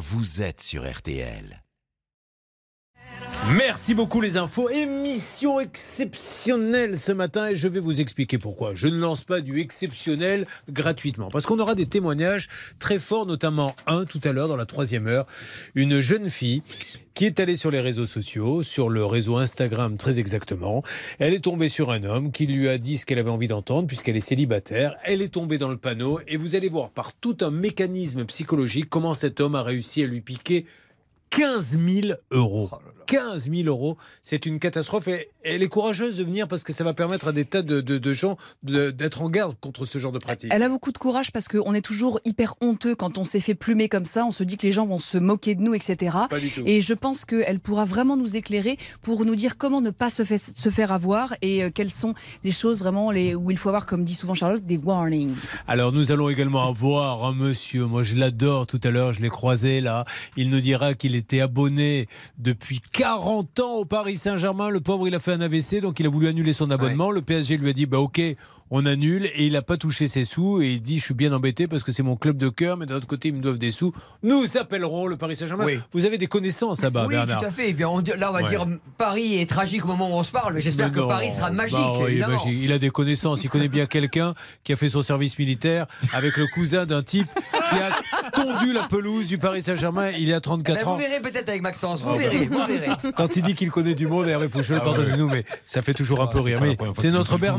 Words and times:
vous 0.00 0.40
êtes 0.40 0.62
sur 0.62 0.90
RTL. 0.90 1.62
Merci 3.48 3.94
beaucoup 3.94 4.20
les 4.20 4.36
infos. 4.36 4.68
Émission 4.68 5.60
exceptionnelle 5.60 6.98
ce 6.98 7.10
matin 7.10 7.48
et 7.48 7.56
je 7.56 7.68
vais 7.68 7.80
vous 7.80 8.00
expliquer 8.00 8.38
pourquoi. 8.38 8.72
Je 8.74 8.86
ne 8.86 8.98
lance 8.98 9.24
pas 9.24 9.40
du 9.40 9.60
exceptionnel 9.60 10.46
gratuitement 10.70 11.30
parce 11.30 11.46
qu'on 11.46 11.58
aura 11.58 11.74
des 11.74 11.86
témoignages 11.86 12.48
très 12.78 12.98
forts, 12.98 13.26
notamment 13.26 13.74
un 13.86 14.04
tout 14.04 14.20
à 14.24 14.32
l'heure 14.32 14.46
dans 14.46 14.56
la 14.56 14.66
troisième 14.66 15.06
heure. 15.06 15.26
Une 15.74 16.00
jeune 16.00 16.28
fille 16.28 16.62
qui 17.14 17.24
est 17.24 17.40
allée 17.40 17.56
sur 17.56 17.70
les 17.70 17.80
réseaux 17.80 18.06
sociaux, 18.06 18.62
sur 18.62 18.88
le 18.88 19.04
réseau 19.04 19.38
Instagram 19.38 19.96
très 19.96 20.20
exactement. 20.20 20.82
Elle 21.18 21.34
est 21.34 21.44
tombée 21.44 21.70
sur 21.70 21.90
un 21.90 22.04
homme 22.04 22.32
qui 22.32 22.46
lui 22.46 22.68
a 22.68 22.78
dit 22.78 22.98
ce 22.98 23.06
qu'elle 23.06 23.18
avait 23.18 23.30
envie 23.30 23.48
d'entendre 23.48 23.88
puisqu'elle 23.88 24.16
est 24.16 24.20
célibataire. 24.20 24.96
Elle 25.02 25.22
est 25.22 25.32
tombée 25.32 25.58
dans 25.58 25.70
le 25.70 25.78
panneau 25.78 26.20
et 26.28 26.36
vous 26.36 26.56
allez 26.56 26.68
voir 26.68 26.90
par 26.90 27.14
tout 27.14 27.38
un 27.40 27.50
mécanisme 27.50 28.24
psychologique 28.26 28.90
comment 28.90 29.14
cet 29.14 29.40
homme 29.40 29.54
a 29.54 29.62
réussi 29.62 30.02
à 30.02 30.06
lui 30.06 30.20
piquer 30.20 30.66
15 31.30 31.78
000 31.78 32.14
euros. 32.32 32.70
15 33.06 33.50
000 33.50 33.62
euros, 33.68 33.96
c'est 34.22 34.46
une 34.46 34.60
catastrophe. 34.60 35.08
Et 35.08 35.30
elle 35.42 35.64
est 35.64 35.68
courageuse 35.68 36.16
de 36.18 36.22
venir 36.24 36.46
parce 36.46 36.62
que 36.62 36.72
ça 36.72 36.84
va 36.84 36.94
permettre 36.94 37.26
à 37.28 37.32
des 37.32 37.44
tas 37.44 37.62
de, 37.62 37.80
de- 37.80 37.98
de 37.98 38.12
gens 38.12 38.36
de- 38.62 38.90
d'être 38.92 39.22
en 39.22 39.28
garde 39.28 39.56
contre 39.60 39.84
ce 39.84 39.98
genre 39.98 40.12
de 40.12 40.20
pratique. 40.20 40.50
Elle 40.54 40.62
a 40.62 40.68
beaucoup 40.68 40.92
de 40.92 40.98
courage 40.98 41.32
parce 41.32 41.48
qu'on 41.48 41.74
est 41.74 41.80
toujours 41.80 42.20
hyper 42.24 42.54
honteux 42.60 42.94
quand 42.94 43.18
on 43.18 43.24
s'est 43.24 43.40
fait 43.40 43.56
plumer 43.56 43.88
comme 43.88 44.04
ça. 44.04 44.24
On 44.26 44.30
se 44.30 44.44
dit 44.44 44.56
que 44.56 44.64
les 44.66 44.70
gens 44.72 44.86
vont 44.86 45.00
se 45.00 45.18
moquer 45.18 45.56
de 45.56 45.60
nous, 45.62 45.74
etc. 45.74 46.16
Pas 46.30 46.38
du 46.38 46.50
tout. 46.50 46.62
Et 46.66 46.80
je 46.80 46.94
pense 46.94 47.24
qu'elle 47.24 47.58
pourra 47.58 47.84
vraiment 47.84 48.16
nous 48.16 48.36
éclairer 48.36 48.78
pour 49.02 49.24
nous 49.24 49.34
dire 49.34 49.56
comment 49.58 49.80
ne 49.80 49.90
pas 49.90 50.10
se, 50.10 50.22
fait- 50.22 50.38
se 50.38 50.68
faire 50.68 50.92
avoir 50.92 51.34
et 51.42 51.64
euh, 51.64 51.70
quelles 51.74 51.90
sont 51.90 52.14
les 52.44 52.52
choses 52.52 52.78
vraiment 52.78 53.10
les, 53.10 53.34
où 53.34 53.50
il 53.50 53.56
faut 53.56 53.70
avoir, 53.70 53.86
comme 53.86 54.04
dit 54.04 54.14
souvent 54.14 54.34
Charlotte, 54.34 54.64
des 54.64 54.76
warnings. 54.78 55.34
Alors 55.66 55.90
nous 55.92 56.12
allons 56.12 56.28
également 56.28 56.68
avoir 56.68 57.24
un 57.24 57.32
monsieur, 57.34 57.86
moi 57.86 58.04
je 58.04 58.14
l'adore 58.14 58.68
tout 58.68 58.80
à 58.84 58.90
l'heure, 58.90 59.12
je 59.14 59.20
l'ai 59.20 59.30
croisé 59.30 59.80
là, 59.80 60.04
il 60.36 60.48
nous 60.50 60.60
dira 60.60 60.94
qu'il 60.94 61.16
était 61.20 61.40
abonné 61.40 62.08
depuis 62.38 62.80
40 62.80 63.60
ans 63.60 63.74
au 63.74 63.84
Paris 63.84 64.16
Saint-Germain, 64.16 64.70
le 64.70 64.80
pauvre 64.80 65.06
il 65.06 65.14
a 65.14 65.20
fait 65.20 65.32
un 65.32 65.40
AVC 65.40 65.80
donc 65.80 66.00
il 66.00 66.06
a 66.06 66.08
voulu 66.08 66.26
annuler 66.26 66.52
son 66.52 66.70
abonnement, 66.70 67.10
le 67.10 67.22
PSG 67.22 67.56
lui 67.56 67.70
a 67.70 67.72
dit 67.72 67.86
bah 67.86 67.98
ok 68.00 68.20
on 68.70 68.86
annule 68.86 69.26
et 69.34 69.46
il 69.46 69.54
n'a 69.54 69.62
pas 69.62 69.76
touché 69.76 70.06
ses 70.08 70.24
sous 70.24 70.62
et 70.62 70.72
il 70.72 70.82
dit 70.82 70.98
je 70.98 71.04
suis 71.04 71.14
bien 71.14 71.32
embêté 71.32 71.66
parce 71.66 71.82
que 71.82 71.92
c'est 71.92 72.02
mon 72.02 72.16
club 72.16 72.36
de 72.36 72.48
cœur 72.48 72.76
mais 72.76 72.86
d'un 72.86 72.96
autre 72.96 73.06
côté 73.06 73.28
ils 73.28 73.34
me 73.34 73.40
doivent 73.40 73.58
des 73.58 73.70
sous. 73.70 73.92
Nous 74.22 74.56
appellerons 74.56 75.06
le 75.06 75.16
Paris 75.16 75.36
Saint-Germain. 75.36 75.64
Oui. 75.64 75.80
Vous 75.92 76.04
avez 76.06 76.18
des 76.18 76.26
connaissances 76.28 76.80
là-bas 76.80 77.04
oui, 77.06 77.14
Bernard 77.14 77.40
tout 77.40 77.46
à 77.46 77.50
fait. 77.50 77.70
Eh 77.70 77.72
bien, 77.72 77.88
on 77.88 77.98
là, 78.00 78.30
on 78.30 78.32
va 78.32 78.42
Ouais. 78.42 78.48
dire 78.48 78.66
Paris 78.96 79.40
est 79.40 79.48
tragique 79.48 79.84
au 79.84 79.88
moment 79.88 80.10
où 80.10 80.14
on 80.18 80.22
se 80.22 80.30
parle. 80.32 80.58
J'espère 80.60 80.92
que 80.92 81.00
Paris 81.00 81.30
sera 81.30 81.50
magique. 81.50 81.76
bah 81.78 81.92
oui, 82.04 82.18
magique. 82.20 82.58
Il 82.62 82.72
a 82.72 82.78
des 82.78 82.90
connaissances. 82.90 83.44
Il 83.44 83.50
connaît 83.50 83.68
bien 83.68 83.86
quelqu'un 83.86 84.34
qui 84.64 84.72
a 84.72 84.76
fait 84.76 84.88
son 84.88 85.02
service 85.02 85.38
militaire 85.38 85.86
avec 86.12 86.36
le 86.36 86.46
cousin 86.46 86.86
d'un 86.86 87.02
type 87.02 87.28
qui 87.70 87.76
a 87.76 88.30
tondu 88.30 88.72
la 88.72 88.84
pelouse 88.84 89.26
du 89.26 89.38
Paris 89.38 89.62
Saint-Germain 89.62 90.10
il 90.10 90.28
y 90.28 90.32
a 90.32 90.38
Eh 90.38 90.40
34 90.40 90.76
ben, 90.78 90.86
ans. 90.88 90.94
vous 90.94 91.00
verrez 91.00 91.20
peut-être 91.20 91.48
avec 91.48 91.62
Maxence. 91.62 92.02
Vous 92.02 92.10
Ah, 92.10 92.12
bah. 92.14 92.18
verrez, 92.28 92.46
vous 92.46 92.66
verrez. 92.66 93.12
Quand 93.16 93.36
il 93.36 93.42
dit 93.42 93.54
qu'il 93.54 93.70
connaît 93.70 93.94
du 93.94 94.06
monde, 94.06 94.28
Hervé 94.28 94.48
Pouchol, 94.48 94.78
Ah, 94.80 94.84
pardonnez-nous, 94.84 95.28
mais 95.28 95.44
ça 95.66 95.82
fait 95.82 95.94
toujours 95.94 96.20
un 96.22 96.26
peu 96.26 96.38
c'est 96.38 96.56
rire. 96.56 96.60
Mais 96.60 96.76
c'est 96.96 97.10
notre 97.10 97.38
fais 97.38 97.46
le 97.46 97.52
coup, 97.54 97.58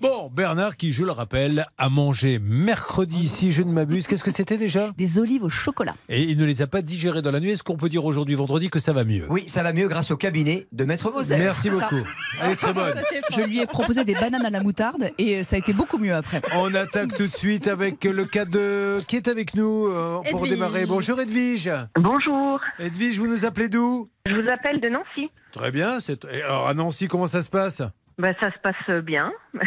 Bernard, 0.00 0.18
ça. 0.18 0.22
Bon, 0.22 0.30
Bernard 0.34 0.76
qui, 0.76 0.92
je 0.92 1.04
le 1.04 1.12
rappelle, 1.12 1.66
a 1.78 1.88
mangé 1.88 2.38
mercredi, 2.38 3.28
si 3.28 3.52
je 3.52 3.62
ne 3.62 3.72
m'abuse. 3.72 4.06
Qu'est-ce 4.06 4.24
que 4.24 4.30
c'était 4.30 4.56
déjà? 4.56 4.90
Des 4.96 5.18
olives 5.18 5.44
au 5.44 5.50
chocolat. 5.50 5.94
Et 6.08 6.22
il 6.22 6.36
ne 6.38 6.44
les 6.44 6.62
a 6.62 6.66
pas 6.66 6.82
digérées 6.82 7.22
dans 7.22 7.30
la 7.30 7.40
nuit. 7.40 7.50
Est-ce 7.50 7.62
qu'on 7.62 7.76
peut 7.76 7.88
dire 7.88 8.04
aujourd'hui, 8.04 8.34
vendredi, 8.34 8.70
que 8.70 8.78
ça 8.78 8.92
va 8.92 9.04
mieux? 9.04 9.26
Oui, 9.28 9.44
ça 9.48 9.62
va 9.62 9.72
mieux 9.72 9.88
grâce 9.88 10.10
au 10.10 10.16
cabinet 10.16 10.66
de 10.72 10.84
Maître 10.84 11.10
Vauzel. 11.10 11.40
Merci 11.40 11.70
beaucoup. 11.70 12.02
Elle 12.42 12.50
est 12.50 12.56
très 12.56 12.72
bonne. 12.72 12.94
Je 13.32 13.40
lui 13.42 13.60
ai 13.60 13.66
proposé 13.66 14.04
des 14.04 14.14
bananes 14.14 14.46
à 14.46 14.50
la 14.50 14.62
moutarde 14.62 15.10
et 15.18 15.38
euh, 15.38 15.42
ça 15.42 15.56
a 15.56 15.58
été 15.58 15.72
beaucoup 15.72 15.98
mieux 15.98 16.14
après. 16.14 16.42
On 16.54 16.74
attaque 16.74 17.14
tout 17.14 17.26
de 17.26 17.32
suite 17.32 17.68
avec 17.68 18.04
le 18.04 18.24
cas 18.24 18.44
de... 18.44 19.00
Qui 19.06 19.16
est 19.16 19.28
avec 19.28 19.54
nous 19.54 19.86
euh, 19.86 20.20
pour 20.30 20.40
Edwige. 20.40 20.50
démarrer 20.50 20.86
Bonjour 20.86 21.20
Edwige. 21.20 21.70
Bonjour, 21.96 22.60
Edwige, 22.78 23.18
vous 23.18 23.26
nous 23.26 23.44
appelez 23.44 23.68
d'où? 23.68 24.08
Je 24.26 24.32
vous 24.32 24.48
appelle 24.52 24.80
de 24.80 24.88
Nancy. 24.88 25.30
Très 25.52 25.70
bien. 25.70 25.98
Alors 26.44 26.68
à 26.68 26.74
Nancy, 26.74 27.08
comment 27.08 27.26
ça 27.26 27.42
se 27.42 27.48
passe? 27.48 27.82
Ben, 28.18 28.34
ça 28.40 28.50
se 28.50 28.58
passe 28.58 29.02
bien. 29.02 29.32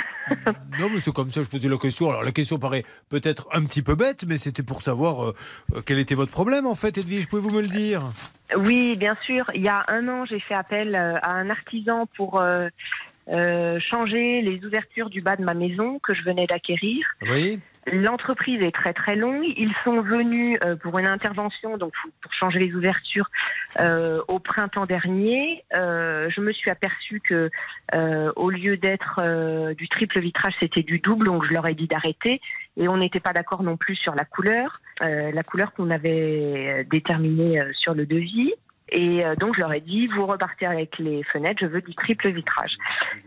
Non, 0.80 0.90
mais 0.92 1.00
c'est 1.00 1.14
comme 1.14 1.32
ça, 1.32 1.44
je 1.44 1.50
posais 1.50 1.70
la 1.70 1.78
question. 1.78 2.10
Alors 2.10 2.24
la 2.24 2.32
question 2.32 2.58
paraît 2.58 2.84
peut-être 3.10 3.48
un 3.54 3.64
petit 3.64 3.84
peu 3.84 3.94
bête, 3.96 4.26
mais 4.28 4.38
c'était 4.38 4.64
pour 4.64 4.82
savoir 4.82 5.24
euh, 5.24 5.34
quel 5.86 6.00
était 6.00 6.16
votre 6.16 6.32
problème 6.32 6.66
en 6.66 6.74
fait, 6.74 6.98
Edwige. 6.98 7.28
Pouvez-vous 7.28 7.52
me 7.52 7.62
le 7.62 7.68
dire? 7.68 8.02
Oui, 8.58 8.96
bien 8.96 9.16
sûr. 9.24 9.46
Il 9.54 9.62
y 9.62 9.68
a 9.68 9.84
un 9.88 10.08
an, 10.08 10.26
j'ai 10.26 10.40
fait 10.40 10.54
appel 10.54 10.96
euh, 10.96 11.18
à 11.22 11.32
un 11.32 11.50
artisan 11.50 12.08
pour 12.18 12.42
euh, 12.42 12.68
euh, 13.30 13.80
changer 13.80 14.42
les 14.42 14.64
ouvertures 14.66 15.10
du 15.10 15.22
bas 15.22 15.36
de 15.36 15.44
ma 15.44 15.54
maison 15.54 16.00
que 16.00 16.14
je 16.14 16.22
venais 16.24 16.46
d'acquérir. 16.46 17.06
Oui. 17.24 17.60
L'entreprise 17.92 18.62
est 18.64 18.74
très 18.74 18.94
très 18.94 19.16
longue. 19.16 19.44
Ils 19.58 19.74
sont 19.84 20.02
venus 20.02 20.58
euh, 20.66 20.76
pour 20.76 20.98
une 20.98 21.08
intervention, 21.08 21.78
donc 21.78 21.94
pour 22.22 22.34
changer 22.34 22.58
les 22.60 22.76
ouvertures 22.76 23.30
euh, 23.80 24.22
au 24.28 24.40
printemps 24.40 24.88
dernier. 24.88 25.64
Euh, 25.76 26.28
je 26.30 26.42
me 26.42 26.52
suis 26.52 26.72
aperçue 26.72 27.22
que 27.22 27.52
au 28.36 28.50
lieu 28.50 28.78
d'être 28.78 29.22
du 29.74 29.88
triple 29.88 30.20
vitrage, 30.20 30.54
c'était 30.60 30.84
du 30.84 31.00
double, 31.00 31.28
donc 31.28 31.46
je 31.46 31.54
leur 31.54 31.68
ai 31.68 31.76
dit 31.76 31.88
d'arrêter. 31.88 32.42
Et 32.78 32.90
on 32.90 32.98
n'était 32.98 33.20
pas 33.20 33.32
d'accord 33.32 33.64
non 33.64 33.78
plus 33.78 33.96
sur 33.96 34.16
la 34.16 34.26
couleur, 34.26 34.82
la 35.00 35.44
couleur 35.44 35.74
qu'on 35.74 35.92
avait 35.92 36.86
déterminée 36.90 37.62
sur 37.74 37.94
le 37.94 38.06
devis. 38.06 38.54
Et 38.90 39.26
euh, 39.26 39.36
donc 39.36 39.56
je 39.56 39.62
leur 39.62 39.74
ai 39.74 39.82
dit, 39.82 40.06
vous 40.08 40.26
repartez 40.26 40.66
avec 40.66 41.00
les 41.00 41.24
fenêtres, 41.24 41.60
je 41.62 41.66
veux 41.66 41.82
du 41.82 41.96
triple 41.96 42.30
vitrage. 42.30 42.72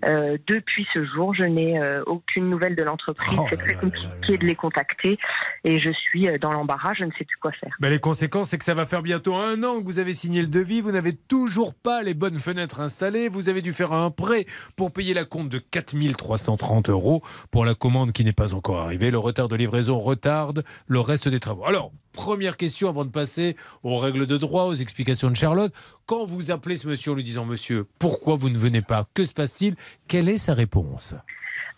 Euh, 0.04 0.38
depuis 0.46 0.86
ce 0.94 1.04
jour, 1.04 1.34
je 1.34 1.42
n'ai 1.42 1.78
euh, 1.80 2.02
aucune 2.06 2.48
nouvelle 2.48 2.76
de 2.76 2.84
l'entreprise. 2.84 3.38
Oh 3.40 3.46
C'est 3.50 3.56
là 3.56 3.62
très 3.64 3.74
là 3.74 3.80
compliqué 3.80 4.38
de 4.38 4.46
les 4.46 4.54
contacter 4.54 5.18
et 5.64 5.80
je 5.80 5.90
suis 5.90 6.28
dans 6.40 6.52
l'embarras, 6.52 6.94
je 6.94 7.04
ne 7.04 7.10
sais 7.18 7.24
plus 7.24 7.36
quoi 7.40 7.50
faire. 7.52 7.74
Ben, 7.80 7.88
les 7.88 7.98
conséquences, 7.98 8.50
c'est 8.50 8.58
que 8.58 8.64
ça 8.64 8.74
va 8.74 8.86
faire 8.86 9.02
bientôt 9.02 9.34
un 9.34 9.62
an 9.64 9.80
que 9.80 9.84
vous 9.84 9.98
avez 9.98 10.14
signé 10.14 10.42
le 10.42 10.48
devis, 10.48 10.80
vous 10.80 10.92
n'avez 10.92 11.14
toujours 11.14 11.74
pas 11.74 12.02
les 12.02 12.14
bonnes 12.14 12.38
fenêtres 12.38 12.80
installées, 12.80 13.28
vous 13.28 13.48
avez 13.48 13.60
dû 13.60 13.72
faire 13.72 13.92
un 13.92 14.10
prêt 14.10 14.46
pour 14.76 14.92
payer 14.92 15.12
la 15.12 15.24
compte 15.24 15.48
de 15.48 15.58
4330 15.58 16.88
euros 16.88 17.22
pour 17.50 17.64
la 17.64 17.74
commande 17.74 18.12
qui 18.12 18.22
n'est 18.22 18.32
pas 18.32 18.54
encore 18.54 18.78
arrivée. 18.78 19.10
Le 19.10 19.18
retard 19.18 19.48
de 19.48 19.56
livraison 19.56 19.98
retarde 19.98 20.64
le 20.86 21.00
reste 21.00 21.28
des 21.28 21.40
travaux. 21.40 21.64
Alors, 21.64 21.92
première 22.18 22.56
question 22.56 22.88
avant 22.88 23.04
de 23.04 23.10
passer 23.10 23.56
aux 23.84 23.96
règles 23.96 24.26
de 24.26 24.36
droit, 24.36 24.64
aux 24.64 24.74
explications 24.74 25.30
de 25.30 25.36
Charlotte. 25.36 25.72
Quand 26.04 26.24
vous 26.24 26.50
appelez 26.50 26.76
ce 26.76 26.88
monsieur 26.88 27.12
en 27.12 27.14
lui 27.14 27.22
disant 27.22 27.44
Monsieur, 27.44 27.86
pourquoi 28.00 28.34
vous 28.34 28.50
ne 28.50 28.58
venez 28.58 28.82
pas? 28.82 29.06
Que 29.14 29.22
se 29.22 29.32
passe-t-il? 29.32 29.76
Quelle 30.08 30.28
est 30.28 30.36
sa 30.36 30.52
réponse? 30.52 31.14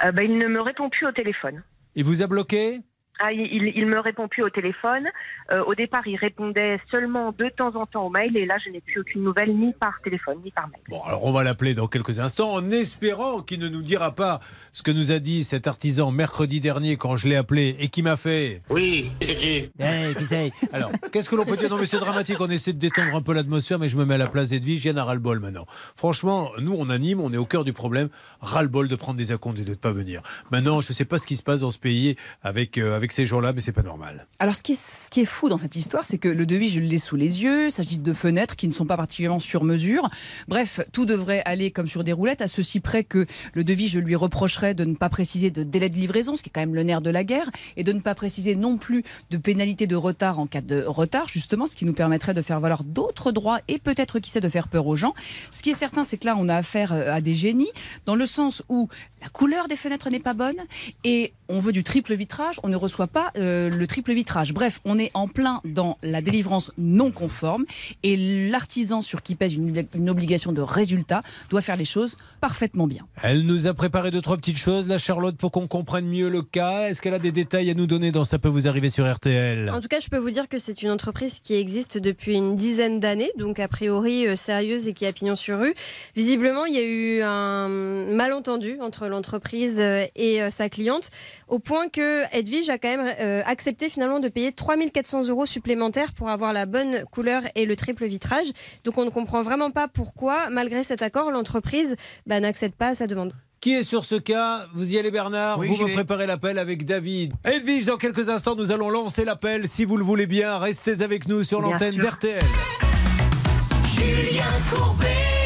Euh, 0.03 0.13
ben, 0.13 0.25
il 0.25 0.39
ne 0.39 0.49
me 0.49 0.63
répond 0.63 0.89
plus 0.89 1.07
au 1.07 1.13
téléphone. 1.13 1.63
Il 1.95 2.05
vous 2.05 2.23
a 2.23 2.27
bloqué? 2.27 2.81
Ah, 3.23 3.33
il, 3.33 3.73
il, 3.77 3.87
me 3.87 4.01
répond 4.01 4.29
plus 4.29 4.43
au 4.43 4.49
téléphone. 4.49 5.07
Euh, 5.53 5.63
au 5.65 5.75
départ, 5.75 6.07
il 6.07 6.17
répondait 6.17 6.81
seulement 6.91 7.33
de 7.33 7.51
temps 7.51 7.77
en 7.77 7.85
temps 7.85 8.07
au 8.07 8.11
mail 8.11 8.35
et 8.35 8.47
là, 8.47 8.57
je 8.65 8.71
n'ai 8.71 8.81
plus 8.81 9.01
aucune 9.01 9.23
nouvelle 9.23 9.55
ni 9.55 9.75
par 9.75 10.01
téléphone 10.03 10.39
ni 10.43 10.51
par 10.51 10.69
mail. 10.69 10.81
Bon, 10.89 11.03
alors 11.03 11.25
on 11.25 11.33
va 11.33 11.45
l'appeler 11.45 11.75
dans 11.75 11.87
quelques 11.87 12.19
instants 12.19 12.55
en 12.55 12.71
espérant 12.71 13.43
qu'il 13.43 13.61
ne 13.61 13.69
nous 13.69 13.83
dira 13.83 14.15
pas 14.15 14.41
ce 14.73 14.83
que 14.83 14.91
nous 14.91 15.13
a 15.13 15.19
dit 15.19 15.45
cet 15.45 15.67
artisan 15.67 16.11
mercredi 16.11 16.61
dernier 16.61 16.97
quand 16.97 17.17
je 17.17 17.29
l'ai 17.29 17.37
appelé 17.37 17.77
et 17.79 17.89
qui 17.89 18.03
m'a 18.03 18.17
fait. 18.17 18.63
Oui, 18.71 19.11
c'est 19.21 19.37
qui? 19.37 19.71
Eh, 19.79 20.15
qui 20.17 20.25
c'est? 20.25 20.53
Alors, 20.73 20.91
qu'est-ce 21.13 21.29
que 21.29 21.37
l'on 21.37 21.45
peut 21.45 21.59
dire? 21.59 21.69
Non, 21.69 21.77
mais 21.77 21.87
c'est 21.87 21.99
dramatique. 22.01 22.39
On 22.41 22.49
essaie 22.49 22.73
de 22.73 22.79
détendre 22.79 23.15
un 23.15 23.23
peu 23.23 23.35
l'atmosphère, 23.35 23.79
mais 23.79 23.89
je 23.89 23.99
me 23.99 24.07
mets 24.07 24.15
à 24.15 24.19
la 24.19 24.29
place 24.29 24.49
d'Edwige. 24.49 24.87
Yann 24.87 24.97
a 24.97 25.05
ras-le-bol 25.05 25.41
maintenant. 25.41 25.67
Franchement, 25.95 26.53
nous, 26.59 26.75
on 26.79 26.89
anime, 26.89 27.21
on 27.21 27.33
est 27.35 27.37
au 27.37 27.45
cœur 27.45 27.65
du 27.65 27.75
problème. 27.75 28.09
Ras-le-bol 28.41 28.89
de 28.89 28.97
prendre 28.97 29.19
des 29.19 29.31
acomptes 29.31 29.59
et 29.59 29.65
de 29.65 29.71
ne 29.71 29.75
pas 29.75 29.93
venir. 29.93 30.23
Maintenant, 30.51 30.81
je 30.81 30.91
ne 30.91 30.95
sais 30.95 31.05
pas 31.05 31.19
ce 31.19 31.27
qui 31.27 31.37
se 31.37 31.43
passe 31.43 31.61
dans 31.61 31.71
ce 31.71 31.79
pays 31.79 32.17
avec, 32.43 32.79
euh, 32.79 32.97
avec 32.97 33.10
ces 33.13 33.27
gens-là, 33.27 33.53
mais 33.53 33.61
c'est 33.61 33.73
pas 33.73 33.83
normal. 33.83 34.27
Alors, 34.39 34.55
ce 34.55 34.63
qui, 34.63 34.73
est, 34.73 34.81
ce 34.81 35.11
qui 35.11 35.21
est 35.21 35.25
fou 35.25 35.49
dans 35.49 35.59
cette 35.59 35.77
histoire, 35.77 36.05
c'est 36.05 36.19
que 36.19 36.29
le 36.29 36.47
devis, 36.47 36.69
je 36.69 36.81
l'ai 36.81 36.99
sous 36.99 37.17
les 37.17 37.43
yeux. 37.43 37.67
Il 37.67 37.73
s'agit 37.73 37.99
de 37.99 38.13
fenêtres 38.13 38.57
qui 38.57 38.69
ne 38.69 38.73
sont 38.73 38.87
pas 38.87 38.97
particulièrement 38.97 39.39
sur 39.39 39.65
mesure. 39.65 40.09
Bref, 40.49 40.81
tout 40.93 41.07
devrait 41.07 41.43
aller 41.45 41.71
comme 41.71 41.89
sur 41.89 42.05
des 42.05 42.13
roulettes, 42.13 42.43
à 42.43 42.49
ceci 42.49 42.81
près 42.81 43.05
que 43.05 43.27
le 43.55 43.65
devis, 43.65 43.89
je 43.89 43.99
lui 43.99 44.17
reprocherais 44.17 44.75
de 44.75 44.85
ne 44.85 44.95
pas 44.95 45.09
préciser 45.09 45.51
de 45.51 45.63
délai 45.63 45.89
de 45.89 45.97
livraison, 45.97 46.37
ce 46.37 46.43
qui 46.43 46.49
est 46.49 46.53
quand 46.53 46.61
même 46.61 46.75
le 46.75 46.83
nerf 46.83 47.01
de 47.01 47.11
la 47.11 47.25
guerre, 47.25 47.51
et 47.77 47.85
de 47.85 47.93
ne 47.93 48.01
pas 48.01 48.15
préciser 48.15 48.57
non 48.57 48.79
plus 48.79 49.05
de 49.31 49.37
pénalité 49.37 49.87
de 49.87 49.97
retard 49.97 50.39
en 50.39 50.47
cas 50.47 50.61
de 50.61 50.83
retard, 50.83 51.29
justement, 51.29 51.67
ce 51.67 51.77
qui 51.77 51.85
nous 51.85 51.95
permettrait 51.95 52.35
de 52.35 52.43
faire 52.43 52.61
valoir 52.61 52.85
d'autres 52.85 53.33
droits 53.33 53.61
et 53.69 53.79
peut-être, 53.79 54.19
qui 54.19 54.31
sait, 54.31 54.41
de 54.41 54.49
faire 54.49 54.69
peur 54.69 54.87
aux 54.87 54.97
gens. 54.97 55.15
Ce 55.53 55.63
qui 55.63 55.71
est 55.71 55.75
certain, 55.75 56.05
c'est 56.05 56.17
que 56.17 56.27
là, 56.27 56.37
on 56.39 56.49
a 56.49 56.57
affaire 56.57 56.93
euh, 56.93 57.13
à 57.13 57.21
des 57.21 57.35
génies, 57.35 57.71
dans 58.07 58.15
le 58.15 58.27
sens 58.27 58.63
où 58.69 58.89
la 59.23 59.29
couleur 59.29 59.69
des 59.69 59.77
fenêtres 59.77 60.09
n'est 60.11 60.21
pas 60.21 60.35
bonne 60.35 60.57
et 61.05 61.33
on 61.49 61.61
veut 61.61 61.73
du 61.73 61.83
triple 61.83 62.15
vitrage, 62.15 62.61
on 62.63 62.69
ne 62.69 62.77
reçoit 62.77 63.00
pas 63.07 63.31
euh, 63.37 63.71
le 63.71 63.87
triple 63.87 64.13
vitrage. 64.13 64.53
Bref, 64.53 64.81
on 64.85 64.99
est 64.99 65.11
en 65.15 65.29
plein 65.29 65.61
dans 65.65 65.97
la 66.03 66.21
délivrance 66.21 66.73
non 66.77 67.11
conforme 67.11 67.65
et 68.03 68.49
l'artisan 68.51 69.03
sur 69.03 69.23
qui 69.23 69.35
pèse 69.35 69.55
une, 69.55 69.87
une 69.95 70.11
obligation 70.11 70.53
de 70.53 70.61
résultat 70.61 71.23
doit 71.49 71.61
faire 71.61 71.77
les 71.77 71.85
choses 71.85 72.17
parfaitement 72.41 72.87
bien. 72.87 73.07
Elle 73.23 73.43
nous 73.43 73.67
a 73.67 73.75
préparé 73.75 74.11
deux, 74.11 74.21
trois 74.21 74.37
petites 74.37 74.59
choses, 74.59 74.87
la 74.87 74.99
Charlotte, 74.99 75.37
pour 75.37 75.51
qu'on 75.51 75.67
comprenne 75.67 76.07
mieux 76.07 76.29
le 76.29 76.43
cas. 76.43 76.89
Est-ce 76.89 77.01
qu'elle 77.01 77.15
a 77.15 77.19
des 77.19 77.33
détails 77.33 77.71
à 77.71 77.75
nous 77.75 77.87
donner 77.87 78.13
dans 78.13 78.25
Ça 78.25 78.39
peut 78.39 78.49
vous 78.49 78.69
arriver 78.69 78.91
sur 78.91 79.11
RTL 79.11 79.71
En 79.71 79.81
tout 79.81 79.89
cas, 79.89 80.01
je 80.01 80.09
peux 80.09 80.19
vous 80.19 80.31
dire 80.31 80.49
que 80.49 80.59
c'est 80.59 80.83
une 80.83 80.91
entreprise 80.91 81.41
qui 81.41 81.55
existe 81.55 81.99
depuis 81.99 82.37
une 82.37 82.57
dizaine 82.57 83.01
d'années, 83.01 83.31
donc 83.39 83.61
a 83.61 83.69
priori 83.69 84.27
euh, 84.27 84.37
sérieuse 84.37 84.89
et 84.89 84.93
qui 84.93 85.07
a 85.07 85.13
pignon 85.13 85.37
sur 85.37 85.59
rue. 85.59 85.75
Visiblement, 86.15 86.67
il 86.67 86.75
y 86.75 86.79
a 86.79 86.85
eu 86.85 87.23
un 87.23 87.69
malentendu 87.69 88.79
entre 88.81 89.09
l'entreprise 89.09 89.79
euh, 89.79 90.07
et 90.17 90.43
euh, 90.43 90.51
sa 90.51 90.69
cliente, 90.69 91.11
au 91.49 91.59
point 91.59 91.89
que 91.89 92.25
Edwige 92.37 92.69
a 92.69 92.79
quand 92.79 92.90
quand 92.90 92.90
même 92.97 93.15
euh, 93.21 93.43
accepté 93.47 93.89
finalement 93.89 94.21
de 94.21 94.29
payer 94.29 94.53
3400 94.53 95.29
euros 95.29 95.47
supplémentaires 95.47 96.13
pour 96.13 96.29
avoir 96.29 96.53
la 96.53 96.67
bonne 96.67 97.05
couleur 97.11 97.43
et 97.55 97.67
le 97.67 97.77
triple 97.77 98.07
vitrage. 98.07 98.49
Donc 98.85 98.99
on 98.99 99.05
ne 99.05 99.11
comprend 99.11 99.43
vraiment 99.43 99.71
pas 99.71 99.89
pourquoi, 99.89 100.51
malgré 100.51 100.85
cet 100.85 101.03
accord, 101.03 101.31
l'entreprise 101.31 101.97
bah, 102.27 102.41
n'accède 102.41 102.75
pas 102.75 102.89
à 102.89 102.95
sa 102.95 103.07
demande. 103.07 103.33
Qui 103.61 103.75
est 103.75 103.83
sur 103.83 104.05
ce 104.05 104.15
cas? 104.15 104.67
Vous 104.73 104.95
y 104.95 104.99
allez 104.99 105.11
Bernard? 105.11 105.59
Oui, 105.59 105.69
Vous 105.69 105.83
me 105.83 105.89
vais. 105.89 105.93
préparez 105.93 106.27
l'appel 106.27 106.59
avec 106.59 106.87
David. 106.87 107.35
Edwige, 107.45 107.85
dans 107.85 107.99
quelques 107.99 108.31
instants, 108.31 108.57
nous 108.57 108.71
allons 108.73 108.89
lancer 108.89 109.27
l'appel. 109.27 109.69
Si 109.69 109.85
vous 109.85 109.99
le 109.99 110.05
voulez 110.05 110.27
bien, 110.27 110.59
restez 110.59 111.03
avec 111.03 111.29
nous 111.29 111.45
sur 111.45 111.61
l'antenne 111.61 111.99
d'RTL. 111.99 112.41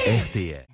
RTL. 0.06 0.66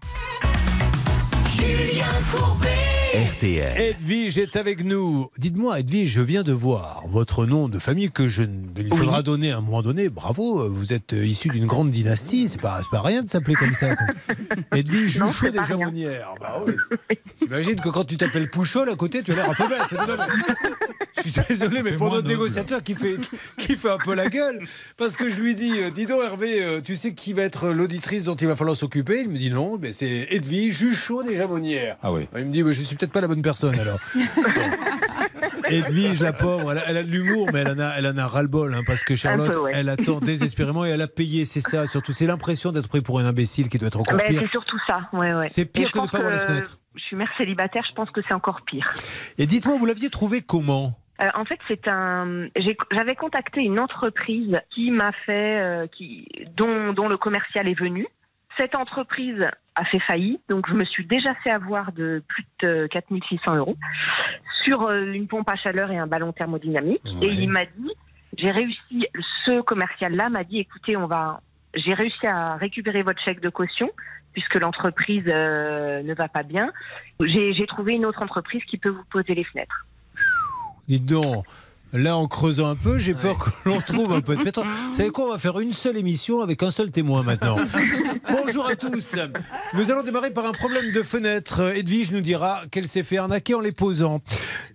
RTL. 3.40 3.80
Edwige 3.80 4.36
est 4.36 4.56
avec 4.56 4.84
nous. 4.84 5.30
Dites-moi, 5.38 5.80
Edwige, 5.80 6.10
je 6.10 6.20
viens 6.20 6.42
de 6.42 6.52
voir 6.52 7.04
votre 7.08 7.46
nom 7.46 7.68
de 7.70 7.78
famille 7.78 8.10
que 8.10 8.28
je, 8.28 8.42
il 8.76 8.94
faudra 8.94 9.22
donner 9.22 9.50
à 9.50 9.56
un 9.56 9.60
moment 9.62 9.80
donné. 9.80 10.10
Bravo, 10.10 10.68
vous 10.68 10.92
êtes 10.92 11.14
euh, 11.14 11.24
issu 11.24 11.48
d'une 11.48 11.64
grande 11.64 11.90
dynastie. 11.90 12.50
C'est 12.50 12.60
pas, 12.60 12.80
c'est 12.82 12.90
pas 12.90 13.00
rien 13.00 13.22
de 13.22 13.30
s'appeler 13.30 13.54
comme 13.54 13.72
ça. 13.72 13.94
Edwige 14.74 15.22
c'est 15.32 15.52
des. 15.52 15.64
Jamonnières. 15.66 16.34
Bah 16.38 16.62
oui. 16.66 16.74
J'imagine 17.40 17.76
que 17.76 17.88
quand 17.88 18.04
tu 18.04 18.18
t'appelles 18.18 18.50
Pouchol 18.50 18.90
à 18.90 18.94
côté, 18.94 19.22
tu 19.22 19.32
as 19.32 19.36
l'air 19.36 19.50
un 19.50 19.54
peu 19.54 19.68
bête. 19.68 20.00
Je 21.16 21.28
suis 21.28 21.40
désolé, 21.48 21.82
mais 21.82 21.92
pour 21.92 22.06
notre 22.06 22.22
noble. 22.22 22.28
négociateur 22.28 22.82
qui 22.82 22.94
fait, 22.94 23.16
qui 23.58 23.76
fait 23.76 23.90
un 23.90 23.98
peu 23.98 24.14
la 24.14 24.28
gueule, 24.28 24.60
parce 24.96 25.16
que 25.16 25.28
je 25.28 25.40
lui 25.40 25.54
dis, 25.54 25.72
euh, 25.80 25.90
dis 25.90 26.06
donc 26.06 26.22
Hervé, 26.22 26.62
euh, 26.62 26.80
tu 26.80 26.96
sais 26.96 27.12
qui 27.12 27.32
va 27.32 27.42
être 27.42 27.70
l'auditrice 27.70 28.24
dont 28.24 28.36
il 28.36 28.46
va 28.46 28.56
falloir 28.56 28.76
s'occuper? 28.76 29.20
Il 29.22 29.28
me 29.28 29.36
dit 29.36 29.50
non, 29.50 29.76
mais 29.78 29.92
c'est 29.92 30.28
Edwige 30.30 30.78
Juchot 30.78 31.22
des 31.22 31.36
Jamonnières. 31.36 31.98
Ah 32.02 32.12
oui. 32.12 32.26
Il 32.36 32.46
me 32.46 32.52
dit, 32.52 32.62
mais 32.62 32.72
je 32.72 32.80
suis 32.80 32.96
peut-être 32.96 33.12
pas 33.12 33.20
la 33.20 33.28
bonne 33.30 33.42
personne 33.42 33.78
alors. 33.78 33.98
Edwige, 35.68 36.20
la 36.20 36.32
pauvre, 36.32 36.72
elle 36.72 36.96
a, 36.96 37.02
de 37.02 37.10
l'humour, 37.10 37.48
mais 37.52 37.60
elle 37.60 37.68
en 37.68 37.78
a, 37.78 37.94
elle 37.96 38.06
en 38.06 38.16
a 38.16 38.26
ras-le-bol, 38.26 38.74
hein, 38.74 38.82
parce 38.84 39.04
que 39.04 39.14
Charlotte, 39.14 39.52
peu, 39.52 39.58
ouais. 39.60 39.72
elle 39.74 39.88
attend 39.88 40.18
désespérément 40.20 40.84
et 40.84 40.88
elle 40.90 41.00
a 41.00 41.06
payé, 41.06 41.44
c'est 41.44 41.60
ça. 41.60 41.86
Surtout, 41.86 42.12
c'est 42.12 42.26
l'impression 42.26 42.72
d'être 42.72 42.88
pris 42.88 43.00
pour 43.00 43.20
un 43.20 43.24
imbécile 43.24 43.68
qui 43.68 43.78
doit 43.78 43.88
être 43.88 44.00
encore 44.00 44.16
Ben, 44.16 44.26
pire. 44.26 44.40
c'est 44.42 44.50
surtout 44.50 44.78
ça. 44.88 45.08
Ouais, 45.12 45.32
ouais. 45.32 45.48
C'est 45.48 45.66
pire 45.66 45.90
que 45.90 45.98
de 45.98 46.02
pense 46.02 46.10
pas 46.10 46.20
voir 46.20 46.32
les 46.32 46.40
fenêtres. 46.40 46.78
Je 46.96 47.02
suis 47.02 47.16
mère 47.16 47.30
célibataire, 47.38 47.84
je 47.88 47.94
pense 47.94 48.10
que 48.10 48.20
c'est 48.26 48.34
encore 48.34 48.62
pire. 48.62 48.86
Et 49.38 49.46
dites-moi, 49.46 49.76
vous 49.78 49.86
l'aviez 49.86 50.10
trouvé 50.10 50.42
comment? 50.42 50.98
Euh, 51.20 51.28
en 51.34 51.44
fait, 51.44 51.58
c'est 51.68 51.86
un. 51.88 52.48
J'avais 52.90 53.14
contacté 53.14 53.60
une 53.60 53.78
entreprise 53.78 54.58
qui 54.74 54.90
m'a 54.90 55.12
fait, 55.26 55.60
euh, 55.60 55.86
qui, 55.86 56.26
dont, 56.56 56.92
dont 56.92 57.08
le 57.08 57.16
commercial 57.16 57.68
est 57.68 57.78
venu. 57.78 58.06
Cette 58.60 58.76
entreprise 58.76 59.40
a 59.74 59.84
fait 59.86 60.00
faillite, 60.00 60.42
donc 60.50 60.68
je 60.68 60.74
me 60.74 60.84
suis 60.84 61.06
déjà 61.06 61.34
fait 61.36 61.48
avoir 61.48 61.92
de 61.92 62.22
plus 62.28 62.44
de 62.62 62.86
4600 62.88 63.56
euros 63.56 63.74
sur 64.64 64.82
euh, 64.82 65.12
une 65.12 65.28
pompe 65.28 65.48
à 65.48 65.56
chaleur 65.56 65.90
et 65.90 65.96
un 65.96 66.06
ballon 66.06 66.30
thermodynamique. 66.32 67.00
Ouais. 67.06 67.28
Et 67.28 67.32
il 67.32 67.50
m'a 67.50 67.64
dit, 67.64 67.90
j'ai 68.36 68.50
réussi. 68.50 69.06
Ce 69.46 69.62
commercial-là 69.62 70.28
m'a 70.28 70.44
dit, 70.44 70.58
écoutez, 70.58 70.94
on 70.94 71.06
va. 71.06 71.40
J'ai 71.72 71.94
réussi 71.94 72.26
à 72.26 72.56
récupérer 72.56 73.02
votre 73.02 73.22
chèque 73.22 73.40
de 73.40 73.48
caution 73.48 73.90
puisque 74.34 74.56
l'entreprise 74.56 75.24
euh, 75.28 76.02
ne 76.02 76.12
va 76.12 76.28
pas 76.28 76.42
bien. 76.42 76.70
J'ai 77.20 77.54
j'ai 77.54 77.66
trouvé 77.66 77.94
une 77.94 78.04
autre 78.04 78.22
entreprise 78.22 78.62
qui 78.64 78.76
peut 78.76 78.90
vous 78.90 79.04
poser 79.10 79.34
les 79.34 79.44
fenêtres. 79.44 79.86
Dites 80.86 81.06
donc. 81.06 81.46
Là, 81.92 82.16
en 82.16 82.28
creusant 82.28 82.68
un 82.68 82.76
peu, 82.76 82.98
j'ai 82.98 83.14
peur 83.14 83.36
que 83.36 83.50
l'on 83.68 83.80
trouve 83.80 84.12
un 84.12 84.20
peu 84.20 84.36
de 84.36 84.44
pétrole. 84.44 84.66
Vous 84.88 84.94
savez 84.94 85.10
quoi 85.10 85.24
On 85.24 85.32
va 85.32 85.38
faire 85.38 85.58
une 85.58 85.72
seule 85.72 85.96
émission 85.96 86.40
avec 86.40 86.62
un 86.62 86.70
seul 86.70 86.92
témoin 86.92 87.24
maintenant. 87.24 87.56
Bonjour 88.30 88.68
à 88.68 88.76
tous. 88.76 89.16
Nous 89.74 89.90
allons 89.90 90.04
démarrer 90.04 90.30
par 90.30 90.46
un 90.46 90.52
problème 90.52 90.92
de 90.92 91.02
fenêtre. 91.02 91.60
Edwige 91.74 92.12
nous 92.12 92.20
dira 92.20 92.62
qu'elle 92.70 92.86
s'est 92.86 93.02
fait 93.02 93.16
arnaquer 93.16 93.54
en 93.56 93.60
les 93.60 93.72
posant. 93.72 94.20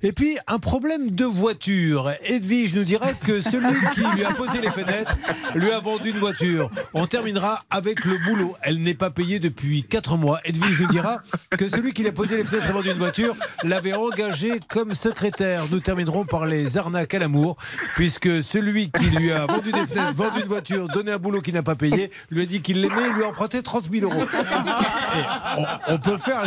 Et 0.03 0.11
puis, 0.11 0.37
un 0.47 0.59
problème 0.59 1.11
de 1.11 1.23
voiture. 1.23 2.11
Edwige 2.25 2.75
nous 2.75 2.83
dira 2.83 3.13
que 3.13 3.39
celui 3.39 3.79
qui 3.93 4.01
lui 4.13 4.25
a 4.25 4.33
posé 4.33 4.59
les 4.59 4.71
fenêtres 4.71 5.15
lui 5.55 5.71
a 5.71 5.79
vendu 5.79 6.09
une 6.09 6.17
voiture. 6.17 6.69
On 6.93 7.07
terminera 7.07 7.63
avec 7.69 8.03
le 8.03 8.17
boulot. 8.25 8.57
Elle 8.61 8.81
n'est 8.81 8.93
pas 8.93 9.09
payée 9.09 9.39
depuis 9.39 9.83
4 9.83 10.17
mois. 10.17 10.41
Edwige 10.43 10.81
nous 10.81 10.87
dira 10.87 11.21
que 11.57 11.69
celui 11.69 11.93
qui 11.93 12.01
lui 12.01 12.09
a 12.09 12.11
posé 12.11 12.35
les 12.35 12.43
fenêtres 12.43 12.69
et 12.69 12.73
vendu 12.73 12.89
une 12.89 12.97
voiture 12.97 13.35
l'avait 13.63 13.93
engagé 13.93 14.59
comme 14.67 14.93
secrétaire. 14.93 15.63
Nous 15.71 15.79
terminerons 15.79 16.25
par 16.25 16.45
les 16.45 16.77
arnaques 16.77 17.04
à 17.13 17.19
l'amour, 17.19 17.55
puisque 17.95 18.43
celui 18.43 18.91
qui 18.91 19.05
lui 19.05 19.31
a 19.31 19.45
vendu 19.45 19.71
des 19.71 19.85
fenêtres, 19.85 20.13
vendu 20.15 20.41
une 20.41 20.47
voiture, 20.47 20.87
donné 20.87 21.11
un 21.11 21.17
boulot 21.17 21.41
qu'il 21.41 21.53
n'a 21.53 21.63
pas 21.63 21.75
payé, 21.75 22.11
lui 22.29 22.41
a 22.41 22.45
dit 22.45 22.61
qu'il 22.61 22.81
l'aimait 22.81 23.07
et 23.09 23.13
lui 23.13 23.23
a 23.23 23.27
emprunté 23.27 23.61
30 23.61 23.89
000 23.91 24.11
euros. 24.11 24.23
Et 24.23 25.57
on, 25.57 25.93
on 25.93 25.97
peut 25.99 26.17
faire 26.17 26.43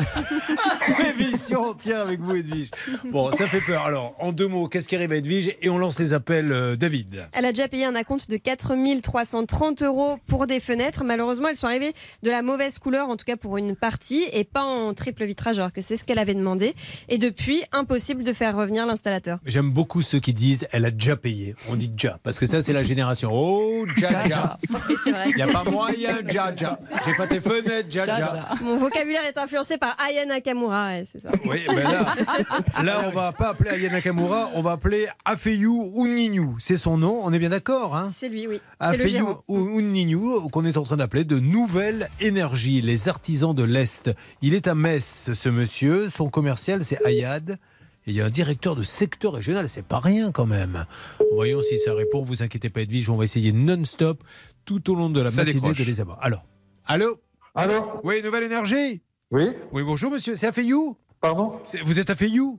l'émission 1.02 1.70
entière 1.70 2.00
avec 2.00 2.20
vous, 2.20 2.34
Edwige. 2.36 2.70
Bon, 3.10 3.30
ça 3.32 3.46
fait 3.48 3.60
peur. 3.60 3.84
Alors, 3.84 4.14
en 4.18 4.32
deux 4.32 4.48
mots, 4.48 4.68
qu'est-ce 4.68 4.88
qui 4.88 4.96
arrive 4.96 5.12
à 5.12 5.16
Edwige 5.16 5.54
Et 5.62 5.68
on 5.68 5.78
lance 5.78 5.98
les 5.98 6.12
appels, 6.12 6.52
euh, 6.52 6.76
David. 6.76 7.26
Elle 7.32 7.44
a 7.44 7.52
déjà 7.52 7.68
payé 7.68 7.84
un 7.84 7.94
acompte 7.94 8.30
de 8.30 8.36
4330 8.36 9.82
euros 9.82 10.18
pour 10.26 10.46
des 10.46 10.60
fenêtres. 10.60 11.04
Malheureusement, 11.04 11.48
elles 11.48 11.56
sont 11.56 11.66
arrivées 11.66 11.92
de 12.22 12.30
la 12.30 12.42
mauvaise 12.42 12.78
couleur, 12.78 13.08
en 13.08 13.16
tout 13.16 13.24
cas 13.24 13.36
pour 13.36 13.56
une 13.56 13.76
partie, 13.76 14.24
et 14.32 14.44
pas 14.44 14.62
en 14.62 14.94
triple 14.94 15.24
vitrage, 15.24 15.58
alors 15.58 15.72
que 15.72 15.80
c'est 15.80 15.96
ce 15.96 16.04
qu'elle 16.04 16.18
avait 16.18 16.34
demandé. 16.34 16.74
Et 17.08 17.18
depuis, 17.18 17.62
impossible 17.72 18.24
de 18.24 18.32
faire 18.32 18.56
revenir 18.56 18.86
l'installateur. 18.86 19.38
J'aime 19.46 19.70
beaucoup 19.70 20.02
ceux 20.02 20.20
qui 20.20 20.32
disent 20.32 20.47
elle 20.72 20.84
a 20.84 20.90
déjà 20.90 21.16
payé. 21.16 21.54
On 21.68 21.76
dit 21.76 21.88
déjà, 21.88 22.18
parce 22.22 22.38
que 22.38 22.46
ça, 22.46 22.62
c'est 22.62 22.72
la 22.72 22.82
génération. 22.82 23.30
Oh, 23.32 23.84
c'est 23.98 25.10
vrai. 25.10 25.30
Il 25.30 25.36
n'y 25.36 25.42
a 25.42 25.46
pas 25.46 25.64
moyen, 25.64 26.18
ja, 26.30 26.52
ja. 26.58 26.78
J'ai 27.04 27.14
pas 27.14 27.26
tes 27.26 27.40
fenêtres, 27.40 27.88
ja, 27.90 28.06
ja. 28.06 28.48
Mon 28.62 28.78
vocabulaire 28.78 29.24
est 29.24 29.38
influencé 29.38 29.78
par 29.78 29.96
Aya 30.00 30.26
Nakamura, 30.26 30.88
ouais, 30.88 31.06
c'est 31.10 31.22
ça. 31.22 31.30
Oui, 31.44 31.64
ben 31.68 31.82
là, 31.82 32.14
là, 32.82 33.02
on 33.06 33.10
va 33.10 33.32
pas 33.32 33.50
appeler 33.50 33.70
Aya 33.70 33.90
Nakamura, 33.90 34.50
on 34.54 34.62
va 34.62 34.72
appeler 34.72 35.06
Afeyu 35.24 35.70
Uninu. 35.96 36.54
C'est 36.58 36.76
son 36.76 36.98
nom, 36.98 37.20
on 37.22 37.32
est 37.32 37.38
bien 37.38 37.48
d'accord, 37.48 37.96
hein? 37.96 38.10
C'est 38.14 38.28
lui, 38.28 38.46
oui. 38.46 38.60
Gérant. 39.06 39.40
Uninu, 39.48 40.48
qu'on 40.52 40.64
est 40.64 40.76
en 40.76 40.82
train 40.82 40.96
d'appeler 40.96 41.24
de 41.24 41.38
Nouvelle 41.38 42.08
Énergie, 42.20 42.80
les 42.80 43.08
artisans 43.08 43.54
de 43.54 43.62
l'Est. 43.62 44.10
Il 44.42 44.54
est 44.54 44.66
à 44.66 44.74
Metz, 44.74 45.30
ce 45.32 45.48
monsieur. 45.48 46.10
Son 46.10 46.28
commercial, 46.30 46.84
c'est 46.84 47.04
Ayad. 47.04 47.58
Il 48.08 48.14
y 48.14 48.22
a 48.22 48.24
un 48.24 48.30
directeur 48.30 48.74
de 48.74 48.82
secteur 48.82 49.34
régional, 49.34 49.68
c'est 49.68 49.84
pas 49.84 50.00
rien 50.00 50.32
quand 50.32 50.46
même. 50.46 50.86
Voyons 51.34 51.60
si 51.60 51.78
ça 51.78 51.92
répond. 51.92 52.22
Vous 52.22 52.42
inquiétez 52.42 52.70
pas, 52.70 52.80
Edwige, 52.80 53.10
on 53.10 53.18
va 53.18 53.24
essayer 53.24 53.52
non-stop 53.52 54.24
tout 54.64 54.90
au 54.90 54.94
long 54.94 55.10
de 55.10 55.20
la 55.20 55.28
Ça 55.28 55.44
matinée 55.44 55.60
décroche. 55.60 55.78
de 55.78 55.84
les 55.84 56.00
avoir. 56.00 56.18
Alors, 56.22 56.46
allô? 56.86 57.20
Allô? 57.54 57.74
Oui, 58.04 58.22
Nouvelle 58.24 58.44
Énergie? 58.44 59.02
Oui 59.30 59.50
Oui, 59.72 59.82
bonjour 59.82 60.10
monsieur, 60.10 60.34
c'est 60.36 60.46
Afeyu 60.46 60.94
Pardon? 61.20 61.60
Vous 61.84 61.98
êtes 61.98 62.08
Afeyu 62.08 62.56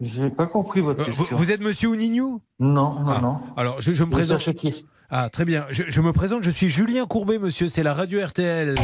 J'ai 0.00 0.28
pas 0.28 0.46
compris 0.46 0.82
votre 0.82 1.00
Euh, 1.08 1.10
vous, 1.10 1.16
question. 1.22 1.36
vous 1.38 1.50
êtes 1.50 1.62
monsieur 1.62 1.94
Uninu 1.94 2.20
Non, 2.20 2.40
non, 2.60 3.00
Ah, 3.08 3.20
non. 3.22 3.36
Alors, 3.56 3.80
je, 3.80 3.94
je 3.94 4.04
me 4.04 4.10
Vous 4.10 4.16
présente. 4.16 4.40
cherchez 4.40 4.54
qui? 4.58 4.84
Ah, 5.14 5.28
très 5.28 5.44
bien. 5.44 5.66
Je, 5.70 5.82
je 5.88 6.00
me 6.00 6.10
présente, 6.12 6.42
je 6.42 6.48
suis 6.50 6.70
Julien 6.70 7.04
Courbet, 7.04 7.38
monsieur. 7.38 7.68
C'est 7.68 7.82
la 7.82 7.92
radio 7.92 8.24
RTL. 8.24 8.76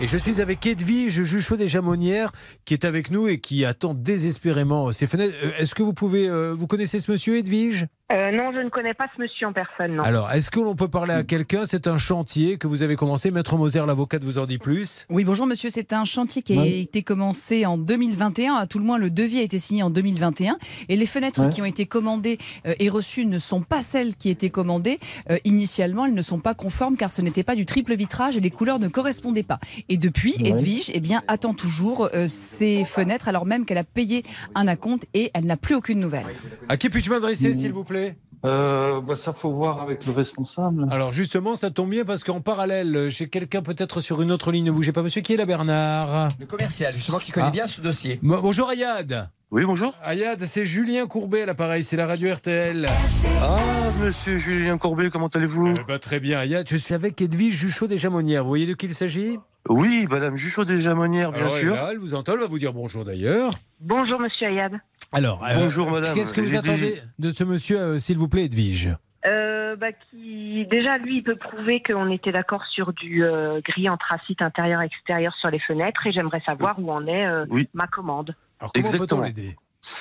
Et 0.00 0.08
je 0.08 0.18
suis 0.18 0.40
avec 0.40 0.66
Edwige 0.66 1.22
Juchot 1.22 1.56
des 1.56 1.68
Jamonnières, 1.68 2.32
qui 2.64 2.74
est 2.74 2.84
avec 2.84 3.12
nous 3.12 3.28
et 3.28 3.38
qui 3.38 3.64
attend 3.64 3.94
désespérément 3.94 4.90
ses 4.90 5.06
fenêtres. 5.06 5.34
Euh, 5.44 5.52
Est-ce 5.58 5.76
que 5.76 5.82
vous 5.84 5.92
pouvez. 5.94 6.28
euh, 6.28 6.52
vous 6.58 6.66
connaissez 6.66 6.98
ce 6.98 7.10
monsieur, 7.10 7.36
Edwige? 7.36 7.86
Euh, 8.12 8.30
non, 8.30 8.52
je 8.54 8.60
ne 8.60 8.68
connais 8.68 8.94
pas 8.94 9.06
ce 9.16 9.20
monsieur 9.20 9.48
en 9.48 9.52
personne, 9.52 9.96
non. 9.96 10.04
Alors, 10.04 10.30
est-ce 10.30 10.48
que 10.48 10.60
l'on 10.60 10.76
peut 10.76 10.86
parler 10.86 11.12
à 11.12 11.24
quelqu'un? 11.24 11.64
C'est 11.64 11.88
un 11.88 11.98
chantier 11.98 12.56
que 12.56 12.68
vous 12.68 12.84
avez 12.84 12.94
commencé. 12.94 13.32
Maître 13.32 13.56
Moser, 13.56 13.82
l'avocate, 13.84 14.22
vous 14.22 14.38
en 14.38 14.46
dit 14.46 14.58
plus. 14.58 15.06
Oui, 15.10 15.24
bonjour 15.24 15.44
monsieur, 15.44 15.70
c'est 15.70 15.92
un 15.92 16.04
chantier 16.04 16.42
qui 16.42 16.56
a 16.56 16.60
Ouais. 16.60 16.78
été 16.78 17.02
commencé 17.02 17.66
en 17.66 17.76
2021, 17.78 18.54
à 18.54 18.68
tout 18.68 18.78
le 18.78 18.84
moins 18.84 18.98
le 18.98 19.10
devis 19.10 19.40
a 19.40 19.42
été 19.42 19.58
signé 19.58 19.82
en 19.82 19.90
2021 19.90 20.56
et 20.88 20.94
les 20.94 21.04
fenêtres 21.06 21.42
Ouais. 21.42 21.48
qui 21.48 21.60
ont 21.62 21.64
été 21.64 21.86
commandées 21.86 22.38
euh, 22.64 22.74
et 22.78 22.88
reçues 22.88 23.26
ne 23.26 23.40
sont 23.40 23.62
pas 23.62 23.82
celles 23.82 24.14
qui 24.14 24.30
étaient 24.30 24.50
commandées. 24.50 25.00
Euh, 25.30 25.38
initialement, 25.44 26.06
elles 26.06 26.14
ne 26.14 26.22
sont 26.22 26.38
pas 26.38 26.54
conformes 26.54 26.96
car 26.96 27.10
ce 27.10 27.22
n'était 27.22 27.42
pas 27.42 27.56
du 27.56 27.66
triple 27.66 27.96
vitrage 27.96 28.36
et 28.36 28.40
les 28.40 28.50
couleurs 28.52 28.78
ne 28.78 28.86
correspondaient 28.86 29.42
pas. 29.42 29.58
Et 29.88 29.96
depuis, 29.98 30.36
Ouais. 30.38 30.50
Edwige 30.50 30.92
eh 30.94 31.00
bien, 31.00 31.24
attend 31.26 31.54
toujours 31.54 32.08
euh, 32.14 32.28
ces 32.28 32.84
fenêtres 32.84 33.26
alors 33.26 33.46
même 33.46 33.64
qu'elle 33.64 33.78
a 33.78 33.84
payé 33.84 34.22
un 34.54 34.68
acompte 34.68 35.06
et 35.12 35.32
elle 35.34 35.46
n'a 35.46 35.56
plus 35.56 35.74
aucune 35.74 35.98
nouvelle. 35.98 36.26
À 36.68 36.76
qui 36.76 36.88
puis-je 36.88 37.10
m'adresser, 37.10 37.52
s'il 37.52 37.72
vous 37.72 37.82
plaît? 37.82 37.95
Euh, 38.44 39.00
bah, 39.00 39.16
Ça, 39.16 39.32
faut 39.32 39.52
voir 39.52 39.80
avec 39.82 40.04
le 40.06 40.12
responsable. 40.12 40.86
Alors, 40.90 41.12
justement, 41.12 41.54
ça 41.56 41.70
tombe 41.70 41.90
bien 41.90 42.04
parce 42.04 42.22
qu'en 42.24 42.40
parallèle, 42.40 43.08
j'ai 43.08 43.28
quelqu'un 43.28 43.62
peut-être 43.62 44.00
sur 44.00 44.22
une 44.22 44.30
autre 44.30 44.52
ligne. 44.52 44.64
Ne 44.66 44.70
bougez 44.72 44.92
pas, 44.92 45.02
monsieur. 45.02 45.20
Qui 45.22 45.34
est 45.34 45.36
là, 45.36 45.46
Bernard 45.46 46.28
Le 46.38 46.46
commercial, 46.46 46.92
justement, 46.94 47.18
qui 47.18 47.32
connaît 47.32 47.46
Ah. 47.48 47.52
bien 47.52 47.66
ce 47.66 47.80
dossier. 47.80 48.18
Bon- 48.22 48.40
Bonjour, 48.40 48.68
Ayad. 48.70 49.28
Oui, 49.52 49.64
bonjour. 49.64 49.94
Ayad, 50.02 50.44
c'est 50.44 50.64
Julien 50.66 51.06
Courbet 51.06 51.42
à 51.42 51.46
l'appareil, 51.46 51.84
c'est 51.84 51.96
la 51.96 52.06
radio 52.06 52.34
RTL. 52.34 52.88
Ah, 53.40 53.58
monsieur 54.02 54.38
Julien 54.38 54.76
Courbet, 54.76 55.08
comment 55.10 55.28
allez-vous 55.28 55.78
ben, 55.86 55.98
très 56.00 56.18
bien, 56.18 56.40
Ayad. 56.40 56.66
Je 56.68 56.76
suis 56.76 56.94
avec 56.94 57.20
Edwige 57.20 57.54
Juchot 57.54 57.86
des 57.86 57.96
Jamonnières. 57.96 58.42
Vous 58.42 58.48
voyez 58.48 58.66
de 58.66 58.74
qui 58.74 58.86
il 58.86 58.94
s'agit? 58.94 59.38
Oui, 59.68 60.06
madame 60.10 60.36
Juchot 60.36 60.64
des 60.64 60.78
Jamonnières, 60.80 61.30
bien 61.32 61.42
Alors, 61.42 61.56
elle 61.56 61.62
sûr. 61.62 61.74
là, 61.76 61.88
elle 61.92 61.98
vous 61.98 62.14
entend, 62.14 62.32
elle 62.34 62.40
va 62.40 62.46
vous 62.46 62.58
dire 62.58 62.72
bonjour 62.72 63.04
d'ailleurs. 63.04 63.54
Bonjour, 63.80 64.18
monsieur 64.20 64.48
Ayad. 64.48 64.72
Alors, 65.12 65.44
euh, 65.44 65.48
Bonjour, 65.54 65.90
madame. 65.90 66.14
Qu'est-ce 66.14 66.34
que 66.34 66.40
vous 66.40 66.46
J'ai 66.48 66.60
dit- 66.60 66.68
attendez 66.68 67.00
de 67.18 67.32
ce 67.32 67.44
monsieur, 67.44 67.78
euh, 67.78 67.98
s'il 67.98 68.18
vous 68.18 68.28
plaît, 68.28 68.44
Edwige 68.44 68.90
Euh, 69.26 69.76
bah, 69.76 69.92
qui, 69.92 70.66
déjà, 70.66 70.98
lui, 70.98 71.18
il 71.18 71.22
peut 71.22 71.36
prouver 71.36 71.82
qu'on 71.82 72.10
était 72.10 72.32
d'accord 72.32 72.64
sur 72.66 72.92
du 72.92 73.24
euh, 73.24 73.60
gris 73.64 73.88
anthracite 73.88 74.42
intérieur-extérieur 74.42 75.34
sur 75.40 75.50
les 75.50 75.58
fenêtres 75.58 76.06
et 76.06 76.12
j'aimerais 76.12 76.42
savoir 76.46 76.78
où 76.78 76.90
en 76.92 77.06
est 77.06 77.26
euh, 77.26 77.44
Oui. 77.50 77.68
ma 77.74 77.86
commande. 77.86 78.34
Alors, 78.60 78.72
comment 78.72 78.84
peut-on 78.90 78.94
Exactement. 79.02 79.22
l'aider 79.22 79.56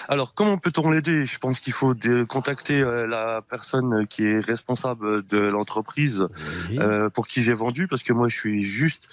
Alors, 0.09 0.33
comment 0.33 0.57
peut-on 0.57 0.89
l'aider? 0.91 1.25
Je 1.25 1.37
pense 1.39 1.59
qu'il 1.59 1.73
faut 1.73 1.93
dé- 1.93 2.25
contacter 2.27 2.81
euh, 2.81 3.07
la 3.07 3.41
personne 3.41 4.07
qui 4.07 4.23
est 4.25 4.39
responsable 4.39 5.25
de 5.27 5.37
l'entreprise 5.39 6.27
Oui. 6.69 6.79
euh, 6.79 7.09
pour 7.09 7.27
qui 7.27 7.43
j'ai 7.43 7.53
vendu, 7.53 7.87
parce 7.87 8.03
que 8.03 8.13
moi, 8.13 8.27
je 8.27 8.35
suis 8.37 8.63
juste 8.63 9.07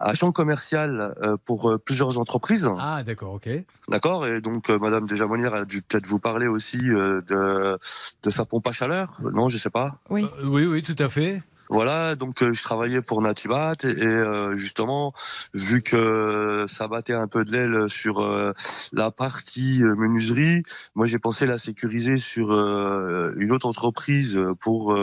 agent 0.00 0.32
commercial 0.32 1.14
euh, 1.22 1.36
pour 1.44 1.70
euh, 1.70 1.78
plusieurs 1.78 2.18
entreprises. 2.18 2.68
Ah, 2.78 3.02
d'accord, 3.02 3.34
ok. 3.34 3.48
D'accord? 3.88 4.26
Et 4.26 4.40
donc, 4.40 4.70
euh, 4.70 4.78
Madame 4.78 5.06
Desjamonières 5.06 5.54
a 5.54 5.64
dû 5.64 5.82
peut-être 5.82 6.06
vous 6.06 6.18
parler 6.18 6.46
aussi 6.46 6.78
euh, 6.90 7.20
de, 7.22 7.78
de 8.22 8.30
sa 8.30 8.44
pompe 8.44 8.66
à 8.66 8.72
chaleur? 8.72 9.18
Non, 9.32 9.48
je 9.48 9.58
sais 9.58 9.70
pas. 9.70 9.98
Oui. 10.10 10.24
Euh, 10.40 10.46
oui, 10.46 10.66
oui, 10.66 10.82
tout 10.82 10.96
à 10.98 11.08
fait. 11.08 11.42
Voilà, 11.70 12.14
donc 12.14 12.42
euh, 12.42 12.52
je 12.52 12.62
travaillais 12.62 13.00
pour 13.00 13.22
Natibat 13.22 13.74
et, 13.84 13.86
euh, 13.86 14.56
justement, 14.56 15.12
vu 15.54 15.82
que 15.82 16.66
ça 16.68 16.88
battait 16.88 17.14
un 17.14 17.26
peu 17.26 17.44
de 17.44 17.52
l'aile 17.52 17.88
sur 17.88 18.20
euh, 18.20 18.52
la 18.92 19.10
partie 19.10 19.82
euh, 19.82 19.94
menuiserie, 19.96 20.62
moi 20.94 21.06
j'ai 21.06 21.18
pensé 21.18 21.46
la 21.46 21.58
sécuriser 21.58 22.16
sur 22.16 22.52
une 22.52 23.52
autre 23.52 23.66
entreprise 23.66 24.40
pour 24.60 24.96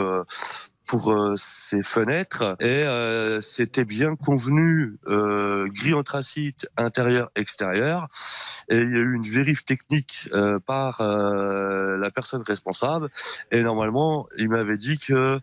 pour 0.86 1.12
euh, 1.12 1.34
ces 1.36 1.82
fenêtres 1.82 2.56
et 2.60 2.66
euh, 2.84 3.40
c'était 3.40 3.84
bien 3.84 4.14
convenu 4.16 4.98
euh, 5.06 5.66
gris 5.68 5.94
anthracite 5.94 6.66
intérieur 6.76 7.30
extérieur 7.36 8.08
et 8.68 8.78
il 8.78 8.90
y 8.90 8.96
a 8.96 9.00
eu 9.00 9.14
une 9.14 9.22
vérif 9.22 9.64
technique 9.64 10.28
euh, 10.34 10.58
par 10.58 11.00
euh, 11.00 11.96
la 11.98 12.10
personne 12.10 12.42
responsable 12.46 13.08
et 13.50 13.62
normalement 13.62 14.26
il 14.38 14.48
m'avait 14.50 14.76
dit 14.76 14.98
que 14.98 15.38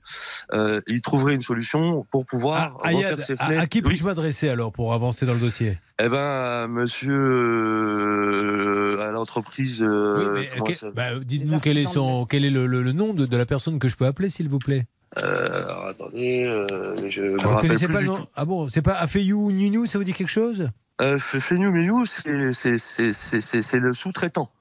euh, 0.53 0.81
il 0.87 1.01
trouverait 1.01 1.35
une 1.35 1.41
solution 1.41 2.05
pour 2.11 2.21
Ah, 2.23 2.29
pouvoir 2.29 2.79
Ayad, 2.85 3.11
refaire 3.13 3.25
ses 3.25 3.33
à, 3.33 3.45
fenêtres. 3.45 3.63
à 3.63 3.67
qui 3.67 3.79
Oui. 3.79 3.87
puis-je 3.89 4.03
m'adresser 4.03 4.49
alors 4.49 4.71
pour 4.71 4.93
avancer 4.93 5.25
dans 5.25 5.33
le 5.33 5.39
dossier? 5.39 5.77
Eh 6.01 6.07
ben, 6.09 6.67
monsieur, 6.67 7.13
euh, 7.13 8.99
à 9.07 9.11
l'entreprise. 9.11 9.83
euh, 9.83 10.43
Oui, 10.61 10.75
bah, 10.93 11.19
dites-nous 11.19 11.59
quel 11.59 11.77
est, 11.77 11.87
son, 11.87 12.25
quel 12.25 12.45
est 12.45 12.49
le, 12.49 12.67
le- 12.67 12.83
le 12.83 12.91
nom 12.91 13.13
de, 13.13 13.25
de 13.25 13.37
la 13.37 13.45
personne 13.45 13.79
que 13.79 13.87
je 13.87 13.95
peux 13.95 14.05
appeler, 14.05 14.29
s'il 14.29 14.49
vous 14.49 14.59
plaît. 14.59 14.85
Euh, 15.17 15.63
alors, 15.63 15.85
attendez, 15.87 16.43
euh, 16.45 17.09
je 17.09 17.21
me 17.23 17.37
Ah, 17.39 17.43
vous 17.43 17.49
rappelle 17.49 17.61
connaissez 17.69 17.85
plus 17.85 17.93
pas 17.93 17.99
du 18.01 18.05
le 18.07 18.11
tout. 18.13 18.19
nom 18.19 18.27
Ah 18.35 18.45
bon, 18.45 18.69
c'est 18.69 18.81
pas 18.81 18.93
Afeyou 18.93 19.51
Ninou, 19.51 19.85
ça 19.85 19.97
vous 19.97 20.03
dit 20.03 20.13
quelque 20.13 20.27
chose? 20.27 20.69
Euh, 21.01 21.17
F- 21.17 21.39
Fenou 21.39 21.71
Menou, 21.71 22.05
c'est 22.05 22.29
le 22.29 23.93
sous-traitant. 23.93 24.51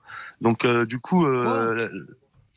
Donc 0.41 0.65
euh, 0.65 0.87
du 0.87 0.99
coup, 1.01 1.27
euh, 1.27 1.75
la- 1.75 1.89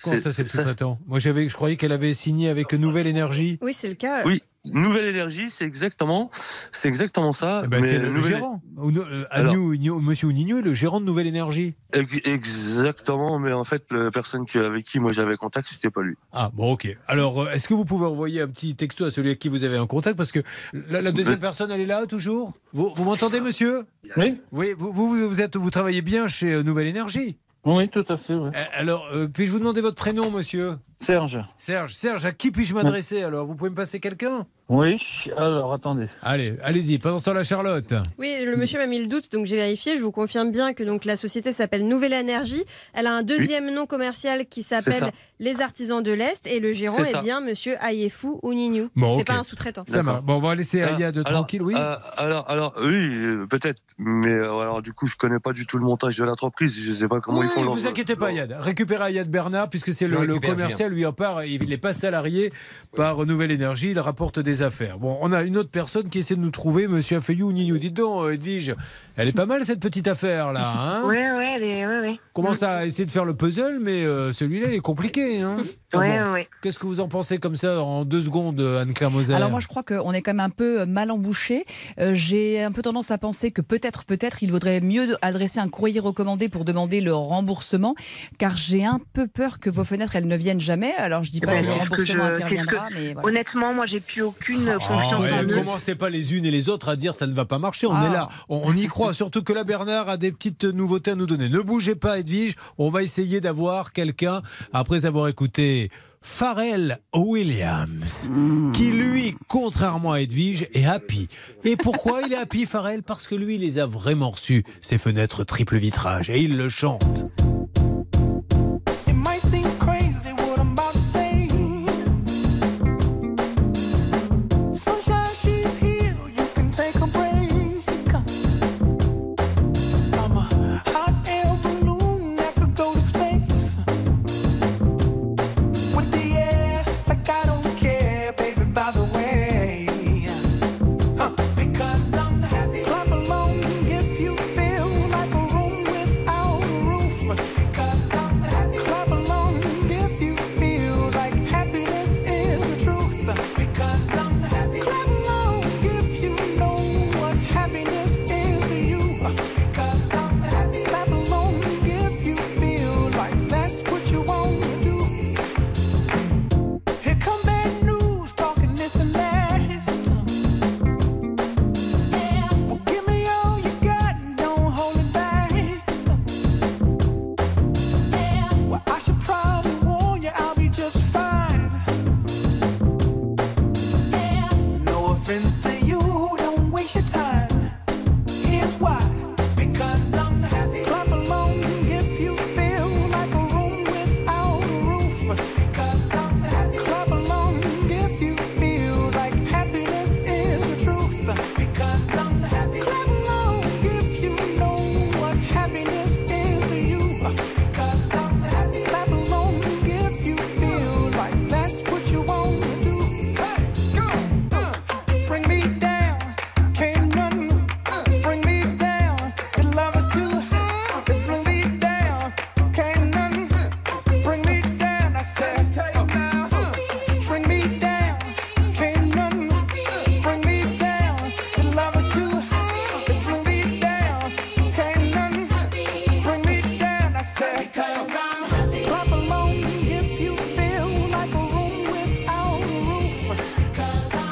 Comment 0.04 0.18
ça, 0.18 0.32
c'est 0.32 0.44
le 0.44 0.50
sous-traitant? 0.50 1.00
Moi, 1.06 1.20
j'avais, 1.20 1.48
je 1.48 1.56
croyais 1.56 1.78
qu'elle 1.78 1.92
avait 1.92 2.14
signé 2.16 2.50
avec 2.50 2.74
Nouvelle 2.74 3.06
Énergie. 3.08 3.60
Oui, 3.62 3.74
c'est 3.74 3.88
le 3.90 3.94
cas. 3.96 4.26
Oui, 4.26 4.42
Nouvelle 4.64 5.06
Énergie, 5.06 5.50
c'est 5.50 5.66
exactement, 5.66 6.30
c'est 6.72 6.88
exactement 6.88 7.32
ça. 7.32 7.64
Eh 7.66 7.68
ben, 7.68 7.82
mais 7.82 7.88
c'est 7.88 7.98
le, 7.98 8.10
Nouvelle- 8.12 8.36
gérant. 8.38 8.62
Euh, 8.78 9.24
Alors- 9.32 9.56
Agnew- 9.56 9.74
Igno- 9.74 10.00
Monsieur 10.00 10.28
Ounigno 10.28 10.60
est 10.60 10.62
le 10.62 10.74
gérant 10.76 11.00
de 11.00 11.06
Nouvelle 11.06 11.26
Énergie. 11.26 11.74
Ex- 11.94 12.22
Exactement, 12.26 13.40
mais 13.40 13.54
en 13.54 13.64
fait, 13.64 13.84
la 13.92 14.12
personne 14.12 14.46
avec 14.54 14.86
qui 14.86 15.00
moi 15.00 15.12
j'avais 15.14 15.36
contact, 15.36 15.68
c'était 15.68 15.90
pas 15.90 16.02
lui. 16.04 16.16
Ah 16.32 16.52
bon, 16.54 16.74
ok. 16.74 16.96
Alors, 17.08 17.42
euh, 17.42 17.52
est-ce 17.52 17.68
que 17.68 17.74
vous 17.74 17.86
pouvez 17.86 18.06
envoyer 18.06 18.42
un 18.42 18.48
petit 18.48 18.76
texto 18.76 19.04
à 19.06 19.10
celui 19.12 19.30
avec 19.30 19.40
qui 19.40 19.50
vous 19.50 19.64
avez 19.64 19.78
un 19.78 19.88
contact? 19.88 20.16
Parce 20.16 20.32
que 20.32 20.40
la, 20.74 21.02
la 21.02 21.12
deuxième 21.12 21.40
personne, 21.40 21.72
elle 21.72 21.82
est 21.82 21.86
là 21.88 22.06
toujours? 22.06 22.54
Vous, 22.74 22.94
vous 22.96 23.04
m'entendez, 23.04 23.42
monsieur? 23.42 23.86
Oui, 24.16 24.40
Oui, 24.52 24.74
vous, 24.78 24.94
vous, 24.94 25.28
vous 25.28 25.42
êtes, 25.42 25.56
vous 25.56 25.70
travaillez 25.72 26.02
bien 26.04 26.28
chez 26.28 26.54
euh, 26.54 26.64
Nouvelle 26.64 26.88
Énergie? 26.88 27.38
oui, 27.66 27.90
tout 27.90 28.06
à 28.10 28.18
fait. 28.18 28.34
oui. 28.36 28.50
Alors, 28.74 29.08
euh, 29.12 29.28
puis-je 29.28 29.52
vous 29.52 29.60
demander 29.60 29.82
votre 29.82 29.96
prénom, 29.96 30.30
monsieur? 30.32 30.74
Serge. 31.02 31.44
Serge. 31.58 31.94
Serge, 31.94 32.26
à 32.26 32.32
qui 32.32 32.52
puis-je 32.52 32.74
m'adresser 32.74 33.24
alors? 33.24 33.46
Vous 33.46 33.56
pouvez 33.56 33.70
me 33.72 33.76
passer 33.76 34.00
quelqu'un? 34.00 34.46
Oui, 34.70 34.98
alors 35.36 35.74
attendez. 35.74 36.08
Allez, 36.22 36.56
allez-y. 36.64 36.98
Pendant 36.98 37.20
ce 37.20 37.26
temps-là, 37.26 37.44
Charlotte. 37.44 37.94
Oui, 38.18 38.34
le 38.46 38.56
monsieur 38.56 38.80
m'a 38.80 38.86
mis 38.86 39.02
le 39.02 39.08
doute, 39.08 39.30
donc 39.30 39.46
j'ai 39.46 39.58
vérifié. 39.58 39.98
Je 39.98 40.02
vous 40.02 40.14
confirme 40.14 40.50
bien 40.50 40.74
que 40.74 40.84
donc 40.84 41.04
la 41.04 41.18
société 41.18 41.52
s'appelle 41.52 41.86
Nouvelle 41.86 42.14
Énergie. 42.14 42.64
Elle 42.94 43.08
a 43.08 43.14
un 43.14 43.22
deuxième 43.22 43.74
nom 43.74 43.86
commercial 43.86 44.46
qui 44.46 44.64
s'appelle 44.64 45.12
Les 45.40 45.60
Artisans 45.60 46.02
de 46.02 46.14
l'Est 46.14 46.48
et 46.48 46.62
le 46.62 46.72
gérant 46.72 47.04
est 47.04 47.22
bien 47.22 47.42
monsieur 47.42 47.76
Ayefou 47.82 48.40
Ouninou. 48.44 48.90
Bon, 48.96 49.18
C'est 49.18 49.26
pas 49.26 49.34
un 49.34 49.44
sous-traitant. 49.44 49.84
Ça 49.88 50.04
marche. 50.04 50.22
Bon, 50.22 50.36
on 50.36 50.40
va 50.40 50.56
laisser 50.56 50.82
Ayad 50.82 51.18
alors, 51.18 51.42
tranquille, 51.42 51.64
oui 51.64 51.74
euh, 51.76 51.96
alors, 52.16 52.50
alors, 52.50 52.74
oui, 52.82 52.94
euh, 52.96 53.48
peut-être, 53.48 53.82
mais 53.98 54.32
euh, 54.32 54.58
alors 54.60 54.82
du 54.82 54.94
coup, 54.94 55.06
je 55.06 55.18
connais 55.18 55.40
pas 55.40 55.52
du 55.52 55.68
tout 55.68 55.80
le 55.80 55.84
montage 55.84 56.18
de 56.18 56.24
l'entreprise. 56.24 56.74
Je 56.74 56.94
sais 56.94 57.10
pas 57.10 57.20
comment 57.20 57.40
oui, 57.40 57.48
ils 57.48 57.50
font. 57.50 57.64
leur- 57.64 57.74
vous 57.74 57.88
inquiétez 57.88 58.16
pas, 58.16 58.28
Ayad. 58.28 58.56
Récupérez 58.58 59.04
Ayad 59.04 59.30
Bernard, 59.30 59.70
puisque 59.70 59.92
c'est 59.92 60.08
le, 60.08 60.40
commercial, 60.40 60.91
lui 60.92 61.06
en 61.06 61.14
part, 61.14 61.44
il 61.46 61.68
n'est 61.68 61.78
pas 61.78 61.94
salarié 61.94 62.52
par 62.96 63.26
Nouvelle 63.26 63.52
Énergie, 63.52 63.92
il 63.92 64.00
rapporte 64.00 64.40
des 64.40 64.62
affaires. 64.62 64.98
Bon, 65.00 65.18
on 65.22 65.32
a 65.32 65.44
une 65.44 65.58
autre 65.58 65.70
personne 65.70 66.10
qui 66.10 66.20
essaie 66.20 66.36
de 66.36 66.42
nous 66.42 66.52
trouver, 66.52 66.88
monsieur 66.88 67.18
Afeyou 67.18 67.52
Nino. 67.52 67.78
Dites 67.78 67.94
donc, 67.96 68.24
euh, 68.26 68.34
Edwige, 68.34 68.76
elle 69.18 69.28
est 69.30 69.32
pas 69.34 69.46
mal 69.46 69.64
cette 69.64 69.80
petite 69.80 70.08
affaire 70.08 70.52
là, 70.54 70.72
hein 70.76 71.02
Oui, 71.06 71.16
oui, 71.18 71.46
elle 71.56 71.64
est- 71.64 71.86
oui, 71.88 71.94
oui. 72.10 72.20
Commence 72.34 72.64
à 72.64 72.86
essayer 72.86 73.06
de 73.06 73.12
faire 73.12 73.26
le 73.26 73.34
puzzle, 73.34 73.80
mais 73.82 74.04
euh, 74.04 74.32
celui-là, 74.32 74.68
il 74.70 74.76
est 74.76 74.80
compliqué. 74.80 75.42
Hein 75.42 75.58
Ah 75.94 75.98
Oui, 76.00 76.08
bon. 76.08 76.34
oui. 76.34 76.42
Qu'est-ce 76.62 76.80
que 76.80 76.86
vous 76.88 77.00
en 77.02 77.08
pensez 77.08 77.38
comme 77.38 77.56
ça 77.56 77.82
en 77.82 78.06
deux 78.06 78.22
secondes, 78.22 78.60
Anne-Claire 78.62 79.12
Moser 79.12 79.34
Alors 79.34 79.50
moi 79.52 79.60
je 79.60 79.68
crois 79.68 79.84
qu'on 79.84 80.12
est 80.14 80.22
quand 80.22 80.32
même 80.34 80.40
un 80.40 80.50
peu 80.50 80.86
mal 80.86 81.12
embouché. 81.12 81.66
Euh, 82.00 82.14
J'ai 82.14 82.62
un 82.64 82.72
peu 82.72 82.82
tendance 82.82 83.12
à 83.12 83.18
penser 83.18 83.52
que 83.52 83.62
peut-être, 83.62 84.06
peut-être, 84.06 84.44
il 84.44 84.52
vaudrait 84.52 84.80
mieux 84.82 85.16
adresser 85.22 85.60
un 85.60 85.68
courrier 85.70 86.00
recommandé 86.00 86.50
pour 86.50 86.66
demander 86.66 87.02
le 87.02 87.14
remboursement, 87.14 87.96
car 88.38 88.56
j'ai 88.58 88.86
un 88.86 89.00
peu 89.14 89.28
peur 89.28 89.60
que 89.60 89.70
vos 89.70 89.84
fenêtres 89.84 90.16
elles 90.16 90.28
ne 90.28 90.36
viennent 90.38 90.60
jamais. 90.62 90.81
Alors 90.98 91.24
je 91.24 91.32
dis 91.32 91.40
Eh 91.42 91.46
pas 91.46 91.54
ben, 91.54 91.62
que 91.62 91.68
le 91.68 91.74
que 91.74 91.80
remboursement 91.80 92.28
je- 92.28 92.34
interviendra, 92.34 92.88
mais 92.94 93.14
voilà. 93.14 93.28
Honnêtement, 93.28 93.74
moi, 93.74 93.86
j'ai 93.86 94.00
plus 94.00 94.22
aucune 94.22 94.68
Ah, 94.70 94.74
confiance 94.74 95.14
en 95.14 95.44
eux. 95.44 95.54
commencez 95.54 95.96
pas 95.96 96.10
les 96.10 96.36
unes 96.36 96.46
et 96.46 96.52
les 96.52 96.70
autres 96.70 96.90
à 96.90 96.96
dire 96.96 97.16
ça 97.16 97.28
ne 97.28 97.34
va 97.34 97.46
pas 97.46 97.60
marcher. 97.60 97.88
On 97.88 97.96
Ah. 97.96 98.08
est 98.08 98.14
là, 98.14 98.28
on, 98.50 98.62
on 98.66 98.74
y 98.76 98.88
croit. 98.88 99.14
Surtout 99.14 99.44
que 99.44 99.54
là, 99.54 99.64
Bernard 99.64 100.10
a 100.10 100.18
des 100.18 100.32
petites 100.32 100.64
nouveautés 100.64 101.12
à 101.12 101.16
nous 101.16 101.28
donner. 101.28 101.50
Ne 101.50 101.60
bougez 101.62 101.96
pas, 101.96 102.20
Edwige. 102.20 102.56
On 102.78 102.90
va 102.90 103.04
essayer 103.04 103.42
d'avoir 103.42 103.94
quelqu'un 103.94 104.42
après 104.74 105.06
avoir 105.06 105.28
écouté. 105.28 105.90
Pharrell 106.24 107.00
Williams, 107.16 108.30
qui 108.74 108.92
lui, 108.92 109.36
contrairement 109.48 110.12
à 110.14 110.22
Edwige, 110.22 110.68
est 110.74 110.86
happy. 110.86 111.28
Et 111.64 111.76
pourquoi 111.76 112.22
il 112.22 112.34
est 112.34 112.38
happy, 112.38 112.68
Pharrell? 112.68 113.02
Parce 113.02 113.28
que 113.28 113.34
lui, 113.34 113.56
il 113.56 113.62
les 113.62 113.80
a 113.80 113.88
vraiment 113.88 114.30
reçus, 114.30 114.64
ces 114.82 115.00
fenêtres 115.00 115.44
triple 115.44 115.78
vitrage, 115.78 116.30
et 116.30 116.40
il 116.40 116.58
le 116.58 116.70
chante. 116.70 117.26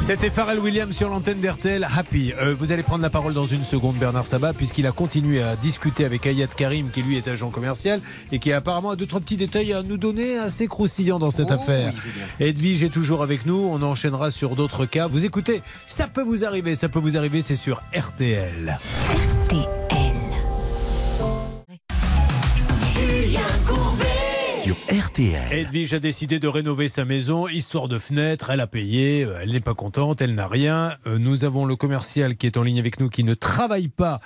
C'était 0.10 0.32
Pharrell 0.32 0.58
Williams 0.58 0.98
sur 0.98 1.08
l'antenne 1.08 1.40
d'RTL 1.40 1.84
Happy. 1.96 2.34
Euh, 2.42 2.56
vous 2.58 2.72
allez 2.72 2.82
prendre 2.82 3.04
la 3.04 3.12
parole 3.12 3.36
dans 3.36 3.46
une 3.46 3.64
seconde, 3.64 3.96
Bernard 3.98 4.26
Sabat, 4.26 4.54
puisqu'il 4.54 4.88
a 4.88 4.92
continué 4.92 5.40
à 5.40 5.56
discuter 5.56 6.04
avec 6.04 6.26
Ayat 6.26 6.48
Karim, 6.48 6.90
qui 6.90 7.04
lui 7.04 7.16
est 7.16 7.28
agent 7.28 7.52
commercial 7.52 8.02
et 8.32 8.40
qui 8.40 8.52
apparemment 8.52 8.90
a 8.90 8.96
deux, 8.96 9.06
trois 9.06 9.20
petits 9.20 9.38
détails 9.38 9.72
à 9.72 9.84
nous 9.84 9.98
donner 9.98 10.40
assez 10.40 10.66
croustillants 10.66 11.20
dans 11.20 11.30
cette 11.30 11.52
Oh, 11.52 11.54
affaire. 11.62 11.94
oui. 11.94 12.48
Edwige 12.48 12.82
est 12.82 12.90
toujours 12.90 13.22
avec 13.22 13.46
nous. 13.46 13.70
On 13.72 13.84
enchaînera 13.84 14.32
sur 14.32 14.56
d'autres 14.56 14.88
cas. 14.88 15.06
Vous 15.06 15.26
écoutez, 15.26 15.62
ça 15.86 16.08
peut 16.08 16.24
vous 16.24 16.44
arriver, 16.44 16.74
ça 16.74 16.90
peut 16.90 16.98
vous 16.98 17.16
arriver, 17.16 17.44
c'est 17.44 17.56
sur 17.56 17.80
RTL. 17.96 18.80
Sur 24.70 24.78
RTL. 24.96 25.52
Edwige 25.52 25.96
a 25.96 26.00
décidé 26.00 26.38
de 26.38 26.48
rénover 26.48 26.90
sa 26.90 27.04
maison, 27.04 27.48
histoire 27.48 27.88
de 27.88 27.98
fenêtre. 27.98 28.52
Elle 28.52 28.60
a 28.60 28.68
payé, 28.68 29.28
elle 29.42 29.52
n'est 29.52 29.62
pas 29.62 29.74
contente, 29.74 30.22
elle 30.22 30.36
n'a 30.36 30.48
rien. 30.48 30.94
Euh, 31.08 31.18
Nous 31.18 31.44
avons 31.44 31.66
le 31.66 31.76
commercial 31.76 32.38
qui 32.38 32.46
est 32.46 32.56
en 32.56 32.62
ligne 32.62 32.78
avec 32.78 33.00
nous, 33.00 33.10
qui 33.10 33.24
ne 33.24 33.34
travaille 33.34 33.88
pas 33.88 34.22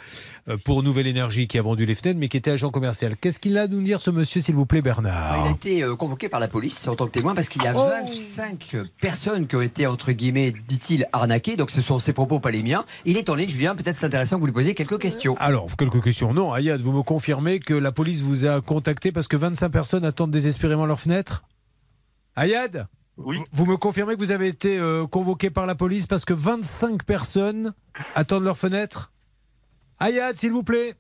euh, 0.50 0.57
pour 0.57 0.83
Nouvelle 0.83 1.07
Énergie, 1.07 1.47
qui 1.47 1.57
a 1.57 1.62
vendu 1.62 1.85
les 1.85 1.95
fenêtres, 1.95 2.19
mais 2.19 2.27
qui 2.27 2.35
était 2.35 2.51
agent 2.51 2.71
commercial. 2.71 3.15
Qu'est-ce 3.15 3.39
qu'il 3.39 3.57
a 3.57 3.62
à 3.62 3.67
nous 3.67 3.81
dire, 3.81 4.01
ce 4.01 4.12
monsieur, 4.12 4.41
s'il 4.41 4.55
vous 4.55 4.65
plaît, 4.65 4.81
Ah, 4.83 4.83
Il 4.83 4.89
a 4.89 5.01
Bernard 5.01 5.50
été 5.50 5.81
euh, 5.81 5.95
convoqué 5.95 6.27
par 6.27 6.41
la 6.41 6.50
police 6.50 6.85
en 6.89 6.95
tant 6.97 7.05
que 7.05 7.12
témoin 7.12 7.35
parce 7.35 7.47
qu'il 7.47 7.63
y 7.63 7.67
a 7.67 7.73
Oh 7.73 7.88
25 8.05 8.75
personnes 9.00 9.47
qui 9.47 9.55
ont 9.55 9.62
été, 9.62 9.88
entre 9.88 10.12
guillemets, 10.12 10.53
dit-il, 10.67 11.07
arnaquées. 11.13 11.55
Donc 11.55 11.71
ce 11.71 11.81
sont 11.81 12.00
ses 12.00 12.12
propos, 12.12 12.41
pas 12.41 12.51
les 12.51 12.63
miens. 12.63 12.83
Il 13.05 13.15
est 13.15 13.29
en 13.29 13.35
ligne, 13.35 13.47
Julien. 13.47 13.75
Peut-être 13.75 13.95
c'est 13.95 14.07
intéressant 14.07 14.35
que 14.35 14.41
vous 14.41 14.47
lui 14.47 14.53
posiez 14.53 14.75
quelques 14.75 15.00
questions. 15.00 15.38
Alors, 15.39 15.67
quelques 15.77 16.03
questions. 16.03 16.33
Non, 16.33 16.51
Ayad, 16.53 16.81
vous 16.81 16.91
me 16.91 17.01
confirmez 17.01 17.62
que 17.62 17.73
la 17.73 17.93
police 17.93 18.23
vous 18.23 18.45
a 18.45 18.59
contacté 18.59 19.13
parce 19.13 19.29
que 19.29 19.38
25 19.38 19.69
personnes 19.69 20.03
attendent 20.03 20.32
désespérément 20.33 20.85
leur 20.85 20.99
fenêtre. 20.99 21.45
Ayad 22.35 22.87
Oui. 23.15 23.39
Vous 23.53 23.65
me 23.65 23.77
confirmez 23.77 24.15
que 24.15 24.19
vous 24.19 24.31
avez 24.31 24.47
été 24.47 24.77
euh, 24.77 25.07
convoqué 25.07 25.49
par 25.49 25.65
la 25.65 25.75
police 25.75 26.07
parce 26.07 26.25
que 26.25 26.33
25 26.33 27.03
personnes 27.03 27.73
attendent 28.15 28.43
leur 28.43 28.57
fenêtre? 28.57 29.13
Ayad, 29.99 30.35
s'il 30.35 30.51
vous 30.51 30.63
plaît 30.63 30.95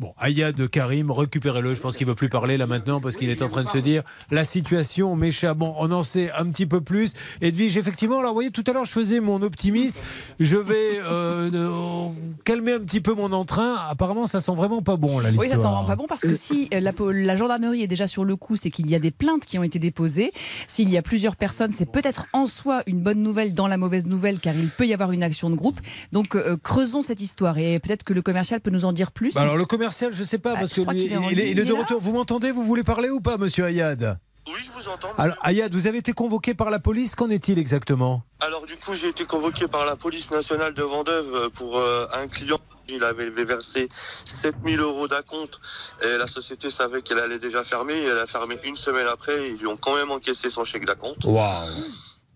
Bon, 0.00 0.14
Ayad 0.18 0.66
Karim, 0.70 1.10
récupérez-le. 1.10 1.74
Je 1.74 1.80
pense 1.82 1.94
qu'il 1.98 2.06
ne 2.06 2.12
veut 2.12 2.16
plus 2.16 2.30
parler 2.30 2.56
là 2.56 2.66
maintenant 2.66 3.02
parce 3.02 3.16
qu'il 3.16 3.28
est 3.28 3.42
en 3.42 3.50
train 3.50 3.64
de 3.64 3.68
se 3.68 3.76
dire 3.76 4.02
la 4.30 4.44
situation 4.44 5.14
m'échappe. 5.14 5.58
Bon, 5.58 5.74
on 5.76 5.92
en 5.92 6.02
sait 6.04 6.32
un 6.32 6.46
petit 6.46 6.64
peu 6.64 6.80
plus. 6.80 7.12
Edwige, 7.42 7.76
effectivement, 7.76 8.20
alors 8.20 8.30
vous 8.30 8.36
voyez, 8.36 8.50
tout 8.50 8.64
à 8.66 8.72
l'heure, 8.72 8.86
je 8.86 8.92
faisais 8.92 9.20
mon 9.20 9.42
optimiste. 9.42 10.00
Je 10.38 10.56
vais 10.56 11.00
euh, 11.02 11.50
euh, 11.52 12.08
calmer 12.44 12.72
un 12.72 12.78
petit 12.78 13.02
peu 13.02 13.12
mon 13.12 13.30
entrain. 13.32 13.76
Apparemment, 13.90 14.24
ça 14.24 14.40
sent 14.40 14.54
vraiment 14.54 14.80
pas 14.80 14.96
bon, 14.96 15.18
là, 15.18 15.28
Oui, 15.28 15.32
l'histoire. 15.32 15.50
ça 15.50 15.56
sent 15.56 15.62
vraiment 15.68 15.84
pas 15.84 15.96
bon 15.96 16.06
parce 16.08 16.22
que 16.22 16.32
si 16.32 16.70
euh, 16.72 16.80
la, 16.80 17.36
gendarmerie 17.36 17.82
est 17.82 17.86
déjà 17.86 18.06
sur 18.06 18.24
le 18.24 18.36
coup, 18.36 18.56
c'est 18.56 18.70
qu'il 18.70 18.88
y 18.88 18.94
a 18.94 19.00
des 19.00 19.10
plaintes 19.10 19.44
qui 19.44 19.58
ont 19.58 19.62
été 19.64 19.78
déposées. 19.78 20.32
S'il 20.66 20.88
y 20.88 20.96
a 20.96 21.02
plusieurs 21.02 21.36
personnes, 21.36 21.72
c'est 21.72 21.84
peut-être 21.84 22.24
en 22.32 22.46
soi 22.46 22.82
une 22.86 23.02
bonne 23.02 23.22
nouvelle 23.22 23.52
dans 23.52 23.66
la 23.66 23.76
mauvaise 23.76 24.06
nouvelle 24.06 24.40
car 24.40 24.54
il 24.54 24.70
peut 24.70 24.86
y 24.86 24.94
avoir 24.94 25.12
une 25.12 25.22
action 25.22 25.50
de 25.50 25.56
groupe. 25.56 25.78
Donc 26.12 26.36
euh, 26.36 26.56
creusons 26.62 27.02
cette 27.02 27.20
histoire 27.20 27.58
et 27.58 27.78
peut-être 27.80 28.02
que 28.02 28.14
le 28.14 28.22
commercial 28.22 28.62
peut 28.62 28.70
nous 28.70 28.86
en 28.86 28.94
dire 28.94 29.12
plus. 29.12 29.34
Bah 29.34 29.42
alors, 29.42 29.58
le 29.58 29.66
commercial, 29.66 29.89
je 29.90 30.24
sais 30.24 30.38
pas, 30.38 30.54
Ah, 30.56 30.60
parce 30.60 30.72
que 30.72 30.80
lui, 30.82 31.04
il, 31.04 31.12
est, 31.12 31.16
ligne. 31.16 31.28
il 31.32 31.40
est 31.40 31.50
Il 31.50 31.54
de 31.56 31.74
est 31.74 31.78
retour. 31.78 32.00
Vous 32.00 32.12
m'entendez? 32.12 32.50
Vous 32.50 32.64
voulez 32.64 32.84
parler 32.84 33.10
ou 33.10 33.20
pas, 33.20 33.36
monsieur 33.38 33.64
Ayad? 33.64 34.18
Oui, 34.46 34.54
je 34.64 34.70
vous 34.72 34.88
entends. 34.88 35.08
Alors, 35.18 35.36
Ayad, 35.42 35.72
vous 35.72 35.86
avez 35.86 35.98
été 35.98 36.12
convoqué 36.12 36.54
par 36.54 36.70
la 36.70 36.78
police. 36.78 37.14
Qu'en 37.14 37.28
est-il 37.30 37.58
exactement? 37.58 38.22
Alors 38.40 38.64
du 38.66 38.76
coup, 38.76 38.94
j'ai 38.94 39.08
été 39.08 39.24
convoqué 39.26 39.68
par 39.68 39.84
la 39.86 39.96
police 39.96 40.30
nationale 40.30 40.74
de 40.74 40.82
Vendeuve 40.82 41.50
pour 41.50 41.76
euh, 41.78 42.06
un 42.14 42.26
client. 42.26 42.58
Il 42.88 43.04
avait 43.04 43.30
versé 43.44 43.86
7000 44.24 44.80
euros 44.80 45.06
d'acompte 45.06 45.60
et 46.02 46.16
la 46.18 46.26
société 46.26 46.70
savait 46.70 47.02
qu'elle 47.02 47.18
allait 47.18 47.38
déjà 47.38 47.62
fermer. 47.62 47.94
Et 47.94 48.04
elle 48.06 48.18
a 48.18 48.26
fermé 48.26 48.56
une 48.64 48.74
semaine 48.76 49.06
après. 49.06 49.50
Ils 49.50 49.58
lui 49.58 49.66
ont 49.68 49.76
quand 49.76 49.94
même 49.94 50.10
encaissé 50.10 50.50
son 50.50 50.64
chèque 50.64 50.86
d'acompte. 50.86 51.24
Waouh 51.24 51.68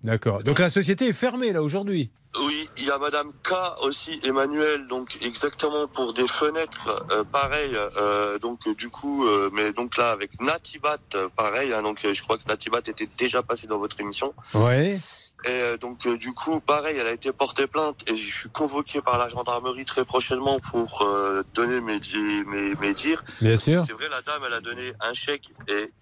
D'accord. 0.05 0.43
Donc 0.45 0.59
la 0.59 0.71
société 0.71 1.09
est 1.09 1.13
fermée, 1.15 1.53
là, 1.53 1.63
aujourd'hui? 1.63 2.11
Oui, 2.41 2.69
il 2.79 2.87
y 2.87 2.91
a 2.91 2.99
Madame 2.99 3.33
K 3.45 3.53
aussi, 3.83 4.19
Emmanuel, 4.25 4.89
donc 4.89 5.19
exactement 5.23 5.87
pour 5.87 6.15
des 6.15 6.27
fenêtres, 6.27 7.05
euh, 7.13 7.23
pareil. 7.25 7.77
euh, 7.97 8.39
donc 8.41 8.61
euh, 8.67 8.75
du 8.75 8.89
coup, 8.91 9.25
euh, 9.27 9.51
mais 9.53 9.73
donc 9.73 9.97
là 9.97 10.11
avec 10.11 10.41
Natibat, 10.41 10.99
euh, 11.15 11.29
pareil. 11.37 11.73
hein, 11.73 11.83
donc 11.83 12.05
euh, 12.05 12.13
je 12.13 12.23
crois 12.23 12.37
que 12.37 12.43
Natibat 12.49 12.81
était 12.87 13.09
déjà 13.17 13.43
passé 13.43 13.67
dans 13.69 13.79
votre 13.79 14.01
émission. 14.01 14.35
Ouais. 14.55 14.99
Et 15.47 15.51
euh, 15.51 15.77
donc 15.77 16.07
euh, 16.07 16.17
du 16.17 16.33
coup, 16.33 16.61
pareil, 16.61 16.97
elle 16.99 17.07
a 17.07 17.13
été 17.13 17.33
portée 17.33 17.67
plainte 17.67 17.97
et 18.11 18.17
je 18.17 18.35
suis 18.35 18.49
convoqué 18.49 19.03
par 19.03 19.19
la 19.19 19.29
gendarmerie 19.29 19.85
très 19.85 20.05
prochainement 20.05 20.59
pour 20.71 21.03
euh, 21.03 21.43
donner 21.55 21.81
mes, 21.83 22.01
di- 22.01 22.45
mes, 22.47 22.75
mes 22.77 22.95
dires. 22.95 23.23
Bien 23.43 23.57
sûr. 23.57 23.85
C'est 23.87 23.93
vrai, 23.93 24.09
la 24.11 24.23
dame, 24.23 24.43
elle 24.47 24.55
a 24.55 24.61
donné 24.61 24.93
un 25.01 25.13
chèque 25.13 25.51
et 25.69 25.93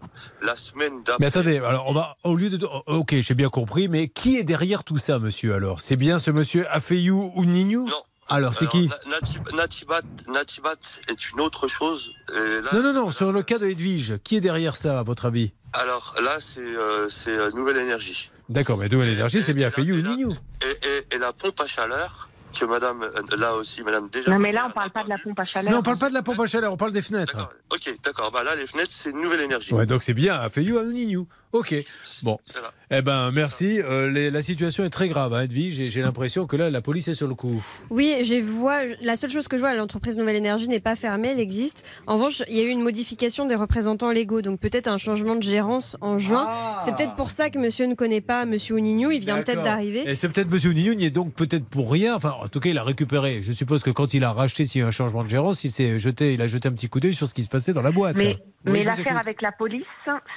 la 0.43 0.55
semaine 0.57 0.99
d'après. 1.03 1.17
Mais 1.21 1.27
attendez, 1.27 1.59
alors 1.59 1.89
on 1.89 1.93
va 1.93 2.17
au 2.23 2.37
lieu 2.37 2.51
de 2.51 2.67
oh, 2.71 2.83
ok, 2.87 3.17
j'ai 3.21 3.35
bien 3.35 3.49
compris, 3.49 3.89
mais 3.89 4.09
qui 4.09 4.37
est 4.39 4.45
derrière 4.45 4.85
tout 4.85 4.99
ça, 4.99 5.19
monsieur 5.19 5.55
Alors, 5.55 5.81
c'est 5.81 5.97
bien 5.97 6.19
ce 6.19 6.31
monsieur 6.31 6.67
Afeyou 6.71 7.33
ou 7.35 7.45
Nignou 7.45 7.87
Non. 7.89 8.03
Alors, 8.29 8.55
c'est 8.55 8.67
qui? 8.69 8.89
Na- 8.89 9.19
Nati- 9.19 9.41
Natibat, 9.55 10.01
Natibat 10.29 10.77
est 11.09 11.31
une 11.33 11.41
autre 11.41 11.69
chose. 11.69 12.13
Là- 12.33 12.71
Non, 12.73 12.83
non, 12.83 12.93
non. 12.93 13.11
Sur 13.11 13.31
le 13.33 13.43
cas 13.43 13.59
de 13.59 13.67
Edwige, 13.67 14.19
qui 14.25 14.37
est 14.37 14.41
derrière 14.41 14.77
ça, 14.77 15.01
à 15.01 15.03
votre 15.03 15.27
avis? 15.27 15.53
Alors 15.75 16.15
là, 16.23 16.39
c'est 16.41 16.63
c'est 17.11 17.37
euh, 17.37 17.51
Nouvelle 17.51 17.77
Énergie. 17.79 18.31
D'accord, 18.49 18.79
mais 18.79 18.89
Nouvelle 18.89 19.11
Énergie, 19.11 19.43
c'est 19.43 19.55
bien 19.55 19.69
Afeyou 19.69 19.97
ou 19.97 20.03
Nignou 20.03 20.33
Et, 20.63 20.87
et, 20.87 21.17
et 21.17 21.19
la 21.19 21.33
pompe 21.33 21.61
à 21.61 21.67
chaleur, 21.67 22.29
que 22.59 22.65
madame, 22.65 23.03
euh, 23.03 23.37
là 23.39 23.55
aussi, 23.55 23.83
madame 23.83 24.09
déjà. 24.11 24.31
Non, 24.31 24.39
mais 24.39 24.53
là, 24.53 24.67
on 24.69 24.71
parle 24.71 24.91
pas 24.91 25.05
de 25.05 25.09
la 25.09 25.19
pompe 25.19 25.39
à 25.39 25.45
chaleur. 25.45 25.73
Non, 25.73 25.79
on 25.79 25.83
parle 25.83 25.99
pas 25.99 26.09
de 26.09 26.15
la 26.15 26.23
pompe 26.23 26.41
à 26.41 26.47
chaleur, 26.47 26.73
on 26.73 26.77
parle 26.77 26.93
des 26.93 27.03
fenêtres. 27.03 27.35
D'accord. 27.37 27.53
Ok, 27.73 27.95
d'accord. 28.05 28.31
Bah 28.31 28.43
là, 28.43 28.55
les 28.57 28.67
fenêtres, 28.67 28.91
c'est 28.93 29.13
Nouvelle 29.13 29.41
Énergie. 29.41 29.73
Ouais, 29.73 29.87
donc 29.87 30.03
c'est 30.03 30.15
bien 30.15 30.35
Afeyou 30.35 30.79
ou 30.79 30.93
Nignou. 30.93 31.27
Ok. 31.53 31.75
Bon. 32.23 32.39
Voilà. 32.53 32.73
Eh 32.95 33.01
ben, 33.03 33.31
merci. 33.35 33.81
Euh, 33.81 34.11
les- 34.11 34.31
la 34.31 34.43
situation 34.43 34.85
est 34.85 34.91
très 34.91 35.09
grave, 35.09 35.33
hein, 35.33 35.43
Edwige. 35.43 35.89
J'ai 35.89 36.03
l'impression 36.03 36.47
que 36.47 36.57
là, 36.57 36.69
la 36.71 36.81
police 36.83 37.09
est 37.09 37.15
sur 37.15 37.27
le 37.29 37.35
coup. 37.35 37.63
Oui, 37.91 38.17
j'ai 38.23 38.41
vois, 38.41 38.83
la 39.03 39.17
seule 39.17 39.31
chose 39.31 39.49
que 39.49 39.57
je 39.57 39.63
vois, 39.63 39.75
l'entreprise 39.75 40.17
Nouvelle 40.19 40.37
Énergie 40.37 40.69
n'est 40.69 40.81
pas 40.81 40.95
fermée, 40.97 41.29
elle 41.29 41.41
existe. 41.41 41.85
En 42.07 42.15
revanche, 42.15 42.43
il 42.49 42.57
y 42.57 42.61
a 42.61 42.65
eu 42.65 42.69
une 42.69 42.83
modification 42.83 43.47
des 43.47 43.55
représentants 43.55 44.11
légaux, 44.11 44.43
donc 44.43 44.61
peut-être 44.61 44.89
un 44.89 44.99
changement 44.99 45.37
de 45.37 45.43
gérance 45.43 45.97
en 46.03 46.19
juin. 46.19 46.49
C'est 46.85 46.95
peut-être 46.97 47.17
pour 47.17 47.31
ça 47.31 47.49
que 47.51 47.59
monsieur 47.59 47.87
ne 47.87 47.95
connaît 47.95 48.21
pas 48.21 48.45
monsieur 48.45 48.75
Ounignou, 48.75 49.11
il 49.11 49.21
vient 49.21 49.41
peut-être 49.43 49.63
d'arriver. 49.63 50.03
Et 50.09 50.15
c'est 50.15 50.29
peut-être 50.29 50.51
Monsieur 50.51 50.73
Nignou, 50.73 50.93
il 50.93 51.05
est 51.05 51.11
donc 51.11 51.33
peut-être 51.35 51.65
pour 51.65 51.91
rien. 51.91 52.15
Enfin, 52.15 52.35
en 52.43 52.49
tout 52.49 52.61
cas, 52.61 52.69
il 52.71 52.79
a 52.79 52.85
récupéré. 52.85 53.41
Je 53.43 53.53
suppose 53.53 53.83
que 53.83 53.91
quand 53.91 54.13
il 54.15 54.23
a 54.25 54.33
racheté, 54.33 54.65
s'il 54.65 54.81
y 54.81 54.85
a 54.85 54.87
eu 54.87 54.89
un 54.89 54.93
changement 54.93 55.25
de 55.25 55.31
gérance, 55.31 55.65
il 55.65 55.71
s'est 55.71 55.99
jeté, 55.99 56.35
il 56.35 56.43
a 56.43 56.47
jeté 56.47 56.69
un 56.69 56.73
petit 56.73 56.89
coup 56.89 57.01
d'œil 57.01 57.15
sur 57.15 57.27
ce 57.27 57.35
qui 57.35 57.43
se 57.43 57.49
passait 57.49 57.73
dans 57.73 57.83
la 57.83 57.91
boîte. 57.91 58.17
Mais, 58.17 58.27
Oui, 58.27 58.37
mais 58.65 58.73
je 58.75 58.81
vous 58.83 58.87
l'affaire 58.91 59.07
écoute. 59.07 59.21
avec 59.21 59.43
la 59.43 59.53
police, 59.53 59.85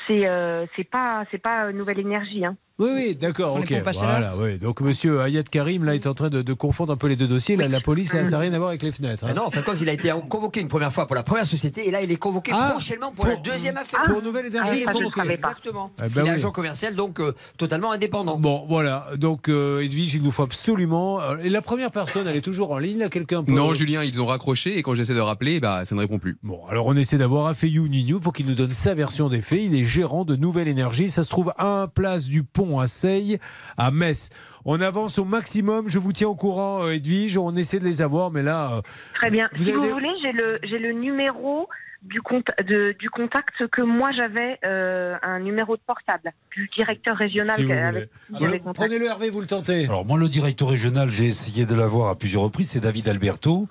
c'est 0.07 0.29
euh, 0.29 0.65
c'est 0.75 0.83
c'est 1.31 1.37
pas 1.37 1.71
Nouvelle 1.71 1.99
Énergie. 1.99 2.45
Hein. 2.45 2.57
Oui, 2.77 2.89
oui, 2.93 3.15
d'accord, 3.15 3.55
ok. 3.55 3.73
Voilà, 3.93 4.33
oui. 4.37 4.57
Donc, 4.57 4.81
Monsieur 4.81 5.21
Ayat 5.21 5.43
Karim, 5.43 5.85
là, 5.85 5.95
est 5.95 6.07
en 6.07 6.13
train 6.13 6.29
de, 6.29 6.41
de 6.41 6.53
confondre 6.53 6.91
un 6.91 6.97
peu 6.97 7.07
les 7.07 7.15
deux 7.15 7.27
dossiers. 7.27 7.55
Là, 7.55 7.69
la 7.69 7.79
police, 7.79 8.11
ça 8.11 8.21
n'a 8.21 8.37
rien 8.39 8.51
à 8.53 8.57
voir 8.57 8.69
avec 8.69 8.83
les 8.83 8.91
fenêtres. 8.91 9.23
hein. 9.23 9.29
Ah 9.31 9.33
non, 9.33 9.45
en 9.45 9.49
fin 9.51 9.61
de 9.61 9.65
compte, 9.65 9.79
il 9.79 9.87
a 9.87 9.93
été 9.93 10.13
convoqué 10.29 10.59
une 10.59 10.67
première 10.67 10.91
fois 10.91 11.05
pour 11.07 11.15
la 11.15 11.23
première 11.23 11.45
société 11.45 11.87
et 11.87 11.91
là, 11.91 12.01
il 12.01 12.11
est 12.11 12.17
convoqué 12.17 12.51
Ah, 12.53 12.71
prochainement 12.71 13.13
pour, 13.13 13.27
la 13.27 13.37
deuxième 13.37 13.77
affaire. 13.77 14.01
Pour 14.05 14.21
Nouvelle 14.21 14.47
Énergie, 14.47 14.71
Ah, 14.73 14.75
il 14.75 14.81
est 14.81 14.85
convoqué. 14.91 15.21
Exactement. 15.31 15.91
Ah 15.99 16.03
bah 16.03 16.07
qu'il 16.09 16.17
est 16.19 16.23
oui. 16.23 16.29
agent 16.31 16.51
commercial, 16.51 16.95
donc 16.95 17.21
euh, 17.21 17.33
totalement 17.57 17.93
indépendant. 17.93 18.37
Bon, 18.37 18.65
voilà. 18.67 19.07
Donc, 19.17 19.47
euh, 19.47 19.79
Edwige, 19.81 20.13
il 20.15 20.23
nous 20.23 20.31
faut 20.31 20.43
absolument. 20.43 21.21
euh, 21.21 21.37
Et 21.43 21.49
la 21.49 21.61
première 21.61 21.91
personne, 21.91 22.27
elle 22.27 22.35
est 22.35 22.41
toujours 22.41 22.71
en 22.71 22.77
ligne, 22.77 22.99
là, 22.99 23.07
quelqu'un 23.07 23.41
peut. 23.43 23.53
Non, 23.53 23.73
Julien, 23.73 24.03
ils 24.03 24.21
ont 24.21 24.25
raccroché 24.25 24.77
et 24.77 24.83
quand 24.83 24.95
j'essaie 24.95 25.13
de 25.15 25.19
rappeler, 25.21 25.61
bah, 25.61 25.85
ça 25.85 25.95
ne 25.95 26.01
répond 26.01 26.19
plus. 26.19 26.37
Bon, 26.43 26.59
alors 26.69 26.87
on 26.87 26.95
essaie 26.97 27.17
d'avoir 27.17 27.45
Afeyou 27.47 27.87
Nignou 27.87 28.19
pour 28.19 28.33
qu'il 28.33 28.47
nous 28.47 28.55
donne 28.55 28.71
sa 28.71 28.93
version 28.95 29.29
des 29.29 29.39
faits. 29.39 29.61
Il 29.63 29.75
est 29.75 29.85
gérant 29.85 30.25
de 30.25 30.35
Nouvelle 30.35 30.67
Énergie. 30.67 31.09
Ça 31.09 31.23
se 31.23 31.29
trouve 31.29 31.53
à 31.57 31.83
un 31.83 31.87
place 31.87 32.25
du 32.25 32.43
pont 32.43 32.64
à 32.79 32.87
Seille, 32.87 33.39
à 33.77 33.91
Metz. 33.91 34.29
On 34.65 34.81
avance 34.81 35.19
au 35.19 35.25
maximum. 35.25 35.87
Je 35.87 35.99
vous 35.99 36.11
tiens 36.11 36.27
au 36.29 36.35
courant, 36.35 36.83
euh, 36.83 36.93
Edwige. 36.93 37.37
On 37.37 37.55
essaie 37.55 37.79
de 37.79 37.85
les 37.85 38.01
avoir, 38.01 38.31
mais 38.31 38.41
là. 38.41 38.71
euh, 38.77 38.81
Très 39.21 39.29
bien. 39.29 39.47
Vous 39.55 39.63
si 39.63 39.71
vous 39.71 39.81
des- 39.81 39.89
voulez, 39.91 40.09
j'ai 40.23 40.31
le 40.31 40.59
j'ai 40.63 40.79
le 40.79 40.91
numéro 40.93 41.67
du 42.05 42.21
compte 42.21 42.47
de, 42.67 42.95
du 42.99 43.09
contact 43.09 43.67
que 43.67 43.81
moi 43.81 44.11
j'avais 44.15 44.59
euh, 44.65 45.15
un 45.21 45.39
numéro 45.39 45.75
de 45.75 45.81
portable 45.85 46.31
du 46.51 46.67
directeur 46.75 47.17
régional 47.17 47.55
si 47.57 47.71
avec. 47.71 48.09
Prenez-le, 48.73 49.07
Hervé, 49.07 49.29
vous 49.29 49.41
le 49.41 49.47
tentez. 49.47 49.85
Alors 49.85 50.05
moi, 50.05 50.17
le 50.17 50.29
directeur 50.29 50.69
régional, 50.69 51.09
j'ai 51.09 51.25
essayé 51.25 51.65
de 51.65 51.75
l'avoir 51.75 52.09
à 52.09 52.15
plusieurs 52.15 52.43
reprises, 52.43 52.69
c'est 52.69 52.79
David 52.79 53.09
Alberto, 53.09 53.67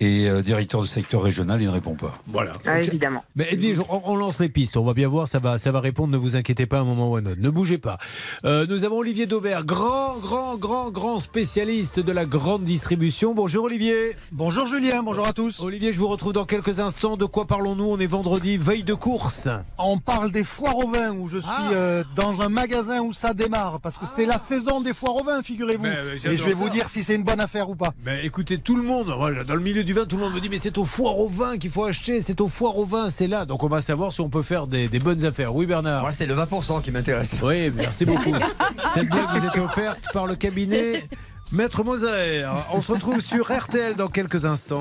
et 0.00 0.28
euh, 0.28 0.42
directeur 0.42 0.82
du 0.82 0.86
secteur 0.86 1.22
régional, 1.22 1.60
il 1.60 1.66
ne 1.66 1.72
répond 1.72 1.94
pas. 1.94 2.18
Voilà. 2.26 2.52
Ah, 2.66 2.80
évidemment. 2.80 3.24
Mais 3.34 3.46
Edwige, 3.50 3.80
on, 3.80 4.02
on 4.04 4.16
lance 4.16 4.40
les 4.40 4.48
pistes. 4.48 4.76
On 4.76 4.84
va 4.84 4.94
bien 4.94 5.08
voir, 5.08 5.26
ça 5.26 5.38
va, 5.38 5.58
ça 5.58 5.72
va 5.72 5.80
répondre. 5.80 6.12
Ne 6.12 6.18
vous 6.18 6.36
inquiétez 6.36 6.66
pas 6.66 6.80
un 6.80 6.84
moment 6.84 7.10
ou 7.10 7.16
un 7.16 7.26
autre. 7.26 7.40
Ne 7.40 7.50
bougez 7.50 7.78
pas. 7.78 7.98
Euh, 8.44 8.66
nous 8.68 8.84
avons 8.84 8.98
Olivier 8.98 9.26
Dauvert, 9.26 9.64
grand, 9.64 10.18
grand, 10.18 10.56
grand, 10.56 10.90
grand 10.90 11.18
spécialiste 11.18 12.00
de 12.00 12.12
la 12.12 12.26
grande 12.26 12.64
distribution. 12.64 13.34
Bonjour 13.34 13.64
Olivier. 13.64 14.14
Bonjour 14.32 14.66
Julien, 14.66 15.02
bonjour 15.02 15.26
à 15.26 15.32
tous. 15.32 15.60
Olivier, 15.62 15.92
je 15.92 15.98
vous 15.98 16.08
retrouve 16.08 16.34
dans 16.34 16.44
quelques 16.44 16.80
instants. 16.80 17.16
De 17.16 17.24
quoi 17.24 17.46
parlons-nous? 17.46 17.77
Nous 17.78 17.86
On 17.90 17.98
est 17.98 18.06
vendredi, 18.06 18.56
veille 18.58 18.82
de 18.82 18.92
course. 18.92 19.48
On 19.78 19.98
parle 19.98 20.30
des 20.32 20.44
foires 20.44 20.76
au 20.78 20.90
vin 20.90 21.12
où 21.12 21.28
je 21.28 21.38
suis 21.38 21.48
Ah. 21.50 21.70
euh, 21.72 22.04
dans 22.16 22.42
un 22.42 22.48
magasin 22.48 23.00
où 23.00 23.12
ça 23.12 23.32
démarre 23.32 23.78
parce 23.80 23.96
que 23.98 24.04
c'est 24.04 24.26
la 24.26 24.36
saison 24.38 24.80
des 24.80 24.92
foires 24.92 25.14
au 25.16 25.24
vin, 25.24 25.42
figurez-vous. 25.42 25.84
Mais, 25.84 25.96
mais 26.24 26.32
Et 26.32 26.36
je 26.36 26.42
vais 26.44 26.50
ça. 26.52 26.56
vous 26.58 26.68
dire 26.68 26.88
si 26.88 27.02
c'est 27.04 27.14
une 27.14 27.22
bonne 27.22 27.40
affaire 27.40 27.70
ou 27.70 27.76
pas. 27.76 27.90
Ben, 28.04 28.18
écoutez, 28.24 28.58
tout 28.58 28.76
le 28.76 28.82
monde, 28.82 29.06
dans 29.46 29.54
le 29.54 29.60
milieu 29.60 29.84
du 29.84 29.92
vin, 29.94 30.04
tout 30.06 30.16
le 30.16 30.22
monde 30.24 30.34
me 30.34 30.40
dit 30.40 30.48
mais 30.48 30.58
c'est 30.58 30.76
au 30.76 30.84
foire 30.84 31.18
au 31.18 31.28
vin 31.28 31.56
qu'il 31.56 31.70
faut 31.70 31.84
acheter, 31.84 32.20
c'est 32.20 32.40
au 32.40 32.48
foire 32.48 32.76
au 32.76 32.84
vin, 32.84 33.08
c'est 33.10 33.28
là. 33.28 33.44
Donc 33.46 33.62
on 33.62 33.68
va 33.68 33.80
savoir 33.80 34.12
si 34.12 34.20
on 34.20 34.28
peut 34.28 34.42
faire 34.42 34.66
des, 34.66 34.88
des 34.88 34.98
bonnes 34.98 35.24
affaires. 35.24 35.54
Oui 35.54 35.64
Bernard 35.66 36.02
Moi, 36.02 36.12
c'est 36.12 36.26
le 36.26 36.34
20% 36.34 36.82
qui 36.82 36.90
m'intéresse. 36.90 37.36
Oui, 37.42 37.70
merci 37.74 38.04
beaucoup. 38.04 38.32
Cette 38.92 39.08
blague 39.08 39.30
vous 39.38 39.46
était 39.46 39.60
offerte 39.60 40.00
par 40.12 40.26
le 40.26 40.34
cabinet 40.34 41.04
Maître 41.52 41.84
Moser. 41.84 42.44
On 42.72 42.82
se 42.82 42.92
retrouve 42.92 43.20
sur 43.20 43.52
RTL 43.56 43.94
dans 43.94 44.08
quelques 44.08 44.44
instants. 44.44 44.80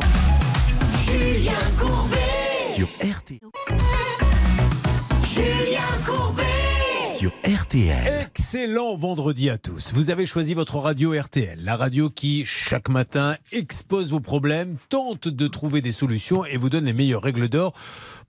Julien 1.05 1.51
Courbet 1.79 2.17
sur 2.77 2.87
RTL. 3.01 3.39
Julien 5.23 5.81
Courbet 6.05 6.43
sur 7.17 7.31
RTL. 7.43 8.29
Excellent 8.29 8.95
vendredi 8.95 9.49
à 9.49 9.57
tous. 9.57 9.91
Vous 9.91 10.11
avez 10.11 10.27
choisi 10.27 10.53
votre 10.53 10.77
radio 10.77 11.19
RTL, 11.19 11.57
la 11.63 11.75
radio 11.75 12.11
qui, 12.11 12.45
chaque 12.45 12.89
matin, 12.89 13.35
expose 13.51 14.11
vos 14.11 14.19
problèmes, 14.19 14.77
tente 14.89 15.27
de 15.27 15.47
trouver 15.47 15.81
des 15.81 15.91
solutions 15.91 16.45
et 16.45 16.57
vous 16.57 16.69
donne 16.69 16.85
les 16.85 16.93
meilleures 16.93 17.23
règles 17.23 17.47
d'or 17.47 17.73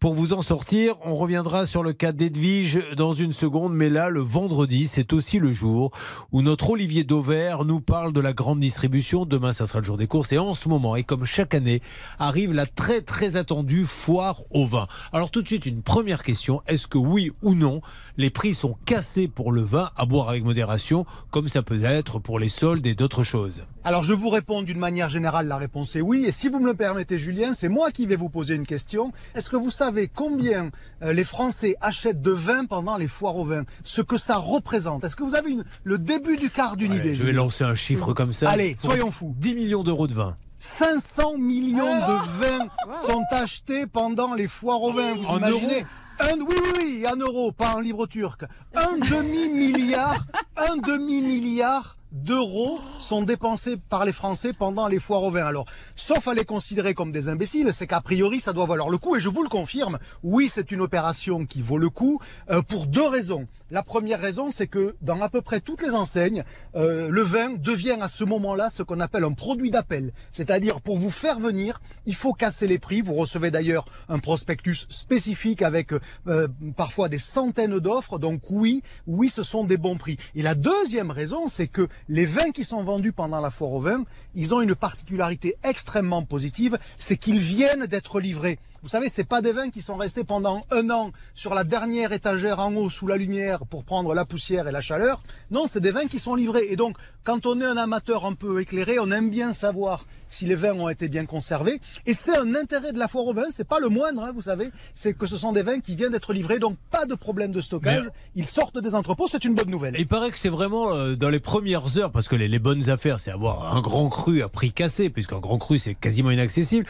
pour 0.00 0.14
vous 0.14 0.32
en 0.32 0.42
sortir. 0.42 0.94
On 1.04 1.16
reviendra 1.16 1.66
sur 1.66 1.82
le 1.82 1.92
cas 1.92 2.12
d'Edwige 2.12 2.78
dans 2.96 3.12
une 3.12 3.32
seconde, 3.32 3.74
mais 3.74 3.88
là, 3.88 4.11
le 4.11 4.20
vendredi, 4.20 4.87
c'est 4.87 5.12
aussi 5.12 5.38
le 5.38 5.52
jour 5.52 5.90
où 6.30 6.42
notre 6.42 6.70
Olivier 6.70 7.04
Dauvert 7.04 7.64
nous 7.64 7.80
parle 7.80 8.12
de 8.12 8.20
la 8.20 8.32
grande 8.32 8.61
distribution. 8.61 9.24
Demain, 9.24 9.52
ça 9.52 9.66
sera 9.66 9.80
le 9.80 9.84
jour 9.84 9.96
des 9.96 10.06
courses. 10.06 10.32
Et 10.32 10.38
en 10.38 10.54
ce 10.54 10.68
moment, 10.68 10.94
et 10.94 11.02
comme 11.02 11.24
chaque 11.24 11.54
année, 11.54 11.82
arrive 12.18 12.52
la 12.52 12.66
très 12.66 13.00
très 13.00 13.37
attendue 13.37 13.87
foire 13.87 14.42
au 14.50 14.66
vin. 14.66 14.87
Alors 15.12 15.30
tout 15.30 15.42
de 15.42 15.48
suite, 15.48 15.66
une 15.66 15.82
première 15.82 16.22
question. 16.22 16.62
Est-ce 16.66 16.87
que 16.87 16.98
oui 16.98 17.32
ou 17.42 17.54
non, 17.54 17.80
les 18.18 18.28
prix 18.31 18.52
sont 18.52 18.76
cassés 18.85 19.28
pour 19.28 19.52
le 19.52 19.62
vin 19.62 19.90
à 19.96 20.04
boire 20.04 20.28
avec 20.28 20.44
modération, 20.44 21.07
comme 21.31 21.48
ça 21.48 21.62
peut 21.62 21.83
être 21.85 22.18
pour 22.18 22.38
les 22.38 22.48
soldes 22.50 22.87
et 22.87 22.94
d'autres 22.94 23.22
choses 23.22 23.62
Alors 23.85 24.02
je 24.02 24.12
vous 24.12 24.28
réponds 24.28 24.62
d'une 24.62 24.78
manière 24.78 25.09
générale, 25.09 25.46
la 25.48 25.57
réponse 25.57 25.96
est 25.96 26.00
oui. 26.02 26.24
Et 26.26 26.33
si 26.33 26.48
vous 26.48 26.59
me 26.59 26.66
le 26.66 26.74
permettez 26.74 27.18
Julien, 27.18 27.54
c'est 27.54 27.68
moi 27.70 27.90
qui 27.92 28.04
vais 28.07 28.16
vous 28.16 28.28
poser 28.28 28.54
une 28.57 28.66
question. 28.66 29.12
Est-ce 29.35 29.48
que 29.48 29.57
vous 29.57 29.70
savez 29.70 30.09
combien 30.12 30.70
euh, 31.02 31.12
les 31.14 31.24
Français 31.24 31.76
achètent 31.81 32.20
de 32.20 32.33
vin 32.33 32.64
pendant 32.66 32.96
les 32.98 33.09
foires 33.09 33.37
au 33.37 33.44
vin? 33.44 33.62
Ce 33.85 34.02
que 34.02 34.18
ça 34.18 34.37
représente? 34.37 35.04
Est-ce 35.04 35.16
que 35.16 35.22
vous 35.22 35.37
avez 35.37 35.50
une- 35.50 35.64
le 35.85 35.96
début 35.98 36.37
du 36.37 36.50
quart 36.50 36.76
d'une 36.76 36.92
idée 36.94 37.14
Je 37.14 37.22
vais 37.24 37.33
lancer 37.33 37.62
un 37.64 37.74
chiffre 37.76 38.12
comme 38.12 38.33
ça. 38.33 38.50
Allez, 38.50 38.76
soyons 38.78 39.11
fous. 39.12 39.35
10 39.38 39.54
millions 39.54 39.83
d'euros 39.85 40.07
de 40.09 40.14
vin. 40.14 40.35
500 40.59 41.38
millions 41.38 41.98
de 42.00 42.40
vins 42.40 42.66
sont 42.94 43.22
achetés 43.31 43.87
pendant 43.87 44.35
les 44.35 44.48
foires 44.48 44.83
au 44.83 44.92
vin. 44.92 45.14
Vous 45.14 45.24
En 45.26 45.38
imaginez? 45.38 45.76
euros 45.81 45.87
un, 46.20 46.40
oui, 46.40 46.46
oui, 46.50 46.72
oui, 46.78 47.04
en 47.11 47.16
euros, 47.16 47.52
pas 47.52 47.74
en 47.74 47.81
livres 47.81 48.07
turcs. 48.07 48.44
Un 48.74 48.98
demi-milliard, 49.11 50.24
un 50.57 50.76
demi-milliard 50.76 51.96
d'euros 52.12 52.81
sont 52.98 53.22
dépensés 53.22 53.76
par 53.76 54.04
les 54.04 54.12
Français 54.12 54.52
pendant 54.52 54.88
les 54.88 54.98
foires 54.98 55.22
au 55.22 55.31
vin. 55.31 55.44
Alors, 55.44 55.66
sauf 55.94 56.26
à 56.26 56.35
les 56.35 56.44
considérer 56.44 56.94
comme 56.94 57.12
des 57.12 57.28
imbéciles, 57.28 57.72
c'est 57.72 57.87
qu'a 57.87 58.00
priori, 58.00 58.40
ça 58.40 58.52
doit 58.52 58.66
valoir 58.66 58.88
le 58.88 58.98
coup. 58.98 59.16
Et 59.16 59.20
je 59.20 59.28
vous 59.28 59.42
le 59.42 59.48
confirme, 59.48 59.98
oui, 60.22 60.48
c'est 60.48 60.72
une 60.72 60.81
opération 60.81 61.44
qui 61.44 61.61
vaut 61.61 61.78
le 61.78 61.90
coup 61.90 62.20
euh, 62.50 62.62
pour 62.62 62.87
deux 62.87 63.07
raisons. 63.07 63.46
La 63.70 63.83
première 63.83 64.18
raison, 64.18 64.50
c'est 64.50 64.66
que 64.66 64.96
dans 65.02 65.20
à 65.20 65.28
peu 65.28 65.42
près 65.42 65.61
toutes 65.61 65.83
les 65.83 65.94
enseignes, 65.94 66.42
euh, 66.74 67.11
le 67.11 67.20
vin 67.20 67.50
devient 67.50 67.98
à 68.00 68.09
ce 68.09 68.24
moment-là 68.24 68.70
ce 68.70 68.83
qu'on 68.83 68.98
appelle 68.98 69.24
un 69.24 69.33
produit 69.33 69.70
d'appel. 69.70 70.12
C'est-à-dire, 70.33 70.81
pour 70.81 70.98
vous 70.98 71.11
faire 71.11 71.38
venir, 71.38 71.78
il 72.07 72.14
faut 72.14 72.33
casser 72.33 72.66
les 72.66 72.78
prix. 72.78 73.02
Vous 73.02 73.12
recevez 73.12 73.50
d'ailleurs 73.50 73.85
un 74.09 74.20
prospectus 74.20 74.87
spécifique 74.88 75.61
avec 75.61 75.92
euh, 76.26 76.48
parfois 76.76 77.11
des 77.11 77.18
centaines 77.18 77.78
d'offres. 77.78 78.18
Donc 78.18 78.40
oui, 78.48 78.83
oui, 79.07 79.28
ce 79.28 79.42
sont 79.42 79.64
des 79.64 79.76
bons 79.76 79.98
prix. 79.98 80.16
Et 80.35 80.40
la 80.40 80.54
deuxième 80.54 81.11
raison, 81.11 81.48
c'est 81.48 81.68
que 81.68 81.88
les 82.09 82.24
vins 82.24 82.52
qui 82.52 82.64
sont 82.64 82.83
vendus 82.83 83.12
pendant 83.12 83.40
la 83.40 83.50
foire 83.50 83.72
au 83.72 83.81
vin, 83.81 84.04
ils 84.35 84.54
ont 84.54 84.62
une 84.62 84.74
particularité 84.74 85.57
extrêmement 85.62 86.22
positive, 86.22 86.78
c'est 86.96 87.18
qu'ils 87.18 87.40
viennent 87.40 87.87
d'être 87.87 88.18
livrés. 88.18 88.59
Vous 88.82 88.88
savez, 88.88 89.08
c'est 89.08 89.24
pas 89.24 89.42
des 89.42 89.50
vins 89.50 89.70
qui 89.70 89.82
sont 89.82 89.96
restés 89.96 90.22
pendant 90.22 90.64
un 90.70 90.88
an 90.90 91.10
sur 91.34 91.52
la 91.52 91.64
dernière 91.64 92.12
étagère 92.12 92.60
en 92.60 92.72
haut 92.76 92.90
sous 92.90 93.08
la 93.08 93.16
lumière 93.16 93.66
pour 93.66 93.82
prendre 93.82 94.14
la 94.14 94.24
poussière 94.24 94.68
et 94.68 94.72
la 94.72 94.80
chaleur. 94.80 95.20
Non, 95.50 95.66
c'est 95.66 95.80
des 95.80 95.90
vins 95.90 96.06
qui 96.06 96.20
sont 96.20 96.36
livrés. 96.36 96.68
Et 96.70 96.76
donc, 96.76 96.96
quand 97.24 97.44
on 97.44 97.60
est 97.60 97.64
un 97.64 97.76
amateur 97.76 98.24
un 98.24 98.34
peu 98.34 98.60
éclairé, 98.60 99.00
on 99.00 99.10
aime 99.10 99.30
bien 99.30 99.52
savoir 99.52 100.06
si 100.28 100.46
les 100.46 100.54
vins 100.54 100.72
ont 100.74 100.88
été 100.88 101.08
bien 101.08 101.26
conservés. 101.26 101.80
Et 102.06 102.14
c'est 102.14 102.36
un 102.38 102.54
intérêt 102.54 102.92
de 102.92 102.98
la 102.98 103.08
foire 103.08 103.26
au 103.26 103.32
vin, 103.34 103.44
c'est 103.50 103.66
pas 103.66 103.78
le 103.80 103.88
moindre, 103.88 104.22
hein, 104.22 104.32
vous 104.34 104.42
savez, 104.42 104.70
c'est 104.94 105.14
que 105.14 105.26
ce 105.26 105.36
sont 105.36 105.52
des 105.52 105.62
vins 105.62 105.80
qui 105.80 105.94
viennent 105.96 106.12
d'être 106.12 106.32
livrés, 106.32 106.58
donc 106.58 106.76
pas 106.90 107.04
de 107.06 107.14
problème 107.14 107.52
de 107.52 107.60
stockage. 107.60 108.04
Mais- 108.04 108.10
Ils 108.42 108.46
sortent 108.46 108.78
des 108.78 108.94
entrepôts, 108.94 109.26
c'est 109.28 109.44
une 109.44 109.54
bonne 109.54 109.70
nouvelle. 109.70 109.94
Il 109.98 110.06
paraît 110.06 110.30
que 110.30 110.38
c'est 110.38 110.48
vraiment 110.48 110.92
euh, 110.94 111.14
dans 111.16 111.30
les 111.30 111.40
premières 111.40 111.98
heures, 111.98 112.10
parce 112.12 112.28
que 112.28 112.36
les, 112.36 112.48
les 112.48 112.58
bonnes 112.58 112.88
affaires, 112.90 113.20
c'est 113.20 113.30
avoir 113.30 113.76
un 113.76 113.80
grand 113.80 114.08
cru 114.08 114.42
à 114.42 114.48
prix 114.48 114.72
cassé, 114.72 115.10
puisqu'un 115.10 115.38
grand 115.38 115.58
cru, 115.58 115.78
c'est 115.78 115.94
quasiment 115.94 116.30
inaccessible. 116.30 116.86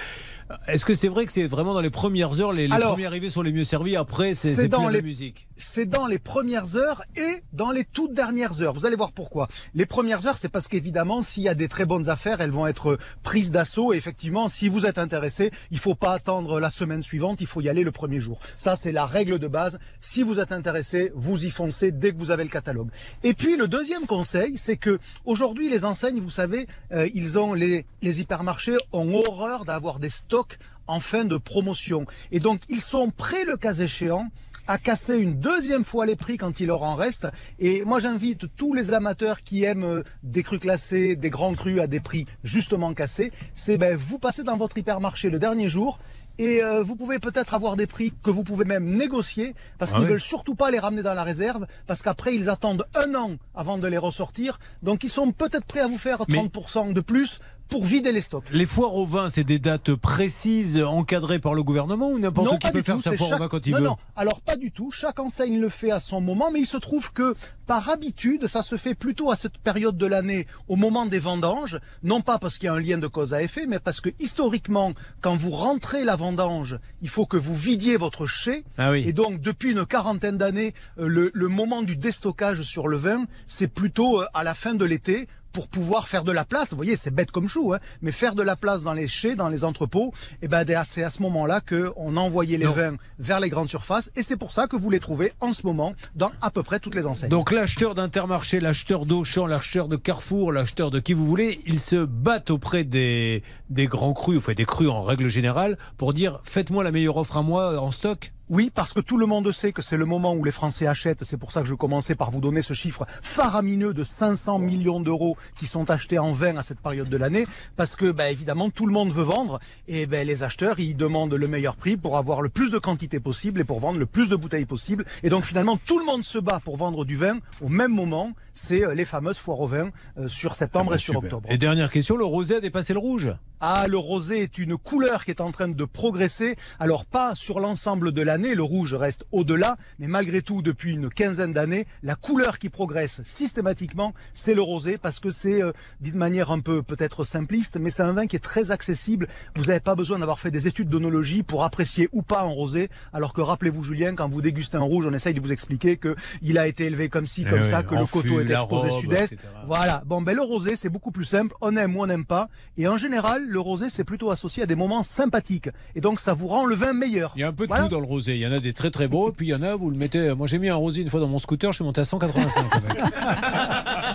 Est-ce 0.67 0.85
que 0.85 0.95
c'est 0.95 1.09
vrai 1.09 1.27
que 1.27 1.33
c'est 1.33 1.47
vraiment 1.47 1.75
dans 1.75 1.81
les 1.81 1.91
premières 1.91 2.41
heures, 2.41 2.53
les, 2.53 2.69
les 2.69 2.75
Alors, 2.75 2.93
premiers 2.93 3.07
arrivés 3.07 3.31
sont 3.31 3.43
les 3.43 3.53
mieux 3.53 3.65
servis, 3.65 3.97
après, 3.97 4.35
c'est 4.35 4.55
c'est 4.55 4.69
dans 4.69 4.79
plus 4.85 4.87
la 4.87 4.93
les- 4.93 5.03
musique? 5.03 5.48
C'est 5.59 5.87
dans 5.87 6.07
les 6.07 6.19
premières 6.19 6.77
heures 6.77 7.03
et 7.17 7.43
dans 7.53 7.71
les 7.71 7.85
toutes 7.85 8.15
dernières 8.15 8.63
heures. 8.63 8.73
Vous 8.73 8.87
allez 8.87 8.97
voir 8.97 9.13
pourquoi. 9.13 9.49
Les 9.75 9.87
premières 9.87 10.27
heures, 10.27 10.39
c'est 10.39 10.49
parce 10.49 10.69
qu'évidemment, 10.69 11.23
s'il 11.23 11.43
y 11.43 11.49
a 11.49 11.55
des 11.55 11.69
très 11.69 11.85
bonnes 11.85 12.09
affaires, 12.09 12.41
elles 12.41 12.51
vont 12.51 12.67
être 12.67 12.99
prises 13.23 13.51
d'assaut. 13.51 13.93
Et 13.93 13.97
effectivement, 13.97 14.49
si 14.49 14.69
vous 14.69 14.87
êtes 14.87 14.99
intéressé, 14.99 15.51
il 15.71 15.79
faut 15.79 15.95
pas 15.95 16.13
attendre 16.13 16.61
la 16.61 16.71
semaine 16.71 17.03
suivante, 17.03 17.41
il 17.41 17.47
faut 17.47 17.61
y 17.61 17.69
aller 17.69 17.83
le 17.83 17.93
premier 17.93 18.21
jour. 18.21 18.39
Ça, 18.57 18.77
c'est 18.77 18.93
la 18.93 19.05
règle 19.05 19.39
de 19.39 19.49
base. 19.49 19.79
Si 20.01 20.23
vous 20.23 20.41
êtes 20.41 20.53
intéressé, 20.53 21.13
vous 21.15 21.45
y 21.45 21.51
foncez 21.51 21.91
dès 21.93 22.13
que 22.13 22.19
vous 22.19 22.31
avez 22.31 22.45
le 22.45 22.51
catalogue. 22.51 22.89
Et 23.25 23.35
puis, 23.35 23.57
le 23.57 23.69
deuxième 23.69 24.07
conseil, 24.07 24.57
c'est 24.57 24.77
que 24.77 24.99
aujourd'hui, 25.25 25.69
les 25.69 25.85
enseignes, 25.85 26.21
vous 26.21 26.31
savez, 26.31 26.67
euh, 26.93 27.09
ils 27.15 27.39
ont 27.39 27.53
les, 27.53 27.85
les 28.03 28.21
hypermarchés 28.21 28.77
ont 28.93 29.13
horreur 29.15 29.65
d'avoir 29.65 29.99
des 29.99 30.11
stocks 30.11 30.59
en 30.87 31.01
fin 31.01 31.25
de 31.25 31.37
promotion. 31.37 32.07
Et 32.33 32.41
donc, 32.41 32.61
ils 32.69 32.81
sont 32.81 33.11
prêts, 33.11 33.45
le 33.45 33.57
cas 33.57 33.75
échéant, 33.75 34.29
à 34.69 34.79
casser 34.79 35.17
une 35.17 35.41
deuxième 35.41 35.85
fois 35.85 36.07
les 36.07 36.15
prix 36.15 36.37
quand 36.37 36.61
il 36.61 36.67
leur 36.67 36.83
en 36.85 36.95
reste. 36.95 37.27
Et 37.59 37.85
moi, 37.85 37.99
j'invite 37.99 38.55
tous 38.55 38.75
les 38.75 38.95
amateurs 38.95 39.41
qui 39.41 39.65
aiment 39.65 39.83
euh, 39.85 40.03
des 40.23 40.43
crus 40.43 40.61
classés, 40.61 41.17
des 41.17 41.31
grands 41.31 41.55
crus 41.55 41.81
à 41.81 41.87
des 41.87 42.01
prix 42.01 42.27
justement 42.45 42.95
cassés, 42.95 43.33
c'est 43.55 43.79
ben, 43.79 43.97
vous 43.97 44.19
passez 44.19 44.45
dans 44.45 44.57
votre 44.57 44.79
hypermarché 44.79 45.31
le 45.31 45.39
dernier 45.39 45.69
jour 45.69 45.99
et 46.41 46.63
euh, 46.63 46.83
vous 46.85 46.95
pouvez 46.95 47.19
peut-être 47.19 47.55
avoir 47.55 47.75
des 47.75 47.89
prix 47.89 48.13
que 48.23 48.31
vous 48.31 48.45
pouvez 48.45 48.65
même 48.65 48.85
négocier 48.85 49.55
parce 49.79 49.91
Ah 49.93 49.97
qu'ils 49.97 50.05
ouais. 50.05 50.11
veulent 50.13 50.21
surtout 50.21 50.55
pas 50.55 50.71
les 50.71 50.79
ramener 50.79 51.03
dans 51.03 51.15
la 51.15 51.25
réserve 51.25 51.67
parce 51.89 52.03
qu'après 52.03 52.35
ils 52.37 52.49
attendent 52.49 52.85
un 52.95 53.13
an 53.17 53.33
avant 53.57 53.77
de 53.79 53.89
les 53.89 53.99
ressortir. 53.99 54.59
Donc 54.83 55.03
ils 55.03 55.11
sont 55.11 55.33
peut-être 55.33 55.65
prêts 55.65 55.81
à 55.81 55.89
vous 55.89 55.99
faire 55.99 56.19
Mais- 56.29 56.37
30% 56.39 56.93
de 56.93 57.01
plus 57.01 57.41
pour 57.69 57.85
vider 57.85 58.13
les 58.13 58.21
stocks. 58.21 58.45
Les 58.51 58.67
foires 58.67 58.95
au 58.95 59.05
vin, 59.05 59.29
c'est 59.29 59.45
des 59.45 59.59
dates 59.59 59.95
précises, 59.95 60.79
encadrées 60.79 61.39
par 61.39 61.55
le 61.55 61.63
gouvernement, 61.63 62.09
ou 62.09 62.19
n'importe 62.19 62.59
qui 62.61 62.71
peut 62.71 62.83
faire 62.83 62.97
tout, 62.97 63.03
sa 63.03 63.17
foire 63.17 63.33
au 63.33 63.39
vin 63.39 63.49
quand 63.49 63.67
il 63.67 63.73
non, 63.73 63.79
veut 63.79 63.85
Non, 63.85 63.97
alors 64.17 64.41
pas 64.41 64.57
du 64.57 64.73
tout. 64.73 64.91
Chaque 64.91 65.21
enseigne 65.21 65.61
le 65.61 65.69
fait 65.69 65.91
à 65.91 66.01
son 66.01 66.21
moment, 66.21 66.51
mais 66.51 66.61
il 66.61 66.67
se 66.67 66.77
trouve 66.77 67.13
que 67.13 67.35
par 67.67 67.91
habitude, 67.91 68.47
ça 68.47 68.63
se 68.63 68.77
fait 68.77 68.95
plutôt 68.95 69.31
à 69.31 69.37
cette 69.37 69.59
période 69.59 69.97
de 69.97 70.07
l'année, 70.07 70.47
au 70.69 70.77
moment 70.77 71.07
des 71.07 71.19
vendanges, 71.19 71.79
non 72.03 72.23
pas 72.23 72.39
parce 72.39 72.57
qu'il 72.57 72.67
y 72.67 72.71
a 72.71 72.75
un 72.75 72.81
lien 72.81 72.99
de 72.99 73.07
cause 73.07 73.35
à 73.35 73.43
effet, 73.43 73.67
mais 73.67 73.79
parce 73.79 74.01
que 74.01 74.09
historiquement, 74.19 74.93
quand 75.21 75.37
vous 75.37 75.51
rentrez 75.51 76.05
la 76.05 76.17
vendange, 76.17 76.79
il 77.03 77.09
faut 77.09 77.27
que 77.27 77.37
vous 77.37 77.55
vidiez 77.55 77.97
votre 77.97 78.27
chai. 78.27 78.65
Ah 78.79 78.91
oui. 78.91 79.05
Et 79.07 79.13
donc, 79.13 79.41
depuis 79.41 79.73
une 79.73 79.85
quarantaine 79.85 80.39
d'années, 80.39 80.73
euh, 80.99 81.07
le, 81.09 81.31
le 81.35 81.49
moment 81.49 81.83
du 81.83 81.97
déstockage 81.97 82.63
sur 82.63 82.89
le 82.89 82.97
vin, 82.97 83.27
c'est 83.47 83.69
plutôt 83.69 84.23
euh, 84.23 84.27
à 84.35 84.45
la 84.45 84.55
fin 84.55 84.75
de 84.75 84.85
l'été 84.85 85.29
pour 85.53 85.69
pouvoir 85.69 86.09
faire 86.09 86.25
de 86.25 86.33
la 86.33 86.45
place. 86.45 86.71
Vous 86.71 86.77
voyez, 86.77 86.97
c'est 86.97 87.11
bête 87.11 87.31
comme 87.31 87.49
chou, 87.49 87.73
hein, 87.75 87.79
mais 88.03 88.13
faire 88.13 88.35
de 88.35 88.43
la 88.43 88.57
place 88.57 88.83
dans 88.83 88.93
les 88.93 89.09
chais, 89.09 89.35
dans 89.35 89.49
les 89.49 89.65
entrepôts, 89.65 90.13
et 90.43 90.49
ben 90.49 90.65
c'est 90.85 91.03
à 91.03 91.11
ce 91.11 91.23
moment-là 91.23 91.61
que 91.61 91.93
on 91.97 92.17
envoyait 92.17 92.59
les 92.59 92.67
vins 92.67 92.97
vers 93.19 93.41
les 93.41 93.49
grandes 93.49 93.69
surfaces, 93.69 94.11
et 94.17 94.23
c'est 94.23 94.37
pour 94.37 94.53
ça 94.53 94.67
que 94.67 94.77
vous 94.77 94.91
les 94.91 95.01
trouvez 95.01 95.33
en 95.41 95.53
ce 95.53 95.67
moment 95.67 95.95
dans 96.15 96.31
à 96.41 96.51
peu 96.51 96.63
près 96.63 96.81
toutes 96.81 96.95
les 96.95 97.07
enseignes. 97.07 97.31
Donc 97.31 97.51
l'acheteur 97.51 97.95
d'Intermarché, 97.95 98.61
l'acheteur 98.61 99.07
d'Auchan, 99.07 99.47
l'acheteur 99.47 99.89
de 99.89 99.97
Carrefour, 99.97 100.53
l'acheteur 100.53 100.91
de 100.91 101.01
qui 101.01 101.15
vous 101.15 101.27
voulez, 101.27 101.61
ils 101.67 101.81
se 101.81 102.05
battent 102.05 102.51
auprès 102.51 102.85
des, 102.85 103.43
des 103.71 103.87
grands 103.87 104.13
crus, 104.13 104.39
enfin 104.39 104.53
des 104.53 104.65
crus 104.65 104.89
en 104.89 105.03
règle 105.03 105.29
générale, 105.29 105.79
pour 105.97 106.13
dire 106.13 106.41
faites-moi 106.45 106.85
la 106.85 106.93
meilleure 106.93 107.17
offre 107.17 107.37
à 107.37 107.43
moi 107.43 107.81
en 107.81 107.91
stock. 107.91 108.33
Oui, 108.51 108.71
parce 108.75 108.95
que 108.95 109.01
tout 109.01 109.19
le 109.19 109.27
monde 109.27 109.53
sait 109.53 109.73
que 109.73 109.83
c'est 109.83 109.99
le 109.99 110.07
moment 110.07 110.33
où 110.35 110.43
les 110.43 110.51
Français 110.51 110.87
achètent. 110.87 111.23
C'est 111.23 111.37
pour 111.37 111.53
ça 111.53 111.61
que 111.61 111.67
je 111.67 111.75
commençais 111.75 112.15
par 112.15 112.31
vous 112.31 112.41
donner 112.41 112.63
ce 112.63 112.73
chiffre 112.73 113.05
faramineux 113.21 113.93
de 113.93 114.05
500 114.05 114.59
millions 114.59 115.01
d'euros 115.01 115.37
qui 115.59 115.67
sont 115.67 115.91
achetés 115.91 116.19
en 116.19 116.33
vin 116.33 116.57
à 116.57 116.63
cette 116.63 116.81
période 116.81 117.11
de 117.11 117.17
l'année. 117.19 117.47
Parce 117.77 117.95
que, 117.95 118.11
ben, 118.11 118.33
évidemment, 118.33 118.71
tout 118.71 118.87
le 118.87 118.93
monde 118.93 119.13
veut 119.13 119.23
vendre. 119.23 119.59
Et 119.87 120.07
ben, 120.07 120.27
les 120.27 120.43
acheteurs, 120.43 120.79
ils 120.81 120.97
demandent 120.97 121.35
le 121.35 121.49
meilleur 121.49 121.77
prix 121.77 121.99
pour 121.99 122.17
avoir 122.17 122.41
le 122.41 122.49
plus 122.49 122.71
de 122.71 122.79
quantité 122.79 123.21
possible 123.21 123.61
et 123.61 123.65
pour 123.65 123.81
vendre 123.81 123.99
le 123.99 124.07
plus 124.07 124.31
de 124.31 124.37
bouteilles 124.37 124.65
possible. 124.65 125.05
Et 125.23 125.29
donc, 125.29 125.45
finalement, 125.45 125.77
tout 125.77 125.99
le 125.99 126.07
monde 126.07 126.25
se 126.25 126.39
bat 126.39 126.61
pour 126.65 126.79
vendre 126.79 127.05
du 127.05 127.17
vin 127.17 127.39
au 127.61 127.69
même 127.69 127.93
moment. 127.93 128.33
C'est 128.55 128.83
euh, 128.83 128.95
les 128.95 129.05
fameuses 129.05 129.39
foires 129.39 129.61
au 129.61 129.67
vin 129.67 129.91
euh, 130.17 130.29
sur 130.29 130.55
septembre 130.55 130.95
et 130.95 130.99
sur 130.99 131.15
Super. 131.15 131.25
octobre. 131.25 131.53
Et 131.53 131.59
dernière 131.59 131.91
question, 131.91 132.17
le 132.17 132.25
rosé 132.25 132.57
a 132.57 132.61
dépassé 132.61 132.95
le 132.95 132.99
rouge? 132.99 133.29
Ah, 133.61 133.87
le 133.89 133.99
rosé 133.99 134.41
est 134.43 134.59
une 134.59 134.77
couleur 134.77 135.25
qui 135.25 135.33
est 135.33 135.41
en 135.41 135.51
train 135.51 135.67
de 135.67 135.85
progresser. 135.85 136.57
Alors 136.79 137.05
pas 137.07 137.35
sur 137.35 137.59
l'ensemble 137.59 138.13
de 138.13 138.23
l'année, 138.23 138.38
le 138.39 138.63
rouge 138.63 138.95
reste 138.95 139.25
au-delà, 139.33 139.77
mais 139.99 140.07
malgré 140.09 140.43
tout, 140.43 140.63
depuis 140.63 140.93
une 140.93 141.09
quinzaine 141.09 141.53
d'années, 141.53 141.87
la 142.03 142.15
couleur 142.15 142.59
qui 142.59 142.69
progresse 142.69 143.21
systématiquement, 143.25 144.15
c'est 144.35 144.55
le 144.55 144.63
rosé, 144.63 144.99
parce 144.99 145.21
que 145.21 145.31
c'est, 145.31 145.63
euh, 145.63 145.73
dit 146.01 146.13
de 146.13 146.17
manière 146.17 146.51
un 146.51 146.61
peu 146.61 146.83
peut-être 146.83 147.25
simpliste, 147.25 147.77
mais 147.81 147.91
c'est 147.91 148.03
un 148.03 148.13
vin 148.13 148.27
qui 148.27 148.37
est 148.37 148.41
très 148.41 148.71
accessible. 148.71 149.29
Vous 149.57 149.65
n'avez 149.67 149.81
pas 149.81 149.95
besoin 149.95 150.19
d'avoir 150.19 150.39
fait 150.39 150.51
des 150.51 150.69
études 150.69 150.89
d'onologie 150.89 151.43
pour 151.43 151.65
apprécier 151.65 152.09
ou 152.13 152.23
pas 152.23 152.41
un 152.43 152.49
rosé, 152.49 152.89
alors 153.13 153.33
que 153.33 153.41
rappelez-vous 153.41 153.83
Julien, 153.83 154.15
quand 154.15 154.29
vous 154.29 154.43
dégustez 154.43 154.77
un 154.77 154.81
rouge, 154.83 155.07
on 155.07 155.13
essaye 155.13 155.35
de 155.35 155.41
vous 155.41 155.53
expliquer 155.53 155.97
que 155.97 156.15
il 156.43 156.59
a 156.59 156.67
été 156.67 156.85
élevé 156.87 157.09
comme 157.09 157.27
ci, 157.27 157.45
Eh 157.47 157.51
comme 157.51 157.61
oui, 157.63 157.67
ça, 157.69 157.83
que 157.83 157.95
le 157.95 158.07
coteau 158.07 158.29
fût, 158.29 158.41
est 158.41 158.51
exposé 158.55 158.91
sud-est. 158.91 159.37
Voilà. 159.67 160.03
Bon, 160.07 160.23
ben 160.23 160.35
le 160.35 160.43
rosé, 160.43 160.77
c'est 160.77 160.89
beaucoup 160.89 161.11
plus 161.11 161.25
simple. 161.25 161.55
On 161.61 161.77
aime 161.77 161.97
ou 161.97 162.03
on 162.03 162.07
n'aime 162.07 162.25
pas. 162.25 162.49
Et 162.77 162.87
en 162.89 162.97
général, 162.97 163.47
le 163.47 163.61
rosé, 163.61 163.91
c'est 163.91 164.05
plutôt 164.05 164.31
associé 164.31 164.63
à 164.63 164.67
des 164.67 164.75
moments 164.77 165.03
sympathiques. 165.03 165.71
Et 165.95 166.01
donc, 166.01 166.21
ça 166.21 166.35
vous 166.35 166.49
rend 166.49 166.65
le 166.67 166.75
vin 166.75 166.93
meilleur. 166.93 167.33
Il 167.37 167.41
y 167.41 167.43
a 167.45 167.49
un 167.49 167.53
peu 167.53 167.65
de 167.65 167.69
Voilà. 167.69 167.85
tout 167.85 167.91
dans 167.91 168.01
le 168.01 168.07
rosé. 168.07 168.28
Il 168.35 168.41
y 168.41 168.47
en 168.47 168.53
a 168.53 168.61
des 168.61 168.73
très 168.73 168.91
très 168.91 169.09
beaux, 169.09 169.33
puis 169.33 169.47
il 169.47 169.51
y 169.51 169.55
en 169.55 169.63
a, 169.63 169.77
vous 169.77 169.91
le 169.91 169.97
mettez. 169.97 170.35
Moi 170.35 170.47
j'ai 170.47 170.59
mis 170.59 170.69
un 170.69 170.77
rosé 170.77 171.03
une 171.03 171.09
fois 171.09 171.21
dans 171.21 171.29
mon 171.29 171.39
scooter, 171.39 171.73
je 171.73 171.77
suis 171.77 171.85
monté 171.85 172.01
à 172.01 172.05
185 172.05 172.67
avec. 172.75 172.99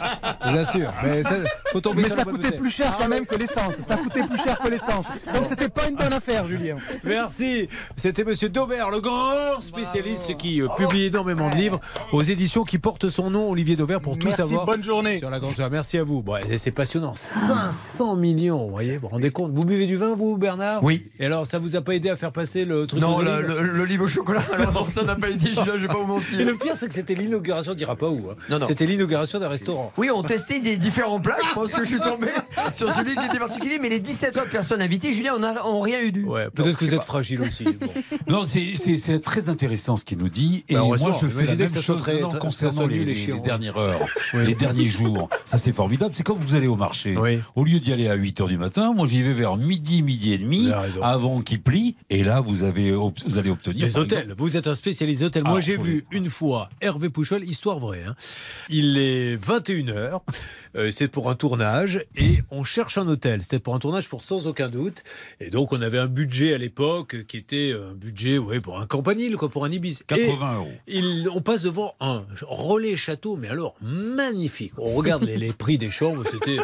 Vous 0.53 0.59
assure. 0.59 0.91
Mais 1.03 1.23
ça, 1.23 1.35
faut 1.71 1.81
tomber 1.81 2.03
Mais 2.03 2.09
ça 2.09 2.23
coûtait 2.25 2.51
plus 2.55 2.69
cher 2.69 2.95
quand 2.99 3.07
même 3.07 3.25
que 3.25 3.35
l'essence. 3.35 3.75
Ça 3.81 3.97
coûtait 3.97 4.23
plus 4.23 4.41
cher 4.41 4.59
que 4.59 4.69
l'essence. 4.69 5.07
Donc, 5.33 5.45
c'était 5.45 5.69
pas 5.69 5.87
une 5.89 5.95
bonne 5.95 6.13
affaire, 6.13 6.45
Julien. 6.45 6.77
Merci. 7.03 7.67
C'était 7.95 8.23
Monsieur 8.23 8.49
Dauvert, 8.49 8.89
le 8.91 8.99
grand 8.99 9.59
spécialiste 9.61 10.37
qui 10.37 10.61
euh, 10.61 10.67
publie 10.77 11.05
énormément 11.05 11.49
de 11.49 11.55
livres 11.55 11.79
aux 12.11 12.21
éditions 12.23 12.63
qui 12.63 12.77
portent 12.77 13.09
son 13.09 13.29
nom, 13.29 13.49
Olivier 13.49 13.75
Dauvert, 13.75 14.01
pour 14.01 14.17
tout 14.17 14.27
Merci, 14.27 14.41
savoir. 14.43 14.65
bonne 14.65 14.83
journée. 14.83 15.19
Sur 15.19 15.29
la 15.29 15.39
grande 15.39 15.51
histoire. 15.51 15.69
Merci 15.71 15.97
à 15.97 16.03
vous. 16.03 16.21
Bon, 16.21 16.35
c'est 16.57 16.71
passionnant. 16.71 17.13
500 17.15 18.15
millions, 18.15 18.65
vous 18.65 18.71
voyez. 18.71 18.95
Vous 18.97 19.01
vous 19.03 19.07
rendez 19.09 19.31
compte 19.31 19.51
Vous 19.53 19.65
buvez 19.65 19.85
du 19.85 19.95
vin, 19.97 20.15
vous, 20.15 20.37
Bernard? 20.37 20.83
Oui. 20.83 21.09
Et 21.19 21.25
alors, 21.25 21.47
ça 21.47 21.59
vous 21.59 21.75
a 21.75 21.81
pas 21.81 21.93
aidé 21.95 22.09
à 22.09 22.15
faire 22.15 22.31
passer 22.31 22.65
le 22.65 22.87
truc 22.87 23.01
Non, 23.01 23.19
le- 23.19 23.29
olives 23.31 23.47
le- 23.47 23.61
l'olive 23.73 24.01
au 24.01 24.07
chocolat, 24.07 24.43
alors 24.53 24.89
ça 24.89 25.03
n'a 25.03 25.15
pas 25.15 25.29
été, 25.29 25.49
Julien, 25.49 25.73
je 25.75 25.81
vais 25.81 25.87
pas 25.87 25.97
vous 25.97 26.05
mentir. 26.05 26.39
Et 26.39 26.43
le 26.45 26.55
pire, 26.55 26.73
c'est 26.75 26.87
que 26.87 26.93
c'était 26.93 27.15
l'inauguration, 27.15 27.71
on 27.71 27.75
dira 27.75 27.95
pas 27.95 28.07
où. 28.09 28.29
hein. 28.29 28.35
Non, 28.49 28.59
non. 28.59 28.67
C'était 28.67 28.85
l'inauguration 28.85 29.39
d'un 29.39 29.49
restaurant. 29.49 29.91
Oui, 29.97 30.09
on 30.13 30.23
testait 30.45 30.59
des 30.61 30.77
différents 30.77 31.19
plats. 31.19 31.37
Je 31.49 31.53
pense 31.53 31.71
que 31.73 31.83
je 31.83 31.89
suis 31.89 31.99
tombé 31.99 32.27
sur 32.73 32.93
celui 32.93 33.15
qui 33.15 33.25
était 33.25 33.39
particulier. 33.39 33.79
Mais 33.79 33.89
les 33.89 33.99
17 33.99 34.37
autres 34.37 34.49
personnes 34.49 34.81
invitées, 34.81 35.13
Julien, 35.13 35.33
on 35.35 35.39
n'a 35.39 35.55
rien 35.81 36.01
eu 36.01 36.11
du. 36.11 36.23
Ouais, 36.23 36.49
peut-être 36.49 36.77
que 36.77 36.85
vous 36.85 36.93
êtes 36.93 37.03
fragile 37.03 37.41
aussi. 37.41 37.63
Bon. 37.65 37.87
Non, 38.27 38.45
c'est- 38.45 39.19
très 39.23 39.49
intéressant 39.49 39.97
ce 39.97 40.05
qu'il 40.05 40.17
nous 40.17 40.29
dit. 40.29 40.63
Et 40.69 40.73
Bah, 40.75 40.81
moi, 40.83 40.97
je 41.19 41.27
fais 41.27 41.45
la 41.45 41.55
même 41.55 41.67
que 41.67 41.73
ça 41.73 41.81
soit 41.81 41.95
chose 41.95 42.01
très- 42.01 42.19
non, 42.21 42.29
très- 42.29 42.39
concernant 42.39 42.87
les, 42.87 43.05
dernières 43.43 43.77
heures, 43.77 43.99
les 44.33 44.55
derniers 44.55 44.87
jours. 44.87 45.29
Ça, 45.45 45.57
c'est 45.57 45.73
formidable. 45.73 46.13
C'est 46.13 46.23
comme 46.23 46.37
vous 46.39 46.55
allez 46.55 46.67
au 46.67 46.75
marché. 46.75 47.15
Oui. 47.17 47.39
Au 47.55 47.63
lieu 47.63 47.79
d'y 47.79 47.91
aller 47.93 48.07
à 48.07 48.15
8 48.15 48.41
heures 48.41 48.47
du 48.47 48.57
matin, 48.57 48.93
moi, 48.93 49.07
j'y 49.07 49.21
vais 49.23 49.33
vers 49.33 49.55
midi, 49.57 50.01
midi 50.01 50.33
et 50.33 50.37
demi, 50.37 50.69
avant 51.01 51.41
qu'il 51.41 51.61
plie. 51.61 51.95
Et 52.09 52.23
là, 52.23 52.39
vous, 52.41 52.63
avez, 52.63 52.91
vous 52.91 53.37
allez 53.37 53.49
obtenir. 53.49 53.85
Les 53.85 53.97
hôtels, 53.97 54.19
exemple- 54.23 54.35
vous 54.37 54.57
êtes 54.57 54.67
un 54.67 54.75
spécialiste 54.75 55.21
hôtel. 55.23 55.43
Moi, 55.43 55.55
Ah, 55.57 55.59
j'ai 55.61 55.77
vu 55.77 56.05
une 56.11 56.29
fois 56.29 56.69
Hervé 56.81 57.09
Pouchol, 57.09 57.43
histoire 57.43 57.79
vraie. 57.79 58.03
hein. 58.07 58.15
Il 58.69 58.97
est 58.97 59.35
21h, 59.37 60.19
c'est 60.91 61.07
pour 61.07 61.29
un 61.29 61.35
tournage, 61.35 62.03
et 62.15 62.39
on 62.49 62.63
cherche 62.63 62.97
un 62.97 63.07
hôtel. 63.07 63.43
C'était 63.43 63.59
pour 63.59 63.75
un 63.75 63.79
tournage 63.79 64.09
pour 64.09 64.23
sans 64.23 64.47
aucun 64.47 64.69
doute. 64.69 65.03
Et 65.39 65.49
donc, 65.49 65.71
on 65.73 65.81
avait 65.81 65.99
un 65.99 66.07
budget 66.07 66.53
à 66.53 66.57
l'époque 66.57 67.25
qui 67.27 67.37
était 67.37 67.73
un 67.73 67.93
budget 67.93 68.37
ouais, 68.37 68.59
pour 68.61 68.79
un 68.79 68.85
campanile, 68.87 69.37
quoi, 69.37 69.49
pour 69.49 69.65
un 69.65 69.71
Ibis. 69.71 69.99
80 70.07 70.55
euros. 70.57 70.71
Et 70.87 70.97
il- 70.99 71.29
on 71.33 71.41
passe 71.41 71.63
devant 71.63 71.95
un 71.99 72.25
relais 72.41 72.95
château, 72.95 73.35
mais 73.35 73.49
alors 73.49 73.75
magnifique. 73.81 74.73
On 74.77 74.93
regarde 74.95 75.23
les, 75.23 75.37
les 75.37 75.53
prix 75.53 75.77
des 75.77 75.91
chambres, 75.91 76.23
c'était 76.29 76.57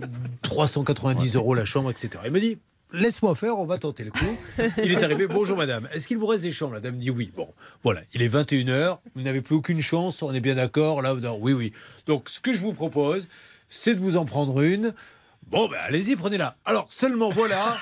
390 0.42 1.36
euros 1.36 1.54
la 1.54 1.64
chambre, 1.64 1.90
etc. 1.90 2.10
Il 2.24 2.32
me 2.32 2.40
dit. 2.40 2.58
Laisse-moi 2.92 3.34
faire, 3.34 3.58
on 3.58 3.64
va 3.64 3.78
tenter 3.78 4.04
le 4.04 4.10
coup. 4.10 4.36
Il 4.84 4.92
est 4.92 5.02
arrivé, 5.02 5.26
bonjour 5.26 5.56
madame, 5.56 5.88
est-ce 5.92 6.06
qu'il 6.06 6.18
vous 6.18 6.26
reste 6.26 6.42
des 6.42 6.52
chambres? 6.52 6.74
La 6.74 6.80
dame 6.80 6.96
dit 6.96 7.10
oui. 7.10 7.32
Bon, 7.34 7.48
voilà, 7.82 8.00
il 8.14 8.22
est 8.22 8.28
21h, 8.28 8.98
vous 9.14 9.22
n'avez 9.22 9.40
plus 9.40 9.54
aucune 9.54 9.80
chance, 9.80 10.22
on 10.22 10.32
est 10.34 10.40
bien 10.40 10.54
d'accord 10.54 11.00
Là, 11.02 11.14
vous 11.14 11.20
dites, 11.20 11.30
oui, 11.40 11.52
oui. 11.52 11.72
Donc, 12.06 12.28
ce 12.28 12.40
que 12.40 12.52
je 12.52 12.60
vous 12.60 12.72
propose, 12.74 13.28
c'est 13.68 13.94
de 13.94 14.00
vous 14.00 14.16
en 14.16 14.24
prendre 14.24 14.60
une. 14.60 14.92
Bon, 15.50 15.68
ben 15.68 15.78
allez-y, 15.86 16.16
prenez-la. 16.16 16.56
Alors, 16.64 16.86
seulement 16.90 17.30
voilà, 17.30 17.76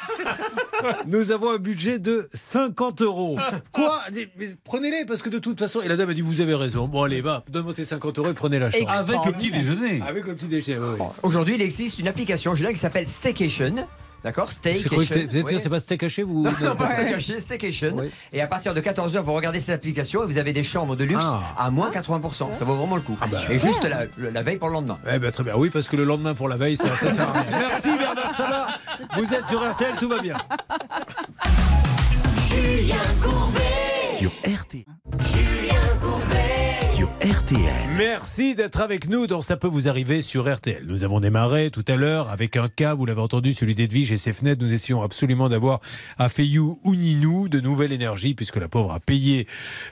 nous 1.07 1.31
avons 1.31 1.51
un 1.51 1.59
budget 1.59 1.99
de 1.99 2.29
50 2.33 3.03
euros. 3.03 3.39
Quoi? 3.73 4.01
Mais 4.13 4.29
Prenez-les, 4.65 5.05
parce 5.05 5.23
que 5.23 5.29
de 5.29 5.39
toute 5.39 5.59
façon, 5.59 5.81
et 5.81 5.89
la 5.89 5.97
dame 5.97 6.11
a 6.11 6.15
dit, 6.15 6.21
vous 6.21 6.41
avez 6.41 6.55
raison. 6.55 6.89
Bon, 6.89 7.03
allez, 7.03 7.21
va, 7.21 7.45
donne-moi 7.49 7.75
tes 7.75 7.85
50 7.85 8.19
euros 8.19 8.31
et 8.31 8.35
prenez 8.35 8.59
la 8.59 8.71
chambre. 8.71 8.91
Avec 8.91 9.25
le 9.25 9.33
petit 9.33 9.51
déjeuner. 9.51 10.03
Avec 10.07 10.25
le 10.25 10.35
petit 10.35 10.47
déjeuner, 10.47 10.79
oui. 10.79 11.05
Aujourd'hui, 11.23 11.57
il 11.57 11.63
existe 11.63 11.99
une 11.99 12.09
application, 12.09 12.55
Julien, 12.55 12.73
qui 12.73 12.79
s'appelle 12.79 13.07
Staycation. 13.07 13.87
D'accord 14.23 14.53
Staycation. 14.53 15.01
c'est- 15.01 15.25
vous 15.27 15.37
êtes 15.39 15.49
sûr, 15.49 15.61
c'est 15.61 15.69
pas 15.71 16.05
haché 16.07 16.23
vous 16.23 16.43
Non, 16.45 16.53
non, 16.63 16.77
pas 16.77 16.91
Staycation, 16.93 17.35
Staycation. 17.41 17.93
Oui. 17.97 18.11
Et 18.33 18.41
à 18.43 18.47
partir 18.47 18.75
de 18.75 18.81
14h, 18.81 19.21
vous 19.23 19.33
regardez 19.33 19.61
cette 19.61 19.75
application 19.75 20.23
et 20.23 20.27
vous 20.27 20.37
avez 20.39 20.53
des 20.53 20.63
chambres 20.63 20.95
de 20.97 21.05
luxe 21.05 21.25
Ah. 21.25 21.41
à 21.59 21.71
moins 21.71 21.91
80%. 21.91 22.53
Ça 22.53 22.65
vaut 22.65 22.75
vraiment 22.77 22.97
le 22.97 23.03
coup. 23.03 23.17
bah. 23.21 23.27
et 23.49 23.59
juste 23.59 23.83
la, 23.85 24.05
la 24.31 24.43
veille 24.43 24.59
pour 24.59 24.69
le 24.69 24.75
lendemain. 24.75 24.99
Eh 25.11 25.19
ben, 25.19 25.31
très 25.31 25.43
bien, 25.45 25.55
oui, 25.57 25.71
parce 25.71 25.89
que 25.89 25.97
le 25.97 26.05
lendemain 26.05 26.35
pour 26.35 26.49
la 26.49 26.57
veille, 26.57 26.77
ça, 26.77 26.95
ça 26.97 27.11
sert 27.13 27.29
à 27.29 27.33
rien. 27.33 27.51
Merci 27.69 27.97
Bernard 27.97 28.35
Sabat. 28.35 28.67
Vous 29.17 29.33
êtes 29.35 29.47
sur 29.47 29.61
RTL, 29.69 29.95
tout 29.99 30.09
va 30.09 30.21
bien. 30.21 30.37
Julien 32.49 32.97
Courbet 33.23 34.19
sur 34.19 34.31
RTL. 34.45 34.85
Julien 35.27 35.81
RTL. 37.21 37.91
Merci 37.99 38.55
d'être 38.55 38.81
avec 38.81 39.07
nous 39.07 39.27
dans 39.27 39.43
Ça 39.43 39.59
peut 39.59 39.69
vous 39.69 39.89
arriver 39.89 40.23
sur 40.23 40.51
RTL. 40.51 40.87
Nous 40.87 41.05
avons 41.05 41.21
démarré 41.21 41.69
tout 41.69 41.85
à 41.87 41.97
l'heure 41.97 42.31
avec 42.31 42.57
un 42.57 42.71
cas, 42.71 42.95
vous 42.95 43.05
l'avez 43.05 43.21
entendu, 43.21 43.53
celui 43.53 43.75
d'Edwige 43.75 44.11
et 44.11 44.17
ses 44.17 44.33
fenêtres. 44.33 44.63
Nous 44.65 44.73
essayons 44.73 45.03
absolument 45.03 45.51
d'avoir 45.51 45.83
à 46.17 46.31
Feyou 46.31 46.81
ou 46.83 46.95
Ninou 46.95 47.51
de 47.51 47.61
nouvelle 47.61 47.93
énergie, 47.93 48.33
puisque 48.33 48.57
la 48.57 48.69
pauvre 48.69 48.93
a 48.93 49.01
payé 49.01 49.47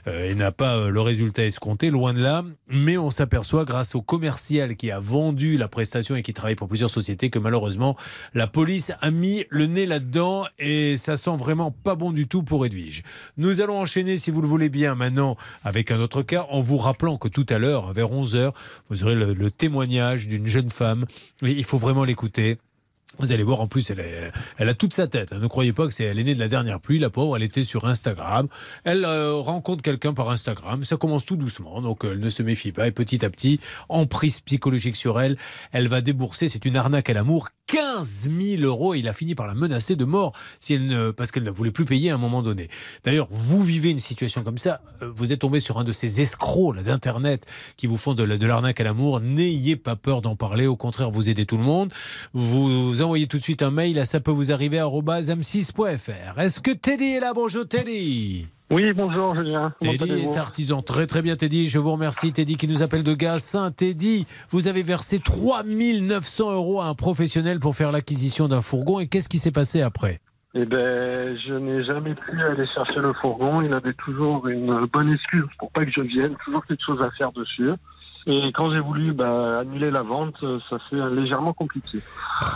euh, 0.07 0.31
et 0.31 0.33
n'a 0.33 0.51
pas 0.51 0.75
euh, 0.75 0.89
le 0.89 1.01
résultat 1.01 1.45
escompté, 1.45 1.91
loin 1.91 2.13
de 2.13 2.19
là. 2.19 2.43
Mais 2.67 2.97
on 2.97 3.11
s'aperçoit, 3.11 3.63
grâce 3.63 3.93
au 3.93 4.01
commercial 4.01 4.75
qui 4.75 4.89
a 4.89 4.99
vendu 4.99 5.55
la 5.55 5.67
prestation 5.67 6.15
et 6.15 6.23
qui 6.23 6.33
travaille 6.33 6.55
pour 6.55 6.67
plusieurs 6.67 6.89
sociétés, 6.89 7.29
que 7.29 7.37
malheureusement, 7.37 7.95
la 8.33 8.47
police 8.47 8.91
a 9.01 9.11
mis 9.11 9.45
le 9.51 9.67
nez 9.67 9.85
là-dedans 9.85 10.45
et 10.57 10.97
ça 10.97 11.15
sent 11.15 11.37
vraiment 11.37 11.69
pas 11.69 11.93
bon 11.93 12.09
du 12.09 12.27
tout 12.27 12.41
pour 12.41 12.65
Edwige. 12.65 13.03
Nous 13.37 13.61
allons 13.61 13.79
enchaîner, 13.79 14.17
si 14.17 14.31
vous 14.31 14.41
le 14.41 14.47
voulez 14.47 14.69
bien, 14.69 14.95
maintenant 14.95 15.37
avec 15.63 15.91
un 15.91 15.99
autre 15.99 16.23
cas, 16.23 16.47
en 16.49 16.61
vous 16.61 16.77
rappelant 16.77 17.18
que 17.19 17.27
tout 17.27 17.45
à 17.49 17.57
l'heure, 17.57 17.93
vers 17.93 18.09
11h, 18.09 18.51
vous 18.89 19.03
aurez 19.03 19.15
le, 19.15 19.51
témoignage 19.51 20.27
d'une 20.27 20.47
jeune 20.47 20.69
femme. 20.69 21.05
Il 21.41 21.63
faut 21.63 21.77
vraiment 21.77 22.03
l'écouter. 22.03 22.57
Vous 23.17 23.33
allez 23.33 23.43
voir, 23.43 23.59
en 23.59 23.67
plus, 23.67 23.89
elle, 23.89 24.69
a 24.69 24.73
toute 24.73 24.93
sa 24.93 25.07
tête. 25.07 25.33
hein. 25.33 25.39
Ne 25.39 25.47
croyez 25.47 25.73
pas 25.73 25.87
que 25.87 25.93
c'est 25.93 26.05
elle 26.05 26.19
est 26.19 26.23
née 26.23 26.35
de 26.35 26.39
la 26.39 26.47
dernière 26.47 26.79
pluie. 26.79 26.99
La 26.99 27.09
pauvre, 27.09 27.35
elle 27.35 27.43
était 27.43 27.65
sur 27.65 27.85
Instagram. 27.85 28.47
Elle 28.85 29.03
euh, 29.03 29.33
rencontre 29.33 29.81
quelqu'un 29.81 30.13
par 30.13 30.29
Instagram. 30.29 30.85
Ça 30.85 30.95
commence 30.95 31.25
tout 31.25 31.35
doucement, 31.35 31.81
donc 31.81 32.05
euh, 32.05 32.11
elle 32.13 32.19
ne 32.21 32.29
se 32.29 32.43
méfie 32.43 32.71
pas. 32.71 32.87
Et 32.87 32.91
petit 32.91 33.25
à 33.25 33.29
petit, 33.29 33.59
emprise 33.89 34.39
psychologique 34.41 34.95
sur 34.95 35.19
elle, 35.19 35.37
elle 35.73 35.89
va 35.89 35.99
débourser. 35.99 36.47
C'est 36.47 36.63
une 36.63 36.77
arnaque 36.77 37.09
à 37.09 37.13
l'amour. 37.13 37.49
15 37.67 38.29
000 38.35 38.61
euros. 38.63 38.95
Il 38.95 39.07
a 39.07 39.13
fini 39.13 39.35
par 39.35 39.45
la 39.47 39.53
menacer 39.53 39.95
de 39.95 40.05
mort 40.05 40.31
parce 41.15 41.31
qu'elle 41.31 41.43
ne 41.43 41.51
voulait 41.51 41.69
plus 41.71 41.85
payer 41.85 42.09
à 42.11 42.15
un 42.15 42.17
moment 42.17 42.41
donné. 42.41 42.67
D'ailleurs, 43.03 43.27
vous 43.31 43.61
vivez 43.63 43.89
une 43.91 43.99
situation 43.99 44.43
comme 44.43 44.57
ça. 44.57 44.81
euh, 45.01 45.11
Vous 45.15 45.33
êtes 45.33 45.39
tombé 45.39 45.59
sur 45.59 45.77
un 45.77 45.83
de 45.83 45.91
ces 45.91 46.21
escrocs 46.21 46.77
d'Internet 46.81 47.45
qui 47.75 47.85
vous 47.85 47.97
font 47.97 48.13
de, 48.13 48.25
de 48.25 48.45
l'arnaque 48.47 48.79
à 48.79 48.83
l'amour. 48.85 49.19
N'ayez 49.19 49.75
pas 49.75 49.95
peur 49.97 50.21
d'en 50.21 50.35
parler. 50.35 50.67
Au 50.67 50.75
contraire, 50.77 51.11
vous 51.11 51.27
aidez 51.29 51.45
tout 51.45 51.57
le 51.57 51.63
monde. 51.63 51.91
Vous 52.33 52.98
envoyez 53.01 53.27
tout 53.27 53.37
de 53.37 53.43
suite 53.43 53.61
un 53.61 53.71
mail 53.71 53.99
à 53.99 54.05
ça 54.05 54.19
peut 54.19 54.31
vous 54.31 54.51
arriver 54.51 54.77
m6.fr. 54.77 56.39
Est-ce 56.39 56.59
que 56.59 56.71
Teddy 56.71 57.05
est 57.05 57.19
là? 57.19 57.33
Bonjour 57.33 57.67
Teddy. 57.67 58.47
Oui, 58.71 58.93
bonjour 58.93 59.33
Julien. 59.35 59.73
Teddy 59.79 60.11
est 60.11 60.37
artisan. 60.37 60.81
Très 60.81 61.07
très 61.07 61.21
bien 61.21 61.35
Teddy. 61.35 61.69
Je 61.69 61.79
vous 61.79 61.91
remercie 61.91 62.31
Teddy 62.31 62.55
qui 62.55 62.67
nous 62.67 62.83
appelle 62.83 63.03
de 63.03 63.13
Gassin. 63.13 63.71
Teddy, 63.71 64.27
vous 64.51 64.67
avez 64.67 64.83
versé 64.83 65.19
3900 65.19 66.51
euros 66.51 66.81
à 66.81 66.85
un 66.85 66.93
professionnel 66.93 67.59
pour 67.59 67.75
faire 67.75 67.91
l'acquisition 67.91 68.47
d'un 68.47 68.61
fourgon. 68.61 68.99
Et 68.99 69.07
qu'est-ce 69.07 69.29
qui 69.29 69.39
s'est 69.39 69.51
passé 69.51 69.81
après? 69.81 70.19
Eh 70.53 70.65
ben, 70.65 71.37
je 71.47 71.53
n'ai 71.53 71.83
jamais 71.83 72.15
pu 72.15 72.41
aller 72.41 72.67
chercher 72.73 72.99
le 72.99 73.13
fourgon. 73.21 73.61
Il 73.61 73.73
avait 73.73 73.93
toujours 73.93 74.47
une 74.47 74.85
bonne 74.91 75.13
excuse 75.13 75.45
pour 75.57 75.71
pas 75.71 75.85
que 75.85 75.91
je 75.91 76.01
vienne, 76.01 76.35
toujours 76.45 76.65
quelque 76.65 76.83
chose 76.85 77.01
à 77.01 77.09
faire 77.17 77.31
dessus. 77.31 77.71
Et 78.31 78.51
quand 78.53 78.71
j'ai 78.71 78.79
voulu 78.79 79.11
bah, 79.11 79.61
annuler 79.61 79.89
la 79.89 80.03
vente, 80.03 80.35
euh, 80.43 80.59
ça 80.69 80.77
s'est 80.87 80.95
légèrement 81.15 81.51
compliqué. 81.51 81.97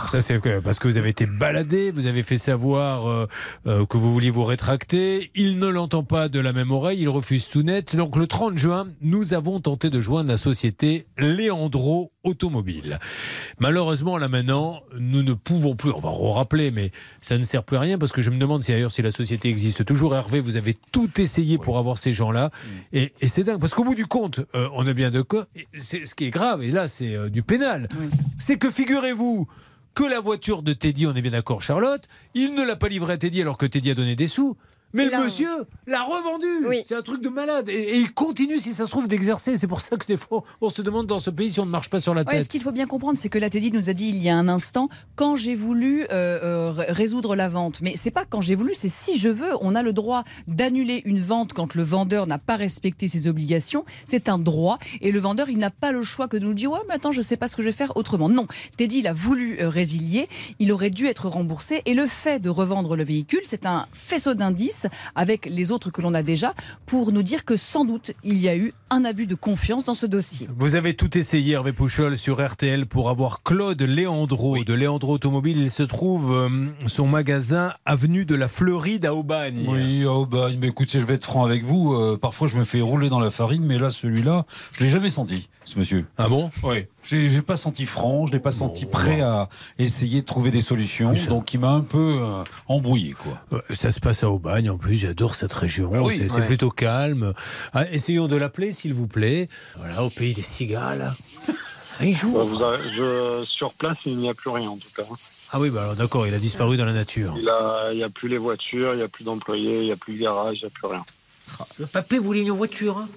Ça, 0.06 0.20
c'est 0.20 0.40
parce 0.62 0.78
que 0.78 0.86
vous 0.86 0.98
avez 0.98 1.08
été 1.08 1.26
baladé, 1.26 1.90
vous 1.90 2.06
avez 2.06 2.22
fait 2.22 2.38
savoir 2.38 3.08
euh, 3.08 3.26
euh, 3.66 3.84
que 3.84 3.96
vous 3.96 4.12
vouliez 4.12 4.30
vous 4.30 4.44
rétracter. 4.44 5.32
Il 5.34 5.58
ne 5.58 5.66
l'entend 5.66 6.04
pas 6.04 6.28
de 6.28 6.38
la 6.38 6.52
même 6.52 6.70
oreille, 6.70 7.00
il 7.00 7.08
refuse 7.08 7.48
tout 7.48 7.62
net. 7.62 7.96
Donc 7.96 8.14
le 8.14 8.28
30 8.28 8.56
juin, 8.56 8.86
nous 9.00 9.34
avons 9.34 9.58
tenté 9.58 9.90
de 9.90 10.00
joindre 10.00 10.30
la 10.30 10.36
société 10.36 11.08
Léandro 11.18 12.12
Automobile. 12.24 12.98
Malheureusement, 13.58 14.16
là 14.18 14.28
maintenant, 14.28 14.80
nous 14.98 15.22
ne 15.22 15.32
pouvons 15.32 15.76
plus, 15.76 15.90
on 15.90 16.00
va 16.00 16.10
rappeler, 16.34 16.70
mais 16.70 16.90
ça 17.20 17.38
ne 17.38 17.44
sert 17.44 17.62
plus 17.64 17.76
à 17.76 17.80
rien 17.80 17.98
parce 17.98 18.12
que 18.12 18.22
je 18.22 18.30
me 18.30 18.38
demande 18.38 18.62
si 18.62 18.72
d'ailleurs 18.72 18.90
si 18.90 19.02
la 19.02 19.12
société 19.12 19.48
existe 19.48 19.84
toujours. 19.84 20.14
Hervé, 20.14 20.40
vous 20.40 20.56
avez 20.56 20.74
tout 20.92 21.10
essayé 21.20 21.58
pour 21.58 21.78
avoir 21.78 21.98
ces 21.98 22.12
gens-là. 22.12 22.50
Et, 22.92 23.12
et 23.20 23.26
c'est 23.28 23.44
dingue 23.44 23.60
parce 23.60 23.74
qu'au 23.74 23.84
bout 23.84 23.94
du 23.94 24.06
compte, 24.06 24.40
euh, 24.54 24.68
on 24.74 24.86
a 24.86 24.92
bien 24.92 25.10
de 25.10 25.22
quoi. 25.22 25.46
c'est- 25.76 26.06
Ce 26.06 26.14
qui 26.14 26.24
est 26.24 26.30
grave, 26.30 26.62
et 26.62 26.70
là 26.70 26.88
c'est 26.88 27.14
euh, 27.14 27.28
du 27.30 27.42
pénal, 27.42 27.88
c'est 28.38 28.56
que 28.58 28.70
figurez-vous 28.70 29.46
que 29.94 30.02
la 30.04 30.18
voiture 30.20 30.62
de 30.62 30.72
Teddy, 30.72 31.06
on 31.06 31.14
est 31.14 31.22
bien 31.22 31.30
d'accord, 31.30 31.62
Charlotte, 31.62 32.08
il 32.34 32.54
ne 32.54 32.64
l'a 32.64 32.74
pas 32.76 32.88
livrée 32.88 33.12
à 33.12 33.16
Teddy 33.16 33.40
alors 33.42 33.56
que 33.56 33.66
Teddy 33.66 33.90
a 33.90 33.94
donné 33.94 34.16
des 34.16 34.26
sous. 34.26 34.56
Mais 34.94 35.10
le 35.10 35.22
monsieur 35.24 35.48
l'a 35.86 36.02
revendu. 36.02 36.46
C'est 36.86 36.94
un 36.96 37.02
truc 37.02 37.20
de 37.20 37.28
malade. 37.28 37.68
Et, 37.68 37.72
et 37.74 37.96
il 37.98 38.12
continue, 38.14 38.58
si 38.58 38.72
ça 38.72 38.86
se 38.86 38.90
trouve, 38.90 39.08
d'exercer. 39.08 39.56
C'est 39.56 39.66
pour 39.66 39.80
ça 39.80 39.96
que 39.96 40.06
des 40.06 40.16
fois, 40.16 40.42
on 40.60 40.70
se 40.70 40.82
demande 40.82 41.06
dans 41.06 41.18
ce 41.18 41.30
pays 41.30 41.50
si 41.50 41.60
on 41.60 41.66
ne 41.66 41.70
marche 41.70 41.90
pas 41.90 41.98
sur 41.98 42.14
la 42.14 42.22
Ouais, 42.22 42.34
ce 42.36 42.38
tête. 42.42 42.48
qu'il 42.48 42.62
faut 42.62 42.72
bien 42.72 42.86
comprendre, 42.86 43.18
c'est 43.18 43.28
que 43.28 43.38
la 43.38 43.50
Teddy 43.50 43.70
nous 43.72 43.90
a 43.90 43.92
dit 43.92 44.08
il 44.08 44.16
y 44.22 44.28
a 44.30 44.36
un 44.36 44.48
instant, 44.48 44.88
quand 45.16 45.36
j'ai 45.36 45.54
voulu 45.54 46.04
euh, 46.04 46.06
euh, 46.12 46.70
ré- 46.72 46.86
résoudre 46.92 47.36
la 47.36 47.48
vente. 47.48 47.80
Mais 47.82 47.94
c'est 47.96 48.10
pas 48.10 48.24
quand 48.24 48.40
j'ai 48.40 48.54
voulu, 48.54 48.72
c'est 48.74 48.88
si 48.88 49.18
je 49.18 49.28
veux. 49.28 49.50
On 49.60 49.74
a 49.74 49.82
le 49.82 49.92
droit 49.92 50.24
d'annuler 50.46 51.02
une 51.04 51.18
vente 51.20 51.52
quand 51.52 51.74
le 51.74 51.82
vendeur 51.82 52.26
n'a 52.26 52.38
pas 52.38 52.56
respecté 52.56 53.08
ses 53.08 53.26
obligations. 53.26 53.84
C'est 54.06 54.28
un 54.28 54.38
droit. 54.38 54.78
Et 55.00 55.10
le 55.12 55.18
vendeur, 55.18 55.48
il 55.48 55.58
n'a 55.58 55.70
pas 55.70 55.92
le 55.92 56.02
choix 56.02 56.28
que 56.28 56.36
de 56.36 56.44
nous 56.44 56.54
dire 56.54 56.70
ouais, 56.70 56.78
mais 56.88 56.94
attends, 56.94 57.12
je 57.12 57.20
sais 57.22 57.36
pas 57.36 57.48
ce 57.48 57.56
que 57.56 57.62
je 57.62 57.68
vais 57.68 57.72
faire 57.72 57.96
autrement. 57.96 58.28
Non, 58.28 58.46
Teddy, 58.76 58.98
il 59.00 59.06
a 59.08 59.12
voulu 59.12 59.60
euh, 59.60 59.68
résilier. 59.68 60.28
Il 60.60 60.72
aurait 60.72 60.90
dû 60.90 61.06
être 61.06 61.28
remboursé. 61.28 61.82
Et 61.86 61.94
le 61.94 62.06
fait 62.06 62.40
de 62.40 62.48
revendre 62.50 62.96
le 62.96 63.04
véhicule, 63.04 63.40
c'est 63.44 63.66
un 63.66 63.86
faisceau 63.92 64.34
d'indices 64.34 64.83
avec 65.14 65.46
les 65.46 65.70
autres 65.70 65.90
que 65.90 66.00
l'on 66.00 66.14
a 66.14 66.22
déjà 66.22 66.54
pour 66.86 67.12
nous 67.12 67.22
dire 67.22 67.44
que 67.44 67.56
sans 67.56 67.84
doute 67.84 68.12
il 68.22 68.38
y 68.38 68.48
a 68.48 68.56
eu 68.56 68.72
un 68.94 69.04
abus 69.04 69.26
de 69.26 69.34
confiance 69.34 69.84
dans 69.84 69.94
ce 69.94 70.06
dossier. 70.06 70.48
Vous 70.56 70.76
avez 70.76 70.94
tout 70.94 71.18
essayé, 71.18 71.54
Hervé 71.54 71.72
Pouchol, 71.72 72.16
sur 72.16 72.44
RTL 72.44 72.86
pour 72.86 73.10
avoir 73.10 73.42
Claude 73.42 73.82
Léandro 73.82 74.62
de 74.62 74.72
Léandro 74.72 75.14
Automobile. 75.14 75.58
Il 75.58 75.70
se 75.72 75.82
trouve 75.82 76.32
euh, 76.32 76.48
son 76.86 77.06
magasin 77.08 77.72
avenue 77.86 78.24
de 78.24 78.36
la 78.36 78.46
Fleuride 78.46 79.04
à 79.04 79.12
Aubagne. 79.14 79.64
Oui, 79.66 80.04
à 80.04 80.12
Aubagne. 80.12 80.58
Mais 80.60 80.68
écoutez, 80.68 81.00
je 81.00 81.04
vais 81.04 81.14
être 81.14 81.24
franc 81.24 81.44
avec 81.44 81.64
vous. 81.64 81.92
euh, 81.94 82.16
parfois, 82.16 82.46
je 82.46 82.56
me 82.56 82.62
fais 82.64 82.80
rouler 82.80 83.08
dans 83.08 83.18
la 83.18 83.32
farine, 83.32 83.64
mais 83.64 83.78
là, 83.78 83.90
celui-là, 83.90 84.46
je 84.78 84.84
l'ai 84.84 84.88
jamais 84.90 85.10
senti, 85.10 85.48
ce 85.64 85.76
monsieur. 85.78 86.06
Ah 86.16 86.28
bon? 86.28 86.50
Oui. 86.62 86.86
J'ai 87.02 87.28
j'ai 87.28 87.42
pas 87.42 87.56
senti 87.56 87.84
franc, 87.84 88.26
je 88.26 88.32
l'ai 88.32 88.40
pas 88.40 88.52
senti 88.52 88.86
prêt 88.86 89.20
à 89.20 89.48
essayer 89.78 90.22
de 90.22 90.26
trouver 90.26 90.50
des 90.50 90.62
solutions. 90.62 91.12
Donc, 91.28 91.52
il 91.52 91.60
m'a 91.60 91.70
un 91.72 91.82
peu 91.82 92.16
euh, 92.20 92.44
embrouillé, 92.68 93.12
quoi. 93.12 93.42
Euh, 93.52 93.60
Ça 93.74 93.92
se 93.92 94.00
passe 94.00 94.22
à 94.22 94.30
Aubagne, 94.30 94.70
en 94.70 94.78
plus, 94.78 94.94
j'adore 94.94 95.34
cette 95.34 95.52
région. 95.52 95.90
Ah 95.94 96.02
oui, 96.02 96.22
c'est 96.28 96.46
plutôt 96.46 96.70
calme. 96.70 97.32
Ah, 97.74 97.84
essayons 97.90 98.26
de 98.28 98.36
l'appeler, 98.36 98.72
s'il 98.84 98.92
vous 98.92 99.06
plaît. 99.06 99.48
Voilà, 99.76 100.04
au 100.04 100.10
pays 100.10 100.34
des 100.34 100.42
cigales. 100.42 101.10
Ah, 101.98 102.04
il 102.04 102.14
joue. 102.14 102.32
Vous 102.32 102.62
avez- 102.62 102.82
je- 102.94 103.42
sur 103.46 103.72
place, 103.72 103.96
il 104.04 104.18
n'y 104.18 104.28
a 104.28 104.34
plus 104.34 104.50
rien 104.50 104.68
en 104.68 104.76
tout 104.76 104.90
cas. 104.94 105.04
Ah 105.52 105.58
oui, 105.60 105.70
bah 105.70 105.84
alors 105.84 105.94
d'accord, 105.96 106.26
il 106.26 106.34
a 106.34 106.38
disparu 106.38 106.76
dans 106.76 106.84
la 106.84 106.92
nature. 106.92 107.32
Il 107.38 107.96
n'y 107.96 108.02
a 108.02 108.10
plus 108.10 108.28
les 108.28 108.36
voitures, 108.36 108.92
il 108.92 108.98
n'y 108.98 109.02
a 109.02 109.08
plus 109.08 109.24
d'employés, 109.24 109.78
il 109.80 109.86
n'y 109.86 109.92
a 109.92 109.96
plus 109.96 110.12
de 110.14 110.18
garage, 110.20 110.56
il 110.58 110.64
n'y 110.64 110.66
a 110.66 110.70
plus 110.70 110.86
rien. 110.86 111.02
Le 111.78 111.86
papé 111.86 112.18
voulait 112.18 112.40
une 112.40 112.50
voiture. 112.50 112.98
hein. 112.98 113.08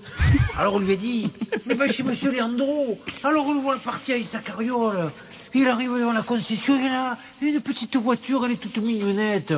Alors 0.59 0.75
on 0.75 0.79
lui 0.79 0.91
a 0.93 0.95
dit 0.95 1.27
Mais 1.65 1.73
va 1.73 1.91
chez 1.91 2.03
monsieur 2.03 2.29
Leandro. 2.31 2.97
Alors 3.23 3.47
on 3.47 3.53
le 3.55 3.61
voit 3.61 3.77
partir 3.79 4.13
avec 4.15 4.27
sa 4.27 4.39
carriole. 4.39 5.09
Il 5.55 5.67
arrive 5.67 5.93
devant 5.97 6.11
la 6.11 6.21
concession, 6.21 6.77
il 6.79 6.87
a 6.93 7.17
une 7.41 7.61
petite 7.61 7.95
voiture, 7.95 8.45
elle 8.45 8.51
est 8.51 8.57
toute 8.61 8.77
mignonnette. 8.77 9.53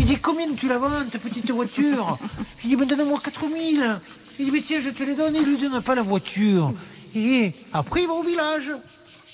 Il 0.00 0.06
dit 0.06 0.16
Combien 0.16 0.52
tu 0.54 0.66
la 0.68 0.78
vends, 0.78 1.04
ta 1.12 1.18
petite 1.18 1.48
voiture? 1.50 2.18
Il 2.64 2.70
dit 2.70 2.76
Mais 2.76 2.86
donne-moi 2.86 3.20
4000. 3.22 4.00
Il 4.38 4.46
dit 4.46 4.50
Mais 4.52 4.60
tiens, 4.60 4.80
je 4.80 4.90
te 4.90 5.02
les 5.02 5.14
donne. 5.14 5.34
Il 5.34 5.44
lui 5.44 5.58
donne 5.58 5.82
pas 5.82 5.94
la 5.94 6.02
voiture. 6.02 6.72
Et 7.16 7.52
après, 7.72 8.02
il 8.02 8.06
va 8.06 8.14
au 8.14 8.22
village. 8.22 8.70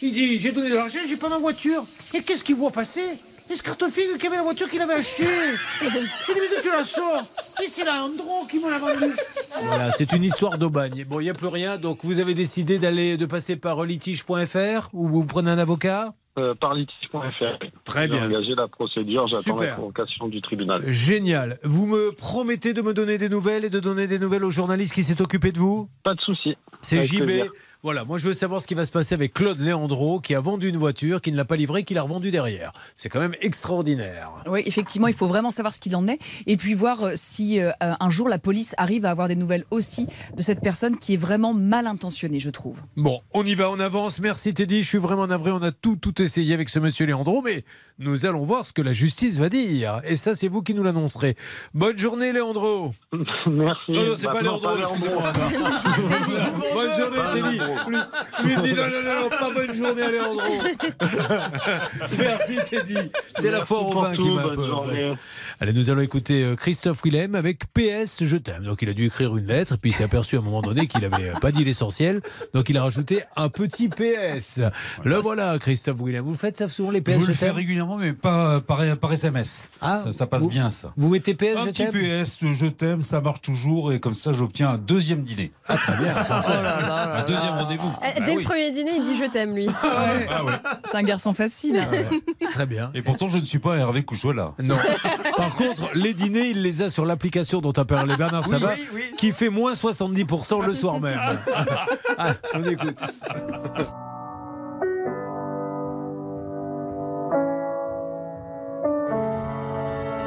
Il 0.02 0.12
dit 0.12 0.38
J'ai 0.38 0.52
donné 0.52 0.70
de 0.70 0.74
l'argent, 0.74 1.00
j'ai 1.08 1.16
pas 1.16 1.28
ma 1.28 1.38
voiture. 1.38 1.84
Et 2.14 2.20
qu'est-ce 2.20 2.44
qu'il 2.44 2.56
voit 2.56 2.70
passer? 2.70 3.02
C'est 3.46 3.56
ce 3.56 3.62
cartoffigue 3.62 4.16
qui 4.18 4.26
avait 4.26 4.36
la 4.36 4.42
voiture 4.42 4.70
qu'il 4.70 4.80
avait 4.80 4.94
achetée. 4.94 5.26
Il 5.82 5.90
dit 5.90 5.98
Mais 6.28 6.62
tu 6.62 6.70
la 6.70 6.84
sors? 6.84 7.22
Et 7.62 7.68
c'est 7.68 7.84
Leandro 7.84 8.46
qui 8.50 8.58
me 8.58 8.70
l'a 8.70 8.78
vendue. 8.78 9.14
Voilà, 9.64 9.92
c'est 9.92 10.12
une 10.12 10.24
histoire 10.24 10.56
d'Aubagne. 10.56 11.04
Bon, 11.06 11.20
il 11.20 11.24
n'y 11.24 11.30
a 11.30 11.34
plus 11.34 11.48
rien, 11.48 11.76
donc 11.76 11.98
vous 12.04 12.20
avez 12.20 12.34
décidé 12.34 12.78
d'aller 12.78 13.16
de 13.16 13.26
passer 13.26 13.56
par 13.56 13.84
litige.fr 13.84 14.88
ou 14.94 15.08
vous 15.08 15.24
prenez 15.24 15.50
un 15.50 15.58
avocat? 15.58 16.14
Euh, 16.36 16.52
par 16.56 16.74
litige.fr. 16.74 17.20
Très 17.84 18.08
bien. 18.08 18.18
J'ai 18.18 18.24
engagé 18.26 18.54
la 18.56 18.66
procédure, 18.66 19.28
j'attends 19.28 19.56
la 19.56 19.68
convocation 19.68 20.26
du 20.26 20.42
tribunal. 20.42 20.82
Génial. 20.90 21.60
Vous 21.62 21.86
me 21.86 22.10
promettez 22.10 22.72
de 22.72 22.82
me 22.82 22.92
donner 22.92 23.18
des 23.18 23.28
nouvelles 23.28 23.64
et 23.64 23.70
de 23.70 23.78
donner 23.78 24.08
des 24.08 24.18
nouvelles 24.18 24.44
au 24.44 24.50
journaliste 24.50 24.94
qui 24.94 25.04
s'est 25.04 25.22
occupé 25.22 25.52
de 25.52 25.60
vous? 25.60 25.88
Pas 26.02 26.14
de 26.14 26.20
souci. 26.20 26.56
C'est 26.82 27.02
JB. 27.02 27.24
plaisir. 27.24 27.52
Voilà, 27.84 28.06
moi 28.06 28.16
je 28.16 28.24
veux 28.24 28.32
savoir 28.32 28.62
ce 28.62 28.66
qui 28.66 28.72
va 28.72 28.86
se 28.86 28.90
passer 28.90 29.14
avec 29.14 29.34
Claude 29.34 29.60
Léandro 29.60 30.18
qui 30.18 30.34
a 30.34 30.40
vendu 30.40 30.70
une 30.70 30.78
voiture, 30.78 31.20
qui 31.20 31.30
ne 31.30 31.36
l'a 31.36 31.44
pas 31.44 31.56
livrée, 31.56 31.82
qui 31.82 31.92
l'a 31.92 32.00
revendue 32.00 32.30
derrière. 32.30 32.72
C'est 32.96 33.10
quand 33.10 33.20
même 33.20 33.34
extraordinaire. 33.42 34.30
Oui, 34.46 34.62
effectivement, 34.64 35.06
il 35.06 35.12
faut 35.12 35.26
vraiment 35.26 35.50
savoir 35.50 35.74
ce 35.74 35.78
qu'il 35.78 35.94
en 35.94 36.08
est 36.08 36.18
et 36.46 36.56
puis 36.56 36.72
voir 36.72 37.02
euh, 37.02 37.12
si 37.14 37.60
euh, 37.60 37.72
un 37.80 38.08
jour 38.08 38.30
la 38.30 38.38
police 38.38 38.74
arrive 38.78 39.04
à 39.04 39.10
avoir 39.10 39.28
des 39.28 39.36
nouvelles 39.36 39.66
aussi 39.70 40.06
de 40.34 40.40
cette 40.40 40.62
personne 40.62 40.96
qui 40.96 41.12
est 41.12 41.18
vraiment 41.18 41.52
mal 41.52 41.86
intentionnée, 41.86 42.40
je 42.40 42.48
trouve. 42.48 42.80
Bon, 42.96 43.20
on 43.34 43.44
y 43.44 43.54
va, 43.54 43.70
on 43.70 43.78
avance. 43.78 44.18
Merci 44.18 44.54
Teddy, 44.54 44.82
je 44.82 44.88
suis 44.88 44.96
vraiment 44.96 45.26
navré. 45.26 45.50
On 45.50 45.60
a 45.60 45.70
tout, 45.70 45.96
tout 45.96 46.22
essayé 46.22 46.54
avec 46.54 46.70
ce 46.70 46.78
monsieur 46.78 47.04
Léandro, 47.04 47.42
mais 47.42 47.64
nous 47.98 48.24
allons 48.24 48.46
voir 48.46 48.64
ce 48.64 48.72
que 48.72 48.80
la 48.80 48.94
justice 48.94 49.38
va 49.38 49.50
dire. 49.50 50.00
Et 50.04 50.16
ça, 50.16 50.34
c'est 50.34 50.48
vous 50.48 50.62
qui 50.62 50.72
nous 50.72 50.82
l'annoncerez. 50.82 51.36
Bonne 51.74 51.98
journée, 51.98 52.32
Léandro. 52.32 52.94
Merci. 53.46 53.92
Non, 53.92 54.06
non, 54.06 54.14
c'est 54.16 54.26
pas 54.26 54.40
Léandro, 54.40 54.74
pas 54.74 54.78
excusez-moi. 54.80 55.22
Bonne 56.74 56.94
journée, 56.94 57.42
Teddy. 57.42 57.73
Lui, 58.44 58.56
dit 58.62 58.74
non, 58.74 58.82
non, 58.82 59.02
non, 59.04 59.22
non, 59.22 59.28
pas 59.30 59.50
bonne 59.54 59.74
journée 59.74 60.02
à 60.02 60.10
Léandro. 60.10 60.42
Merci, 62.18 62.56
Teddy. 62.68 63.10
C'est 63.36 63.50
la 63.50 63.60
vin 63.60 64.14
tout, 64.14 64.22
qui 64.22 64.30
m'a. 64.30 64.44
Allez, 65.60 65.72
nous 65.72 65.90
allons 65.90 66.02
écouter 66.02 66.42
euh, 66.42 66.56
Christophe 66.56 67.02
Willem 67.04 67.34
avec 67.34 67.64
PS 67.72 68.24
Je 68.24 68.36
t'aime. 68.36 68.64
Donc, 68.64 68.82
il 68.82 68.88
a 68.88 68.92
dû 68.92 69.06
écrire 69.06 69.36
une 69.36 69.46
lettre, 69.46 69.76
puis 69.80 69.90
il 69.90 69.94
s'est 69.94 70.04
aperçu 70.04 70.36
à 70.36 70.40
un 70.40 70.42
moment 70.42 70.62
donné 70.62 70.86
qu'il 70.86 71.00
n'avait 71.00 71.32
pas 71.40 71.52
dit 71.52 71.64
l'essentiel. 71.64 72.20
Donc, 72.52 72.68
il 72.68 72.76
a 72.76 72.82
rajouté 72.82 73.22
un 73.36 73.48
petit 73.48 73.88
PS. 73.88 74.60
Le 75.04 75.16
voilà, 75.16 75.58
Christophe 75.58 75.98
Willem. 76.00 76.24
Vous 76.24 76.34
faites 76.34 76.56
ça 76.56 76.68
souvent, 76.68 76.90
les 76.90 77.00
PS 77.00 77.14
je 77.14 77.20
Je, 77.20 77.26
le 77.28 77.34
fais 77.34 77.50
régulièrement, 77.50 77.96
mais 77.96 78.12
pas 78.12 78.60
par, 78.60 78.80
par 78.98 79.12
SMS. 79.12 79.70
Ah, 79.80 79.96
ça, 79.96 80.12
ça 80.12 80.26
passe 80.26 80.42
vous- 80.42 80.48
bien, 80.48 80.70
ça. 80.70 80.92
Vous 80.96 81.08
mettez 81.08 81.34
PS 81.34 81.56
Un 81.56 81.64
Je 81.64 81.70
petit 81.70 81.86
t'aime 81.88 82.22
PS, 82.22 82.38
je 82.52 82.66
t'aime, 82.66 83.02
ça 83.02 83.20
marche 83.20 83.40
toujours, 83.40 83.92
et 83.92 84.00
comme 84.00 84.14
ça, 84.14 84.32
j'obtiens 84.32 84.70
un 84.70 84.78
deuxième 84.78 85.22
dîner. 85.22 85.52
Ah, 85.68 85.76
très 85.76 85.96
bien. 85.96 86.14
un 86.28 87.22
deuxième 87.24 87.58
rendez-vous. 87.64 87.88
Euh, 87.88 88.06
Bah 88.18 88.24
Dès 88.24 88.36
oui. 88.36 88.42
le 88.42 88.48
premier 88.48 88.70
dîner, 88.70 88.92
il 88.96 89.02
dit 89.04 89.16
je 89.18 89.24
t'aime, 89.30 89.54
lui. 89.54 89.68
Ah 89.82 90.44
ouais. 90.44 90.52
C'est 90.84 90.96
un 90.96 91.02
garçon 91.02 91.32
facile. 91.32 91.80
Très 92.52 92.66
bien. 92.66 92.90
Et 92.94 93.02
pourtant, 93.02 93.28
je 93.28 93.38
ne 93.38 93.44
suis 93.44 93.58
pas 93.58 93.76
Hervé 93.76 94.02
Couchola. 94.04 94.52
Non. 94.62 94.76
Par 95.36 95.52
contre, 95.54 95.90
les 95.94 96.14
dîners, 96.14 96.48
il 96.50 96.62
les 96.62 96.82
a 96.82 96.90
sur 96.90 97.04
l'application 97.04 97.60
dont 97.60 97.72
a 97.72 97.84
parlé 97.84 98.16
Bernard 98.16 98.44
Oui, 98.46 98.50
Sabat, 98.50 98.74
oui, 98.74 98.88
oui. 98.94 99.02
qui 99.18 99.32
fait 99.32 99.48
moins 99.50 99.72
70% 99.72 100.64
le 100.64 100.74
soir 100.74 101.00
même. 101.00 101.20
Ah, 102.18 102.34
on 102.54 102.64
écoute. 102.64 103.00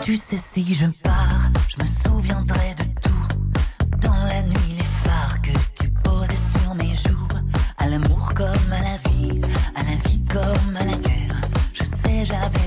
Tu 0.01 0.15
sais, 0.17 0.37
si 0.37 0.73
je 0.73 0.85
pars, 1.03 1.49
je 1.67 1.81
me 1.81 1.85
souviendrai 1.85 2.75
de 2.77 2.83
Je 12.27 12.66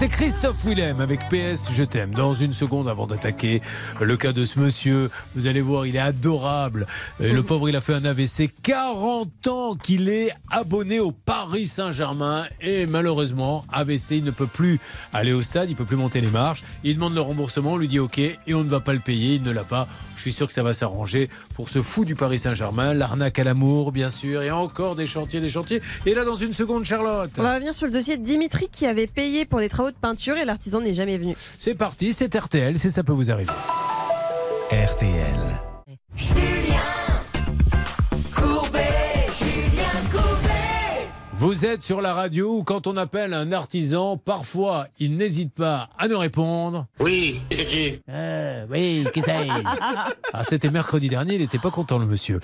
C'était 0.00 0.07
Christophe 0.18 0.64
Willem 0.64 1.00
avec 1.00 1.20
PS 1.28 1.70
Je 1.72 1.84
t'aime. 1.84 2.12
Dans 2.12 2.34
une 2.34 2.52
seconde 2.52 2.88
avant 2.88 3.06
d'attaquer 3.06 3.62
le 4.00 4.16
cas 4.16 4.32
de 4.32 4.44
ce 4.44 4.58
monsieur, 4.58 5.10
vous 5.36 5.46
allez 5.46 5.60
voir, 5.60 5.86
il 5.86 5.94
est 5.94 6.00
adorable. 6.00 6.86
Et 7.20 7.32
le 7.32 7.44
pauvre, 7.44 7.68
il 7.68 7.76
a 7.76 7.80
fait 7.80 7.94
un 7.94 8.04
AVC. 8.04 8.50
40 8.64 9.46
ans 9.46 9.76
qu'il 9.76 10.08
est 10.08 10.32
abonné 10.50 10.98
au 10.98 11.12
Paris 11.12 11.66
Saint-Germain. 11.66 12.46
Et 12.60 12.86
malheureusement, 12.86 13.64
AVC, 13.72 14.16
il 14.16 14.24
ne 14.24 14.32
peut 14.32 14.48
plus 14.48 14.80
aller 15.12 15.32
au 15.32 15.42
stade, 15.42 15.70
il 15.70 15.76
peut 15.76 15.84
plus 15.84 15.96
monter 15.96 16.20
les 16.20 16.32
marches. 16.32 16.64
Il 16.82 16.96
demande 16.96 17.14
le 17.14 17.20
remboursement, 17.20 17.74
on 17.74 17.76
lui 17.76 17.86
dit 17.86 18.00
OK 18.00 18.18
et 18.18 18.38
on 18.54 18.64
ne 18.64 18.68
va 18.68 18.80
pas 18.80 18.94
le 18.94 18.98
payer, 18.98 19.36
il 19.36 19.42
ne 19.42 19.52
l'a 19.52 19.62
pas. 19.62 19.86
Je 20.16 20.22
suis 20.22 20.32
sûr 20.32 20.48
que 20.48 20.52
ça 20.52 20.64
va 20.64 20.74
s'arranger 20.74 21.30
pour 21.54 21.68
ce 21.68 21.80
fou 21.80 22.04
du 22.04 22.16
Paris 22.16 22.40
Saint-Germain. 22.40 22.92
L'arnaque 22.92 23.38
à 23.38 23.44
l'amour, 23.44 23.92
bien 23.92 24.10
sûr. 24.10 24.42
Et 24.42 24.50
encore 24.50 24.96
des 24.96 25.06
chantiers, 25.06 25.40
des 25.40 25.48
chantiers. 25.48 25.80
Et 26.06 26.14
là, 26.14 26.24
dans 26.24 26.34
une 26.34 26.52
seconde, 26.52 26.84
Charlotte. 26.84 27.30
On 27.38 27.42
va 27.42 27.54
revenir 27.54 27.72
sur 27.72 27.86
le 27.86 27.92
dossier 27.92 28.16
de 28.16 28.24
Dimitri 28.24 28.68
qui 28.72 28.84
avait 28.84 29.06
payé 29.06 29.44
pour 29.44 29.60
des 29.60 29.68
travaux 29.68 29.92
de 29.92 29.96
peinture 30.08 30.38
et 30.38 30.44
l'artisan 30.46 30.80
n'est 30.80 30.94
jamais 30.94 31.18
venu. 31.18 31.36
C'est 31.58 31.74
parti, 31.74 32.12
c'est 32.12 32.34
RTL, 32.34 32.78
c'est 32.78 32.90
ça 32.90 33.02
peut 33.02 33.12
vous 33.12 33.30
arriver. 33.30 33.52
RTL. 34.70 36.57
Vous 41.40 41.64
êtes 41.64 41.82
sur 41.82 42.00
la 42.00 42.14
radio 42.14 42.58
où 42.58 42.64
quand 42.64 42.88
on 42.88 42.96
appelle 42.96 43.32
un 43.32 43.52
artisan, 43.52 44.16
parfois 44.16 44.88
il 44.98 45.16
n'hésite 45.16 45.54
pas 45.54 45.88
à 45.96 46.08
nous 46.08 46.18
répondre. 46.18 46.88
Oui, 46.98 47.40
c'est 47.52 47.64
qui? 47.64 48.00
Euh, 48.08 48.66
oui, 48.68 49.06
qui 49.14 49.20
c'est? 49.22 49.46
Ah, 50.32 50.42
c'était 50.42 50.70
mercredi 50.70 51.08
dernier, 51.08 51.34
il 51.34 51.40
n'était 51.40 51.58
pas 51.58 51.70
content 51.70 51.98
le 51.98 52.06
monsieur. 52.06 52.40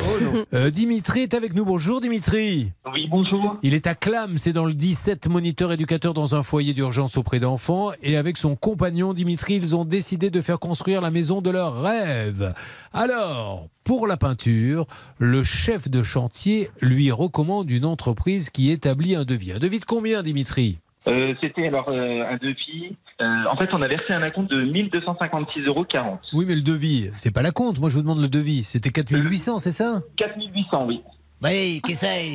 Euh, 0.55 0.71
Dimitri 0.71 1.21
est 1.21 1.35
avec 1.35 1.55
nous. 1.55 1.65
Bonjour 1.65 2.01
Dimitri. 2.01 2.71
Oui, 2.93 3.09
bonjour. 3.11 3.59
Il 3.63 3.75
est 3.75 3.87
à 3.87 3.95
Clam, 3.95 4.39
c'est 4.39 4.53
dans 4.53 4.65
le 4.65 4.75
17, 4.75 5.27
moniteur 5.27 5.73
éducateur 5.73 6.15
dans 6.15 6.35
un 6.35 6.43
foyer 6.43 6.73
d'urgence 6.73 7.17
auprès 7.17 7.41
d'enfants. 7.41 7.91
Et 8.03 8.17
avec 8.17 8.37
son 8.37 8.55
compagnon 8.55 9.13
Dimitri, 9.13 9.57
ils 9.57 9.75
ont 9.75 9.85
décidé 9.85 10.31
de 10.31 10.41
faire 10.41 10.61
construire 10.61 11.01
la 11.01 11.11
maison 11.11 11.43
de 11.43 11.51
leur 11.51 11.83
rêve. 11.83 12.55
Alors, 12.93 13.69
pour 13.85 14.07
la 14.07 14.17
peinture, 14.17 14.87
le 15.19 15.45
chef 15.45 15.91
de 15.91 16.03
chantier 16.03 16.71
lui 16.81 17.13
recommande 17.13 17.71
une 17.71 17.85
entreprise 17.85 18.49
qui 18.49 18.71
un 18.89 19.25
devis. 19.25 19.53
Un 19.53 19.59
devis 19.59 19.81
de 19.81 19.85
combien, 19.85 20.23
Dimitri 20.23 20.79
Euh, 21.09 21.35
C'était 21.43 21.67
alors 21.69 21.89
euh, 21.89 22.25
un 22.29 22.37
devis. 22.37 22.97
euh, 23.21 23.45
en 23.51 23.57
fait, 23.57 23.69
on 23.73 23.83
a 23.83 23.89
versé 23.89 24.13
un 24.13 24.23
acompte 24.23 24.51
de 24.51 24.65
1256,40 24.65 25.67
euros. 25.67 25.87
Oui, 26.33 26.45
mais 26.47 26.55
le 26.55 26.63
devis, 26.63 27.11
c'est 27.17 27.31
pas 27.31 27.43
la 27.43 27.51
compte. 27.51 27.79
Moi, 27.79 27.91
je 27.91 27.97
vous 27.97 28.03
demande 28.03 28.21
le 28.21 28.29
devis. 28.29 28.65
C'était 28.65 28.91
4800, 28.91 29.59
c'est 29.59 29.71
ça 29.71 30.03
4800, 30.17 30.87
oui. 30.87 31.03
Oui, 31.43 31.83
qui 31.85 31.95
c'est 31.97 32.33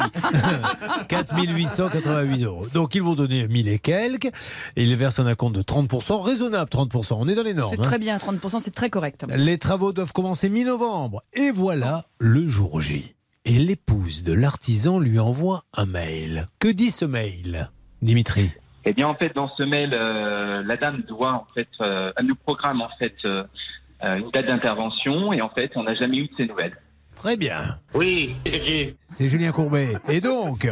4888 1.07 2.43
euros. 2.43 2.67
Donc, 2.73 2.93
ils 2.93 3.01
vont 3.01 3.15
donner 3.15 3.47
1000 3.47 3.67
et 3.69 3.79
quelques. 3.79 4.29
Et 4.75 4.83
ils 4.83 4.95
versent 4.95 5.19
un 5.19 5.25
acompte 5.25 5.55
de 5.55 5.63
30%, 5.63 6.21
raisonnable 6.21 6.69
30%. 6.69 7.15
On 7.19 7.27
est 7.27 7.35
dans 7.35 7.43
les 7.43 7.55
normes. 7.55 7.73
C'est 7.73 7.79
hein. 7.79 7.83
très 7.83 7.97
bien, 7.97 8.17
30%, 8.17 8.59
c'est 8.59 8.73
très 8.73 8.89
correct. 8.89 9.25
Les 9.35 9.57
travaux 9.57 9.93
doivent 9.93 10.13
commencer 10.13 10.49
mi-novembre. 10.49 11.23
Et 11.33 11.51
voilà 11.51 12.05
le 12.19 12.47
jour 12.47 12.81
J. 12.81 13.15
Et 13.45 13.57
l'épouse 13.57 14.23
de 14.23 14.33
l'artisan 14.33 14.99
lui 14.99 15.19
envoie 15.19 15.63
un 15.73 15.85
mail. 15.85 16.47
Que 16.59 16.67
dit 16.67 16.89
ce 16.91 17.05
mail, 17.05 17.69
Dimitri? 18.01 18.51
Eh 18.85 18.93
bien, 18.93 19.07
en 19.07 19.15
fait, 19.15 19.33
dans 19.35 19.49
ce 19.57 19.63
mail, 19.63 19.93
euh, 19.93 20.63
la 20.63 20.77
dame 20.77 21.01
doit, 21.07 21.33
en 21.33 21.47
fait, 21.53 21.67
euh, 21.81 22.11
elle 22.17 22.25
nous 22.25 22.35
programme, 22.35 22.81
en 22.81 22.89
fait, 22.97 23.15
euh, 23.25 23.43
une 24.01 24.29
date 24.31 24.47
d'intervention 24.47 25.33
et, 25.33 25.41
en 25.41 25.49
fait, 25.49 25.71
on 25.75 25.83
n'a 25.83 25.95
jamais 25.95 26.17
eu 26.17 26.27
de 26.27 26.33
ses 26.37 26.45
nouvelles. 26.47 26.77
Très 27.15 27.35
bien. 27.37 27.79
Oui, 27.93 28.35
c'est 28.45 28.59
qui 28.61 28.95
C'est 29.09 29.27
Julien 29.29 29.51
Courbet. 29.51 29.93
Et 30.07 30.21
donc, 30.21 30.71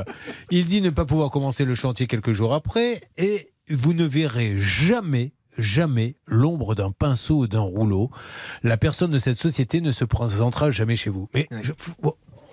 il 0.50 0.66
dit 0.66 0.82
ne 0.82 0.90
pas 0.90 1.04
pouvoir 1.06 1.30
commencer 1.30 1.66
le 1.66 1.76
chantier 1.76 2.08
quelques 2.08 2.32
jours 2.32 2.54
après 2.54 3.02
et 3.18 3.50
vous 3.70 3.94
ne 3.94 4.06
verrez 4.06 4.58
jamais 4.58 5.34
jamais 5.58 6.16
l'ombre 6.28 6.76
d'un 6.76 6.92
pinceau 6.92 7.40
ou 7.40 7.48
d'un 7.48 7.62
rouleau. 7.62 8.12
La 8.62 8.78
personne 8.78 9.10
de 9.10 9.18
cette 9.18 9.40
société 9.40 9.82
ne 9.82 9.92
se 9.92 10.06
présentera 10.06 10.70
jamais 10.70 10.96
chez 10.96 11.10
vous. 11.10 11.28
Mais 11.34 11.48
je- 11.64 11.72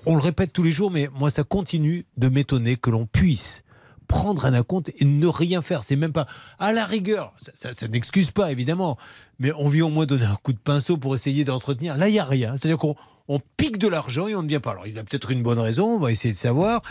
on 0.07 0.14
le 0.16 0.20
répète 0.22 0.52
tous 0.52 0.62
les 0.62 0.72
jours, 0.72 0.90
mais 0.90 1.09
moi 1.14 1.30
ça 1.30 1.44
continue 1.44 2.07
de 2.16 2.28
m'étonner 2.28 2.76
que 2.76 2.90
l'on 2.90 3.07
puisse 3.07 3.62
prendre 4.07 4.44
un 4.44 4.52
acompte 4.52 4.90
et 4.98 5.05
ne 5.07 5.26
rien 5.26 5.62
faire. 5.62 5.82
C'est 5.82 5.96
même 5.96 6.12
pas 6.12 6.26
à 6.59 6.72
la 6.72 6.84
rigueur. 6.84 7.32
Ça, 7.38 7.52
ça- 7.55 7.72
ça 7.74 7.88
n'excuse 7.88 8.30
pas 8.30 8.52
évidemment, 8.52 8.98
mais 9.38 9.50
on 9.59 9.68
vient 9.68 9.86
au 9.86 9.90
moins 9.90 10.05
donner 10.07 10.26
un 10.26 10.36
coup 10.42 10.52
de 10.52 10.59
pinceau 10.59 10.98
pour 10.98 11.14
essayer 11.14 11.42
d'entretenir. 11.44 11.96
Là, 11.96 12.09
il 12.09 12.14
y 12.14 12.18
a 12.18 12.24
rien. 12.24 12.55
C'est-à-dire 12.57 12.76
qu'on 12.78 12.94
on 13.28 13.40
pique 13.57 13.78
de 13.78 13.88
l'argent 13.88 14.26
et 14.28 14.34
on 14.34 14.42
ne 14.42 14.48
vient 14.48 14.61
pas. 14.61 14.72
Alors, 14.72 14.86
il 14.86 14.98
a 14.98 15.05
peut-être 15.05 15.30
une 15.30 15.42
bonne 15.42 15.59
raison. 15.59 15.94
On 15.94 15.98
va 15.98 16.12
essayer 16.12 16.34
de 16.34 16.38
savoir. 16.38 16.82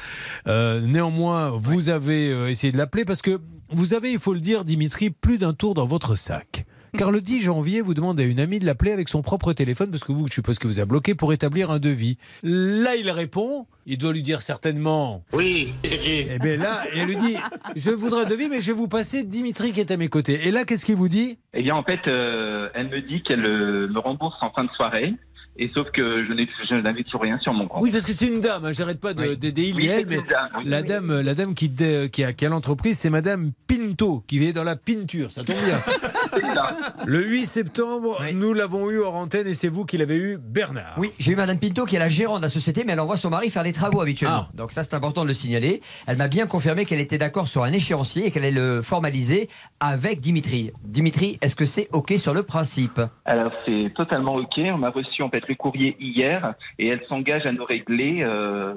Euh, 0.47 0.81
néanmoins, 0.81 1.51
vous 1.51 1.89
avez 1.89 2.31
euh, 2.31 2.49
essayé 2.49 2.73
de 2.73 2.77
l'appeler 2.77 3.05
parce 3.05 3.21
que 3.21 3.39
vous 3.69 3.93
avez, 3.93 4.11
il 4.11 4.19
faut 4.19 4.33
le 4.33 4.39
dire, 4.39 4.65
Dimitri, 4.65 5.11
plus 5.11 5.37
d'un 5.37 5.53
tour 5.53 5.75
dans 5.75 5.85
votre 5.85 6.15
sac. 6.15 6.65
Car 6.97 7.11
le 7.11 7.21
10 7.21 7.41
janvier, 7.41 7.81
vous 7.81 7.95
demandez 7.95 8.23
à 8.23 8.25
une 8.27 8.39
amie 8.39 8.59
de 8.59 8.65
l'appeler 8.65 8.91
avec 8.91 9.09
son 9.09 9.23
propre 9.23 9.51
téléphone, 9.53 9.89
parce 9.89 10.03
que 10.03 10.11
vous, 10.11 10.27
je 10.27 10.33
suppose 10.33 10.59
que 10.59 10.67
vous 10.67 10.79
a 10.79 10.85
bloqué 10.85 11.15
pour 11.15 11.33
établir 11.33 11.71
un 11.71 11.79
devis. 11.79 12.17
Là, 12.43 12.95
il 12.95 13.09
répond, 13.09 13.65
il 13.87 13.97
doit 13.97 14.13
lui 14.13 14.21
dire 14.21 14.43
certainement 14.43 15.23
Oui, 15.33 15.73
c'est 15.83 15.97
qui 15.97 16.27
eh 16.29 16.37
bien 16.37 16.57
là, 16.57 16.83
et 16.93 16.99
elle 16.99 17.07
lui 17.07 17.15
dit 17.15 17.35
Je 17.75 17.89
voudrais 17.89 18.25
un 18.25 18.29
devis, 18.29 18.47
mais 18.47 18.61
je 18.61 18.67
vais 18.67 18.77
vous 18.77 18.87
passer 18.87 19.23
Dimitri 19.23 19.71
qui 19.71 19.79
est 19.79 19.89
à 19.89 19.97
mes 19.97 20.07
côtés. 20.07 20.47
Et 20.47 20.51
là, 20.51 20.65
qu'est-ce 20.65 20.85
qu'il 20.85 20.95
vous 20.95 21.09
dit? 21.09 21.39
Eh 21.55 21.63
bien, 21.63 21.75
en 21.75 21.83
fait, 21.83 21.99
euh, 22.07 22.69
elle 22.75 22.89
me 22.89 23.01
dit 23.01 23.23
qu'elle 23.23 23.45
euh, 23.45 23.87
me 23.87 23.99
rembourse 23.99 24.37
en 24.41 24.51
fin 24.51 24.63
de 24.63 24.71
soirée. 24.71 25.13
Et 25.57 25.69
sauf 25.75 25.87
que 25.91 26.25
je 26.25 26.33
n'ai- 26.33 26.47
je 26.69 26.75
n'avais 26.75 27.03
toujours 27.03 27.21
rien 27.21 27.37
sur 27.39 27.53
mon 27.53 27.67
compte. 27.67 27.83
Oui, 27.83 27.91
parce 27.91 28.03
que 28.05 28.11
c'est 28.13 28.25
une 28.25 28.39
dame, 28.39 28.65
hein, 28.65 28.71
j'arrête 28.71 28.99
pas 28.99 29.13
de- 29.13 29.35
d'aider 29.35 29.63
il 29.69 29.75
Oui, 29.75 29.85
et 29.85 29.89
elle, 29.89 30.07
mais 30.07 30.15
une 30.15 30.21
dame, 30.23 30.49
oui. 30.57 30.63
la, 30.67 30.81
dame, 30.81 31.21
la 31.21 31.33
dame 31.35 31.53
qui, 31.53 31.69
dé- 31.69 32.09
qui 32.11 32.23
a, 32.23 32.33
qui 32.33 32.45
a 32.45 32.49
l'entreprise, 32.49 32.97
c'est 32.97 33.09
Madame 33.11 33.51
Pinto, 33.67 34.23
qui 34.27 34.43
est 34.45 34.51
dans 34.53 34.63
la 34.63 34.75
peinture, 34.75 35.31
ça 35.31 35.43
tombe 35.43 35.55
bien. 35.65 35.79
Le 37.05 37.23
8 37.23 37.45
septembre, 37.45 38.19
nous 38.33 38.53
l'avons 38.53 38.89
eu 38.89 38.97
hors 38.99 39.15
antenne 39.15 39.47
et 39.47 39.53
c'est 39.53 39.67
vous 39.67 39.85
qui 39.85 39.97
l'avez 39.97 40.17
eu, 40.17 40.37
Bernard. 40.37 40.95
Oui, 40.97 41.11
j'ai 41.19 41.31
eu 41.31 41.35
Madame 41.35 41.59
Pinto 41.59 41.85
qui 41.85 41.95
est 41.95 41.99
la 41.99 42.09
gérante 42.09 42.37
de 42.39 42.43
la 42.43 42.49
société, 42.49 42.83
mais 42.85 42.93
elle 42.93 42.99
envoie 42.99 43.17
son 43.17 43.29
mari 43.29 43.49
faire 43.49 43.63
des 43.63 43.73
travaux 43.73 44.01
habituellement. 44.01 44.47
Donc 44.53 44.71
ça, 44.71 44.83
c'est 44.83 44.95
important 44.95 45.23
de 45.23 45.27
le 45.27 45.33
signaler. 45.33 45.81
Elle 46.07 46.17
m'a 46.17 46.27
bien 46.27 46.47
confirmé 46.47 46.85
qu'elle 46.85 46.99
était 47.01 47.17
d'accord 47.17 47.47
sur 47.47 47.63
un 47.63 47.71
échéancier 47.71 48.27
et 48.27 48.31
qu'elle 48.31 48.43
allait 48.45 48.51
le 48.59 48.81
formaliser 48.81 49.49
avec 49.79 50.19
Dimitri. 50.19 50.71
Dimitri, 50.83 51.37
est-ce 51.41 51.55
que 51.55 51.65
c'est 51.65 51.87
OK 51.91 52.13
sur 52.17 52.33
le 52.33 52.43
principe? 52.43 52.99
Alors 53.25 53.51
c'est 53.65 53.93
totalement 53.95 54.35
ok. 54.35 54.57
On 54.57 54.81
a 54.83 54.89
reçu 54.89 55.21
en 55.21 55.29
fait 55.29 55.42
le 55.47 55.55
courrier 55.55 55.95
hier 55.99 56.55
et 56.79 56.87
elle 56.87 57.01
s'engage 57.07 57.45
à 57.45 57.51
nous 57.51 57.65
régler 57.65 58.21
euh, 58.21 58.73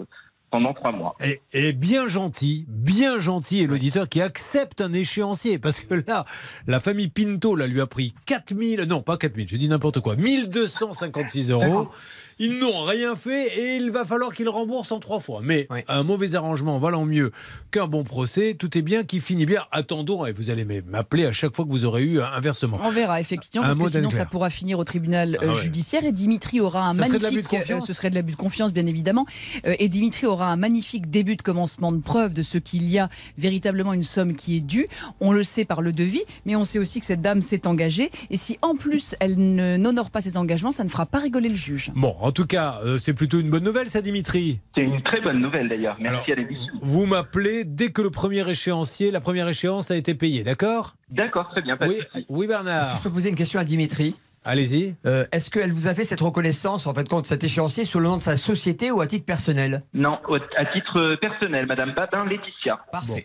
pendant 0.51 0.73
trois 0.73 0.93
mois. 0.93 1.15
Et, 1.25 1.41
et 1.53 1.73
bien 1.73 2.07
gentil, 2.07 2.65
bien 2.69 3.19
gentil 3.19 3.63
est 3.63 3.67
l'auditeur 3.67 4.09
qui 4.09 4.21
accepte 4.21 4.81
un 4.81 4.93
échéancier. 4.93 5.59
Parce 5.59 5.81
que 5.81 5.95
là, 6.07 6.25
la 6.67 6.81
famille 6.81 7.09
Pinto 7.09 7.57
là, 7.57 7.67
lui 7.67 7.81
a 7.81 7.87
pris 7.87 8.15
4000, 8.27 8.83
non 8.83 9.03
pas 9.03 9.17
4000, 9.17 9.49
je 9.49 9.57
dis 9.57 9.69
n'importe 9.69 10.01
quoi, 10.01 10.17
1256 10.17 11.51
euros. 11.51 11.89
Ils 12.39 12.59
n'ont 12.59 12.85
rien 12.85 13.17
fait 13.17 13.47
et 13.59 13.77
il 13.77 13.91
va 13.91 14.05
falloir 14.05 14.35
qu'ils 14.35 14.49
remboursent 14.51 14.93
en 14.93 14.99
trois 15.01 15.21
fois. 15.21 15.41
Mais 15.43 15.67
un 15.89 16.03
mauvais 16.03 16.35
arrangement 16.35 16.79
valant 16.79 17.07
mieux 17.07 17.31
qu'un 17.71 17.87
bon 17.87 18.05
procès. 18.05 18.55
Tout 18.59 18.77
est 18.77 18.83
bien 18.83 19.05
qui 19.05 19.21
finit 19.21 19.47
bien. 19.47 19.63
Attendons, 19.71 20.27
et 20.27 20.33
vous 20.33 20.51
allez 20.51 20.67
m'appeler 20.87 21.25
à 21.25 21.33
chaque 21.33 21.57
fois 21.57 21.65
que 21.65 21.71
vous 21.71 21.87
aurez 21.87 22.03
eu 22.03 22.21
un 22.21 22.31
inversement. 22.37 22.79
On 22.83 22.91
verra 22.91 23.21
effectivement, 23.21 23.65
Un 23.65 23.69
parce 23.75 23.79
que 23.79 23.89
sinon 23.99 24.11
ça 24.11 24.27
pourra 24.27 24.51
finir 24.51 24.79
au 24.79 24.85
tribunal 24.85 25.37
euh, 25.37 25.39
Ah 25.41 25.47
ouais. 25.55 25.63
judiciaire 25.63 26.05
et 26.05 26.13
Dimitri 26.13 26.61
aura 26.61 26.89
un 26.89 26.95
Ça 26.95 27.05
serait 27.05 27.19
de 27.19 27.23
l'abus 27.23 27.37
de 27.37 27.41
magnifique, 27.43 27.61
confiance 27.61 27.83
euh, 27.85 27.87
ce 27.87 27.93
serait 27.95 28.11
de 28.11 28.15
l'abus 28.15 28.33
de 28.33 28.37
confiance 28.37 28.73
bien 28.73 28.85
évidemment, 28.87 29.25
Euh, 29.67 29.75
et 29.79 29.89
Dimitri 29.89 30.27
aura 30.27 30.49
un 30.49 30.57
magnifique 30.57 31.11
début 31.11 31.37
de 31.37 31.43
commencement 31.43 31.91
de 31.93 32.01
preuve 32.03 32.35
de 32.35 32.43
ce 32.43 32.59
qu'il 32.59 32.85
y 32.91 32.99
a 32.99 33.09
véritablement 33.39 33.95
une 33.95 34.03
somme 34.03 34.35
qui 34.35 34.57
est 34.57 34.61
due. 34.61 34.89
On 35.21 35.33
le 35.33 35.43
sait 35.45 35.65
par 35.65 35.81
le 35.81 35.93
devis, 35.93 36.23
mais 36.45 36.55
on 36.57 36.65
sait 36.65 36.79
aussi 36.79 37.01
que 37.01 37.07
cette 37.07 37.23
dame 37.23 37.41
s'est 37.41 37.67
engagée 37.67 38.11
et 38.31 38.37
si 38.37 38.59
en 38.63 38.75
plus 38.77 39.15
elle 39.21 39.37
ne- 39.39 39.77
n'honore 39.79 40.11
pas 40.11 40.21
ses 40.21 40.37
engagements, 40.37 40.73
ça 40.73 40.85
ne 40.85 40.89
fera 40.91 41.07
pas 41.07 41.19
rigoler 41.21 41.49
le 41.49 41.55
juge. 41.57 41.91
Bon, 41.95 42.15
en 42.27 42.33
tout 42.33 42.45
cas, 42.45 42.81
euh, 42.85 42.99
c'est 42.99 43.15
plutôt 43.15 43.39
une 43.39 43.51
bonne 43.51 43.63
nouvelle, 43.63 43.89
ça, 43.89 44.03
Dimitri. 44.03 44.59
C'est 44.75 44.83
une 44.83 45.01
très 45.01 45.21
bonne 45.21 45.41
nouvelle 45.41 45.69
d'ailleurs. 45.69 45.97
Merci 46.01 46.33
à 46.33 46.35
l'émission. 46.35 46.75
Vous 46.81 47.07
m'appelez 47.07 47.63
dès 47.63 47.91
que 47.91 48.03
le 48.03 48.11
premier 48.11 48.49
échéancier, 48.51 49.13
la 49.13 49.21
première 49.21 49.49
échéance 49.49 49.93
a 49.93 49.97
été 49.97 50.13
payée, 50.15 50.43
d'accord? 50.43 50.97
D'accord, 51.09 51.49
très 51.51 51.63
bien. 51.63 51.79
Oui, 52.29 52.49
Bernard. 52.49 52.83
Est-ce 52.83 52.91
que 52.91 52.99
je 52.99 53.03
peux 53.05 53.11
poser 53.15 53.29
une 53.29 53.37
question 53.37 53.61
à 53.61 53.65
Dimitri? 53.65 54.17
Allez-y. 54.45 54.97
Euh, 55.07 55.25
Est-ce 55.31 55.51
qu'elle 55.51 55.71
vous 55.71 55.87
a 55.87 55.95
fait 55.95 56.03
cette 56.03 56.21
reconnaissance, 56.21 56.89
en 56.89 56.95
fait, 56.95 57.09
compte 57.09 57.27
cet 57.27 57.45
échéancier, 57.45 57.85
sous 57.85 58.01
le 58.01 58.09
nom 58.09 58.17
de 58.17 58.23
sa 58.23 58.37
société 58.37 58.91
ou 58.91 59.01
à 59.01 59.07
titre 59.07 59.25
personnel? 59.25 59.85
Non, 59.95 60.19
à 60.57 60.65
titre 60.65 61.01
euh, 61.01 61.17
personnel, 61.17 61.67
Madame 61.69 61.95
Babin 61.95 62.25
Laetitia. 62.25 62.81
Parfait. 62.91 63.25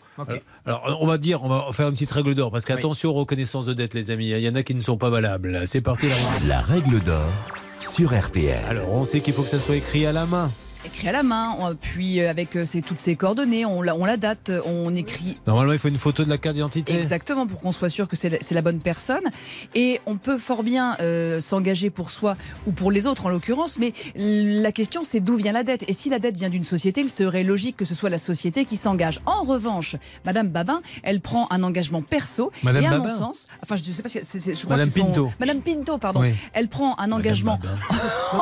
Alors, 0.67 0.85
alors, 0.85 1.01
on 1.01 1.07
va 1.07 1.17
dire, 1.17 1.43
on 1.43 1.47
va 1.47 1.65
faire 1.73 1.87
une 1.87 1.93
petite 1.93 2.11
règle 2.11 2.35
d'or, 2.35 2.51
parce 2.51 2.65
qu'attention 2.65 3.09
aux 3.09 3.13
reconnaissances 3.13 3.65
de 3.65 3.73
dette, 3.73 3.95
les 3.95 4.11
amis. 4.11 4.29
Il 4.29 4.39
y 4.41 4.49
en 4.49 4.53
a 4.53 4.61
qui 4.61 4.75
ne 4.75 4.81
sont 4.81 4.97
pas 4.97 5.09
valables. 5.09 5.61
C'est 5.65 5.81
parti, 5.81 6.07
la 6.07 6.17
La 6.47 6.61
règle 6.61 6.99
d'or 6.99 7.31
sur 7.83 8.17
RTL. 8.17 8.63
Alors, 8.69 8.91
on 8.91 9.05
sait 9.05 9.21
qu'il 9.21 9.33
faut 9.33 9.43
que 9.43 9.49
ça 9.49 9.59
soit 9.59 9.77
écrit 9.77 10.05
à 10.05 10.11
la 10.11 10.25
main. 10.25 10.51
Écrit 10.83 11.09
à 11.09 11.11
la 11.11 11.21
main, 11.23 11.55
on- 11.59 11.75
puis 11.75 12.19
euh, 12.19 12.29
avec 12.29 12.55
euh, 12.55 12.65
ses- 12.65 12.81
toutes 12.81 12.99
ses 12.99 13.15
coordonnées, 13.15 13.65
on 13.65 13.81
la, 13.83 13.95
on 13.95 14.03
la 14.05 14.17
date, 14.17 14.51
on 14.65 14.95
écrit 14.95 15.37
Normalement, 15.45 15.73
il 15.73 15.79
faut 15.79 15.89
une 15.89 15.97
photo 15.97 16.23
de 16.23 16.29
la 16.29 16.37
carte 16.39 16.55
d'identité. 16.55 16.95
Exactement, 16.97 17.45
pour 17.45 17.59
qu'on 17.59 17.71
soit 17.71 17.89
sûr 17.89 18.07
que 18.07 18.15
c'est 18.15 18.29
la, 18.29 18.37
c'est 18.41 18.55
la 18.55 18.61
bonne 18.61 18.79
personne. 18.79 19.23
Et 19.75 20.01
on 20.07 20.17
peut 20.17 20.37
fort 20.37 20.63
bien 20.63 20.97
euh, 20.99 21.39
s'engager 21.39 21.89
pour 21.91 22.09
soi 22.09 22.35
ou 22.65 22.71
pour 22.71 22.91
les 22.91 23.05
autres 23.05 23.27
en 23.27 23.29
l'occurrence, 23.29 23.77
mais 23.77 23.93
la 24.15 24.71
question 24.71 25.03
c'est 25.03 25.19
d'où 25.19 25.35
vient 25.35 25.51
la 25.51 25.63
dette? 25.63 25.85
Et 25.87 25.93
si 25.93 26.09
la 26.09 26.17
dette 26.19 26.35
vient 26.37 26.49
d'une 26.49 26.65
société, 26.65 27.01
il 27.01 27.09
serait 27.09 27.43
logique 27.43 27.77
que 27.77 27.85
ce 27.85 27.93
soit 27.95 28.09
la 28.09 28.17
société 28.19 28.65
qui 28.65 28.75
s'engage. 28.75 29.21
En 29.27 29.43
revanche, 29.43 29.95
Madame 30.25 30.47
Babin, 30.49 30.81
elle 31.03 31.21
prend 31.21 31.47
un 31.51 31.61
engagement 31.63 32.01
perso. 32.01 32.51
Madame 32.63 32.83
et 32.83 32.87
à 32.87 32.91
Babin 32.91 33.07
mon 33.07 33.17
sens, 33.19 33.47
enfin 33.61 33.75
je 33.75 33.83
sais 33.83 34.01
pas 34.01 34.09
si 34.09 34.19
c'est, 34.23 34.55
je 34.55 34.65
crois 34.65 34.77
Madame 34.77 34.87
que 34.87 34.93
c'est 34.93 34.99
son- 34.99 35.05
Pinto. 35.07 35.31
Madame 35.39 35.61
Pinto, 35.61 35.97
pardon. 35.99 36.21
Oui. 36.21 36.33
Elle 36.53 36.67
prend 36.69 36.97
un 36.99 37.11
engagement 37.11 37.59
en 38.33 38.37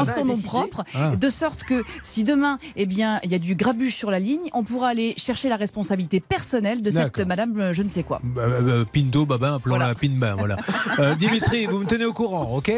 en 0.00 0.04
son 0.18 0.24
a 0.24 0.24
nom 0.24 0.30
décidé. 0.34 0.48
propre, 0.48 0.84
Ah. 0.94 1.16
de 1.16 1.28
sorte 1.30 1.64
que 1.64 1.82
si 2.02 2.24
demain, 2.24 2.58
eh 2.76 2.86
bien, 2.86 3.20
il 3.24 3.30
y 3.30 3.34
a 3.34 3.38
du 3.38 3.54
grabuge 3.54 3.94
sur 3.94 4.10
la 4.10 4.18
ligne, 4.18 4.48
on 4.52 4.62
pourra 4.64 4.88
aller 4.88 5.14
chercher 5.16 5.48
la 5.48 5.56
responsabilité 5.56 6.20
personnelle 6.20 6.82
de 6.82 6.90
cette. 6.90 7.18
Madame 7.26 7.58
euh, 7.58 7.72
je 7.72 7.82
ne 7.82 7.90
sais 7.90 8.02
quoi. 8.02 8.20
Bah, 8.22 8.42
bah, 8.48 8.60
bah, 8.60 8.84
Pinto, 8.92 9.26
Babin, 9.26 9.54
appelons-la 9.56 9.94
Pinbain. 9.94 10.34
Voilà. 10.36 10.56
Euh, 10.98 11.14
Dimitri, 11.14 11.66
vous 11.66 11.78
me 11.78 11.84
tenez 11.86 12.04
au 12.04 12.12
courant, 12.12 12.56
ok 12.56 12.72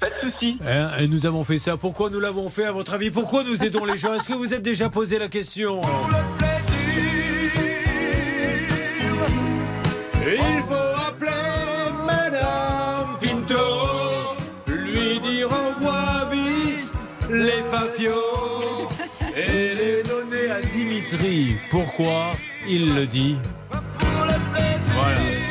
Pas 0.00 0.06
de 0.08 0.30
souci. 0.30 0.58
Hein, 0.66 0.90
et 1.00 1.08
nous 1.08 1.24
avons 1.24 1.44
fait 1.44 1.58
ça. 1.58 1.76
Pourquoi 1.78 2.10
nous 2.10 2.20
l'avons 2.20 2.48
fait, 2.50 2.64
à 2.66 2.72
votre 2.72 2.92
avis? 2.94 3.10
Pourquoi 3.10 3.42
nous 3.44 3.62
aidons 3.64 3.84
les 3.86 3.96
gens? 3.96 4.12
Est-ce 4.12 4.28
que 4.28 4.34
vous 4.34 4.52
êtes 4.52 4.62
déjà 4.62 4.90
posé 4.90 5.18
la 5.18 5.28
question? 5.28 5.80
Il 10.26 10.62
faut 10.66 10.74
appeler 11.08 11.30
et 19.36 19.74
les 19.74 20.02
donner 20.02 20.50
à 20.50 20.60
Dimitri. 20.60 21.56
Pourquoi 21.70 22.32
il 22.68 22.94
le 22.94 23.06
dit? 23.06 23.36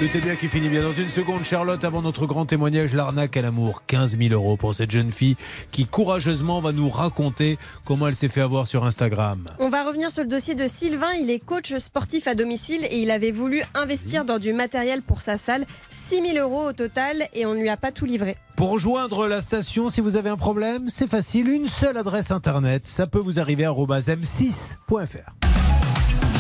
Est 0.04 0.20
bien 0.20 0.36
qui 0.36 0.49
finit 0.49 0.68
bien. 0.68 0.84
Dans 0.84 0.91
une 0.91 1.08
seconde, 1.08 1.45
Charlotte, 1.45 1.82
avant 1.84 2.01
notre 2.01 2.26
grand 2.26 2.45
témoignage, 2.45 2.93
l'arnaque 2.93 3.38
à 3.38 3.41
l'amour. 3.41 3.84
15 3.88 4.18
000 4.18 4.34
euros 4.34 4.58
pour 4.58 4.76
cette 4.76 4.91
jeune 4.91 5.12
fille 5.12 5.38
qui 5.72 5.86
courageusement 5.86 6.60
va 6.60 6.74
nous 6.74 6.89
raconter 6.89 7.58
comment 7.86 8.08
elle 8.08 8.16
s'est 8.16 8.28
fait 8.28 8.41
avoir 8.41 8.68
sur 8.68 8.84
Instagram. 8.84 9.45
On 9.60 9.70
va 9.70 9.86
revenir 9.86 10.12
sur 10.12 10.24
le 10.24 10.30
dossier 10.30 10.56
de 10.56 10.68
Sylvain. 10.68 11.14
Il 11.14 11.30
est 11.30 11.39
coach 11.39 11.74
sportif 11.78 12.28
à 12.28 12.36
domicile 12.36 12.86
et 12.89 13.01
il 13.01 13.12
avait 13.12 13.32
voulu 13.32 13.64
investir 13.76 14.26
dans 14.26 14.39
du 14.39 14.51
matériel 14.51 15.01
pour 15.01 15.22
sa 15.22 15.38
salle. 15.38 15.66
6 15.89 16.22
000 16.34 16.38
euros 16.38 16.68
au 16.70 16.74
total 16.74 17.28
et 17.34 17.45
on 17.45 17.54
ne 17.54 17.62
lui 17.62 17.70
a 17.70 17.78
pas 17.78 17.91
tout 17.91 18.06
livré. 18.06 18.36
Pour 18.58 18.72
rejoindre 18.72 19.28
la 19.28 19.41
station, 19.41 19.88
si 19.88 20.01
vous 20.01 20.18
avez 20.18 20.30
un 20.30 20.38
problème, 20.38 20.89
c'est 20.89 21.08
facile. 21.08 21.47
Une 21.47 21.68
seule 21.68 21.97
adresse 21.97 22.32
internet. 22.32 22.88
Ça 22.88 23.08
peut 23.08 23.20
vous 23.20 23.39
arriver 23.39 23.64
à 23.64 23.72
m6.fr. 23.72 24.76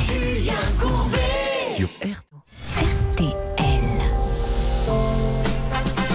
Julien 0.05 0.53
Courbet. 0.79 1.19
Sur 1.77 1.89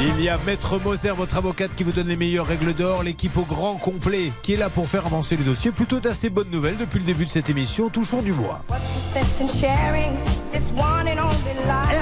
Il 0.00 0.22
y 0.22 0.28
a 0.28 0.38
Maître 0.46 0.78
Moser, 0.78 1.10
votre 1.10 1.36
avocate, 1.38 1.74
qui 1.74 1.82
vous 1.82 1.90
donne 1.90 2.06
les 2.06 2.16
meilleures 2.16 2.46
règles 2.46 2.72
d'or, 2.72 3.02
l'équipe 3.02 3.36
au 3.36 3.42
grand 3.42 3.74
complet, 3.74 4.30
qui 4.42 4.52
est 4.52 4.56
là 4.56 4.70
pour 4.70 4.88
faire 4.88 5.04
avancer 5.04 5.36
les 5.36 5.42
dossiers. 5.42 5.72
Plutôt 5.72 5.98
d'assez 5.98 6.30
bonnes 6.30 6.50
nouvelles 6.50 6.76
depuis 6.76 7.00
le 7.00 7.04
début 7.04 7.24
de 7.24 7.30
cette 7.30 7.50
émission. 7.50 7.88
Touchons 7.88 8.22
du 8.22 8.32
bois. 8.32 8.64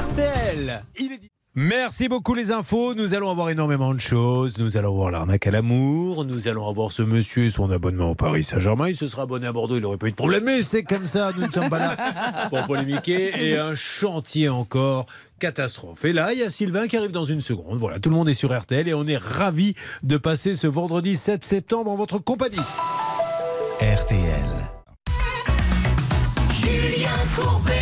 RTL, 0.02 0.84
il 0.98 1.12
est 1.12 1.18
dit. 1.18 1.30
Merci 1.58 2.06
beaucoup 2.10 2.34
les 2.34 2.50
infos. 2.50 2.94
Nous 2.94 3.14
allons 3.14 3.30
avoir 3.30 3.48
énormément 3.48 3.94
de 3.94 3.98
choses. 3.98 4.58
Nous 4.58 4.76
allons 4.76 4.94
voir 4.94 5.10
l'arnaque 5.10 5.46
à 5.46 5.50
l'amour. 5.50 6.26
Nous 6.26 6.48
allons 6.48 6.68
avoir 6.68 6.92
ce 6.92 7.00
monsieur 7.00 7.44
et 7.44 7.50
son 7.50 7.70
abonnement 7.70 8.10
au 8.10 8.14
Paris 8.14 8.44
Saint-Germain. 8.44 8.90
Il 8.90 8.94
se 8.94 9.06
sera 9.06 9.22
abonné 9.22 9.46
à 9.46 9.52
Bordeaux, 9.52 9.76
il 9.76 9.80
n'aurait 9.80 9.96
pas 9.96 10.08
eu 10.08 10.10
de 10.10 10.16
problème. 10.16 10.44
Mais 10.44 10.60
c'est 10.60 10.82
comme 10.82 11.06
ça, 11.06 11.32
nous 11.34 11.46
ne 11.46 11.50
sommes 11.50 11.70
pas 11.70 11.78
là 11.78 12.48
pour 12.50 12.62
polémiquer. 12.66 13.32
Et 13.42 13.56
un 13.56 13.74
chantier 13.74 14.50
encore. 14.50 15.06
Catastrophe. 15.38 16.04
Et 16.04 16.12
là, 16.12 16.32
il 16.32 16.38
y 16.38 16.42
a 16.42 16.50
Sylvain 16.50 16.86
qui 16.86 16.96
arrive 16.96 17.12
dans 17.12 17.24
une 17.24 17.40
seconde. 17.40 17.78
Voilà, 17.78 17.98
tout 17.98 18.10
le 18.10 18.16
monde 18.16 18.28
est 18.28 18.34
sur 18.34 18.58
RTL 18.58 18.88
et 18.88 18.94
on 18.94 19.06
est 19.06 19.16
ravis 19.16 19.74
de 20.02 20.16
passer 20.16 20.54
ce 20.54 20.66
vendredi 20.66 21.16
7 21.16 21.44
septembre 21.44 21.90
en 21.90 21.96
votre 21.96 22.18
compagnie. 22.18 22.56
RTL. 23.80 24.48
Julien 26.52 27.10
Courbet. 27.36 27.72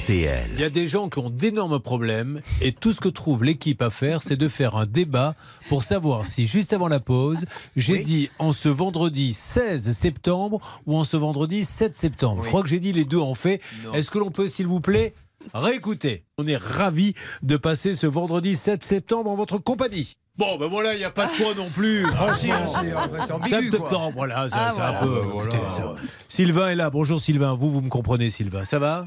RTL. 0.00 0.50
Il 0.54 0.60
y 0.60 0.64
a 0.64 0.70
des 0.70 0.88
gens 0.88 1.08
qui 1.08 1.20
ont 1.20 1.30
d'énormes 1.30 1.78
problèmes 1.78 2.40
et 2.60 2.72
tout 2.72 2.90
ce 2.90 3.00
que 3.00 3.08
trouve 3.08 3.44
l'équipe 3.44 3.80
à 3.80 3.90
faire, 3.90 4.24
c'est 4.24 4.36
de 4.36 4.48
faire 4.48 4.74
un 4.74 4.86
débat 4.86 5.36
pour 5.68 5.84
savoir 5.84 6.26
si 6.26 6.48
juste 6.48 6.72
avant 6.72 6.88
la 6.88 6.98
pause, 6.98 7.44
j'ai 7.76 7.98
dit 7.98 8.28
en 8.40 8.52
ce 8.52 8.68
vendredi 8.68 9.34
16 9.34 9.92
septembre 9.92 10.60
ou 10.86 10.96
en 10.96 11.04
ce 11.04 11.16
vendredi 11.16 11.62
7 11.62 11.96
septembre. 11.96 12.42
Je 12.42 12.48
crois 12.48 12.62
que 12.62 12.68
j'ai 12.68 12.80
dit 12.80 12.92
les 12.92 13.04
deux 13.04 13.20
en 13.20 13.34
fait. 13.34 13.60
Est-ce 13.94 14.10
que 14.10 14.18
l'on 14.18 14.32
peut, 14.32 14.48
s'il 14.48 14.66
vous 14.66 14.80
plaît, 14.80 15.14
réécouter 15.54 16.24
On 16.38 16.46
est 16.46 16.56
ravis 16.56 17.14
de 17.42 17.56
passer 17.56 17.94
ce 17.94 18.06
vendredi 18.06 18.56
7 18.56 18.84
septembre 18.84 19.30
en 19.30 19.34
votre 19.34 19.58
compagnie. 19.58 20.16
Bon, 20.36 20.56
ben 20.56 20.66
voilà, 20.68 20.94
il 20.94 20.98
n'y 20.98 21.04
a 21.04 21.10
pas 21.10 21.26
de 21.26 21.32
quoi 21.32 21.52
non 21.56 21.68
plus. 21.68 22.02
Franchement, 22.12 22.68
c'est- 22.68 22.94
c'est 23.20 23.22
7 23.22 23.30
ambigu, 23.32 23.70
quoi. 23.70 23.78
septembre, 23.80 24.12
voilà, 24.14 24.48
c'est 24.48 24.56
Ah, 24.56 24.90
un 25.00 25.04
peu. 25.04 25.22
Écoutez, 25.34 25.56
ça 25.68 25.86
va. 25.86 25.94
Sylvain 26.28 26.68
est 26.68 26.76
là. 26.76 26.90
Bonjour 26.90 27.20
Sylvain. 27.20 27.54
Vous, 27.54 27.72
vous 27.72 27.80
me 27.80 27.88
comprenez, 27.88 28.30
Sylvain. 28.30 28.64
Ça 28.64 28.78
va? 28.78 29.06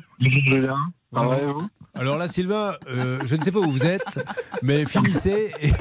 Vous? 1.13 1.67
Alors 1.95 2.17
là, 2.17 2.27
Sylvain, 2.27 2.75
euh, 2.87 3.19
je 3.25 3.35
ne 3.35 3.41
sais 3.41 3.51
pas 3.51 3.59
où 3.59 3.69
vous 3.71 3.85
êtes, 3.85 4.19
mais 4.61 4.85
finissez 4.85 5.53
et 5.61 5.71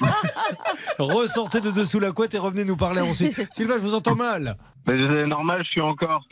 ressortez 0.98 1.60
de 1.60 1.70
dessous 1.70 2.00
la 2.00 2.12
couette 2.12 2.34
et 2.34 2.38
revenez 2.38 2.64
nous 2.64 2.76
parler 2.76 3.00
ensuite. 3.00 3.36
Sylvain, 3.52 3.76
je 3.78 3.82
vous 3.82 3.94
entends 3.94 4.14
mal. 4.16 4.56
Mais 4.86 4.94
c'est 5.08 5.26
normal, 5.26 5.62
je 5.64 5.70
suis 5.70 5.80
en 5.80 5.94
Corse. 5.94 6.24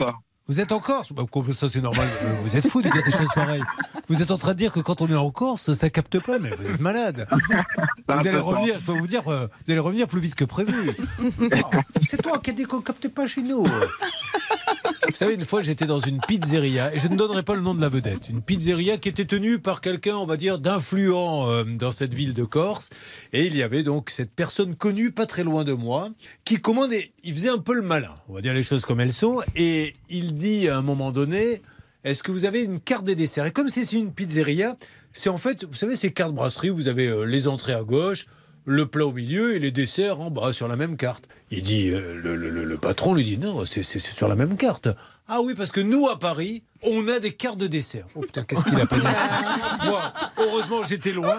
Vous 0.50 0.58
êtes 0.58 0.72
en 0.72 0.80
Corse 0.80 1.12
Bah, 1.12 1.22
Ça, 1.52 1.68
c'est 1.68 1.80
normal. 1.80 2.08
Euh, 2.24 2.34
Vous 2.42 2.56
êtes 2.56 2.66
fou 2.66 2.82
de 2.82 2.88
dire 2.90 3.04
des 3.04 3.12
choses 3.12 3.28
pareilles. 3.36 3.62
Vous 4.08 4.20
êtes 4.20 4.32
en 4.32 4.36
train 4.36 4.50
de 4.52 4.58
dire 4.58 4.72
que 4.72 4.80
quand 4.80 5.00
on 5.00 5.06
est 5.06 5.14
en 5.14 5.30
Corse, 5.30 5.72
ça 5.74 5.90
capte 5.90 6.18
pas, 6.18 6.40
mais 6.40 6.50
vous 6.50 6.68
êtes 6.68 6.80
malade. 6.80 7.28
Vous 8.08 8.26
allez 8.26 8.38
revenir, 8.38 8.76
je 8.76 8.84
peux 8.84 8.98
vous 8.98 9.06
dire, 9.06 9.22
euh, 9.28 9.46
vous 9.64 9.70
allez 9.70 9.78
revenir 9.78 10.08
plus 10.08 10.18
vite 10.20 10.34
que 10.34 10.44
prévu. 10.44 10.90
Oh, 11.22 11.46
c'est 12.08 12.20
toi 12.20 12.40
qui 12.40 12.50
as 12.50 12.52
dit 12.54 12.64
qu'on 12.64 12.80
capte 12.80 13.06
pas 13.06 13.28
chez 13.28 13.40
nous. 13.40 13.64
Vous 13.64 15.14
savez, 15.14 15.34
une 15.34 15.44
fois, 15.44 15.62
j'étais 15.62 15.86
dans 15.86 16.00
une 16.00 16.20
pizzeria, 16.20 16.92
et 16.92 16.98
je 16.98 17.06
ne 17.06 17.16
donnerai 17.16 17.44
pas 17.44 17.54
le 17.54 17.60
nom 17.60 17.72
de 17.74 17.80
la 17.80 17.88
vedette, 17.88 18.28
une 18.28 18.42
pizzeria 18.42 18.96
qui 18.96 19.08
était 19.08 19.24
tenue 19.24 19.60
par 19.60 19.80
quelqu'un, 19.80 20.16
on 20.16 20.26
va 20.26 20.36
dire, 20.36 20.58
d'influent 20.58 21.46
euh, 21.48 21.64
dans 21.64 21.92
cette 21.92 22.12
ville 22.14 22.34
de 22.34 22.42
Corse. 22.44 22.90
Et 23.32 23.46
il 23.46 23.56
y 23.56 23.62
avait 23.62 23.84
donc 23.84 24.10
cette 24.10 24.34
personne 24.34 24.74
connue, 24.74 25.12
pas 25.12 25.26
très 25.26 25.44
loin 25.44 25.62
de 25.64 25.72
moi, 25.72 26.08
qui 26.44 26.56
commandait, 26.56 27.12
il 27.22 27.32
faisait 27.34 27.48
un 27.48 27.58
peu 27.58 27.74
le 27.74 27.82
malin, 27.82 28.14
on 28.28 28.34
va 28.34 28.40
dire 28.40 28.54
les 28.54 28.62
choses 28.64 28.84
comme 28.84 28.98
elles 29.00 29.12
sont, 29.12 29.40
et 29.54 29.94
il 30.08 30.34
dit 30.40 30.68
à 30.68 30.76
un 30.76 30.82
moment 30.82 31.12
donné, 31.12 31.62
est-ce 32.04 32.22
que 32.22 32.32
vous 32.32 32.44
avez 32.44 32.60
une 32.62 32.80
carte 32.80 33.04
des 33.04 33.14
desserts? 33.14 33.46
Et 33.46 33.52
comme 33.52 33.68
c'est 33.68 33.90
une 33.92 34.12
pizzeria, 34.12 34.76
c'est 35.12 35.28
en 35.28 35.36
fait, 35.38 35.64
vous 35.64 35.74
savez, 35.74 35.96
ces 35.96 36.12
cartes 36.12 36.34
brasserie, 36.34 36.70
vous 36.70 36.88
avez 36.88 37.06
euh, 37.08 37.24
les 37.24 37.46
entrées 37.48 37.74
à 37.74 37.82
gauche, 37.82 38.26
le 38.64 38.86
plat 38.86 39.06
au 39.06 39.12
milieu 39.12 39.54
et 39.54 39.58
les 39.58 39.70
desserts 39.70 40.20
en 40.20 40.30
bas 40.30 40.52
sur 40.52 40.68
la 40.68 40.76
même 40.76 40.96
carte. 40.96 41.28
Il 41.50 41.62
dit, 41.62 41.90
euh, 41.90 42.14
le, 42.22 42.36
le- 42.36 42.76
patron 42.78 43.14
lui 43.14 43.24
dit, 43.24 43.38
non, 43.38 43.64
c'est 43.64 43.82
sur 43.82 44.28
la 44.28 44.34
même 44.36 44.56
carte. 44.56 44.88
Ah 45.32 45.40
oui, 45.42 45.54
parce 45.56 45.70
que 45.72 45.80
nous, 45.80 46.08
à 46.08 46.18
Paris, 46.18 46.62
on 46.82 47.06
a 47.08 47.18
des 47.20 47.32
cartes 47.32 47.58
de 47.58 47.66
dessert. 47.68 48.06
Oh 48.14 48.20
putain, 48.20 48.42
qu'est-ce 48.42 48.64
qu'il 48.64 48.80
a 48.80 48.86
pas 48.86 48.96
dit? 48.98 49.86
Moi, 49.86 50.12
heureusement, 50.38 50.82
j'étais 50.82 51.12
loin. 51.12 51.38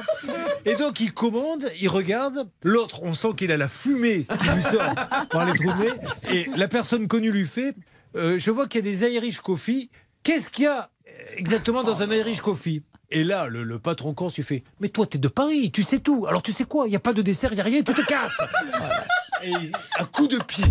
Et 0.66 0.76
donc, 0.76 1.00
il 1.00 1.14
commande, 1.14 1.66
il 1.82 1.90
regarde. 1.90 2.48
L'autre, 2.64 3.04
on 3.04 3.14
sent 3.14 3.30
qu'il 3.38 3.52
a 3.52 3.58
la 3.58 3.68
fumée 3.68 4.26
qui 4.42 4.50
lui 4.50 4.62
sort 4.64 4.96
par 5.30 5.46
les 5.46 5.54
trous 5.54 5.74
de 5.74 5.84
nez. 5.84 5.92
Et 6.32 6.48
la 6.56 6.68
personne 6.70 7.08
connue 7.08 7.32
lui 7.32 7.46
fait, 7.46 7.76
euh, 8.16 8.40
je 8.40 8.52
vois 8.52 8.68
qu'il 8.68 8.86
y 8.86 8.88
a 8.88 8.92
des 8.92 9.14
Irish 9.14 9.40
Coffee. 9.42 9.90
Qu'est-ce 10.24 10.50
qu'il 10.50 10.66
y 10.66 10.68
a 10.68 10.90
exactement 11.36 11.84
dans 11.84 12.02
un 12.02 12.12
Irish 12.12 12.42
Coffee? 12.42 12.84
Et 13.10 13.24
là, 13.24 13.48
le, 13.48 13.64
le 13.64 13.80
patron 13.80 14.14
corse 14.14 14.38
lui 14.38 14.44
fait 14.44 14.64
Mais 14.80 14.90
toi, 14.90 15.06
t'es 15.06 15.18
de 15.18 15.28
Paris, 15.28 15.72
tu 15.72 15.84
sais 15.84 16.00
tout. 16.00 16.26
Alors, 16.28 16.42
tu 16.42 16.54
sais 16.54 16.64
quoi? 16.64 16.88
Il 16.88 16.92
n'y 16.92 16.96
a 16.96 17.00
pas 17.00 17.14
de 17.14 17.22
dessert, 17.22 17.52
il 17.52 17.56
n'y 17.56 17.62
a 17.62 17.66
rien, 17.66 17.82
tu 17.82 17.94
te 17.94 18.06
casses. 18.06 18.40
Et 19.44 19.54
un 20.00 20.06
coup 20.06 20.28
de 20.28 20.38
pied 20.38 20.66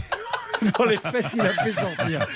dans 0.79 0.85
les 0.85 0.97
fesses, 0.97 1.35
il 1.35 1.41
a 1.41 1.53
fait 1.53 1.73
sortir. 1.73 2.27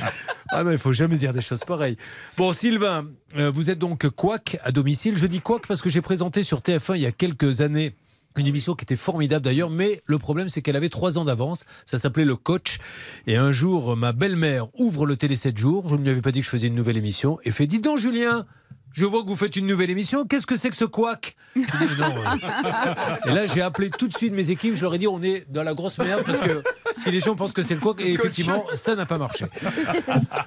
Ah 0.50 0.64
non, 0.64 0.72
il 0.72 0.78
faut 0.78 0.92
jamais 0.92 1.16
dire 1.16 1.32
des 1.32 1.40
choses 1.40 1.64
pareilles. 1.64 1.96
Bon, 2.36 2.52
Sylvain, 2.52 3.06
euh, 3.36 3.50
vous 3.50 3.70
êtes 3.70 3.78
donc 3.78 4.08
quack 4.10 4.58
à 4.62 4.72
domicile. 4.72 5.16
Je 5.16 5.26
dis 5.26 5.40
quack 5.40 5.66
parce 5.66 5.80
que 5.80 5.88
j'ai 5.88 6.00
présenté 6.00 6.42
sur 6.42 6.60
TF1 6.60 6.96
il 6.96 7.02
y 7.02 7.06
a 7.06 7.12
quelques 7.12 7.60
années 7.60 7.94
une 8.36 8.46
émission 8.46 8.74
qui 8.74 8.84
était 8.84 8.96
formidable 8.96 9.44
d'ailleurs, 9.44 9.70
mais 9.70 10.02
le 10.06 10.18
problème 10.18 10.48
c'est 10.48 10.62
qu'elle 10.62 10.76
avait 10.76 10.88
trois 10.88 11.18
ans 11.18 11.24
d'avance. 11.24 11.64
Ça 11.84 11.98
s'appelait 11.98 12.24
Le 12.24 12.36
Coach. 12.36 12.78
Et 13.26 13.36
un 13.36 13.52
jour, 13.52 13.96
ma 13.96 14.12
belle-mère 14.12 14.66
ouvre 14.78 15.06
le 15.06 15.16
télé 15.16 15.36
7 15.36 15.56
jours. 15.56 15.88
Je 15.88 15.96
ne 15.96 16.02
lui 16.02 16.10
avais 16.10 16.22
pas 16.22 16.32
dit 16.32 16.40
que 16.40 16.44
je 16.44 16.50
faisais 16.50 16.68
une 16.68 16.74
nouvelle 16.74 16.96
émission 16.96 17.38
et 17.44 17.50
fait 17.50 17.66
Dis 17.66 17.80
donc, 17.80 17.98
Julien, 17.98 18.46
je 18.94 19.04
vois 19.04 19.22
que 19.22 19.28
vous 19.28 19.36
faites 19.36 19.56
une 19.56 19.66
nouvelle 19.66 19.90
émission. 19.90 20.24
Qu'est-ce 20.24 20.46
que 20.46 20.56
c'est 20.56 20.70
que 20.70 20.76
ce 20.76 20.84
couac? 20.84 21.36
Je 21.56 21.60
dis, 21.60 21.66
mais 21.80 22.08
non, 22.08 22.14
euh. 22.16 23.28
Et 23.30 23.34
là, 23.34 23.46
j'ai 23.46 23.60
appelé 23.60 23.90
tout 23.90 24.06
de 24.06 24.16
suite 24.16 24.32
mes 24.32 24.50
équipes. 24.50 24.76
Je 24.76 24.82
leur 24.82 24.94
ai 24.94 24.98
dit, 24.98 25.08
on 25.08 25.20
est 25.22 25.50
dans 25.50 25.64
la 25.64 25.74
grosse 25.74 25.98
merde 25.98 26.22
parce 26.24 26.40
que 26.40 26.62
si 26.94 27.10
les 27.10 27.18
gens 27.18 27.34
pensent 27.34 27.52
que 27.52 27.62
c'est 27.62 27.74
le 27.74 27.80
couac, 27.80 28.00
et 28.00 28.12
effectivement, 28.12 28.64
ça 28.74 28.94
n'a 28.94 29.04
pas 29.04 29.18
marché. 29.18 29.46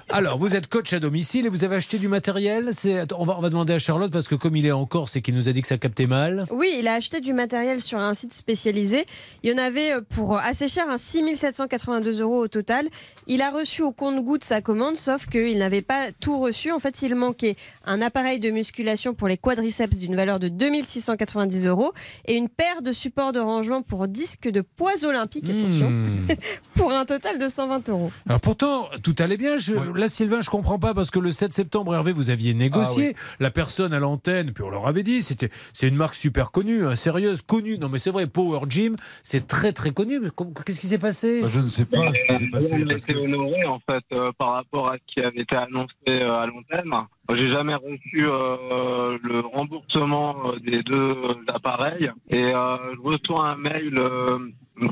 Alors, 0.08 0.38
vous 0.38 0.56
êtes 0.56 0.66
coach 0.66 0.92
à 0.94 0.98
domicile 0.98 1.44
et 1.44 1.48
vous 1.50 1.64
avez 1.64 1.76
acheté 1.76 1.98
du 1.98 2.08
matériel. 2.08 2.70
On 3.16 3.24
va, 3.24 3.36
on 3.36 3.42
va 3.42 3.50
demander 3.50 3.74
à 3.74 3.78
Charlotte 3.78 4.10
parce 4.10 4.28
que 4.28 4.34
comme 4.34 4.56
il 4.56 4.64
est 4.64 4.72
en 4.72 4.86
Corse 4.86 5.16
et 5.16 5.22
qu'il 5.22 5.34
nous 5.34 5.48
a 5.50 5.52
dit 5.52 5.60
que 5.60 5.68
ça 5.68 5.76
captait 5.76 6.06
mal. 6.06 6.44
Oui, 6.50 6.74
il 6.78 6.88
a 6.88 6.94
acheté 6.94 7.20
du 7.20 7.34
matériel 7.34 7.82
sur 7.82 7.98
un 7.98 8.14
site 8.14 8.32
spécialisé. 8.32 9.04
Il 9.42 9.50
y 9.50 9.54
en 9.54 9.58
avait 9.58 9.92
euh, 9.92 10.00
pour 10.08 10.38
assez 10.38 10.68
cher, 10.68 10.86
hein, 10.88 10.96
6 10.96 11.36
782 11.36 12.22
euros 12.22 12.44
au 12.44 12.48
total. 12.48 12.88
Il 13.26 13.42
a 13.42 13.50
reçu 13.50 13.82
au 13.82 13.92
compte-goutte 13.92 14.44
sa 14.44 14.62
commande, 14.62 14.96
sauf 14.96 15.26
qu'il 15.26 15.58
n'avait 15.58 15.82
pas 15.82 16.12
tout 16.18 16.38
reçu. 16.38 16.72
En 16.72 16.78
fait, 16.78 17.02
il 17.02 17.14
manquait 17.14 17.56
un 17.84 18.00
appareil 18.00 18.37
de 18.40 18.50
musculation 18.50 19.14
pour 19.14 19.28
les 19.28 19.36
quadriceps 19.36 19.98
d'une 19.98 20.16
valeur 20.16 20.38
de 20.38 20.48
2690 20.48 21.66
euros 21.66 21.92
et 22.26 22.34
une 22.36 22.48
paire 22.48 22.82
de 22.82 22.92
supports 22.92 23.32
de 23.32 23.40
rangement 23.40 23.82
pour 23.82 24.08
disques 24.08 24.48
de 24.48 24.60
poids 24.60 25.04
olympiques, 25.04 25.48
attention, 25.50 25.90
Hmm. 25.90 26.26
pour 26.74 26.92
un 26.92 27.04
total 27.04 27.38
de 27.38 27.48
120 27.48 27.88
euros. 27.88 28.10
Alors 28.28 28.40
pourtant, 28.40 28.88
tout 29.02 29.14
allait 29.18 29.36
bien. 29.36 29.56
Je, 29.56 29.74
Là, 29.98 30.08
Sylvain, 30.08 30.40
je 30.40 30.50
comprends 30.50 30.78
pas 30.78 30.94
parce 30.94 31.10
que 31.10 31.18
le 31.18 31.32
7 31.32 31.52
septembre, 31.52 31.94
Hervé, 31.94 32.12
vous 32.12 32.30
aviez 32.30 32.54
négocié. 32.54 33.14
La 33.40 33.50
personne 33.50 33.92
à 33.92 33.98
l'antenne, 33.98 34.52
puis 34.52 34.62
on 34.64 34.70
leur 34.70 34.86
avait 34.86 35.02
dit, 35.02 35.22
c'était, 35.22 35.50
c'est 35.72 35.88
une 35.88 35.96
marque 35.96 36.14
super 36.14 36.50
connue, 36.50 36.86
hein, 36.86 36.96
sérieuse, 36.96 37.42
connue. 37.42 37.78
Non, 37.78 37.88
mais 37.88 37.98
c'est 37.98 38.10
vrai, 38.10 38.26
Power 38.26 38.60
Gym, 38.68 38.96
c'est 39.22 39.46
très 39.46 39.72
très 39.72 39.90
connu. 39.92 40.20
Mais 40.20 40.28
qu'est-ce 40.64 40.80
qui 40.80 40.86
s'est 40.86 40.98
passé? 40.98 41.42
Je 41.46 41.60
ne 41.60 41.68
sais 41.68 41.84
pas 41.84 42.12
ce 42.14 42.32
qui 42.32 42.38
s'est 42.38 42.50
passé. 42.50 42.76
On 42.78 42.82
a 42.86 42.90
parce 42.90 43.02
été 43.02 43.14
que- 43.14 43.18
honoré 43.18 43.64
en 43.66 43.78
fait 43.80 44.04
euh, 44.12 44.30
par 44.38 44.52
rapport 44.52 44.90
à 44.92 44.96
ce 44.96 45.14
qui 45.14 45.20
avait 45.24 45.40
été 45.42 45.56
annoncé 45.56 45.92
euh, 46.08 46.32
à 46.34 46.46
l'antenne. 46.46 46.90
J'ai 47.34 47.52
jamais 47.52 47.74
reçu 47.74 48.26
euh, 48.26 49.18
le 49.22 49.40
remboursement 49.40 50.34
euh, 50.46 50.58
des 50.60 50.82
deux 50.82 51.14
appareils 51.48 52.10
et 52.30 52.54
euh, 52.54 52.76
je 52.94 53.00
reçois 53.02 53.50
un 53.50 53.56
mail. 53.56 53.94
euh, 53.98 54.38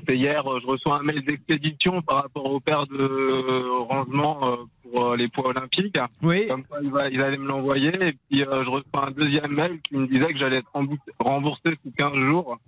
c'est 0.06 0.16
hier, 0.16 0.42
je 0.60 0.66
reçois 0.66 0.98
un 0.98 1.02
mail 1.02 1.24
d'expédition 1.24 2.02
par 2.02 2.22
rapport 2.22 2.44
au 2.52 2.60
paire 2.60 2.86
de 2.88 3.78
rangement 3.88 4.58
pour 4.82 5.14
les 5.16 5.28
poids 5.28 5.48
olympiques. 5.48 5.96
Oui. 6.22 6.46
Comme 6.48 6.64
quoi, 6.64 6.78
il, 6.82 6.90
va- 6.90 7.08
il 7.08 7.22
allait 7.22 7.38
me 7.38 7.46
l'envoyer. 7.46 7.88
Et 7.94 8.12
puis, 8.28 8.40
je 8.40 8.68
reçois 8.68 9.06
un 9.08 9.10
deuxième 9.12 9.52
mail 9.52 9.80
qui 9.88 9.96
me 9.96 10.06
disait 10.06 10.32
que 10.32 10.38
j'allais 10.38 10.56
être 10.58 10.70
remboursé, 11.20 11.62
sous 11.84 11.92
15 11.96 12.12
jours 12.14 12.58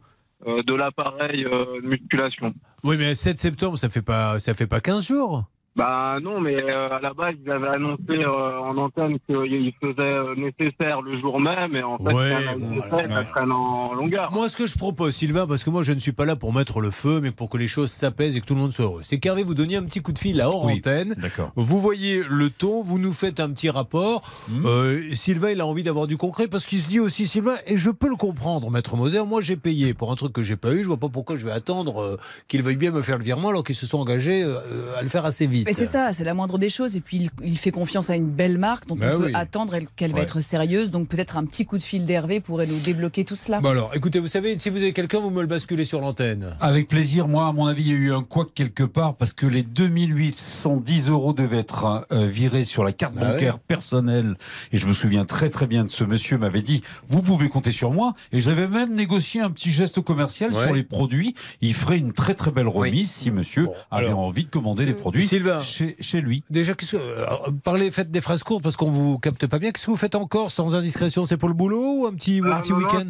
de 0.47 0.75
l'appareil 0.75 1.43
de 1.45 1.81
musculation. 1.87 2.55
Oui, 2.85 2.97
mais 2.97 3.15
7 3.17 3.37
septembre, 3.37 3.77
ça 3.77 3.89
fait 3.89 4.01
pas, 4.03 4.39
ça 4.39 4.55
fait 4.55 4.69
pas 4.69 4.81
15 4.81 5.09
jours. 5.09 5.45
Bah 5.79 6.19
non, 6.21 6.41
mais 6.41 6.61
euh, 6.61 6.89
à 6.91 6.99
la 7.01 7.15
base, 7.15 7.37
ils 7.41 7.51
avaient 7.53 7.69
annoncé 7.69 8.03
euh, 8.11 8.59
en 8.59 8.77
antenne 8.79 9.17
qu'ils 9.29 9.73
faisaient 9.81 9.95
euh, 10.01 10.35
nécessaire 10.35 11.01
le 11.03 11.21
jour 11.21 11.41
même, 11.41 11.77
et 11.77 11.85
en 11.85 11.97
fait, 11.99 12.13
Ouais, 12.13 12.31
ça, 12.31 12.57
bon, 12.57 12.81
ça, 12.91 13.09
ça 13.09 13.25
traîne 13.25 13.53
en 13.53 13.95
longueur. 13.95 14.33
Moi, 14.33 14.49
ce 14.49 14.57
que 14.57 14.67
je 14.67 14.77
propose, 14.77 15.15
Sylvain, 15.15 15.47
parce 15.47 15.63
que 15.63 15.71
moi, 15.71 15.85
je 15.85 15.93
ne 15.93 16.01
suis 16.01 16.11
pas 16.11 16.25
là 16.25 16.35
pour 16.35 16.53
mettre 16.53 16.81
le 16.81 16.91
feu, 16.91 17.21
mais 17.23 17.31
pour 17.31 17.49
que 17.49 17.59
les 17.59 17.69
choses 17.69 17.93
s'apaisent 17.93 18.37
et 18.37 18.41
que 18.41 18.47
tout 18.47 18.57
le 18.57 18.61
monde 18.61 18.73
soit 18.73 18.87
heureux, 18.87 19.03
c'est 19.05 19.21
qu'Hervé 19.21 19.45
vous 19.45 19.55
donniez 19.55 19.77
un 19.77 19.85
petit 19.85 20.01
coup 20.01 20.11
de 20.11 20.19
fil 20.19 20.41
à 20.41 20.49
hors 20.49 20.67
antenne. 20.67 21.15
D'accord. 21.17 21.53
Vous 21.55 21.81
voyez 21.81 22.23
le 22.29 22.51
ton, 22.51 22.83
vous 22.83 22.99
nous 22.99 23.13
faites 23.13 23.39
un 23.39 23.51
petit 23.51 23.71
rapport. 23.71 24.23
Euh, 24.65 25.15
Sylvain, 25.15 25.51
il 25.51 25.61
a 25.61 25.67
envie 25.67 25.85
d'avoir 25.85 26.09
du 26.09 26.17
concret 26.17 26.49
parce 26.49 26.67
qu'il 26.67 26.81
se 26.81 26.89
dit 26.89 26.99
aussi, 26.99 27.29
Sylvain, 27.29 27.55
et 27.69 27.77
je 27.77 27.91
peux 27.91 28.09
le 28.09 28.17
comprendre, 28.17 28.69
Maître 28.73 28.97
Moser, 28.97 29.25
moi 29.25 29.43
j'ai 29.43 29.57
payé 29.57 29.95
pour 29.95 30.11
un 30.11 30.17
truc 30.17 30.33
que 30.33 30.43
j'ai 30.43 30.57
pas 30.57 30.73
eu, 30.73 30.79
je 30.79 30.89
vois 30.89 30.97
pas 30.97 31.09
pourquoi 31.09 31.37
je 31.37 31.45
vais 31.45 31.53
attendre 31.53 32.03
euh, 32.03 32.17
qu'il 32.49 32.63
veuille 32.63 32.75
bien 32.75 32.91
me 32.91 33.03
faire 33.03 33.19
le 33.19 33.25
virement 33.25 33.51
alors 33.51 33.63
qu'ils 33.63 33.77
se 33.77 33.87
sont 33.87 33.99
engagés 33.99 34.43
euh, 34.43 34.97
à 34.99 35.03
le 35.03 35.09
faire 35.09 35.25
assez 35.25 35.47
vite. 35.47 35.68
Mais 35.69 35.75
c'est 35.75 35.85
ça, 35.87 36.15
c'est 36.15 36.25
la 36.25 36.33
moindre 36.33 36.57
des 36.59 36.71
choses. 36.71 36.97
Et 36.97 37.01
puis, 37.01 37.19
il, 37.19 37.31
il 37.45 37.59
fait 37.59 37.71
confiance 37.71 38.09
à 38.09 38.17
une 38.17 38.31
belle 38.31 38.57
marque, 38.57 38.87
donc 38.87 39.01
Bah 39.01 39.11
on 39.15 39.19
peut 39.21 39.31
attendre 39.35 39.75
elle- 39.75 39.87
qu'elle 39.97 40.13
va 40.15 40.21
être 40.23 40.41
sérieuse. 40.41 40.91
Donc, 40.91 41.09
peut-être 41.09 41.37
un 41.37 41.45
petit 41.45 41.67
coup 41.67 41.77
de 41.77 41.83
fil 41.83 42.07
d'Hervé 42.07 42.41
pourrait 42.41 42.67
nous 42.67 42.79
débloquer 42.79 43.27
tout 43.27 43.37
cela. 43.37 43.61
Bon 43.61 43.69
alors, 43.69 43.91
écoutez, 43.95 44.19
vous 44.19 44.29
savez, 44.29 44.59
si 44.59 44.71
vous 44.71 44.79
avez 44.79 44.95
quelqu'un, 44.95 45.21
vous 45.21 45.29
me 45.31 45.43
le 45.43 45.47
basculez 45.47 45.85
sur 45.85 46.01
l'antenne. 46.01 46.57
Avec 46.61 46.89
plaisir, 46.89 47.29
moi, 47.29 47.47
à 47.49 47.53
mon 47.53 47.67
avis, 47.67 47.83
il 47.83 47.89
y 47.89 47.93
a 47.93 47.97
eu 47.97 48.13
un 48.15 48.23
couac 48.23 48.49
quelque 48.55 48.83
part 48.85 49.15
parce 49.17 49.35
que 49.35 49.45
les 49.47 49.63
2810 49.63 51.09
euros 51.11 51.33
devaient 51.35 51.59
être 51.59 52.07
euh, 52.13 52.27
virés 52.27 52.65
sur 52.65 52.83
la 52.83 52.93
carte 52.93 53.15
Ah 53.21 53.33
bancaire 53.33 53.55
ouais. 53.57 53.61
personnelle. 53.69 54.37
Et 54.73 54.79
je 54.79 54.87
me 54.87 54.95
souviens 54.95 55.25
très 55.27 55.51
très 55.51 55.67
bien 55.67 55.85
de 55.85 55.89
ce 55.91 56.03
monsieur 56.05 56.39
m'avait 56.39 56.63
dit, 56.63 56.83
vous 57.09 57.21
pouvez 57.23 57.49
compter 57.51 57.73
sur 57.73 57.91
moi. 57.93 58.15
Et 58.33 58.41
j'avais 58.41 58.69
même 58.69 58.95
négocié 58.95 59.41
un 59.43 59.51
petit 59.51 59.71
geste 59.71 60.01
commercial 60.01 60.53
Ouais. 60.53 60.65
sur 60.65 60.73
les 60.75 60.83
produits. 60.83 61.35
Il 61.61 61.75
ferait 61.75 61.99
une 61.99 62.13
très 62.15 62.35
très 62.35 62.51
belle 62.51 62.69
remise 62.69 63.11
si 63.11 63.31
monsieur 63.31 63.69
avait 63.91 64.07
alors. 64.07 64.21
envie 64.21 64.45
de 64.45 64.51
commander 64.51 64.87
les 64.87 64.95
produits 64.95 65.27
Sylvain. 65.27 65.58
Chez, 65.61 65.97
chez 66.01 66.21
lui. 66.21 66.43
Déjà, 66.51 66.75
qu'est-ce 66.75 66.93
que, 66.93 66.97
euh, 66.97 67.27
parlez, 67.65 67.91
faites 67.91 68.11
des 68.11 68.21
phrases 68.21 68.43
courtes 68.43 68.63
parce 68.63 68.77
qu'on 68.77 68.91
vous 68.91 69.19
capte 69.19 69.47
pas 69.47 69.59
bien. 69.59 69.71
Qu'est-ce 69.73 69.87
que 69.87 69.91
vous 69.91 69.97
faites 69.97 70.15
encore 70.15 70.51
sans 70.51 70.75
indiscrétion? 70.75 71.25
C'est 71.25 71.37
pour 71.37 71.49
le 71.49 71.55
boulot 71.55 72.03
ou 72.03 72.07
un 72.07 72.15
petit, 72.15 72.41
ou 72.41 72.47
un 72.47 72.57
Ah, 72.57 72.61
petit 72.61 72.73
week-end? 72.73 73.07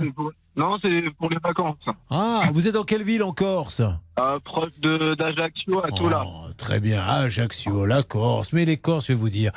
Non, 0.56 0.76
c'est 0.82 1.02
pour 1.18 1.30
les 1.30 1.38
vacances. 1.42 1.76
Ah, 2.10 2.48
vous 2.52 2.66
êtes 2.66 2.74
dans 2.74 2.82
quelle 2.82 3.04
ville 3.04 3.22
en 3.22 3.32
Corse? 3.32 3.80
Euh, 3.80 4.38
proche 4.44 4.72
d'Ajaccio 4.80 5.84
à 5.84 5.90
Toula. 5.92 6.24
Oh, 6.26 6.48
Très 6.56 6.80
bien, 6.80 7.00
Ajaccio, 7.00 7.86
la 7.86 8.02
Corse. 8.02 8.52
Mais 8.52 8.64
les 8.64 8.76
Corses, 8.76 9.06
je 9.06 9.12
vais 9.12 9.18
vous 9.18 9.28
dire, 9.30 9.52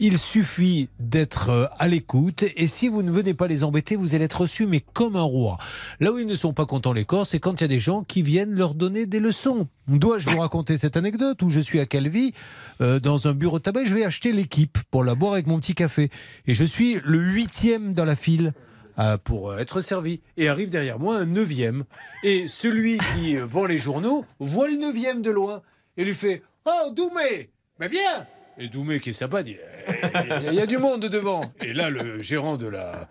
il 0.00 0.18
suffit 0.18 0.88
d'être 0.98 1.50
euh, 1.50 1.66
à 1.78 1.86
l'écoute 1.86 2.44
et 2.56 2.66
si 2.66 2.88
vous 2.88 3.02
ne 3.02 3.10
venez 3.10 3.34
pas 3.34 3.46
les 3.46 3.62
embêter, 3.62 3.94
vous 3.94 4.14
allez 4.14 4.24
être 4.24 4.40
reçu 4.40 4.66
mais 4.66 4.80
comme 4.80 5.16
un 5.16 5.22
roi. 5.22 5.58
Là 6.00 6.12
où 6.12 6.18
ils 6.18 6.26
ne 6.26 6.34
sont 6.34 6.54
pas 6.54 6.64
contents 6.64 6.94
les 6.94 7.04
Corses, 7.04 7.30
c'est 7.30 7.38
quand 7.38 7.60
il 7.60 7.64
y 7.64 7.66
a 7.66 7.68
des 7.68 7.78
gens 7.78 8.02
qui 8.02 8.22
viennent 8.22 8.54
leur 8.54 8.74
donner 8.74 9.04
des 9.04 9.20
leçons. 9.20 9.68
Dois-je 9.88 10.30
vous 10.30 10.38
raconter 10.38 10.78
cette 10.78 10.96
anecdote 10.96 11.42
où 11.42 11.50
je 11.50 11.60
suis 11.60 11.78
à 11.78 11.84
Calvi 11.84 12.32
euh, 12.80 12.98
dans 12.98 13.28
un 13.28 13.34
bureau 13.34 13.58
de 13.58 13.64
tabac, 13.64 13.84
je 13.84 13.94
vais 13.94 14.04
acheter 14.04 14.32
l'équipe 14.32 14.78
pour 14.90 15.04
la 15.04 15.14
boire 15.14 15.34
avec 15.34 15.46
mon 15.46 15.60
petit 15.60 15.74
café 15.74 16.08
et 16.46 16.54
je 16.54 16.64
suis 16.64 16.98
le 17.04 17.18
huitième 17.18 17.92
dans 17.92 18.06
la 18.06 18.16
file. 18.16 18.54
Euh, 18.98 19.16
pour 19.18 19.50
euh, 19.50 19.58
être 19.58 19.80
servi. 19.80 20.20
Et 20.36 20.48
arrive 20.48 20.68
derrière 20.68 20.98
moi 20.98 21.16
un 21.16 21.26
neuvième. 21.26 21.84
Et 22.22 22.48
celui 22.48 22.98
qui 22.98 23.36
euh, 23.36 23.44
vend 23.44 23.66
les 23.66 23.78
journaux 23.78 24.24
voit 24.38 24.68
le 24.68 24.76
neuvième 24.76 25.22
de 25.22 25.30
loin 25.30 25.62
et 25.96 26.04
lui 26.04 26.14
fait 26.14 26.42
Oh, 26.64 26.90
Doumé 26.90 27.50
Mais 27.78 27.88
viens 27.88 28.26
Et 28.58 28.68
Doumé, 28.68 29.00
qui 29.00 29.10
est 29.10 29.12
sympa, 29.12 29.42
dit 29.42 29.56
Il 30.46 30.54
y 30.54 30.60
a 30.60 30.66
du 30.66 30.78
monde 30.78 31.02
devant. 31.02 31.42
Et 31.62 31.72
là, 31.72 31.90
le 31.90 32.22
gérant 32.22 32.56
de 32.56 32.66
la, 32.66 33.06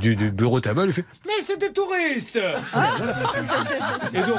du, 0.00 0.16
du 0.16 0.30
bureau 0.30 0.60
tabac 0.60 0.86
lui 0.86 0.92
fait 0.92 1.04
Mais 1.24 1.40
c'est 1.40 1.56
des 1.58 1.72
touristes 1.72 2.38
Et 4.12 4.20
donc, 4.20 4.38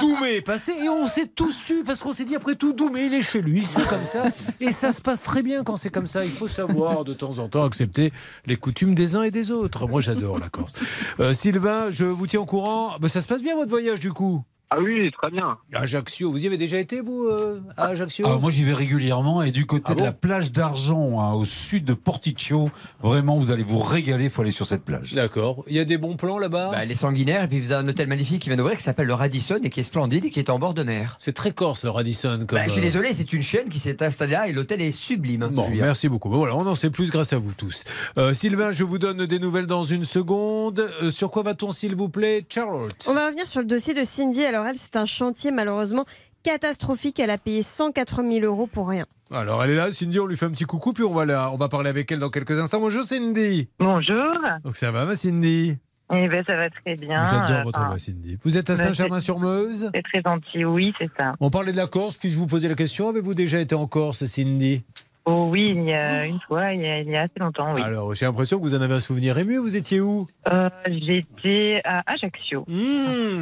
Doumé 0.00 0.36
est 0.36 0.42
passé 0.42 0.72
et 0.72 0.88
on 0.88 1.06
s'est 1.06 1.26
tous 1.26 1.64
tu 1.64 1.84
parce 1.84 2.00
qu'on 2.00 2.12
s'est 2.12 2.24
dit 2.24 2.34
après 2.34 2.54
tout, 2.54 2.72
Doumé, 2.72 3.06
il 3.06 3.14
est 3.14 3.22
chez 3.22 3.40
lui, 3.42 3.64
c'est 3.64 3.86
comme 3.86 4.06
ça. 4.06 4.24
Et 4.60 4.72
ça 4.72 4.92
se 4.92 5.02
passe 5.02 5.22
très 5.22 5.42
bien 5.42 5.62
quand 5.64 5.76
c'est 5.76 5.90
comme 5.90 6.08
ça. 6.08 6.24
Il 6.24 6.30
faut 6.30 6.48
savoir 6.48 7.04
de 7.04 7.12
temps 7.12 7.38
en 7.38 7.48
temps 7.48 7.64
accepter 7.64 8.12
les 8.46 8.56
coutumes 8.56 8.94
des 8.94 9.16
uns 9.16 9.22
et 9.22 9.30
des 9.30 9.50
autres. 9.50 9.86
Moi, 9.86 10.00
j'adore 10.00 10.38
la 10.38 10.48
Corse. 10.48 10.72
Euh, 11.20 11.32
Sylvain, 11.34 11.90
je 11.90 12.04
vous 12.04 12.26
tiens 12.26 12.40
au 12.40 12.46
courant. 12.46 12.96
Ben, 13.00 13.08
ça 13.08 13.20
se 13.20 13.28
passe 13.28 13.42
bien 13.42 13.54
votre 13.54 13.70
voyage 13.70 14.00
du 14.00 14.12
coup? 14.12 14.42
Ah 14.70 14.76
oui, 14.80 15.10
très 15.12 15.30
bien. 15.30 15.56
Ajaccio, 15.72 16.30
vous 16.30 16.44
y 16.44 16.46
avez 16.46 16.58
déjà 16.58 16.78
été 16.78 17.00
vous 17.00 17.24
euh, 17.26 17.60
à 17.78 17.86
Ajaccio 17.86 18.26
Ah, 18.28 18.36
moi 18.38 18.50
j'y 18.50 18.64
vais 18.64 18.74
régulièrement 18.74 19.42
et 19.42 19.50
du 19.50 19.64
côté 19.64 19.84
Ah 19.88 19.94
de 19.94 19.98
bon 20.00 20.04
la 20.04 20.12
plage 20.12 20.52
d'Argent 20.52 21.20
hein, 21.20 21.32
au 21.32 21.46
sud 21.46 21.86
de 21.86 21.94
Porticcio, 21.94 22.68
vraiment 23.02 23.36
vous 23.38 23.50
allez 23.50 23.62
vous 23.62 23.78
régaler, 23.78 24.24
il 24.24 24.30
faut 24.30 24.42
aller 24.42 24.50
sur 24.50 24.66
cette 24.66 24.84
plage. 24.84 25.14
D'accord. 25.14 25.64
Il 25.68 25.76
y 25.76 25.80
a 25.80 25.84
des 25.86 25.96
bons 25.96 26.16
plans 26.16 26.38
là-bas? 26.38 26.70
Bah, 26.72 26.84
les 26.84 26.94
sanguinaires, 26.94 27.44
et 27.44 27.48
puis 27.48 27.60
vous 27.60 27.72
avez 27.72 27.82
un 27.82 27.88
hôtel 27.88 28.08
magnifique 28.08 28.42
qui 28.42 28.50
vient 28.50 28.58
d'ouvrir 28.58 28.76
qui 28.76 28.82
s'appelle 28.82 29.06
le 29.06 29.14
Radisson 29.14 29.58
et 29.62 29.70
qui 29.70 29.80
est 29.80 29.84
splendide 29.84 30.26
et 30.26 30.30
qui 30.30 30.38
est 30.38 30.50
en 30.50 30.58
bord 30.58 30.74
de 30.74 30.82
mer. 30.82 31.16
C'est 31.18 31.32
très 31.34 31.52
corse 31.52 31.84
le 31.84 31.90
Radisson. 31.90 32.44
Comme, 32.46 32.58
Bah, 32.58 32.64
je 32.66 32.72
suis 32.72 32.80
euh, 32.80 32.84
désolé, 32.84 33.14
c'est 33.14 33.32
une 33.32 33.40
chaîne 33.42 33.70
qui 33.70 33.78
s'est 33.78 34.02
installée 34.02 34.32
là 34.32 34.48
et 34.48 34.52
l'hôtel 34.52 34.82
est 34.82 34.92
sublime. 34.92 35.44
hein, 35.44 35.50
Bon, 35.50 35.64
Julien. 35.64 35.86
merci 35.86 36.10
beaucoup. 36.10 36.28
Ben 36.28 36.36
voilà, 36.36 36.54
on 36.56 36.66
en 36.66 36.74
sait 36.74 36.90
plus 36.90 37.10
grâce 37.10 37.32
à 37.32 37.38
vous 37.38 37.52
tous. 37.56 37.84
Euh, 38.18 38.34
Sylvain, 38.34 38.72
je 38.72 38.84
vous 38.84 38.98
donne 38.98 39.24
des 39.24 39.38
nouvelles 39.38 39.66
dans 39.66 39.84
une 39.84 40.04
seconde. 40.04 40.80
Euh, 41.02 41.10
sur 41.10 41.30
quoi 41.30 41.42
va-t-on, 41.42 41.72
s'il 41.72 41.94
vous 41.96 42.10
plaît, 42.10 42.44
Charlotte 42.50 43.06
On 43.08 43.14
va 43.14 43.26
revenir 43.28 43.46
sur 43.46 43.60
le 43.60 43.66
dossier 43.66 43.94
de 43.94 44.04
Cindy. 44.04 44.44
Alors 44.44 44.57
elle, 44.66 44.76
c'est 44.76 44.96
un 44.96 45.06
chantier 45.06 45.50
malheureusement 45.50 46.04
catastrophique. 46.42 47.20
Elle 47.20 47.30
a 47.30 47.38
payé 47.38 47.62
104 47.62 48.22
000 48.22 48.44
euros 48.46 48.66
pour 48.66 48.88
rien. 48.88 49.06
Alors, 49.30 49.62
elle 49.62 49.70
est 49.72 49.76
là, 49.76 49.92
Cindy, 49.92 50.18
on 50.20 50.26
lui 50.26 50.36
fait 50.38 50.46
un 50.46 50.50
petit 50.50 50.64
coucou, 50.64 50.92
puis 50.94 51.04
on 51.04 51.12
va, 51.12 51.26
la- 51.26 51.50
on 51.52 51.56
va 51.58 51.68
parler 51.68 51.90
avec 51.90 52.10
elle 52.10 52.18
dans 52.18 52.30
quelques 52.30 52.58
instants. 52.58 52.80
Bonjour, 52.80 53.04
Cindy. 53.04 53.68
Bonjour. 53.78 54.34
Donc, 54.64 54.76
ça 54.76 54.90
va, 54.90 55.04
ma 55.04 55.16
Cindy? 55.16 55.76
Eh 56.10 56.26
ben, 56.28 56.42
ça 56.46 56.56
va 56.56 56.70
très 56.70 56.94
bien. 56.94 57.26
J'adore 57.26 57.50
Euh, 57.58 57.62
votre 57.64 57.86
voix, 57.86 57.98
Cindy. 57.98 58.38
Vous 58.42 58.56
êtes 58.56 58.70
à 58.70 58.76
bah, 58.76 58.84
Saint-Germain-sur-Meuse? 58.84 59.90
C'est 59.94 60.02
très 60.02 60.22
gentil, 60.24 60.64
oui, 60.64 60.94
c'est 60.96 61.10
ça. 61.18 61.34
On 61.40 61.50
parlait 61.50 61.72
de 61.72 61.76
la 61.76 61.86
Corse, 61.86 62.16
puis 62.16 62.30
je 62.30 62.38
vous 62.38 62.46
posais 62.46 62.68
la 62.68 62.74
question 62.74 63.10
avez-vous 63.10 63.34
déjà 63.34 63.60
été 63.60 63.74
en 63.74 63.86
Corse, 63.86 64.24
Cindy? 64.24 64.82
Oh 65.26 65.48
oui, 65.50 65.74
il 65.76 65.84
y 65.84 65.92
a 65.92 66.24
une 66.24 66.40
fois, 66.40 66.72
il 66.72 66.80
y 66.80 66.86
a, 66.86 67.00
il 67.00 67.10
y 67.10 67.14
a 67.16 67.20
assez 67.24 67.38
longtemps, 67.38 67.74
oui. 67.74 67.82
Alors, 67.82 68.14
j'ai 68.14 68.24
l'impression 68.24 68.56
que 68.56 68.62
vous 68.62 68.74
en 68.74 68.80
avez 68.80 68.94
un 68.94 69.00
souvenir 69.00 69.36
ému. 69.36 69.58
Vous 69.58 69.76
étiez 69.76 70.00
où? 70.00 70.26
Euh, 70.50 70.70
J'étais 70.86 71.82
à 71.84 72.02
Ajaccio. 72.10 72.64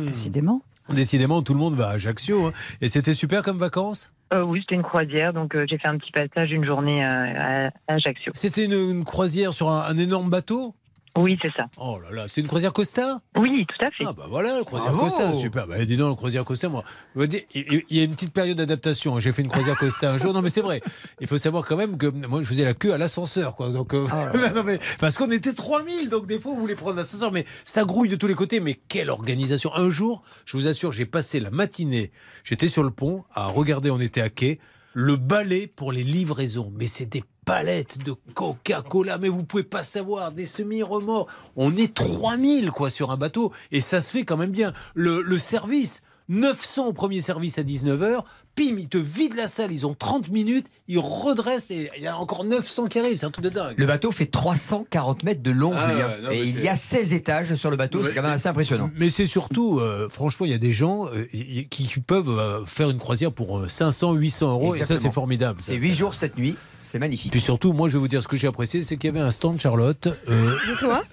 Décidément. 0.05 0.63
Décidément, 0.89 1.43
tout 1.43 1.53
le 1.55 1.59
monde 1.61 1.75
va 1.75 1.89
à 1.89 1.93
Ajaccio. 1.93 2.47
hein. 2.47 2.53
Et 2.81 2.89
c'était 2.89 3.15
super 3.15 3.43
comme 3.43 3.59
vacances? 3.59 4.11
Euh, 4.33 4.43
oui, 4.43 4.61
c'était 4.61 4.75
une 4.75 4.83
croisière, 4.83 5.33
donc 5.33 5.55
euh, 5.55 5.67
j'ai 5.69 5.79
fait 5.79 5.87
un 5.89 5.99
petit 5.99 6.11
passage 6.11 6.51
une 6.51 6.65
journée 6.65 7.05
euh, 7.05 7.09
à, 7.09 7.67
à 7.89 7.95
Ajaccio. 7.95 8.33
C'était 8.35 8.65
une, 8.65 8.73
une 8.73 9.05
croisière 9.05 9.55
sur 9.55 9.71
un, 9.71 9.83
un 9.83 9.97
énorme 9.99 10.31
bateau? 10.31 10.75
Oui, 11.17 11.39
c'est 11.41 11.53
ça. 11.57 11.67
Oh 11.79 11.99
là 11.99 12.11
là, 12.15 12.25
c'est 12.29 12.41
une 12.41 12.47
croisière 12.47 12.73
Costa 12.73 13.21
Oui, 13.37 13.67
tout 13.67 13.85
à 13.85 13.91
fait. 13.91 14.05
Ah 14.07 14.13
bah 14.13 14.27
voilà, 14.29 14.59
le 14.59 14.65
croisière. 14.65 14.93
Costa, 14.93 15.33
super. 15.35 15.67
Bah 15.67 15.85
dis 15.85 15.97
donc, 15.97 16.11
le 16.11 16.15
croisière 16.15 16.45
Costa, 16.45 16.69
moi, 16.69 16.85
il 17.17 17.85
y 17.91 18.01
a 18.01 18.05
une 18.05 18.15
petite 18.15 18.33
période 18.33 18.57
d'adaptation. 18.59 19.19
J'ai 19.21 19.33
fait 19.33 19.43
une 19.43 19.49
croisière 19.49 19.77
Costa 19.77 20.13
un 20.13 20.19
jour. 20.19 20.33
Non 20.33 20.43
mais 20.43 20.49
c'est 20.49 20.61
vrai. 20.61 20.81
Il 21.21 21.27
faut 21.27 21.39
savoir 21.39 21.65
quand 21.65 21.77
même 21.77 21.97
que 21.97 22.07
moi, 22.07 22.43
je 22.43 22.47
faisais 22.47 22.65
la 22.65 22.75
queue 22.75 22.93
à 22.93 22.99
l'ascenseur, 22.99 23.55
quoi. 23.55 23.71
Donc, 23.71 23.95
euh, 23.95 24.07
non, 24.55 24.63
mais, 24.63 24.79
parce 24.99 25.17
qu'on 25.17 25.31
était 25.31 25.53
3000, 25.53 26.09
donc 26.09 26.27
des 26.27 26.39
fois, 26.39 26.55
vous 26.55 26.61
voulez 26.61 26.77
prendre 26.77 26.97
l'ascenseur, 26.97 27.33
mais 27.33 27.47
ça 27.65 27.85
grouille 27.85 28.09
de 28.09 28.17
tous 28.17 28.27
les 28.27 28.35
côtés. 28.35 28.61
Mais 28.61 28.75
quelle 28.75 29.11
organisation 29.11 29.75
Un 29.75 29.91
jour, 29.91 30.23
je 30.45 30.57
vous 30.57 30.69
assure, 30.69 30.93
j'ai 30.93 31.07
passé 31.07 31.41
la 31.41 31.51
matinée. 31.51 32.11
J'étais 32.45 32.69
sur 32.69 32.83
le 32.83 32.91
pont 32.91 33.25
à 33.35 33.47
regarder, 33.47 33.91
on 33.91 34.01
était 34.01 34.21
à 34.21 34.29
quai, 34.29 34.59
le 34.99 35.17
balai 35.17 35.67
pour 35.67 35.93
les 35.93 36.03
livraisons. 36.03 36.73
Mais 36.75 36.87
c'est 36.87 37.05
des 37.05 37.23
palettes 37.45 37.99
de 38.03 38.15
Coca-Cola, 38.33 39.19
mais 39.19 39.29
vous 39.29 39.45
pouvez 39.45 39.63
pas 39.63 39.83
savoir, 39.83 40.33
des 40.33 40.47
semi-remords. 40.47 41.27
On 41.55 41.77
est 41.77 41.93
3000 41.93 42.71
quoi 42.71 42.89
sur 42.89 43.11
un 43.11 43.19
bateau 43.19 43.53
et 43.71 43.83
ça 43.83 44.01
se 44.01 44.11
fait 44.11 44.25
quand 44.25 44.39
même 44.39 44.53
bien. 44.53 44.73
Le, 44.95 45.21
le 45.21 45.39
service, 45.39 46.01
900 46.31 46.87
au 46.87 46.93
premier 46.95 47.21
service 47.21 47.59
à 47.59 47.63
19h, 47.63 48.25
pim, 48.57 48.77
ils 48.79 48.89
te 48.89 48.99
vident 48.99 49.37
la 49.37 49.47
salle, 49.47 49.71
ils 49.71 49.87
ont 49.87 49.95
30 49.95 50.31
minutes, 50.31 50.67
ils 50.89 50.99
redressent 50.99 51.71
et 51.71 51.91
il 51.97 52.03
y 52.03 52.07
a 52.07 52.17
encore 52.17 52.43
900 52.45 52.87
qui 52.87 52.99
arrivent, 52.99 53.17
c'est 53.17 53.27
un 53.27 53.31
truc 53.31 53.45
de 53.45 53.51
dingue. 53.51 53.75
Le 53.77 53.87
bateau 53.87 54.11
fait 54.11 54.27
340 54.27 55.23
mètres 55.23 55.43
de 55.43 55.51
long, 55.51 55.73
Ah 55.77 55.91
Julien. 55.93 56.07
ouais, 56.09 56.21
non, 56.23 56.31
et 56.31 56.41
mais 56.41 56.47
il 56.47 56.61
y 56.61 56.69
a 56.69 56.75
16 56.75 57.13
étages 57.13 57.55
sur 57.55 57.71
le 57.71 57.77
bateau, 57.77 58.03
c'est 58.03 58.15
quand 58.15 58.23
même 58.23 58.33
assez 58.33 58.49
impressionnant. 58.49 58.91
Mais 58.97 59.11
c'est 59.11 59.27
surtout, 59.27 59.79
euh, 59.79 60.09
franchement, 60.09 60.47
il 60.47 60.53
y 60.53 60.55
a 60.55 60.59
des 60.59 60.73
gens 60.73 61.07
euh, 61.07 61.25
qui 61.71 61.87
peuvent 62.07 62.31
euh, 62.31 62.65
faire 62.65 62.91
une 62.91 62.99
croisière 62.99 63.31
pour 63.33 63.59
euh, 63.59 63.69
500, 63.69 64.15
800 64.15 64.51
euros 64.51 64.75
et 64.75 64.85
ça 64.85 64.99
c'est 64.99 65.11
formidable. 65.13 65.61
C'est 65.63 65.75
8 65.75 65.93
jours, 65.93 66.15
7 66.15 66.37
nuits, 66.39 66.57
c'est 66.87 66.99
magnifique. 66.99 67.33
Puis 67.33 67.41
surtout, 67.41 67.73
moi 67.73 67.89
je 67.89 67.95
vais 67.95 67.99
vous 67.99 68.09
dire 68.09 68.23
ce 68.23 68.29
que 68.29 68.37
j'ai 68.37 68.47
apprécié, 68.47 68.83
c'est 68.85 68.97
qu'il 68.97 69.09
y 69.09 69.17
avait 69.17 69.25
un 69.25 69.31
stand 69.31 69.61
Charlotte, 69.61 70.09
euh, 70.29 70.57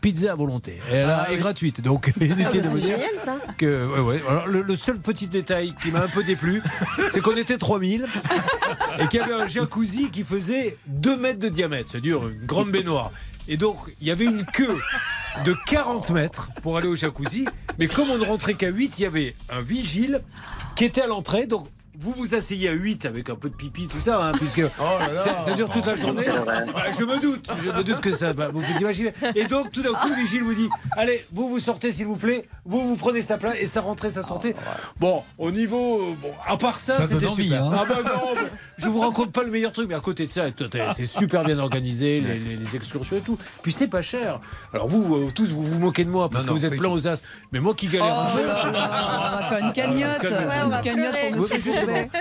pizza 0.02 0.32
à 0.32 0.36
volonté. 0.36 0.80
Et 0.92 0.96
elle 0.96 1.10
Ah 1.10 1.28
est 1.32 1.38
gratuite, 1.38 1.82
donc 1.82 2.12
Ah, 2.22 2.24
inutile 2.24 2.62
de 2.62 2.68
c'est 2.68 2.70
vous 2.70 2.78
dire 2.80 2.98
génial 2.98 3.18
ça. 3.18 3.38
que 3.58 3.88
ouais, 3.88 4.00
ouais. 4.00 4.24
Alors, 4.30 4.48
le, 4.48 4.62
le 4.62 4.76
seul 4.78 5.00
petit 5.00 5.28
détail 5.28 5.74
qui 5.82 5.92
m'a 5.92 6.02
un 6.04 6.08
peu 6.08 6.24
déplu, 6.24 6.62
c'est 7.10 7.22
qu'on 7.22 7.36
était 7.36 7.58
3000 7.58 8.06
et 9.00 9.08
qu'il 9.08 9.20
y 9.20 9.24
avait 9.24 9.34
un 9.34 9.48
jacuzzi 9.48 10.10
qui 10.12 10.24
faisait 10.24 10.78
2 10.88 11.18
mètres 11.18 11.40
de 11.40 11.50
diamètre, 11.50 11.90
c'est-à-dire 11.92 12.28
une 12.28 12.46
grande 12.46 12.70
baignoire. 12.70 13.12
Et 13.48 13.58
donc, 13.58 13.78
il 14.00 14.08
y 14.08 14.12
avait 14.12 14.26
une 14.26 14.46
queue 14.46 14.78
de 15.46 15.54
40 15.68 16.12
mètres 16.12 16.50
pour 16.62 16.78
aller 16.78 16.88
au 16.88 16.96
jacuzzi. 16.96 17.46
Mais 17.80 17.88
comme 17.88 18.10
on 18.10 18.18
ne 18.18 18.26
rentrait 18.26 18.54
qu'à 18.54 18.70
8, 18.70 19.00
il 19.00 19.02
y 19.02 19.06
avait 19.06 19.36
un 19.50 19.62
vigile 19.62 20.22
qui 20.76 20.86
était 20.86 21.02
à 21.02 21.08
l'entrée. 21.08 21.46
Donc, 21.46 21.68
vous 22.04 22.12
vous 22.12 22.36
asseyez 22.36 22.70
à 22.70 22.74
8 22.74 23.06
avec 23.06 23.30
un 23.30 23.36
peu 23.36 23.50
de 23.50 23.56
pipi, 23.56 23.88
tout 23.88 24.00
ça, 24.00 24.22
hein, 24.24 24.32
puisque 24.36 24.62
ça, 25.24 25.42
ça 25.42 25.54
dure 25.54 25.70
toute 25.70 25.86
la 25.86 25.96
journée. 25.96 26.26
Bah, 26.46 26.84
je 26.98 27.04
me 27.06 27.20
doute, 27.20 27.50
je 27.64 27.70
me 27.72 27.84
doute 27.84 28.02
que 28.02 28.12
ça. 28.12 28.34
bah, 28.34 28.50
vous 28.54 28.62
pouvez 28.62 28.80
imaginer. 28.80 29.14
Et 29.36 29.46
donc, 29.46 29.72
tout 29.72 29.82
d'un 29.82 29.94
coup, 29.94 30.10
le 30.10 30.16
vigile 30.16 30.44
vous 30.44 30.54
dit 30.54 30.70
Allez, 30.98 31.26
vous 31.32 31.48
vous 31.50 31.60
sortez, 31.60 31.92
s'il 31.92 32.06
vous 32.08 32.16
plaît. 32.18 32.48
Vous 32.66 32.86
vous 32.88 32.96
prenez 32.96 33.22
sa 33.22 33.38
place 33.38 33.56
et 33.60 33.68
ça 33.68 33.82
rentrait, 33.82 34.10
ça 34.10 34.22
sortait. 34.24 34.54
Bon, 35.00 35.24
au 35.38 35.52
niveau. 35.52 36.16
Bon, 36.22 36.32
à 36.48 36.58
part 36.58 36.78
ça, 36.78 36.98
Ça 36.98 37.08
c'était 37.08 37.28
super. 37.30 37.64
hein. 37.64 37.72
Ah 37.76 37.86
bah 37.88 38.02
non, 38.04 38.36
je 38.78 38.88
vous 38.88 39.00
raconte 39.00 39.32
pas 39.32 39.44
le 39.44 39.52
meilleur 39.52 39.72
truc, 39.72 39.88
mais 39.90 39.96
à 39.96 40.00
côté 40.00 40.26
de 40.26 40.32
ça, 40.32 40.44
c'est 40.94 41.06
super 41.06 41.44
bien 41.44 41.60
organisé, 41.60 42.20
les, 42.22 42.40
les- 42.40 42.56
les 42.58 42.76
excursions 42.76 43.16
et 43.18 43.22
tout. 43.22 43.38
Puis 43.62 43.72
c'est 43.72 43.88
pas 43.88 44.02
cher. 44.02 44.40
Alors 44.74 44.88
vous, 44.88 45.32
tous, 45.32 45.50
vous 45.52 45.62
vous 45.64 45.80
moquez 45.80 46.04
de 46.06 46.10
moi 46.10 46.30
parce 46.30 46.44
Non, 46.46 46.50
que 46.50 46.54
non, 46.54 46.60
vous 46.60 46.66
êtes 46.74 46.78
plein 46.78 46.90
aux 46.90 47.08
as. 47.08 47.22
Mais 47.52 47.60
moi 47.60 47.74
qui 47.74 47.88
galère 47.88 48.20
un 48.20 48.26
Oh 48.34 48.38
peu. 48.38 48.48
là 48.48 48.72
là, 48.72 49.30
on 49.34 49.38
va 49.38 49.44
faire 49.50 49.58
une 49.66 49.74
cagnotte. 49.74 50.22
Calme-vous. 50.22 50.50
Ouais, 50.50 50.56
on 50.66 50.70
va 50.70 50.78
Une 50.78 50.84
cagnotte 50.84 51.12
pleurer. 51.12 51.32
pour 51.32 51.42
Ouais, 51.44 51.56
Monsieur 51.58 51.72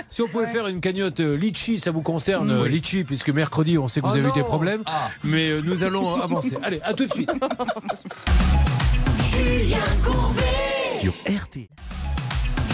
si 0.09 0.21
on 0.21 0.27
pouvait 0.27 0.47
faire 0.47 0.67
une 0.67 0.79
cagnotte 0.81 1.19
euh, 1.19 1.35
litchi, 1.35 1.79
ça 1.79 1.91
vous 1.91 2.01
concerne, 2.01 2.51
euh, 2.51 2.67
litchi, 2.67 3.03
puisque 3.03 3.29
mercredi, 3.29 3.77
on 3.77 3.87
sait 3.87 4.01
que 4.01 4.05
vous 4.05 4.13
Oh 4.13 4.17
avez 4.17 4.27
eu 4.27 4.33
des 4.33 4.43
problèmes. 4.43 4.83
Ah. 4.85 5.09
Mais 5.23 5.49
euh, 5.49 5.61
nous 5.63 5.83
allons 5.83 6.15
avancer. 6.21 6.57
Allez, 6.63 6.79
à 6.83 6.93
tout 6.93 7.05
de 7.05 7.13
suite. 7.13 7.31
Julien 9.31 9.77
Courbet, 10.03 10.99
Sur 11.01 11.13
RT. 11.25 11.67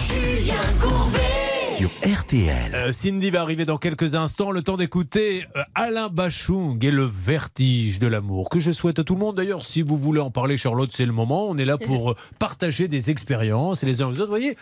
Julien 0.08 0.56
Courbet. 0.82 1.20
Sur 1.78 1.90
RTL. 2.04 2.76
Euh, 2.76 2.92
Cindy 2.92 3.30
va 3.30 3.42
arriver 3.42 3.64
dans 3.64 3.78
quelques 3.78 4.16
instants. 4.16 4.52
Le 4.52 4.62
temps 4.62 4.76
d'écouter 4.76 5.46
euh, 5.56 5.62
Alain 5.76 6.10
Bachung 6.10 6.84
et 6.84 6.92
le 6.92 7.06
vertige 7.06 8.00
de 8.00 8.08
l'amour 8.08 8.50
que 8.50 8.60
je 8.60 8.72
souhaite 8.72 9.00
à 9.00 9.06
tout 9.06 9.14
le 9.14 9.22
monde. 9.22 9.38
D'ailleurs, 9.38 9.64
si 9.64 9.82
vous 9.82 9.98
voulez 9.98 10.20
en 10.20 10.32
parler, 10.32 10.58
Charlotte, 10.58 10.92
c'est 10.92 11.06
le 11.06 11.14
moment. 11.14 11.48
On 11.48 11.58
est 11.58 11.64
là 11.64 11.78
pour 11.78 12.16
partager 12.40 12.90
des 12.90 13.10
expériences 13.10 13.84
et 13.84 13.86
les 13.86 14.02
uns 14.02 14.08
aux 14.08 14.12
autres. 14.12 14.24
Vous 14.24 14.28
voyez, 14.28 14.58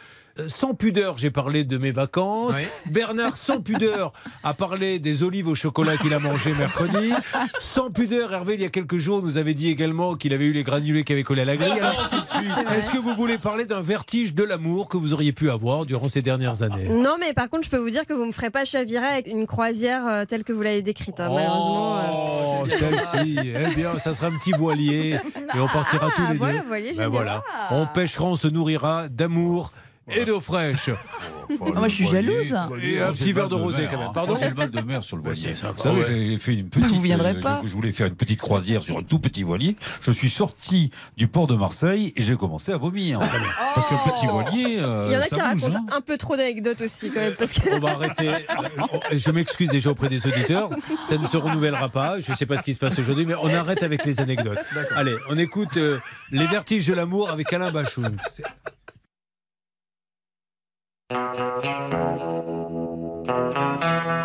sans 0.47 0.73
pudeur, 0.73 1.17
j'ai 1.17 1.31
parlé 1.31 1.63
de 1.63 1.77
mes 1.77 1.91
vacances. 1.91 2.55
Oui. 2.55 2.63
Bernard, 2.91 3.37
sans 3.37 3.59
pudeur, 3.61 4.13
a 4.43 4.53
parlé 4.53 4.99
des 4.99 5.23
olives 5.23 5.47
au 5.47 5.55
chocolat 5.55 5.97
qu'il 5.97 6.13
a 6.13 6.19
mangé 6.19 6.53
mercredi. 6.53 7.11
Sans 7.59 7.89
pudeur, 7.89 8.31
Hervé, 8.33 8.53
il 8.55 8.61
y 8.61 8.65
a 8.65 8.69
quelques 8.69 8.97
jours, 8.97 9.21
nous 9.21 9.37
avait 9.37 9.53
dit 9.53 9.69
également 9.69 10.15
qu'il 10.15 10.33
avait 10.33 10.45
eu 10.45 10.53
les 10.53 10.63
granulés 10.63 11.03
qui 11.03 11.13
avaient 11.13 11.23
collé 11.23 11.41
à 11.41 11.45
la 11.45 11.55
grille. 11.57 11.71
Alors, 11.79 12.09
est-ce 12.75 12.91
que 12.91 12.97
vous 12.97 13.15
voulez 13.15 13.37
parler 13.37 13.65
d'un 13.65 13.81
vertige 13.81 14.33
de 14.33 14.43
l'amour 14.43 14.89
que 14.89 14.97
vous 14.97 15.13
auriez 15.13 15.31
pu 15.33 15.49
avoir 15.49 15.85
durant 15.85 16.07
ces 16.07 16.21
dernières 16.21 16.61
années? 16.61 16.89
Non, 16.89 17.15
mais 17.19 17.33
par 17.33 17.49
contre, 17.49 17.65
je 17.65 17.69
peux 17.69 17.77
vous 17.77 17.89
dire 17.89 18.05
que 18.05 18.13
vous 18.13 18.25
me 18.25 18.31
ferez 18.31 18.49
pas 18.49 18.65
chavirer 18.65 19.05
avec 19.07 19.27
une 19.27 19.47
croisière 19.47 20.05
euh, 20.07 20.25
telle 20.25 20.43
que 20.43 20.53
vous 20.53 20.61
l'avez 20.61 20.81
décrite. 20.81 21.19
hein, 21.19 21.29
malheureusement. 21.33 21.97
euh. 21.97 22.01
Oh, 22.11 22.67
celle-ci. 22.69 23.37
Eh 23.43 23.75
bien, 23.75 23.97
ça 23.99 24.13
sera 24.13 24.27
un 24.27 24.37
petit 24.37 24.51
voilier 24.51 25.19
et 25.55 25.59
on 25.59 25.67
partira 25.67 26.09
Ah, 26.11 26.15
tous 26.15 26.31
les 26.33 26.37
voilà, 26.37 26.59
deux. 26.59 26.67
voilier, 26.67 26.93
Ben 26.95 27.07
voilà. 27.07 27.43
On 27.71 27.85
pêchera, 27.87 28.25
on 28.25 28.35
se 28.35 28.47
nourrira 28.47 29.07
d'amour 29.09 29.71
et 30.09 30.25
d'eau 30.25 30.39
fraîche. 30.39 30.89
Ah, 31.49 31.71
moi, 31.73 31.87
je 31.87 31.95
suis 31.95 32.07
jalouse. 32.07 32.53
Et 32.81 32.99
un 32.99 33.11
petit 33.13 33.31
verre 33.31 33.49
de 33.49 33.55
rosé 33.55 33.87
quand 33.89 33.97
même. 33.97 34.11
Pardon 34.13 34.35
J'ai 34.37 34.49
le 34.49 34.55
mal 34.55 34.69
de 34.69 34.81
mer 34.81 35.03
sur 35.03 35.15
le 35.15 35.23
voilier. 35.23 35.55
ça, 35.55 35.71
Vous 35.71 35.81
savez, 35.81 35.99
ouais. 36.01 36.05
j'ai 36.05 36.37
fait 36.37 36.55
une 36.55 36.69
petite. 36.69 36.89
Vous 36.89 37.01
viendrez 37.01 37.37
euh, 37.37 37.41
pas. 37.41 37.61
Je, 37.63 37.69
voulais 37.69 37.91
faire 37.91 38.07
une 38.07 38.15
petite 38.15 38.39
croisière 38.41 38.83
sur 38.83 38.97
un 38.97 39.03
tout 39.03 39.19
petit 39.19 39.43
voilier. 39.43 39.77
Je 40.01 40.11
suis 40.11 40.29
sorti 40.29 40.91
du 41.15 41.27
port 41.27 41.47
de 41.47 41.55
Marseille 41.55 42.11
et 42.15 42.21
j'ai 42.21 42.35
commencé 42.35 42.73
à 42.73 42.77
vomir. 42.77 43.19
Parce 43.75 43.87
qu'un 43.87 43.97
petit 44.11 44.27
voilier. 44.27 44.77
euh, 44.79 45.05
Il 45.07 45.13
y 45.13 45.17
en 45.17 45.21
a 45.21 45.23
qui 45.23 45.35
bouge, 45.35 45.41
racontent 45.41 45.85
hein. 45.89 45.95
un 45.95 46.01
peu 46.01 46.17
trop 46.17 46.35
d'anecdotes 46.35 46.81
aussi, 46.81 47.09
quand 47.11 47.21
même. 47.21 47.33
Parce 47.35 47.53
que... 47.53 47.69
On 47.73 47.79
va 47.79 47.91
arrêter. 47.91 48.29
Je 49.13 49.31
m'excuse 49.31 49.69
déjà 49.69 49.91
auprès 49.91 50.09
des 50.09 50.27
auditeurs. 50.27 50.69
Ça 50.99 51.17
ne 51.17 51.25
se 51.25 51.37
renouvellera 51.37 51.87
pas. 51.89 52.19
Je 52.19 52.31
ne 52.31 52.35
sais 52.35 52.45
pas 52.45 52.57
ce 52.57 52.63
qui 52.63 52.73
se 52.73 52.79
passe 52.79 52.99
aujourd'hui, 52.99 53.25
mais 53.25 53.35
on 53.41 53.47
arrête 53.47 53.83
avec 53.83 54.05
les 54.05 54.19
anecdotes. 54.19 54.59
Allez, 54.95 55.15
on 55.29 55.37
écoute 55.37 55.77
euh, 55.77 55.97
Les 56.31 56.47
vertiges 56.47 56.87
de 56.87 56.93
l'amour 56.93 57.29
avec 57.29 57.53
Alain 57.53 57.71
Bachoun. 57.71 58.17
C'est- 61.09 61.17
J'ai 63.23 64.16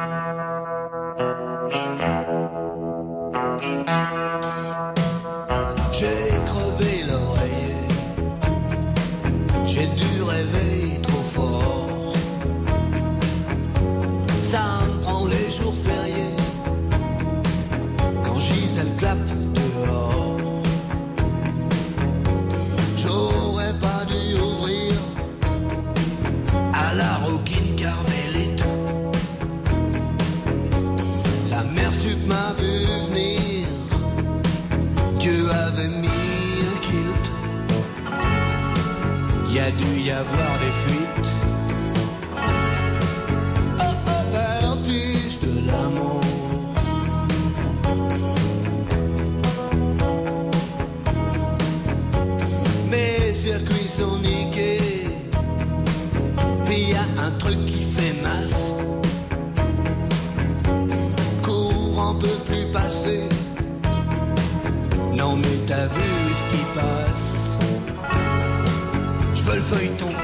Je 69.72 69.78
veux 69.78 69.84
le 69.84 70.21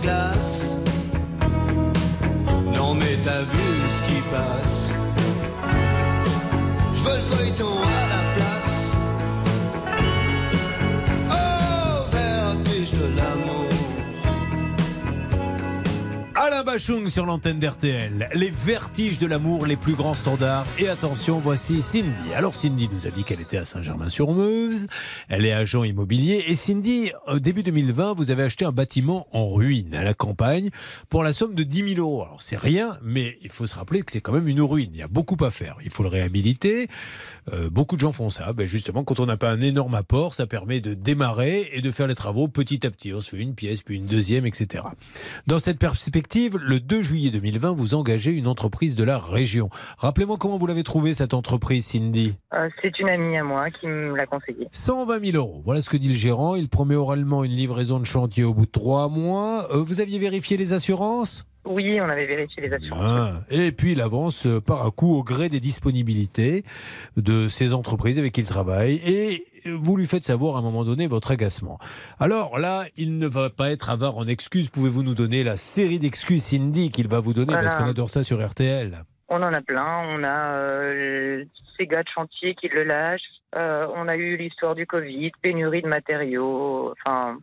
glace. 0.00 0.64
Non 2.74 2.94
mais 2.94 3.16
t'as 3.24 3.42
vu 3.42 3.66
ce 3.96 4.12
qui 4.12 4.20
passe. 4.30 4.69
Bachung 16.72 17.08
sur 17.08 17.26
l'antenne 17.26 17.58
d'RTL. 17.58 18.28
Les 18.32 18.50
vertiges 18.50 19.18
de 19.18 19.26
l'amour, 19.26 19.66
les 19.66 19.74
plus 19.74 19.94
grands 19.94 20.14
standards. 20.14 20.68
Et 20.78 20.88
attention, 20.88 21.40
voici 21.40 21.82
Cindy. 21.82 22.32
Alors 22.36 22.54
Cindy 22.54 22.88
nous 22.92 23.08
a 23.08 23.10
dit 23.10 23.24
qu'elle 23.24 23.40
était 23.40 23.56
à 23.56 23.64
Saint-Germain-sur-Meuse. 23.64 24.86
Elle 25.28 25.46
est 25.46 25.52
agent 25.52 25.82
immobilier. 25.82 26.44
Et 26.46 26.54
Cindy, 26.54 27.10
début 27.38 27.64
2020, 27.64 28.14
vous 28.14 28.30
avez 28.30 28.44
acheté 28.44 28.64
un 28.64 28.70
bâtiment 28.70 29.26
en 29.32 29.48
ruine 29.50 29.96
à 29.96 30.04
la 30.04 30.14
campagne 30.14 30.70
pour 31.08 31.24
la 31.24 31.32
somme 31.32 31.56
de 31.56 31.64
10 31.64 31.94
000 31.96 32.00
euros. 32.00 32.22
Alors 32.22 32.40
c'est 32.40 32.56
rien, 32.56 33.00
mais 33.02 33.36
il 33.42 33.50
faut 33.50 33.66
se 33.66 33.74
rappeler 33.74 34.02
que 34.02 34.12
c'est 34.12 34.20
quand 34.20 34.32
même 34.32 34.46
une 34.46 34.60
ruine. 34.60 34.90
Il 34.94 35.00
y 35.00 35.02
a 35.02 35.08
beaucoup 35.08 35.44
à 35.44 35.50
faire. 35.50 35.76
Il 35.84 35.90
faut 35.90 36.04
le 36.04 36.08
réhabiliter. 36.08 36.86
Euh, 37.52 37.68
beaucoup 37.68 37.96
de 37.96 38.00
gens 38.00 38.12
font 38.12 38.30
ça. 38.30 38.52
Ben 38.52 38.68
justement, 38.68 39.02
quand 39.02 39.18
on 39.18 39.26
n'a 39.26 39.36
pas 39.36 39.50
un 39.50 39.60
énorme 39.60 39.96
apport, 39.96 40.36
ça 40.36 40.46
permet 40.46 40.80
de 40.80 40.94
démarrer 40.94 41.68
et 41.72 41.80
de 41.80 41.90
faire 41.90 42.06
les 42.06 42.14
travaux 42.14 42.46
petit 42.46 42.86
à 42.86 42.92
petit. 42.92 43.12
On 43.12 43.20
se 43.20 43.30
fait 43.30 43.42
une 43.42 43.56
pièce, 43.56 43.82
puis 43.82 43.96
une 43.96 44.06
deuxième, 44.06 44.46
etc. 44.46 44.84
Dans 45.48 45.58
cette 45.58 45.80
perspective, 45.80 46.59
le 46.60 46.80
2 46.80 47.02
juillet 47.02 47.30
2020, 47.30 47.72
vous 47.72 47.94
engagez 47.94 48.30
une 48.32 48.46
entreprise 48.46 48.94
de 48.94 49.04
la 49.04 49.18
région. 49.18 49.70
Rappelez-moi 49.98 50.36
comment 50.38 50.58
vous 50.58 50.66
l'avez 50.66 50.82
trouvée 50.82 51.14
cette 51.14 51.34
entreprise, 51.34 51.86
Cindy. 51.86 52.34
Euh, 52.54 52.68
c'est 52.82 52.98
une 52.98 53.08
amie 53.08 53.36
à 53.36 53.44
moi 53.44 53.70
qui 53.70 53.86
me 53.86 54.16
l'a 54.16 54.26
conseillé. 54.26 54.68
120 54.72 55.24
000 55.32 55.36
euros. 55.36 55.62
Voilà 55.64 55.82
ce 55.82 55.90
que 55.90 55.96
dit 55.96 56.08
le 56.08 56.14
gérant. 56.14 56.54
Il 56.54 56.68
promet 56.68 56.94
oralement 56.94 57.44
une 57.44 57.52
livraison 57.52 57.98
de 57.98 58.06
chantier 58.06 58.44
au 58.44 58.54
bout 58.54 58.66
de 58.66 58.70
trois 58.70 59.08
mois. 59.08 59.66
Euh, 59.72 59.82
vous 59.82 60.00
aviez 60.00 60.18
vérifié 60.18 60.56
les 60.56 60.72
assurances? 60.72 61.44
Oui, 61.66 62.00
on 62.00 62.08
avait 62.08 62.26
vérifié 62.26 62.62
les 62.62 62.72
assurances. 62.72 63.00
Ah, 63.04 63.32
Et 63.50 63.70
puis 63.70 63.92
il 63.92 64.00
avance 64.00 64.46
euh, 64.46 64.60
par 64.60 64.84
à 64.86 64.90
coup 64.90 65.14
au 65.14 65.22
gré 65.22 65.48
des 65.50 65.60
disponibilités 65.60 66.64
de 67.16 67.48
ces 67.48 67.72
entreprises 67.74 68.18
avec 68.18 68.32
qui 68.32 68.40
il 68.40 68.46
travaille. 68.46 68.94
Et 69.06 69.44
vous 69.66 69.96
lui 69.96 70.06
faites 70.06 70.24
savoir 70.24 70.56
à 70.56 70.60
un 70.60 70.62
moment 70.62 70.84
donné 70.84 71.06
votre 71.06 71.30
agacement. 71.32 71.78
Alors 72.18 72.58
là, 72.58 72.84
il 72.96 73.18
ne 73.18 73.26
va 73.26 73.50
pas 73.50 73.70
être 73.70 73.90
avare 73.90 74.16
en 74.16 74.26
excuses. 74.26 74.70
Pouvez-vous 74.70 75.02
nous 75.02 75.14
donner 75.14 75.44
la 75.44 75.56
série 75.58 75.98
d'excuses, 75.98 76.42
Cindy, 76.44 76.90
qu'il 76.90 77.08
va 77.08 77.20
vous 77.20 77.34
donner? 77.34 77.52
Parce 77.52 77.66
Voilà. 77.66 77.80
qu'on 77.84 77.90
adore 77.90 78.08
ça 78.10 78.24
sur 78.24 78.44
RTL. 78.44 79.02
On 79.28 79.36
en 79.42 79.52
a 79.52 79.60
plein. 79.60 80.02
On 80.08 80.24
a 80.24 80.54
euh, 80.54 81.44
ces 81.76 81.86
gars 81.86 82.02
de 82.02 82.08
chantier 82.14 82.54
qui 82.54 82.68
le 82.68 82.84
lâchent. 82.84 83.20
Euh, 83.56 83.86
on 83.94 84.08
a 84.08 84.16
eu 84.16 84.36
l'histoire 84.36 84.74
du 84.74 84.86
Covid, 84.86 85.30
pénurie 85.42 85.82
de 85.82 85.88
matériaux. 85.88 86.94
Enfin, 87.04 87.36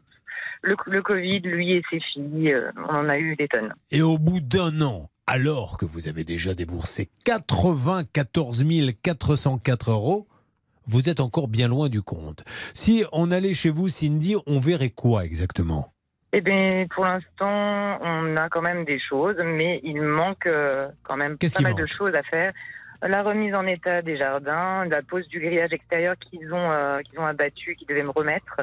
le, 0.62 0.76
le 0.86 1.02
Covid, 1.02 1.40
lui 1.42 1.74
et 1.74 1.84
ses 1.90 2.00
filles, 2.00 2.54
euh, 2.54 2.72
on 2.78 2.96
en 2.96 3.10
a 3.10 3.18
eu 3.18 3.36
des 3.36 3.48
tonnes. 3.48 3.74
Et 3.92 4.02
au 4.02 4.18
bout 4.18 4.40
d'un 4.40 4.82
an, 4.82 5.10
alors 5.26 5.78
que 5.78 5.86
vous 5.86 6.08
avez 6.08 6.24
déjà 6.24 6.54
déboursé 6.54 7.10
94 7.26 8.64
404 9.02 9.92
euros, 9.92 10.28
vous 10.88 11.10
êtes 11.10 11.20
encore 11.20 11.48
bien 11.48 11.68
loin 11.68 11.90
du 11.90 12.02
compte. 12.02 12.44
Si 12.74 13.04
on 13.12 13.32
allait 13.32 13.54
chez 13.54 13.70
vous, 13.70 13.90
Cindy, 13.90 14.36
on 14.46 14.60
verrait 14.60 14.90
quoi 14.90 15.26
exactement? 15.26 15.94
Eh 16.34 16.42
bien, 16.42 16.86
pour 16.94 17.06
l'instant, 17.06 18.00
on 18.02 18.36
a 18.36 18.50
quand 18.50 18.62
même 18.62 18.86
des 18.86 19.00
choses, 19.00 19.38
mais 19.44 19.80
il 19.84 20.02
manque 20.02 20.46
euh, 20.46 20.90
quand 21.04 21.18
même 21.18 21.38
pas 21.38 21.62
mal 21.62 21.76
de 21.76 21.86
choses 21.86 22.14
à 22.16 22.24
faire. 22.24 22.54
La 23.04 23.22
remise 23.22 23.54
en 23.54 23.68
état 23.68 24.02
des 24.02 24.18
jardins, 24.18 24.86
la 24.86 25.04
pose 25.04 25.28
du 25.28 25.40
grillage 25.40 25.72
extérieur 25.72 26.16
qu'ils 26.18 26.52
ont 26.52 26.72
euh, 26.72 27.00
qu'ils 27.02 27.20
ont 27.20 27.26
abattu, 27.26 27.76
qu'ils 27.76 27.88
devaient 27.88 28.02
me 28.04 28.10
remettre, 28.10 28.62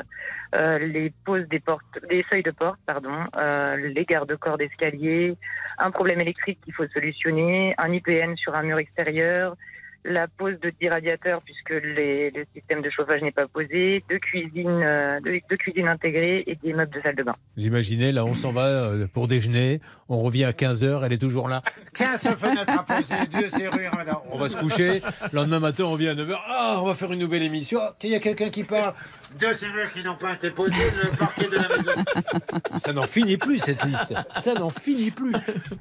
euh, 0.57 0.78
les 0.78 1.12
poses 1.24 1.47
des 1.49 1.61
portes, 1.61 2.01
des 2.11 2.24
seuils 2.30 2.43
de 2.43 2.51
porte, 2.51 2.80
pardon, 2.85 3.14
euh, 3.37 3.76
les 3.76 4.05
garde-corps 4.05 4.59
d'escalier, 4.59 5.37
un 5.78 5.91
problème 5.93 6.20
électrique 6.20 6.59
qu'il 6.64 6.74
faut 6.74 6.87
solutionner, 6.89 7.74
un 7.78 7.93
IPN 7.93 8.35
sur 8.37 8.57
un 8.57 8.62
mur 8.62 8.78
extérieur, 8.78 9.57
la 10.05 10.28
pose 10.28 10.61
de 10.61 10.70
10 10.80 10.88
radiateurs 10.90 11.40
puisque 11.42 11.70
les- 11.82 12.30
le 12.30 12.44
système 12.55 12.82
de 12.82 12.90
chauffage 12.90 13.22
n'est 13.22 13.30
pas 13.32 13.46
posé, 13.48 14.05
deux 14.11 14.18
cuisines, 14.18 14.82
euh, 14.82 15.18
deux, 15.20 15.40
deux 15.48 15.57
cuisines 15.57 15.88
intégrées 15.88 16.44
et 16.46 16.57
des 16.62 16.74
meubles 16.74 16.94
de 16.94 17.00
salle 17.00 17.14
de 17.16 17.22
bain. 17.22 17.34
Vous 17.57 17.66
imaginez, 17.66 18.12
là, 18.12 18.24
on 18.26 18.34
s'en 18.34 18.52
va 18.52 18.66
euh, 18.66 19.07
pour 19.07 19.28
déjeuner, 19.28 19.80
on 20.11 20.20
revient 20.20 20.44
à 20.44 20.52
15h, 20.52 21.02
elle 21.05 21.12
est 21.14 21.18
toujours 21.18 21.48
là. 21.48 21.62
15 21.94 22.34
fenêtres 22.36 22.70
à 22.78 22.82
poser, 22.82 23.14
deux 23.32 23.48
serrures, 23.48 23.94
madame. 23.96 24.16
On 24.30 24.36
va 24.38 24.48
se 24.50 24.57
coucher, 24.57 25.00
le 25.32 25.36
lendemain 25.36 25.61
matin, 25.61 25.84
on 25.84 25.92
revient 25.92 26.09
à 26.09 26.14
9h. 26.14 26.38
Ah, 26.48 26.76
on 26.80 26.84
va 26.84 26.94
faire 26.94 27.11
une 27.12 27.20
nouvelle 27.20 27.42
émission. 27.42 27.80
Ah, 27.82 27.94
tiens, 27.98 28.11
il 28.11 28.12
y 28.12 28.16
a 28.16 28.20
quelqu'un 28.20 28.50
qui 28.50 28.64
parle. 28.64 28.92
Deux 29.40 29.55
serrures 29.55 29.90
qui 29.92 30.05
n'ont 30.05 30.16
pas 30.16 30.34
été 30.34 30.50
posées, 30.50 30.74
le 31.02 31.16
parquet 31.16 31.48
de 31.48 31.57
la 31.57 31.68
maison. 31.76 32.05
Ça 32.76 32.92
n'en 32.92 33.02
finit 33.07 33.36
plus, 33.38 33.59
cette 33.59 33.82
liste. 33.84 34.14
Ça 34.38 34.55
n'en 34.55 34.70
finit 34.70 35.11
plus. 35.11 35.32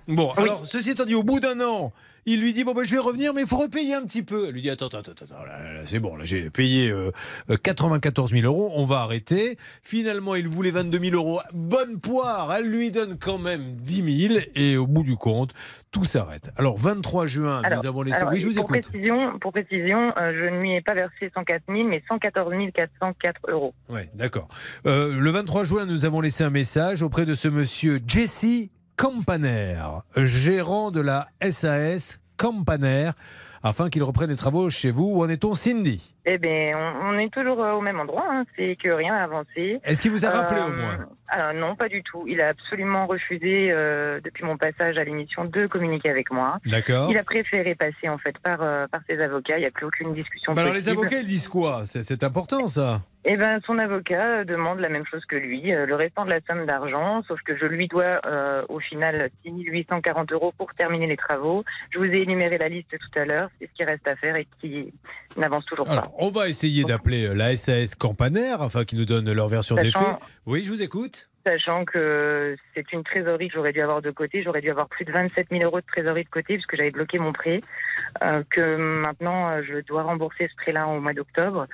Bon, 0.08 0.32
alors, 0.32 0.66
ceci 0.66 0.92
étant 0.92 1.06
dit, 1.06 1.14
au 1.16 1.24
bout 1.24 1.40
d'un 1.40 1.60
an, 1.62 1.92
il 2.26 2.42
lui 2.42 2.54
dit 2.54 2.64
Bon, 2.64 2.74
ben, 2.74 2.84
je 2.84 2.92
vais 2.92 3.00
revenir, 3.00 3.34
mais 3.34 3.42
il 3.42 3.48
faut 3.48 3.58
repayer 3.58 3.94
un 3.94 4.04
petit 4.04 4.24
peu. 4.24 4.48
Elle 4.48 4.54
lui 4.54 4.62
dit 4.62 4.70
Attends, 4.70 4.88
attends, 4.88 5.00
attends, 5.00 5.26
attends, 5.26 5.44
là, 5.46 5.62
là, 5.62 5.74
là, 5.74 5.82
c'est 5.86 6.00
bon, 6.00 6.16
là, 6.16 6.26
j'ai 6.26 6.50
payé 6.50 6.90
euh, 6.90 7.12
euh, 7.50 7.58
94 7.58 8.32
000 8.32 8.46
euros, 8.46 8.72
on 8.76 8.84
va 8.86 9.00
arrêter. 9.02 9.58
Finalement, 9.84 10.36
il 10.36 10.48
voulait 10.48 10.72
22 10.72 11.00
000 11.00 11.16
euros. 11.16 11.42
Bonne 11.54 12.00
poire, 12.00 12.54
elle 12.54 12.68
lui 12.70 12.92
donne 12.92 13.18
quand 13.18 13.38
même 13.38 13.76
10 13.78 14.28
000, 14.30 14.40
et 14.56 14.78
au 14.78 14.88
bout 14.88 15.04
du 15.04 15.16
compte, 15.16 15.54
tout 15.92 16.06
s'arrête. 16.06 16.50
Alors, 16.58 16.78
23 16.78 17.28
juin, 17.28 17.62
Alors- 17.64 17.80
nous 17.82 17.88
avons 17.88 18.02
laissé. 18.02 18.18
alors, 18.18 18.34
oui, 18.34 18.40
je 18.40 18.48
vous 18.48 18.54
pour 18.54 18.76
écoute. 18.76 18.90
Précision, 18.90 19.38
pour 19.40 19.52
précision, 19.52 20.14
euh, 20.18 20.34
je 20.34 20.54
ne 20.56 20.62
lui 20.62 20.74
ai 20.76 20.82
pas 20.82 20.94
versé 20.94 21.32
104 21.34 21.64
000, 21.70 21.88
mais 21.88 22.04
114 22.08 22.52
404 22.74 23.42
euros. 23.50 23.74
Ouais, 23.90 24.10
d'accord. 24.16 24.48
Euh, 24.88 25.18
le 25.20 25.30
23 25.32 25.64
juin, 25.64 25.86
nous 25.86 26.06
avons 26.06 26.22
laissé 26.22 26.44
un 26.44 26.50
message 26.50 27.02
auprès 27.02 27.26
de 27.26 27.34
ce 27.36 27.48
monsieur 27.48 28.00
Jesse 28.08 28.46
Campaner, 28.96 29.82
gérant 30.16 30.92
de 30.92 31.02
la 31.02 31.28
SAS 31.42 32.20
Campaner, 32.38 33.12
afin 33.64 33.90
qu'il 33.90 34.04
reprenne 34.04 34.30
les 34.30 34.36
travaux 34.36 34.70
chez 34.70 34.92
vous. 34.92 35.06
Où 35.06 35.24
en 35.24 35.30
est-on, 35.30 35.54
Cindy? 35.54 36.13
Eh 36.26 36.38
bien, 36.38 36.78
on, 36.78 37.10
on 37.10 37.20
est 37.20 37.34
toujours 37.34 37.62
euh, 37.62 37.74
au 37.74 37.82
même 37.82 38.00
endroit, 38.00 38.26
hein, 38.30 38.46
c'est 38.56 38.78
que 38.82 38.90
rien 38.90 39.14
n'a 39.14 39.24
avancé. 39.24 39.80
Est-ce 39.84 40.02
qu'il 40.02 40.12
vous 40.12 40.26
a 40.26 40.30
rappelé 40.30 40.62
Euh, 40.62 40.68
au 40.68 40.72
moins 40.72 40.98
alors, 41.28 41.54
Non, 41.54 41.76
pas 41.76 41.90
du 41.90 42.02
tout. 42.02 42.24
Il 42.28 42.40
a 42.42 42.48
absolument 42.50 43.08
refusé, 43.08 43.70
euh, 43.72 44.22
depuis 44.24 44.46
mon 44.46 44.56
passage 44.56 44.98
à 44.98 45.04
l'émission, 45.04 45.44
de 45.44 45.68
communiquer 45.68 46.10
avec 46.10 46.32
moi. 46.32 46.60
D'accord. 46.66 47.10
Il 47.12 47.18
a 47.18 47.24
préféré 47.24 47.76
passer 47.76 48.08
en 48.08 48.18
fait 48.18 48.38
par, 48.40 48.62
euh, 48.62 48.88
par 48.88 49.02
ses 49.10 49.20
avocats. 49.20 49.58
Il 49.58 49.62
n'y 49.62 49.68
a 49.68 49.72
plus 49.72 49.86
aucune 49.86 50.14
discussion 50.14 50.54
Bah 50.54 50.62
alors, 50.62 50.74
les 50.74 50.88
avocats, 50.88 51.20
ils 51.20 51.28
disent 51.28 51.50
quoi? 51.50 51.84
C'est 51.86 52.04
c'est 52.04 52.24
important, 52.24 52.68
ça. 52.70 53.02
Eh 53.26 53.38
ben, 53.38 53.62
son 53.66 53.80
avocat 53.80 54.40
euh, 54.40 54.44
demande 54.44 54.80
la 54.80 54.90
même 54.90 55.06
chose 55.06 55.24
que 55.26 55.38
lui, 55.38 55.74
euh, 55.74 55.86
le 55.86 55.96
restant 55.96 56.26
de 56.26 56.30
la 56.30 56.42
somme 56.42 56.66
d'argent, 56.66 57.24
sauf 57.26 57.40
que 57.42 57.56
je 57.56 57.66
lui 57.66 57.88
dois 57.88 58.20
euh, 58.26 58.64
au 58.68 58.80
final 58.80 59.30
6 59.46 59.52
840 59.64 60.34
euros 60.34 60.54
pour 60.58 60.74
terminer 60.74 61.08
les 61.08 61.16
travaux. 61.16 61.64
Je 61.92 62.00
vous 62.00 62.06
ai 62.06 62.18
énuméré 62.24 62.58
la 62.58 62.68
liste 62.68 62.90
tout 62.90 63.20
à 63.20 63.24
l'heure, 63.24 63.50
c'est 63.60 63.68
ce 63.68 63.74
qui 63.76 63.86
reste 63.86 64.06
à 64.10 64.18
faire 64.18 64.36
et 64.36 64.46
qui 64.60 64.94
n'avance 65.38 65.66
toujours 65.66 65.86
pas. 65.86 66.12
On 66.18 66.30
va 66.30 66.48
essayer 66.48 66.84
d'appeler 66.84 67.26
euh, 67.26 67.34
la 67.34 67.56
SAS 67.58 67.96
Campaner, 67.96 68.56
afin 68.60 68.86
qu'ils 68.86 69.00
nous 69.00 69.06
donnent 69.06 69.32
leur 69.32 69.48
version 69.48 69.76
des 69.76 69.92
faits. 69.92 70.18
Oui, 70.46 70.64
je 70.64 70.70
vous 70.70 70.84
écoute. 70.84 71.30
Sachant 71.46 71.84
que 71.84 72.56
c'est 72.74 72.94
une 72.94 73.04
trésorerie 73.04 73.50
que 73.50 73.56
j'aurais 73.56 73.74
dû 73.74 73.82
avoir 73.82 74.02
de 74.02 74.12
côté, 74.12 74.44
j'aurais 74.44 74.62
dû 74.62 74.70
avoir 74.70 74.88
plus 74.88 75.04
de 75.04 75.12
27 75.12 75.48
000 75.52 75.64
euros 75.64 75.82
de 75.82 75.86
trésorerie 75.86 76.24
de 76.24 76.30
côté 76.30 76.54
puisque 76.54 76.78
j'avais 76.78 76.92
bloqué 76.92 77.20
mon 77.20 77.34
prêt, 77.34 77.60
euh, 78.24 78.44
que 78.50 78.78
maintenant 78.78 79.50
euh, 79.50 79.62
je 79.68 79.80
dois 79.80 80.04
rembourser 80.04 80.48
ce 80.48 80.56
prêt-là 80.56 80.88
au 80.88 81.02
mois 81.02 81.12
d'octobre. 81.12 81.68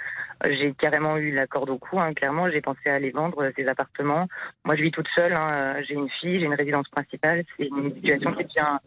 Euh, 0.46 0.50
J'ai 0.58 0.74
carrément 0.74 1.18
eu 1.18 1.32
la 1.32 1.46
corde 1.46 1.70
au 1.70 1.78
cou, 1.78 2.00
hein, 2.00 2.14
clairement, 2.16 2.50
j'ai 2.50 2.62
pensé 2.62 2.80
à 2.88 2.96
aller 2.96 3.12
vendre 3.12 3.44
euh, 3.44 3.52
ces 3.56 3.68
appartements. 3.68 4.28
Moi 4.66 4.76
je 4.76 4.82
vis 4.82 4.92
toute 4.92 5.08
seule, 5.16 5.34
hein, 5.34 5.48
euh, 5.56 5.84
j'ai 5.88 5.94
une 5.94 6.10
fille, 6.20 6.40
j'ai 6.40 6.46
une 6.46 6.56
résidence 6.56 6.88
principale, 6.90 7.44
c'est 7.58 7.68
une 7.68 7.94
situation 7.94 8.34
qui 8.34 8.46
devient 8.46 8.78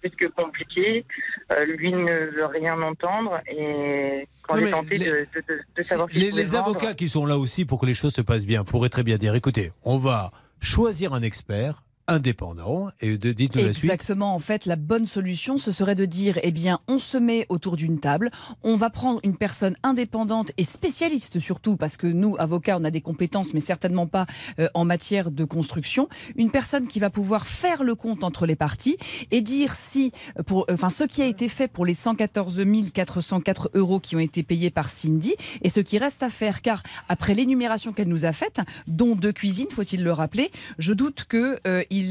plus 0.00 0.10
que 0.10 0.26
compliquée. 0.28 1.04
Euh, 1.52 1.64
lui 1.64 1.92
ne 1.92 2.12
veut 2.36 2.46
rien 2.46 2.80
entendre 2.82 3.40
et 3.48 4.26
quand 4.42 4.56
j'ai 4.56 4.70
tenté 4.70 4.98
les- 4.98 5.06
de, 5.06 5.26
de- 5.36 5.60
de- 5.76 5.82
savoir 5.82 6.08
si 6.10 6.18
Les, 6.18 6.30
les 6.30 6.54
avocats 6.54 6.94
qui 6.94 7.08
sont 7.08 7.26
là 7.26 7.38
aussi 7.38 7.64
pour 7.64 7.78
que 7.80 7.86
les 7.86 7.94
choses 7.94 8.14
se 8.14 8.20
passent 8.22 8.46
bien 8.46 8.64
pourraient 8.64 8.88
très 8.88 9.02
bien 9.04 9.16
dire 9.18 9.34
écoutez, 9.34 9.72
on 9.84 9.98
va 9.98 10.32
choisir 10.60 11.12
un 11.14 11.22
expert 11.22 11.82
indépendant 12.08 12.88
et 13.00 13.16
dites-nous 13.16 13.62
la 13.62 13.72
suite. 13.72 13.90
Exactement. 13.90 14.34
En 14.34 14.38
fait, 14.38 14.66
la 14.66 14.76
bonne 14.76 15.06
solution, 15.06 15.58
ce 15.58 15.72
serait 15.72 15.94
de 15.94 16.04
dire, 16.04 16.38
eh 16.42 16.52
bien, 16.52 16.80
on 16.88 16.98
se 16.98 17.18
met 17.18 17.46
autour 17.48 17.76
d'une 17.76 17.98
table, 17.98 18.30
on 18.62 18.76
va 18.76 18.90
prendre 18.90 19.20
une 19.24 19.36
personne 19.36 19.76
indépendante 19.82 20.52
et 20.58 20.64
spécialiste 20.64 21.38
surtout, 21.38 21.76
parce 21.76 21.96
que 21.96 22.06
nous, 22.06 22.36
avocats, 22.38 22.76
on 22.78 22.84
a 22.84 22.90
des 22.90 23.00
compétences, 23.00 23.54
mais 23.54 23.60
certainement 23.60 24.06
pas 24.06 24.26
euh, 24.58 24.68
en 24.74 24.84
matière 24.84 25.30
de 25.30 25.44
construction. 25.44 26.08
Une 26.36 26.50
personne 26.50 26.86
qui 26.86 27.00
va 27.00 27.10
pouvoir 27.10 27.46
faire 27.46 27.84
le 27.84 27.94
compte 27.94 28.24
entre 28.24 28.46
les 28.46 28.56
parties 28.56 28.96
et 29.30 29.40
dire 29.40 29.74
si, 29.74 30.12
euh, 30.38 30.42
pour, 30.42 30.66
enfin, 30.70 30.90
ce 30.90 31.04
qui 31.04 31.22
a 31.22 31.26
été 31.26 31.48
fait 31.48 31.68
pour 31.68 31.86
les 31.86 31.94
114 31.94 32.62
404 32.92 33.70
euros 33.74 34.00
qui 34.00 34.16
ont 34.16 34.20
été 34.20 34.42
payés 34.42 34.70
par 34.70 34.88
Cindy 34.88 35.34
et 35.62 35.68
ce 35.68 35.80
qui 35.80 35.98
reste 35.98 36.22
à 36.22 36.30
faire, 36.30 36.62
car 36.62 36.82
après 37.08 37.34
l'énumération 37.34 37.92
qu'elle 37.92 38.08
nous 38.08 38.24
a 38.24 38.32
faite, 38.32 38.60
dont 38.86 39.14
deux 39.14 39.32
cuisines, 39.32 39.70
faut-il 39.70 40.02
le 40.02 40.12
rappeler, 40.12 40.50
je 40.78 40.92
doute 40.92 41.24
que 41.28 41.58
euh, 41.66 41.84
il 41.90 42.01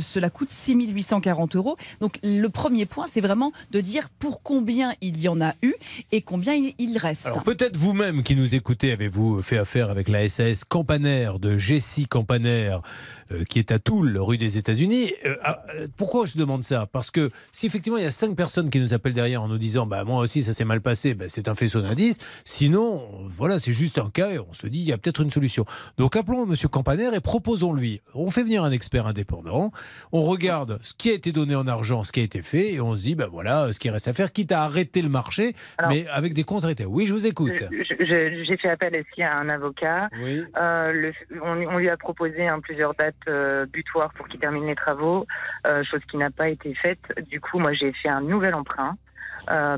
cela 0.00 0.30
coûte 0.30 0.50
6 0.50 0.74
840 0.74 1.56
euros. 1.56 1.76
Donc 2.00 2.18
le 2.22 2.48
premier 2.48 2.86
point, 2.86 3.06
c'est 3.06 3.20
vraiment 3.20 3.52
de 3.70 3.80
dire 3.80 4.08
pour 4.18 4.42
combien 4.42 4.92
il 5.00 5.20
y 5.20 5.28
en 5.28 5.40
a 5.40 5.54
eu 5.62 5.74
et 6.12 6.22
combien 6.22 6.54
il, 6.54 6.98
reste. 6.98 7.28
Peut-être 7.44 7.76
vous-même 7.76 8.22
qui 8.22 8.36
nous 8.36 8.54
écoutez, 8.54 8.92
avez-vous 8.92 9.42
fait 9.42 9.58
affaire 9.58 9.90
avec 9.90 10.08
la 10.08 10.28
SAS 10.28 10.64
Campaner 10.64 11.32
de 11.40 11.58
Jessie 11.58 12.06
Campaner, 12.06 12.76
euh, 13.32 13.44
qui 13.44 13.58
est 13.58 13.72
à 13.72 13.78
Toul, 13.78 14.18
rue 14.18 14.38
des 14.38 14.58
États-Unis. 14.58 15.12
Euh, 15.24 15.34
ah, 15.42 15.62
euh, 15.74 15.86
pourquoi 15.96 16.26
je 16.26 16.36
demande 16.36 16.62
ça? 16.62 16.86
Parce 16.86 17.10
que 17.10 17.30
si 17.52 17.66
effectivement 17.66 17.98
il 17.98 18.04
y 18.04 18.06
a 18.06 18.10
cinq 18.10 18.36
personnes 18.36 18.70
qui 18.70 18.78
nous 18.78 18.94
appellent 18.94 19.14
derrière 19.14 19.42
en 19.42 19.48
nous 19.48 19.58
disant 19.58 19.86
bah 19.86 20.04
moi 20.04 20.20
aussi 20.20 20.42
ça 20.42 20.52
s'est 20.52 20.64
mal 20.64 20.80
passé, 20.80 21.14
bah, 21.14 21.26
c'est 21.28 21.48
un 21.48 21.54
faisceau 21.54 21.80
d'indices. 21.80 22.18
Sinon, 22.44 23.02
voilà, 23.30 23.58
c'est 23.58 23.72
juste 23.72 23.98
un 23.98 24.10
cas 24.10 24.30
et 24.30 24.38
on 24.38 24.52
se 24.52 24.66
dit 24.66 24.80
il 24.80 24.86
y 24.86 24.92
a 24.92 24.98
peut-être 24.98 25.22
une 25.22 25.30
solution. 25.30 25.64
Donc 25.98 26.16
appelons 26.16 26.46
Monsieur 26.46 26.68
Campaner 26.68 27.10
et 27.14 27.20
proposons-lui. 27.20 28.00
On 28.14 28.30
fait 28.30 28.42
venir 28.42 28.64
un 28.64 28.70
expert 28.70 29.06
indépendant, 29.06 29.23
on 30.12 30.22
regarde 30.22 30.78
ce 30.82 30.92
qui 30.94 31.10
a 31.10 31.14
été 31.14 31.32
donné 31.32 31.54
en 31.54 31.66
argent, 31.66 32.04
ce 32.04 32.12
qui 32.12 32.20
a 32.20 32.22
été 32.22 32.42
fait 32.42 32.72
et 32.74 32.80
on 32.80 32.94
se 32.96 33.02
dit 33.02 33.14
bah 33.14 33.26
voilà 33.30 33.72
ce 33.72 33.78
qui 33.78 33.90
reste 33.90 34.08
à 34.08 34.12
faire, 34.12 34.32
quitte 34.32 34.52
à 34.52 34.62
arrêter 34.62 35.02
le 35.02 35.08
marché, 35.08 35.54
Alors- 35.78 35.90
mais 35.90 36.06
avec 36.08 36.34
des 36.34 36.44
contre-états. 36.44 36.84
Oui, 36.86 37.06
je 37.06 37.12
vous 37.12 37.26
écoute. 37.26 37.64
J'ai 38.00 38.56
fait 38.58 38.68
appel 38.68 38.92
aussi 39.00 39.22
à 39.22 39.36
un 39.38 39.48
avocat. 39.48 40.08
Euh, 40.14 40.92
le- 40.92 41.12
on, 41.42 41.56
on 41.74 41.78
lui 41.78 41.88
a 41.88 41.96
proposé 41.96 42.46
hein, 42.46 42.60
plusieurs 42.62 42.94
dates 42.94 43.14
euh, 43.28 43.66
butoirs 43.66 44.12
pour 44.14 44.28
qu'il 44.28 44.40
termine 44.40 44.66
les 44.66 44.74
travaux, 44.74 45.26
euh, 45.66 45.82
chose 45.90 46.00
qui 46.10 46.16
n'a 46.16 46.30
pas 46.30 46.48
été 46.48 46.74
faite. 46.74 46.98
Du 47.30 47.40
coup, 47.40 47.58
moi, 47.58 47.72
j'ai 47.72 47.92
fait 47.92 48.08
un 48.08 48.20
nouvel 48.20 48.54
emprunt 48.54 48.96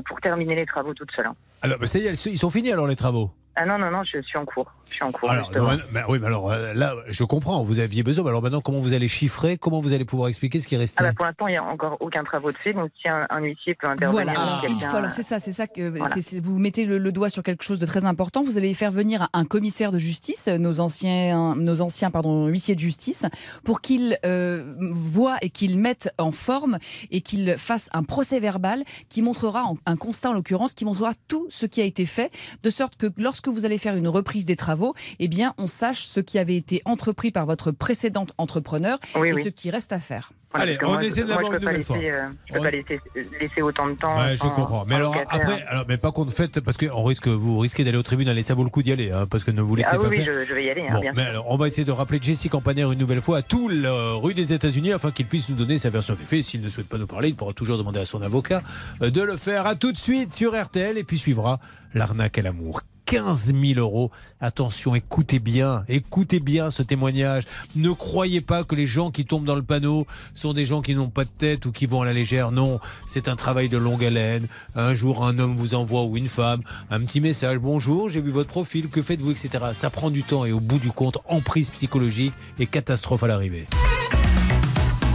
pour 0.07 0.19
terminer 0.21 0.55
les 0.55 0.65
travaux 0.65 0.93
toute 0.93 1.11
seule. 1.15 1.29
Alors, 1.61 1.79
bah, 1.79 1.87
ça 1.87 1.97
y 1.99 2.05
est, 2.07 2.25
ils 2.27 2.37
sont 2.37 2.49
finis 2.49 2.71
alors 2.71 2.87
les 2.87 2.95
travaux? 2.95 3.31
Ah 3.59 3.65
non, 3.65 3.77
non, 3.79 3.89
non, 3.91 4.03
je 4.03 4.21
suis 4.21 4.37
en 4.37 4.45
cours. 4.45 4.71
Je 4.89 4.93
suis 4.95 5.03
en 5.03 5.11
cours. 5.11 5.29
Alors, 5.31 5.45
justement. 5.49 5.71
non, 5.73 5.79
mais- 5.91 6.01
oui, 6.07 6.19
mais 6.19 6.27
alors 6.27 6.51
euh, 6.51 6.73
là, 6.73 6.93
je 7.09 7.23
comprends, 7.23 7.63
vous 7.63 7.79
aviez 7.79 8.03
besoin. 8.03 8.23
mais 8.23 8.29
Alors 8.29 8.41
maintenant, 8.41 8.61
comment 8.61 8.79
vous 8.79 8.93
allez 8.93 9.07
chiffrer 9.07 9.57
Comment 9.57 9.79
vous 9.81 9.93
allez 9.93 10.05
pouvoir 10.05 10.29
expliquer 10.29 10.59
ce 10.61 10.67
qui 10.67 10.75
est 10.75 10.77
resté? 10.77 10.97
Ah 11.01 11.07
bah, 11.09 11.13
pour 11.15 11.25
l'instant, 11.25 11.47
il 11.47 11.51
n'y 11.51 11.57
a 11.57 11.63
encore 11.63 11.97
aucun 11.99 12.23
travaux 12.23 12.51
de 12.51 12.57
fait, 12.57 12.73
donc 12.73 12.91
si 13.01 13.09
un, 13.09 13.25
un 13.29 13.39
huissier 13.41 13.75
peut 13.75 13.87
intervenir. 13.87 14.11
Voilà, 14.33 14.61
il 14.69 14.79
faut- 14.79 14.95
alors, 14.95 15.11
c'est 15.11 15.23
ça, 15.23 15.39
c'est 15.39 15.51
ça 15.51 15.67
que 15.67 15.89
Voilà. 15.97 16.15
vous 16.41 16.57
mettez 16.57 16.85
le, 16.85 16.97
le 16.99 17.11
doigt 17.11 17.29
sur 17.29 17.43
quelque 17.43 17.63
chose 17.63 17.79
de 17.79 17.85
très 17.85 18.05
important. 18.05 18.43
Vous 18.43 18.57
allez 18.57 18.73
faire 18.73 18.91
venir 18.91 19.27
un, 19.33 19.43
commissaire 19.45 19.91
de 19.91 19.99
justice, 19.99 20.47
nos 20.47 20.79
anciens, 20.79 21.55
nos 21.55 21.81
anciens 21.81 22.11
pardon, 22.11 22.47
huissiers 22.47 22.75
de 22.75 22.79
justice, 22.79 23.25
pour 23.63 23.81
qu'il 23.81 24.17
euh, 24.25 24.73
voit 24.91 25.37
et 25.41 25.49
qu'il 25.49 25.79
mette 25.79 26.13
en 26.17 26.31
forme 26.31 26.77
et 27.11 27.21
qu'il 27.21 27.57
fasse 27.57 27.89
un 27.93 28.03
procès 28.03 28.39
verbal 28.39 28.83
qui 29.09 29.21
montrera 29.21 29.63
un 29.85 29.95
constat 29.95 30.29
en 30.29 30.33
l'occurrence 30.33 30.73
qui 30.73 30.85
montrera 30.85 31.11
tout 31.27 31.47
ce 31.49 31.65
qui 31.65 31.81
a 31.81 31.85
été 31.85 32.05
fait, 32.05 32.31
de 32.63 32.69
sorte 32.69 32.95
que 32.97 33.07
lorsque 33.17 33.46
vous 33.49 33.65
allez 33.65 33.77
faire 33.77 33.95
une 33.95 34.07
reprise 34.07 34.45
des 34.45 34.55
travaux, 34.55 34.93
eh 35.19 35.27
bien 35.27 35.53
on 35.57 35.67
sache 35.67 36.03
ce 36.05 36.19
qui 36.19 36.37
avait 36.39 36.55
été 36.55 36.81
entrepris 36.85 37.31
par 37.31 37.45
votre 37.45 37.71
précédent 37.71 38.25
entrepreneur 38.37 38.99
Oui, 39.15 39.29
et 39.29 39.33
oui. 39.33 39.43
ce 39.43 39.49
qui 39.49 39.69
reste 39.69 39.91
à 39.93 39.99
faire. 39.99 40.31
Voilà, 40.51 40.63
Allez, 40.71 40.77
que 40.77 40.85
on 40.85 40.91
moi, 40.93 41.03
essaie 41.03 41.23
de 41.23 41.27
l'avoir 41.29 41.51
je 41.51 41.57
une 41.57 41.59
peux 41.59 41.65
pas 41.65 41.71
nouvelle 41.71 41.83
fois. 41.83 41.97
laisser, 41.97 42.09
euh, 42.11 42.23
Je 42.47 42.53
peux 42.53 42.59
On- 42.59 42.63
pas 42.63 42.71
laisser, 42.71 42.99
laisser 43.41 43.61
autant 43.61 43.87
de 43.89 43.95
temps. 43.95 44.15
Ouais, 44.17 44.37
je 44.37 44.41
comprends. 44.43 44.85
Mais 44.87 44.95
alors 44.95 45.13
après, 45.29 45.61
alors, 45.67 45.83
mais 45.89 45.97
pas 45.97 46.13
contre 46.13 46.31
fait, 46.31 46.61
parce 46.61 46.77
que 46.77 46.85
on 46.85 47.03
risque, 47.03 47.27
vous 47.27 47.59
risquez 47.59 47.83
d'aller 47.83 47.97
au 47.97 48.01
tribunal 48.03 48.37
et 48.39 48.43
ça 48.43 48.55
vaut 48.55 48.63
le 48.63 48.69
coup 48.69 48.81
d'y 48.81 48.93
aller, 48.93 49.11
hein, 49.11 49.27
parce 49.29 49.43
que 49.43 49.51
ne 49.51 49.61
vous 49.61 49.75
laissez 49.75 49.89
Ah 49.91 49.97
pas 49.97 50.03
oui, 50.07 50.17
oui, 50.19 50.23
faire. 50.23 50.33
je, 50.43 50.45
je 50.47 50.53
vais 50.53 50.63
y 50.63 50.69
aller, 50.69 50.83
hein, 50.89 50.93
Bon, 50.93 51.01
bien 51.01 51.11
mais 51.13 51.21
sûr. 51.23 51.29
alors, 51.31 51.51
on 51.51 51.57
va 51.57 51.67
essayer 51.67 51.83
de 51.83 51.91
rappeler 51.91 52.19
Jesse 52.21 52.47
Campaner 52.49 52.83
une 52.83 52.97
nouvelle 52.97 53.19
fois 53.21 53.39
à 53.39 53.41
Toul, 53.41 53.85
euh, 53.85 54.13
rue 54.15 54.33
des 54.33 54.53
États-Unis, 54.53 54.93
afin 54.93 55.11
qu'il 55.11 55.25
puisse 55.27 55.49
nous 55.49 55.55
donner 55.57 55.77
sa 55.77 55.89
version 55.89 56.15
des 56.15 56.23
faits. 56.23 56.45
S'il 56.45 56.61
ne 56.61 56.69
souhaite 56.69 56.87
pas 56.87 56.97
nous 56.97 57.07
parler, 57.07 57.27
il 57.27 57.35
pourra 57.35 57.51
toujours 57.51 57.77
demander 57.77 57.99
à 57.99 58.05
son 58.05 58.21
avocat 58.21 58.61
euh, 59.01 59.09
de 59.09 59.21
le 59.21 59.35
faire. 59.35 59.67
À 59.67 59.75
tout 59.75 59.91
de 59.91 59.97
suite 59.97 60.33
sur 60.33 60.55
RTL, 60.59 60.97
et 60.97 61.03
puis 61.03 61.17
suivra 61.17 61.59
l'arnaque 61.93 62.37
à 62.37 62.41
l'amour. 62.41 62.81
15 63.07 63.53
000 63.55 63.79
euros. 63.79 64.11
Attention, 64.41 64.93
écoutez 64.93 65.39
bien, 65.39 65.85
écoutez 65.87 66.41
bien 66.41 66.69
ce 66.69 66.83
témoignage. 66.83 67.45
Ne 67.75 67.91
croyez 67.91 68.41
pas 68.41 68.65
que 68.65 68.75
les 68.75 68.85
gens 68.85 69.11
qui 69.11 69.25
tombent 69.25 69.45
dans 69.45 69.55
le 69.55 69.63
panneau 69.63 70.05
sont 70.35 70.51
des 70.51 70.65
gens 70.65 70.81
qui 70.81 70.93
n'ont 70.93 71.09
pas 71.09 71.23
de 71.23 71.29
tête 71.29 71.65
ou 71.65 71.71
qui 71.71 71.85
vont 71.85 72.01
à 72.01 72.05
la 72.05 72.11
légère. 72.11 72.51
Non, 72.51 72.79
c'est 73.07 73.29
un 73.29 73.37
travail 73.37 73.69
de 73.69 73.77
longue 73.77 74.03
haleine. 74.03 74.47
Un 74.75 74.93
jour, 74.93 75.25
un 75.25 75.39
homme 75.39 75.55
vous 75.55 75.73
envoie 75.73 76.03
ou 76.03 76.17
une 76.17 76.27
femme 76.27 76.61
un 76.91 76.99
petit 76.99 77.21
message. 77.21 77.57
Bonjour, 77.59 78.09
j'ai 78.09 78.19
vu 78.19 78.31
votre 78.31 78.49
profil, 78.49 78.89
que 78.89 79.01
faites-vous, 79.01 79.31
etc. 79.31 79.49
Ça 79.73 79.89
prend 79.89 80.09
du 80.09 80.23
temps 80.23 80.43
et 80.43 80.51
au 80.51 80.59
bout 80.59 80.79
du 80.79 80.91
compte, 80.91 81.17
emprise 81.29 81.71
psychologique 81.71 82.33
et 82.59 82.65
catastrophe 82.65 83.23
à 83.23 83.27
l'arrivée. 83.27 83.67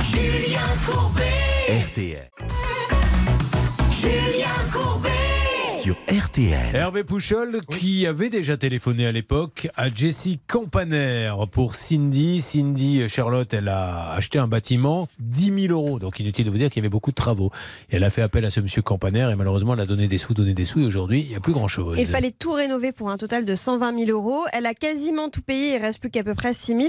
Julien 0.02 0.62
Courbet. 0.86 1.22
RTL. 1.68 2.30
Sur 5.82 5.96
RTL. 6.08 6.76
Hervé 6.76 7.02
Pouchol, 7.02 7.60
qui 7.68 8.06
avait 8.06 8.30
déjà 8.30 8.56
téléphoné 8.56 9.04
à 9.04 9.10
l'époque 9.10 9.68
à 9.76 9.92
Jessie 9.92 10.38
Campaner 10.46 11.32
pour 11.50 11.74
Cindy. 11.74 12.40
Cindy 12.40 13.08
Charlotte, 13.08 13.52
elle 13.52 13.66
a 13.66 14.12
acheté 14.12 14.38
un 14.38 14.46
bâtiment, 14.46 15.08
10 15.18 15.66
000 15.66 15.72
euros. 15.72 15.98
Donc 15.98 16.20
inutile 16.20 16.44
de 16.44 16.50
vous 16.50 16.58
dire 16.58 16.70
qu'il 16.70 16.80
y 16.80 16.82
avait 16.82 16.88
beaucoup 16.88 17.10
de 17.10 17.16
travaux. 17.16 17.50
Et 17.90 17.96
elle 17.96 18.04
a 18.04 18.10
fait 18.10 18.22
appel 18.22 18.44
à 18.44 18.50
ce 18.50 18.60
monsieur 18.60 18.80
Campaner 18.80 19.28
et 19.32 19.34
malheureusement, 19.34 19.74
elle 19.74 19.80
a 19.80 19.86
donné 19.86 20.06
des 20.06 20.18
sous, 20.18 20.34
donné 20.34 20.54
des 20.54 20.66
sous. 20.66 20.82
Et 20.82 20.86
aujourd'hui, 20.86 21.22
il 21.22 21.30
n'y 21.30 21.34
a 21.34 21.40
plus 21.40 21.52
grand-chose. 21.52 21.98
Il 21.98 22.06
fallait 22.06 22.30
tout 22.30 22.52
rénover 22.52 22.92
pour 22.92 23.10
un 23.10 23.16
total 23.18 23.44
de 23.44 23.54
120 23.56 24.06
000 24.06 24.10
euros. 24.12 24.44
Elle 24.52 24.66
a 24.66 24.74
quasiment 24.74 25.30
tout 25.30 25.42
payé, 25.42 25.74
il 25.74 25.78
reste 25.78 25.98
plus 25.98 26.10
qu'à 26.10 26.22
peu 26.22 26.36
près 26.36 26.54
6 26.54 26.76
000. 26.76 26.80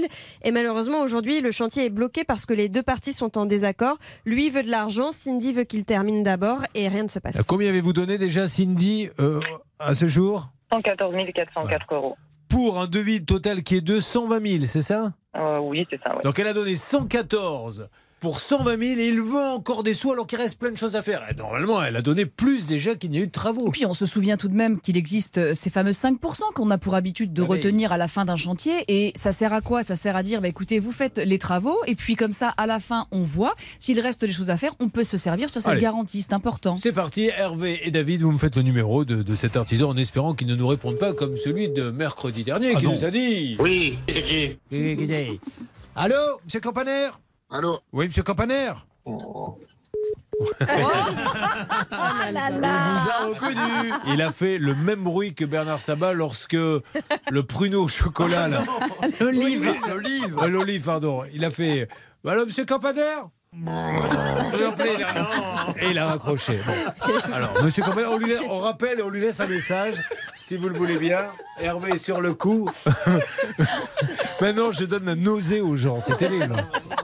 Et 0.44 0.52
malheureusement, 0.52 1.02
aujourd'hui, 1.02 1.40
le 1.40 1.50
chantier 1.50 1.86
est 1.86 1.90
bloqué 1.90 2.22
parce 2.22 2.46
que 2.46 2.54
les 2.54 2.68
deux 2.68 2.84
parties 2.84 3.12
sont 3.12 3.38
en 3.38 3.46
désaccord. 3.46 3.98
Lui 4.24 4.50
veut 4.50 4.62
de 4.62 4.70
l'argent, 4.70 5.10
Cindy 5.10 5.52
veut 5.52 5.64
qu'il 5.64 5.84
termine 5.84 6.22
d'abord 6.22 6.58
et 6.76 6.86
rien 6.86 7.02
ne 7.02 7.08
se 7.08 7.18
passe. 7.18 7.34
Euh, 7.34 7.42
Combien 7.44 7.70
avez-vous 7.70 7.92
donné 7.92 8.18
déjà, 8.18 8.46
Cindy, 8.46 8.83
euh, 9.20 9.40
à 9.78 9.94
ce 9.94 10.08
jour 10.08 10.50
114 10.72 11.14
404 11.34 11.94
euros. 11.94 12.16
Pour 12.48 12.78
un 12.78 12.86
devis 12.86 13.24
total 13.24 13.62
qui 13.62 13.76
est 13.76 13.80
de 13.80 14.00
120 14.00 14.46
000, 14.46 14.66
c'est 14.66 14.82
ça? 14.82 15.12
Euh, 15.36 15.58
oui, 15.58 15.86
c'est 15.90 16.00
ça, 16.02 16.14
ouais. 16.16 16.22
Donc 16.22 16.38
elle 16.38 16.46
a 16.46 16.52
donné 16.52 16.74
114 16.74 17.88
pour 18.24 18.40
120 18.40 18.78
000 18.82 19.00
et 19.00 19.06
il 19.08 19.20
veut 19.20 19.36
encore 19.36 19.82
des 19.82 19.92
sous 19.92 20.10
alors 20.10 20.26
qu'il 20.26 20.38
reste 20.38 20.58
plein 20.58 20.70
de 20.70 20.78
choses 20.78 20.96
à 20.96 21.02
faire. 21.02 21.22
Et 21.30 21.34
normalement, 21.34 21.82
elle 21.82 21.94
a 21.94 22.00
donné 22.00 22.24
plus 22.24 22.66
déjà 22.66 22.94
qu'il 22.94 23.10
n'y 23.10 23.18
a 23.18 23.20
eu 23.20 23.26
de 23.26 23.30
travaux. 23.32 23.68
Et 23.68 23.70
puis 23.70 23.84
on 23.84 23.92
se 23.92 24.06
souvient 24.06 24.38
tout 24.38 24.48
de 24.48 24.54
même 24.54 24.80
qu'il 24.80 24.96
existe 24.96 25.36
euh, 25.36 25.54
ces 25.54 25.68
fameux 25.68 25.90
5% 25.90 26.18
qu'on 26.54 26.70
a 26.70 26.78
pour 26.78 26.94
habitude 26.94 27.34
de 27.34 27.42
Ah 27.42 27.46
retenir 27.46 27.92
à 27.92 27.98
la 27.98 28.08
fin 28.08 28.24
d'un 28.24 28.36
chantier. 28.36 28.82
Et 28.88 29.12
ça 29.14 29.32
sert 29.32 29.52
à 29.52 29.60
quoi? 29.60 29.82
Ça 29.82 29.94
sert 29.94 30.16
à 30.16 30.22
dire, 30.22 30.40
bah, 30.40 30.48
écoutez, 30.48 30.78
vous 30.78 30.90
faites 30.90 31.18
les 31.18 31.38
travaux 31.38 31.76
et 31.86 31.94
puis 31.94 32.16
comme 32.16 32.32
ça, 32.32 32.48
à 32.56 32.66
la 32.66 32.80
fin, 32.80 33.06
on 33.12 33.24
voit. 33.24 33.54
S'il 33.78 34.00
reste 34.00 34.22
des 34.24 34.32
choses 34.32 34.48
à 34.48 34.56
faire, 34.56 34.72
on 34.80 34.88
peut 34.88 35.04
se 35.04 35.18
servir 35.18 35.50
sur 35.50 35.60
cette 35.60 35.72
Allez. 35.72 35.82
garantie. 35.82 36.22
C'est 36.22 36.32
important. 36.32 36.76
C'est 36.76 36.92
parti, 36.92 37.28
Hervé 37.36 37.78
et 37.86 37.90
David, 37.90 38.22
vous 38.22 38.32
me 38.32 38.38
faites 38.38 38.56
le 38.56 38.62
numéro 38.62 39.04
de, 39.04 39.22
de 39.22 39.34
cet 39.34 39.58
artisan 39.58 39.90
en 39.90 39.96
espérant 39.98 40.32
qu'il 40.32 40.46
ne 40.46 40.54
nous 40.54 40.66
réponde 40.66 40.96
pas 40.96 41.12
comme 41.12 41.36
celui 41.36 41.68
de 41.68 41.90
mercredi 41.90 42.42
dernier 42.42 42.72
Ah 42.74 42.78
qui 42.78 42.86
non. 42.86 42.92
nous 42.92 43.04
a 43.04 43.10
dit. 43.10 43.56
Oui, 43.58 43.98
c'est 44.08 44.22
qui? 44.22 44.58
Allô, 45.94 46.14
monsieur 46.46 46.60
Campaner? 46.60 47.08
Allô 47.54 47.78
Oui, 47.92 48.06
monsieur 48.08 48.24
Campaner 48.24 48.72
Oh. 49.04 49.56
Ah 51.92 52.30
là 52.32 52.48
Il 52.50 52.60
là. 52.60 52.98
vous 52.98 53.10
a 53.10 53.28
reconnu. 53.28 53.92
Il 54.08 54.20
a 54.22 54.32
fait 54.32 54.58
le 54.58 54.74
même 54.74 55.04
bruit 55.04 55.34
que 55.36 55.44
Bernard 55.44 55.80
Sabat 55.80 56.14
lorsque 56.14 56.54
le 56.54 56.82
pruneau 57.46 57.84
au 57.84 57.88
chocolat, 57.88 58.48
là. 58.48 58.64
L'olive. 59.20 59.72
L'olive, 60.48 60.82
pardon. 60.82 61.22
Il 61.32 61.44
a 61.44 61.52
fait. 61.52 61.86
Voilà, 62.24 62.44
monsieur 62.44 62.64
Campaner 62.64 63.20
Il 63.56 63.68
a- 65.04 65.74
Et 65.80 65.90
il 65.90 65.98
a 65.98 66.06
raccroché. 66.06 66.58
Bon. 66.66 67.12
Alors, 67.32 67.62
monsieur 67.62 67.82
Campaner, 67.84 68.06
on, 68.06 68.18
lui 68.18 68.32
on 68.50 68.58
rappelle 68.58 68.98
et 68.98 69.02
on 69.02 69.08
lui 69.10 69.20
laisse 69.20 69.40
un 69.40 69.46
message, 69.46 69.94
si 70.38 70.56
vous 70.56 70.68
le 70.68 70.76
voulez 70.76 70.96
bien. 70.96 71.20
Hervé 71.60 71.92
est 71.92 71.98
sur 71.98 72.20
le 72.20 72.34
coup. 72.34 72.68
maintenant, 74.40 74.72
je 74.72 74.84
donne 74.84 75.04
la 75.04 75.14
nausée 75.14 75.60
aux 75.60 75.76
gens. 75.76 76.00
C'est 76.00 76.16
terrible. 76.16 76.54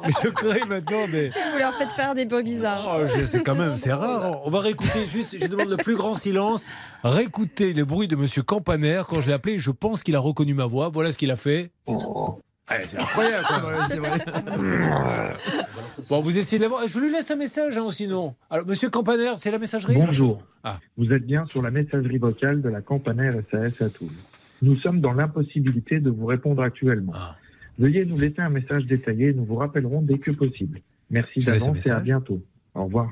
Mais 0.05 0.12
je 0.22 0.28
crée 0.28 0.62
maintenant 0.68 1.07
des. 1.09 1.28
Vous 1.30 1.59
leur 1.59 1.74
faites 1.74 1.92
faire 1.92 2.14
des 2.14 2.24
bruits 2.26 2.42
bizarres. 2.42 2.96
Oh, 3.01 3.07
je 3.16 3.24
sais 3.24 3.42
quand 3.42 3.55
même, 3.55 3.76
c'est 3.76 3.92
rare. 3.92 4.40
On 4.46 4.51
va 4.51 4.61
réécouter 4.61 5.07
juste, 5.07 5.36
je 5.40 5.46
demande 5.46 5.68
le 5.68 5.76
plus 5.76 5.96
grand 5.96 6.16
silence. 6.16 6.64
Réécouter 7.05 7.72
le 7.74 7.84
bruit 7.84 8.09
de 8.09 8.16
Monsieur 8.16 8.42
Campaner. 8.42 9.03
Quand 9.09 9.20
je 9.20 9.28
l'ai 9.28 9.34
appelé, 9.34 9.59
je 9.59 9.70
pense 9.70 10.03
qu'il 10.03 10.16
a 10.16 10.20
reconnu 10.20 10.55
ma 10.55 10.66
voix. 10.66 10.90
Voilà 10.92 11.12
ce 11.12 11.18
qu'il 11.18 11.30
a 11.30 11.36
fait. 11.36 11.70
Ouais, 12.71 12.83
c'est 12.85 12.99
incroyable. 12.99 13.47
quoi. 13.47 13.61
Bon, 16.09 16.21
vous 16.21 16.39
essayez 16.39 16.59
de 16.59 16.62
l'avoir. 16.64 16.87
Je 16.89 16.99
lui 16.99 17.11
laisse 17.12 17.31
un 17.31 17.37
message, 17.37 17.77
hein, 17.79 17.91
sinon. 17.91 18.35
Alors, 18.49 18.66
Monsieur 18.66 18.91
Campaner, 18.91 19.33
c'est 19.37 19.51
la 19.51 19.59
messagerie? 19.59 19.95
Bonjour. 19.97 20.43
Ah. 20.64 20.79
Vous 20.97 21.12
êtes 21.12 21.25
bien 21.27 21.47
sur 21.47 21.62
la 21.62 21.71
messagerie 21.71 22.18
vocale 22.18 22.62
de 22.62 22.68
la 22.68 22.81
Campaner 22.81 23.31
SAS 23.51 23.81
à 23.83 23.89
Toul. 23.91 24.09
Nous 24.62 24.77
sommes 24.77 25.01
dans 25.01 25.12
l'impossibilité 25.12 26.01
de 26.01 26.11
vous 26.11 26.27
répondre 26.27 26.62
actuellement. 26.62 27.12
Ah. 27.14 27.37
Veuillez 27.79 28.05
nous 28.05 28.18
laisser 28.18 28.41
un 28.41 28.51
message 28.51 28.85
détaillé, 28.87 29.33
nous 29.33 29.45
vous 29.45 29.57
rappellerons 29.57 30.03
dès 30.03 30.18
que 30.18 30.31
possible. 30.31 30.81
Merci 31.11 31.41
Je 31.41 31.51
laisse 31.51 31.62
un 31.64 31.66
d'avance 31.68 31.87
et 31.87 31.91
à 31.91 31.93
message. 31.95 32.05
bientôt. 32.05 32.43
Au 32.75 32.85
revoir. 32.85 33.11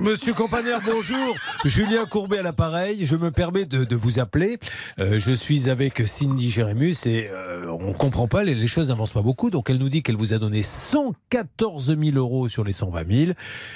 Monsieur 0.00 0.34
Campaner, 0.34 0.76
bonjour. 0.84 1.36
Julien 1.64 2.04
Courbet 2.06 2.38
à 2.38 2.42
l'appareil. 2.42 3.06
Je 3.06 3.16
me 3.16 3.30
permets 3.30 3.64
de, 3.64 3.94
vous 3.94 4.18
appeler. 4.18 4.58
Euh, 4.98 5.20
je 5.20 5.32
suis 5.32 5.70
avec 5.70 6.06
Cindy 6.06 6.50
Jérémus 6.50 7.06
et 7.06 7.28
euh, 7.30 7.70
on 7.70 7.92
comprend 7.92 8.26
pas, 8.26 8.42
les 8.42 8.66
choses 8.66 8.88
n'avancent 8.88 9.12
pas 9.12 9.22
beaucoup. 9.22 9.50
Donc 9.50 9.70
elle 9.70 9.78
nous 9.78 9.88
dit 9.88 10.02
qu'elle 10.02 10.16
vous 10.16 10.34
a 10.34 10.38
donné 10.38 10.62
114 10.62 11.96
000 11.96 12.16
euros 12.16 12.48
sur 12.48 12.64
les 12.64 12.72
120 12.72 13.12
000. 13.12 13.32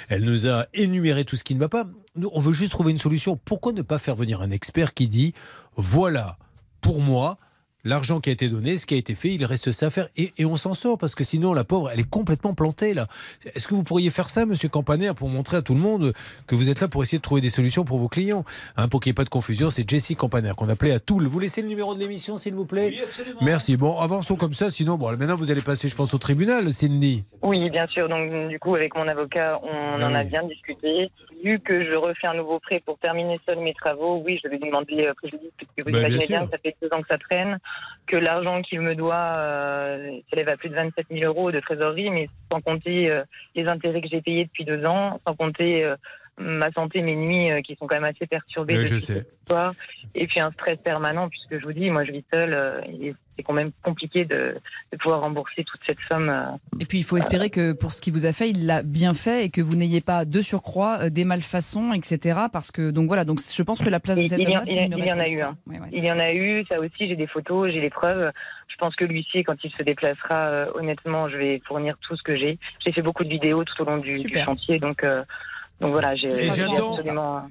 Elle 0.09 0.23
nous 0.23 0.47
a 0.47 0.65
énuméré 0.73 1.23
tout 1.23 1.35
ce 1.35 1.43
qui 1.43 1.55
ne 1.55 1.59
va 1.59 1.69
pas. 1.69 1.85
Nous, 2.15 2.29
on 2.33 2.39
veut 2.39 2.53
juste 2.53 2.71
trouver 2.71 2.91
une 2.91 2.97
solution. 2.97 3.39
Pourquoi 3.43 3.71
ne 3.71 3.81
pas 3.81 3.99
faire 3.99 4.15
venir 4.15 4.41
un 4.41 4.51
expert 4.51 4.93
qui 4.93 5.07
dit 5.07 5.33
voilà, 5.75 6.37
pour 6.81 7.01
moi, 7.01 7.37
l'argent 7.87 8.19
qui 8.19 8.29
a 8.29 8.33
été 8.33 8.49
donné, 8.49 8.77
ce 8.77 8.85
qui 8.85 8.93
a 8.93 8.97
été 8.97 9.15
fait, 9.15 9.29
il 9.33 9.43
reste 9.45 9.71
ça 9.71 9.87
à 9.87 9.89
faire. 9.89 10.07
Et, 10.17 10.33
et 10.37 10.45
on 10.45 10.57
s'en 10.57 10.73
sort 10.73 10.97
parce 10.97 11.15
que 11.15 11.23
sinon, 11.23 11.53
la 11.53 11.63
pauvre, 11.63 11.89
elle 11.91 11.99
est 11.99 12.09
complètement 12.09 12.53
plantée 12.53 12.93
là. 12.93 13.07
Est-ce 13.55 13.67
que 13.67 13.73
vous 13.75 13.83
pourriez 13.83 14.09
faire 14.09 14.29
ça, 14.29 14.45
monsieur 14.45 14.69
Campaner, 14.69 15.11
pour 15.15 15.29
montrer 15.29 15.57
à 15.57 15.61
tout 15.61 15.73
le 15.73 15.79
monde 15.79 16.13
que 16.45 16.55
vous 16.55 16.69
êtes 16.69 16.81
là 16.81 16.87
pour 16.87 17.01
essayer 17.03 17.17
de 17.17 17.23
trouver 17.23 17.41
des 17.41 17.49
solutions 17.49 17.85
pour 17.85 17.97
vos 17.97 18.09
clients? 18.09 18.43
Hein, 18.75 18.87
Pour 18.87 18.99
qu'il 18.99 19.09
n'y 19.09 19.11
ait 19.11 19.15
pas 19.15 19.23
de 19.23 19.29
confusion, 19.29 19.69
c'est 19.69 19.89
Jessie 19.89 20.15
Campaner 20.15 20.51
qu'on 20.57 20.69
appelait 20.69 20.91
à 20.91 20.99
Toul. 20.99 21.25
Vous 21.25 21.39
laissez 21.39 21.61
le 21.61 21.67
numéro 21.67 21.95
de 21.95 21.99
l'émission, 21.99 22.37
s'il 22.37 22.53
vous 22.53 22.65
plaît? 22.65 22.93
Merci. 23.41 23.77
Bon, 23.77 23.99
avançons 23.99 24.35
comme 24.35 24.53
ça, 24.53 24.69
sinon, 24.71 24.97
bon, 24.97 25.09
maintenant 25.11 25.35
vous 25.35 25.51
allez 25.51 25.61
passer, 25.61 25.89
je 25.89 25.95
pense, 25.95 26.13
au 26.13 26.17
tribunal, 26.17 26.71
Cindy. 26.73 27.23
Oui, 27.41 27.69
bien 27.69 27.87
sûr. 27.87 28.09
Donc, 28.09 28.49
du 28.49 28.59
coup, 28.59 28.75
avec 28.75 28.95
mon 28.95 29.07
avocat, 29.07 29.59
on 29.63 30.01
en 30.01 30.13
a 30.13 30.23
bien 30.23 30.43
discuté. 30.43 31.09
Vu 31.43 31.59
que 31.59 31.85
je 31.85 31.95
refais 31.95 32.25
un 32.27 32.33
nouveau 32.33 32.59
prêt 32.59 32.81
pour 32.83 32.97
terminer 32.97 33.39
seul 33.47 33.59
mes 33.59 33.73
travaux, 33.75 34.23
oui, 34.25 34.39
je 34.43 34.49
vais 34.49 34.57
lui 34.57 34.65
demander 34.65 35.05
euh, 35.05 35.13
préjudice, 35.13 35.51
puisque 35.55 35.85
vous 35.85 35.91
Bah, 35.93 35.99
imaginez 35.99 36.25
bien 36.25 36.39
bien 36.39 36.45
que 36.47 36.51
ça 36.51 36.57
fait 36.57 36.75
deux 36.81 36.89
ans 36.91 37.01
que 37.01 37.07
ça 37.07 37.17
traîne, 37.19 37.59
que 38.07 38.15
l'argent 38.15 38.61
qu'il 38.61 38.81
me 38.81 38.95
doit 38.95 39.33
euh, 39.37 40.19
s'élève 40.29 40.49
à 40.49 40.57
plus 40.57 40.69
de 40.69 40.75
27 40.75 41.07
000 41.11 41.25
euros 41.25 41.51
de 41.51 41.59
trésorerie, 41.59 42.09
mais 42.09 42.29
sans 42.51 42.61
compter 42.61 43.11
euh, 43.11 43.23
les 43.55 43.67
intérêts 43.67 44.01
que 44.01 44.07
j'ai 44.09 44.21
payés 44.21 44.45
depuis 44.45 44.63
deux 44.63 44.85
ans, 44.85 45.19
sans 45.27 45.35
compter 45.35 45.83
euh, 45.83 45.95
ma 46.37 46.71
santé, 46.71 47.01
mes 47.01 47.15
nuits 47.15 47.51
euh, 47.51 47.61
qui 47.61 47.75
sont 47.75 47.87
quand 47.87 47.95
même 47.99 48.03
assez 48.15 48.27
perturbées. 48.27 48.77
Oui, 48.77 48.85
je 48.87 48.99
sais. 48.99 49.13
cette 49.15 49.33
histoire. 49.41 49.73
Et 50.15 50.27
puis 50.27 50.39
un 50.39 50.51
stress 50.51 50.77
permanent, 50.83 51.29
puisque 51.29 51.59
je 51.59 51.65
vous 51.65 51.73
dis, 51.73 51.89
moi 51.89 52.03
je 52.05 52.11
vis 52.11 52.23
seule, 52.33 52.53
euh, 52.53 52.81
et 53.01 53.13
c'est 53.35 53.43
quand 53.43 53.53
même 53.53 53.71
compliqué 53.83 54.25
de, 54.25 54.55
de 54.91 54.97
pouvoir 54.97 55.21
rembourser 55.21 55.63
toute 55.63 55.79
cette 55.85 55.97
somme. 56.09 56.29
euh, 56.29 56.43
Et 56.79 56.85
puis 56.85 56.99
il 56.99 57.03
faut 57.03 57.17
espérer 57.17 57.49
que 57.49 57.73
pour 57.73 57.91
ce 57.93 58.01
qui 58.01 58.09
vous 58.11 58.25
a 58.25 58.33
fait, 58.33 58.49
il 58.49 58.65
l'a 58.65 58.81
bien 58.83 59.13
fait 59.13 59.45
et 59.45 59.49
que 59.49 59.61
vous 59.61 59.75
n'ayez 59.75 60.01
pas 60.01 60.25
de 60.25 60.41
surcroît 60.41 60.99
euh, 61.03 61.09
des 61.09 61.25
malfaçons, 61.25 61.93
etc. 61.93 62.39
Parce 62.51 62.71
que 62.71 62.89
donc 62.91 63.07
voilà, 63.07 63.25
donc 63.25 63.39
je 63.41 63.63
pense 63.63 63.81
que 63.81 63.89
la 63.89 63.99
place 63.99 64.17
de 64.17 64.23
Il, 64.23 64.29
cet 64.29 64.39
il 64.39 64.43
y, 64.43 64.47
en- 64.47 64.51
homme-là, 64.59 64.65
c'est 64.65 64.73
il 64.73 64.81
y- 64.81 64.85
une 64.85 64.97
il 64.97 65.05
y 65.05 65.11
en 65.13 65.19
a 65.19 65.29
eu 65.29 65.41
un. 65.41 65.57
Ouais, 65.67 65.79
ouais, 65.79 65.87
il 65.91 66.03
y 66.03 66.11
en 66.11 66.19
a 66.19 66.33
eu, 66.33 66.65
ça 66.69 66.79
aussi, 66.79 67.07
j'ai 67.07 67.15
des 67.15 67.27
photos, 67.27 67.71
j'ai 67.71 67.81
les 67.81 67.89
preuves. 67.89 68.31
Je 68.69 68.75
pense 68.77 68.95
que 68.95 69.05
l'huissier, 69.05 69.43
quand 69.43 69.55
il 69.63 69.71
se 69.71 69.81
déplacera, 69.83 70.49
euh, 70.49 70.65
honnêtement, 70.75 71.29
je 71.29 71.37
vais 71.37 71.61
fournir 71.67 71.97
tout 72.07 72.15
ce 72.15 72.21
que 72.23 72.35
j'ai. 72.35 72.57
J'ai 72.85 72.91
fait 72.91 73.01
beaucoup 73.01 73.23
de 73.23 73.29
vidéos 73.29 73.63
tout 73.63 73.81
au 73.81 73.85
long 73.85 73.97
du, 73.97 74.13
du 74.13 74.37
chantier, 74.39 74.77
donc, 74.79 75.03
euh, 75.03 75.23
donc 75.79 75.91
voilà, 75.91 76.15
j'ai. 76.15 76.29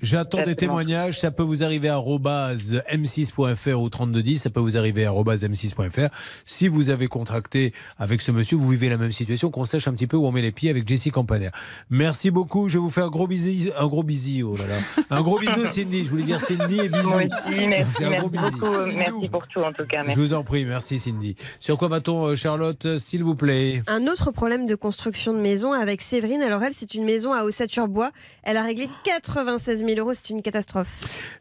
J'attends, 0.02 0.42
des 0.42 0.56
témoignages. 0.56 1.20
Ça 1.20 1.30
peut 1.30 1.42
vous 1.44 1.62
arriver 1.62 1.88
à 1.88 1.94
arobase 1.94 2.82
m6.fr 2.92 3.80
ou 3.80 3.88
3210. 3.88 4.38
Ça 4.42 4.50
peut 4.50 4.60
vous 4.60 4.76
arriver 4.76 5.04
à 5.04 5.08
arobase 5.08 5.44
m6.fr. 5.44 6.08
Si 6.44 6.66
vous 6.66 6.90
avez 6.90 7.06
contracté 7.06 7.72
avec 7.98 8.20
ce 8.20 8.32
monsieur, 8.32 8.56
vous 8.56 8.68
vivez 8.68 8.88
la 8.88 8.96
même 8.96 9.12
situation, 9.12 9.50
qu'on 9.50 9.64
sache 9.64 9.86
un 9.86 9.92
petit 9.92 10.06
peu 10.08 10.16
où 10.16 10.26
on 10.26 10.32
met 10.32 10.42
les 10.42 10.50
pieds 10.52 10.70
avec 10.70 10.88
Jessie 10.88 11.10
Campaner. 11.10 11.50
Merci 11.88 12.30
beaucoup. 12.32 12.68
Je 12.68 12.78
vous 12.78 12.90
fais 12.90 13.02
un 13.02 13.08
gros 13.08 13.26
bisou. 13.28 13.70
Un 13.78 13.86
gros 13.86 14.02
bisou, 14.02 14.54
oh 14.54 14.56
là 14.56 14.66
là. 14.66 15.04
Un 15.10 15.22
gros 15.22 15.38
bisou, 15.38 15.66
Cindy. 15.66 16.04
Je 16.04 16.10
voulais 16.10 16.24
dire 16.24 16.40
Cindy 16.40 16.80
et 16.80 16.88
bisous. 16.88 17.08
Moi 17.08 17.22
aussi, 17.48 17.66
merci, 17.68 18.04
un 18.04 18.18
gros 18.18 18.28
beaucoup. 18.28 18.66
euh, 18.66 18.92
Merci 18.96 19.28
pour 19.28 19.46
tout, 19.46 19.60
en 19.60 19.72
tout 19.72 19.86
cas. 19.86 20.02
Je 20.08 20.16
vous 20.16 20.32
en 20.34 20.42
prie. 20.42 20.64
Merci, 20.64 20.98
Cindy. 20.98 21.36
Sur 21.60 21.78
quoi 21.78 21.86
va-t-on, 21.88 22.26
euh, 22.26 22.34
Charlotte, 22.34 22.84
euh, 22.86 22.98
s'il 22.98 23.22
vous 23.22 23.36
plaît? 23.36 23.82
Un 23.86 24.06
autre 24.08 24.32
problème 24.32 24.66
de 24.66 24.74
construction 24.74 25.32
de 25.32 25.38
maison 25.38 25.72
avec 25.72 26.00
Séverine. 26.02 26.42
Alors 26.42 26.62
elle, 26.64 26.72
c'est 26.74 26.94
une 26.94 27.04
maison 27.04 27.32
à 27.32 27.44
Ossature-Bois. 27.44 28.10
Elle 28.42 28.56
a 28.56 28.62
réglé 28.62 28.88
96 29.04 29.84
000 29.84 29.98
euros. 29.98 30.12
C'est 30.14 30.30
une 30.30 30.42
catastrophe. 30.42 30.88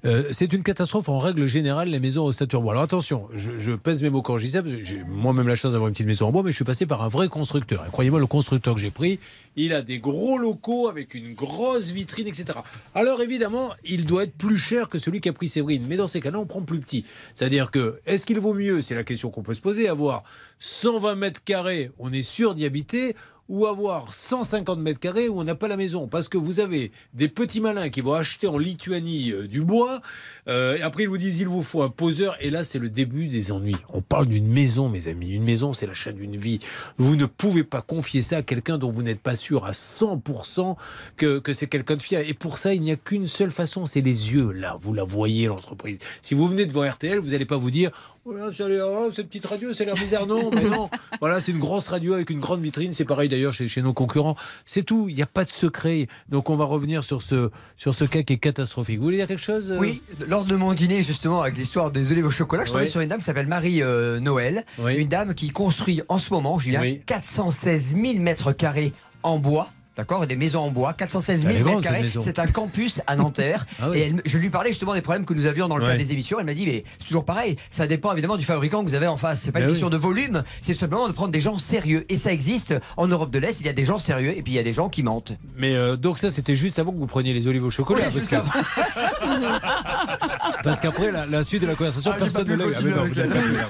Euh, 0.05 0.30
c'est 0.32 0.51
une 0.53 0.63
catastrophe 0.63 1.09
en 1.09 1.19
règle 1.19 1.45
générale, 1.47 1.89
les 1.89 1.99
maisons 1.99 2.26
au 2.26 2.32
Saturne 2.32 2.63
bois. 2.63 2.73
Alors 2.73 2.84
attention, 2.84 3.28
je, 3.36 3.76
pèse 3.76 4.01
mes 4.01 4.09
mots 4.09 4.21
quand 4.21 4.38
je 4.38 4.45
dis 4.45 4.51
ça, 4.51 4.61
j'ai 4.65 5.03
moi-même 5.03 5.47
la 5.47 5.55
chance 5.55 5.73
d'avoir 5.73 5.88
une 5.88 5.93
petite 5.93 6.07
maison 6.07 6.28
en 6.28 6.32
bois, 6.32 6.43
mais 6.43 6.51
je 6.51 6.55
suis 6.55 6.65
passé 6.65 6.86
par 6.86 7.01
un 7.03 7.07
vrai 7.07 7.28
constructeur. 7.28 7.86
Et 7.88 7.91
croyez-moi, 7.91 8.19
le 8.19 8.28
constructeur 8.28 8.76
que 8.76 8.82
j'ai 8.82 8.91
pris, 8.91 9.19
il 9.55 9.73
a 9.73 9.82
des 9.82 9.99
gros 9.99 10.38
locaux 10.38 10.88
avec 10.88 11.13
une 11.13 11.34
grosse 11.34 11.91
vitrine, 11.91 12.28
etc. 12.28 12.59
Alors 12.93 13.21
évidemment, 13.21 13.69
il 13.84 14.05
doit 14.05 14.23
être 14.23 14.36
plus 14.36 14.57
cher 14.57 14.89
que 14.89 14.99
celui 14.99 15.21
qui 15.21 15.30
a 15.30 15.34
pris 15.34 15.47
Séverine. 15.47 15.86
Mais 15.88 15.97
dans 15.97 16.07
ces 16.07 16.21
cas-là, 16.21 16.39
on 16.39 16.45
prend 16.45 16.61
plus 16.61 16.80
petit. 16.80 17.05
C'est-à-dire 17.34 17.71
que, 17.71 17.99
est-ce 18.05 18.26
qu'il 18.26 18.39
vaut 18.39 18.53
mieux, 18.53 18.82
c'est 18.82 18.95
la 18.95 19.03
question 19.03 19.30
qu'on 19.30 19.43
peut 19.43 19.53
se 19.53 19.61
poser, 19.61 19.88
avoir 19.88 20.23
120 20.59 21.15
mètres 21.15 21.43
carrés, 21.43 21.91
on 21.99 22.11
est 22.11 22.23
sûr 22.23 22.55
d'y 22.55 22.65
habiter, 22.65 23.15
ou 23.47 23.65
avoir 23.67 24.13
150 24.13 24.79
mètres 24.79 24.99
carrés 24.99 25.29
où 25.29 25.39
on 25.39 25.43
n'a 25.43 25.55
pas 25.55 25.67
la 25.67 25.77
maison. 25.77 26.07
Parce 26.07 26.27
que 26.27 26.37
vous 26.37 26.59
avez 26.59 26.91
des 27.13 27.27
petits 27.27 27.61
malins 27.61 27.89
qui 27.89 28.01
vont 28.01 28.13
acheter 28.13 28.47
en 28.47 28.57
Lituanie 28.57 29.31
euh, 29.31 29.47
du 29.47 29.61
bois, 29.61 30.01
euh, 30.47 30.77
et 30.77 30.81
après 30.81 31.03
ils 31.03 31.09
vous 31.09 31.17
disent 31.17 31.39
il 31.39 31.47
vous 31.47 31.63
faut 31.63 31.81
un 31.81 31.89
poseur, 31.89 32.35
et 32.39 32.49
là 32.49 32.63
c'est 32.63 32.79
le 32.79 32.89
début 32.89 33.27
des 33.27 33.51
ennuis. 33.51 33.75
On 33.89 34.01
parle 34.01 34.27
d'une 34.27 34.47
maison, 34.47 34.89
mes 34.89 35.07
amis. 35.07 35.29
Une 35.29 35.43
maison, 35.43 35.73
c'est 35.73 35.87
l'achat 35.87 36.11
d'une 36.11 36.35
vie. 36.35 36.59
Vous 36.97 37.15
ne 37.15 37.25
pouvez 37.25 37.63
pas 37.63 37.81
confier 37.81 38.21
ça 38.21 38.37
à 38.37 38.41
quelqu'un 38.41 38.77
dont 38.77 38.91
vous 38.91 39.03
n'êtes 39.03 39.21
pas 39.21 39.35
sûr 39.35 39.65
à 39.65 39.71
100% 39.71 40.75
que, 41.17 41.41
c'est 41.53 41.67
quelqu'un 41.67 41.95
de 41.95 42.01
fier. 42.01 42.27
Et 42.27 42.33
pour 42.33 42.57
ça, 42.57 42.73
il 42.73 42.81
n'y 42.81 42.91
a 42.91 42.95
qu'une 42.95 43.27
seule 43.27 43.51
façon, 43.51 43.85
c'est 43.85 44.01
les 44.01 44.33
yeux. 44.33 44.51
Là, 44.51 44.77
vous 44.79 44.93
la 44.93 45.03
voyez, 45.03 45.47
l'entreprise. 45.47 45.99
Si 46.21 46.33
vous 46.33 46.47
venez 46.47 46.65
devant 46.65 46.89
RTL, 46.89 47.19
vous 47.19 47.31
n'allez 47.31 47.45
pas 47.45 47.57
vous 47.57 47.71
dire 47.71 47.91
voilà, 48.26 48.49
oh, 48.86 49.11
cette 49.11 49.28
petite 49.28 49.45
radio, 49.45 49.71
ça 49.71 49.84
a 49.84 49.86
l'air 49.86 49.95
bizarre. 49.95 50.26
Non, 50.26 50.49
mais 50.51 50.63
non. 50.63 50.89
Voilà, 51.21 51.39
c'est 51.39 51.51
une 51.51 51.59
grosse 51.59 51.88
radio 51.89 52.13
avec 52.13 52.32
une 52.32 52.39
grande 52.39 52.61
vitrine. 52.61 52.91
C'est 52.91 53.05
pareil 53.05 53.30
d'ailleurs 53.30 53.53
chez, 53.53 53.67
chez 53.67 53.84
nos 53.84 53.93
concurrents. 53.93 54.36
C'est 54.65 54.82
tout. 54.82 55.07
Il 55.09 55.15
n'y 55.15 55.21
a 55.21 55.28
pas 55.28 55.43
de 55.43 55.49
secret. 55.49 56.07
Donc 56.30 56.49
on 56.49 56.55
va 56.55 56.65
revenir 56.65 57.03
sur 57.03 57.21
ce, 57.21 57.51
sur 57.78 57.93
ce 57.93 58.03
cas 58.05 58.23
qui 58.23 58.34
est 58.34 58.38
catastrophique. 58.38 58.97
Vous 58.97 59.03
voulez 59.03 59.17
dire 59.17 59.28
quelque 59.28 59.41
chose 59.41 59.71
euh 59.71 59.78
Oui, 59.80 60.01
lors 60.28 60.45
de 60.45 60.55
mon 60.55 60.73
dîner, 60.73 61.03
justement, 61.03 61.41
avec 61.43 61.55
l'histoire 61.55 61.91
des 61.91 62.11
olives 62.11 62.26
au 62.26 62.32
chocolat, 62.32 62.63
je 62.63 62.69
suis 62.69 62.73
tombé 62.73 62.86
Oui. 62.86 62.91
sur 62.91 63.01
une 63.01 63.09
dame 63.09 63.19
qui 63.19 63.26
s'appelle 63.26 63.47
Marie 63.47 63.84
euh, 63.84 64.19
Noël. 64.19 64.65
Une 64.88 65.07
dame 65.07 65.36
qui 65.36 65.51
construit 65.51 66.01
en 66.09 66.17
ce 66.17 66.34
moment, 66.34 66.57
Julien, 66.57 66.82
416 67.05 67.95
000 67.95 68.19
mètres 68.19 68.51
carrés 68.51 68.91
en 69.21 69.38
bois. 69.38 69.69
D'accord, 69.97 70.27
des 70.27 70.35
maisons 70.35 70.59
en 70.59 70.71
bois, 70.71 70.91
416 70.93 71.39
000 71.41 71.51
Elle 71.51 71.57
est 71.57 71.61
grande, 71.61 71.75
mètres 71.75 71.83
carrés. 71.87 72.09
C'est 72.21 72.39
un 72.39 72.47
campus 72.47 73.01
à 73.07 73.15
Nanterre. 73.15 73.65
Ah 73.81 73.89
oui. 73.89 73.97
Et 73.99 74.01
elle- 74.07 74.21
je 74.25 74.37
lui 74.37 74.49
parlais 74.49 74.69
justement 74.71 74.93
des 74.93 75.01
problèmes 75.01 75.25
que 75.25 75.33
nous 75.33 75.45
avions 75.45 75.67
dans 75.67 75.77
le 75.77 75.83
Ouais. 75.83 75.89
cadre 75.91 76.01
des 76.03 76.11
émissions. 76.11 76.37
Elle 76.39 76.45
m'a 76.45 76.53
dit, 76.53 76.65
mais 76.65 76.83
c'est 76.99 77.07
toujours 77.07 77.23
pareil. 77.25 77.55
Ça 77.69 77.87
dépend 77.87 78.11
évidemment 78.13 78.37
du 78.37 78.45
fabricant 78.45 78.83
que 78.83 78.89
vous 78.89 78.95
avez 78.95 79.07
en 79.07 79.15
face. 79.17 79.41
C'est 79.41 79.51
pas 79.51 79.59
Ben 79.59 79.65
une 79.65 79.69
oui. 79.69 79.73
question 79.73 79.89
de 79.89 79.97
volume. 79.97 80.43
C'est 80.61 80.73
tout 80.73 80.79
simplement 80.79 81.07
de 81.07 81.13
prendre 81.13 81.31
des 81.31 81.39
gens 81.39 81.57
sérieux. 81.59 82.05
Et 82.09 82.15
ça 82.17 82.31
existe 82.33 82.73
en 82.97 83.07
Europe 83.07 83.31
de 83.31 83.39
l'Est. 83.39 83.59
Il 83.59 83.65
y 83.65 83.69
a 83.69 83.73
des 83.73 83.85
gens 83.85 83.99
sérieux 83.99 84.35
et 84.37 84.41
puis 84.41 84.53
il 84.53 84.55
y 84.55 84.59
a 84.59 84.63
des 84.63 84.73
gens 84.73 84.89
qui 84.89 85.03
mentent. 85.03 85.33
Mais 85.57 85.75
euh, 85.75 85.95
donc 85.97 86.17
ça, 86.19 86.29
c'était 86.29 86.55
juste 86.55 86.79
avant 86.79 86.91
que 86.91 86.97
vous 86.97 87.07
preniez 87.07 87.33
les 87.33 87.47
olives 87.47 87.63
au 87.63 87.69
chocolat. 87.69 88.05
Oui, 88.13 88.13
parce 88.13 88.15
juste 88.15 88.29
que- 88.31 89.43
Parce 90.63 90.81
qu'après, 90.81 91.11
la, 91.11 91.25
la 91.25 91.43
suite 91.43 91.61
de 91.61 91.67
la 91.67 91.75
conversation, 91.75 92.11
Ah, 92.15 92.17
personne 92.19 92.47
ne 92.47 92.55
l'a 92.55 92.65
eu. 92.65 92.73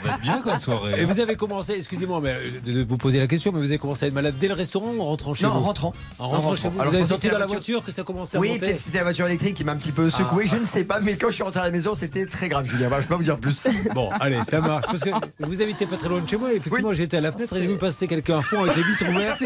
Ah, 0.07 0.17
bien 0.21 0.41
comme 0.41 0.59
soirée. 0.59 1.01
Et 1.01 1.05
vous 1.05 1.19
avez 1.19 1.35
commencé, 1.35 1.73
excusez-moi 1.73 2.21
mais, 2.21 2.29
euh, 2.29 2.49
de 2.65 2.71
de 2.75 2.83
vous 2.83 2.97
poser 2.97 3.19
la 3.19 3.27
question, 3.27 3.51
mais 3.51 3.59
vous 3.59 3.65
avez 3.71 3.77
commencé 3.77 4.05
à 4.05 4.07
être 4.07 4.13
malade 4.13 4.35
dès 4.39 4.47
le 4.47 4.53
restaurant 4.53 4.91
ou 4.95 5.01
en 5.01 5.05
rentrant 5.05 5.33
chez 5.33 5.45
Non, 5.45 5.51
vous? 5.51 5.57
en 5.57 5.61
rentrant. 5.61 5.93
En 6.19 6.29
rentrant 6.29 6.51
En 6.51 6.55
chez 6.55 6.69
vous. 6.69 6.79
Alors, 6.79 6.91
vous 6.91 6.97
avez 6.97 7.05
senti 7.07 7.27
que 7.27 7.33
dans 7.33 7.39
la 7.39 7.45
voiture 7.45 7.83
que 7.83 7.91
ça 7.91 8.03
commençait 8.03 8.37
à 8.37 8.39
Oui, 8.39 8.49
monter 8.49 8.59
peut-être 8.59 8.77
c'était 8.79 8.97
la 8.99 9.03
voiture 9.03 9.25
électrique 9.27 9.55
qui 9.55 9.63
m'a 9.63 9.73
un 9.73 9.75
petit 9.77 9.91
peu 9.91 10.09
secoué, 10.09 10.45
je 10.45 10.55
ne 10.55 10.65
sais 10.65 10.83
pas, 10.83 10.99
mais 10.99 11.17
quand 11.17 11.27
je 11.29 11.33
suis 11.35 11.43
rentré 11.43 11.59
à 11.61 11.65
la 11.65 11.71
maison, 11.71 11.93
c'était 11.95 12.25
très 12.25 12.49
grave, 12.49 12.65
Julien. 12.65 12.89
Je 12.95 13.01
peux 13.01 13.07
pas 13.09 13.15
vous 13.17 13.23
dire 13.23 13.37
plus. 13.37 13.67
Bon, 13.93 14.09
allez, 14.19 14.43
ça 14.43 14.61
marche. 14.61 14.85
Parce 14.85 15.01
que 15.01 15.09
vous 15.39 15.61
habitez 15.61 15.85
pas 15.85 15.97
très 15.97 16.09
loin 16.09 16.19
de 16.21 16.29
chez 16.29 16.37
moi. 16.37 16.51
et 16.53 16.57
Effectivement, 16.57 16.93
j'étais 16.93 17.17
à 17.17 17.21
la 17.21 17.31
fenêtre 17.31 17.55
et 17.55 17.61
j'ai 17.61 17.67
vu 17.67 17.77
passer 17.77 18.07
quelqu'un 18.07 18.39
à 18.39 18.41
fond 18.41 18.63
avec 18.63 18.75
les 18.75 18.83
vitres 18.83 19.09
ouvertes. 19.09 19.43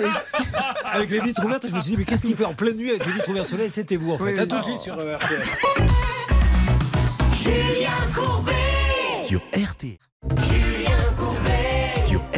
Avec 0.91 1.09
les 1.11 1.21
vitres 1.21 1.43
ouvertes, 1.45 1.65
et 1.65 1.69
je 1.69 1.75
me 1.75 1.79
suis 1.79 1.91
dit, 1.91 1.97
mais 1.97 2.05
qu'est-ce 2.05 2.25
qu'il 2.25 2.35
fait 2.35 2.45
en 2.45 2.53
pleine 2.53 2.75
nuit 2.77 2.89
avec 2.91 3.05
les 3.05 3.11
vitres 3.13 3.29
ouvertes 3.29 3.47
soleil? 3.47 3.69
C'était 3.69 3.95
vous, 3.95 4.11
en 4.13 4.17
fait. 4.17 4.23
Oui, 4.23 4.39
à 4.39 4.43
oui. 4.43 4.47
tout 4.47 4.59
de 4.59 4.63
suite 4.63 4.79
sur 4.81 4.97
euh, 4.97 5.17
RTL. 5.17 5.41
Julien 7.33 7.89
Courbet 8.15 8.51
Sur 9.27 9.39
RTL. 9.53 9.97
Sur 10.43 10.98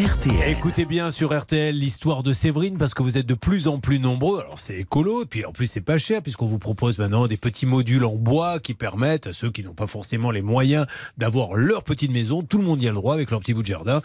RTL. 0.01 0.49
Écoutez 0.49 0.85
bien 0.85 1.11
sur 1.11 1.39
RTL 1.39 1.75
l'histoire 1.75 2.23
de 2.23 2.33
Séverine 2.33 2.79
parce 2.79 2.95
que 2.95 3.03
vous 3.03 3.19
êtes 3.19 3.27
de 3.27 3.35
plus 3.35 3.67
en 3.67 3.77
plus 3.77 3.99
nombreux. 3.99 4.39
Alors 4.39 4.59
c'est 4.59 4.77
écolo 4.77 5.21
et 5.21 5.25
puis 5.27 5.45
en 5.45 5.51
plus 5.51 5.67
c'est 5.67 5.81
pas 5.81 5.99
cher 5.99 6.23
puisqu'on 6.23 6.47
vous 6.47 6.57
propose 6.57 6.97
maintenant 6.97 7.27
des 7.27 7.37
petits 7.37 7.67
modules 7.67 8.03
en 8.05 8.15
bois 8.15 8.59
qui 8.59 8.73
permettent 8.73 9.27
à 9.27 9.33
ceux 9.33 9.51
qui 9.51 9.63
n'ont 9.63 9.75
pas 9.75 9.85
forcément 9.85 10.31
les 10.31 10.41
moyens 10.41 10.87
d'avoir 11.19 11.53
leur 11.53 11.83
petite 11.83 12.09
maison, 12.09 12.41
tout 12.41 12.57
le 12.57 12.63
monde 12.63 12.81
y 12.81 12.87
a 12.87 12.89
le 12.89 12.95
droit 12.95 13.13
avec 13.13 13.29
leur 13.29 13.41
petit 13.41 13.53
bout 13.53 13.61
de 13.61 13.67
jardin. 13.67 14.01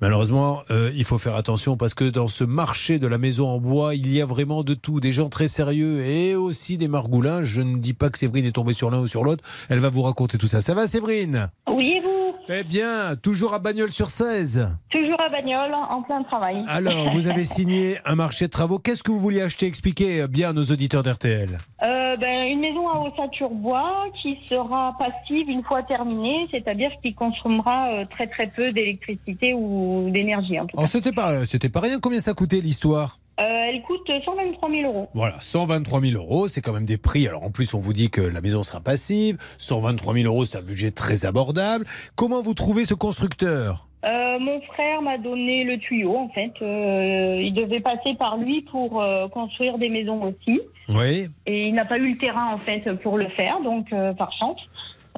Malheureusement, 0.00 0.60
euh, 0.70 0.92
il 0.94 1.04
faut 1.04 1.18
faire 1.18 1.34
attention 1.34 1.76
parce 1.76 1.94
que 1.94 2.04
dans 2.04 2.28
ce 2.28 2.44
marché 2.44 3.00
de 3.00 3.08
la 3.08 3.18
maison 3.18 3.48
en 3.48 3.58
bois, 3.58 3.96
il 3.96 4.12
y 4.12 4.20
a 4.20 4.26
vraiment 4.26 4.62
de 4.62 4.74
tout, 4.74 5.00
des 5.00 5.10
gens 5.10 5.30
très 5.30 5.48
sérieux 5.48 6.04
et 6.04 6.36
aussi 6.36 6.78
des 6.78 6.86
margoulins. 6.86 7.42
Je 7.42 7.62
ne 7.62 7.78
dis 7.78 7.94
pas 7.94 8.08
que 8.10 8.18
Séverine 8.18 8.44
est 8.44 8.52
tombée 8.52 8.74
sur 8.74 8.88
l'un 8.92 9.00
ou 9.00 9.08
sur 9.08 9.24
l'autre. 9.24 9.42
Elle 9.68 9.80
va 9.80 9.90
vous 9.90 10.02
raconter 10.02 10.38
tout 10.38 10.46
ça. 10.46 10.62
Ça 10.62 10.74
va 10.74 10.86
Séverine? 10.86 11.50
Oui, 11.68 12.00
vous 12.04 12.09
Eh 12.52 12.64
bien, 12.64 13.14
toujours 13.14 13.54
à 13.54 13.60
Bagnoles 13.60 13.92
sur 13.92 14.10
16. 14.10 14.70
Toujours 14.90 15.20
à 15.20 15.28
Bagnoles, 15.28 15.72
en 15.72 16.02
plein 16.02 16.20
travail. 16.24 16.64
Alors, 16.66 17.10
vous 17.12 17.28
avez 17.28 17.44
signé 17.56 17.98
un 18.04 18.16
marché 18.16 18.46
de 18.46 18.50
travaux. 18.50 18.80
Qu'est-ce 18.80 19.04
que 19.04 19.12
vous 19.12 19.20
vouliez 19.20 19.42
acheter? 19.42 19.66
Expliquez 19.66 20.26
bien 20.26 20.50
à 20.50 20.52
nos 20.52 20.64
auditeurs 20.64 21.04
d'RTL. 21.04 21.58
Euh, 21.84 22.16
ben, 22.16 22.48
une 22.50 22.58
maison 22.58 22.88
à 22.88 22.98
Ossature-Bois 22.98 24.06
qui 24.20 24.36
sera 24.48 24.96
passive 24.98 25.48
une 25.48 25.62
fois 25.62 25.84
terminée, 25.84 26.48
c'est-à-dire 26.50 26.90
qui 27.04 27.14
consommera 27.14 27.92
euh, 27.92 28.04
très 28.10 28.26
très 28.26 28.48
peu 28.48 28.72
d'électricité 28.72 29.54
ou 29.54 30.10
d'énergie. 30.10 30.58
en 30.58 30.66
tout 30.66 30.76
cas. 30.76 30.82
Alors, 30.82 30.88
c'était 30.88 31.12
pas, 31.12 31.46
c'était 31.46 31.68
pas 31.68 31.80
rien. 31.80 32.00
Combien 32.00 32.18
ça 32.18 32.34
coûtait 32.34 32.60
l'histoire? 32.60 33.20
Euh, 33.40 33.66
elle 33.68 33.82
coûte 33.82 34.10
123 34.24 34.70
000 34.70 34.92
euros. 34.92 35.08
Voilà, 35.14 35.36
123 35.40 36.00
000 36.00 36.22
euros, 36.22 36.48
c'est 36.48 36.60
quand 36.60 36.72
même 36.72 36.84
des 36.84 36.98
prix. 36.98 37.26
Alors 37.26 37.42
en 37.42 37.50
plus, 37.50 37.72
on 37.74 37.80
vous 37.80 37.92
dit 37.92 38.10
que 38.10 38.20
la 38.20 38.40
maison 38.40 38.62
sera 38.62 38.80
passive. 38.80 39.38
123 39.58 40.14
000 40.14 40.26
euros, 40.26 40.44
c'est 40.44 40.58
un 40.58 40.62
budget 40.62 40.90
très 40.90 41.24
abordable. 41.24 41.86
Comment 42.16 42.42
vous 42.42 42.54
trouvez 42.54 42.84
ce 42.84 42.94
constructeur? 42.94 43.86
Euh, 44.04 44.38
mon 44.38 44.62
frère 44.62 45.02
m'a 45.02 45.18
donné 45.18 45.64
le 45.64 45.78
tuyau 45.78 46.16
en 46.16 46.28
fait. 46.30 46.52
Euh, 46.62 47.38
il 47.42 47.52
devait 47.52 47.80
passer 47.80 48.14
par 48.18 48.38
lui 48.38 48.62
pour 48.62 49.02
euh, 49.02 49.28
construire 49.28 49.76
des 49.76 49.90
maisons 49.90 50.22
aussi. 50.22 50.60
Oui. 50.88 51.26
Et 51.46 51.68
il 51.68 51.74
n'a 51.74 51.84
pas 51.84 51.98
eu 51.98 52.12
le 52.12 52.18
terrain 52.18 52.54
en 52.54 52.58
fait 52.58 52.90
pour 53.02 53.18
le 53.18 53.28
faire, 53.28 53.60
donc 53.60 53.90
par 54.16 54.32
chance. 54.32 54.60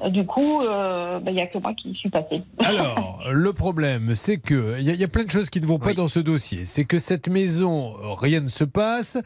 Euh, 0.02 0.08
Du 0.10 0.24
coup, 0.26 0.62
euh, 0.62 1.18
bah, 1.20 1.30
il 1.30 1.34
n'y 1.34 1.42
a 1.42 1.46
que 1.46 1.58
moi 1.58 1.74
qui 1.74 1.94
suis 1.94 2.08
passée. 2.10 2.40
Alors, 2.58 3.22
le 3.30 3.52
problème, 3.52 4.14
c'est 4.14 4.38
que 4.38 4.76
il 4.78 4.84
y, 4.86 4.90
a- 4.90 4.94
il 4.94 5.00
y 5.00 5.04
a 5.04 5.08
plein 5.08 5.24
de 5.24 5.30
choses 5.30 5.50
qui 5.50 5.60
ne 5.60 5.66
vont 5.66 5.78
pas 5.78 5.92
dans 5.94 6.08
ce 6.08 6.18
dossier. 6.20 6.64
C'est 6.64 6.84
que 6.84 6.98
cette 6.98 7.28
maison, 7.28 7.94
euh, 8.02 8.14
rien 8.14 8.40
ne 8.40 8.48
se 8.48 8.64
passe, 8.64 9.18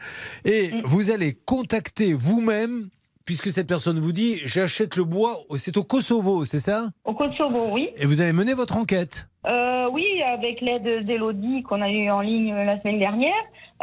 et 0.45 0.71
Mm. 0.73 0.81
vous 0.85 1.09
allez 1.11 1.33
contacter 1.45 2.13
vous-même, 2.13 2.89
puisque 3.25 3.49
cette 3.51 3.67
personne 3.67 3.99
vous 3.99 4.11
dit, 4.11 4.39
j'achète 4.45 4.95
le 4.95 5.03
bois, 5.03 5.39
c'est 5.57 5.77
au 5.77 5.83
Kosovo, 5.83 6.45
c'est 6.45 6.59
ça? 6.59 6.89
Au 7.05 7.13
Kosovo, 7.13 7.69
oui. 7.71 7.89
Et 7.97 8.05
vous 8.05 8.21
avez 8.21 8.33
mené 8.33 8.53
votre 8.53 8.77
enquête. 8.77 9.27
Euh, 9.47 9.89
oui, 9.91 10.05
avec 10.25 10.61
l'aide 10.61 11.05
d'Elodie 11.05 11.63
qu'on 11.63 11.81
a 11.81 11.89
eu 11.89 12.09
en 12.09 12.21
ligne 12.21 12.53
la 12.53 12.79
semaine 12.81 12.99
dernière. 12.99 13.31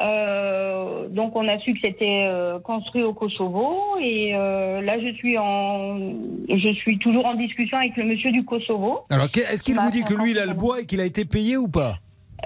Euh, 0.00 1.08
donc 1.08 1.36
on 1.36 1.46
a 1.46 1.58
su 1.60 1.72
que 1.74 1.78
c'était 1.84 2.24
euh, 2.26 2.58
construit 2.58 3.04
au 3.04 3.14
Kosovo 3.14 3.96
et 4.00 4.32
euh, 4.34 4.80
là 4.80 4.98
je 4.98 5.14
suis 5.14 5.38
en 5.38 5.96
je 6.48 6.72
suis 6.74 6.98
toujours 6.98 7.24
en 7.26 7.34
discussion 7.34 7.78
avec 7.78 7.96
le 7.96 8.04
monsieur 8.04 8.32
du 8.32 8.44
Kosovo. 8.44 9.02
Alors, 9.10 9.26
est-ce 9.26 9.62
qu'il 9.62 9.76
Bah, 9.76 9.82
vous 9.84 9.90
dit 9.90 10.02
que 10.02 10.14
lui, 10.14 10.32
il 10.32 10.38
a 10.40 10.46
le 10.46 10.54
bois 10.54 10.80
et 10.80 10.86
qu'il 10.86 11.00
a 11.00 11.04
été 11.04 11.24
payé 11.24 11.56
ou 11.56 11.68
pas? 11.68 11.98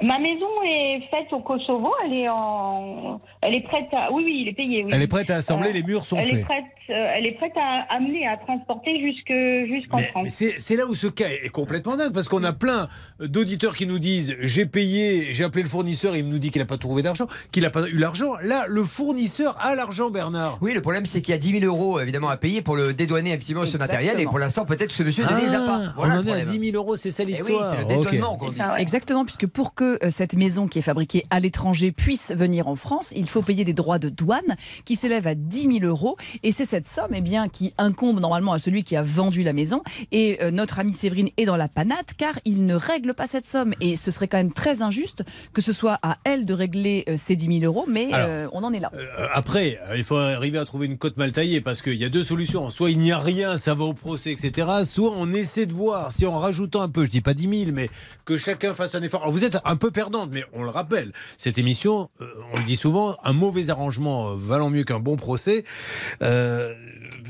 Ma 0.02 0.18
maison 0.18 0.46
est 0.64 1.00
faite 1.10 1.32
au 1.32 1.40
Kosovo, 1.40 1.92
elle 2.04 2.14
est 2.14 2.28
en 2.28 3.20
elle 3.42 3.54
est 3.54 3.62
prête 3.62 3.86
à 3.92 4.12
oui 4.12 4.22
oui, 4.26 4.38
il 4.42 4.48
est 4.48 4.52
payé 4.52 4.84
oui. 4.84 4.90
Elle 4.92 5.02
est 5.02 5.06
prête 5.08 5.30
à 5.30 5.36
assembler, 5.36 5.70
Euh, 5.70 5.72
les 5.72 5.82
murs 5.82 6.04
sont 6.04 6.16
elle 6.16 6.26
faits. 6.26 6.38
Est 6.40 6.42
prête, 6.44 6.64
euh, 6.90 7.12
elle 7.16 7.26
est 7.26 7.32
prête 7.32 7.52
à 7.56 7.86
amener 7.94 8.26
à 8.26 8.36
transporter 8.36 9.00
jusque 9.00 9.32
jusqu'en 9.72 9.96
Mais, 9.98 10.02
France. 10.08 10.22
mais 10.24 10.30
c'est 10.30 10.54
c'est 10.58 10.76
là 10.76 10.86
où 10.86 10.94
ce 10.94 11.06
cas 11.06 11.28
est 11.28 11.48
complètement 11.50 11.96
dingue, 11.96 12.12
parce 12.12 12.28
qu'on 12.28 12.44
a 12.44 12.52
plein 12.52 12.88
d'auditeurs 13.20 13.76
qui 13.76 13.86
nous 13.86 13.98
disent 13.98 14.36
j'ai 14.40 14.66
payé, 14.66 15.32
j'ai 15.34 15.44
appelé 15.44 15.62
le 15.62 15.68
fournisseur, 15.68 16.16
il 16.16 16.28
nous 16.28 16.38
dit 16.38 16.50
qu'il 16.50 16.60
n'a 16.62 16.66
pas 16.66 16.78
trouvé 16.78 17.02
d'argent, 17.02 17.26
qu'il 17.52 17.62
n'a 17.62 17.70
pas 17.70 17.88
eu 17.88 17.98
l'argent. 17.98 18.32
Là, 18.42 18.64
le 18.68 18.84
fournisseur 18.84 19.56
a 19.60 19.74
l'argent, 19.74 20.10
Bernard. 20.10 20.58
Oui, 20.60 20.74
le 20.74 20.80
problème, 20.80 21.06
c'est 21.06 21.20
qu'il 21.22 21.32
y 21.32 21.34
a 21.34 21.38
10 21.38 21.60
000 21.60 21.64
euros 21.64 22.00
évidemment 22.00 22.28
à 22.28 22.36
payer 22.36 22.62
pour 22.62 22.76
le 22.76 22.92
dédouaner 22.94 23.36
peu 23.36 23.66
ce 23.66 23.76
matériel. 23.78 24.20
Et 24.20 24.24
pour 24.24 24.38
l'instant, 24.38 24.64
peut-être 24.64 24.88
que 24.88 24.94
ce 24.94 25.02
monsieur 25.02 25.24
ne 25.24 25.36
les 25.40 25.54
a 25.54 25.58
pas. 25.66 25.80
Ah, 25.86 25.92
Voilà 25.96 26.14
on 26.14 26.18
en 26.18 26.26
est 26.26 26.30
à 26.30 26.34
problème. 26.44 26.46
10 26.60 26.70
000 26.72 26.76
euros, 26.76 26.96
c'est 26.96 27.10
ça 27.10 27.22
Eh 27.22 27.26
oui, 27.26 27.32
l'histoire. 27.32 27.70
c'est 27.74 27.78
le 27.78 27.96
Ok. 27.98 28.10
dédouanement 28.10 28.36
qu'on 28.36 28.50
dit. 28.50 28.60
Exactement, 28.78 29.24
puisque 29.24 29.46
pour 29.46 29.74
que 29.74 29.87
euh, 30.02 30.10
cette 30.10 30.34
maison 30.34 30.68
qui 30.68 30.78
est 30.78 30.82
fabriquée 30.82 31.24
à 31.30 31.40
l'étranger 31.40 31.92
puisse 31.92 32.32
venir 32.34 32.68
en 32.68 32.76
France, 32.76 33.12
il 33.16 33.28
faut 33.28 33.42
payer 33.42 33.64
des 33.64 33.72
droits 33.72 33.98
de 33.98 34.08
douane 34.08 34.56
qui 34.84 34.96
s'élèvent 34.96 35.26
à 35.26 35.34
10 35.34 35.80
000 35.80 35.84
euros. 35.84 36.16
Et 36.42 36.52
c'est 36.52 36.64
cette 36.64 36.88
somme 36.88 37.12
eh 37.14 37.20
bien, 37.20 37.48
qui 37.48 37.74
incombe 37.78 38.20
normalement 38.20 38.52
à 38.52 38.58
celui 38.58 38.84
qui 38.84 38.96
a 38.96 39.02
vendu 39.02 39.42
la 39.42 39.52
maison. 39.52 39.82
Et 40.12 40.38
euh, 40.42 40.50
notre 40.50 40.78
amie 40.78 40.94
Séverine 40.94 41.30
est 41.36 41.44
dans 41.44 41.56
la 41.56 41.68
panade 41.68 42.06
car 42.16 42.38
il 42.44 42.66
ne 42.66 42.74
règle 42.74 43.14
pas 43.14 43.26
cette 43.26 43.46
somme. 43.46 43.72
Et 43.80 43.96
ce 43.96 44.10
serait 44.10 44.28
quand 44.28 44.38
même 44.38 44.52
très 44.52 44.82
injuste 44.82 45.22
que 45.52 45.62
ce 45.62 45.72
soit 45.72 45.98
à 46.02 46.18
elle 46.24 46.44
de 46.44 46.54
régler 46.54 47.04
euh, 47.08 47.14
ces 47.16 47.36
10 47.36 47.60
000 47.60 47.64
euros, 47.64 47.86
mais 47.88 48.12
Alors, 48.12 48.28
euh, 48.30 48.48
on 48.52 48.64
en 48.64 48.72
est 48.72 48.80
là. 48.80 48.90
Après, 49.32 49.78
il 49.96 50.04
faut 50.04 50.16
arriver 50.16 50.58
à 50.58 50.64
trouver 50.64 50.86
une 50.86 50.98
cote 50.98 51.16
mal 51.16 51.32
taillée 51.32 51.60
parce 51.60 51.82
qu'il 51.82 51.94
y 51.94 52.04
a 52.04 52.08
deux 52.08 52.22
solutions. 52.22 52.70
Soit 52.70 52.90
il 52.90 52.98
n'y 52.98 53.12
a 53.12 53.18
rien, 53.18 53.56
ça 53.56 53.74
va 53.74 53.84
au 53.84 53.94
procès, 53.94 54.32
etc. 54.32 54.68
Soit 54.84 55.12
on 55.16 55.32
essaie 55.32 55.66
de 55.66 55.72
voir 55.72 56.12
si 56.12 56.26
en 56.26 56.38
rajoutant 56.38 56.82
un 56.82 56.88
peu, 56.88 57.04
je 57.04 57.10
dis 57.10 57.20
pas 57.20 57.34
10 57.34 57.64
000, 57.64 57.72
mais 57.72 57.90
que 58.24 58.36
chacun 58.36 58.74
fasse 58.74 58.94
un 58.94 59.02
effort. 59.02 59.22
Alors 59.22 59.32
vous 59.32 59.44
êtes 59.44 59.58
un 59.64 59.76
peu 59.78 59.90
perdante, 59.90 60.28
mais 60.32 60.44
on 60.52 60.62
le 60.62 60.68
rappelle, 60.70 61.12
cette 61.38 61.56
émission, 61.58 62.10
euh, 62.20 62.26
on 62.52 62.58
le 62.58 62.64
dit 62.64 62.76
souvent, 62.76 63.16
un 63.24 63.32
mauvais 63.32 63.70
arrangement 63.70 64.28
euh, 64.28 64.34
valant 64.36 64.68
mieux 64.70 64.84
qu'un 64.84 64.98
bon 65.00 65.16
procès. 65.16 65.64
Euh, 66.22 66.74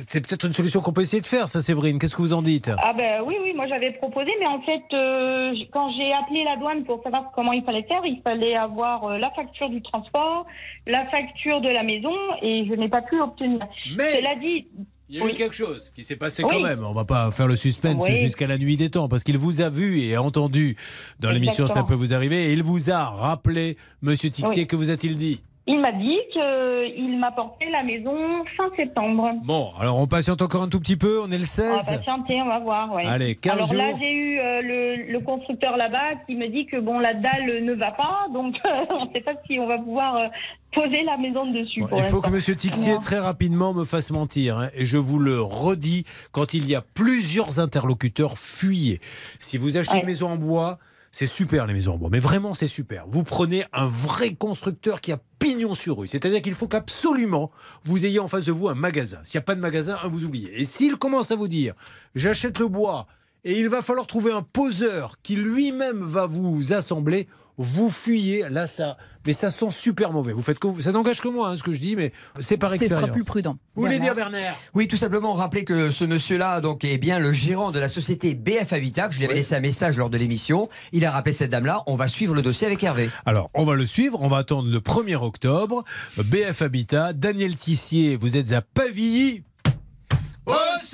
c'est 0.09 0.21
peut-être 0.27 0.47
une 0.47 0.53
solution 0.53 0.81
qu'on 0.81 0.93
peut 0.93 1.01
essayer 1.03 1.21
de 1.21 1.27
faire, 1.27 1.49
ça, 1.49 1.61
Séverine. 1.61 1.99
Qu'est-ce 1.99 2.17
que 2.17 2.23
vous 2.23 2.33
en 2.33 2.43
dites? 2.43 2.71
Ah 2.83 2.93
ben 2.93 3.23
oui, 3.27 3.37
oui, 3.43 3.53
moi 3.55 3.67
j'avais 3.67 3.93
proposé, 3.93 4.31
mais 4.41 4.47
en 4.47 4.61
fait, 4.63 4.83
euh, 4.93 5.53
quand 5.73 5.91
j'ai 5.97 6.13
appelé 6.13 6.45
la 6.45 6.57
douane 6.57 6.85
pour 6.85 7.03
savoir 7.03 7.31
comment 7.35 7.53
il 7.53 7.65
fallait 7.65 7.83
faire, 7.85 8.01
il 8.05 8.21
fallait 8.23 8.57
avoir 8.57 9.19
la 9.19 9.31
facture 9.31 9.69
du 9.71 9.83
transport, 9.83 10.47
la 10.87 11.07
facture 11.07 11.61
de 11.61 11.69
la 11.71 11.83
maison, 11.83 12.15
et 12.43 12.67
je 12.69 12.75
n'ai 12.75 12.89
pas 12.89 13.03
pu 13.03 13.21
obtenir. 13.21 13.61
Mais- 13.97 14.05
Cela 14.05 14.35
dit, 14.37 14.69
Il 15.11 15.17
y 15.17 15.23
a 15.23 15.27
eu 15.27 15.33
quelque 15.33 15.55
chose 15.55 15.91
qui 15.95 16.05
s'est 16.05 16.17
passé 16.17 16.45
Oui. 16.45 16.51
quand 16.53 16.61
même. 16.61 16.85
On 16.85 16.93
va 16.93 17.05
pas 17.07 17.31
faire 17.33 17.47
le 17.49 17.57
suspense 17.57 18.03
Oui. 18.07 18.19
jusqu'à 18.19 18.47
la 18.47 18.59
nuit 18.59 18.77
des 18.77 18.91
temps 18.91 19.09
parce 19.09 19.25
qu'il 19.25 19.39
vous 19.39 19.61
a 19.63 19.71
vu 19.71 20.01
et 20.01 20.17
entendu 20.19 20.77
dans 21.19 21.31
l'émission 21.31 21.67
Ça 21.67 21.83
peut 21.83 21.95
vous 21.95 22.13
arriver 22.13 22.51
et 22.51 22.53
il 22.53 22.63
vous 22.63 22.91
a 22.91 23.05
rappelé, 23.09 23.77
Monsieur 24.03 24.29
Tixier, 24.31 24.63
Oui. 24.63 24.67
que 24.67 24.77
vous 24.77 24.91
a-t-il 24.91 25.17
dit? 25.17 25.41
Il 25.69 25.79
m'a 25.81 25.93
dit 25.93 26.19
qu'il 26.33 27.19
m'apportait 27.19 27.71
la 27.71 27.83
maison 27.85 28.45
fin 28.57 28.69
septembre. 28.77 29.31
Bon, 29.45 29.71
alors 29.79 29.99
on 30.01 30.07
patiente 30.07 30.43
encore 30.43 30.63
un 30.63 30.69
tout 30.69 30.81
petit 30.81 30.97
peu, 30.97 31.21
on 31.21 31.31
est 31.31 31.39
le 31.39 31.45
On 31.61 31.77
va 31.77 31.83
16. 31.83 31.99
patienter, 31.99 32.41
on 32.43 32.47
va 32.49 32.59
voir. 32.59 32.93
ouais. 32.95 33.05
Allez, 33.07 33.35
15 33.37 33.53
Alors 33.53 33.75
là, 33.75 33.93
j'ai 34.03 34.11
eu 34.11 34.41
euh, 34.41 34.63
le, 34.63 35.13
le 35.13 35.21
constructeur 35.21 35.77
là-bas 35.77 36.15
qui 36.27 36.35
me 36.37 36.49
dit 36.49 36.67
que 36.67 36.79
bon, 36.81 36.99
la 36.99 37.15
dalle 37.15 37.63
ne 37.65 37.73
va 37.75 37.91
pas, 37.93 38.27
donc 38.33 38.57
on 38.91 39.05
ne 39.07 39.13
sait 39.13 39.21
pas 39.21 39.35
si 39.47 39.59
on 39.59 39.67
va 39.67 39.79
pouvoir 39.79 40.17
euh, 40.17 40.27
poser 40.73 41.03
la 41.05 41.17
maison 41.19 41.45
dessus. 41.51 41.85
Il 41.97 42.03
faut 42.05 42.21
que. 42.21 42.29
Monsieur 42.31 42.57
Tixier 42.57 42.97
très 43.01 43.19
rapidement 43.19 43.75
me 43.75 43.85
fasse 43.85 44.11
mentir. 44.11 44.59
hein. 44.59 44.69
et 44.75 44.85
je 44.85 44.97
vous 44.99 45.19
le 45.19 45.41
redis, 45.41 46.05
quand 46.33 46.55
il 46.55 46.69
y 46.69 46.75
a 46.75 46.83
plusieurs 46.83 47.61
interlocuteurs, 47.61 48.39
fuyez. 48.39 49.01
Si 49.39 49.57
vous 49.59 49.77
achetez 49.77 49.95
Ouais. 49.95 50.01
une 50.01 50.07
maison 50.07 50.31
en 50.31 50.37
bois, 50.37 50.77
c'est 51.11 51.27
super 51.27 51.67
les 51.67 51.75
maisons 51.75 51.95
en 51.95 51.99
bois, 51.99 52.11
mais 52.11 52.19
vraiment 52.19 52.55
c'est 52.55 52.67
super. 52.67 53.07
Vous 53.09 53.23
prenez 53.23 53.65
un 53.73 53.87
vrai 53.87 54.35
constructeur 54.35 55.01
qui 55.01 55.13
a 55.13 55.21
pignon 55.39 55.75
sur 55.75 55.99
rue. 55.99 56.09
C'est-à-dire 56.09 56.43
qu'il 56.43 56.55
faut 56.55 56.69
qu'absolument 56.69 57.51
vous 57.85 58.07
ayez 58.07 58.19
en 58.19 58.29
face 58.29 58.45
de 58.45 58.53
vous 58.53 58.69
un 58.69 58.75
magasin. 58.75 59.19
S'il 59.25 59.39
n'y 59.39 59.43
a 59.43 59.47
pas 59.47 59.55
de 59.55 59.61
magasin, 59.61 59.99
un, 60.03 60.09
vous 60.09 60.25
oubliez. 60.25 60.61
Et 60.61 60.65
s'il 60.65 60.97
commence 60.97 61.31
à 61.31 61.37
vous 61.37 61.49
dire 61.49 61.75
j'achète 62.15 62.59
le 62.59 62.69
bois 62.69 63.07
et 63.45 63.59
il 63.59 63.69
va 63.69 63.83
falloir 63.83 64.07
trouver 64.07 64.33
un 64.33 64.43
poseur 64.43 65.21
qui 65.23 65.37
lui-même 65.37 66.03
va 66.03 66.27
vous 66.27 66.73
assembler, 66.73 67.29
vous 67.59 67.91
fuyez. 67.91 68.49
Là, 68.49 68.67
ça, 68.67 68.97
mais 69.27 69.33
ça 69.33 69.51
sent 69.51 69.67
super 69.73 70.13
mauvais. 70.13 70.33
Vous 70.33 70.43
faites 70.43 70.59
ça 70.81 70.93
n'engage 70.93 71.21
que 71.21 71.29
moi, 71.29 71.49
hein, 71.51 71.57
ce 71.57 71.63
que 71.63 71.73
je 71.73 71.79
dis, 71.79 71.97
mais 71.97 72.13
c'est 72.41 72.57
par 72.57 72.71
Ce 72.71 72.77
expérience. 72.77 73.01
sera 73.03 73.13
plus 73.13 73.25
prudent. 73.25 73.59
Vous 73.75 73.83
voulez 73.83 73.99
dire, 73.99 74.15
Bernard 74.15 74.55
Oui, 74.75 74.89
tout 74.89 74.97
simplement 74.97 75.35
rappeler 75.35 75.65
que 75.65 75.91
ce 75.91 76.05
monsieur-là 76.05 76.61
donc 76.61 76.85
est 76.85 76.99
bien 76.99 77.19
le 77.19 77.33
gérant 77.33 77.71
de 77.71 77.79
la 77.79 77.89
société 77.89 78.35
BF 78.35 78.73
Habitat. 78.73 79.09
que 79.09 79.15
Je 79.15 79.19
lui 79.19 79.27
avais 79.27 79.35
laissé 79.35 79.55
un 79.55 79.61
message 79.61 79.99
lors 79.99 80.09
de 80.09 80.17
l'émission. 80.17 80.69
Il 80.93 81.05
a 81.05 81.11
rappelé 81.11 81.33
cette 81.35 81.51
dame-là. 81.51 81.83
On 81.87 81.95
va 81.97 82.09
suivre 82.09 82.35
le 82.35 82.43
dossier 82.43 82.67
avec 82.67 82.83
Hervé. 82.83 83.11
Alors, 83.27 83.51
on 83.55 83.65
va 83.65 83.75
le 83.75 83.87
suivre. 83.87 84.23
On 84.23 84.29
va 84.29 84.39
attendre 84.39 84.71
le 84.71 84.79
1er 84.79 85.17
octobre. 85.17 85.85
BF 86.17 86.63
Habitat, 86.63 87.13
Daniel 87.13 87.57
Tissier, 87.57 88.17
vous 88.17 88.37
êtes 88.37 88.53
à 88.53 88.63
Pavilly. 88.63 89.43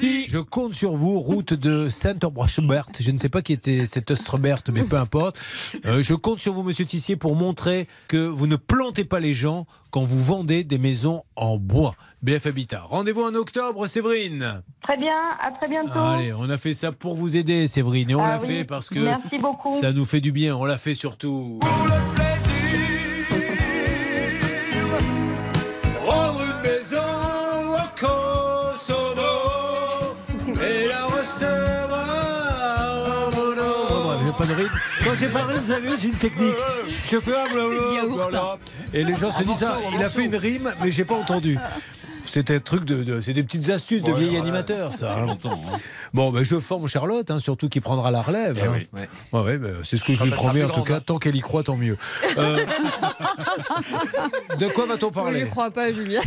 Je 0.01 0.39
compte 0.39 0.75
sur 0.75 0.97
vous, 0.97 1.21
route 1.21 1.55
de 1.55 1.89
Saint-Obrachebert. 1.89 2.87
Je 2.99 3.11
ne 3.11 3.19
sais 3.19 3.29
pas 3.29 3.43
qui 3.43 3.53
était 3.53 3.87
cet 3.87 4.11
Ostrebert, 4.11 4.63
mais 4.73 4.83
peu 4.83 4.97
importe. 4.97 5.39
Euh, 5.87 6.03
je 6.03 6.15
compte 6.15 6.41
sur 6.41 6.53
vous, 6.53 6.63
monsieur 6.63 6.85
Tissier, 6.85 7.17
pour 7.17 7.37
montrer 7.37 7.87
que 8.09 8.17
vous 8.27 8.47
ne 8.47 8.57
plantez 8.57 9.05
pas 9.05 9.21
les 9.21 9.35
gens 9.35 9.67
quand 9.91 10.03
vous 10.03 10.21
vendez 10.21 10.65
des 10.65 10.79
maisons 10.79 11.23
en 11.37 11.57
bois. 11.59 11.95
BF 12.23 12.47
Habitat. 12.47 12.83
Rendez-vous 12.89 13.23
en 13.23 13.35
octobre, 13.35 13.87
Séverine. 13.87 14.63
Très 14.83 14.97
bien, 14.97 15.17
à 15.41 15.51
très 15.53 15.69
bientôt. 15.69 15.93
Allez, 15.99 16.33
on 16.33 16.49
a 16.51 16.59
fait 16.59 16.73
ça 16.73 16.91
pour 16.91 17.15
vous 17.15 17.37
aider, 17.37 17.67
Séverine. 17.67 18.11
Et 18.11 18.15
on 18.15 18.25
Ah 18.25 18.29
l'a 18.37 18.41
oui, 18.41 18.47
fait 18.47 18.65
parce 18.65 18.89
que 18.89 18.99
merci 18.99 19.39
beaucoup. 19.39 19.73
ça 19.81 19.93
nous 19.93 20.05
fait 20.05 20.21
du 20.21 20.33
bien. 20.33 20.57
On 20.57 20.65
l'a 20.65 20.79
fait 20.79 20.95
surtout. 20.95 21.61
Bref, 34.69 34.94
j'ai 35.19 35.29
pas 35.29 35.43
de 35.43 35.53
rythme. 35.53 35.65
Quand 35.69 35.81
j'ai 35.83 35.89
vous 35.89 36.05
une 36.09 36.15
technique. 36.19 36.55
Je 37.11 37.21
fais 37.21 37.37
un 37.37 37.45
blablabla, 37.53 38.03
blablabla. 38.07 38.59
Et 38.93 39.05
les 39.05 39.17
gens 39.17 39.31
se 39.31 39.43
disent 39.43 39.57
ça. 39.59 39.77
un 39.77 39.97
Il 39.99 40.03
a 40.05 40.09
fait 40.09 40.25
une 40.25 40.37
rime, 40.37 40.73
mais 40.83 40.91
j'ai 40.93 41.05
pas 41.05 41.15
entendu. 41.17 41.59
C'était 42.27 42.55
un 42.57 42.61
truc 42.61 42.85
de, 42.87 43.05
de- 43.05 43.21
c'est 43.21 43.35
des 43.35 43.43
petites 43.43 43.69
astuces 43.69 44.03
de 44.03 44.11
Ouais, 44.11 44.19
vieil 44.21 44.31
ouais. 44.33 44.39
animateur, 44.39 44.95
ça. 44.95 45.13
hein. 45.19 45.27
Hein. 45.45 45.49
Bon, 46.15 46.31
ben, 46.33 46.43
je 46.43 46.59
forme 46.59 46.89
Charlotte, 46.89 47.31
hein, 47.31 47.39
surtout 47.39 47.69
qui 47.69 47.81
prendra 47.81 48.11
la 48.11 48.23
relève. 48.23 48.59
Eh 48.65 48.69
oui. 48.69 48.89
Ouais. 49.33 49.59
Ben, 49.59 49.75
c'est 49.85 49.99
ce 49.99 50.05
que 50.05 50.15
je 50.15 50.23
lui 50.25 50.31
promets, 50.31 50.65
en 50.65 50.71
tout 50.71 50.83
cas, 50.85 51.01
tant 51.01 51.19
qu'elle 51.19 51.37
y 51.37 51.41
croit, 51.41 51.63
tant 51.63 51.77
mieux. 51.77 51.99
Euh, 52.39 52.65
de 54.59 54.67
quoi 54.69 54.87
va-t-on 54.87 55.11
parler? 55.11 55.41
Je 55.41 55.47
crois 55.47 55.71
pas, 55.71 55.93
Julien. 55.93 56.21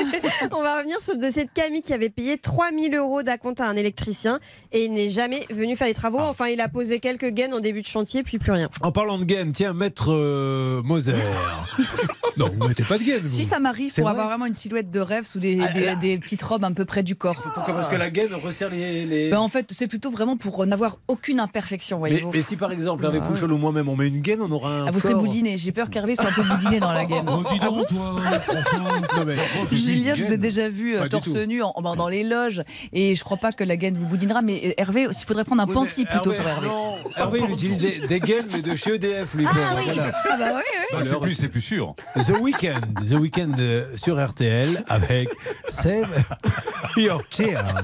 On 0.50 0.60
va 0.62 0.78
revenir 0.78 1.00
sur 1.00 1.14
le 1.14 1.20
dossier 1.20 1.44
de 1.44 1.50
Camille 1.50 1.82
qui 1.82 1.92
avait 1.92 2.08
payé 2.10 2.36
3000 2.36 2.94
euros 2.96 3.22
d'acompte 3.22 3.60
à 3.60 3.68
un 3.68 3.76
électricien 3.76 4.40
et 4.72 4.84
il 4.84 4.92
n'est 4.92 5.10
jamais 5.10 5.46
venu 5.50 5.76
faire 5.76 5.86
les 5.86 5.94
travaux. 5.94 6.18
Ah. 6.20 6.28
Enfin, 6.30 6.48
il 6.48 6.60
a 6.60 6.68
posé 6.68 6.98
quelques 6.98 7.28
gaines 7.30 7.54
en 7.54 7.60
début 7.60 7.80
de 7.82 7.86
chantier, 7.86 8.22
puis 8.22 8.33
plus 8.38 8.52
rien. 8.52 8.68
En 8.80 8.92
parlant 8.92 9.18
de 9.18 9.24
gaine, 9.24 9.52
tiens, 9.52 9.72
maître 9.72 10.12
euh, 10.12 10.82
Moser. 10.82 11.14
non, 12.36 12.48
vous 12.58 12.68
mettez 12.68 12.82
pas 12.84 12.98
de 12.98 13.02
gaine. 13.04 13.20
vous. 13.22 13.28
Si 13.28 13.44
ça 13.44 13.58
m'arrive 13.58 13.90
C'est 13.92 14.00
pour 14.02 14.10
vrai 14.10 14.18
avoir 14.18 14.28
vraiment 14.28 14.46
une 14.46 14.54
silhouette 14.54 14.90
de 14.90 15.00
rêve 15.00 15.24
sous 15.24 15.40
des, 15.40 15.60
Ah, 15.62 15.94
des- 15.96 16.18
petites 16.18 16.42
robes 16.42 16.64
un 16.64 16.72
peu 16.72 16.84
près 16.84 17.02
du 17.02 17.16
corps. 17.16 17.40
Pourquoi 17.54 17.74
Parce 17.74 17.88
que 17.88 17.96
la 17.96 18.10
gaine 18.10 18.34
resserre 18.34 18.70
les. 18.70 19.04
les- 19.06 19.30
Ben, 19.30 19.38
en 19.38 19.48
fait, 19.48 19.68
c'est 19.72 19.86
plutôt 19.88 20.10
vraiment 20.10 20.36
pour 20.36 20.64
n'avoir 20.66 20.98
aucune 21.08 21.40
imperfection, 21.40 21.96
mais, 21.98 22.10
voyez-vous. 22.10 22.30
mais 22.32 22.42
si 22.42 22.56
par 22.56 22.72
exemple, 22.72 23.04
Hervé 23.04 23.20
Ah, 23.22 23.26
Pouchol 23.26 23.52
ou 23.52 23.58
moi-même, 23.58 23.88
on 23.88 23.96
met 23.96 24.08
une 24.08 24.20
gaine, 24.20 24.40
on 24.42 24.50
aura 24.50 24.70
un. 24.82 24.86
Ah, 24.86 24.90
vous 24.90 25.00
serez 25.00 25.14
boudiné. 25.14 25.56
J'ai 25.56 25.72
peur 25.72 25.90
qu'Hervé 25.90 26.14
soit 26.16 26.28
un 26.28 26.32
peu 26.32 26.42
boudiné 26.42 26.80
dans 26.80 26.92
la 26.92 27.04
gaine. 27.04 27.26
Oh, 27.28 27.42
dis 27.52 27.58
donc, 27.58 27.86
toi. 27.88 28.14
Non, 29.16 29.24
mais- 29.26 29.36
Julien, 29.76 30.14
je 30.14 30.24
vous 30.24 30.32
ai 30.32 30.36
déjà 30.38 30.68
vu 30.68 30.96
euh, 30.96 31.00
Pas 31.02 31.08
torse 31.08 31.34
nu 31.34 31.62
en- 31.62 31.72
en- 31.74 31.96
dans 31.96 32.08
les 32.08 32.24
loges 32.24 32.62
et 32.92 33.14
je 33.14 33.24
crois 33.24 33.36
pas 33.36 33.52
que 33.52 33.62
la 33.64 33.76
gaine 33.76 33.94
vous 33.96 34.06
boudinera. 34.06 34.42
Mais 34.42 34.60
euh, 34.64 34.72
Hervé, 34.76 35.06
il 35.10 35.24
faudrait 35.26 35.44
prendre 35.44 35.62
un 35.62 35.66
Oui, 35.66 35.74
panty 35.74 36.04
mais 36.04 36.10
plutôt 36.10 36.32
Hervé, 36.32 36.42
pour 36.42 36.48
Hervé. 36.50 36.66
non, 36.66 37.10
Hervé, 37.16 37.40
il 37.48 37.52
utilisait 37.52 38.06
des 38.06 38.20
gaines, 38.24 38.46
mais 38.52 38.62
de 38.62 38.74
chez 38.74 38.94
EDF, 38.94 39.34
lui. 39.34 39.44
voilà. 39.44 40.12
Ah 40.24 40.36
bah 40.38 40.44
oui, 40.56 40.62
oui. 40.66 40.84
Bah, 40.92 40.98
c'est 41.02 41.20
plus, 41.20 41.34
c'est 41.34 41.48
plus 41.48 41.60
sûr. 41.60 41.94
The 42.16 42.30
Weekend, 42.40 42.94
The 43.08 43.14
Weekend 43.14 43.58
euh, 43.58 43.84
sur 43.96 44.22
RTL 44.24 44.84
avec 44.88 45.28
Save 45.68 46.24
Your 46.96 47.22
Tears. 47.28 47.82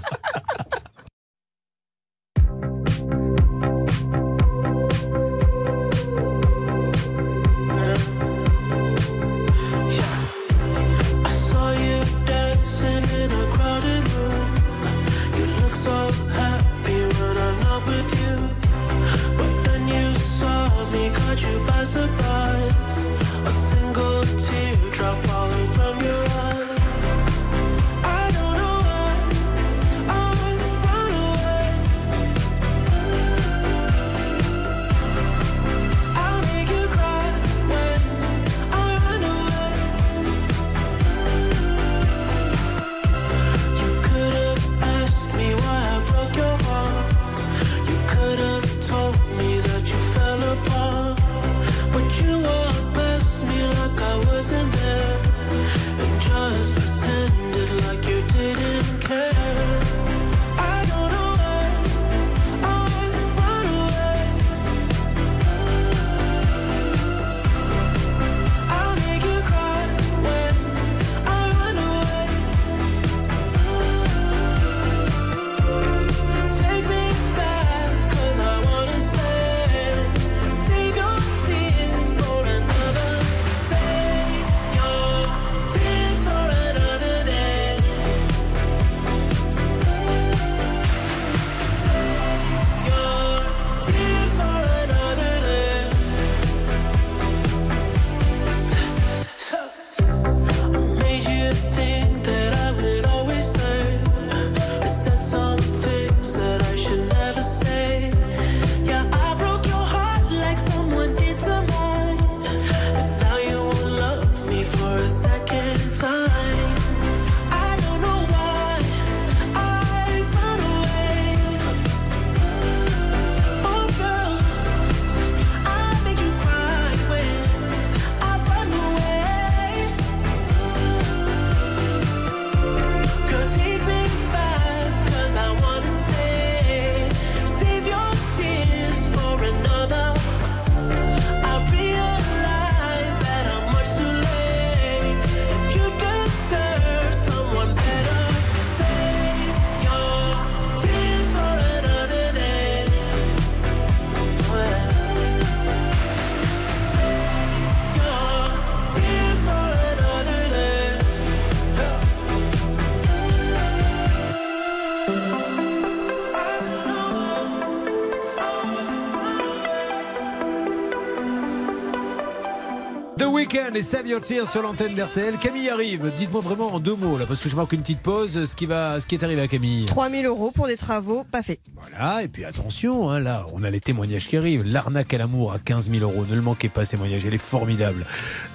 Weeknd 173.71 173.77
et 173.77 173.83
Save 173.83 174.47
sur 174.47 174.63
l'antenne 174.63 174.95
d'RTL. 174.95 175.37
Camille 175.39 175.69
arrive. 175.69 176.13
Dites-moi 176.19 176.41
vraiment 176.41 176.75
en 176.75 176.81
deux 176.81 176.95
mots 176.95 177.19
là, 177.19 177.27
parce 177.27 177.41
que 177.41 177.49
je 177.49 177.57
marque 177.57 177.73
une 177.73 177.81
petite 177.81 178.01
pause. 178.01 178.45
Ce 178.45 178.55
qui 178.55 178.67
va, 178.67 179.01
ce 179.01 179.07
qui 179.07 179.15
est 179.15 179.25
arrivé 179.25 179.41
à 179.41 179.49
Camille. 179.49 179.87
3000 179.87 180.27
euros 180.27 180.51
pour 180.51 180.67
des 180.67 180.77
travaux 180.77 181.25
pas 181.25 181.43
faits. 181.43 181.61
Voilà. 181.81 182.23
Et 182.23 182.29
puis 182.29 182.45
attention, 182.45 183.11
hein, 183.11 183.21
là, 183.21 183.47
on 183.53 183.63
a 183.65 183.71
les 183.71 183.81
témoignages 183.81 184.29
qui 184.29 184.37
arrivent. 184.37 184.63
L'arnaque 184.65 185.13
à 185.15 185.19
l'amour 185.19 185.53
à 185.53 185.59
15 185.59 185.91
000 185.91 186.03
euros. 186.03 186.25
Ne 186.29 186.35
le 186.35 186.43
manquez 186.43 186.69
pas, 186.69 186.85
ce 186.85 186.93
témoignage. 186.93 187.25
Elle 187.25 187.35
est 187.35 187.39
formidable. 187.39 188.05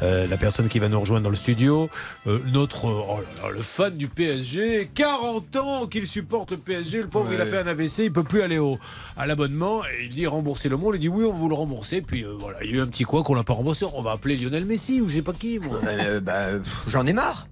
Euh, 0.04 0.28
la 0.28 0.38
personne 0.38 0.68
qui 0.68 0.80
va 0.80 0.90
nous 0.90 1.00
rejoindre 1.00 1.24
dans 1.24 1.30
le 1.30 1.36
studio, 1.36 1.90
euh, 2.28 2.40
notre, 2.54 2.86
oh 2.86 3.20
là 3.42 3.48
là, 3.48 3.54
le 3.54 3.62
fan 3.62 3.96
du 3.96 4.08
PSG, 4.08 4.90
40 4.94 5.56
ans 5.58 5.88
qu'il 5.88 6.08
supporte 6.08 6.52
le 6.52 6.58
PSG. 6.58 7.02
Le 7.02 7.08
pauvre, 7.08 7.30
Ouais. 7.30 7.36
il 7.36 7.42
a 7.42 7.46
fait 7.46 7.58
un 7.58 7.68
AVC, 7.68 8.00
il 8.06 8.12
peut 8.14 8.24
plus 8.24 8.42
aller 8.42 8.58
au, 8.60 8.78
à 9.18 9.26
l'abonnement. 9.26 9.84
Et 9.86 10.06
il 10.06 10.10
dit 10.10 10.28
rembourser 10.28 10.70
le 10.70 10.78
mot. 10.78 10.94
Il 10.94 11.00
dit 11.00 11.10
oui, 11.10 11.26
on 11.26 11.32
va 11.34 11.38
vous 11.40 11.50
le 11.50 11.56
rembourser. 11.56 12.02
Puis 12.02 12.24
euh, 12.24 12.34
voilà, 12.40 12.64
il 12.64 12.70
y 12.70 12.74
a 12.74 12.78
eu 12.78 12.82
un 12.82 12.88
petit 12.88 13.04
quoi 13.04 13.24
qu'on 13.24 13.34
l'a 13.36 13.44
pas 13.44 13.54
remboursé. 13.54 13.86
On 13.94 14.02
va 14.02 14.12
appeler 14.12 14.36
Lionel 14.38 14.66
Messi 14.66 15.02
ou 15.02 15.08
je 15.10 15.16
sais 15.16 15.22
pas 15.22 15.34
qui. 15.34 15.60
moi. 15.60 15.80
Bah, 16.22 16.48
J'en 16.88 17.06
ai 17.06 17.14
marre. 17.14 17.48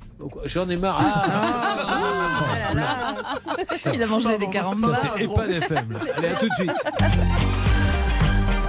J'en 0.46 0.70
ai 0.70 0.78
marre. 0.78 1.00
Ah, 2.76 3.36
Il 3.94 4.02
a 4.04 4.08
mangé 4.08 4.38
des 4.38 4.50
carambars. 4.50 4.96
C'est 4.96 5.24
EHPAD 5.24 5.50
FM. 5.52 5.92
là. 5.92 6.00
Allez, 6.18 6.28
à 6.30 6.36
tout 6.36 6.48
de 6.50 6.54
suite. 6.54 6.72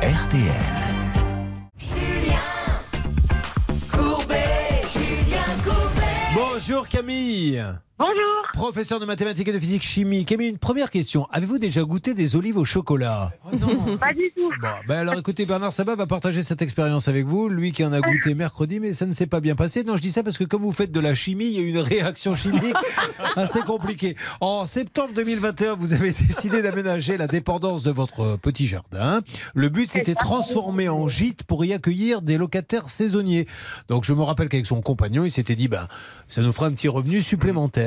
RTL. 0.02 0.52
Bonjour 6.34 6.88
Camille. 6.88 7.64
Bonjour. 7.96 8.42
Professeur 8.54 8.98
de 8.98 9.06
mathématiques 9.06 9.46
et 9.46 9.52
de 9.52 9.58
physique 9.58 9.84
chimie. 9.84 10.24
Camille, 10.24 10.48
une 10.48 10.58
première 10.58 10.90
question. 10.90 11.28
Avez-vous 11.30 11.58
déjà 11.58 11.84
goûté 11.84 12.12
des 12.12 12.34
olives 12.34 12.56
au 12.56 12.64
chocolat? 12.64 13.30
Pas 14.00 14.12
du 14.12 14.32
tout. 14.34 14.50
Bon, 14.60 14.68
ben 14.88 14.98
alors 14.98 15.14
écoutez, 15.14 15.46
Bernard 15.46 15.72
Sabat 15.72 15.94
va 15.94 16.06
partager 16.06 16.42
cette 16.42 16.60
expérience 16.60 17.06
avec 17.06 17.24
vous. 17.24 17.48
Lui 17.48 17.70
qui 17.70 17.84
en 17.84 17.92
a 17.92 18.00
goûté 18.00 18.34
mercredi, 18.34 18.80
mais 18.80 18.94
ça 18.94 19.06
ne 19.06 19.12
s'est 19.12 19.28
pas 19.28 19.38
bien 19.38 19.54
passé. 19.54 19.84
Non, 19.84 19.96
je 19.96 20.02
dis 20.02 20.10
ça 20.10 20.24
parce 20.24 20.38
que 20.38 20.42
comme 20.42 20.62
vous 20.62 20.72
faites 20.72 20.90
de 20.90 20.98
la 20.98 21.14
chimie, 21.14 21.44
il 21.44 21.52
y 21.52 21.58
a 21.58 21.60
eu 21.60 21.68
une 21.68 21.78
réaction 21.78 22.34
chimique 22.34 22.74
assez 23.36 23.60
compliquée. 23.60 24.16
En 24.40 24.66
septembre 24.66 25.14
2021, 25.14 25.74
vous 25.76 25.92
avez 25.92 26.10
décidé 26.10 26.62
d'aménager 26.62 27.16
la 27.16 27.28
dépendance 27.28 27.84
de 27.84 27.92
votre 27.92 28.36
petit 28.38 28.66
jardin. 28.66 29.20
Le 29.54 29.68
but, 29.68 29.88
c'était 29.88 30.16
transformer 30.16 30.88
en 30.88 31.06
gîte 31.06 31.44
pour 31.44 31.64
y 31.64 31.72
accueillir 31.72 32.22
des 32.22 32.38
locataires 32.38 32.90
saisonniers. 32.90 33.46
Donc 33.88 34.02
je 34.02 34.14
me 34.14 34.22
rappelle 34.22 34.48
qu'avec 34.48 34.66
son 34.66 34.80
compagnon, 34.80 35.24
il 35.24 35.30
s'était 35.30 35.54
dit, 35.54 35.68
ben, 35.68 35.86
ça 36.28 36.42
nous 36.42 36.52
fera 36.52 36.66
un 36.66 36.72
petit 36.72 36.88
revenu 36.88 37.20
supplémentaire. 37.20 37.83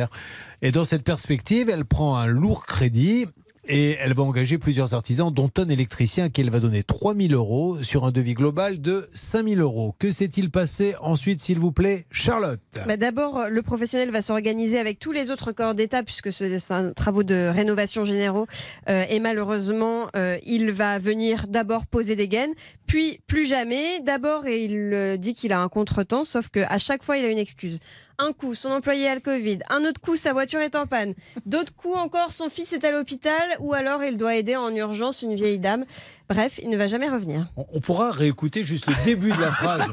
Et 0.61 0.71
dans 0.71 0.85
cette 0.85 1.03
perspective, 1.03 1.69
elle 1.69 1.85
prend 1.85 2.15
un 2.17 2.27
lourd 2.27 2.65
crédit 2.65 3.25
et 3.69 3.97
elle 3.99 4.13
va 4.13 4.23
engager 4.23 4.57
plusieurs 4.57 4.93
artisans, 4.93 5.29
dont 5.29 5.51
un 5.57 5.67
électricien 5.67 6.23
à 6.23 6.29
qui 6.29 6.39
elle 6.39 6.49
va 6.49 6.61
donner 6.61 6.83
3000 6.83 7.33
euros 7.33 7.83
sur 7.83 8.05
un 8.05 8.11
devis 8.11 8.33
global 8.33 8.79
de 8.81 9.09
5000 9.11 9.59
euros. 9.59 9.93
Que 9.99 10.09
s'est-il 10.09 10.49
passé 10.51 10.95
ensuite, 11.01 11.41
s'il 11.41 11.59
vous 11.59 11.73
plaît, 11.73 12.05
Charlotte? 12.09 12.61
Bah, 12.85 12.95
D'abord, 12.95 13.49
le 13.49 13.61
professionnel 13.61 14.09
va 14.09 14.21
s'organiser 14.21 14.79
avec 14.79 14.99
tous 14.99 15.11
les 15.11 15.31
autres 15.31 15.51
corps 15.51 15.75
d'État, 15.75 16.01
puisque 16.01 16.31
ce- 16.31 16.57
c'est 16.59 16.73
un 16.73 16.93
travaux 16.93 17.23
de 17.23 17.51
rénovation 17.53 18.05
généraux. 18.05 18.47
Euh, 18.87 19.03
et 19.09 19.19
malheureusement, 19.19 20.07
euh, 20.15 20.37
il 20.45 20.71
va 20.71 20.97
venir 20.97 21.47
d'abord 21.49 21.87
poser 21.87 22.15
des 22.15 22.29
gaines, 22.29 22.53
puis 22.85 23.19
plus 23.27 23.45
jamais. 23.45 23.99
D'abord, 23.99 24.47
il 24.47 24.93
euh, 24.93 25.17
dit 25.17 25.33
qu'il 25.33 25.51
a 25.51 25.59
un 25.59 25.67
contretemps, 25.67 26.23
sauf 26.23 26.47
qu'à 26.47 26.77
chaque 26.77 27.03
fois, 27.03 27.17
il 27.17 27.25
a 27.25 27.29
une 27.29 27.37
excuse. 27.37 27.79
Un 28.19 28.33
coup, 28.33 28.55
son 28.55 28.71
employé 28.71 29.07
a 29.07 29.13
le 29.13 29.21
Covid. 29.21 29.59
Un 29.69 29.85
autre 29.85 30.01
coup, 30.01 30.15
sa 30.15 30.33
voiture 30.33 30.59
est 30.59 30.75
en 30.75 30.87
panne. 30.87 31.13
D'autres 31.45 31.75
coups 31.75 31.97
encore, 31.97 32.31
son 32.31 32.49
fils 32.49 32.73
est 32.73 32.83
à 32.83 32.89
l'hôpital. 32.89 33.43
Ou 33.59 33.75
alors, 33.75 34.03
il 34.03 34.17
doit 34.17 34.35
aider 34.35 34.55
en 34.55 34.73
urgence 34.73 35.21
une 35.21 35.35
vieille 35.35 35.59
dame. 35.59 35.85
Bref, 36.29 36.59
il 36.61 36.69
ne 36.69 36.75
va 36.77 36.87
jamais 36.87 37.07
revenir. 37.09 37.47
On 37.55 37.65
on 37.73 37.79
pourra 37.79 38.11
réécouter 38.11 38.63
juste 38.63 38.87
le 38.87 38.93
début 39.05 39.31
de 39.31 39.39
la 39.39 39.49
phrase 39.51 39.89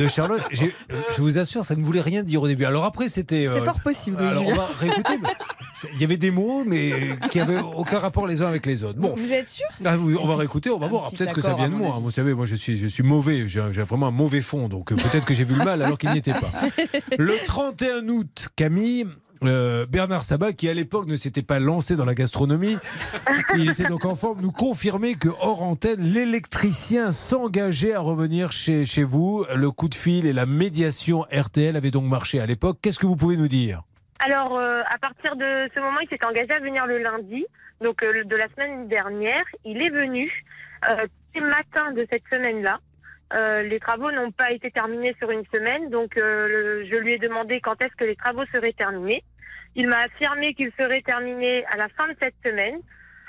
de 0.00 0.08
Charlotte. 0.08 0.42
J'ai- 0.50 0.74
Je 1.16 1.20
vous 1.22 1.38
assure, 1.38 1.64
ça 1.64 1.76
ne 1.76 1.82
voulait 1.84 2.00
rien 2.00 2.22
dire 2.24 2.42
au 2.42 2.48
début. 2.48 2.64
Alors 2.64 2.84
après, 2.84 3.08
c'était. 3.08 3.42
C'est 3.52 3.60
euh, 3.60 3.62
fort 3.62 3.80
possible. 3.80 4.16
Alors 4.18 4.44
on 4.46 4.52
va 4.54 4.66
réécouter. 4.80 5.18
c'est- 5.74 5.88
Il 5.94 6.00
y 6.00 6.04
avait 6.04 6.16
des 6.16 6.30
mots, 6.32 6.64
mais 6.64 6.92
qui 7.30 7.38
n'avaient 7.38 7.60
aucun 7.60 7.98
rapport 8.00 8.26
les 8.26 8.42
uns 8.42 8.46
avec 8.48 8.66
les 8.66 8.82
autres. 8.82 8.98
Bon, 8.98 9.14
Vous 9.16 9.32
êtes 9.32 9.48
sûr? 9.48 9.66
Ah 9.84 9.96
on 9.98 10.26
va 10.26 10.36
réécouter, 10.36 10.70
on 10.70 10.78
va 10.78 10.88
voir. 10.88 11.08
Peut-être 11.10 11.32
que 11.34 11.40
ça 11.40 11.54
vient 11.54 11.68
de 11.68 11.74
moi. 11.74 11.94
avis. 11.94 12.02
Vous 12.02 12.10
savez, 12.10 12.34
moi 12.34 12.46
je 12.46 12.54
suis, 12.56 12.76
je 12.76 12.86
suis 12.88 13.02
mauvais. 13.04 13.48
J'ai 13.48 13.62
j'ai 13.70 13.82
vraiment 13.82 14.08
un 14.08 14.12
mauvais 14.12 14.40
fond. 14.42 14.68
Donc 14.68 14.90
euh, 14.90 14.96
peut-être 14.96 15.24
que 15.24 15.34
j'ai 15.34 15.44
vu 15.44 15.54
le 15.54 15.64
mal 15.64 15.82
alors 15.82 15.98
qu'il 15.98 16.10
n'y 16.10 16.18
était 16.18 16.32
pas. 16.32 16.50
Le 17.18 17.34
31 17.46 18.08
août, 18.08 18.48
Camille. 18.56 19.06
Euh, 19.44 19.86
Bernard 19.86 20.24
Sabat, 20.24 20.52
qui 20.52 20.68
à 20.68 20.74
l'époque 20.74 21.06
ne 21.06 21.16
s'était 21.16 21.42
pas 21.42 21.58
lancé 21.58 21.96
dans 21.96 22.04
la 22.04 22.14
gastronomie, 22.14 22.76
il 23.56 23.70
était 23.70 23.88
donc 23.88 24.04
en 24.04 24.14
forme, 24.14 24.40
nous 24.40 24.52
confirmer 24.52 25.14
que 25.14 25.28
hors 25.40 25.62
antenne, 25.62 26.00
l'électricien 26.00 27.12
s'engageait 27.12 27.94
à 27.94 28.00
revenir 28.00 28.52
chez, 28.52 28.86
chez 28.86 29.04
vous. 29.04 29.46
Le 29.54 29.70
coup 29.70 29.88
de 29.88 29.94
fil 29.94 30.26
et 30.26 30.32
la 30.32 30.46
médiation 30.46 31.26
RTL 31.32 31.76
avaient 31.76 31.90
donc 31.90 32.04
marché 32.04 32.40
à 32.40 32.46
l'époque. 32.46 32.78
Qu'est-ce 32.82 32.98
que 32.98 33.06
vous 33.06 33.16
pouvez 33.16 33.36
nous 33.36 33.48
dire? 33.48 33.82
Alors, 34.22 34.58
euh, 34.58 34.82
à 34.86 34.98
partir 34.98 35.34
de 35.34 35.68
ce 35.74 35.80
moment, 35.80 35.96
il 36.02 36.08
s'est 36.08 36.24
engagé 36.26 36.52
à 36.52 36.60
venir 36.60 36.86
le 36.86 36.98
lundi, 36.98 37.46
donc 37.80 38.02
euh, 38.02 38.24
de 38.24 38.36
la 38.36 38.48
semaine 38.48 38.86
dernière. 38.86 39.44
Il 39.64 39.80
est 39.80 39.88
venu 39.88 40.30
euh, 40.90 41.06
les 41.34 41.40
matins 41.40 41.92
de 41.92 42.06
cette 42.10 42.24
semaine-là. 42.30 42.80
Euh, 43.32 43.62
les 43.62 43.78
travaux 43.78 44.10
n'ont 44.10 44.32
pas 44.32 44.50
été 44.50 44.70
terminés 44.70 45.14
sur 45.18 45.30
une 45.30 45.44
semaine, 45.52 45.88
donc 45.88 46.16
euh, 46.16 46.84
je 46.90 46.96
lui 46.96 47.12
ai 47.12 47.18
demandé 47.18 47.60
quand 47.60 47.80
est-ce 47.80 47.94
que 47.94 48.04
les 48.04 48.16
travaux 48.16 48.44
seraient 48.52 48.72
terminés. 48.72 49.22
Il 49.76 49.86
m'a 49.88 50.00
affirmé 50.00 50.54
qu'ils 50.54 50.72
seraient 50.78 51.02
terminés 51.02 51.64
à 51.66 51.76
la 51.76 51.88
fin 51.90 52.08
de 52.08 52.16
cette 52.20 52.34
semaine, 52.44 52.80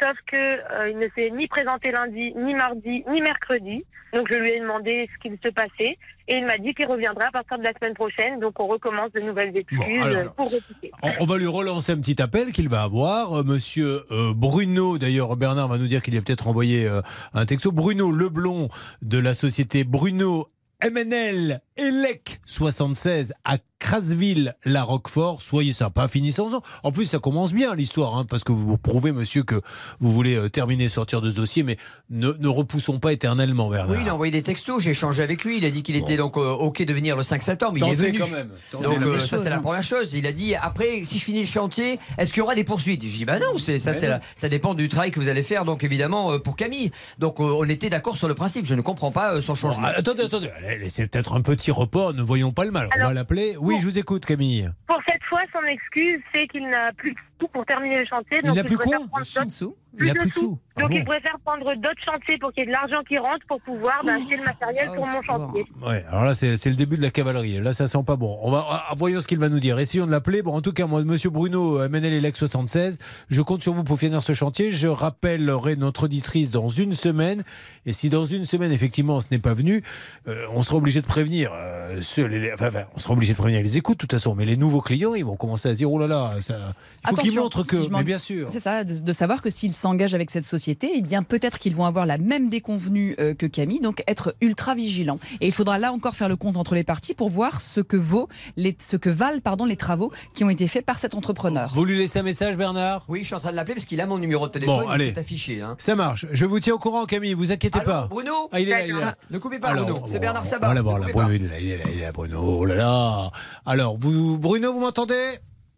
sauf 0.01 0.17
que 0.25 0.35
euh, 0.35 0.89
il 0.89 0.97
ne 0.97 1.07
s'est 1.15 1.29
ni 1.31 1.47
présenté 1.47 1.91
lundi, 1.91 2.33
ni 2.35 2.53
mardi, 2.55 3.03
ni 3.09 3.21
mercredi. 3.21 3.85
Donc 4.13 4.27
je 4.29 4.37
lui 4.37 4.49
ai 4.49 4.59
demandé 4.59 5.09
ce 5.13 5.19
qu'il 5.21 5.37
se 5.43 5.49
passait 5.49 5.97
et 6.27 6.35
il 6.35 6.45
m'a 6.45 6.57
dit 6.57 6.73
qu'il 6.73 6.85
reviendra 6.85 7.25
à 7.27 7.31
partir 7.31 7.57
de 7.57 7.63
la 7.63 7.71
semaine 7.79 7.93
prochaine. 7.93 8.39
Donc 8.39 8.59
on 8.59 8.67
recommence 8.67 9.11
de 9.13 9.21
nouvelles 9.21 9.55
excuses 9.55 9.79
Bon, 9.79 10.01
alors- 10.01 10.17
euh, 10.17 10.29
pour 10.35 10.51
répliquer. 10.51 10.91
On, 11.19 11.25
va 11.25 11.37
lui 11.37 11.47
relancer 11.47 11.93
un 11.93 11.97
petit 11.97 12.21
appel 12.21 12.51
qu'il 12.51 12.69
va 12.69 12.83
avoir. 12.83 13.39
Euh, 13.39 13.43
Monsieur 13.43 14.03
euh, 14.11 14.33
Bruno, 14.35 14.97
d'ailleurs, 14.97 15.35
Bernard 15.37 15.67
va 15.67 15.77
nous 15.77 15.87
dire 15.87 16.01
qu'il 16.01 16.17
a 16.17 16.21
peut-être 16.21 16.47
envoyé 16.47 16.85
euh, 16.85 17.01
un 17.33 17.45
texto. 17.45 17.71
Bruno 17.71 18.11
Leblond 18.11 18.67
de 19.01 19.17
la 19.17 19.33
société 19.33 19.83
Bruno 19.83 20.49
MNL 20.83 21.61
ELEC 21.77 22.41
76 22.45 23.33
à 23.45 23.57
Crasville, 23.79 24.53
la 24.63 24.83
Roquefort. 24.83 25.41
Soyez 25.41 25.73
sympa, 25.73 26.07
finissons-en. 26.07 26.61
En 26.83 26.91
plus, 26.91 27.05
ça 27.05 27.17
commence 27.17 27.51
bien 27.51 27.73
l'histoire, 27.73 28.15
hein, 28.15 28.25
parce 28.29 28.43
que 28.43 28.51
vous 28.51 28.77
prouvez, 28.77 29.11
monsieur, 29.11 29.41
que 29.41 29.59
vous 29.99 30.11
voulez 30.11 30.35
euh, 30.35 30.49
terminer, 30.49 30.87
sortir 30.87 31.19
de 31.19 31.31
ce 31.31 31.37
dossier, 31.37 31.63
mais 31.63 31.77
ne, 32.11 32.31
ne 32.33 32.47
repoussons 32.47 32.99
pas 32.99 33.11
éternellement, 33.11 33.69
Bernard. 33.69 33.89
Oui, 33.95 33.97
il 34.03 34.09
a 34.09 34.13
envoyé 34.13 34.31
des 34.31 34.43
textos, 34.43 34.83
j'ai 34.83 34.91
échangé 34.91 35.23
avec 35.23 35.43
lui. 35.43 35.57
Il 35.57 35.65
a 35.65 35.71
dit 35.71 35.81
qu'il 35.81 35.95
était 35.95 36.15
donc 36.15 36.37
euh, 36.37 36.51
OK 36.51 36.83
de 36.83 36.93
venir 36.93 37.17
le 37.17 37.23
5 37.23 37.41
septembre. 37.41 37.73
Il 37.77 37.83
est 37.83 37.95
Tentez 37.95 38.07
venu. 38.07 38.19
quand 38.19 38.27
même. 38.27 38.49
Tentez 38.71 38.83
Donc 38.85 39.01
euh, 39.01 39.19
ça, 39.19 39.39
c'est 39.39 39.49
la 39.49 39.55
hein. 39.55 39.61
première 39.61 39.83
chose. 39.83 40.13
Il 40.13 40.27
a 40.27 40.31
dit 40.31 40.53
après, 40.53 41.03
si 41.03 41.17
je 41.17 41.23
finis 41.23 41.39
le 41.41 41.47
chantier, 41.47 41.97
est-ce 42.19 42.31
qu'il 42.33 42.41
y 42.41 42.43
aura 42.43 42.53
des 42.53 42.63
poursuites? 42.63 43.01
J'ai 43.01 43.09
dit 43.09 43.25
bah 43.25 43.39
non, 43.39 43.57
c'est 43.57 43.79
ça, 43.79 43.95
c'est 43.95 44.07
la- 44.07 44.49
dépend 44.49 44.75
du 44.75 44.89
travail 44.89 45.09
que 45.09 45.19
vous 45.19 45.27
allez 45.29 45.43
faire. 45.43 45.65
Donc 45.65 45.83
évidemment 45.83 46.33
euh, 46.33 46.37
pour 46.37 46.55
Camille. 46.55 46.91
Donc 47.17 47.39
on 47.39 47.67
était 47.67 47.89
d'accord 47.89 48.15
sur 48.15 48.27
le 48.27 48.35
principe. 48.35 48.65
Je 48.65 48.75
ne 48.75 48.81
comprends 48.81 49.11
pas 49.11 49.41
son 49.41 49.55
changement. 49.55 49.87
Ah, 49.87 49.93
attendez, 49.97 50.23
attendez, 50.23 50.49
laissez 50.79 51.07
peut-être 51.07 51.33
un 51.33 51.41
petit 51.61 51.71
report, 51.71 52.15
ne 52.15 52.23
voyons 52.23 52.51
pas 52.51 52.65
le 52.65 52.71
mal. 52.71 52.89
On 52.99 53.05
va 53.05 53.13
l'appeler. 53.13 53.55
Oui, 53.59 53.77
je 53.79 53.85
vous 53.85 53.99
écoute, 53.99 54.25
Camille. 54.25 54.71
Pour 54.87 54.99
cette 55.07 55.23
fois, 55.29 55.41
son 55.53 55.63
excuse, 55.67 56.19
c'est 56.33 56.47
qu'il 56.47 56.67
n'a 56.67 56.91
plus 56.93 57.11
de 57.11 57.19
sous 57.41 57.47
pour 57.47 57.65
terminer 57.65 57.97
le 57.99 58.05
chantier. 58.05 58.39
Il 58.43 58.47
donc 58.47 58.55
n'a 58.55 58.63
plus 58.63 58.77
préfère 58.77 58.99
quoi 58.99 59.07
prendre 59.07 59.51
sous 59.51 59.75
Il 59.99 60.05
n'a 60.05 60.13
plus 60.13 60.29
de 60.29 60.33
sous. 60.35 60.59
Ah 60.77 60.81
Donc 60.81 60.91
bon 60.91 60.95
il 60.95 61.03
préfère 61.03 61.35
prendre 61.43 61.65
d'autres 61.75 62.01
chantiers 62.09 62.37
pour 62.37 62.53
qu'il 62.53 62.61
y 62.61 62.63
ait 62.63 62.69
de 62.69 62.71
l'argent 62.71 63.01
qui 63.05 63.17
rentre 63.17 63.45
pour 63.45 63.59
pouvoir 63.61 63.99
bah, 64.05 64.13
acheter 64.15 64.37
le 64.37 64.43
matériel 64.43 64.87
Oh, 64.91 64.95
pour 64.95 65.05
mon 65.07 65.21
chantier. 65.21 65.65
Ouais, 65.85 66.05
alors 66.07 66.23
là, 66.23 66.33
c'est 66.33 66.55
c'est 66.55 66.69
le 66.69 66.77
début 66.77 66.95
de 66.95 67.01
la 67.01 67.09
cavalerie. 67.09 67.59
Là, 67.59 67.73
ça 67.73 67.87
sent 67.87 68.03
pas 68.07 68.15
bon. 68.15 68.37
On 68.41 68.51
va, 68.51 68.65
ah, 68.69 68.93
voyons 68.95 69.19
ce 69.19 69.27
qu'il 69.27 69.37
va 69.39 69.49
nous 69.49 69.59
dire. 69.59 69.77
Essayons 69.79 70.05
de 70.05 70.11
l'appeler. 70.11 70.41
Bon, 70.43 70.53
en 70.55 70.61
tout 70.61 70.71
cas, 70.71 70.87
moi, 70.87 71.03
monsieur 71.03 71.29
Bruno, 71.29 71.77
MNL 71.89 72.13
Elec 72.13 72.37
76, 72.37 72.99
je 73.29 73.41
compte 73.41 73.61
sur 73.63 73.73
vous 73.73 73.83
pour 73.83 73.99
finir 73.99 74.21
ce 74.21 74.31
chantier. 74.33 74.71
Je 74.71 74.87
rappellerai 74.87 75.75
notre 75.75 76.03
auditrice 76.05 76.51
dans 76.51 76.69
une 76.69 76.93
semaine. 76.93 77.43
Et 77.85 77.91
si 77.91 78.07
dans 78.09 78.25
une 78.25 78.45
semaine, 78.45 78.71
effectivement, 78.71 79.19
ce 79.19 79.27
n'est 79.31 79.39
pas 79.39 79.53
venu, 79.53 79.83
euh, 80.29 80.45
on 80.53 80.63
sera 80.63 80.77
obligé 80.77 81.01
de 81.01 81.07
prévenir. 81.07 81.51
euh, 81.53 81.99
ceux- 82.01 82.25
les- 82.27 82.53
enfin, 82.53 82.69
enfin, 82.69 82.83
on 82.95 82.99
sera 82.99 83.13
obligé 83.13 83.33
de 83.33 83.37
prévenir 83.37 83.61
les 83.61 83.77
écoutes, 83.77 83.97
de 83.97 84.01
toute 84.01 84.11
façon. 84.13 84.35
Mais 84.35 84.45
les 84.45 84.55
nouveaux 84.55 84.81
clients, 84.81 85.15
ils 85.15 85.25
vont 85.25 85.35
commencer 85.35 85.67
à 85.67 85.71
se 85.73 85.77
dire, 85.77 85.91
oh 85.91 85.99
là 85.99 86.07
là, 86.07 86.31
ça, 86.41 86.55
il 87.03 87.09
faut 87.09 87.15
qu'ils 87.17 87.30
Que. 87.67 87.81
si 87.83 87.89
mais 87.91 88.03
bien 88.03 88.17
sûr. 88.17 88.47
C'est 88.49 88.59
ça, 88.59 88.83
de, 88.83 88.99
de 88.99 89.11
savoir 89.11 89.41
que 89.41 89.49
s'ils 89.49 89.73
s'engagent 89.73 90.13
avec 90.15 90.31
cette 90.31 90.45
société, 90.45 90.91
eh 90.95 91.01
bien 91.01 91.23
peut-être 91.23 91.59
qu'ils 91.59 91.75
vont 91.75 91.85
avoir 91.85 92.05
la 92.05 92.17
même 92.17 92.49
déconvenue 92.49 93.15
euh, 93.19 93.33
que 93.33 93.45
Camille, 93.45 93.79
donc 93.79 94.03
être 94.07 94.35
ultra 94.41 94.75
vigilants. 94.75 95.19
Et 95.41 95.47
il 95.47 95.53
faudra 95.53 95.77
là 95.79 95.91
encore 95.93 96.15
faire 96.15 96.29
le 96.29 96.35
compte 96.35 96.57
entre 96.57 96.75
les 96.75 96.83
parties 96.83 97.13
pour 97.13 97.29
voir 97.29 97.61
ce 97.61 97.81
que 97.81 97.97
vaut 97.97 98.27
les, 98.57 98.75
ce 98.79 98.97
que 98.97 99.09
valent 99.09 99.39
pardon 99.41 99.65
les 99.65 99.75
travaux 99.77 100.11
qui 100.33 100.43
ont 100.43 100.49
été 100.49 100.67
faits 100.67 100.85
par 100.85 100.99
cet 100.99 101.15
entrepreneur. 101.15 101.69
Vous 101.73 101.85
lui 101.85 101.97
laissez 101.97 102.19
un 102.19 102.23
message, 102.23 102.57
Bernard? 102.57 103.05
Oui, 103.07 103.19
je 103.21 103.25
suis 103.25 103.35
en 103.35 103.39
train 103.39 103.51
de 103.51 103.55
l'appeler 103.55 103.75
parce 103.75 103.85
qu'il 103.85 103.99
a 104.01 104.05
mon 104.05 104.17
numéro 104.17 104.47
de 104.47 104.51
téléphone. 104.51 104.81
Bon, 104.81 104.89
il 104.89 104.93
allez. 104.93 105.13
s'est 105.13 105.19
affiché. 105.19 105.61
hein. 105.61 105.75
Ça 105.79 105.95
marche. 105.95 106.25
Je 106.31 106.45
vous 106.45 106.59
tiens 106.59 106.73
au 106.75 106.79
courant, 106.79 107.05
Camille. 107.05 107.33
Vous 107.33 107.51
inquiétez 107.51 107.79
Allô, 107.79 107.89
pas. 107.89 108.07
Bruno? 108.09 108.31
Ah, 108.51 108.59
il 108.59 108.67
est 108.69 108.71
là, 108.71 108.85
il 108.85 108.89
est 108.95 108.99
là. 108.99 109.15
Ne 109.29 109.37
coupez 109.37 109.59
pas 109.59 109.69
Alors, 109.69 109.85
Bruno. 109.85 110.03
C'est 110.07 110.19
Bernard 110.19 110.43
on 110.45 110.49
Sabat. 110.49 110.67
va 110.67 110.73
la 110.73 110.79
Ne 110.79 110.83
voir 110.83 110.99
là. 110.99 111.05
coupez 111.07 111.23
Bruno, 111.23 111.33
il 111.35 111.45
est 111.45 111.49
là, 111.49 111.59
il 111.59 111.67
est 111.69 111.77
là, 111.77 111.83
il 111.93 111.99
est 111.99 112.01
là, 112.03 112.11
Bruno. 112.11 112.39
Oh 112.41 112.65
là 112.65 112.75
là. 112.75 113.31
Alors, 113.65 113.97
vous, 113.97 114.37
Bruno, 114.37 114.73
vous 114.73 114.79
m'entendez? 114.79 115.15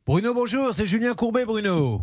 Bruno, 0.05 0.33
bonjour. 0.33 0.73
C'est 0.73 0.85
Julien 0.85 1.13
Courbet, 1.13 1.45
Bruno. 1.45 2.01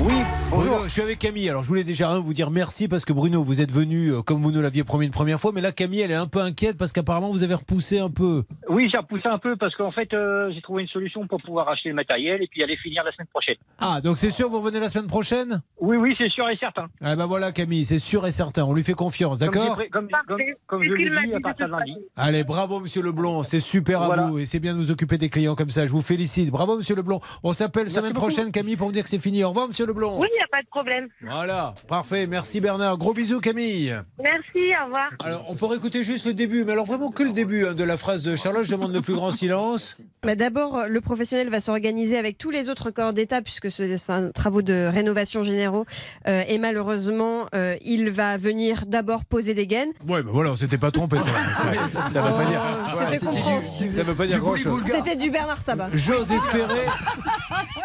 Oui, 0.00 0.12
Bruno, 0.50 0.82
je 0.84 0.88
suis 0.88 1.00
avec 1.00 1.18
Camille. 1.18 1.48
Alors, 1.48 1.62
je 1.62 1.68
voulais 1.68 1.84
déjà 1.84 2.18
vous 2.18 2.34
dire 2.34 2.50
merci 2.50 2.88
parce 2.88 3.06
que 3.06 3.12
Bruno, 3.14 3.42
vous 3.42 3.62
êtes 3.62 3.72
venu 3.72 4.08
euh, 4.12 4.20
comme 4.20 4.42
vous 4.42 4.52
nous 4.52 4.60
l'aviez 4.60 4.84
promis 4.84 5.06
une 5.06 5.12
première 5.12 5.40
fois. 5.40 5.50
Mais 5.54 5.62
là, 5.62 5.72
Camille, 5.72 6.00
elle 6.00 6.10
est 6.10 6.14
un 6.14 6.26
peu 6.26 6.40
inquiète 6.40 6.76
parce 6.76 6.92
qu'apparemment, 6.92 7.30
vous 7.30 7.42
avez 7.42 7.54
repoussé 7.54 7.98
un 8.00 8.10
peu. 8.10 8.44
Oui, 8.68 8.88
j'ai 8.92 8.98
repoussé 8.98 9.28
un 9.28 9.38
peu 9.38 9.56
parce 9.56 9.74
qu'en 9.76 9.90
fait, 9.92 10.12
euh, 10.12 10.50
j'ai 10.52 10.60
trouvé 10.60 10.82
une 10.82 10.88
solution 10.88 11.26
pour 11.26 11.40
pouvoir 11.40 11.70
acheter 11.70 11.88
le 11.88 11.94
matériel 11.94 12.42
et 12.42 12.48
puis 12.48 12.62
aller 12.62 12.76
finir 12.76 13.02
la 13.02 13.12
semaine 13.12 13.28
prochaine. 13.28 13.54
Ah, 13.80 14.02
donc 14.02 14.18
c'est 14.18 14.30
sûr, 14.30 14.50
vous 14.50 14.60
revenez 14.60 14.80
la 14.80 14.90
semaine 14.90 15.06
prochaine? 15.06 15.62
Oui, 15.80 15.96
oui, 15.96 16.14
c'est 16.18 16.28
sûr 16.30 16.46
et 16.50 16.56
certain. 16.58 16.86
Ah, 17.00 17.16
ben 17.16 17.24
voilà, 17.26 17.50
Camille, 17.52 17.86
c'est 17.86 17.98
sûr 17.98 18.26
et 18.26 18.32
certain. 18.32 18.64
On 18.64 18.74
lui 18.74 18.82
fait 18.82 18.92
confiance, 18.92 19.38
d'accord 19.38 19.78
Comme, 19.90 20.08
comme, 20.28 20.38
comme 20.66 20.82
je 20.82 20.90
l'ai 20.90 21.08
dit 21.28 21.34
à 21.34 21.40
partir 21.40 21.66
de 21.66 21.72
lundi. 21.72 21.96
Allez, 22.16 22.44
bravo, 22.44 22.80
monsieur 22.80 23.02
Leblond. 23.02 23.42
C'est 23.42 23.60
super 23.60 24.02
à 24.02 24.06
Voilà. 24.06 24.26
vous 24.26 24.38
et 24.38 24.44
c'est 24.44 24.60
bien 24.60 24.74
de 24.74 24.78
nous 24.78 24.90
occuper 24.90 25.16
des 25.16 25.30
clients 25.30 25.54
comme 25.54 25.70
ça. 25.70 25.86
Je 25.86 25.92
vous 25.92 26.02
félicite. 26.02 26.50
Bravo, 26.50 26.76
monsieur 26.76 26.94
Leblond. 26.94 27.20
On 27.42 27.52
s'appelle 27.52 27.90
semaine 27.90 28.12
beaucoup. 28.12 28.26
prochaine, 28.26 28.50
Camille, 28.52 28.76
pour 28.76 28.88
me 28.88 28.92
dire 28.92 29.02
que 29.02 29.08
c'est 29.08 29.18
fini. 29.18 29.42
Au 29.44 29.48
revoir, 29.50 29.68
monsieur 29.68 29.86
Leblond. 29.86 30.18
Oui, 30.20 30.28
il 30.32 30.36
n'y 30.36 30.42
a 30.42 30.46
pas 30.50 30.62
de 30.62 30.68
problème. 30.68 31.08
Voilà, 31.22 31.74
parfait. 31.88 32.26
Merci, 32.26 32.60
Bernard. 32.60 32.96
Gros 32.98 33.12
bisous, 33.14 33.40
Camille. 33.40 33.94
Merci, 34.22 34.72
au 34.80 34.84
revoir. 34.86 35.10
Alors, 35.24 35.44
on 35.48 35.54
pourrait 35.54 35.76
écouter 35.76 36.02
juste 36.02 36.26
le 36.26 36.34
début, 36.34 36.64
mais 36.64 36.72
alors 36.72 36.86
vraiment 36.86 37.10
que 37.10 37.22
le 37.22 37.32
début 37.32 37.66
hein, 37.66 37.74
de 37.74 37.84
la 37.84 37.96
phrase 37.96 38.22
de 38.22 38.36
Charlotte. 38.36 38.64
Je 38.64 38.72
demande 38.72 38.94
le 38.94 39.00
plus 39.00 39.14
grand 39.14 39.30
silence. 39.30 39.96
Bah, 40.24 40.36
D'abord, 40.36 40.84
le 40.88 41.00
professionnel 41.00 41.48
va 41.48 41.58
s'organiser 41.58 42.16
avec 42.16 42.38
tous 42.38 42.50
les 42.50 42.68
autres 42.68 42.92
corps 42.92 43.12
d'État, 43.12 43.42
puisque 43.42 43.72
ce- 43.72 43.96
c'est 43.96 44.12
un 44.12 44.30
travaux 44.30 44.62
de 44.62 44.88
rénovation 44.88 45.42
généraux. 45.42 45.84
Euh, 46.28 46.44
et 46.46 46.58
malheureusement, 46.58 47.46
euh, 47.56 47.74
il 47.84 48.08
va 48.08 48.36
venir 48.36 48.84
d'abord 48.86 49.24
poser 49.24 49.52
des 49.54 49.66
gaines. 49.66 49.90
Ouais, 50.08 50.22
mais 50.22 50.30
voilà, 50.30 50.52
on 50.52 50.54
s'était 50.56 50.78
pas 50.78 50.92
trompé. 50.92 51.16
Ça, 51.20 51.24
ça, 51.92 52.08
ça 52.08 52.20
veut 52.22 52.34
pas 52.36 52.44
dire. 52.44 52.60
Oh, 52.62 52.96
c'était 52.96 53.18
compréhensible. 53.26 53.90
Ça 53.92 54.02
veut 54.04 54.14
pas 54.14 54.26
dire 54.28 54.38
grand 54.38 54.54
chose. 54.54 54.80
C'était 54.84 55.16
du 55.16 55.28
Bernard 55.28 55.60
Sabat. 55.60 55.88
J'ose 55.92 56.30
espérer, 56.30 56.86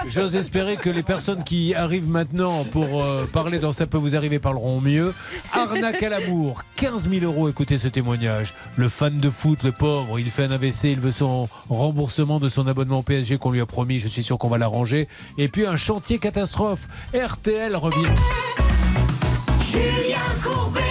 j'ose 0.08 0.36
espérer 0.36 0.78
que 0.78 0.90
les 0.90 1.04
personnes 1.04 1.44
qui 1.44 1.74
arrivent 1.74 2.10
maintenant 2.10 2.64
pour 2.66 3.04
euh, 3.04 3.26
parler 3.26 3.60
dans 3.60 3.72
Ça 3.72 3.88
peut 3.88 3.98
vous 3.98 4.16
arriver 4.16 4.40
parleront 4.40 4.82
mieux. 4.82 5.14
Arnaque 5.54 6.04
à 6.04 6.10
l'amour, 6.10 6.64
15 6.76 7.10
000 7.10 7.26
euros. 7.26 7.50
Écoutez 7.50 7.78
ce 7.78 7.88
témoignage. 7.88 8.54
Le 8.76 8.90
fan 8.90 9.18
de 9.18 9.30
foot, 9.30 9.64
le 9.64 9.72
pauvre, 9.72 10.20
il 10.20 10.32
fait 10.32 10.44
un 10.44 10.52
AVC, 10.52 10.86
il 10.86 11.00
veut 11.00 11.12
son 11.12 11.48
remboursement 11.70 12.40
de 12.40 12.50
son 12.50 12.68
abonnement 12.68 13.04
PSG 13.04 13.38
qu'on 13.38 13.52
lui 13.52 13.62
a 13.62 13.66
promis. 13.66 14.00
Je 14.00 14.08
suis 14.08 14.24
sûr 14.24 14.38
qu'on 14.38 14.50
va 14.50 14.58
l'arranger. 14.58 15.08
Et 15.38 15.48
puis 15.48 15.66
un 15.66 15.78
chantier 15.78 16.20
catastrophe. 16.20 16.88
RTL 17.14 17.76
revient. 17.76 18.14
Julien 19.62 20.18
Courbet 20.44 20.82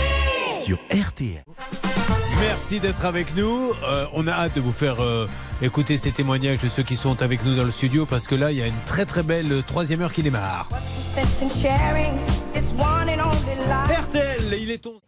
sur 0.65 0.79
RTL. 0.91 1.45
Merci 2.41 2.81
d'être 2.81 3.05
avec 3.05 3.35
nous. 3.35 3.73
Euh, 3.85 4.07
on 4.13 4.27
a 4.27 4.33
hâte 4.33 4.57
de 4.57 4.61
vous 4.61 4.73
faire 4.73 5.03
euh, 5.03 5.27
écouter 5.63 5.97
ces 5.97 6.13
témoignages 6.13 6.59
de 6.59 6.69
ceux 6.69 6.83
qui 6.83 6.97
sont 6.97 7.23
avec 7.23 7.45
nous 7.45 7.57
dans 7.57 7.65
le 7.65 7.71
studio 7.71 8.05
parce 8.05 8.27
que 8.27 8.35
là, 8.35 8.53
il 8.53 8.59
y 8.59 8.63
a 8.63 8.67
une 8.67 8.83
très 8.85 9.07
très 9.07 9.23
belle 9.23 9.51
euh, 9.53 9.63
troisième 9.63 10.03
heure 10.03 10.13
qui 10.13 10.23
démarre. 10.23 10.69
RTL, 14.03 14.59
il 14.61 14.71
est 14.71 14.79
ton. 14.79 15.01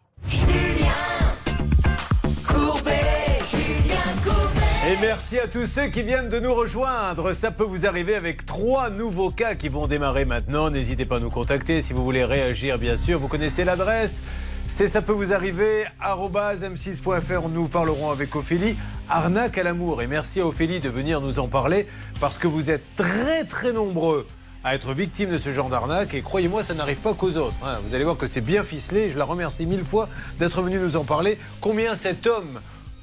Et 4.90 4.96
merci 5.02 5.38
à 5.38 5.46
tous 5.46 5.66
ceux 5.66 5.88
qui 5.88 6.02
viennent 6.02 6.30
de 6.30 6.40
nous 6.40 6.54
rejoindre. 6.54 7.34
Ça 7.34 7.50
peut 7.50 7.64
vous 7.64 7.84
arriver 7.84 8.14
avec 8.14 8.46
trois 8.46 8.88
nouveaux 8.88 9.30
cas 9.30 9.54
qui 9.54 9.68
vont 9.68 9.86
démarrer 9.86 10.24
maintenant. 10.24 10.70
N'hésitez 10.70 11.04
pas 11.04 11.16
à 11.16 11.20
nous 11.20 11.28
contacter 11.28 11.82
si 11.82 11.92
vous 11.92 12.02
voulez 12.02 12.24
réagir, 12.24 12.78
bien 12.78 12.96
sûr. 12.96 13.18
Vous 13.18 13.28
connaissez 13.28 13.64
l'adresse. 13.64 14.22
C'est 14.70 14.86
ça 14.86 15.00
peut 15.02 15.12
vous 15.12 15.32
arriver, 15.32 15.86
arobase 16.00 16.62
m6.fr. 16.62 17.48
Nous 17.48 17.68
parlerons 17.68 18.10
avec 18.10 18.36
Ophélie. 18.36 18.76
Arnaque 19.08 19.56
à 19.58 19.62
l'amour. 19.62 20.02
Et 20.02 20.06
merci 20.06 20.40
à 20.40 20.46
Ophélie 20.46 20.78
de 20.80 20.88
venir 20.90 21.20
nous 21.20 21.38
en 21.38 21.48
parler 21.48 21.86
parce 22.20 22.38
que 22.38 22.46
vous 22.46 22.70
êtes 22.70 22.84
très 22.94 23.44
très 23.44 23.72
nombreux 23.72 24.26
à 24.64 24.74
être 24.74 24.92
victimes 24.92 25.30
de 25.30 25.38
ce 25.38 25.52
genre 25.52 25.70
d'arnaque. 25.70 26.12
Et 26.14 26.20
croyez-moi, 26.20 26.62
ça 26.62 26.74
n'arrive 26.74 26.98
pas 26.98 27.14
qu'aux 27.14 27.36
autres. 27.38 27.56
hein. 27.64 27.78
Vous 27.86 27.94
allez 27.94 28.04
voir 28.04 28.16
que 28.18 28.26
c'est 28.26 28.42
bien 28.42 28.62
ficelé. 28.62 29.08
Je 29.10 29.18
la 29.18 29.24
remercie 29.24 29.64
mille 29.66 29.84
fois 29.84 30.08
d'être 30.38 30.60
venue 30.60 30.78
nous 30.78 30.96
en 30.96 31.04
parler. 31.04 31.38
Combien 31.60 31.94
cet 31.94 32.26
homme 32.26 32.60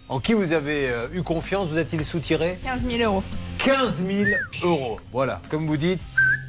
en 0.07 0.19
qui 0.19 0.33
vous 0.33 0.53
avez 0.53 0.87
euh, 0.89 1.07
eu 1.13 1.23
confiance 1.23 1.67
vous 1.67 1.79
a-t-il 1.79 2.05
soutiré? 2.05 2.59
15 2.63 2.85
000 2.89 3.03
euros. 3.11 3.23
15 3.57 4.05
000 4.05 4.23
euros. 4.63 4.99
Voilà, 5.11 5.41
comme 5.49 5.65
vous 5.65 5.77
dites, 5.77 5.99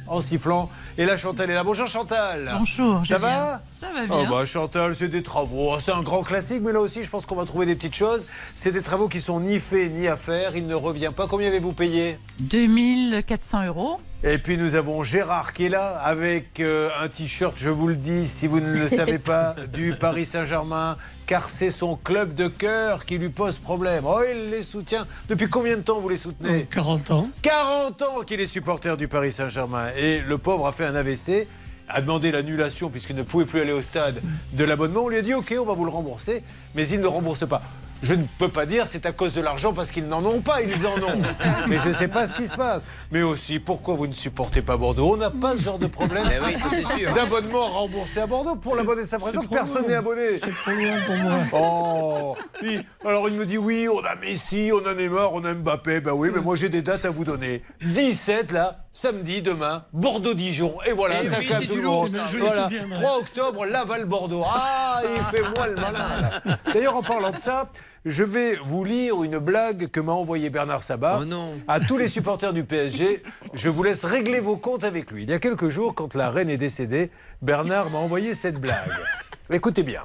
en 0.07 0.21
sifflant. 0.21 0.69
Et 0.97 1.05
là, 1.05 1.17
Chantal 1.17 1.49
est 1.49 1.53
là. 1.53 1.63
Bonjour 1.63 1.87
Chantal. 1.87 2.51
Bonjour, 2.57 2.99
Ça 2.99 3.03
Julien. 3.03 3.17
va 3.19 3.61
Ça 3.71 3.87
va 3.93 4.01
Oh 4.09 4.21
bien. 4.21 4.29
bah 4.29 4.45
Chantal, 4.45 4.95
c'est 4.95 5.07
des 5.07 5.23
travaux. 5.23 5.73
Oh, 5.73 5.77
C'est 5.83 5.91
un 5.91 6.01
grand 6.01 6.23
classique, 6.23 6.61
mais 6.63 6.71
là 6.73 6.79
aussi, 6.79 7.03
je 7.03 7.09
pense 7.09 7.25
qu'on 7.25 7.35
va 7.35 7.45
trouver 7.45 7.65
des 7.65 7.75
petites 7.75 7.95
choses. 7.95 8.25
C'est 8.55 8.71
des 8.71 8.81
travaux 8.81 9.07
qui 9.07 9.21
sont 9.21 9.39
ni 9.39 9.59
faits 9.59 9.91
ni 9.91 10.07
à 10.07 10.15
faire. 10.17 10.55
Il 10.55 10.67
ne 10.67 10.75
revient 10.75 11.11
pas. 11.15 11.27
Combien 11.27 11.47
avez-vous 11.47 11.73
payé 11.73 12.17
2400 12.39 13.65
euros. 13.67 13.99
et 14.23 14.37
puis 14.39 14.57
nous 14.57 14.75
avons 14.75 15.03
Gérard 15.03 15.53
qui 15.53 15.65
est 15.65 15.69
là 15.69 15.97
avec 16.03 16.59
euh, 16.59 16.89
un 17.01 17.07
t-shirt, 17.07 17.53
je 17.57 17.69
vous 17.69 17.87
le 17.87 17.95
dis, 17.95 18.27
si 18.27 18.47
vous 18.47 18.59
ne 18.59 18.71
le 18.73 18.87
savez 18.89 19.19
pas, 19.19 19.55
du 19.73 19.93
Paris 19.93 20.25
Saint-Germain, 20.25 20.97
car 21.27 21.49
c'est 21.49 21.69
son 21.71 21.95
club 21.97 22.33
de 22.35 22.47
cœur 22.47 23.05
qui 23.05 23.17
lui 23.17 23.29
pose 23.29 23.57
problème. 23.57 24.03
Oh, 24.07 24.21
il 24.29 24.49
les 24.49 24.63
soutient. 24.63 25.05
Depuis 25.29 25.49
combien 25.49 25.75
de 25.77 25.81
temps 25.81 25.99
vous 25.99 26.09
les 26.09 26.17
soutenez? 26.17 26.65
40 26.71 27.11
ans. 27.11 27.29
40 27.41 28.01
ans 28.01 28.21
qu'il 28.25 28.39
est 28.41 28.45
supporter 28.47 28.97
du 28.97 29.07
Paris 29.07 29.31
Saint-Germain. 29.31 29.87
Et 29.97 30.21
le 30.21 30.37
pauvre 30.37 30.67
a 30.67 30.71
fait 30.71 30.85
un 30.85 30.93
AVC, 30.95 31.47
a 31.89 32.01
demandé 32.01 32.31
l'annulation 32.31 32.89
puisqu'il 32.89 33.15
ne 33.15 33.23
pouvait 33.23 33.45
plus 33.45 33.61
aller 33.61 33.73
au 33.73 33.81
stade 33.81 34.21
de 34.53 34.63
l'abonnement. 34.63 35.01
On 35.05 35.09
lui 35.09 35.17
a 35.17 35.21
dit 35.21 35.33
OK, 35.33 35.53
on 35.59 35.65
va 35.65 35.73
vous 35.73 35.85
le 35.85 35.91
rembourser, 35.91 36.43
mais 36.75 36.87
il 36.87 37.01
ne 37.01 37.07
rembourse 37.07 37.47
pas. 37.47 37.61
Je 38.03 38.13
ne 38.13 38.23
peux 38.37 38.47
pas 38.49 38.67
dire 38.67 38.85
c'est 38.85 39.07
à 39.07 39.11
cause 39.11 39.33
de 39.33 39.41
l'argent 39.41 39.73
parce 39.73 39.89
qu'ils 39.89 40.07
n'en 40.07 40.23
ont 40.23 40.41
pas, 40.41 40.61
ils 40.61 40.85
en 40.85 40.97
ont. 41.01 41.19
Mais 41.67 41.79
je 41.79 41.87
ne 41.87 41.93
sais 41.93 42.07
pas 42.07 42.27
ce 42.27 42.33
qui 42.35 42.47
se 42.47 42.55
passe. 42.55 42.81
Mais 43.11 43.23
aussi, 43.23 43.57
pourquoi 43.57 43.95
vous 43.95 44.05
ne 44.05 44.13
supportez 44.13 44.61
pas 44.61 44.77
Bordeaux? 44.77 45.13
On 45.13 45.17
n'a 45.17 45.31
pas 45.31 45.57
ce 45.57 45.63
genre 45.63 45.79
de 45.79 45.87
problème 45.87 46.29
Eh 46.31 46.39
oui, 46.45 47.03
d'abonnement 47.15 47.69
remboursé 47.71 48.19
à 48.19 48.27
Bordeaux 48.27 48.55
pour 48.55 48.75
l'abonné 48.75 49.03
sa 49.03 49.17
c'est 49.17 49.23
présence. 49.25 49.45
trop 49.45 49.55
Personne 49.55 49.87
n'est 49.87 49.95
abonné. 49.95 50.37
C'est 50.37 50.53
trop 50.53 50.69
loin 50.69 50.95
pour 51.07 51.15
moi. 51.15 51.39
Oh 51.53 52.37
oui. 52.61 52.79
Alors 53.03 53.27
il 53.29 53.35
me 53.35 53.47
dit 53.47 53.57
oui, 53.57 53.87
on 53.91 54.05
a 54.05 54.13
Messi, 54.15 54.69
on 54.71 54.85
a 54.85 54.93
Neymar, 54.93 55.33
on 55.33 55.43
a 55.43 55.55
Mbappé. 55.55 56.01
Ben 56.01 56.11
oui, 56.11 56.29
mais 56.31 56.41
moi 56.41 56.55
j'ai 56.55 56.69
des 56.69 56.83
dates 56.83 57.05
à 57.05 57.09
vous 57.09 57.23
donner. 57.25 57.63
17 57.81 58.51
là, 58.51 58.85
samedi, 58.97 59.41
demain, 59.43 59.85
Bordeaux-Dijon. 59.93 60.77
Et 60.85 60.91
voilà, 60.91 61.21
Eh 61.23 61.27
ça 61.29 61.35
oui, 61.39 61.47
c'est 61.51 61.67
du 61.67 61.81
lourd. 61.81 62.05
lourd, 62.05 62.07
ça. 62.07 62.25
Je 62.31 62.37
les 62.37 62.41
Voilà. 62.43 62.67
soutiendrai. 62.67 62.99
3 62.99 63.17
octobre, 63.19 63.65
Laval-Bordeaux. 63.67 64.43
Ah, 64.45 65.01
il 65.15 65.23
fait 65.25 65.43
moi 65.55 65.67
le 65.67 65.75
malin. 65.75 66.21
là. 66.45 66.57
D'ailleurs, 66.73 66.95
en 66.95 67.03
parlant 67.03 67.29
de 67.29 67.37
ça, 67.37 67.69
je 68.05 68.23
vais 68.23 68.55
vous 68.65 68.83
lire 68.83 69.23
une 69.23 69.37
blague 69.37 69.87
que 69.91 69.99
m'a 69.99 70.13
envoyée 70.13 70.49
Bernard 70.49 70.81
Sabat. 70.81 71.19
À 71.67 71.79
tous 71.79 71.97
les 71.97 72.07
supporters 72.07 72.53
du 72.53 72.63
PSG, 72.63 73.21
je 73.53 73.69
vous 73.69 73.83
laisse 73.83 74.03
régler 74.03 74.39
vos 74.39 74.57
comptes 74.57 74.83
avec 74.83 75.11
lui. 75.11 75.23
Il 75.23 75.29
y 75.29 75.33
a 75.33 75.39
quelques 75.39 75.69
jours, 75.69 75.93
quand 75.93 76.15
la 76.15 76.31
reine 76.31 76.49
est 76.49 76.57
décédée, 76.57 77.11
Bernard 77.43 77.91
m'a 77.91 77.99
envoyé 77.99 78.33
cette 78.33 78.59
blague. 78.59 78.89
Écoutez 79.51 79.83
bien. 79.83 80.03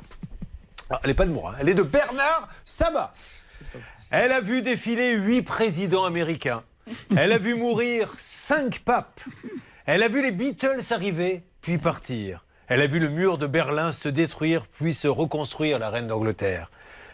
Ah, 0.91 1.01
Elle 1.03 1.09
n'est 1.11 1.15
pas 1.15 1.25
de 1.27 1.33
moi, 1.33 1.53
hein. 1.55 1.59
elle 1.61 1.71
est 1.71 1.75
de 1.75 1.83
Bernard 1.83 2.47
Sabat. 2.67 3.15
Elle 4.11 4.33
a 4.33 4.43
vu 4.43 4.61
défiler 4.61 5.15
huit 5.15 5.41
présidents 5.41 6.05
américains. 6.05 6.63
Elle 7.17 7.33
a 7.33 7.39
vu 7.39 7.55
mourir 7.55 8.13
cinq 8.19 8.81
papes. 8.81 9.21
Elle 9.87 10.03
a 10.03 10.09
vu 10.09 10.23
les 10.23 10.33
Beatles 10.33 10.81
arriver, 10.91 11.43
puis 11.61 11.79
partir. 11.79 12.45
Elle 12.69 12.81
a 12.81 12.87
vu 12.87 12.99
le 12.99 13.09
mur 13.09 13.39
de 13.39 13.47
Berlin 13.47 13.93
se 13.93 14.09
détruire, 14.09 14.67
puis 14.67 14.95
se 14.95 15.09
reconstruire, 15.09 15.79
la 15.79 15.91
reine 15.91 16.07
d'Angleterre. 16.07 16.71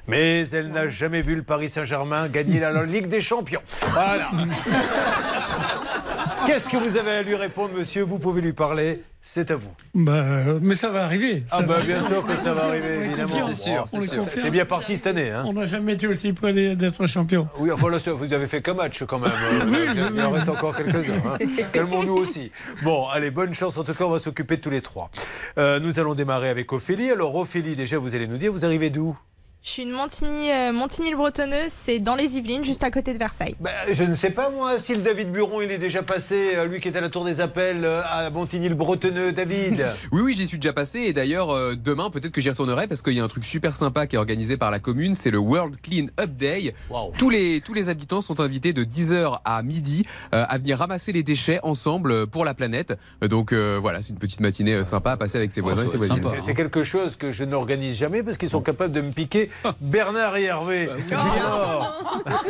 Mais 0.06 0.48
elle 0.50 0.70
n'a 0.70 0.88
jamais 0.88 1.20
vu 1.20 1.34
le 1.34 1.42
Paris 1.42 1.68
Saint-Germain 1.68 2.28
gagner 2.28 2.60
la 2.60 2.82
Ligue 2.84 3.08
des 3.08 3.20
Champions. 3.20 3.62
Voilà. 3.92 4.30
Qu'est-ce 6.46 6.68
que 6.68 6.76
vous 6.76 6.96
avez 6.96 7.10
à 7.10 7.22
lui 7.22 7.34
répondre, 7.34 7.74
monsieur? 7.74 8.02
Vous 8.02 8.18
pouvez 8.18 8.40
lui 8.40 8.54
parler. 8.54 9.02
C'est 9.30 9.50
à 9.50 9.56
vous. 9.56 9.68
Bah, 9.94 10.58
mais 10.62 10.74
ça 10.74 10.88
va 10.88 11.04
arriver. 11.04 11.44
Ah 11.50 11.60
bah 11.60 11.76
va. 11.76 11.84
bien 11.84 12.00
sûr 12.00 12.26
que 12.26 12.34
ça 12.34 12.54
va 12.54 12.64
arriver, 12.64 13.04
évidemment. 13.04 13.46
C'est 13.46 13.54
sûr, 13.54 13.84
c'est 13.86 14.50
bien 14.50 14.64
parti 14.64 14.96
cette 14.96 15.08
année. 15.08 15.30
Hein. 15.30 15.44
On 15.46 15.52
n'a 15.52 15.66
jamais 15.66 15.92
été 15.92 16.06
aussi 16.06 16.32
près 16.32 16.54
d'être 16.74 17.06
champion. 17.06 17.46
Oui, 17.58 17.70
enfin 17.70 17.90
là, 17.90 17.98
vous 17.98 18.32
avez 18.32 18.46
fait 18.46 18.62
qu'un 18.62 18.72
match 18.72 19.04
quand 19.04 19.18
même. 19.18 19.30
Euh, 19.68 20.10
il 20.14 20.20
en 20.22 20.30
reste 20.30 20.48
encore 20.48 20.74
quelques-uns. 20.74 21.12
hein. 21.26 21.38
Calmons-nous 21.72 22.14
aussi. 22.14 22.50
Bon, 22.82 23.06
allez, 23.08 23.30
bonne 23.30 23.52
chance. 23.52 23.76
En 23.76 23.84
tout 23.84 23.92
cas, 23.92 24.04
on 24.04 24.10
va 24.10 24.18
s'occuper 24.18 24.56
de 24.56 24.62
tous 24.62 24.70
les 24.70 24.80
trois. 24.80 25.10
Euh, 25.58 25.78
nous 25.78 25.98
allons 25.98 26.14
démarrer 26.14 26.48
avec 26.48 26.72
Ophélie. 26.72 27.10
Alors, 27.10 27.36
Ophélie, 27.36 27.76
déjà, 27.76 27.98
vous 27.98 28.14
allez 28.14 28.26
nous 28.26 28.38
dire, 28.38 28.50
vous 28.50 28.64
arrivez 28.64 28.88
d'où? 28.88 29.14
Je 29.60 29.70
suis 29.70 29.86
Montigny, 29.86 30.50
euh, 30.52 30.72
Montigny-le-Bretonneuse, 30.72 31.68
c'est 31.70 31.98
dans 31.98 32.14
les 32.14 32.36
Yvelines, 32.38 32.64
juste 32.64 32.84
à 32.84 32.90
côté 32.92 33.12
de 33.12 33.18
Versailles. 33.18 33.56
Ben, 33.60 33.72
Je 33.92 34.04
ne 34.04 34.14
sais 34.14 34.30
pas, 34.30 34.50
moi, 34.50 34.78
si 34.78 34.94
le 34.94 35.02
David 35.02 35.30
Buron, 35.32 35.60
il 35.60 35.70
est 35.72 35.78
déjà 35.78 36.02
passé, 36.04 36.52
euh, 36.54 36.64
lui 36.66 36.80
qui 36.80 36.88
est 36.88 36.96
à 36.96 37.00
la 37.00 37.10
Tour 37.10 37.24
des 37.24 37.40
Appels, 37.40 37.84
euh, 37.84 38.00
à 38.08 38.30
Montigny-le-Bretonneux. 38.30 39.32
David 39.32 39.84
Oui, 40.12 40.22
oui, 40.24 40.34
j'y 40.34 40.46
suis 40.46 40.58
déjà 40.58 40.72
passé 40.72 41.00
et 41.00 41.12
d'ailleurs 41.12 41.50
euh, 41.50 41.74
demain 41.74 42.08
peut-être 42.08 42.30
que 42.32 42.40
j'y 42.40 42.48
retournerai 42.48 42.86
parce 42.86 43.02
qu'il 43.02 43.14
y 43.14 43.20
a 43.20 43.24
un 43.24 43.28
truc 43.28 43.44
super 43.44 43.74
sympa 43.76 44.06
qui 44.06 44.14
est 44.14 44.18
organisé 44.18 44.56
par 44.56 44.70
la 44.70 44.78
commune, 44.78 45.14
c'est 45.16 45.30
le 45.30 45.38
World 45.38 45.76
Clean 45.82 46.06
Up 46.20 46.30
Day. 46.30 46.72
Tous 47.18 47.28
les 47.28 47.60
tous 47.60 47.74
les 47.74 47.88
habitants 47.88 48.20
sont 48.20 48.40
invités 48.40 48.72
de 48.72 48.84
10h 48.84 49.40
à 49.44 49.62
midi 49.64 50.04
euh, 50.34 50.46
à 50.48 50.56
venir 50.56 50.78
ramasser 50.78 51.12
les 51.12 51.24
déchets 51.24 51.58
ensemble 51.64 52.28
pour 52.28 52.44
la 52.44 52.54
planète. 52.54 52.94
Donc 53.20 53.52
euh, 53.52 53.78
voilà, 53.82 54.00
c'est 54.02 54.10
une 54.12 54.18
petite 54.18 54.40
matinée 54.40 54.82
sympa 54.84 55.12
à 55.12 55.16
passer 55.16 55.36
avec 55.36 55.50
ses 55.50 55.60
voisins 55.60 55.84
et 55.84 55.88
ses 55.88 55.96
voisines. 55.98 56.22
C'est- 56.32 56.40
C'est 56.42 56.54
quelque 56.54 56.84
chose 56.84 57.16
que 57.16 57.32
je 57.32 57.44
n'organise 57.44 57.98
jamais 57.98 58.22
parce 58.22 58.38
qu'ils 58.38 58.48
sont 58.48 58.62
capables 58.62 58.92
de 58.94 59.00
me 59.02 59.10
piquer 59.10 59.47
Bernard 59.80 60.36
et 60.36 60.44
Hervé. 60.44 60.88
Julien 61.08 61.82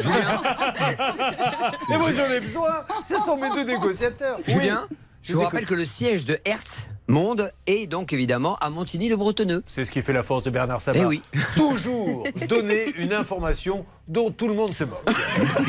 Et 1.93 1.97
moi 1.99 2.13
j'en 2.13 2.31
ai 2.31 2.41
besoin. 2.41 2.85
Ce 3.03 3.17
sont 3.19 3.37
mes 3.37 3.51
deux 3.51 3.65
négociateurs. 3.65 4.39
Julien 4.47 4.87
Je 5.23 5.35
vous 5.35 5.43
rappelle 5.43 5.67
que 5.67 5.75
le 5.75 5.85
siège 5.85 6.25
de 6.27 6.39
Hertz 6.45 6.89
Monde 7.09 7.51
est 7.67 7.87
donc 7.87 8.13
évidemment 8.13 8.57
à 8.57 8.69
Montigny-le-Bretonneux. 8.69 9.63
C'est 9.67 9.87
ce 9.87 9.91
qui 9.91 10.03
fait 10.03 10.13
la 10.13 10.23
force 10.23 10.45
de 10.45 10.51
Bernard 10.51 10.83
Sabat. 10.83 10.99
Eh 11.01 11.05
oui. 11.07 11.23
Toujours 11.57 12.25
donner 12.51 12.93
une 12.99 13.15
information 13.15 13.87
dont 14.09 14.31
tout 14.31 14.47
le 14.47 14.53
monde 14.53 14.75
se 14.75 14.85
moque. 14.85 15.09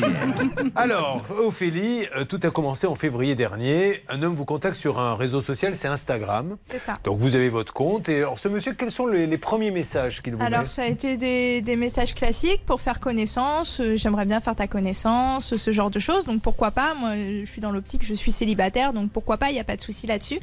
Alors, 0.75 1.21
Ophélie, 1.39 2.05
euh, 2.17 2.25
tout 2.25 2.41
a 2.43 2.51
commencé 2.51 2.87
en 2.87 2.95
février 2.95 3.35
dernier. 3.35 4.03
Un 4.09 4.21
homme 4.21 4.33
vous 4.33 4.43
contacte 4.43 4.75
sur 4.75 4.99
un 4.99 5.15
réseau 5.15 5.39
social, 5.39 5.77
c'est 5.77 5.87
Instagram. 5.87 6.57
C'est 6.69 6.81
ça. 6.81 6.97
Donc 7.05 7.19
vous 7.19 7.35
avez 7.35 7.47
votre 7.47 7.71
compte. 7.73 8.09
Et 8.09 8.17
alors, 8.17 8.37
ce 8.37 8.49
monsieur, 8.49 8.73
quels 8.73 8.91
sont 8.91 9.07
les, 9.07 9.25
les 9.25 9.37
premiers 9.37 9.71
messages 9.71 10.21
qu'il 10.21 10.35
vous 10.35 10.43
Alors, 10.43 10.61
met 10.61 10.67
ça 10.67 10.83
a 10.83 10.87
été 10.87 11.15
des, 11.15 11.61
des 11.61 11.75
messages 11.77 12.15
classiques 12.15 12.65
pour 12.65 12.81
faire 12.81 12.99
connaissance. 12.99 13.79
euh, 13.79 13.95
J'aimerais 13.95 14.25
bien 14.25 14.41
faire 14.41 14.55
ta 14.55 14.67
connaissance, 14.67 15.55
ce 15.55 15.71
genre 15.71 15.89
de 15.89 15.99
choses. 15.99 16.25
Donc, 16.25 16.41
pourquoi 16.41 16.71
pas? 16.71 16.95
Moi, 16.95 17.15
je 17.15 17.45
suis 17.49 17.61
dans 17.61 17.71
l'optique, 17.71 18.03
je 18.05 18.13
suis 18.13 18.33
célibataire, 18.33 18.91
donc 18.91 19.09
pourquoi 19.11 19.37
pas? 19.37 19.49
Il 19.51 19.53
n'y 19.53 19.59
a 19.61 19.63
pas 19.65 19.77
de 19.77 19.81
souci 19.81 20.05
là-dessus. 20.05 20.39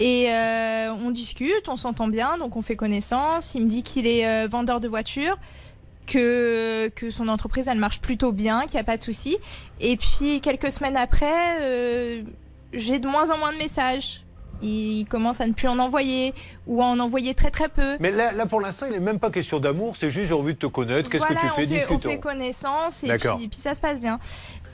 Et 0.00 0.32
euh, 0.32 0.92
on 1.04 1.10
discute, 1.10 1.68
on 1.68 1.76
s'entend 1.76 2.08
bien, 2.08 2.38
donc 2.38 2.56
on 2.56 2.62
fait 2.62 2.74
connaissance. 2.74 3.54
Il 3.54 3.62
me 3.64 3.68
dit 3.68 3.82
qu'il 3.82 4.06
est 4.06 4.26
euh, 4.26 4.46
vendeur 4.48 4.80
de 4.80 4.88
voitures, 4.88 5.36
que, 6.06 6.88
que 6.88 7.10
son 7.10 7.28
entreprise, 7.28 7.68
elle 7.68 7.78
marche 7.78 8.00
plutôt 8.00 8.32
bien, 8.32 8.62
qu'il 8.62 8.74
n'y 8.74 8.80
a 8.80 8.84
pas 8.84 8.96
de 8.96 9.02
souci. 9.02 9.36
Et 9.78 9.98
puis, 9.98 10.40
quelques 10.40 10.72
semaines 10.72 10.96
après, 10.96 11.60
euh, 11.60 12.22
j'ai 12.72 12.98
de 12.98 13.06
moins 13.06 13.30
en 13.30 13.36
moins 13.36 13.52
de 13.52 13.58
messages. 13.58 14.24
Il 14.62 15.06
commence 15.06 15.40
à 15.40 15.46
ne 15.46 15.52
plus 15.54 15.68
en 15.68 15.78
envoyer, 15.78 16.34
ou 16.66 16.82
à 16.82 16.86
en 16.86 16.98
envoyer 16.98 17.34
très 17.34 17.50
très 17.50 17.68
peu. 17.68 17.96
Mais 17.98 18.10
là, 18.10 18.32
là, 18.32 18.44
pour 18.44 18.60
l'instant, 18.60 18.86
il 18.86 18.92
n'est 18.92 19.00
même 19.00 19.18
pas 19.18 19.30
question 19.30 19.58
d'amour, 19.58 19.96
c'est 19.96 20.10
juste 20.10 20.28
j'ai 20.28 20.34
envie 20.34 20.52
de 20.52 20.58
te 20.58 20.66
connaître. 20.66 21.08
Qu'est-ce 21.08 21.24
Voilà, 21.26 21.40
que 21.40 21.46
tu 21.46 21.46
fais 21.46 21.52
on 21.52 21.56
fait, 21.56 21.72
on 21.72 21.76
Discutons. 21.94 22.10
fait 22.10 22.18
connaissance 22.20 23.04
et 23.04 23.16
puis 23.16 23.48
ça 23.52 23.74
se 23.74 23.80
passe 23.80 24.00
bien. 24.00 24.18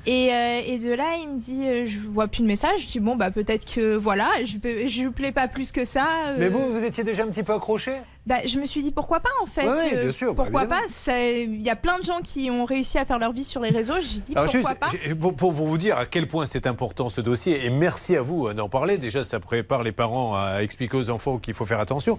Et, 0.06 0.32
euh, 0.32 0.60
et 0.64 0.78
de 0.78 0.92
là, 0.92 1.16
il 1.20 1.28
me 1.28 1.38
dit, 1.40 1.66
euh, 1.66 1.84
je 1.84 1.98
vois 2.00 2.28
plus 2.28 2.42
de 2.42 2.46
message. 2.46 2.82
Je 2.82 2.86
dis 2.86 3.00
bon 3.00 3.16
bah 3.16 3.30
peut-être 3.30 3.64
que 3.64 3.96
voilà, 3.96 4.28
je 4.44 5.02
lui 5.02 5.10
plais 5.10 5.32
pas 5.32 5.48
plus 5.48 5.72
que 5.72 5.84
ça. 5.84 6.06
euh. 6.28 6.36
Mais 6.38 6.48
vous, 6.48 6.64
vous 6.72 6.84
étiez 6.84 7.02
déjà 7.04 7.24
un 7.24 7.28
petit 7.28 7.42
peu 7.42 7.52
accroché? 7.54 7.92
Bah, 8.26 8.36
je 8.44 8.58
me 8.58 8.66
suis 8.66 8.82
dit 8.82 8.90
pourquoi 8.90 9.20
pas 9.20 9.30
en 9.40 9.46
fait. 9.46 9.66
Ouais, 9.68 9.94
Euh, 9.94 10.02
bien 10.02 10.12
sûr, 10.12 10.34
bah, 10.34 10.42
pourquoi 10.42 10.66
pas 10.66 10.80
Il 11.08 11.62
y 11.62 11.70
a 11.70 11.76
plein 11.76 11.98
de 12.00 12.04
gens 12.04 12.18
qui 12.24 12.50
ont 12.50 12.64
réussi 12.64 12.98
à 12.98 13.04
faire 13.04 13.20
leur 13.20 13.30
vie 13.32 13.44
sur 13.44 13.60
les 13.60 13.70
réseaux. 13.70 13.94
J'ai 14.00 14.20
dit 14.20 14.32
Alors, 14.34 14.50
pourquoi 14.50 14.70
juste, 14.70 14.80
pas. 14.80 15.14
pour, 15.20 15.34
pour 15.36 15.52
vous 15.52 15.78
dire 15.78 15.96
à 15.96 16.06
quel 16.06 16.26
point 16.26 16.44
c'est 16.44 16.66
important 16.66 17.08
ce 17.08 17.20
dossier, 17.20 17.64
et 17.64 17.70
merci 17.70 18.16
à 18.16 18.22
vous 18.22 18.48
euh, 18.48 18.54
d'en 18.54 18.68
parler. 18.68 18.98
Déjà, 18.98 19.22
ça 19.22 19.38
prépare 19.38 19.84
les 19.84 19.92
parents 19.92 20.34
à 20.34 20.62
expliquer 20.62 20.96
aux 20.96 21.10
enfants 21.10 21.38
qu'il 21.38 21.54
faut 21.54 21.64
faire 21.64 21.78
attention. 21.80 22.18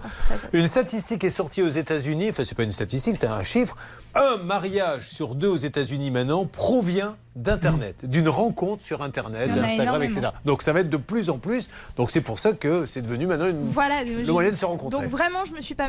Une 0.53 0.65
statistique 0.67 1.23
est 1.25 1.29
sortie 1.29 1.61
aux 1.61 1.67
États-Unis, 1.69 2.29
enfin, 2.29 2.45
c'est 2.45 2.55
pas 2.55 2.63
une 2.63 2.71
statistique, 2.71 3.15
c'est 3.19 3.27
un 3.27 3.43
chiffre. 3.43 3.75
Un 4.15 4.37
mariage 4.43 5.09
sur 5.09 5.35
deux 5.35 5.49
aux 5.49 5.57
États-Unis 5.57 6.09
maintenant 6.09 6.45
provient 6.45 7.17
d'Internet, 7.35 8.03
d'une 8.09 8.29
rencontre 8.29 8.83
sur 8.83 9.03
Internet, 9.03 9.49
Il 9.51 9.57
y 9.57 9.59
en 9.59 9.63
a 9.63 9.67
Instagram, 9.67 10.01
etc. 10.01 10.21
Donc, 10.43 10.63
ça 10.63 10.73
va 10.73 10.79
être 10.79 10.89
de 10.89 10.97
plus 10.97 11.29
en 11.29 11.37
plus. 11.37 11.67
Donc, 11.95 12.09
c'est 12.09 12.21
pour 12.21 12.39
ça 12.39 12.53
que 12.53 12.87
c'est 12.87 13.03
devenu 13.03 13.27
maintenant 13.27 13.45
une- 13.47 13.61
Voilà, 13.61 14.03
le 14.03 14.25
moyen 14.31 14.49
de 14.49 14.55
se 14.55 14.65
rencontrer. 14.65 14.99
Donc 15.01 15.11
vraiment, 15.11 15.45
je 15.45 15.53
me 15.53 15.61
suis 15.61 15.75
pas 15.75 15.87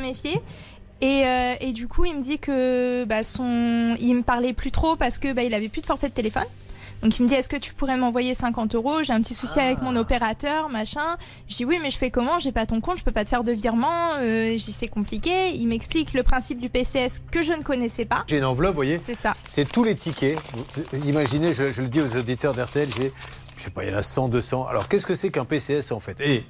Et, 1.01 1.24
euh, 1.24 1.55
et 1.60 1.72
du 1.72 1.86
coup, 1.86 2.05
il 2.05 2.16
me 2.16 2.20
dit 2.20 2.39
que 2.39 3.05
bah, 3.05 3.22
son, 3.22 3.97
il 4.01 4.14
me 4.16 4.22
parlait 4.22 4.52
plus 4.52 4.70
trop 4.72 4.97
parce 4.97 5.18
que 5.18 5.32
bah, 5.32 5.43
il 5.44 5.55
avait 5.55 5.68
plus 5.68 5.80
de 5.80 5.86
forfait 5.86 6.09
de 6.09 6.14
téléphone. 6.14 6.44
Donc 7.01 7.16
il 7.16 7.22
me 7.22 7.28
dit 7.28 7.36
est-ce 7.36 7.48
que 7.48 7.56
tu 7.56 7.74
pourrais 7.74 7.97
m'envoyer 7.97 8.35
50 8.35 8.74
euros? 8.74 9.05
J'ai 9.05 9.12
un 9.12 9.20
petit 9.22 9.35
souci 9.35 9.60
avec 9.60 9.78
Ah. 9.80 9.85
mon 9.85 9.94
opérateur, 9.94 10.68
machin. 10.68 11.16
Je 11.47 11.55
dis 11.55 11.64
oui, 11.64 11.78
mais 11.80 11.90
je 11.90 11.98
fais 11.98 12.10
comment? 12.10 12.40
J'ai 12.40 12.51
pas 12.51 12.66
ton 12.66 12.80
compte, 12.80 12.98
je 12.98 13.05
peux 13.05 13.12
pas 13.12 13.22
te 13.22 13.28
faire 13.28 13.44
de 13.44 13.52
virement. 13.52 14.14
Euh, 14.18 14.56
dis 14.56 14.72
c'est 14.72 14.89
compliqué. 14.89 15.51
Il 15.55 15.68
m'explique 15.68 16.12
le 16.14 16.24
principe 16.24 16.59
du 16.59 16.68
PCS 16.68 17.20
que 17.30 17.40
je 17.43 17.52
ne 17.52 17.62
connaissais 17.62 18.05
pas. 18.05 18.24
J'ai 18.26 18.39
une 18.39 18.44
enveloppe, 18.44 18.72
vous 18.72 18.78
voyez? 18.78 18.98
C'est 18.98 19.14
ça. 19.14 19.36
C'est 19.47 19.70
tous 19.70 19.85
les 19.85 19.94
tickets. 19.94 20.40
Imaginez, 21.06 21.52
je, 21.52 21.70
je 21.70 21.82
le 21.82 21.89
dis 21.89 22.01
aux 22.01 22.16
auditeurs 22.16 22.52
d'RTL, 22.55 22.89
j'ai, 22.97 23.12
je 23.56 23.62
sais 23.62 23.70
pas, 23.70 23.85
il 23.85 23.93
y 23.93 23.94
en 23.94 23.98
a 23.98 24.02
100, 24.02 24.28
200. 24.28 24.66
Alors, 24.66 24.89
qu'est-ce 24.89 25.06
que 25.06 25.14
c'est 25.14 25.30
qu'un 25.30 25.44
PCS 25.44 25.93
en 25.93 26.01
fait? 26.01 26.20
Et 26.20 26.44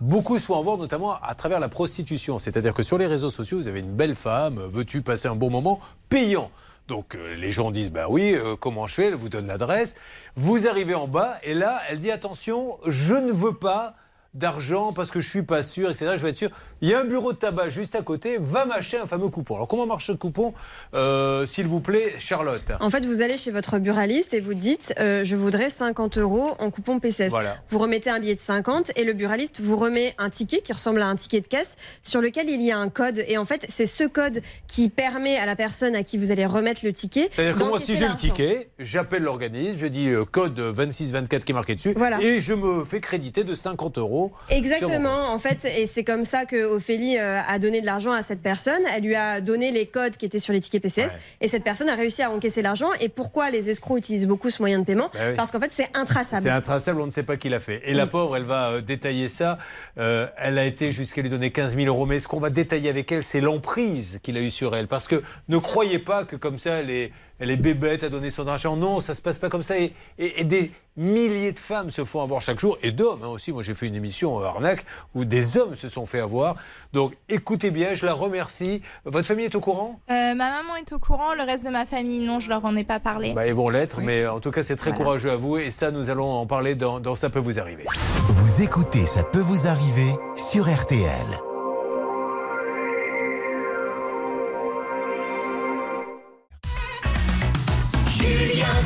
beaucoup 0.00 0.38
se 0.38 0.44
font 0.46 0.58
avoir, 0.58 0.76
notamment 0.78 1.20
à 1.22 1.34
travers 1.34 1.60
la 1.60 1.68
prostitution. 1.68 2.38
C'est-à-dire 2.38 2.74
que 2.74 2.82
sur 2.82 2.98
les 2.98 3.06
réseaux 3.06 3.30
sociaux, 3.30 3.58
vous 3.58 3.68
avez 3.68 3.80
une 3.80 3.94
belle 3.94 4.14
femme, 4.14 4.58
veux-tu 4.58 5.02
passer 5.02 5.28
un 5.28 5.36
bon 5.36 5.50
moment 5.50 5.80
Payant. 6.08 6.50
Donc 6.88 7.14
euh, 7.14 7.34
les 7.34 7.52
gens 7.52 7.70
disent 7.70 7.90
bah 7.90 8.06
oui, 8.08 8.34
euh, 8.34 8.56
comment 8.56 8.86
je 8.86 8.94
fais? 8.94 9.06
Elle 9.06 9.14
vous 9.14 9.28
donne 9.28 9.46
l'adresse. 9.46 9.94
Vous 10.36 10.66
arrivez 10.66 10.94
en 10.94 11.06
bas 11.06 11.34
et 11.42 11.54
là, 11.54 11.80
elle 11.90 11.98
dit 11.98 12.10
attention, 12.10 12.78
je 12.86 13.14
ne 13.14 13.30
veux 13.30 13.54
pas 13.54 13.94
d'argent 14.38 14.92
parce 14.92 15.10
que 15.10 15.20
je 15.20 15.28
suis 15.28 15.42
pas 15.42 15.62
sûr, 15.62 15.90
etc. 15.90 16.12
Je 16.16 16.22
veux 16.22 16.28
être 16.28 16.36
sûr. 16.36 16.50
Il 16.80 16.88
y 16.88 16.94
a 16.94 17.00
un 17.00 17.04
bureau 17.04 17.32
de 17.32 17.38
tabac 17.38 17.68
juste 17.68 17.94
à 17.94 18.02
côté. 18.02 18.38
Va 18.40 18.64
m'acheter 18.64 18.98
un 18.98 19.06
fameux 19.06 19.28
coupon. 19.28 19.56
Alors 19.56 19.68
comment 19.68 19.86
marche 19.86 20.06
ce 20.06 20.12
coupon, 20.12 20.54
Euh, 20.94 21.46
s'il 21.46 21.66
vous 21.66 21.80
plaît, 21.80 22.14
Charlotte? 22.18 22.72
En 22.80 22.90
fait, 22.90 23.04
vous 23.04 23.20
allez 23.20 23.36
chez 23.36 23.50
votre 23.50 23.78
buraliste 23.78 24.32
et 24.34 24.40
vous 24.40 24.54
dites 24.54 24.94
euh, 24.98 25.24
Je 25.24 25.36
voudrais 25.36 25.70
50 25.70 26.18
euros 26.18 26.52
en 26.58 26.70
coupon 26.70 26.98
PCS. 27.00 27.28
Voilà. 27.30 27.56
Vous 27.70 27.78
remettez 27.78 28.10
un 28.10 28.20
billet 28.20 28.34
de 28.34 28.40
50 28.40 28.92
et 28.96 29.04
le 29.04 29.12
buraliste 29.12 29.60
vous 29.60 29.76
remet 29.76 30.14
un 30.18 30.30
ticket 30.30 30.60
qui 30.60 30.72
ressemble 30.72 31.02
à 31.02 31.06
un 31.06 31.16
ticket 31.16 31.40
de 31.40 31.46
caisse 31.46 31.76
sur 32.02 32.20
lequel 32.20 32.48
il 32.48 32.62
y 32.62 32.70
a 32.72 32.78
un 32.78 32.88
code. 32.88 33.24
Et 33.28 33.36
en 33.38 33.44
fait, 33.44 33.66
c'est 33.68 33.86
ce 33.86 34.04
code 34.04 34.40
qui 34.66 34.88
permet 34.88 35.36
à 35.36 35.46
la 35.46 35.56
personne 35.56 35.94
à 35.96 36.02
qui 36.02 36.16
vous 36.18 36.30
allez 36.30 36.46
remettre 36.46 36.80
le 36.84 36.92
ticket. 36.92 37.28
C'est-à-dire 37.30 37.56
que 37.56 37.64
moi, 37.64 37.78
si 37.78 37.96
j'ai 37.96 38.08
le 38.08 38.16
ticket, 38.16 38.70
j'appelle 38.78 39.22
l'organisme, 39.22 39.78
je 39.78 39.86
dis 39.86 40.08
euh, 40.08 40.24
code 40.24 40.54
2624 40.54 41.44
qui 41.44 41.52
est 41.52 41.54
marqué 41.54 41.74
dessus, 41.74 41.94
Voilà. 41.96 42.20
et 42.20 42.40
je 42.40 42.54
me 42.54 42.84
fais 42.84 43.00
créditer 43.00 43.44
de 43.44 43.54
50 43.54 43.98
euros. 43.98 44.27
Exactement, 44.50 45.32
en 45.32 45.38
fait, 45.38 45.64
et 45.64 45.86
c'est 45.86 46.04
comme 46.04 46.24
ça 46.24 46.44
que 46.44 46.64
Ophélie 46.64 47.18
euh, 47.18 47.40
a 47.46 47.58
donné 47.58 47.80
de 47.80 47.86
l'argent 47.86 48.12
à 48.12 48.22
cette 48.22 48.40
personne. 48.40 48.82
Elle 48.94 49.04
lui 49.04 49.14
a 49.14 49.40
donné 49.40 49.70
les 49.70 49.86
codes 49.86 50.16
qui 50.16 50.26
étaient 50.26 50.38
sur 50.38 50.52
les 50.52 50.60
tickets 50.60 50.82
PCS, 50.82 51.16
et 51.40 51.48
cette 51.48 51.64
personne 51.64 51.88
a 51.88 51.94
réussi 51.94 52.22
à 52.22 52.30
encaisser 52.30 52.62
l'argent. 52.62 52.88
Et 53.00 53.08
pourquoi 53.08 53.50
les 53.50 53.68
escrocs 53.68 53.98
utilisent 53.98 54.26
beaucoup 54.26 54.50
ce 54.50 54.62
moyen 54.62 54.78
de 54.78 54.84
paiement 54.84 55.10
Bah 55.14 55.20
oui. 55.28 55.36
Parce 55.36 55.50
qu'en 55.50 55.60
fait, 55.60 55.70
c'est 55.72 55.90
intraçable. 55.94 56.42
C'est 56.42 56.50
intraçable, 56.50 57.00
on 57.00 57.06
ne 57.06 57.10
sait 57.10 57.22
pas 57.22 57.36
qui 57.36 57.48
l'a 57.48 57.60
fait. 57.60 57.80
Et 57.84 57.94
la 57.94 58.06
pauvre, 58.06 58.36
elle 58.36 58.44
va 58.44 58.70
euh, 58.70 58.80
détailler 58.80 59.28
ça. 59.28 59.58
Euh, 59.98 60.26
elle 60.36 60.58
a 60.58 60.64
été 60.64 60.92
jusqu'à 60.92 61.22
lui 61.22 61.30
donner 61.30 61.50
15 61.50 61.76
000 61.76 61.86
euros. 61.86 62.06
Mais 62.06 62.20
ce 62.20 62.28
qu'on 62.28 62.40
va 62.40 62.50
détailler 62.50 62.88
avec 62.88 63.10
elle, 63.12 63.22
c'est 63.22 63.40
l'emprise 63.40 64.20
qu'il 64.22 64.36
a 64.36 64.40
eue 64.40 64.50
sur 64.50 64.74
elle. 64.74 64.88
Parce 64.88 65.08
que 65.08 65.22
ne 65.48 65.58
croyez 65.58 65.98
pas 65.98 66.24
que 66.24 66.36
comme 66.36 66.58
ça, 66.58 66.80
elle 66.80 66.90
est, 66.90 67.12
elle 67.38 67.50
est 67.50 67.56
bébête 67.56 68.02
à 68.04 68.08
donner 68.08 68.30
son 68.30 68.46
argent. 68.48 68.76
Non, 68.76 69.00
ça 69.00 69.14
se 69.14 69.22
passe 69.22 69.38
pas 69.38 69.48
comme 69.48 69.62
ça. 69.62 69.78
Et, 69.78 69.92
et- 70.18 70.40
et 70.40 70.44
des 70.44 70.70
milliers 70.96 71.52
de 71.52 71.58
femmes 71.58 71.90
se 71.90 72.04
font 72.04 72.22
avoir 72.22 72.42
chaque 72.42 72.58
jour. 72.58 72.76
Et 72.82 72.90
d'hommes 72.90 73.22
hein, 73.22 73.28
aussi. 73.28 73.52
Moi, 73.52 73.62
j'ai 73.62 73.74
fait 73.74 73.86
une 73.86 73.94
émission 73.94 74.40
euh, 74.40 74.44
Arnaque 74.44 74.84
où 75.14 75.24
des 75.24 75.56
hommes 75.56 75.74
se 75.74 75.88
sont 75.88 76.06
fait 76.06 76.20
avoir. 76.20 76.56
Donc, 76.92 77.14
écoutez 77.28 77.70
bien, 77.70 77.94
je 77.94 78.04
la 78.06 78.14
remercie. 78.14 78.82
Votre 79.04 79.26
famille 79.26 79.44
est 79.44 79.54
au 79.54 79.60
courant? 79.60 80.00
Euh, 80.10 80.34
ma 80.34 80.50
maman 80.50 80.76
est 80.76 80.92
au 80.92 80.98
courant, 80.98 81.34
le 81.34 81.42
reste 81.44 81.64
de 81.64 81.70
ma 81.70 81.86
famille, 81.86 82.20
non, 82.20 82.40
je 82.40 82.48
leur 82.48 82.64
en 82.64 82.74
ai 82.76 82.84
pas 82.84 82.98
parlé. 83.00 83.32
bah, 83.32 83.46
Ils 83.46 83.54
vont 83.54 83.68
l'être. 83.68 84.00
Mais 84.00 84.26
en 84.26 84.40
tout 84.40 84.50
cas, 84.50 84.62
c'est 84.62 84.76
très 84.76 84.90
Voilà. 84.90 85.04
courageux 85.04 85.30
à 85.30 85.36
vous. 85.36 85.56
Et 85.58 85.70
ça, 85.70 85.90
nous 85.90 86.10
allons 86.10 86.30
en 86.30 86.46
parler 86.46 86.74
dans, 86.74 86.98
dans 87.00 87.14
Ça 87.14 87.30
peut 87.30 87.38
vous 87.38 87.58
arriver. 87.60 87.84
Vous 88.28 88.62
écoutez 88.62 89.04
Ça 89.04 89.22
peut 89.22 89.38
vous 89.40 89.66
arriver 89.66 90.12
sur 90.36 90.68
RTL. 90.68 91.26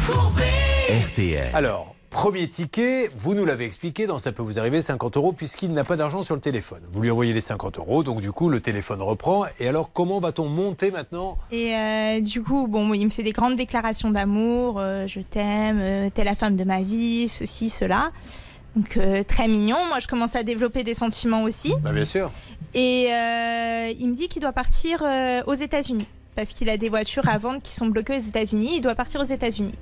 RTL. 0.03 1.49
Alors, 1.55 1.95
premier 2.11 2.49
ticket, 2.49 3.09
vous 3.17 3.35
nous 3.35 3.45
l'avez 3.45 3.65
expliqué, 3.65 4.09
dans 4.09 4.19
Ça 4.19 4.33
peut 4.33 4.43
vous 4.43 4.59
arriver, 4.59 4.83
50 4.83 5.17
euros, 5.17 5.33
puisqu'il 5.33 5.73
n'a 5.73 5.85
pas 5.85 5.95
d'argent 5.97 6.25
sur 6.25 6.35
le 6.35 6.41
téléphone. 6.41 6.81
Vous 6.91 7.01
lui 7.03 7.11
envoyez 7.11 7.33
les 7.33 7.41
50 7.41 7.79
euros, 7.79 8.03
donc 8.03 8.21
du 8.21 8.33
coup, 8.33 8.49
le 8.49 8.59
téléphone 8.59 9.01
reprend. 9.01 9.45
Et 9.61 9.69
alors, 9.69 9.93
comment 9.93 10.19
va-t-on 10.19 10.49
monter 10.49 10.91
maintenant? 10.91 11.39
Et 11.53 11.77
euh, 11.77 12.21
du 12.21 12.43
coup, 12.43 12.67
bon, 12.67 12.93
il 12.95 13.05
me 13.05 13.11
fait 13.11 13.23
des 13.23 13.31
grandes 13.31 13.55
déclarations 13.57 14.11
d'amour, 14.11 14.81
euh, 14.81 15.07
je 15.07 15.21
t'aime, 15.21 15.79
euh, 15.81 16.11
t'es 16.13 16.25
la 16.25 16.35
femme 16.35 16.57
de 16.57 16.65
ma 16.65 16.83
vie, 16.83 17.29
ceci, 17.29 17.69
cela. 17.69 18.11
Donc 18.75 18.97
euh, 18.97 19.23
très 19.23 19.47
mignon. 19.47 19.77
Moi, 19.89 20.01
je 20.01 20.09
commence 20.09 20.35
à 20.35 20.43
développer 20.43 20.83
des 20.83 20.95
sentiments 20.95 21.45
aussi. 21.45 21.73
bah, 21.83 21.93
Bien 21.93 22.05
sûr. 22.07 22.33
Et 22.75 23.07
euh, 23.13 23.93
il 24.01 24.09
me 24.09 24.15
dit 24.17 24.27
qu'il 24.29 24.43
doit 24.43 24.53
partir 24.53 25.03
euh, 25.05 25.43
aux 25.47 25.55
États-Unis 25.55 26.09
parce 26.37 26.53
qu'il 26.53 26.69
a 26.71 26.77
des 26.77 26.89
voitures 26.89 27.29
à 27.29 27.39
vendre 27.39 27.61
qui 27.63 27.73
sont 27.73 27.87
bloquées 27.87 28.17
aux 28.17 28.21
États-Unis. 28.21 28.71
Il 28.77 28.81
doit 28.81 28.95
partir 28.95 29.21
aux 29.21 29.25
États-Unis. 29.25 29.73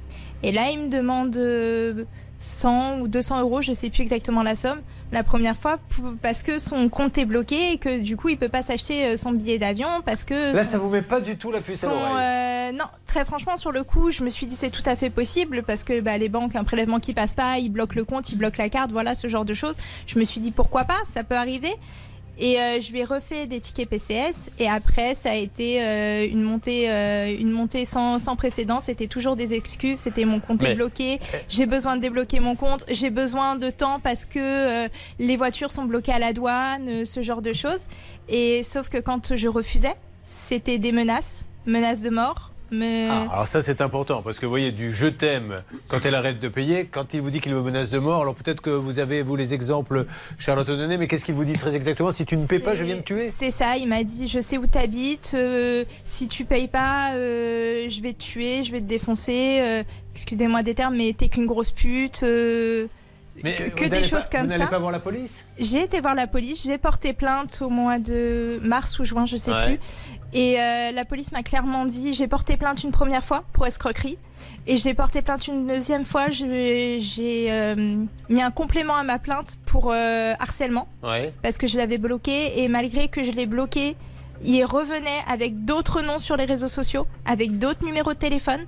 Et 0.42 0.52
là, 0.52 0.70
il 0.70 0.80
me 0.80 0.88
demande 0.88 1.36
euh, 1.36 2.04
100 2.38 3.00
ou 3.00 3.08
200 3.08 3.40
euros, 3.40 3.60
je 3.62 3.72
sais 3.74 3.90
plus 3.90 4.00
exactement 4.02 4.42
la 4.42 4.54
somme, 4.54 4.80
la 5.12 5.22
première 5.22 5.56
fois 5.56 5.76
parce 6.22 6.42
que 6.42 6.58
son 6.58 6.88
compte 6.88 7.18
est 7.18 7.26
bloqué 7.26 7.72
et 7.72 7.78
que 7.78 7.98
du 8.00 8.16
coup, 8.16 8.30
il 8.30 8.38
peut 8.38 8.48
pas 8.48 8.62
s'acheter 8.62 9.04
euh, 9.04 9.16
son 9.18 9.32
billet 9.32 9.58
d'avion 9.58 9.88
parce 10.06 10.24
que 10.24 10.54
Là, 10.54 10.64
son- 10.64 10.70
ça 10.70 10.78
vous 10.78 10.88
met 10.88 11.02
pas 11.02 11.20
du 11.20 11.36
tout 11.36 11.50
la 11.52 11.60
puce 11.60 11.84
à 11.84 11.88
l'oreille. 11.88 12.02
euh, 12.18 12.72
non, 12.72 12.86
très 13.06 13.26
franchement, 13.26 13.58
sur 13.58 13.72
le 13.72 13.84
coup, 13.84 14.10
je 14.10 14.22
me 14.22 14.30
suis 14.30 14.46
dit 14.46 14.56
c'est 14.58 14.70
tout 14.70 14.82
à 14.86 14.96
fait 14.96 15.10
possible 15.10 15.62
parce 15.66 15.84
que 15.84 16.00
bah, 16.00 16.16
les 16.16 16.30
banques, 16.30 16.56
un 16.56 16.64
prélèvement 16.64 17.00
qui 17.00 17.12
passe 17.12 17.34
pas, 17.34 17.58
ils 17.58 17.68
bloquent 17.68 17.96
le 17.96 18.04
compte, 18.06 18.30
ils 18.30 18.36
bloquent 18.36 18.62
la 18.62 18.70
carte, 18.70 18.92
voilà 18.92 19.14
ce 19.14 19.28
genre 19.28 19.44
de 19.44 19.52
choses. 19.52 19.76
Je 20.06 20.18
me 20.18 20.24
suis 20.24 20.40
dit 20.40 20.52
pourquoi 20.52 20.84
pas, 20.84 20.98
ça 21.12 21.22
peut 21.24 21.36
arriver. 21.36 21.74
Et 22.42 22.58
euh, 22.58 22.80
je 22.80 22.90
lui 22.90 23.00
ai 23.00 23.04
refait 23.04 23.46
des 23.46 23.60
tickets 23.60 23.86
PCS 23.88 24.50
et 24.58 24.66
après 24.66 25.14
ça 25.14 25.32
a 25.32 25.34
été 25.34 25.82
euh, 25.82 26.26
une 26.26 26.42
montée, 26.42 26.90
euh, 26.90 27.36
une 27.38 27.50
montée 27.50 27.84
sans, 27.84 28.18
sans 28.18 28.34
précédent. 28.34 28.80
C'était 28.80 29.08
toujours 29.08 29.36
des 29.36 29.52
excuses. 29.52 29.98
C'était 29.98 30.24
mon 30.24 30.40
compte 30.40 30.62
Mais- 30.62 30.70
est 30.70 30.74
bloqué. 30.74 31.20
J'ai 31.50 31.66
besoin 31.66 31.96
de 31.96 32.00
débloquer 32.00 32.40
mon 32.40 32.56
compte. 32.56 32.84
J'ai 32.88 33.10
besoin 33.10 33.56
de 33.56 33.68
temps 33.68 34.00
parce 34.00 34.24
que 34.24 34.38
euh, 34.86 34.88
les 35.18 35.36
voitures 35.36 35.70
sont 35.70 35.84
bloquées 35.84 36.12
à 36.12 36.18
la 36.18 36.32
douane, 36.32 37.04
ce 37.04 37.22
genre 37.22 37.42
de 37.42 37.52
choses. 37.52 37.86
Et 38.30 38.62
sauf 38.62 38.88
que 38.88 38.96
quand 38.98 39.36
je 39.36 39.48
refusais, 39.48 39.94
c'était 40.24 40.78
des 40.78 40.92
menaces, 40.92 41.46
menaces 41.66 42.00
de 42.00 42.10
mort. 42.10 42.52
Mais 42.70 43.08
Ah, 43.10 43.26
alors 43.32 43.46
ça 43.48 43.62
c'est 43.62 43.80
important 43.80 44.22
parce 44.22 44.38
que 44.38 44.46
vous 44.46 44.50
voyez 44.50 44.70
du 44.72 44.92
je 44.92 45.06
t'aime 45.08 45.62
quand 45.88 46.04
elle 46.04 46.14
arrête 46.14 46.38
de 46.38 46.48
payer, 46.48 46.86
quand 46.86 47.14
il 47.14 47.20
vous 47.20 47.30
dit 47.30 47.40
qu'il 47.40 47.52
me 47.54 47.60
menace 47.62 47.90
de 47.90 47.98
mort, 47.98 48.22
alors 48.22 48.34
peut-être 48.34 48.60
que 48.60 48.70
vous 48.70 48.98
avez 49.00 49.22
vous 49.22 49.34
les 49.36 49.54
exemples 49.54 50.06
Charlotte 50.38 50.66
donné, 50.68 50.96
mais 50.98 51.08
qu'est-ce 51.08 51.24
qu'il 51.24 51.34
vous 51.34 51.44
dit 51.44 51.54
très 51.54 51.74
exactement? 51.74 52.12
Si 52.12 52.24
tu 52.24 52.36
ne 52.36 52.46
paies 52.46 52.58
pas, 52.60 52.74
je 52.74 52.84
viens 52.84 52.96
de 52.96 53.00
tuer. 53.02 53.30
c'est 53.30 53.50
ça, 53.50 53.76
il 53.76 53.88
m'a 53.88 54.04
dit 54.04 54.28
je 54.28 54.40
sais 54.40 54.56
où 54.58 54.66
t'habites, 54.66 55.32
euh, 55.34 55.84
si 56.04 56.28
tu 56.28 56.44
payes 56.44 56.68
pas, 56.68 57.12
euh, 57.14 57.88
je 57.88 58.02
vais 58.02 58.12
te 58.12 58.22
tuer, 58.22 58.62
je 58.64 58.72
vais 58.72 58.80
te 58.80 58.86
défoncer. 58.86 59.58
euh, 59.60 59.82
Excusez-moi 60.14 60.62
des 60.62 60.74
termes, 60.74 60.96
mais 60.96 61.12
t'es 61.16 61.28
qu'une 61.28 61.46
grosse 61.46 61.70
pute. 61.70 62.22
euh, 62.24 62.86
Mais 63.42 63.54
que 63.54 63.88
des 63.88 64.02
choses 64.04 64.24
pas- 64.28 64.38
comme 64.38 64.42
Vous 64.42 64.46
n'allez 64.48 64.64
ça. 64.64 64.68
pas 64.70 64.78
voir 64.78 64.90
la 64.92 64.98
police? 64.98 65.44
J'ai 65.58 65.82
été 65.84 66.00
voir 66.00 66.14
la 66.14 66.26
police, 66.26 66.64
j'ai 66.66 66.76
porté 66.78 67.12
plainte 67.12 67.58
au 67.62 67.70
mois 67.70 67.98
de 67.98 68.58
mars 68.62 68.98
ou 68.98 69.04
juin, 69.04 69.24
je 69.24 69.36
sais 69.36 69.52
Ouais. 69.52 69.66
plus. 69.76 69.80
Et 70.32 70.60
euh, 70.60 70.92
la 70.92 71.04
police 71.04 71.32
m'a 71.32 71.42
clairement 71.42 71.84
dit 71.86 72.12
j'ai 72.12 72.28
porté 72.28 72.56
plainte 72.56 72.84
une 72.84 72.92
première 72.92 73.24
fois 73.24 73.44
pour 73.52 73.66
escroquerie. 73.66 74.16
Et 74.66 74.76
j'ai 74.76 74.94
porté 74.94 75.22
plainte 75.22 75.46
une 75.48 75.66
deuxième 75.66 76.04
fois. 76.04 76.30
J'ai 76.30 76.98
euh, 77.50 77.96
mis 78.28 78.42
un 78.42 78.50
complément 78.50 78.94
à 78.94 79.02
ma 79.02 79.18
plainte 79.18 79.58
pour 79.66 79.90
euh, 79.92 80.34
harcèlement 80.38 80.86
Ouais. 81.02 81.32
parce 81.42 81.58
que 81.58 81.66
je 81.66 81.76
l'avais 81.76 81.98
bloqué. 81.98 82.60
Et 82.62 82.68
malgré 82.68 83.08
que 83.08 83.22
je 83.22 83.32
l'ai 83.32 83.46
bloqué, 83.46 83.96
il 84.44 84.64
revenait 84.64 85.20
avec 85.28 85.64
d'autres 85.64 86.00
noms 86.02 86.18
sur 86.18 86.36
les 86.36 86.44
réseaux 86.44 86.68
sociaux, 86.68 87.06
avec 87.26 87.58
d'autres 87.58 87.84
numéros 87.84 88.14
de 88.14 88.18
téléphone. 88.18 88.60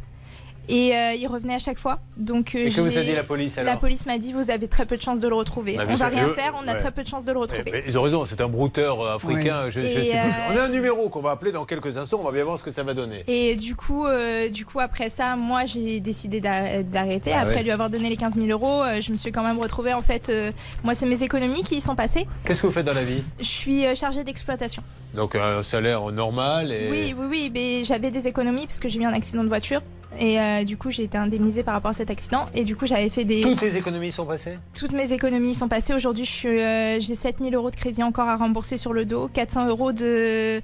Et 0.68 0.94
euh, 0.96 1.14
il 1.14 1.26
revenait 1.26 1.54
à 1.54 1.58
chaque 1.58 1.78
fois. 1.78 1.98
Donc, 2.16 2.54
euh, 2.54 2.66
Et 2.66 2.70
que 2.70 2.80
vous 2.80 2.96
a 2.96 3.02
dit 3.02 3.12
la 3.12 3.24
police, 3.24 3.58
alors 3.58 3.72
La 3.74 3.78
police 3.80 4.06
m'a 4.06 4.18
dit 4.18 4.32
vous 4.32 4.50
avez 4.50 4.68
très 4.68 4.86
peu 4.86 4.96
de 4.96 5.02
chances 5.02 5.18
de 5.18 5.26
le 5.28 5.34
retrouver. 5.34 5.76
Mais 5.76 5.84
on 5.88 5.94
va 5.96 6.08
rien 6.08 6.28
eux- 6.28 6.32
faire, 6.34 6.54
on 6.62 6.68
a 6.68 6.72
ouais. 6.74 6.78
très 6.80 6.92
peu 6.92 7.02
de 7.02 7.08
chances 7.08 7.24
de 7.24 7.32
le 7.32 7.38
retrouver. 7.38 7.64
Mais 7.72 7.82
ils 7.86 7.98
ont 7.98 8.02
raison, 8.02 8.24
c'est 8.24 8.40
un 8.40 8.48
brouteur 8.48 9.00
euh, 9.00 9.14
africain. 9.16 9.64
Ouais. 9.64 9.70
Je, 9.70 9.80
je 9.80 9.86
Et, 9.86 10.04
suppose. 10.04 10.14
euh, 10.14 10.52
On 10.54 10.56
a 10.58 10.62
un 10.62 10.68
numéro 10.68 11.08
qu'on 11.08 11.20
va 11.20 11.32
appeler 11.32 11.50
dans 11.52 11.64
quelques 11.64 11.96
instants. 11.98 12.18
On 12.20 12.24
va 12.24 12.30
bien 12.32 12.44
voir 12.44 12.58
ce 12.58 12.64
que 12.64 12.70
ça 12.70 12.82
va 12.84 12.94
donner. 12.94 13.24
Et 13.26 13.56
du 13.56 13.74
coup, 13.74 14.06
euh, 14.06 14.48
du 14.50 14.64
coup, 14.64 14.78
après 14.78 15.10
ça, 15.10 15.34
moi, 15.36 15.64
j'ai 15.66 15.98
décidé 16.00 16.40
d'a- 16.40 16.82
d'arrêter. 16.84 17.32
Ah 17.34 17.40
après 17.40 17.56
ouais. 17.56 17.62
lui 17.64 17.70
avoir 17.72 17.90
donné 17.90 18.08
les 18.08 18.16
15 18.16 18.34
000 18.36 18.46
euros, 18.48 18.82
euh, 18.84 19.00
je 19.00 19.10
me 19.10 19.16
suis 19.16 19.32
quand 19.32 19.42
même 19.42 19.58
retrouvée. 19.58 19.92
En 19.94 20.02
fait, 20.02 20.28
euh, 20.28 20.52
moi, 20.84 20.94
c'est 20.94 21.06
mes 21.06 21.22
économies 21.22 21.62
qui 21.64 21.76
y 21.76 21.80
sont 21.80 21.96
passées. 21.96 22.26
Qu'est-ce 22.44 22.62
que 22.62 22.66
vous 22.68 22.72
faites 22.72 22.86
dans 22.86 22.94
la 22.94 23.04
vie? 23.04 23.22
Je 23.40 23.44
suis 23.44 23.84
euh, 23.84 23.94
chargée 23.96 24.22
d'exploitation. 24.22 24.82
Donc 25.14 25.34
un 25.34 25.62
salaire 25.62 26.10
normal 26.12 26.72
et. 26.72 26.88
Oui, 26.90 27.14
oui, 27.18 27.26
oui, 27.28 27.50
mais 27.52 27.84
j'avais 27.84 28.10
des 28.10 28.26
économies 28.28 28.66
parce 28.66 28.80
que 28.80 28.88
j'ai 28.88 29.00
eu 29.00 29.04
un 29.04 29.12
accident 29.12 29.42
de 29.42 29.48
voiture. 29.48 29.82
Et 30.18 30.38
euh, 30.40 30.64
du 30.64 30.76
coup, 30.76 30.90
j'ai 30.90 31.04
été 31.04 31.16
indemnisée 31.16 31.62
par 31.62 31.74
rapport 31.74 31.90
à 31.90 31.94
cet 31.94 32.10
accident. 32.10 32.46
Et 32.54 32.64
du 32.64 32.76
coup, 32.76 32.86
j'avais 32.86 33.08
fait 33.08 33.24
des. 33.24 33.42
Toutes 33.42 33.62
les 33.62 33.76
économies 33.76 34.12
sont 34.12 34.26
passées? 34.26 34.58
Toutes 34.74 34.92
mes 34.92 35.12
économies 35.12 35.54
sont 35.54 35.68
passées. 35.68 35.94
Aujourd'hui, 35.94 36.28
euh, 36.44 36.98
j'ai 37.00 37.14
7000 37.14 37.54
euros 37.54 37.70
de 37.70 37.76
crédit 37.76 38.02
encore 38.02 38.28
à 38.28 38.36
rembourser 38.36 38.76
sur 38.76 38.92
le 38.92 39.04
dos, 39.04 39.28
400 39.32 39.68
euros 39.68 39.92
de, 39.92 40.60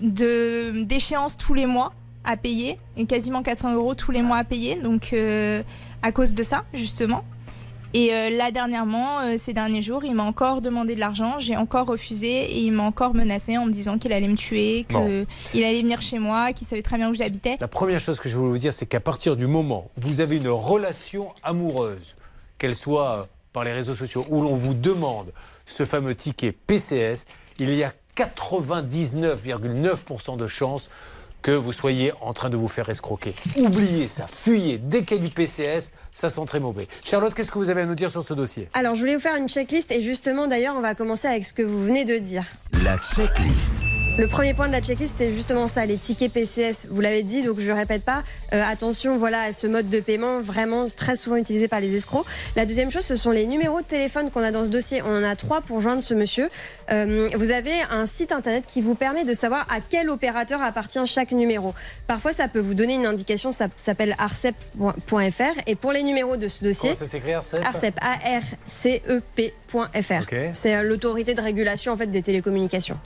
de, 0.00 0.82
d'échéance 0.84 1.36
tous 1.36 1.54
les 1.54 1.66
mois 1.66 1.92
à 2.24 2.36
payer, 2.36 2.78
et 2.96 3.06
quasiment 3.06 3.42
400 3.42 3.74
euros 3.74 3.94
tous 3.94 4.12
les 4.12 4.22
mois 4.22 4.36
à 4.36 4.44
payer, 4.44 4.76
donc 4.76 5.12
euh, 5.12 5.62
à 6.02 6.12
cause 6.12 6.34
de 6.34 6.42
ça, 6.42 6.64
justement. 6.72 7.24
Et 7.94 8.12
euh, 8.14 8.30
là, 8.30 8.50
dernièrement, 8.50 9.20
euh, 9.20 9.36
ces 9.38 9.52
derniers 9.52 9.82
jours, 9.82 10.02
il 10.04 10.14
m'a 10.14 10.22
encore 10.24 10.60
demandé 10.62 10.94
de 10.94 11.00
l'argent, 11.00 11.38
j'ai 11.38 11.56
encore 11.56 11.86
refusé, 11.86 12.28
et 12.28 12.60
il 12.60 12.72
m'a 12.72 12.84
encore 12.84 13.14
menacé 13.14 13.58
en 13.58 13.66
me 13.66 13.72
disant 13.72 13.98
qu'il 13.98 14.12
allait 14.12 14.28
me 14.28 14.36
tuer, 14.36 14.84
qu'il 14.88 14.96
Bon. 14.96 15.26
allait 15.54 15.82
venir 15.82 16.00
chez 16.00 16.18
moi, 16.18 16.52
qu'il 16.52 16.66
savait 16.66 16.82
très 16.82 16.96
bien 16.96 17.10
où 17.10 17.14
j'habitais. 17.14 17.58
La 17.60 17.68
première 17.68 18.00
chose 18.00 18.18
que 18.20 18.28
je 18.30 18.36
voulais 18.36 18.50
vous 18.50 18.58
dire, 18.58 18.72
c'est 18.72 18.86
qu'à 18.86 19.00
partir 19.00 19.36
du 19.36 19.46
moment 19.46 19.90
où 19.96 20.00
vous 20.00 20.20
avez 20.20 20.36
une 20.36 20.48
relation 20.48 21.28
amoureuse, 21.42 22.14
qu'elle 22.58 22.74
soit 22.76 23.10
euh, 23.10 23.22
par 23.52 23.64
les 23.64 23.72
réseaux 23.72 23.94
sociaux, 23.94 24.24
où 24.30 24.40
l'on 24.40 24.54
vous 24.54 24.72
demande 24.74 25.32
ce 25.66 25.84
fameux 25.84 26.14
ticket 26.14 26.52
PCS, 26.52 27.26
il 27.58 27.74
y 27.74 27.84
a 27.84 27.92
99,9% 28.16 30.36
de 30.36 30.46
chances 30.46 30.88
que 31.42 31.50
vous 31.50 31.72
soyez 31.72 32.12
en 32.20 32.32
train 32.32 32.50
de 32.50 32.56
vous 32.56 32.68
faire 32.68 32.88
escroquer. 32.88 33.34
Oubliez 33.56 34.08
ça, 34.08 34.26
fuyez. 34.26 34.78
Dès 34.78 35.02
qu'il 35.02 35.18
y 35.18 35.20
a 35.20 35.22
du 35.24 35.30
PCS, 35.30 35.92
ça 36.12 36.30
sent 36.30 36.44
très 36.46 36.60
mauvais. 36.60 36.88
Charlotte, 37.04 37.34
qu'est-ce 37.34 37.50
que 37.50 37.58
vous 37.58 37.70
avez 37.70 37.82
à 37.82 37.86
nous 37.86 37.94
dire 37.94 38.10
sur 38.10 38.22
ce 38.22 38.34
dossier? 38.34 38.68
Alors, 38.72 38.94
je 38.94 39.00
voulais 39.00 39.16
vous 39.16 39.20
faire 39.20 39.36
une 39.36 39.48
checklist 39.48 39.90
et 39.90 40.00
justement, 40.00 40.46
d'ailleurs, 40.46 40.76
on 40.76 40.80
va 40.80 40.94
commencer 40.94 41.28
avec 41.28 41.44
ce 41.44 41.52
que 41.52 41.62
vous 41.62 41.84
venez 41.84 42.04
de 42.04 42.18
dire. 42.18 42.44
La 42.84 42.96
checklist. 42.98 43.76
Le 44.18 44.28
premier 44.28 44.52
point 44.52 44.68
de 44.68 44.72
la 44.72 44.82
checklist, 44.82 45.14
c'est 45.16 45.32
justement 45.32 45.68
ça, 45.68 45.86
les 45.86 45.96
tickets 45.96 46.30
PCS. 46.30 46.86
Vous 46.90 47.00
l'avez 47.00 47.22
dit, 47.22 47.42
donc 47.42 47.58
je 47.60 47.70
ne 47.70 47.74
répète 47.74 48.02
pas. 48.02 48.22
Euh, 48.52 48.62
attention, 48.62 49.16
voilà, 49.16 49.40
à 49.44 49.52
ce 49.54 49.66
mode 49.66 49.88
de 49.88 50.00
paiement 50.00 50.42
vraiment 50.42 50.86
très 50.94 51.16
souvent 51.16 51.36
utilisé 51.36 51.66
par 51.66 51.80
les 51.80 51.96
escrocs. 51.96 52.26
La 52.54 52.66
deuxième 52.66 52.90
chose, 52.90 53.04
ce 53.04 53.16
sont 53.16 53.30
les 53.30 53.46
numéros 53.46 53.80
de 53.80 53.86
téléphone 53.86 54.30
qu'on 54.30 54.42
a 54.42 54.50
dans 54.50 54.66
ce 54.66 54.70
dossier. 54.70 55.00
On 55.00 55.16
en 55.16 55.24
a 55.24 55.34
trois 55.34 55.62
pour 55.62 55.80
joindre 55.80 56.02
ce 56.02 56.12
monsieur. 56.12 56.50
Euh, 56.90 57.30
vous 57.34 57.50
avez 57.50 57.72
un 57.90 58.04
site 58.04 58.32
internet 58.32 58.64
qui 58.68 58.82
vous 58.82 58.94
permet 58.94 59.24
de 59.24 59.32
savoir 59.32 59.66
à 59.70 59.80
quel 59.80 60.10
opérateur 60.10 60.60
appartient 60.60 61.04
chaque 61.06 61.32
numéro. 61.32 61.74
Parfois, 62.06 62.34
ça 62.34 62.48
peut 62.48 62.60
vous 62.60 62.74
donner 62.74 62.94
une 62.94 63.06
indication. 63.06 63.50
Ça 63.50 63.68
s'appelle 63.76 64.14
arcep.fr. 64.18 65.60
Et 65.66 65.74
pour 65.74 65.90
les 65.92 66.02
numéros 66.02 66.36
de 66.36 66.48
ce 66.48 66.64
dossier, 66.64 66.90
Comment 66.90 66.94
ça 66.94 67.06
s'écrit, 67.06 67.32
Arcep 67.32 67.60
Arcep, 67.64 67.98
C'est 70.52 70.74
euh, 70.74 70.82
l'autorité 70.82 71.34
de 71.34 71.40
régulation 71.40 71.92
en 71.92 71.96
fait 71.96 72.06
des 72.06 72.22
télécommunications. 72.22 72.98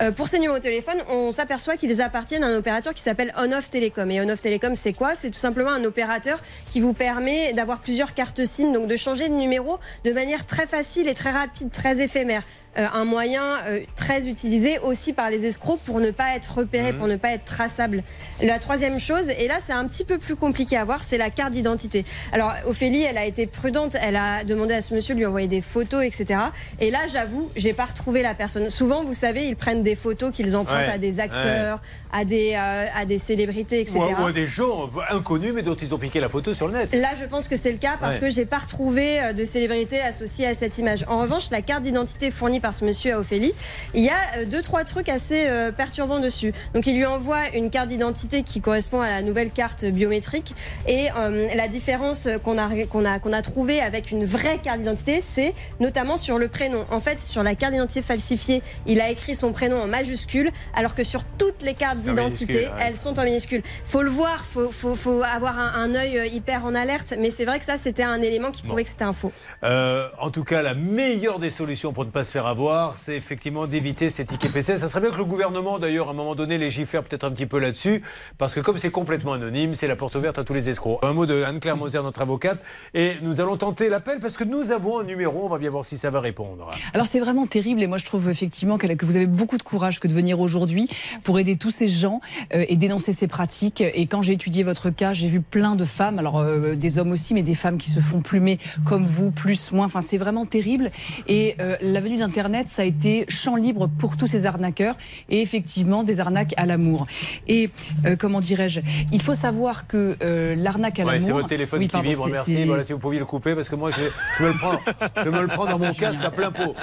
Euh, 0.00 0.10
pour 0.10 0.28
ces 0.28 0.38
numéros 0.38 0.58
de 0.58 0.62
téléphone, 0.62 0.98
on 1.08 1.32
s'aperçoit 1.32 1.76
qu'ils 1.76 2.00
appartiennent 2.00 2.44
à 2.44 2.48
un 2.48 2.56
opérateur 2.56 2.94
qui 2.94 3.02
s'appelle 3.02 3.32
On-Off 3.36 3.70
Télécom. 3.70 4.10
Et 4.10 4.20
On-Off 4.20 4.40
Télécom, 4.40 4.74
c'est 4.76 4.92
quoi? 4.92 5.14
C'est 5.14 5.30
tout 5.30 5.38
simplement 5.38 5.70
un 5.70 5.84
opérateur 5.84 6.40
qui 6.66 6.80
vous 6.80 6.94
permet 6.94 7.52
d'avoir 7.52 7.80
plusieurs 7.80 8.14
cartes 8.14 8.44
SIM, 8.44 8.72
donc 8.72 8.86
de 8.86 8.96
changer 8.96 9.28
de 9.28 9.34
numéro 9.34 9.78
de 10.04 10.12
manière 10.12 10.46
très 10.46 10.66
facile 10.66 11.08
et 11.08 11.14
très 11.14 11.30
rapide, 11.30 11.70
très 11.70 12.00
éphémère. 12.00 12.42
Euh, 12.76 12.86
un 12.92 13.04
moyen 13.04 13.58
euh, 13.66 13.80
très 13.94 14.26
utilisé 14.28 14.78
aussi 14.80 15.12
par 15.12 15.30
les 15.30 15.46
escrocs 15.46 15.78
pour 15.84 16.00
ne 16.00 16.10
pas 16.10 16.34
être 16.34 16.58
repéré, 16.58 16.90
Mhm. 16.92 16.98
pour 16.98 17.06
ne 17.06 17.16
pas 17.16 17.30
être 17.30 17.44
traçable. 17.44 18.02
La 18.42 18.58
troisième 18.58 18.98
chose, 18.98 19.28
et 19.38 19.46
là 19.46 19.58
c'est 19.64 19.72
un 19.72 19.86
petit 19.86 20.04
peu 20.04 20.18
plus 20.18 20.34
compliqué 20.34 20.76
à 20.76 20.84
voir, 20.84 21.04
c'est 21.04 21.16
la 21.18 21.30
carte 21.30 21.52
d'identité. 21.52 22.04
Alors 22.32 22.52
Ophélie, 22.66 23.02
elle 23.02 23.16
a 23.18 23.24
été 23.26 23.46
prudente, 23.46 23.96
elle 24.00 24.16
a 24.16 24.42
demandé 24.44 24.74
à 24.74 24.82
ce 24.82 24.92
monsieur 24.92 25.14
de 25.14 25.20
lui 25.20 25.26
envoyer 25.26 25.46
des 25.46 25.60
photos, 25.60 26.02
etc. 26.04 26.40
Et 26.80 26.90
là, 26.90 27.00
j'avoue, 27.10 27.50
j'ai 27.54 27.72
pas 27.74 27.84
retrouvé 27.84 28.22
la 28.22 28.34
personne. 28.34 28.68
Souvent, 28.70 29.04
vous 29.04 29.14
savez, 29.14 29.46
ils 29.46 29.56
prennent 29.56 29.82
des 29.84 29.94
photos 29.94 30.32
qu'ils 30.32 30.56
empruntent 30.56 30.74
Ouais, 30.88 30.92
à 30.94 30.98
des 30.98 31.20
acteurs, 31.20 31.80
à 32.12 32.24
des 32.24 32.54
euh, 32.56 32.86
à 32.96 33.04
des 33.04 33.18
célébrités, 33.18 33.80
etc. 33.82 33.98
ou, 33.98 34.02
à- 34.02 34.20
ou 34.22 34.26
à 34.26 34.32
des 34.32 34.46
gens 34.48 34.90
inconnus 35.10 35.52
mais 35.54 35.62
dont 35.62 35.74
ils 35.76 35.94
ont 35.94 35.98
piqué 35.98 36.18
la 36.20 36.28
photo 36.28 36.52
sur 36.54 36.66
le 36.66 36.72
net. 36.74 36.92
Là, 36.94 37.10
je 37.20 37.24
pense 37.26 37.46
que 37.46 37.56
c'est 37.56 37.70
le 37.70 37.78
cas 37.78 37.96
parce 38.00 38.14
Ouais. 38.16 38.20
que 38.20 38.30
j'ai 38.30 38.46
pas 38.46 38.58
retrouvé 38.58 39.32
de 39.32 39.44
célébrité 39.44 40.00
associée 40.00 40.46
à 40.48 40.54
cette 40.54 40.76
image. 40.78 41.04
En 41.08 41.20
revanche, 41.20 41.50
la 41.50 41.62
carte 41.62 41.82
d'identité 41.84 42.30
fournie 42.32 42.60
par 42.64 42.74
ce 42.74 42.82
monsieur 42.82 43.12
à 43.12 43.18
Ophélie, 43.18 43.52
il 43.92 44.02
y 44.02 44.08
a 44.08 44.38
euh, 44.38 44.46
deux 44.46 44.62
trois 44.62 44.84
trucs 44.84 45.10
assez 45.10 45.46
euh, 45.46 45.70
perturbants 45.70 46.18
dessus. 46.18 46.54
Donc, 46.72 46.86
il 46.86 46.96
lui 46.96 47.04
envoie 47.04 47.50
une 47.54 47.68
carte 47.68 47.88
d'identité 47.88 48.42
qui 48.42 48.62
correspond 48.62 49.02
à 49.02 49.10
la 49.10 49.20
nouvelle 49.20 49.50
carte 49.50 49.84
biométrique 49.84 50.54
et 50.88 51.08
euh, 51.18 51.48
la 51.54 51.68
différence 51.68 52.26
qu'on 52.42 52.56
a 52.56 52.86
qu'on 52.86 53.04
a 53.04 53.18
qu'on 53.18 53.34
a 53.34 53.42
trouvée 53.42 53.82
avec 53.82 54.10
une 54.10 54.24
vraie 54.24 54.60
carte 54.64 54.78
d'identité, 54.78 55.20
c'est 55.22 55.52
notamment 55.78 56.16
sur 56.16 56.38
le 56.38 56.48
prénom. 56.48 56.86
En 56.90 57.00
fait, 57.00 57.20
sur 57.20 57.42
la 57.42 57.54
carte 57.54 57.74
d'identité 57.74 58.00
falsifiée, 58.00 58.62
il 58.86 59.02
a 59.02 59.10
écrit 59.10 59.34
son 59.34 59.52
prénom 59.52 59.82
en 59.82 59.86
majuscule, 59.86 60.50
alors 60.74 60.94
que 60.94 61.04
sur 61.04 61.22
toutes 61.36 61.60
les 61.60 61.74
cartes 61.74 61.98
d'identité, 61.98 62.54
minuscule, 62.54 62.76
ouais. 62.78 62.84
elles 62.86 62.96
sont 62.96 63.18
en 63.18 63.24
minuscules. 63.24 63.62
Faut 63.84 64.00
le 64.00 64.08
voir, 64.08 64.42
faut, 64.46 64.70
faut, 64.70 64.94
faut 64.94 65.22
avoir 65.22 65.58
un, 65.58 65.72
un 65.84 65.94
œil 65.94 66.30
hyper 66.32 66.64
en 66.64 66.74
alerte, 66.74 67.12
mais 67.18 67.30
c'est 67.30 67.44
vrai 67.44 67.58
que 67.58 67.66
ça, 67.66 67.76
c'était 67.76 68.02
un 68.04 68.22
élément 68.22 68.52
qui 68.52 68.62
prouvait 68.62 68.84
que 68.84 68.88
c'était 68.88 69.04
un 69.04 69.12
faux. 69.12 69.32
Euh, 69.64 70.08
en 70.18 70.30
tout 70.30 70.44
cas, 70.44 70.62
la 70.62 70.72
meilleure 70.72 71.38
des 71.38 71.50
solutions 71.50 71.92
pour 71.92 72.06
ne 72.06 72.10
pas 72.10 72.24
se 72.24 72.32
faire 72.32 72.46
avoir, 72.46 72.53
c'est 72.94 73.16
effectivement 73.16 73.66
d'éviter 73.66 74.10
ces 74.10 74.24
tickets 74.24 74.52
PC. 74.52 74.78
Ça 74.78 74.88
serait 74.88 75.00
bien 75.00 75.10
que 75.10 75.16
le 75.16 75.24
gouvernement, 75.24 75.78
d'ailleurs, 75.78 76.08
à 76.08 76.10
un 76.10 76.14
moment 76.14 76.34
donné, 76.34 76.58
légifère 76.58 77.02
peut-être 77.02 77.24
un 77.24 77.30
petit 77.30 77.46
peu 77.46 77.58
là-dessus, 77.58 78.02
parce 78.38 78.54
que 78.54 78.60
comme 78.60 78.78
c'est 78.78 78.90
complètement 78.90 79.32
anonyme, 79.32 79.74
c'est 79.74 79.86
la 79.86 79.96
porte 79.96 80.14
ouverte 80.14 80.38
à 80.38 80.44
tous 80.44 80.54
les 80.54 80.68
escrocs. 80.68 80.98
Un 81.02 81.12
mot 81.12 81.26
de 81.26 81.42
Anne-Claire 81.42 81.76
Moser, 81.76 82.02
notre 82.02 82.22
avocate, 82.22 82.58
et 82.94 83.14
nous 83.22 83.40
allons 83.40 83.56
tenter 83.56 83.88
l'appel 83.88 84.18
parce 84.20 84.36
que 84.36 84.44
nous 84.44 84.70
avons 84.70 85.00
un 85.00 85.04
numéro. 85.04 85.44
On 85.44 85.48
va 85.48 85.58
bien 85.58 85.70
voir 85.70 85.84
si 85.84 85.96
ça 85.96 86.10
va 86.10 86.20
répondre. 86.20 86.70
Alors 86.92 87.06
c'est 87.06 87.20
vraiment 87.20 87.46
terrible 87.46 87.82
et 87.82 87.86
moi 87.86 87.98
je 87.98 88.04
trouve 88.04 88.28
effectivement 88.28 88.78
que 88.78 89.04
vous 89.04 89.16
avez 89.16 89.26
beaucoup 89.26 89.58
de 89.58 89.62
courage 89.62 90.00
que 90.00 90.08
de 90.08 90.14
venir 90.14 90.40
aujourd'hui 90.40 90.88
pour 91.22 91.38
aider 91.38 91.56
tous 91.56 91.70
ces 91.70 91.88
gens 91.88 92.20
euh, 92.54 92.64
et 92.68 92.76
dénoncer 92.76 93.12
ces 93.12 93.26
pratiques. 93.26 93.80
Et 93.80 94.06
quand 94.06 94.22
j'ai 94.22 94.32
étudié 94.32 94.62
votre 94.62 94.90
cas, 94.90 95.12
j'ai 95.12 95.28
vu 95.28 95.40
plein 95.40 95.76
de 95.76 95.84
femmes, 95.84 96.18
alors 96.18 96.38
euh, 96.38 96.74
des 96.74 96.98
hommes 96.98 97.12
aussi, 97.12 97.34
mais 97.34 97.42
des 97.42 97.54
femmes 97.54 97.78
qui 97.78 97.90
se 97.90 98.00
font 98.00 98.20
plumer 98.20 98.58
comme 98.84 99.04
vous, 99.04 99.30
plus, 99.30 99.72
moins. 99.72 99.86
Enfin 99.86 100.00
c'est 100.00 100.18
vraiment 100.18 100.46
terrible. 100.46 100.90
Et 101.28 101.56
euh, 101.60 101.76
la 101.80 102.00
venue 102.00 102.16
d'Internet, 102.16 102.43
ça 102.68 102.82
a 102.82 102.84
été 102.84 103.24
champ 103.28 103.56
libre 103.56 103.88
pour 103.98 104.16
tous 104.16 104.26
ces 104.26 104.46
arnaqueurs 104.46 104.96
et 105.30 105.40
effectivement 105.40 106.02
des 106.04 106.20
arnaques 106.20 106.54
à 106.56 106.66
l'amour. 106.66 107.06
Et 107.48 107.70
euh, 108.06 108.16
comment 108.16 108.40
dirais-je 108.40 108.80
Il 109.12 109.22
faut 109.22 109.34
savoir 109.34 109.86
que 109.86 110.16
euh, 110.22 110.54
l'arnaque 110.56 111.00
à 111.00 111.04
Ouais, 111.04 111.12
l'amour. 111.14 111.26
c'est 111.26 111.32
votre 111.32 111.46
téléphone 111.48 111.80
Oui, 111.80 111.86
qui 111.86 111.92
pardon, 111.92 112.08
vibre, 112.10 112.28
merci. 112.30 112.64
Voilà, 112.64 112.82
si 112.82 112.92
vous 112.92 112.98
pouviez 112.98 113.18
le 113.18 113.24
couper, 113.26 113.54
parce 113.54 113.68
que 113.68 113.76
moi, 113.76 113.90
je, 113.90 114.00
je 114.38 114.42
me 114.44 114.48
le 114.48 114.54
prends, 114.58 114.78
je 115.24 115.30
me 115.30 115.40
le 115.40 115.46
prends 115.48 115.66
dans 115.66 115.78
mon 115.78 115.92
casque 115.94 116.24
à 116.24 116.30
plein 116.30 116.50
pot. 116.50 116.74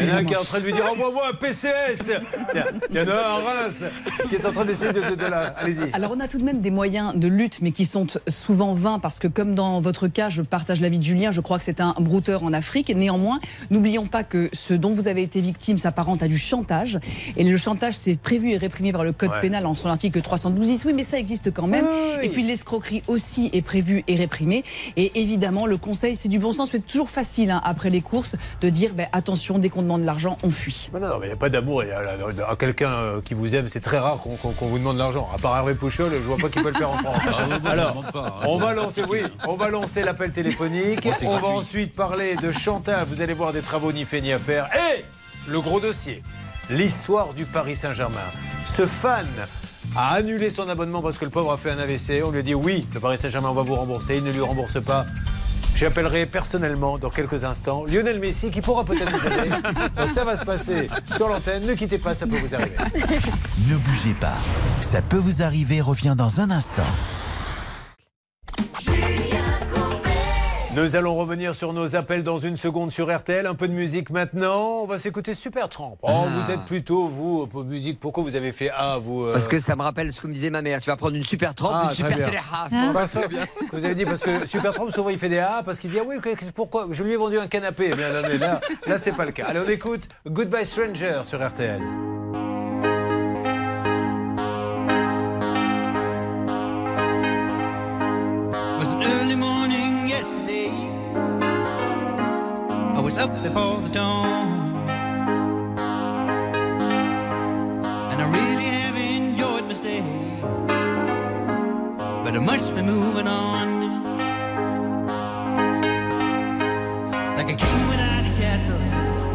Il 0.00 0.08
y 0.08 0.10
en 0.10 0.14
a 0.14 0.16
un 0.18 0.24
qui 0.24 0.32
est 0.32 0.36
en 0.36 0.44
train 0.44 0.60
de 0.60 0.64
lui 0.64 0.72
dire 0.72 0.84
envoie-moi 0.90 1.22
un 1.32 1.34
PCS. 1.36 2.12
Il 2.90 2.96
y 2.96 3.00
en 3.00 3.08
a 3.08 3.12
un 3.12 3.16
à 3.16 3.38
Reims 3.62 3.84
qui 4.28 4.34
est 4.36 4.46
en 4.46 4.52
train 4.52 4.64
d'essayer 4.64 4.92
de, 4.92 5.00
de- 5.00 5.14
de 5.16 5.26
la. 5.26 5.48
Allez-y. 5.58 5.90
Alors 5.92 6.12
on 6.14 6.20
a 6.20 6.28
tout 6.28 6.38
de 6.38 6.44
même 6.44 6.60
des 6.60 6.70
moyens 6.70 7.14
de 7.14 7.28
lutte, 7.28 7.58
mais 7.60 7.72
qui 7.72 7.84
sont 7.84 8.06
souvent 8.28 8.72
vains, 8.74 8.98
parce 8.98 9.18
que 9.18 9.28
comme 9.28 9.54
dans 9.54 9.80
votre 9.80 10.08
cas, 10.08 10.28
je 10.28 10.42
partage 10.42 10.80
l'avis 10.80 10.98
de 10.98 11.04
Julien, 11.04 11.30
je 11.30 11.40
crois 11.40 11.58
que 11.58 11.64
c'est 11.64 11.80
un 11.80 11.94
brouteur 11.98 12.42
en 12.44 12.52
Afrique. 12.52 12.94
Néanmoins, 12.94 13.40
n'oublions 13.70 14.06
pas 14.06 14.24
que 14.24 14.48
ce 14.52 14.74
dont 14.74 14.90
vous 14.90 15.08
avez 15.08 15.09
avez 15.10 15.22
été 15.22 15.40
victime 15.40 15.76
s'apparente 15.78 16.22
à 16.22 16.28
du 16.28 16.38
chantage. 16.38 16.98
Et 17.36 17.44
le 17.44 17.56
chantage, 17.56 17.94
c'est 17.94 18.16
prévu 18.16 18.52
et 18.52 18.56
réprimé 18.56 18.92
par 18.92 19.04
le 19.04 19.12
code 19.12 19.30
Ouais. 19.30 19.40
pénal 19.42 19.66
en 19.66 19.74
son 19.74 19.88
article 19.88 20.20
312. 20.22 20.84
Oui, 20.86 20.92
mais 20.94 21.02
ça 21.02 21.18
existe 21.18 21.52
quand 21.52 21.66
même. 21.66 21.86
Et 22.22 22.28
puis 22.28 22.42
l'escroquerie 22.42 23.02
aussi 23.06 23.50
est 23.52 23.62
prévue 23.62 24.02
et 24.08 24.16
réprimée. 24.16 24.64
Et 24.96 25.20
évidemment, 25.20 25.66
le 25.66 25.76
conseil, 25.76 26.16
c'est 26.16 26.28
du 26.28 26.38
bon 26.38 26.52
sens. 26.52 26.70
C'est 26.72 26.86
toujours 26.86 27.10
facile, 27.10 27.50
hein, 27.50 27.60
après 27.64 27.90
les 27.90 28.00
courses, 28.00 28.36
de 28.60 28.68
dire 28.70 28.94
ben, 28.94 29.06
attention, 29.12 29.58
dès 29.58 29.68
qu'on 29.68 29.82
demande 29.82 30.00
de 30.02 30.06
l'argent, 30.06 30.36
on 30.42 30.50
fuit. 30.50 30.88
Mais 30.94 31.00
non, 31.00 31.18
mais 31.20 31.26
il 31.26 31.28
n'y 31.28 31.34
a 31.34 31.36
pas 31.36 31.48
d'amour. 31.50 31.84
Il 31.84 31.88
y 31.88 31.92
a 31.92 32.48
à 32.48 32.56
quelqu'un 32.56 32.90
euh, 32.90 33.20
qui 33.20 33.34
vous 33.34 33.54
aime, 33.54 33.68
c'est 33.68 33.80
très 33.80 33.98
rare 33.98 34.18
qu'on 34.20 34.66
vous 34.66 34.78
demande 34.78 34.94
de 34.94 35.00
l'argent. 35.00 35.28
À 35.34 35.38
part 35.38 35.56
Hervé 35.56 35.74
Pouchol, 35.74 36.12
je 36.12 36.18
vois 36.18 36.36
pas 36.36 36.48
qui 36.48 36.60
peut 36.60 36.70
le 36.70 36.76
faire 36.78 36.90
en 36.90 36.98
France. 36.98 37.18
Ah, 37.26 37.46
non, 37.48 37.58
non, 37.62 37.70
Alors, 37.70 38.04
pas. 38.12 38.40
on 38.46 38.56
va 38.58 38.72
lancer, 38.74 39.02
oui, 39.08 39.20
on 39.46 39.54
va 39.56 39.68
lancer 39.70 40.02
l'appel 40.02 40.30
téléphonique. 40.32 41.06
Oh, 41.06 41.24
on 41.26 41.36
va 41.38 41.48
ensuite 41.48 41.94
parler 41.94 42.36
de 42.36 42.52
Chantal. 42.52 43.06
Vous 43.08 43.20
allez 43.20 43.34
voir 43.34 43.52
des 43.52 43.60
travaux 43.60 43.92
ni 43.92 44.04
fait 44.04 44.20
ni 44.20 44.32
à 44.32 44.38
faire. 44.38 44.68
Et 44.74 44.99
le 45.48 45.60
gros 45.60 45.80
dossier, 45.80 46.22
l'histoire 46.68 47.32
du 47.34 47.44
Paris 47.44 47.76
Saint-Germain. 47.76 48.18
Ce 48.66 48.86
fan 48.86 49.26
a 49.96 50.14
annulé 50.14 50.50
son 50.50 50.68
abonnement 50.68 51.02
parce 51.02 51.18
que 51.18 51.24
le 51.24 51.30
pauvre 51.30 51.52
a 51.52 51.56
fait 51.56 51.70
un 51.70 51.78
AVC. 51.78 52.22
On 52.24 52.30
lui 52.30 52.40
a 52.40 52.42
dit 52.42 52.54
oui, 52.54 52.86
le 52.94 53.00
Paris 53.00 53.18
Saint-Germain, 53.18 53.48
on 53.50 53.54
va 53.54 53.62
vous 53.62 53.74
rembourser. 53.74 54.16
Il 54.16 54.24
ne 54.24 54.30
lui 54.30 54.40
rembourse 54.40 54.80
pas. 54.82 55.06
J'appellerai 55.76 56.26
personnellement 56.26 56.98
dans 56.98 57.10
quelques 57.10 57.44
instants 57.44 57.84
Lionel 57.86 58.20
Messi 58.20 58.50
qui 58.50 58.60
pourra 58.60 58.84
peut-être 58.84 59.12
nous 59.12 59.26
aider. 59.26 59.50
Donc 59.96 60.10
ça 60.10 60.24
va 60.24 60.36
se 60.36 60.44
passer 60.44 60.90
sur 61.16 61.28
l'antenne. 61.28 61.64
Ne 61.64 61.74
quittez 61.74 61.98
pas, 61.98 62.14
ça 62.14 62.26
peut 62.26 62.38
vous 62.38 62.54
arriver. 62.54 62.76
Ne 63.68 63.76
bougez 63.76 64.14
pas. 64.14 64.36
Ça 64.80 65.00
peut 65.00 65.18
vous 65.18 65.42
arriver, 65.42 65.80
revient 65.80 66.14
dans 66.16 66.40
un 66.40 66.50
instant. 66.50 66.82
Nous 70.76 70.94
allons 70.94 71.16
revenir 71.16 71.54
sur 71.56 71.72
nos 71.72 71.96
appels 71.96 72.22
dans 72.22 72.38
une 72.38 72.56
seconde 72.56 72.92
sur 72.92 73.12
RTL. 73.14 73.44
Un 73.46 73.56
peu 73.56 73.66
de 73.66 73.72
musique 73.72 74.08
maintenant. 74.10 74.82
On 74.82 74.86
va 74.86 74.98
s'écouter 74.98 75.34
Super 75.34 75.68
Tramp. 75.68 75.98
Oh, 76.02 76.08
Ah. 76.08 76.26
vous 76.28 76.52
êtes 76.52 76.60
plutôt, 76.64 77.08
vous, 77.08 77.48
pour 77.48 77.64
musique. 77.64 77.98
Pourquoi 77.98 78.22
vous 78.22 78.36
avez 78.36 78.52
fait 78.52 78.70
A, 78.70 78.98
vous 78.98 79.24
euh, 79.24 79.32
Parce 79.32 79.48
que 79.48 79.58
ça 79.58 79.74
me 79.74 79.82
rappelle 79.82 80.12
ce 80.12 80.20
que 80.20 80.28
me 80.28 80.32
disait 80.32 80.50
ma 80.50 80.62
mère. 80.62 80.80
Tu 80.80 80.88
vas 80.88 80.96
prendre 80.96 81.16
une 81.16 81.24
super 81.24 81.56
trempe, 81.56 81.72
Ah, 81.74 81.86
une 81.90 81.96
super 81.96 82.16
bien. 82.16 82.26
téléha. 82.26 82.68
Parce 82.92 83.14
que- 83.14 83.18
Vous 83.72 83.84
avez 83.84 83.96
dit 83.96 84.04
parce 84.04 84.20
que 84.22 84.46
Super 84.46 84.72
Tramp 84.72 84.90
souvent 84.90 85.10
il 85.10 85.18
fait 85.18 85.28
des 85.28 85.38
A 85.38 85.62
parce 85.64 85.80
qu'il 85.80 85.90
dit 85.90 85.98
ah 85.98 86.04
oui 86.06 86.16
pourquoi 86.54 86.86
je 86.90 87.02
lui 87.02 87.12
ai 87.12 87.16
vendu 87.16 87.38
un 87.38 87.48
canapé. 87.48 87.88
Eh 87.92 87.96
bien, 87.96 88.08
là, 88.08 88.22
mais 88.28 88.38
là, 88.38 88.60
là 88.86 88.96
c'est 88.98 89.12
pas 89.12 89.24
le 89.24 89.32
cas. 89.32 89.46
Allez 89.48 89.60
on 89.66 89.68
écoute 89.68 90.08
Goodbye 90.26 90.64
Stranger 90.66 91.22
sur 91.24 91.44
RTL. 91.44 91.80
was 98.78 98.94
an 98.94 99.02
early 99.02 99.36
morning 99.36 99.79
I 103.00 103.02
was 103.02 103.16
up 103.16 103.32
before 103.42 103.80
the 103.80 103.88
dawn. 103.88 104.86
And 108.10 108.20
I 108.20 108.26
really 108.30 108.64
have 108.64 108.94
enjoyed 108.94 109.64
my 109.64 109.72
stay. 109.72 110.02
But 112.24 112.36
I 112.36 112.40
must 112.40 112.74
be 112.74 112.82
moving 112.82 113.26
on. 113.26 113.68
Like 117.38 117.50
a 117.50 117.56
king 117.56 117.88
without 117.88 118.26
a 118.26 118.32
castle, 118.38 118.78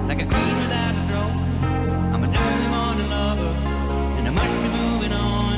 like 0.07 0.21
a 0.21 0.27
queen 0.27 0.57
without 0.61 0.93
a 0.99 1.03
throne. 1.07 1.37
I'm 2.13 2.23
an 2.23 2.35
early 2.35 2.67
morning 2.75 3.09
lover, 3.09 3.51
and 4.17 4.27
I 4.27 4.31
must 4.41 4.55
be 4.61 4.69
moving 4.77 5.11
on. 5.11 5.57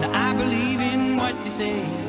Now 0.00 0.10
I 0.26 0.32
believe 0.32 0.80
in 0.80 1.18
what 1.18 1.34
you 1.44 1.50
say 1.50 2.05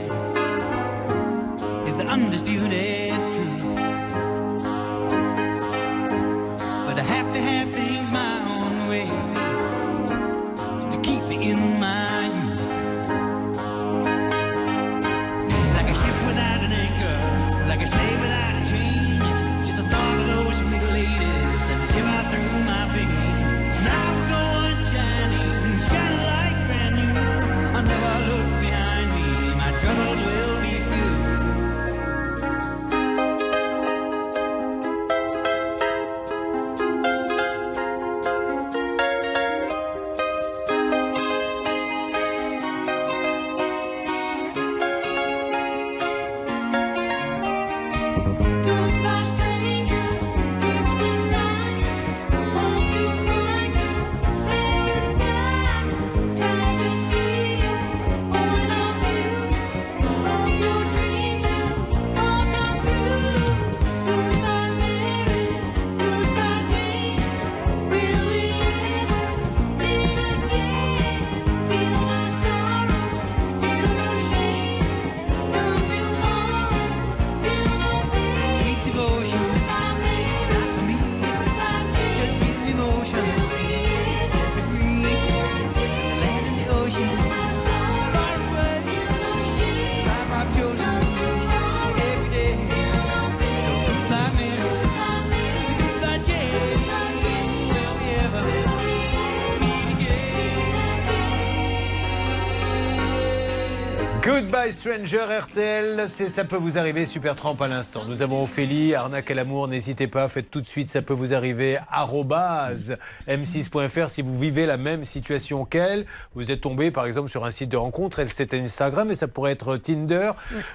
Stranger 104.71 105.31
RTL, 105.57 106.05
c'est 106.07 106.29
ça 106.29 106.43
peut 106.43 106.55
vous 106.55 106.77
arriver, 106.77 107.07
super 107.07 107.35
trempe 107.35 107.63
à 107.63 107.67
l'instant. 107.67 108.03
Nous 108.07 108.21
avons 108.21 108.43
Ophélie, 108.43 108.93
arnaque 108.93 109.31
à 109.31 109.33
l'amour, 109.33 109.67
n'hésitez 109.67 110.05
pas, 110.07 110.29
faites 110.29 110.51
tout 110.51 110.61
de 110.61 110.67
suite, 110.67 110.87
ça 110.87 111.01
peut 111.01 111.15
vous 111.15 111.33
arriver, 111.33 111.79
arrobase 111.89 112.97
m6.fr 113.27 114.07
si 114.07 114.21
vous 114.21 114.37
vivez 114.37 114.67
la 114.67 114.77
même 114.77 115.03
situation 115.03 115.65
qu'elle. 115.65 116.05
Vous 116.35 116.51
êtes 116.51 116.61
tombé 116.61 116.91
par 116.91 117.07
exemple 117.07 117.29
sur 117.29 117.43
un 117.43 117.49
site 117.49 117.69
de 117.69 117.77
rencontre, 117.77 118.19
elle 118.19 118.31
c'était 118.31 118.59
Instagram, 118.59 119.07
mais 119.07 119.15
ça 119.15 119.27
pourrait 119.27 119.53
être 119.53 119.77
Tinder. 119.77 120.29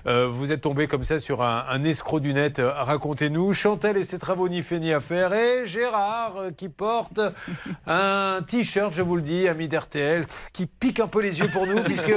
Euh, 0.08 0.26
vous 0.26 0.50
êtes 0.50 0.62
tombé 0.62 0.88
comme 0.88 1.04
ça 1.04 1.20
sur 1.20 1.42
un, 1.42 1.64
un 1.68 1.84
escroc 1.84 2.18
du 2.18 2.34
net, 2.34 2.58
euh, 2.58 2.72
racontez-nous. 2.72 3.54
Chantal 3.54 3.96
et 3.96 4.02
ses 4.02 4.18
travaux 4.18 4.48
ni 4.48 4.62
fait 4.62 4.80
ni 4.80 4.92
à 4.92 4.98
faire. 4.98 5.32
Et 5.32 5.64
Gérard 5.64 6.34
euh, 6.38 6.50
qui 6.50 6.68
porte 6.68 7.20
un 7.86 8.40
t-shirt, 8.44 8.92
je 8.92 9.02
vous 9.02 9.14
le 9.14 9.22
dis, 9.22 9.46
ami 9.46 9.68
d'RTL, 9.68 10.24
qui 10.52 10.66
pique 10.66 10.98
un 10.98 11.06
peu 11.06 11.20
les 11.20 11.38
yeux 11.38 11.48
pour 11.52 11.68
nous, 11.68 11.84
puisque 11.84 12.12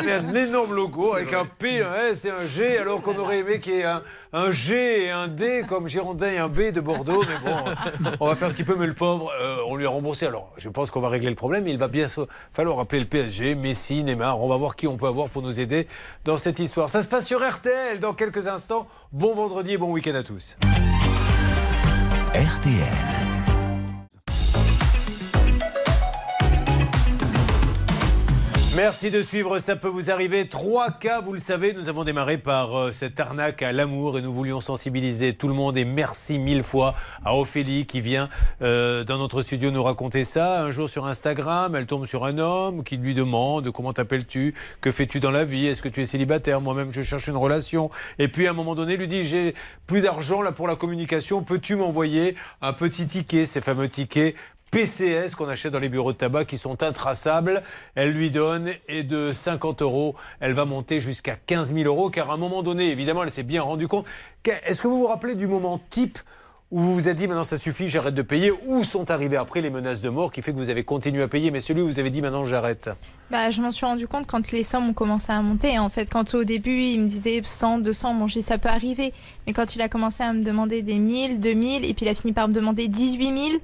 il 0.00 0.08
y 0.08 0.12
a 0.12 0.20
un 0.20 0.34
énorme 0.34 0.76
logo 0.76 1.14
avec 1.14 1.32
un 1.32 1.44
P, 1.44 1.82
un 1.88 2.08
S 2.08 2.24
et 2.24 2.30
un 2.30 2.46
G, 2.46 2.78
alors 2.78 3.02
qu'on 3.02 3.16
aurait 3.18 3.38
aimé 3.38 3.60
qu'il 3.60 3.74
y 3.74 3.78
ait 3.80 3.84
un, 3.84 4.50
G 4.50 5.04
et 5.04 5.10
un 5.10 5.28
D 5.28 5.64
comme 5.66 5.88
Girondin 5.88 6.30
et 6.30 6.38
un 6.38 6.48
B 6.48 6.70
de 6.72 6.80
Bordeaux. 6.80 7.22
Mais 7.28 7.50
bon, 7.50 7.56
on 8.20 8.26
va 8.26 8.34
faire 8.36 8.50
ce 8.50 8.56
qu'il 8.56 8.64
peut, 8.64 8.76
mais 8.78 8.86
le 8.86 8.94
pauvre, 8.94 9.32
euh, 9.40 9.58
on 9.66 9.76
lui 9.76 9.86
a 9.86 9.88
remboursé. 9.88 10.26
Alors, 10.26 10.52
je 10.56 10.68
pense 10.68 10.90
qu'on 10.90 11.00
va 11.00 11.08
régler 11.08 11.30
le 11.30 11.36
problème. 11.36 11.66
Il 11.66 11.78
va 11.78 11.88
bien 11.88 12.08
falloir 12.52 12.78
appeler 12.78 13.00
le 13.00 13.06
PSG, 13.08 13.54
Messi, 13.54 14.02
Neymar. 14.04 14.40
On 14.40 14.48
va 14.48 14.56
voir 14.56 14.76
qui 14.76 14.86
on 14.86 14.96
peut 14.96 15.06
avoir 15.06 15.28
pour 15.28 15.42
nous 15.42 15.60
aider 15.60 15.88
dans 16.24 16.36
cette 16.36 16.58
histoire. 16.58 16.90
Ça 16.90 17.02
se 17.02 17.08
passe 17.08 17.26
sur 17.26 17.46
RTL 17.46 17.98
dans 17.98 18.14
quelques 18.14 18.46
instants. 18.46 18.86
Bon 19.12 19.34
vendredi 19.34 19.72
et 19.72 19.78
bon 19.78 19.90
week-end 19.90 20.14
à 20.14 20.22
tous. 20.22 20.56
RTL. 22.34 23.37
Merci 28.78 29.10
de 29.10 29.22
suivre, 29.22 29.58
ça 29.58 29.74
peut 29.74 29.88
vous 29.88 30.08
arriver. 30.08 30.48
Trois 30.48 30.92
cas, 30.92 31.20
vous 31.20 31.32
le 31.32 31.40
savez, 31.40 31.72
nous 31.72 31.88
avons 31.88 32.04
démarré 32.04 32.38
par 32.38 32.78
euh, 32.78 32.92
cette 32.92 33.18
arnaque 33.18 33.60
à 33.60 33.72
l'amour 33.72 34.16
et 34.16 34.22
nous 34.22 34.32
voulions 34.32 34.60
sensibiliser 34.60 35.34
tout 35.34 35.48
le 35.48 35.54
monde. 35.54 35.76
Et 35.76 35.84
merci 35.84 36.38
mille 36.38 36.62
fois 36.62 36.94
à 37.24 37.34
Ophélie 37.34 37.86
qui 37.86 38.00
vient 38.00 38.28
euh, 38.62 39.02
dans 39.02 39.18
notre 39.18 39.42
studio 39.42 39.72
nous 39.72 39.82
raconter 39.82 40.22
ça. 40.22 40.62
Un 40.62 40.70
jour 40.70 40.88
sur 40.88 41.06
Instagram, 41.06 41.74
elle 41.74 41.86
tombe 41.86 42.06
sur 42.06 42.24
un 42.24 42.38
homme 42.38 42.84
qui 42.84 42.98
lui 42.98 43.14
demande 43.14 43.72
comment 43.72 43.92
t'appelles-tu, 43.92 44.54
que 44.80 44.92
fais-tu 44.92 45.18
dans 45.18 45.32
la 45.32 45.44
vie, 45.44 45.66
est-ce 45.66 45.82
que 45.82 45.88
tu 45.88 46.02
es 46.02 46.06
célibataire, 46.06 46.60
moi-même 46.60 46.92
je 46.92 47.02
cherche 47.02 47.26
une 47.26 47.36
relation. 47.36 47.90
Et 48.20 48.28
puis 48.28 48.46
à 48.46 48.50
un 48.50 48.54
moment 48.54 48.76
donné, 48.76 48.96
lui 48.96 49.08
dit 49.08 49.24
j'ai 49.24 49.56
plus 49.88 50.02
d'argent 50.02 50.40
là 50.40 50.52
pour 50.52 50.68
la 50.68 50.76
communication, 50.76 51.42
peux-tu 51.42 51.74
m'envoyer 51.74 52.36
un 52.62 52.72
petit 52.72 53.08
ticket, 53.08 53.44
ces 53.44 53.60
fameux 53.60 53.88
tickets 53.88 54.36
PCS 54.70 55.34
qu'on 55.36 55.48
achète 55.48 55.72
dans 55.72 55.78
les 55.78 55.88
bureaux 55.88 56.12
de 56.12 56.18
tabac 56.18 56.44
qui 56.44 56.58
sont 56.58 56.82
intraçables. 56.82 57.62
Elle 57.94 58.12
lui 58.12 58.30
donne 58.30 58.70
et 58.86 59.02
de 59.02 59.32
50 59.32 59.82
euros, 59.82 60.14
elle 60.40 60.52
va 60.52 60.64
monter 60.64 61.00
jusqu'à 61.00 61.36
15 61.46 61.74
000 61.74 61.86
euros 61.86 62.10
car 62.10 62.30
à 62.30 62.34
un 62.34 62.38
moment 62.38 62.62
donné, 62.62 62.90
évidemment, 62.90 63.24
elle 63.24 63.30
s'est 63.30 63.42
bien 63.42 63.62
rendue 63.62 63.88
compte. 63.88 64.06
Est-ce 64.66 64.82
que 64.82 64.88
vous 64.88 64.98
vous 64.98 65.06
rappelez 65.06 65.34
du 65.34 65.46
moment 65.46 65.80
type 65.90 66.18
où 66.70 66.80
vous 66.80 66.92
vous 66.92 67.08
êtes 67.08 67.16
dit 67.16 67.26
maintenant 67.26 67.44
ça 67.44 67.56
suffit, 67.56 67.88
j'arrête 67.88 68.14
de 68.14 68.20
payer? 68.20 68.52
Où 68.66 68.84
sont 68.84 69.10
arrivées 69.10 69.38
après 69.38 69.62
les 69.62 69.70
menaces 69.70 70.02
de 70.02 70.10
mort 70.10 70.30
qui 70.30 70.42
fait 70.42 70.52
que 70.52 70.58
vous 70.58 70.68
avez 70.68 70.84
continué 70.84 71.22
à 71.22 71.28
payer 71.28 71.50
mais 71.50 71.62
celui 71.62 71.80
où 71.80 71.86
vous 71.86 71.98
avez 71.98 72.10
dit 72.10 72.20
maintenant 72.20 72.44
j'arrête? 72.44 72.90
Bah, 73.30 73.50
je 73.50 73.62
m'en 73.62 73.70
suis 73.70 73.86
rendu 73.86 74.06
compte 74.06 74.26
quand 74.26 74.52
les 74.52 74.62
sommes 74.64 74.90
ont 74.90 74.92
commencé 74.92 75.32
à 75.32 75.40
monter. 75.40 75.78
En 75.78 75.88
fait, 75.88 76.10
quand 76.10 76.34
au 76.34 76.44
début, 76.44 76.82
il 76.82 77.00
me 77.00 77.08
disait 77.08 77.40
100, 77.42 77.78
200, 77.78 78.14
bon, 78.14 78.26
dis 78.26 78.42
ça 78.42 78.58
peut 78.58 78.68
arriver. 78.68 79.14
Mais 79.46 79.54
quand 79.54 79.76
il 79.76 79.80
a 79.80 79.88
commencé 79.88 80.22
à 80.22 80.32
me 80.34 80.44
demander 80.44 80.82
des 80.82 80.98
1000, 80.98 81.40
2000, 81.40 81.86
et 81.86 81.94
puis 81.94 82.04
il 82.04 82.08
a 82.10 82.14
fini 82.14 82.34
par 82.34 82.48
me 82.48 82.52
demander 82.52 82.88
18 82.88 83.36
000, 83.50 83.60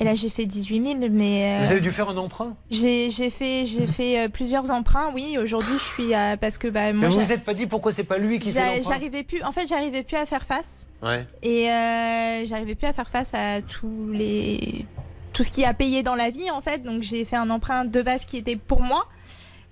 et 0.00 0.04
là 0.04 0.14
j'ai 0.14 0.28
fait 0.30 0.46
18 0.46 0.86
000, 0.86 0.98
mais. 1.10 1.60
euh, 1.60 1.64
Vous 1.66 1.72
avez 1.72 1.80
dû 1.80 1.90
faire 1.92 2.08
un 2.08 2.16
emprunt 2.16 2.56
J'ai 2.70 3.10
fait, 3.10 3.64
fait 3.86 4.18
euh, 4.20 4.28
plusieurs 4.28 4.70
emprunts, 4.70 5.10
oui. 5.14 5.38
Aujourd'hui, 5.38 5.74
je 5.78 5.82
suis 6.02 6.14
à. 6.14 6.36
Parce 6.36 6.58
que 6.58 6.68
bah, 6.68 6.92
moi. 6.92 7.08
Mais 7.08 7.14
vous 7.14 7.20
vous 7.20 7.32
êtes 7.32 7.44
pas 7.44 7.54
dit 7.54 7.66
pourquoi 7.66 7.92
c'est 7.92 8.04
pas 8.04 8.18
lui 8.18 8.38
qui 8.38 8.50
fait 8.52 8.76
l'emprunt 8.76 8.92
J'arrivais 8.94 9.22
plus. 9.22 9.42
En 9.42 9.52
fait, 9.52 9.66
j'arrivais 9.66 10.02
plus 10.02 10.16
à 10.16 10.26
faire 10.26 10.44
face. 10.44 10.86
Ouais. 11.02 11.26
Et 11.42 11.70
euh, 11.70 12.44
j'arrivais 12.46 12.74
plus 12.74 12.86
à 12.86 12.92
faire 12.92 13.08
face 13.08 13.34
à 13.34 13.60
tous 13.62 14.10
les 14.12 14.86
tout 15.32 15.42
ce 15.44 15.50
qui 15.50 15.64
a 15.64 15.72
payé 15.72 16.02
dans 16.02 16.14
la 16.14 16.30
vie 16.30 16.50
en 16.50 16.60
fait. 16.60 16.82
Donc 16.82 17.02
j'ai 17.02 17.24
fait 17.24 17.36
un 17.36 17.48
emprunt 17.50 17.84
de 17.86 18.02
base 18.02 18.24
qui 18.24 18.36
était 18.36 18.56
pour 18.56 18.82
moi 18.82 19.06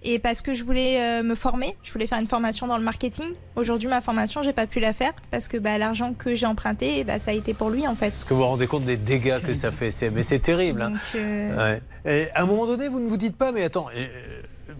et 0.03 0.19
parce 0.19 0.41
que 0.41 0.55
je 0.55 0.65
voulais 0.65 1.01
euh, 1.01 1.23
me 1.23 1.35
former, 1.35 1.77
je 1.83 1.93
voulais 1.93 2.07
faire 2.07 2.19
une 2.19 2.27
formation 2.27 2.67
dans 2.67 2.79
le 2.79 2.85
marketing. 2.85 3.27
Aujourd'hui 3.57 3.89
ma 3.89 4.01
formation 4.01 4.43
j'ai 4.43 4.53
pas 4.53 4.67
pu 4.67 4.81
la 4.81 4.93
faire 4.93 5.13
parce 5.31 5.49
que 5.49 5.57
bah, 5.57 5.77
l'argent 5.79 6.15
que 6.15 6.35
j'ai 6.35 6.47
emprunté 6.47 7.05
bah, 7.05 7.19
ça 7.19 7.31
a 7.33 7.35
été 7.35 7.55
pour 7.55 7.71
lui 7.71 7.87
en 7.87 7.95
fait. 7.95 8.09
Est-ce 8.09 8.25
que 8.25 8.35
vous 8.35 8.41
vous 8.41 8.47
rendez 8.47 8.67
compte 8.67 8.85
des 8.85 8.97
dégâts 8.97 9.41
que 9.43 9.53
ça 9.55 9.71
fait 9.71 9.91
Mais 10.11 10.23
c'est 10.23 10.39
terrible. 10.39 10.83
hein. 10.83 10.91
Donc, 10.91 10.99
euh, 11.17 11.57
Ouais. 11.57 11.83
Et 12.07 12.31
à 12.35 12.43
un 12.43 12.47
moment 12.47 12.67
donné, 12.67 12.89
vous 12.89 13.01
ne 13.01 13.07
vous 13.09 13.19
dites 13.19 13.37
pas, 13.37 13.53
mais 13.53 13.63
attends, 13.65 13.89
euh, 13.95 14.07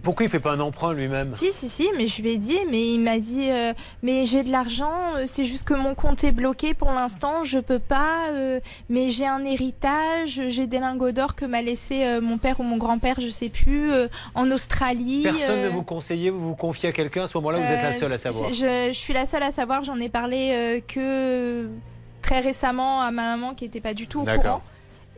pourquoi 0.01 0.25
il 0.25 0.29
fait 0.29 0.39
pas 0.39 0.51
un 0.51 0.59
emprunt 0.59 0.93
lui-même? 0.93 1.31
Si, 1.35 1.51
si, 1.51 1.69
si, 1.69 1.89
mais 1.97 2.07
je 2.07 2.21
lui 2.21 2.31
ai 2.31 2.37
dit, 2.37 2.57
mais 2.69 2.91
il 2.91 2.99
m'a 2.99 3.19
dit, 3.19 3.49
euh, 3.49 3.73
mais 4.01 4.25
j'ai 4.25 4.43
de 4.43 4.51
l'argent, 4.51 5.15
euh, 5.15 5.23
c'est 5.27 5.45
juste 5.45 5.63
que 5.67 5.73
mon 5.73 5.95
compte 5.95 6.23
est 6.23 6.31
bloqué 6.31 6.73
pour 6.73 6.91
l'instant, 6.91 7.43
je 7.43 7.59
peux 7.59 7.79
pas, 7.79 8.29
euh, 8.31 8.59
mais 8.89 9.11
j'ai 9.11 9.27
un 9.27 9.43
héritage, 9.45 10.41
j'ai 10.49 10.67
des 10.67 10.79
lingots 10.79 11.11
d'or 11.11 11.35
que 11.35 11.45
m'a 11.45 11.61
laissé 11.61 12.03
euh, 12.03 12.21
mon 12.21 12.37
père 12.37 12.59
ou 12.59 12.63
mon 12.63 12.77
grand-père, 12.77 13.19
je 13.19 13.29
sais 13.29 13.49
plus, 13.49 13.91
en 14.35 14.49
Australie. 14.51 15.23
Personne 15.23 15.63
ne 15.63 15.69
vous 15.69 15.83
conseillait, 15.83 16.29
vous 16.29 16.49
vous 16.49 16.55
confiez 16.55 16.89
à 16.89 16.91
quelqu'un, 16.91 17.23
à 17.23 17.27
ce 17.27 17.37
moment-là, 17.37 17.59
vous 17.59 17.71
êtes 17.71 17.83
la 17.83 17.93
seule 17.93 18.13
à 18.13 18.17
savoir. 18.17 18.53
Je, 18.53 18.91
suis 18.93 19.13
la 19.13 19.25
seule 19.25 19.43
à 19.43 19.51
savoir, 19.51 19.83
j'en 19.83 19.99
ai 19.99 20.09
parlé 20.09 20.83
que 20.87 21.67
très 22.21 22.39
récemment 22.39 23.01
à 23.01 23.11
ma 23.11 23.35
maman 23.35 23.53
qui 23.53 23.65
était 23.65 23.81
pas 23.81 23.93
du 23.93 24.07
tout 24.07 24.21
au 24.21 24.25
courant. 24.25 24.61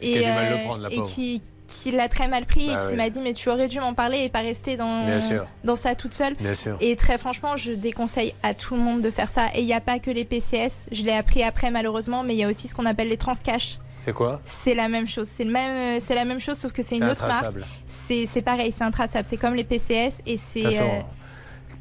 Qui 0.01 0.17
a 0.17 0.21
dû 0.21 0.27
mal 0.27 0.51
le 0.51 0.65
prendre, 0.65 0.81
la 0.81 0.91
et 0.91 0.95
pauvre. 0.97 1.09
qui, 1.09 1.41
qui 1.83 1.91
l'a 1.91 2.07
très 2.07 2.27
mal 2.29 2.45
pris 2.45 2.67
Bah 2.67 2.73
et 2.73 2.77
qui 2.79 2.91
oui. 2.91 2.95
m'a 2.95 3.09
dit 3.09 3.19
mais 3.19 3.33
tu 3.33 3.49
aurais 3.49 3.67
dû 3.67 3.79
m'en 3.79 3.93
parler 3.93 4.19
et 4.23 4.29
pas 4.29 4.39
rester 4.39 4.77
dans, 4.77 5.19
dans 5.63 5.75
ça 5.75 5.95
toute 5.95 6.13
seule. 6.13 6.33
Bien 6.35 6.55
sûr. 6.55 6.77
Et 6.79 6.95
très 6.95 7.17
franchement, 7.17 7.57
je 7.57 7.73
déconseille 7.73 8.33
à 8.41 8.53
tout 8.53 8.75
le 8.75 8.81
monde 8.81 9.01
de 9.01 9.09
faire 9.09 9.29
ça. 9.29 9.47
Et 9.55 9.59
il 9.59 9.65
n'y 9.65 9.73
a 9.73 9.81
pas 9.81 9.99
que 9.99 10.09
les 10.11 10.23
PCS, 10.23 10.87
je 10.91 11.03
l'ai 11.03 11.11
appris 11.13 11.43
après 11.43 11.71
malheureusement, 11.71 12.23
mais 12.23 12.35
il 12.35 12.39
y 12.39 12.43
a 12.43 12.47
aussi 12.49 12.67
ce 12.67 12.75
qu'on 12.75 12.85
appelle 12.85 13.09
les 13.09 13.17
transcash. 13.17 13.79
C'est 14.05 14.13
quoi? 14.13 14.41
C'est 14.43 14.75
la 14.75 14.89
même 14.89 15.07
chose. 15.07 15.27
C'est 15.31 15.43
le 15.45 15.51
même, 15.51 15.97
euh, 15.97 15.99
c'est 16.05 16.15
la 16.15 16.25
même 16.25 16.39
chose, 16.39 16.57
sauf 16.57 16.71
que 16.73 16.81
c'est 16.81 16.97
une 16.97 17.05
autre 17.05 17.25
marque. 17.27 17.53
C'est 17.87 18.25
c'est 18.25 18.41
pareil, 18.41 18.71
c'est 18.75 18.83
intraçable. 18.83 19.25
C'est 19.29 19.37
comme 19.37 19.55
les 19.55 19.63
PCS 19.63 20.21
et 20.25 20.37
c'est. 20.37 20.65
Euh, 20.65 20.99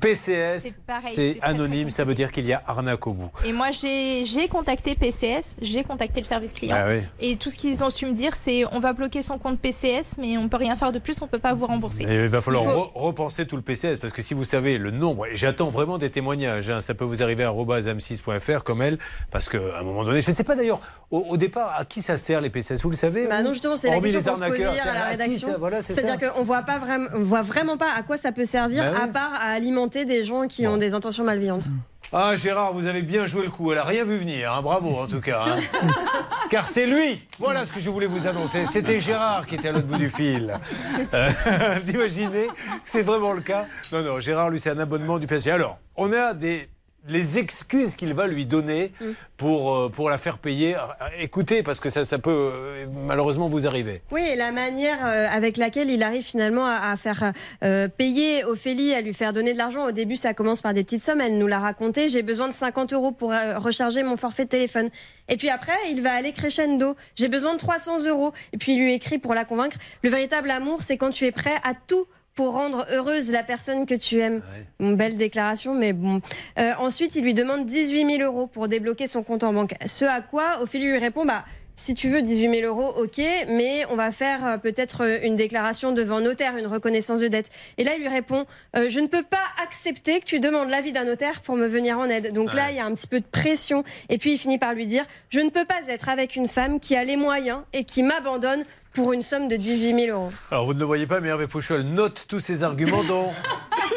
PCS, 0.02 0.78
c'est 1.14 1.38
anonyme, 1.42 1.88
ça 1.90 2.04
veut 2.04 2.14
dire 2.14 2.30
qu'il 2.32 2.44
y 2.44 2.52
a 2.52 2.62
arnaque 2.66 3.06
au 3.06 3.12
bout. 3.12 3.30
Et 3.46 3.52
moi, 3.52 3.70
j'ai 3.70 4.24
j'ai 4.24 4.48
contacté 4.48 4.94
PCS, 4.94 5.56
j'ai 5.62 5.84
contacté 5.84 6.20
le 6.20 6.26
service 6.26 6.52
client. 6.52 6.76
Oui. 6.88 7.00
Et 7.20 7.36
tout 7.36 7.50
ce 7.50 7.56
qu'ils 7.56 7.82
ont 7.84 7.90
su 7.90 8.06
me 8.06 8.12
dire, 8.12 8.32
c'est 8.34 8.64
on 8.72 8.80
va 8.80 8.92
bloquer 8.92 9.22
son 9.22 9.38
compte 9.38 9.58
PCS, 9.60 10.16
mais 10.18 10.36
on 10.36 10.48
peut 10.48 10.56
rien 10.56 10.76
faire 10.76 10.92
de 10.92 10.98
plus, 10.98 11.22
on 11.22 11.28
peut 11.28 11.38
pas 11.38 11.54
vous 11.54 11.66
rembourser. 11.66 12.02
Et 12.04 12.24
il 12.24 12.28
va 12.28 12.40
falloir 12.40 12.64
Il 12.64 12.70
faut- 12.70 12.80
re- 12.80 12.90
repenser 12.94 13.46
tout 13.46 13.56
le 13.56 13.62
PCS 13.62 13.98
parce 14.00 14.12
que 14.12 14.22
si 14.22 14.34
vous 14.34 14.44
savez 14.44 14.76
le 14.78 14.90
nombre, 14.90 15.26
et 15.26 15.36
j'attends 15.36 15.68
vraiment 15.68 15.98
des 15.98 16.10
témoignages, 16.10 16.68
hein, 16.70 16.80
ça 16.80 16.94
peut 16.94 17.04
vous 17.04 17.22
arriver 17.22 17.44
à 17.44 17.52
m6.fr 17.52 18.64
comme 18.64 18.82
elle, 18.82 18.98
parce 19.30 19.48
qu'à 19.48 19.58
un 19.78 19.82
moment 19.84 20.02
donné, 20.04 20.20
je 20.20 20.30
ne 20.30 20.34
sais 20.34 20.44
pas 20.44 20.56
d'ailleurs 20.56 20.80
au, 21.10 21.18
au 21.28 21.36
départ 21.36 21.74
à 21.78 21.84
qui 21.84 22.02
ça 22.02 22.16
sert 22.16 22.40
les 22.40 22.50
PCS, 22.50 22.82
vous 22.82 22.90
le 22.90 22.96
savez 22.96 23.26
Bah 23.28 23.42
non, 23.42 23.52
justement, 23.52 23.76
c'est 23.76 23.88
la 23.88 24.00
question 24.00 24.18
les 24.34 24.50
qu'on 24.50 24.54
se 24.54 24.58
hier 24.60 24.86
à 24.88 24.94
la 24.94 25.04
rédaction. 25.06 25.54
Voilà. 25.58 25.80
C'est-à-dire 25.80 26.32
qu'on 26.32 26.42
voit 26.42 26.62
pas 26.62 26.78
vraiment, 26.78 27.08
on 27.14 27.20
voit 27.22 27.42
vraiment 27.42 27.76
pas 27.76 27.92
à 27.96 28.02
quoi 28.02 28.16
ça 28.16 28.32
peut 28.32 28.44
servir, 28.44 28.82
Bah 28.82 28.90
oui. 28.96 29.00
à 29.04 29.12
part 29.12 29.34
à 29.34 29.52
alimenter 29.52 29.91
des 30.04 30.24
gens 30.24 30.48
qui 30.48 30.66
ont 30.66 30.76
des 30.76 30.94
intentions 30.94 31.24
malveillantes. 31.24 31.66
Ah 32.14 32.36
Gérard, 32.36 32.72
vous 32.74 32.86
avez 32.86 33.00
bien 33.02 33.26
joué 33.26 33.44
le 33.44 33.50
coup, 33.50 33.72
elle 33.72 33.78
a 33.78 33.84
rien 33.84 34.04
vu 34.04 34.18
venir, 34.18 34.52
hein, 34.52 34.60
bravo 34.60 34.96
en 34.96 35.06
tout 35.06 35.20
cas. 35.20 35.44
hein. 35.46 35.86
Car 36.50 36.66
c'est 36.66 36.84
lui 36.86 37.26
Voilà 37.38 37.64
ce 37.64 37.72
que 37.72 37.80
je 37.80 37.88
voulais 37.88 38.06
vous 38.06 38.26
annoncer, 38.26 38.66
c'était 38.70 39.00
Gérard 39.00 39.46
qui 39.46 39.54
était 39.54 39.68
à 39.68 39.72
l'autre 39.72 39.86
bout 39.86 39.96
du 39.96 40.08
fil. 40.08 40.58
Euh, 41.14 41.30
vous 41.84 41.90
imaginez 41.92 42.46
que 42.48 42.52
c'est 42.84 43.02
vraiment 43.02 43.32
le 43.32 43.40
cas 43.40 43.66
Non, 43.92 44.02
non, 44.02 44.20
Gérard, 44.20 44.50
lui, 44.50 44.58
c'est 44.60 44.70
un 44.70 44.78
abonnement 44.78 45.18
du 45.18 45.26
PSG. 45.26 45.50
Alors, 45.50 45.78
on 45.96 46.12
a 46.12 46.32
des 46.34 46.68
les 47.08 47.38
excuses 47.38 47.96
qu'il 47.96 48.14
va 48.14 48.26
lui 48.26 48.46
donner 48.46 48.92
pour, 49.36 49.76
euh, 49.76 49.88
pour 49.88 50.08
la 50.08 50.18
faire 50.18 50.38
payer. 50.38 50.76
Écoutez, 51.18 51.62
parce 51.62 51.80
que 51.80 51.88
ça, 51.90 52.04
ça 52.04 52.18
peut 52.18 52.30
euh, 52.30 52.86
malheureusement 53.06 53.48
vous 53.48 53.66
arriver. 53.66 54.02
Oui, 54.10 54.22
et 54.22 54.36
la 54.36 54.52
manière 54.52 55.04
euh, 55.04 55.26
avec 55.28 55.56
laquelle 55.56 55.90
il 55.90 56.02
arrive 56.02 56.22
finalement 56.22 56.66
à, 56.66 56.90
à 56.92 56.96
faire 56.96 57.32
euh, 57.64 57.88
payer 57.88 58.44
Ophélie, 58.44 58.94
à 58.94 59.00
lui 59.00 59.14
faire 59.14 59.32
donner 59.32 59.52
de 59.52 59.58
l'argent. 59.58 59.86
Au 59.86 59.92
début, 59.92 60.16
ça 60.16 60.34
commence 60.34 60.62
par 60.62 60.74
des 60.74 60.84
petites 60.84 61.02
sommes. 61.02 61.20
Elle 61.20 61.38
nous 61.38 61.46
l'a 61.48 61.58
raconté. 61.58 62.08
J'ai 62.08 62.22
besoin 62.22 62.48
de 62.48 62.54
50 62.54 62.92
euros 62.92 63.12
pour 63.12 63.32
euh, 63.32 63.58
recharger 63.58 64.02
mon 64.02 64.16
forfait 64.16 64.44
de 64.44 64.50
téléphone. 64.50 64.88
Et 65.28 65.36
puis 65.36 65.48
après, 65.50 65.76
il 65.90 66.02
va 66.02 66.12
aller 66.12 66.32
crescendo. 66.32 66.94
J'ai 67.16 67.28
besoin 67.28 67.54
de 67.54 67.58
300 67.58 68.06
euros. 68.06 68.32
Et 68.52 68.58
puis 68.58 68.74
il 68.74 68.78
lui 68.78 68.94
écrit 68.94 69.18
pour 69.18 69.34
la 69.34 69.44
convaincre. 69.44 69.76
Le 70.02 70.10
véritable 70.10 70.50
amour, 70.50 70.82
c'est 70.82 70.96
quand 70.96 71.10
tu 71.10 71.26
es 71.26 71.32
prêt 71.32 71.56
à 71.64 71.72
tout 71.74 72.06
pour 72.34 72.52
rendre 72.52 72.86
heureuse 72.90 73.30
la 73.30 73.42
personne 73.42 73.86
que 73.86 73.94
tu 73.94 74.20
aimes. 74.20 74.42
Une 74.80 74.96
belle 74.96 75.16
déclaration, 75.16 75.74
mais 75.74 75.92
bon. 75.92 76.20
Euh, 76.58 76.72
ensuite, 76.78 77.16
il 77.16 77.24
lui 77.24 77.34
demande 77.34 77.66
18 77.66 78.18
000 78.18 78.22
euros 78.22 78.46
pour 78.46 78.68
débloquer 78.68 79.06
son 79.06 79.22
compte 79.22 79.44
en 79.44 79.52
banque. 79.52 79.74
Ce 79.86 80.04
à 80.04 80.20
quoi 80.20 80.60
Ophélie 80.62 80.86
lui 80.86 80.98
répond, 80.98 81.24
bah, 81.24 81.44
si 81.76 81.94
tu 81.94 82.08
veux 82.08 82.22
18 82.22 82.60
000 82.60 82.66
euros, 82.66 82.92
ok, 82.96 83.20
mais 83.48 83.84
on 83.90 83.96
va 83.96 84.12
faire 84.12 84.46
euh, 84.46 84.56
peut-être 84.56 85.04
euh, 85.04 85.18
une 85.22 85.36
déclaration 85.36 85.92
devant 85.92 86.20
notaire, 86.20 86.56
une 86.56 86.66
reconnaissance 86.66 87.20
de 87.20 87.28
dette. 87.28 87.50
Et 87.78 87.84
là, 87.84 87.94
il 87.96 88.00
lui 88.00 88.08
répond, 88.08 88.46
euh, 88.76 88.88
je 88.88 89.00
ne 89.00 89.06
peux 89.06 89.22
pas 89.22 89.44
accepter 89.62 90.20
que 90.20 90.24
tu 90.24 90.38
demandes 90.38 90.68
l'avis 90.68 90.92
d'un 90.92 91.04
notaire 91.04 91.40
pour 91.40 91.56
me 91.56 91.66
venir 91.66 91.98
en 91.98 92.08
aide. 92.08 92.32
Donc 92.32 92.54
là, 92.54 92.70
il 92.70 92.76
y 92.76 92.80
a 92.80 92.84
un 92.84 92.94
petit 92.94 93.06
peu 93.06 93.20
de 93.20 93.26
pression. 93.26 93.84
Et 94.08 94.18
puis, 94.18 94.32
il 94.32 94.38
finit 94.38 94.58
par 94.58 94.74
lui 94.74 94.86
dire, 94.86 95.04
je 95.30 95.40
ne 95.40 95.50
peux 95.50 95.64
pas 95.64 95.80
être 95.88 96.08
avec 96.08 96.36
une 96.36 96.48
femme 96.48 96.78
qui 96.78 96.94
a 96.94 97.04
les 97.04 97.16
moyens 97.16 97.62
et 97.72 97.84
qui 97.84 98.02
m'abandonne 98.02 98.64
pour 98.92 99.12
une 99.12 99.22
somme 99.22 99.48
de 99.48 99.56
18 99.56 100.06
000 100.06 100.16
euros. 100.18 100.32
Alors 100.50 100.66
vous 100.66 100.74
ne 100.74 100.78
le 100.80 100.84
voyez 100.84 101.06
pas, 101.06 101.20
mais 101.20 101.28
Hervé 101.28 101.46
Pouchol 101.46 101.82
note 101.82 102.26
tous 102.28 102.40
ces 102.40 102.62
arguments 102.62 103.02
dont 103.04 103.30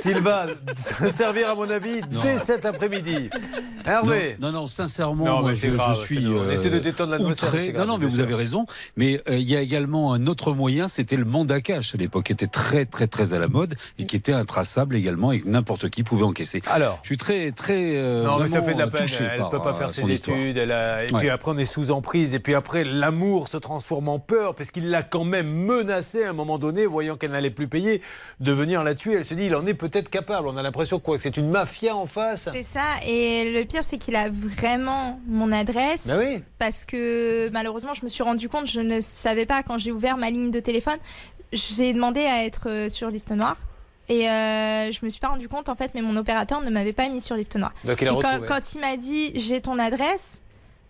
il 0.06 0.20
va 0.20 0.46
se 0.76 1.10
servir, 1.10 1.50
à 1.50 1.56
mon 1.56 1.70
avis, 1.70 2.02
dès 2.22 2.38
cet 2.38 2.66
après-midi. 2.66 3.30
Hervé 3.86 4.38
Non, 4.40 4.52
non, 4.52 4.62
non, 4.62 4.68
sincèrement, 4.68 5.26
Non, 5.26 5.40
moi, 5.42 5.50
mais 5.50 5.56
je, 5.56 5.62
c'est 5.62 5.68
grave, 5.70 5.96
je 6.00 6.06
suis. 6.06 6.22
c'est- 6.22 6.28
on 6.28 6.50
essaie 6.50 6.70
de 6.70 6.80
détendre 6.80 7.12
l'atmosphère, 7.12 7.74
Non, 7.80 7.86
non, 7.86 7.98
mais 7.98 8.06
vous 8.06 8.16
sûr. 8.16 8.24
avez 8.24 8.36
raison. 8.36 8.66
Mais 8.98 9.22
euh, 9.30 9.38
il 9.38 9.50
y 9.50 9.56
a 9.56 9.62
également 9.62 10.14
un 10.14 10.28
autre 10.28 10.54
moyen, 10.54 10.88
c'était 10.88 11.16
le 11.16 11.26
mandat 11.26 11.62
cash 11.62 11.94
à 11.96 11.98
l'époque, 11.98 12.26
qui 12.26 12.32
était 12.34 12.48
très, 12.48 12.86
très, 12.86 13.08
très 13.08 13.34
à 13.34 13.40
la 13.40 13.48
mode 13.48 13.76
et 14.00 14.06
qui 14.06 14.16
était 14.16 14.34
intraçable 14.34 14.96
également 14.96 15.32
et 15.32 15.40
que 15.42 15.48
n'importe 15.48 15.90
qui 15.90 16.04
pouvait 16.04 16.24
encaisser. 16.24 16.62
Alors 16.68 17.00
Je 17.04 17.08
suis 17.10 17.18
très, 17.18 17.52
très. 17.52 17.96
euh, 17.96 18.24
Non, 18.24 18.40
mais 18.40 18.48
ça 18.48 18.62
fait 18.62 18.74
de 18.74 18.80
la 18.80 18.86
euh, 18.86 18.90
peine. 18.90 19.08
Elle 19.20 19.42
ne 19.44 19.50
peut 19.50 19.60
pas 19.60 19.72
euh, 19.72 19.74
faire 19.76 19.92
ses 19.92 20.02
histoire. 20.04 20.38
études. 20.38 20.58
Elle 20.58 20.72
a- 20.72 21.04
Et 21.06 21.12
Ouais. 21.12 21.20
puis 21.20 21.30
après, 21.30 21.52
on 21.52 21.58
est 21.58 21.66
sous 21.66 21.92
emprise. 21.92 22.34
Et 22.34 22.40
puis 22.40 22.54
après, 22.56 22.84
l'amour 22.84 23.48
se 23.48 23.58
transforme 23.58 24.08
en 24.10 24.20
peur 24.20 24.56
parce 24.56 24.72
qu'il 24.72 24.85
l'a 24.90 25.04
quand 25.04 25.24
même 25.24 25.48
menacée 25.48 26.24
à 26.24 26.30
un 26.30 26.34
moment 26.34 26.58
donné, 26.58 26.86
voyant 26.86 27.16
qu'elle 27.16 27.32
n'allait 27.32 27.50
plus 27.50 27.68
payer, 27.68 28.02
de 28.40 28.52
venir 28.52 28.84
la 28.84 28.96
tuer. 28.96 29.14
Elle 29.14 29.26
se 29.26 29.34
dit, 29.34 29.46
il 29.46 29.56
en 29.56 29.66
est 29.66 29.74
peut-être 29.74 30.10
capable. 30.10 30.48
On 30.48 30.58
a 30.58 30.64
l'impression 30.64 31.00
quoi, 31.00 31.18
que 31.18 31.24
c'est 31.24 31.38
une 31.38 31.50
mafia 31.50 31.96
en 31.96 32.06
face. 32.06 32.50
C'est 32.54 32.64
ça, 32.64 32.86
et 33.06 33.52
le 33.52 33.64
pire, 33.66 33.84
c'est 33.84 33.98
qu'il 33.98 34.16
a 34.16 34.30
vraiment 34.30 35.20
mon 35.28 35.52
adresse. 35.52 36.08
Bah 36.08 36.16
oui. 36.18 36.42
Parce 36.60 36.86
que 36.86 37.50
malheureusement, 37.52 37.94
je 37.94 38.04
me 38.04 38.10
suis 38.10 38.24
rendu 38.24 38.50
compte, 38.50 38.68
je 38.68 38.82
ne 38.82 39.02
savais 39.02 39.46
pas 39.46 39.64
quand 39.64 39.78
j'ai 39.78 39.92
ouvert 39.92 40.18
ma 40.18 40.30
ligne 40.30 40.52
de 40.52 40.60
téléphone. 40.60 40.98
J'ai 41.54 41.94
demandé 41.94 42.22
à 42.22 42.44
être 42.44 42.70
euh, 42.70 42.90
sur 42.90 43.10
liste 43.10 43.32
noire. 43.32 43.58
Et 44.08 44.30
euh, 44.30 44.92
je 44.92 45.04
me 45.04 45.10
suis 45.10 45.20
pas 45.20 45.30
rendu 45.30 45.50
compte 45.50 45.68
en 45.68 45.76
fait, 45.76 45.92
mais 45.96 46.02
mon 46.02 46.16
opérateur 46.16 46.62
ne 46.62 46.70
m'avait 46.70 46.94
pas 46.94 47.10
mis 47.10 47.22
sur 47.22 47.36
liste 47.36 47.56
noire. 47.56 47.74
Donc, 47.84 48.02
il 48.02 48.08
a 48.08 48.12
et 48.12 48.46
quand 48.46 48.74
il 48.76 48.82
m'a 48.82 48.98
dit 48.98 49.32
j'ai 49.36 49.62
ton 49.62 49.80
adresse, 49.80 50.44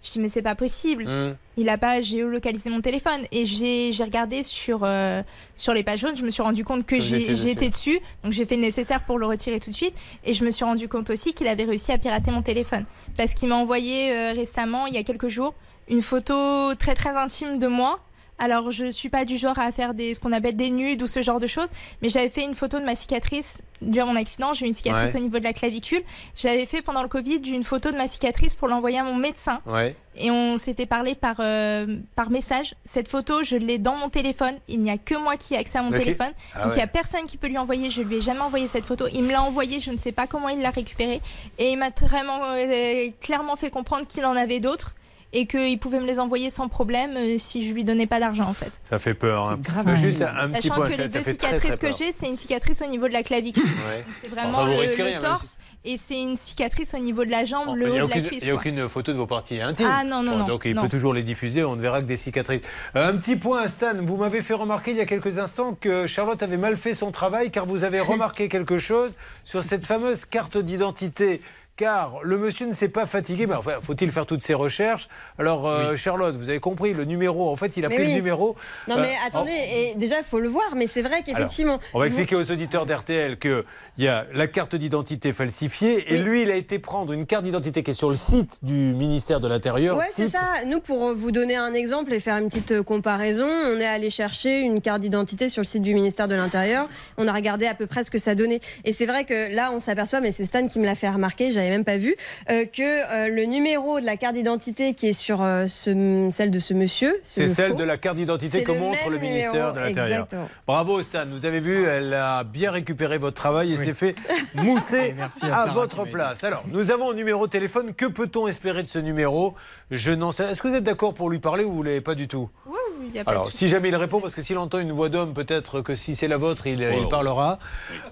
Je 0.05 0.11
dis 0.11 0.19
mais 0.19 0.29
c'est 0.29 0.43
pas 0.43 0.55
possible. 0.55 1.07
Hum. 1.07 1.35
Il 1.57 1.67
a 1.69 1.77
pas 1.77 2.01
géolocalisé 2.01 2.69
mon 2.69 2.81
téléphone 2.81 3.21
et 3.31 3.45
j'ai 3.45 3.91
j'ai 3.91 4.03
regardé 4.03 4.43
sur 4.43 4.81
euh, 4.83 5.23
sur 5.55 5.73
les 5.73 5.83
pages 5.83 5.99
jaunes. 5.99 6.15
Je 6.15 6.23
me 6.23 6.29
suis 6.29 6.43
rendu 6.43 6.63
compte 6.63 6.85
que 6.85 6.95
dessus. 6.95 7.55
dessus, 7.55 7.99
donc 8.23 8.31
j'ai 8.31 8.45
fait 8.45 8.55
le 8.55 8.61
nécessaire 8.61 9.03
pour 9.03 9.17
le 9.17 9.25
retirer 9.25 9.59
tout 9.59 9.71
de 9.71 9.75
suite. 9.75 9.95
Et 10.23 10.33
je 10.33 10.45
me 10.45 10.51
suis 10.51 10.63
rendu 10.63 10.87
compte 10.87 11.09
aussi 11.09 11.33
qu'il 11.33 11.47
avait 11.47 11.63
réussi 11.63 11.91
à 11.91 11.97
pirater 11.97 12.29
mon 12.29 12.43
téléphone 12.43 12.85
parce 13.17 13.33
qu'il 13.33 13.49
m'a 13.49 13.55
envoyé 13.55 14.11
euh, 14.11 14.33
récemment, 14.33 14.85
il 14.85 14.93
y 14.93 14.97
a 14.97 15.03
quelques 15.03 15.29
jours, 15.29 15.55
une 15.89 16.01
photo 16.01 16.75
très 16.75 16.93
très 16.93 17.15
intime 17.17 17.57
de 17.57 17.67
moi. 17.67 17.99
Alors 18.37 18.69
je 18.71 18.91
suis 18.91 19.07
pas 19.09 19.23
du 19.23 19.37
genre 19.37 19.57
à 19.59 19.71
faire 19.71 19.93
des 19.93 20.13
ce 20.13 20.19
qu'on 20.19 20.33
appelle 20.33 20.57
des 20.57 20.69
nudes 20.69 21.01
ou 21.01 21.07
ce 21.07 21.21
genre 21.21 21.39
de 21.39 21.47
choses, 21.47 21.69
mais 22.01 22.09
j'avais 22.09 22.27
fait 22.29 22.43
une 22.43 22.53
photo 22.53 22.79
de 22.79 22.83
ma 22.85 22.95
cicatrice 22.95 23.59
à 23.81 24.05
mon 24.05 24.15
accident. 24.17 24.53
J'ai 24.53 24.67
une 24.67 24.73
cicatrice 24.73 25.13
Ouais. 25.13 25.19
au 25.19 25.23
niveau 25.23 25.39
de 25.39 25.43
la 25.45 25.53
clavicule. 25.53 26.01
J'avais 26.35 26.65
fait 26.65 26.81
pendant 26.81 27.01
le 27.01 27.07
Covid 27.07 27.37
une 27.47 27.63
photo 27.63 27.91
de 27.91 27.97
ma 27.97 28.07
cicatrice 28.07 28.53
pour 28.55 28.67
l'envoyer 28.67 28.99
à 28.99 29.03
mon 29.03 29.15
médecin 29.15 29.61
Ouais. 29.65 29.95
et 30.17 30.31
on 30.31 30.57
s'était 30.57 30.85
parlé 30.85 31.15
par, 31.15 31.37
euh, 31.39 31.99
par 32.17 32.29
message. 32.29 32.75
Cette 32.83 33.07
photo, 33.07 33.41
je 33.43 33.55
l'ai 33.55 33.77
dans 33.77 33.95
mon 33.95 34.09
téléphone. 34.09 34.55
Il 34.67 34.81
n'y 34.81 34.89
a 34.91 34.97
que 34.97 35.15
moi 35.15 35.37
qui 35.37 35.53
ai 35.53 35.57
accès 35.57 35.77
à 35.77 35.81
mon 35.81 35.91
téléphone. 35.91 36.31
Ah 36.55 36.63
Donc 36.65 36.73
il 36.73 36.77
n'y 36.77 36.83
a 36.83 36.87
personne 36.87 37.23
qui 37.23 37.37
peut 37.37 37.47
lui 37.47 37.57
envoyer. 37.57 37.89
Je 37.89 38.01
lui 38.01 38.17
ai 38.17 38.21
jamais 38.21 38.41
envoyé 38.41 38.67
cette 38.67 38.85
photo. 38.85 39.05
Il 39.13 39.23
me 39.23 39.31
l'a 39.31 39.43
envoyée, 39.43 39.79
je 39.79 39.91
ne 39.91 39.97
sais 39.97 40.11
pas 40.11 40.27
comment 40.27 40.49
il 40.49 40.61
l'a 40.61 40.71
récupérée. 40.71 41.21
Et 41.57 41.69
il 41.71 41.77
m'a 41.77 41.89
vraiment 42.01 42.39
euh, 42.43 43.07
clairement 43.21 43.55
fait 43.55 43.69
comprendre 43.69 44.05
qu'il 44.07 44.25
en 44.25 44.35
avait 44.35 44.59
d'autres 44.59 44.93
et 45.37 45.45
qu'il 45.47 45.77
pouvait 45.79 45.99
me 45.99 46.05
les 46.07 46.19
envoyer 46.19 46.49
sans 46.49 46.67
problème 46.69 47.15
euh, 47.17 47.37
si 47.37 47.67
je 47.67 47.73
lui 47.73 47.83
donnais 47.83 48.07
pas 48.07 48.19
d'argent 48.19 48.45
en 48.47 48.53
fait. 48.53 48.71
Ça 48.89 48.97
fait 48.99 49.13
peur. 49.13 49.51
hein. 49.51 49.59
grave. 49.61 49.93
Juste 49.95 50.21
un, 50.23 50.49
petit 50.49 50.69
Sachant 50.69 50.75
point. 50.75 50.85
que 50.87 50.95
ça- 50.95 51.01
les 51.03 51.07
deux 51.09 51.19
très, 51.21 51.31
cicatrices 51.33 51.77
très 51.79 51.91
que 51.91 51.97
j'ai, 51.97 52.11
c'est 52.17 52.27
une 52.29 52.37
cicatrice 52.37 52.81
au 52.81 52.87
niveau 52.87 53.07
de 53.07 53.13
la 53.13 53.21
clavicule. 53.21 53.63
Ouais. 53.65 54.05
C'est 54.11 54.29
vraiment 54.29 54.59
Enfin, 54.59 54.65
vous 54.67 54.71
le, 54.73 54.79
risquez 54.79 54.97
le 54.99 55.03
rien, 55.09 55.19
même 55.19 55.21
torse 55.29 55.57
et 55.83 55.97
c'est 55.97 56.19
une 56.19 56.35
cicatrice 56.37 56.93
au 56.95 56.97
niveau 56.99 57.25
de 57.25 57.29
la 57.31 57.43
jambe, 57.45 57.69
Il 57.73 57.79
le 57.79 57.85
n'y 57.91 57.91
haut 58.01 58.05
a, 58.05 58.07
de 58.07 58.09
la 58.09 58.15
aucune, 58.15 58.23
cuisse. 58.29 58.43
il 58.43 58.47
y 58.47 58.49
a 58.49 58.53
quoi. 58.53 58.61
aucune 58.61 58.89
photo 58.89 59.11
de 59.11 59.17
vos 59.17 59.27
parties 59.27 59.61
intimes. 59.61 59.87
Ah, 59.87 60.03
non, 60.03 60.23
non, 60.23 60.31
Bon, 60.31 60.37
non, 60.39 60.47
Donc 60.47 60.61
il 60.65 60.73
non. 60.73 60.81
peut 60.83 60.89
toujours 60.89 61.13
les 61.13 61.21
diffuser, 61.23 61.63
on 61.63 61.75
ne 61.75 61.81
verra 61.81 62.01
que 62.01 62.07
des 62.07 62.17
cicatrices. 62.17 62.61
Euh, 62.95 63.09
un 63.09 63.15
petit 63.17 63.35
point, 63.35 63.67
Stan. 63.67 63.93
Vous 64.01 64.17
m'avez 64.17 64.41
fait 64.41 64.53
remarquer 64.55 64.91
il 64.91 64.97
y 64.97 65.01
a 65.01 65.05
quelques 65.05 65.37
instants 65.37 65.77
que 65.79 66.07
Charlotte 66.07 66.41
avait 66.41 66.57
mal 66.57 66.77
fait 66.77 66.93
son 66.95 67.11
travail 67.11 67.51
car 67.51 67.65
vous 67.65 67.83
avez 67.83 67.99
remarqué 68.01 68.47
quelque 68.49 68.77
chose 68.77 69.15
sur 69.43 69.61
cette 69.63 69.85
fameuse 69.85 70.25
carte 70.25 70.57
d'identité. 70.57 71.41
Car 71.77 72.19
le 72.23 72.37
monsieur 72.37 72.65
ne 72.67 72.71
s'est 72.71 72.87
pas 72.87 73.05
fatigué, 73.05 73.47
mais 73.47 73.55
enfin, 73.55 73.79
faut-il 73.81 74.09
faire 74.09 74.25
toutes 74.25 74.41
ces 74.41 74.53
recherches? 74.53 75.09
Alors, 75.37 75.67
euh, 75.67 75.97
Charlotte, 75.97 76.33
vous 76.33 76.49
avez 76.49 76.61
compris, 76.61 76.93
le 76.93 77.03
numéro, 77.03 77.49
en 77.49 77.57
fait, 77.57 77.75
il 77.75 77.83
a 77.85 77.89
Mais 77.89 77.95
pris 77.95 78.05
oui. 78.05 78.11
le 78.11 78.15
numéro. 78.15 78.55
Non, 78.87 78.95
euh, 78.97 79.01
mais 79.01 79.13
attendez, 79.27 79.51
et 79.51 79.93
déjà, 79.95 80.19
il 80.19 80.23
faut 80.23 80.39
le 80.39 80.47
voir, 80.47 80.73
mais 80.77 80.87
c'est 80.87 81.01
vrai 81.01 81.21
qu'effectivement. 81.25 81.79
on 81.93 81.99
va 81.99 82.05
vous- 82.05 82.11
expliquer 82.13 82.37
aux 82.37 82.49
auditeurs 82.49 82.85
d'RTL 82.85 83.37
qu'il 83.37 83.63
y 83.97 84.07
a 84.07 84.25
la 84.33 84.47
carte 84.47 84.77
d'identité 84.77 85.33
falsifiée 85.33 86.13
et 86.13 86.17
lui, 86.19 86.43
il 86.43 86.49
a 86.51 86.55
été 86.55 86.79
prendre 86.79 87.11
une 87.11 87.25
carte 87.25 87.43
d'identité 87.43 87.83
qui 87.83 87.91
est 87.91 87.93
sur 87.93 88.09
le 88.09 88.15
site 88.15 88.59
du 88.63 88.93
ministère 88.93 89.41
de 89.41 89.49
l'Intérieur. 89.49 89.97
Ouais, 89.97 90.09
c'est 90.13 90.29
ça. 90.29 90.63
Nous, 90.65 90.79
pour 90.79 91.13
vous 91.13 91.31
donner 91.31 91.57
un 91.57 91.73
exemple 91.73 92.13
et 92.13 92.21
faire 92.21 92.37
une 92.37 92.47
petite 92.47 92.71
euh, 92.71 92.83
comparaison, 92.83 93.47
on 93.49 93.77
est 93.81 93.85
allé 93.85 94.09
chercher 94.09 94.61
une 94.61 94.79
carte 94.79 95.01
d'identité 95.01 95.49
sur 95.49 95.59
le 95.59 95.65
site 95.65 95.81
du 95.81 95.93
ministère 95.93 96.29
de 96.29 96.35
l'Intérieur. 96.35 96.87
On 97.17 97.27
a 97.27 97.33
regardé 97.33 97.65
à 97.67 97.73
peu 97.73 97.85
près 97.85 98.05
ce 98.05 98.11
que 98.11 98.17
ça 98.17 98.33
donnait. 98.33 98.61
Et 98.85 98.93
c'est 98.93 99.05
vrai 99.05 99.25
que 99.25 99.53
là, 99.53 99.71
on 99.73 99.79
s'aperçoit, 99.81 100.21
mais 100.21 100.31
c'est 100.31 100.45
Stan 100.45 100.65
qui 100.69 100.79
me 100.79 100.85
l'a 100.85 100.95
fait 100.95 101.09
remarquer, 101.09 101.51
même 101.69 101.85
pas 101.85 101.97
vu, 101.97 102.15
euh, 102.49 102.65
que 102.65 102.81
euh, 102.81 103.27
le 103.33 103.43
numéro 103.45 103.99
de 103.99 104.05
la 104.05 104.17
carte 104.17 104.35
d'identité 104.35 104.93
qui 104.93 105.07
est 105.07 105.13
sur 105.13 105.41
euh, 105.43 105.67
ce- 105.67 106.29
celle 106.31 106.51
de 106.51 106.59
ce 106.59 106.73
monsieur, 106.73 107.15
C'est 107.23 107.43
le 107.43 107.47
celle 107.47 107.71
faux, 107.71 107.77
de 107.77 107.83
la 107.83 107.97
carte 107.97 108.17
d'identité 108.17 108.63
que 108.63 108.71
le 108.71 108.79
montre 108.79 109.09
le 109.09 109.17
ministère 109.17 109.53
numéro, 109.53 109.71
de 109.73 109.79
l'Intérieur. 109.79 110.27
Bravo 110.67 111.01
Stan, 111.03 111.25
vous 111.29 111.45
avez 111.45 111.59
vu, 111.59 111.85
elle 111.85 112.13
a 112.13 112.43
bien 112.43 112.71
récupéré 112.71 113.17
votre 113.17 113.35
travail 113.35 113.73
et 113.73 113.77
s'est 113.77 113.93
fait 113.93 114.15
mousser 114.53 115.13
merci 115.17 115.45
à 115.45 115.67
votre 115.67 116.05
place. 116.05 116.43
Alors, 116.43 116.63
nous 116.71 116.91
avons 116.91 117.11
un 117.11 117.13
numéro 117.13 117.45
de 117.47 117.51
téléphone. 117.51 117.93
Que 117.93 118.05
peut-on 118.05 118.47
espérer 118.47 118.83
de 118.83 118.87
ce 118.87 118.99
numéro? 118.99 119.53
Je 119.91 120.11
n'en 120.11 120.31
sais. 120.31 120.43
Est-ce 120.51 120.61
que 120.61 120.67
vous 120.67 120.75
êtes 120.75 120.83
d'accord 120.83 121.13
pour 121.13 121.29
lui 121.29 121.39
parler 121.39 121.63
ou 121.63 121.71
vous 121.71 121.83
ne 121.83 121.87
l'avez 121.89 122.01
pas 122.01 122.15
du 122.15 122.27
tout? 122.27 122.49
Oui, 122.65 122.77
il 123.03 123.15
y 123.15 123.19
a 123.19 123.23
pas 123.23 123.31
Alors, 123.31 123.45
de 123.47 123.51
si 123.51 123.67
jamais 123.69 123.89
il 123.89 123.95
répond, 123.95 124.21
parce 124.21 124.35
que 124.35 124.41
s'il 124.41 124.57
entend 124.57 124.79
une 124.79 124.91
voix 124.91 125.09
d'homme, 125.09 125.33
peut-être 125.33 125.81
que 125.81 125.95
si 125.95 126.15
c'est 126.15 126.27
la 126.27 126.37
vôtre, 126.37 126.67
il, 126.67 126.81
il 126.81 127.07
parlera. 127.07 127.59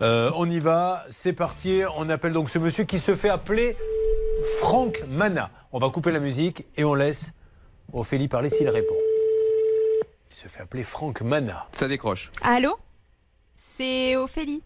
Euh, 0.02 0.32
on 0.36 0.50
y 0.50 0.60
va, 0.60 1.04
c'est 1.10 1.34
parti. 1.34 1.82
On 1.98 2.10
appelle 2.10 2.34
donc 2.34 2.50
ce 2.50 2.60
monsieur 2.60 2.84
qui 2.84 3.00
se 3.00 3.16
fait 3.16 3.30
appeler 3.30 3.76
Franck 4.60 5.04
Mana. 5.08 5.50
On 5.72 5.80
va 5.80 5.90
couper 5.90 6.12
la 6.12 6.20
musique 6.20 6.66
et 6.76 6.84
on 6.84 6.94
laisse 6.96 7.34
Ophélie 7.92 8.28
parler 8.28 8.50
s'il 8.50 8.70
répond. 8.70 8.96
Il 10.30 10.36
se 10.36 10.48
fait 10.48 10.62
appeler 10.62 10.84
Franck 10.84 11.22
Mana. 11.22 11.68
Ça 11.72 11.88
décroche. 11.88 12.32
Allô? 12.42 12.78
C'est 13.56 14.16
Ophélie. 14.16 14.64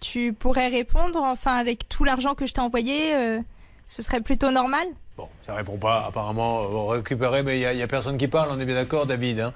Tu 0.00 0.32
pourrais 0.34 0.68
répondre, 0.68 1.22
enfin, 1.22 1.54
avec 1.56 1.88
tout 1.88 2.04
l'argent 2.04 2.34
que 2.34 2.46
je 2.46 2.52
t'ai 2.52 2.60
envoyé, 2.60 3.14
euh, 3.14 3.40
ce 3.86 4.02
serait 4.02 4.20
plutôt 4.20 4.50
normal? 4.50 4.86
Bon, 5.16 5.28
ça 5.42 5.54
répond 5.54 5.76
pas. 5.76 6.06
Apparemment, 6.08 6.62
euh, 6.62 6.66
on 6.72 6.86
récupérait, 6.88 7.44
mais 7.44 7.60
il 7.60 7.76
n'y 7.76 7.82
a, 7.82 7.86
personne 7.86 8.18
qui 8.18 8.26
parle. 8.26 8.48
On 8.50 8.58
est 8.58 8.64
bien 8.64 8.74
d'accord, 8.74 9.06
David. 9.06 9.40
hein 9.40 9.52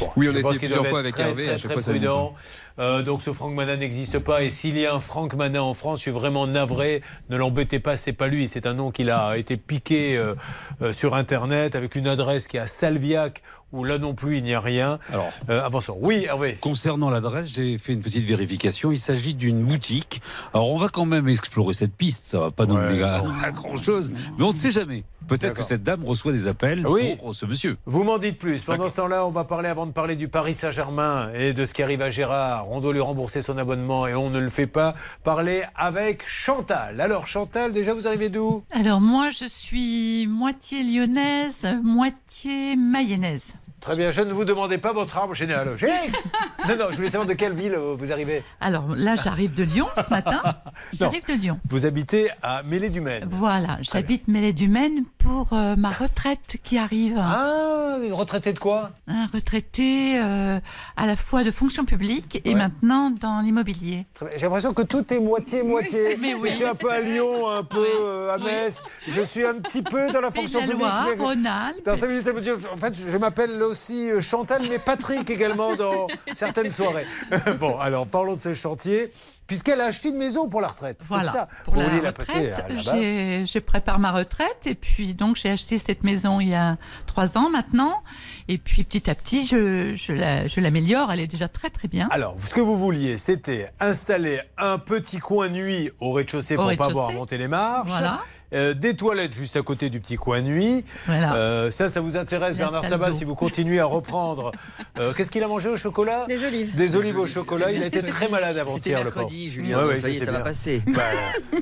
Bon, 0.00 0.10
Oui, 0.16 0.28
on 0.28 0.36
a 0.36 0.38
essayé 0.38 0.58
plusieurs 0.58 0.86
fois 0.86 0.98
avec 1.00 1.14
très, 1.14 1.22
Hervé, 1.22 1.44
Très, 1.44 1.54
à 1.54 1.58
chaque 1.58 1.64
très 1.64 1.74
fois, 1.74 1.82
ça 1.82 1.92
ne 1.92 1.96
prudent. 1.96 2.34
Euh, 2.78 3.02
donc 3.02 3.22
ce 3.22 3.32
Franck 3.32 3.54
Mana 3.54 3.76
n'existe 3.76 4.18
pas. 4.18 4.42
Et 4.42 4.50
s'il 4.50 4.78
y 4.78 4.86
a 4.86 4.94
un 4.94 5.00
Franck 5.00 5.34
Mana 5.34 5.62
en 5.62 5.74
France, 5.74 5.98
je 5.98 6.02
suis 6.02 6.10
vraiment 6.10 6.46
navré. 6.46 7.02
Ne 7.28 7.36
l'embêtez 7.36 7.80
pas, 7.80 7.96
c'est 7.96 8.12
pas 8.12 8.28
lui. 8.28 8.48
C'est 8.48 8.66
un 8.66 8.74
nom 8.74 8.90
qu'il 8.90 9.10
a 9.10 9.36
été 9.36 9.56
piqué 9.56 10.16
euh, 10.16 10.34
euh, 10.82 10.92
sur 10.92 11.14
Internet 11.14 11.74
avec 11.74 11.96
une 11.96 12.06
adresse 12.06 12.46
qui 12.46 12.56
est 12.56 12.60
à 12.60 12.66
Salviac, 12.66 13.42
où 13.72 13.84
là 13.84 13.98
non 13.98 14.14
plus 14.14 14.38
il 14.38 14.42
n'y 14.44 14.54
a 14.54 14.60
rien. 14.60 14.98
Alors, 15.12 15.30
Euh, 15.48 15.64
avançons. 15.64 15.96
Oui, 16.00 16.24
Hervé. 16.24 16.56
Concernant 16.60 17.10
l'adresse, 17.10 17.48
j'ai 17.54 17.78
fait 17.78 17.92
une 17.92 18.00
petite 18.00 18.24
vérification. 18.24 18.90
Il 18.92 18.98
s'agit 18.98 19.34
d'une 19.34 19.62
boutique. 19.64 20.20
Alors, 20.54 20.70
on 20.70 20.78
va 20.78 20.88
quand 20.88 21.04
même 21.04 21.28
explorer 21.28 21.74
cette 21.74 21.92
piste. 21.94 22.26
Ça 22.26 22.38
va 22.40 22.50
pas 22.50 22.66
nous 22.66 22.76
mener 22.76 23.02
à, 23.02 23.22
grand 23.52 23.76
chose, 23.82 24.12
mais 24.38 24.44
on 24.44 24.50
ne 24.50 24.56
sait 24.56 24.70
jamais. 24.70 25.04
Peut-être 25.26 25.52
que 25.54 25.62
cette 25.62 25.82
dame 25.82 26.04
reçoit 26.04 26.32
des 26.32 26.46
appels 26.48 26.86
Oui. 26.86 27.16
pour 27.18 27.34
ce 27.34 27.44
monsieur. 27.44 27.76
Vous 27.84 28.02
m'en 28.02 28.16
dites 28.16 28.38
plus. 28.38 28.62
Pendant 28.64 28.88
ce 28.88 28.96
temps-là, 28.96 29.26
on 29.26 29.30
va 29.30 29.44
parler 29.44 29.68
avant 29.68 29.84
de 29.84 29.92
parler 29.92 30.16
du 30.16 30.28
Paris 30.28 30.54
Saint-Germain 30.54 31.30
et 31.34 31.52
de 31.52 31.66
ce 31.66 31.74
qui 31.74 31.82
arrive 31.82 32.00
à 32.00 32.10
Gérard. 32.10 32.70
On 32.70 32.80
doit 32.80 32.94
lui 32.94 33.00
rembourser 33.00 33.42
son 33.42 33.58
abonnement 33.58 34.06
et 34.06 34.14
on 34.14 34.30
ne 34.30 34.38
le 34.38 34.48
fait 34.48 34.66
pas. 34.66 34.94
Parler 35.24 35.64
avec 35.76 36.26
Chantal. 36.26 36.98
Alors 37.02 37.26
Chantal, 37.26 37.72
déjà 37.72 37.92
vous 37.92 38.06
arrivez 38.06 38.30
d'où? 38.30 38.62
Alors 38.70 39.02
moi, 39.02 39.28
je 39.30 39.44
suis 39.46 40.26
moitié 40.26 40.82
lyonnaise, 40.82 41.66
moitié 41.82 42.76
mayonnaise. 42.76 43.54
Très 43.80 43.94
bien, 43.96 44.10
je 44.10 44.20
ne 44.22 44.32
vous 44.32 44.44
demandais 44.44 44.78
pas 44.78 44.92
votre 44.92 45.16
arbre 45.16 45.34
généalogique. 45.34 45.88
non, 46.68 46.76
non, 46.76 46.86
je 46.90 46.96
voulais 46.96 47.08
savoir 47.10 47.26
de 47.28 47.34
quelle 47.34 47.54
ville 47.54 47.74
euh, 47.74 47.94
vous 47.96 48.10
arrivez. 48.12 48.42
Alors 48.60 48.94
là, 48.96 49.14
j'arrive 49.14 49.54
de 49.54 49.62
Lyon 49.62 49.86
ce 50.04 50.10
matin. 50.10 50.40
J'arrive 50.92 51.24
de 51.28 51.34
Lyon. 51.34 51.60
Vous 51.68 51.86
habitez 51.86 52.28
à 52.42 52.62
Mêlée-du-Maine. 52.64 53.28
Voilà, 53.30 53.78
j'habite 53.80 54.26
Mêlée-du-Maine 54.28 55.04
pour 55.18 55.52
euh, 55.52 55.76
ma 55.76 55.90
retraite 55.90 56.56
qui 56.62 56.76
arrive. 56.78 57.16
Ah, 57.18 57.96
une 58.02 58.12
retraitée 58.12 58.52
de 58.52 58.58
quoi? 58.58 58.90
Un 59.06 59.26
retraité 59.26 60.18
euh, 60.20 60.58
à 60.96 61.06
la 61.06 61.16
fois 61.16 61.44
de 61.44 61.50
fonction 61.50 61.84
publique 61.84 62.40
et 62.44 62.50
Ouais. 62.50 62.54
maintenant 62.54 63.10
dans 63.10 63.40
l'immobilier. 63.40 64.06
J'ai 64.36 64.42
l'impression 64.42 64.72
que 64.74 64.82
tout 64.82 65.12
est 65.14 65.20
moitié-moitié. 65.20 66.18
Oui. 66.20 66.34
Je 66.44 66.54
suis 66.54 66.64
un 66.64 66.74
peu 66.74 66.90
à 66.90 67.00
Lyon, 67.00 67.48
un 67.48 67.64
peu 67.64 67.84
euh, 67.86 68.34
à 68.34 68.38
Metz. 68.38 68.82
Je 69.06 69.20
suis 69.22 69.44
un 69.44 69.54
petit 69.54 69.82
peu 69.82 70.10
dans 70.10 70.20
la 70.20 70.30
fonction 70.30 70.60
la 70.60 70.66
publique. 70.66 70.82
Loire, 70.82 71.06
Rhône-Alpes. 71.18 71.84
Dans 71.84 71.96
5 71.96 72.06
minutes, 72.08 72.24
elle 72.26 72.32
vous 72.34 72.40
dire, 72.40 72.54
en 72.72 72.76
fait, 72.76 72.94
je 72.96 73.16
m'appelle 73.16 73.56
aussi 73.78 74.10
euh, 74.10 74.20
Chantal, 74.20 74.62
mais 74.68 74.78
Patrick 74.78 75.30
également 75.30 75.76
dans 75.76 76.08
certaines 76.32 76.70
soirées. 76.70 77.06
bon, 77.60 77.78
alors 77.78 78.06
parlons 78.06 78.34
de 78.34 78.40
ce 78.40 78.52
chantier, 78.52 79.10
puisqu'elle 79.46 79.80
a 79.80 79.84
acheté 79.86 80.08
une 80.08 80.16
maison 80.16 80.48
pour 80.48 80.60
la 80.60 80.68
retraite. 80.68 81.00
Voilà, 81.06 81.32
ça. 81.32 81.48
pour 81.64 81.74
Vous 81.74 81.80
la 81.80 82.10
retraite, 82.10 83.46
je 83.46 83.58
prépare 83.60 83.98
ma 83.98 84.12
retraite 84.12 84.66
et 84.66 84.74
puis 84.74 85.14
donc 85.14 85.36
j'ai 85.36 85.50
acheté 85.50 85.78
cette 85.78 86.02
maison 86.02 86.40
il 86.40 86.48
y 86.48 86.54
a 86.54 86.76
trois 87.06 87.38
ans 87.38 87.50
maintenant 87.50 88.02
et 88.48 88.58
puis 88.58 88.82
petit 88.84 89.08
à 89.08 89.14
petit 89.14 89.46
je, 89.46 89.94
je 89.94 90.12
la- 90.12 90.46
je 90.46 90.60
l'améliore, 90.60 91.12
elle 91.12 91.20
est 91.20 91.26
déjà 91.26 91.48
très 91.48 91.70
très 91.70 91.88
bien. 91.88 92.08
Alors, 92.10 92.34
ce 92.40 92.54
que 92.54 92.60
vous 92.60 92.76
vouliez, 92.76 93.16
c'était 93.18 93.70
installer 93.80 94.40
un 94.58 94.78
petit 94.78 95.18
coin 95.18 95.48
nuit 95.48 95.90
au 96.00 96.12
rez-de-chaussée 96.12 96.54
Au 96.54 96.58
pour 96.58 96.64
pas 96.66 96.70
rez-de-chaussée. 96.70 96.90
avoir 96.90 97.08
à 97.10 97.12
monter 97.12 97.38
les 97.38 97.48
marches. 97.48 97.88
Voilà. 97.90 98.20
Euh, 98.54 98.72
des 98.74 98.96
toilettes 98.96 99.34
juste 99.34 99.56
à 99.56 99.62
côté 99.62 99.90
du 99.90 100.00
petit 100.00 100.16
coin 100.16 100.40
nuit. 100.40 100.84
Voilà. 101.06 101.34
Euh, 101.34 101.70
ça, 101.70 101.88
ça 101.88 102.00
vous 102.00 102.16
intéresse, 102.16 102.56
La 102.56 102.64
Bernard 102.64 102.84
Sabat, 102.86 103.12
si 103.12 103.24
vous 103.24 103.34
continuez 103.34 103.80
à 103.80 103.84
reprendre. 103.86 104.52
Euh, 104.98 105.12
Qu'est-ce 105.12 105.30
qu'il 105.30 105.42
a 105.44 105.48
mangé 105.48 105.68
au 105.68 105.76
chocolat? 105.76 106.24
Des 106.26 106.44
olives. 106.44 106.74
Des 106.74 106.96
olives 106.96 107.18
au 107.18 107.26
chocolat. 107.26 107.70
Il 107.70 107.80
a 107.82 107.86
été 107.86 108.02
très 108.02 108.28
malade 108.28 108.56
avant-hier, 108.58 108.98
le 109.04 109.10
pauvre. 109.10 109.16
mercredi, 109.20 109.48
Julien, 109.48 109.78
Ouais, 109.78 109.84
ouais, 109.90 110.00
ça 110.00 110.08
y 110.08 110.16
est, 110.16 110.24
ça 110.24 110.32
va 110.32 110.40
passer. 110.40 110.82
Bah, 110.88 111.02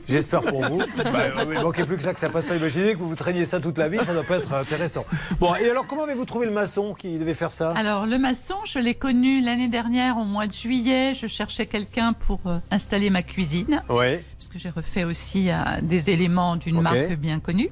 J'espère 0.08 0.42
pour 0.42 0.62
vous. 0.64 0.78
Bah, 0.78 0.84
euh, 1.04 1.54
il 1.54 1.60
manquait 1.60 1.84
plus 1.84 1.96
que 1.98 2.02
ça, 2.02 2.14
que 2.14 2.20
ça 2.20 2.30
passe 2.30 2.46
pas. 2.46 2.56
Imaginez 2.56 2.94
que 2.94 2.98
vous 2.98 3.08
vous 3.08 3.14
traîniez 3.14 3.44
ça 3.44 3.60
toute 3.60 3.76
la 3.76 3.88
vie, 3.88 3.98
ça 3.98 4.14
doit 4.14 4.22
pas 4.24 4.36
être 4.36 4.54
intéressant. 4.54 5.04
Bon, 5.38 5.54
et 5.56 5.68
alors, 5.68 5.86
comment 5.86 6.04
avez-vous 6.04 6.24
trouvé 6.24 6.46
le 6.46 6.52
maçon 6.52 6.94
qui 6.94 7.18
devait 7.18 7.34
faire 7.34 7.52
ça? 7.52 7.72
Alors 7.76 8.06
le 8.06 8.16
maçon, 8.18 8.54
je 8.64 8.78
l'ai 8.78 8.94
connu 8.94 9.42
l'année 9.42 9.68
dernière 9.68 10.16
au 10.16 10.24
mois 10.24 10.46
de 10.46 10.52
juillet. 10.52 11.12
Je 11.14 11.26
cherchais 11.26 11.66
quelqu'un 11.66 12.14
pour 12.14 12.40
euh, 12.46 12.58
installer 12.70 13.10
ma 13.10 13.22
cuisine. 13.22 13.82
Oui. 13.90 14.18
Que 14.52 14.58
j'ai 14.58 14.70
refait 14.70 15.04
aussi 15.04 15.50
euh, 15.50 15.54
des 15.82 16.10
éléments 16.10 16.56
d'une 16.56 16.80
marque 16.80 17.12
bien 17.14 17.40
connue. 17.40 17.68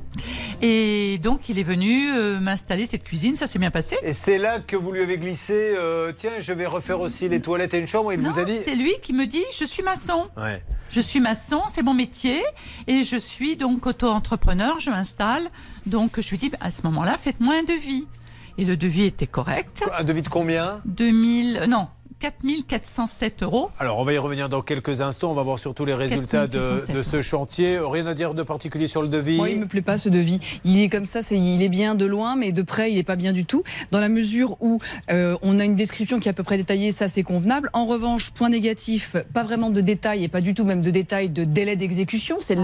Et 0.60 1.18
donc 1.22 1.48
il 1.48 1.58
est 1.58 1.62
venu 1.64 2.10
euh, 2.10 2.40
m'installer 2.40 2.86
cette 2.86 3.04
cuisine. 3.04 3.36
Ça 3.36 3.46
s'est 3.46 3.58
bien 3.58 3.70
passé. 3.70 3.96
Et 4.02 4.12
c'est 4.12 4.38
là 4.38 4.60
que 4.60 4.76
vous 4.76 4.90
lui 4.92 5.00
avez 5.00 5.18
glissé, 5.18 5.74
euh, 5.76 6.12
tiens, 6.16 6.40
je 6.40 6.52
vais 6.52 6.66
refaire 6.66 7.00
aussi 7.00 7.28
les 7.28 7.40
toilettes 7.40 7.74
et 7.74 7.78
une 7.78 7.86
chambre, 7.86 8.12
et 8.12 8.16
il 8.16 8.20
Non, 8.20 8.30
vous 8.30 8.38
a 8.38 8.44
dit 8.44 8.56
c'est 8.56 8.74
lui 8.74 8.92
qui 9.02 9.12
me 9.12 9.26
dit 9.26 9.44
je 9.56 9.64
suis 9.64 9.82
maçon. 9.82 10.28
Ouais. 10.36 10.62
Je 10.90 11.00
suis 11.00 11.20
maçon, 11.20 11.62
c'est 11.68 11.82
mon 11.82 11.94
métier, 11.94 12.42
et 12.86 13.02
je 13.04 13.16
suis 13.16 13.56
donc 13.56 13.86
auto-entrepreneur, 13.86 14.78
je 14.80 14.90
m'installe. 14.90 15.42
Donc 15.86 16.20
je 16.20 16.30
lui 16.30 16.38
dis, 16.38 16.50
bah, 16.50 16.58
à 16.60 16.70
ce 16.70 16.82
moment-là, 16.84 17.16
faites-moi 17.18 17.54
un 17.54 17.64
devis. 17.64 18.06
Et 18.58 18.64
le 18.64 18.76
devis 18.76 19.04
était 19.04 19.26
correct. 19.26 19.84
Un 19.98 20.04
devis 20.04 20.22
de 20.22 20.28
combien? 20.28 20.80
2000, 20.84 21.64
non, 21.68 21.88
4407 22.24 23.42
euros. 23.42 23.68
Alors, 23.78 23.98
on 23.98 24.04
va 24.04 24.14
y 24.14 24.18
revenir 24.18 24.48
dans 24.48 24.62
quelques 24.62 25.02
instants. 25.02 25.30
On 25.30 25.34
va 25.34 25.42
voir 25.42 25.58
surtout 25.58 25.84
les 25.84 25.92
résultats 25.92 26.46
de, 26.46 26.58
4407, 26.58 26.96
de 26.96 27.02
ce 27.02 27.20
chantier. 27.20 27.78
Rien 27.78 28.06
à 28.06 28.14
dire 28.14 28.32
de 28.32 28.42
particulier 28.42 28.88
sur 28.88 29.02
le 29.02 29.08
devis? 29.08 29.36
Moi, 29.36 29.50
il 29.50 29.60
me 29.60 29.66
plaît 29.66 29.82
pas 29.82 29.98
ce 29.98 30.08
devis. 30.08 30.40
Il 30.64 30.80
est 30.80 30.88
comme 30.88 31.04
ça, 31.04 31.20
c'est, 31.20 31.38
il 31.38 31.62
est 31.62 31.68
bien 31.68 31.94
de 31.94 32.06
loin, 32.06 32.34
mais 32.34 32.52
de 32.52 32.62
près, 32.62 32.90
il 32.90 32.96
est 32.98 33.02
pas 33.02 33.16
bien 33.16 33.34
du 33.34 33.44
tout. 33.44 33.62
Dans 33.90 34.00
la 34.00 34.08
mesure 34.08 34.56
où 34.60 34.78
euh, 35.10 35.36
on 35.42 35.60
a 35.60 35.66
une 35.66 35.76
description 35.76 36.18
qui 36.18 36.28
est 36.28 36.30
à 36.30 36.34
peu 36.34 36.42
près 36.42 36.56
détaillée, 36.56 36.92
ça 36.92 37.08
c'est 37.08 37.22
convenable. 37.24 37.68
En 37.74 37.84
revanche, 37.84 38.30
point 38.30 38.48
négatif, 38.48 39.16
pas 39.34 39.42
vraiment 39.42 39.68
de 39.68 39.82
détails 39.82 40.24
et 40.24 40.28
pas 40.28 40.40
du 40.40 40.54
tout 40.54 40.64
même 40.64 40.80
de 40.80 40.90
détails 40.90 41.28
de 41.28 41.44
délai 41.44 41.76
d'exécution. 41.76 42.38
C'est, 42.40 42.56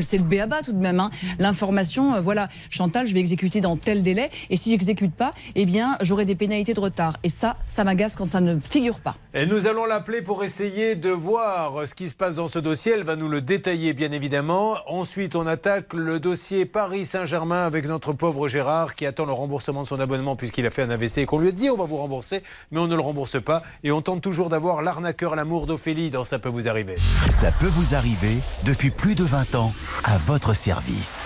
c'est 0.00 0.16
le 0.18 0.24
béaba 0.24 0.62
tout 0.62 0.72
de 0.72 0.78
même. 0.78 1.00
hein. 1.00 1.10
L'information, 1.38 2.14
euh, 2.14 2.20
voilà, 2.22 2.48
Chantal, 2.70 3.06
je 3.06 3.12
vais 3.12 3.20
exécuter 3.20 3.60
dans 3.60 3.76
tel 3.76 4.02
délai, 4.02 4.30
et 4.48 4.56
si 4.56 4.70
j'exécute 4.70 5.12
pas, 5.12 5.32
eh 5.54 5.66
bien, 5.66 5.98
j'aurai 6.00 6.24
des 6.24 6.34
pénalités 6.34 6.72
de 6.72 6.80
retard. 6.80 7.18
Et 7.24 7.28
ça, 7.28 7.56
ça 7.66 7.84
m'agace 7.84 8.14
quand 8.14 8.24
ça 8.24 8.40
ne 8.40 8.56
figure 8.58 9.00
pas. 9.02 9.16
Et 9.34 9.46
nous 9.46 9.66
allons 9.66 9.84
l'appeler 9.84 10.22
pour 10.22 10.44
essayer 10.44 10.94
de 10.94 11.10
voir 11.10 11.86
ce 11.86 11.94
qui 11.94 12.08
se 12.08 12.14
passe 12.14 12.36
dans 12.36 12.48
ce 12.48 12.58
dossier. 12.58 12.92
Elle 12.92 13.04
va 13.04 13.16
nous 13.16 13.28
le 13.28 13.40
détailler, 13.40 13.92
bien 13.92 14.12
évidemment. 14.12 14.76
Ensuite, 14.86 15.36
on 15.36 15.46
attaque 15.46 15.94
le 15.94 16.20
dossier 16.20 16.66
Paris 16.66 17.06
Saint-Germain 17.06 17.66
avec 17.66 17.86
notre 17.86 18.12
pauvre 18.12 18.48
Gérard 18.48 18.94
qui 18.94 19.06
attend 19.06 19.26
le 19.26 19.32
remboursement 19.32 19.82
de 19.82 19.88
son 19.88 20.00
abonnement 20.00 20.36
puisqu'il 20.36 20.66
a 20.66 20.70
fait 20.70 20.82
un 20.82 20.90
AVC 20.90 21.18
et 21.18 21.26
qu'on 21.26 21.38
lui 21.38 21.48
a 21.48 21.52
dit 21.52 21.70
on 21.70 21.76
va 21.76 21.84
vous 21.84 21.96
rembourser, 21.96 22.42
mais 22.70 22.80
on 22.80 22.86
ne 22.86 22.96
le 22.96 23.02
rembourse 23.02 23.42
pas. 23.42 23.62
Et 23.84 23.92
on 23.92 24.02
tente 24.02 24.22
toujours 24.22 24.48
d'avoir 24.48 24.82
l'arnaqueur, 24.82 25.36
l'amour 25.36 25.66
d'Ophélie 25.66 26.10
dans 26.10 26.24
Ça 26.24 26.38
peut 26.38 26.48
vous 26.48 26.68
arriver. 26.68 26.96
Ça 27.30 27.50
peut 27.52 27.66
vous 27.66 27.94
arriver 27.94 28.38
depuis 28.64 28.90
plus 28.90 29.14
de 29.14 29.24
20 29.24 29.54
ans 29.54 29.72
à 30.04 30.16
votre 30.18 30.54
service. 30.54 31.22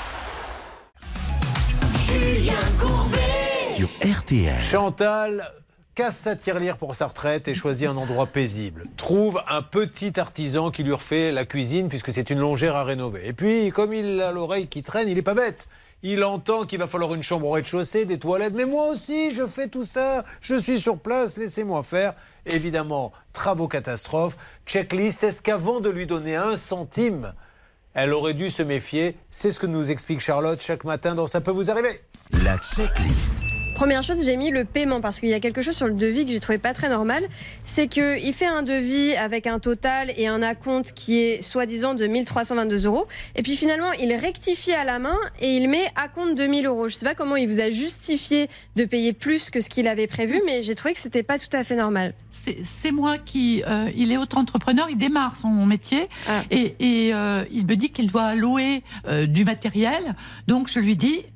Julien 2.07 2.55
Courbet. 2.79 3.19
Sur 3.77 3.89
RTL. 4.03 4.61
Chantal 4.61 5.53
casse 5.97 6.19
sa 6.19 6.37
tirelire 6.37 6.77
pour 6.77 6.95
sa 6.95 7.07
retraite 7.07 7.49
et 7.49 7.55
choisit 7.55 7.89
un 7.89 7.97
endroit 7.97 8.27
paisible. 8.27 8.85
Trouve 8.99 9.43
un 9.49 9.63
petit 9.63 10.21
artisan 10.21 10.71
qui 10.71 10.83
lui 10.83 10.93
refait 10.93 11.33
la 11.33 11.47
cuisine 11.47 11.89
puisque 11.89 12.13
c'est 12.13 12.29
une 12.29 12.39
longère 12.39 12.77
à 12.77 12.85
rénover. 12.85 13.27
Et 13.27 13.33
puis, 13.33 13.71
comme 13.71 13.95
il 13.95 14.21
a 14.21 14.31
l'oreille 14.31 14.69
qui 14.69 14.83
traîne, 14.83 15.09
il 15.09 15.15
n'est 15.15 15.23
pas 15.23 15.35
bête. 15.35 15.67
Il 16.03 16.23
entend 16.23 16.67
qu'il 16.67 16.79
va 16.79 16.87
falloir 16.87 17.15
une 17.15 17.23
chambre 17.23 17.47
au 17.47 17.53
rez-de-chaussée, 17.53 18.05
des 18.05 18.19
toilettes. 18.19 18.53
Mais 18.55 18.67
moi 18.67 18.91
aussi, 18.91 19.35
je 19.35 19.47
fais 19.47 19.69
tout 19.69 19.85
ça. 19.85 20.27
Je 20.43 20.55
suis 20.55 20.79
sur 20.79 20.99
place, 20.99 21.39
laissez-moi 21.39 21.83
faire. 21.83 22.13
Évidemment, 22.45 23.13
travaux 23.33 23.67
catastrophes. 23.67 24.37
Checklist, 24.67 25.25
est-ce 25.25 25.41
qu'avant 25.41 25.81
de 25.81 25.89
lui 25.89 26.07
donner 26.07 26.37
un 26.37 26.57
centime, 26.57 27.33
elle 27.95 28.13
aurait 28.13 28.35
dû 28.35 28.51
se 28.51 28.63
méfier? 28.63 29.17
C'est 29.31 29.51
ce 29.51 29.59
que 29.59 29.67
nous 29.67 29.91
explique 29.91 30.21
Charlotte 30.21 30.61
chaque 30.61 30.85
matin 30.85 31.15
dans 31.15 31.27
Ça 31.27 31.41
peut 31.41 31.53
vous 31.53 31.71
arriver. 31.71 32.03
La 32.45 32.59
checklist. 32.59 33.56
Première 33.77 34.03
chose, 34.03 34.25
j'ai 34.25 34.39
mis 34.39 34.51
le 34.51 34.65
paiement 34.65 35.03
parce 35.03 35.21
qu'il 35.21 35.29
y 35.29 35.35
a 35.35 35.39
quelque 35.39 35.61
chose 35.61 35.77
sur 35.77 35.87
le 35.87 35.93
devis 35.93 36.25
que 36.25 36.33
j'ai 36.33 36.41
trouvé 36.41 36.57
pas 36.57 36.73
très 36.73 36.89
normal. 36.89 37.23
C'est 37.67 37.89
qu'il 37.89 38.33
fait 38.33 38.47
un 38.47 38.63
devis 38.63 39.15
avec 39.17 39.47
un 39.47 39.59
total 39.59 40.15
et 40.17 40.27
un 40.27 40.41
acompte 40.41 40.93
qui 40.95 41.19
est 41.19 41.43
soi-disant 41.43 41.93
de 41.93 42.07
1322 42.07 42.87
euros. 42.87 43.07
Et 43.35 43.43
puis 43.43 43.55
finalement, 43.55 43.93
il 43.93 44.15
rectifie 44.15 44.73
à 44.73 44.85
la 44.85 44.99
main 44.99 45.19
et 45.43 45.59
il 45.59 45.69
met 45.69 45.85
acompte 45.95 46.39
de 46.39 46.47
1000 46.47 46.65
euros. 46.65 46.89
Je 46.89 46.95
sais 46.95 47.05
pas 47.05 47.15
comment 47.15 47.37
il 47.37 47.47
vous 47.49 47.61
a 47.61 47.69
justifié 47.69 48.49
de 48.77 48.87
payer 48.87 49.13
plus 49.13 49.51
que 49.51 49.61
ce 49.61 49.69
qu'il 49.69 49.89
avait 49.89 50.07
prévu, 50.07 50.41
mais 50.47 50.63
j'ai 50.63 50.75
trouvé 50.75 50.95
que 50.95 51.01
c'était 51.01 51.23
pas 51.23 51.39
tout 51.39 51.55
à 51.55 51.63
fait 51.63 51.77
normal. 51.77 52.15
C'est 52.31 52.93
moi 52.93 53.19
qui. 53.19 53.63
euh, 53.69 53.91
il 53.95 54.11
est 54.11 54.17
auto-entrepreneur, 54.17 54.87
il 54.89 54.97
démarre 54.97 55.37
son 55.37 55.51
métier 55.67 56.09
et, 56.51 56.77
et, 56.81 57.13
euh, 57.13 57.45
il 57.51 57.67
me 57.67 57.77
dit 57.77 57.91
qu'il 57.91 58.07
doit 58.11 58.35
louer 58.37 58.83
euh, 59.07 59.27
du 59.27 59.45
matériel. 59.45 60.15
Donc 60.47 60.69
je 60.71 60.81
lui 60.81 60.97
dis 60.97 61.27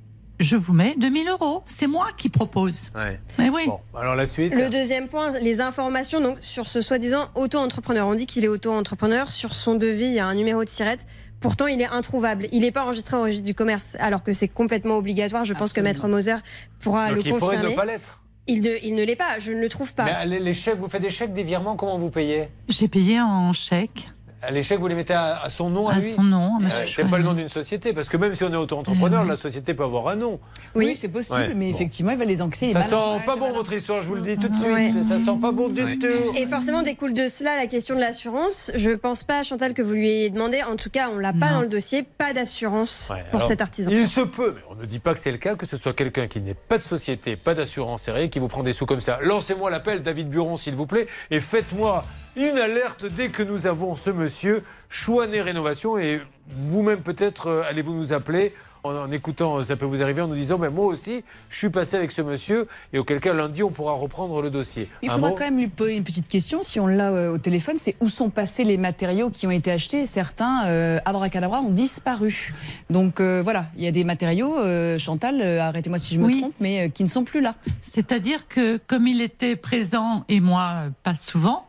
je 0.40 0.56
vous 0.56 0.72
mets 0.72 0.94
2000 0.98 1.28
euros. 1.28 1.62
C'est 1.66 1.86
moi 1.86 2.08
qui 2.16 2.28
propose. 2.28 2.90
Ouais. 2.96 3.20
Mais 3.38 3.48
oui. 3.50 3.62
Bon, 3.66 3.78
alors 3.96 4.16
la 4.16 4.26
suite. 4.26 4.54
Le 4.54 4.68
deuxième 4.68 5.06
point, 5.08 5.38
les 5.38 5.60
informations 5.60 6.20
donc 6.20 6.38
sur 6.40 6.66
ce 6.66 6.80
soi-disant 6.80 7.28
auto-entrepreneur. 7.34 8.06
On 8.08 8.14
dit 8.14 8.26
qu'il 8.26 8.44
est 8.44 8.48
auto-entrepreneur. 8.48 9.30
Sur 9.30 9.54
son 9.54 9.74
devis, 9.74 10.06
il 10.06 10.12
y 10.14 10.18
a 10.18 10.26
un 10.26 10.34
numéro 10.34 10.64
de 10.64 10.68
sirette. 10.68 11.00
Pourtant, 11.40 11.66
il 11.66 11.80
est 11.80 11.86
introuvable. 11.86 12.48
Il 12.52 12.60
n'est 12.62 12.70
pas 12.70 12.82
enregistré 12.84 13.16
au 13.16 13.22
registre 13.22 13.44
du 13.46 13.54
commerce, 13.54 13.96
alors 14.00 14.22
que 14.22 14.32
c'est 14.32 14.48
complètement 14.48 14.96
obligatoire. 14.96 15.44
Je 15.44 15.54
pense 15.54 15.72
que 15.72 15.80
Maître 15.80 16.06
Moser 16.08 16.36
pourra 16.80 17.08
Donc 17.08 17.16
le 17.18 17.26
il 17.26 17.34
pourrait 17.34 17.56
confirmer. 17.56 17.70
ne 17.70 17.76
pas 17.76 17.86
l'être. 17.86 18.20
Il, 18.46 18.62
ne- 18.62 18.76
il 18.82 18.94
ne 18.94 19.04
l'est 19.04 19.16
pas. 19.16 19.38
Je 19.38 19.52
ne 19.52 19.60
le 19.60 19.68
trouve 19.68 19.94
pas. 19.94 20.04
Mais 20.04 20.26
les 20.40 20.54
chèques, 20.54 20.78
vous 20.78 20.88
faites 20.88 21.02
des 21.02 21.10
chèques, 21.10 21.32
des 21.32 21.44
virements, 21.44 21.76
comment 21.76 21.98
vous 21.98 22.10
payez? 22.10 22.48
J'ai 22.68 22.88
payé 22.88 23.20
en 23.20 23.52
chèque. 23.52 24.06
Les 24.50 24.62
chèques, 24.62 24.80
vous 24.80 24.88
les 24.88 24.94
mettez 24.94 25.12
à, 25.12 25.42
à 25.42 25.50
son 25.50 25.68
nom, 25.68 25.88
à, 25.88 25.94
À 25.94 25.98
lui 25.98 26.12
son 26.12 26.22
nom, 26.22 26.58
à 26.60 26.64
Euh, 26.64 26.84
C'est 26.86 27.04
pas 27.04 27.18
le 27.18 27.24
nom 27.24 27.34
d'une 27.34 27.48
société, 27.48 27.92
parce 27.92 28.08
que 28.08 28.16
même 28.16 28.34
si 28.34 28.42
on 28.42 28.50
est 28.50 28.56
auto-entrepreneur, 28.56 29.22
la 29.24 29.36
société 29.36 29.74
peut 29.74 29.84
avoir 29.84 30.08
un 30.08 30.16
nom. 30.16 30.40
Oui, 30.74 30.94
c'est 30.94 31.08
possible, 31.08 31.38
Ouais, 31.38 31.52
mais 31.54 31.68
bon. 31.70 31.74
effectivement, 31.76 32.12
il 32.12 32.16
va 32.16 32.24
les 32.24 32.40
encaisser. 32.40 32.72
Ça 32.72 32.82
sent 32.82 33.22
pas 33.26 33.36
bon 33.36 33.52
votre 33.52 33.72
histoire, 33.74 34.00
je 34.00 34.08
vous 34.08 34.14
le 34.14 34.22
dis 34.22 34.36
tout 34.38 34.48
de 34.48 34.56
suite. 34.56 34.66
Ouais. 34.72 34.92
Ça 35.06 35.18
sent 35.18 35.38
pas 35.42 35.52
bon 35.52 35.68
du 35.68 35.98
tout. 35.98 36.06
Et 36.36 36.46
forcément 36.46 36.82
découle 36.82 37.12
de 37.12 37.28
cela 37.28 37.54
la 37.56 37.66
question 37.66 37.94
de 37.94 38.00
l'assurance. 38.00 38.70
Je 38.74 38.92
pense 38.92 39.24
pas, 39.24 39.42
Chantal, 39.42 39.74
que 39.74 39.82
vous 39.82 39.92
lui 39.92 40.08
ayez 40.08 40.30
demandé. 40.30 40.62
En 40.62 40.76
tout 40.76 40.88
cas, 40.90 41.10
on 41.14 41.18
l'a 41.18 41.34
pas 41.34 41.52
dans 41.52 41.60
le 41.60 41.68
dossier. 41.68 42.02
Pas 42.02 42.32
d'assurance 42.32 43.08
Ouais, 43.10 43.24
pour 43.30 43.40
alors, 43.40 43.48
cet 43.50 43.60
artisan. 43.60 43.90
Il 43.92 44.08
se 44.08 44.20
peut, 44.22 44.54
mais 44.56 44.62
on 44.70 44.74
ne 44.74 44.86
dit 44.86 45.00
pas 45.00 45.12
que 45.12 45.20
c'est 45.20 45.32
le 45.32 45.38
cas, 45.38 45.54
que 45.54 45.66
ce 45.66 45.76
soit 45.76 45.92
quelqu'un 45.92 46.26
qui 46.26 46.40
n'ait 46.40 46.54
pas 46.54 46.78
de 46.78 46.82
société, 46.82 47.36
pas 47.36 47.54
d'assurance 47.54 48.02
serrée, 48.02 48.30
qui 48.30 48.38
vous 48.38 48.48
prend 48.48 48.62
des 48.62 48.72
sous 48.72 48.86
comme 48.86 49.00
ça. 49.02 49.18
Lancez-moi 49.22 49.70
l'appel, 49.70 50.00
David 50.02 50.30
Buron, 50.30 50.56
s'il 50.56 50.74
vous 50.74 50.86
plaît, 50.86 51.06
et 51.30 51.40
faites-moi 51.40 52.02
une 52.40 52.58
alerte 52.58 53.06
dès 53.06 53.28
que 53.28 53.42
nous 53.42 53.66
avons 53.66 53.94
ce 53.94 54.10
monsieur, 54.10 54.62
Chouanet 54.88 55.42
Rénovation, 55.42 55.98
et 55.98 56.20
vous-même 56.56 57.00
peut-être 57.00 57.46
euh, 57.48 57.62
allez-vous 57.68 57.94
nous 57.94 58.12
appeler. 58.12 58.54
En, 58.82 58.94
en 58.96 59.10
écoutant, 59.10 59.58
euh, 59.58 59.62
ça 59.62 59.76
peut 59.76 59.84
vous 59.84 60.02
arriver 60.02 60.22
en 60.22 60.26
nous 60.26 60.34
disant, 60.34 60.56
mais 60.56 60.70
moi 60.70 60.86
aussi, 60.86 61.22
je 61.50 61.58
suis 61.58 61.68
passé 61.68 61.96
avec 61.98 62.10
ce 62.12 62.22
monsieur, 62.22 62.66
et 62.94 62.98
auquel 62.98 63.20
cas 63.20 63.34
lundi, 63.34 63.62
on 63.62 63.68
pourra 63.68 63.92
reprendre 63.92 64.40
le 64.40 64.48
dossier. 64.48 64.88
Il 65.02 65.10
faudra 65.10 65.28
mot 65.28 65.34
quand 65.34 65.44
même 65.44 65.58
lui 65.58 65.68
poser 65.68 65.96
une 65.96 66.02
petite 66.02 66.28
question, 66.28 66.62
si 66.62 66.80
on 66.80 66.86
l'a 66.86 67.10
euh, 67.10 67.34
au 67.34 67.36
téléphone, 67.36 67.76
c'est 67.78 67.94
où 68.00 68.08
sont 68.08 68.30
passés 68.30 68.64
les 68.64 68.78
matériaux 68.78 69.28
qui 69.28 69.46
ont 69.46 69.50
été 69.50 69.70
achetés 69.70 70.06
Certains, 70.06 70.64
euh, 70.64 70.98
abracadabra, 71.04 71.60
ont 71.60 71.68
disparu. 71.68 72.54
Donc 72.88 73.20
euh, 73.20 73.42
voilà, 73.42 73.66
il 73.76 73.84
y 73.84 73.86
a 73.86 73.92
des 73.92 74.02
matériaux, 74.04 74.56
euh, 74.58 74.96
Chantal, 74.96 75.42
euh, 75.42 75.60
arrêtez-moi 75.60 75.98
si 75.98 76.14
je 76.14 76.18
me 76.18 76.24
Oui. 76.24 76.40
trompe, 76.40 76.54
mais 76.58 76.86
euh, 76.86 76.88
qui 76.88 77.04
ne 77.04 77.08
sont 77.10 77.24
plus 77.24 77.42
là. 77.42 77.56
C'est-à-dire 77.82 78.48
que 78.48 78.78
comme 78.78 79.06
il 79.06 79.20
était 79.20 79.56
présent 79.56 80.24
et 80.30 80.40
moi 80.40 80.84
pas 81.02 81.16
souvent, 81.16 81.66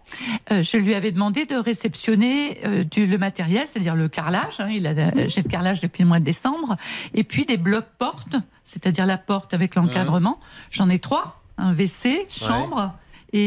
euh, 0.52 0.62
je 0.62 0.78
lui 0.78 0.94
avais 0.94 1.12
demandé 1.12 1.46
de 1.46 1.56
réceptionner 1.56 2.58
euh, 2.66 2.84
du, 2.84 3.06
le 3.08 3.18
matériel, 3.18 3.64
c'est-à-dire 3.68 3.96
le 3.96 4.08
carrelage. 4.08 4.60
hein, 4.60 4.70
il 4.72 4.88
a 4.88 4.92
euh, 4.92 5.28
j'ai 5.28 5.42
le 5.42 5.50
carrelage 5.50 5.82
depuis 5.82 6.04
le 6.04 6.10
mois 6.10 6.20
de 6.20 6.26
décembre, 6.26 6.76
et 7.14 7.24
puis 7.24 7.46
des 7.46 7.58
blocs 7.58 7.88
portes, 7.98 8.36
c'est-à-dire 8.64 9.06
la 9.06 9.18
porte 9.18 9.54
avec 9.54 9.76
l'encadrement. 9.76 10.40
J'en 10.72 10.90
ai 10.90 11.00
trois 11.00 11.42
un 11.58 11.74
WC, 11.74 12.28
chambre. 12.30 12.94
Et, 13.34 13.40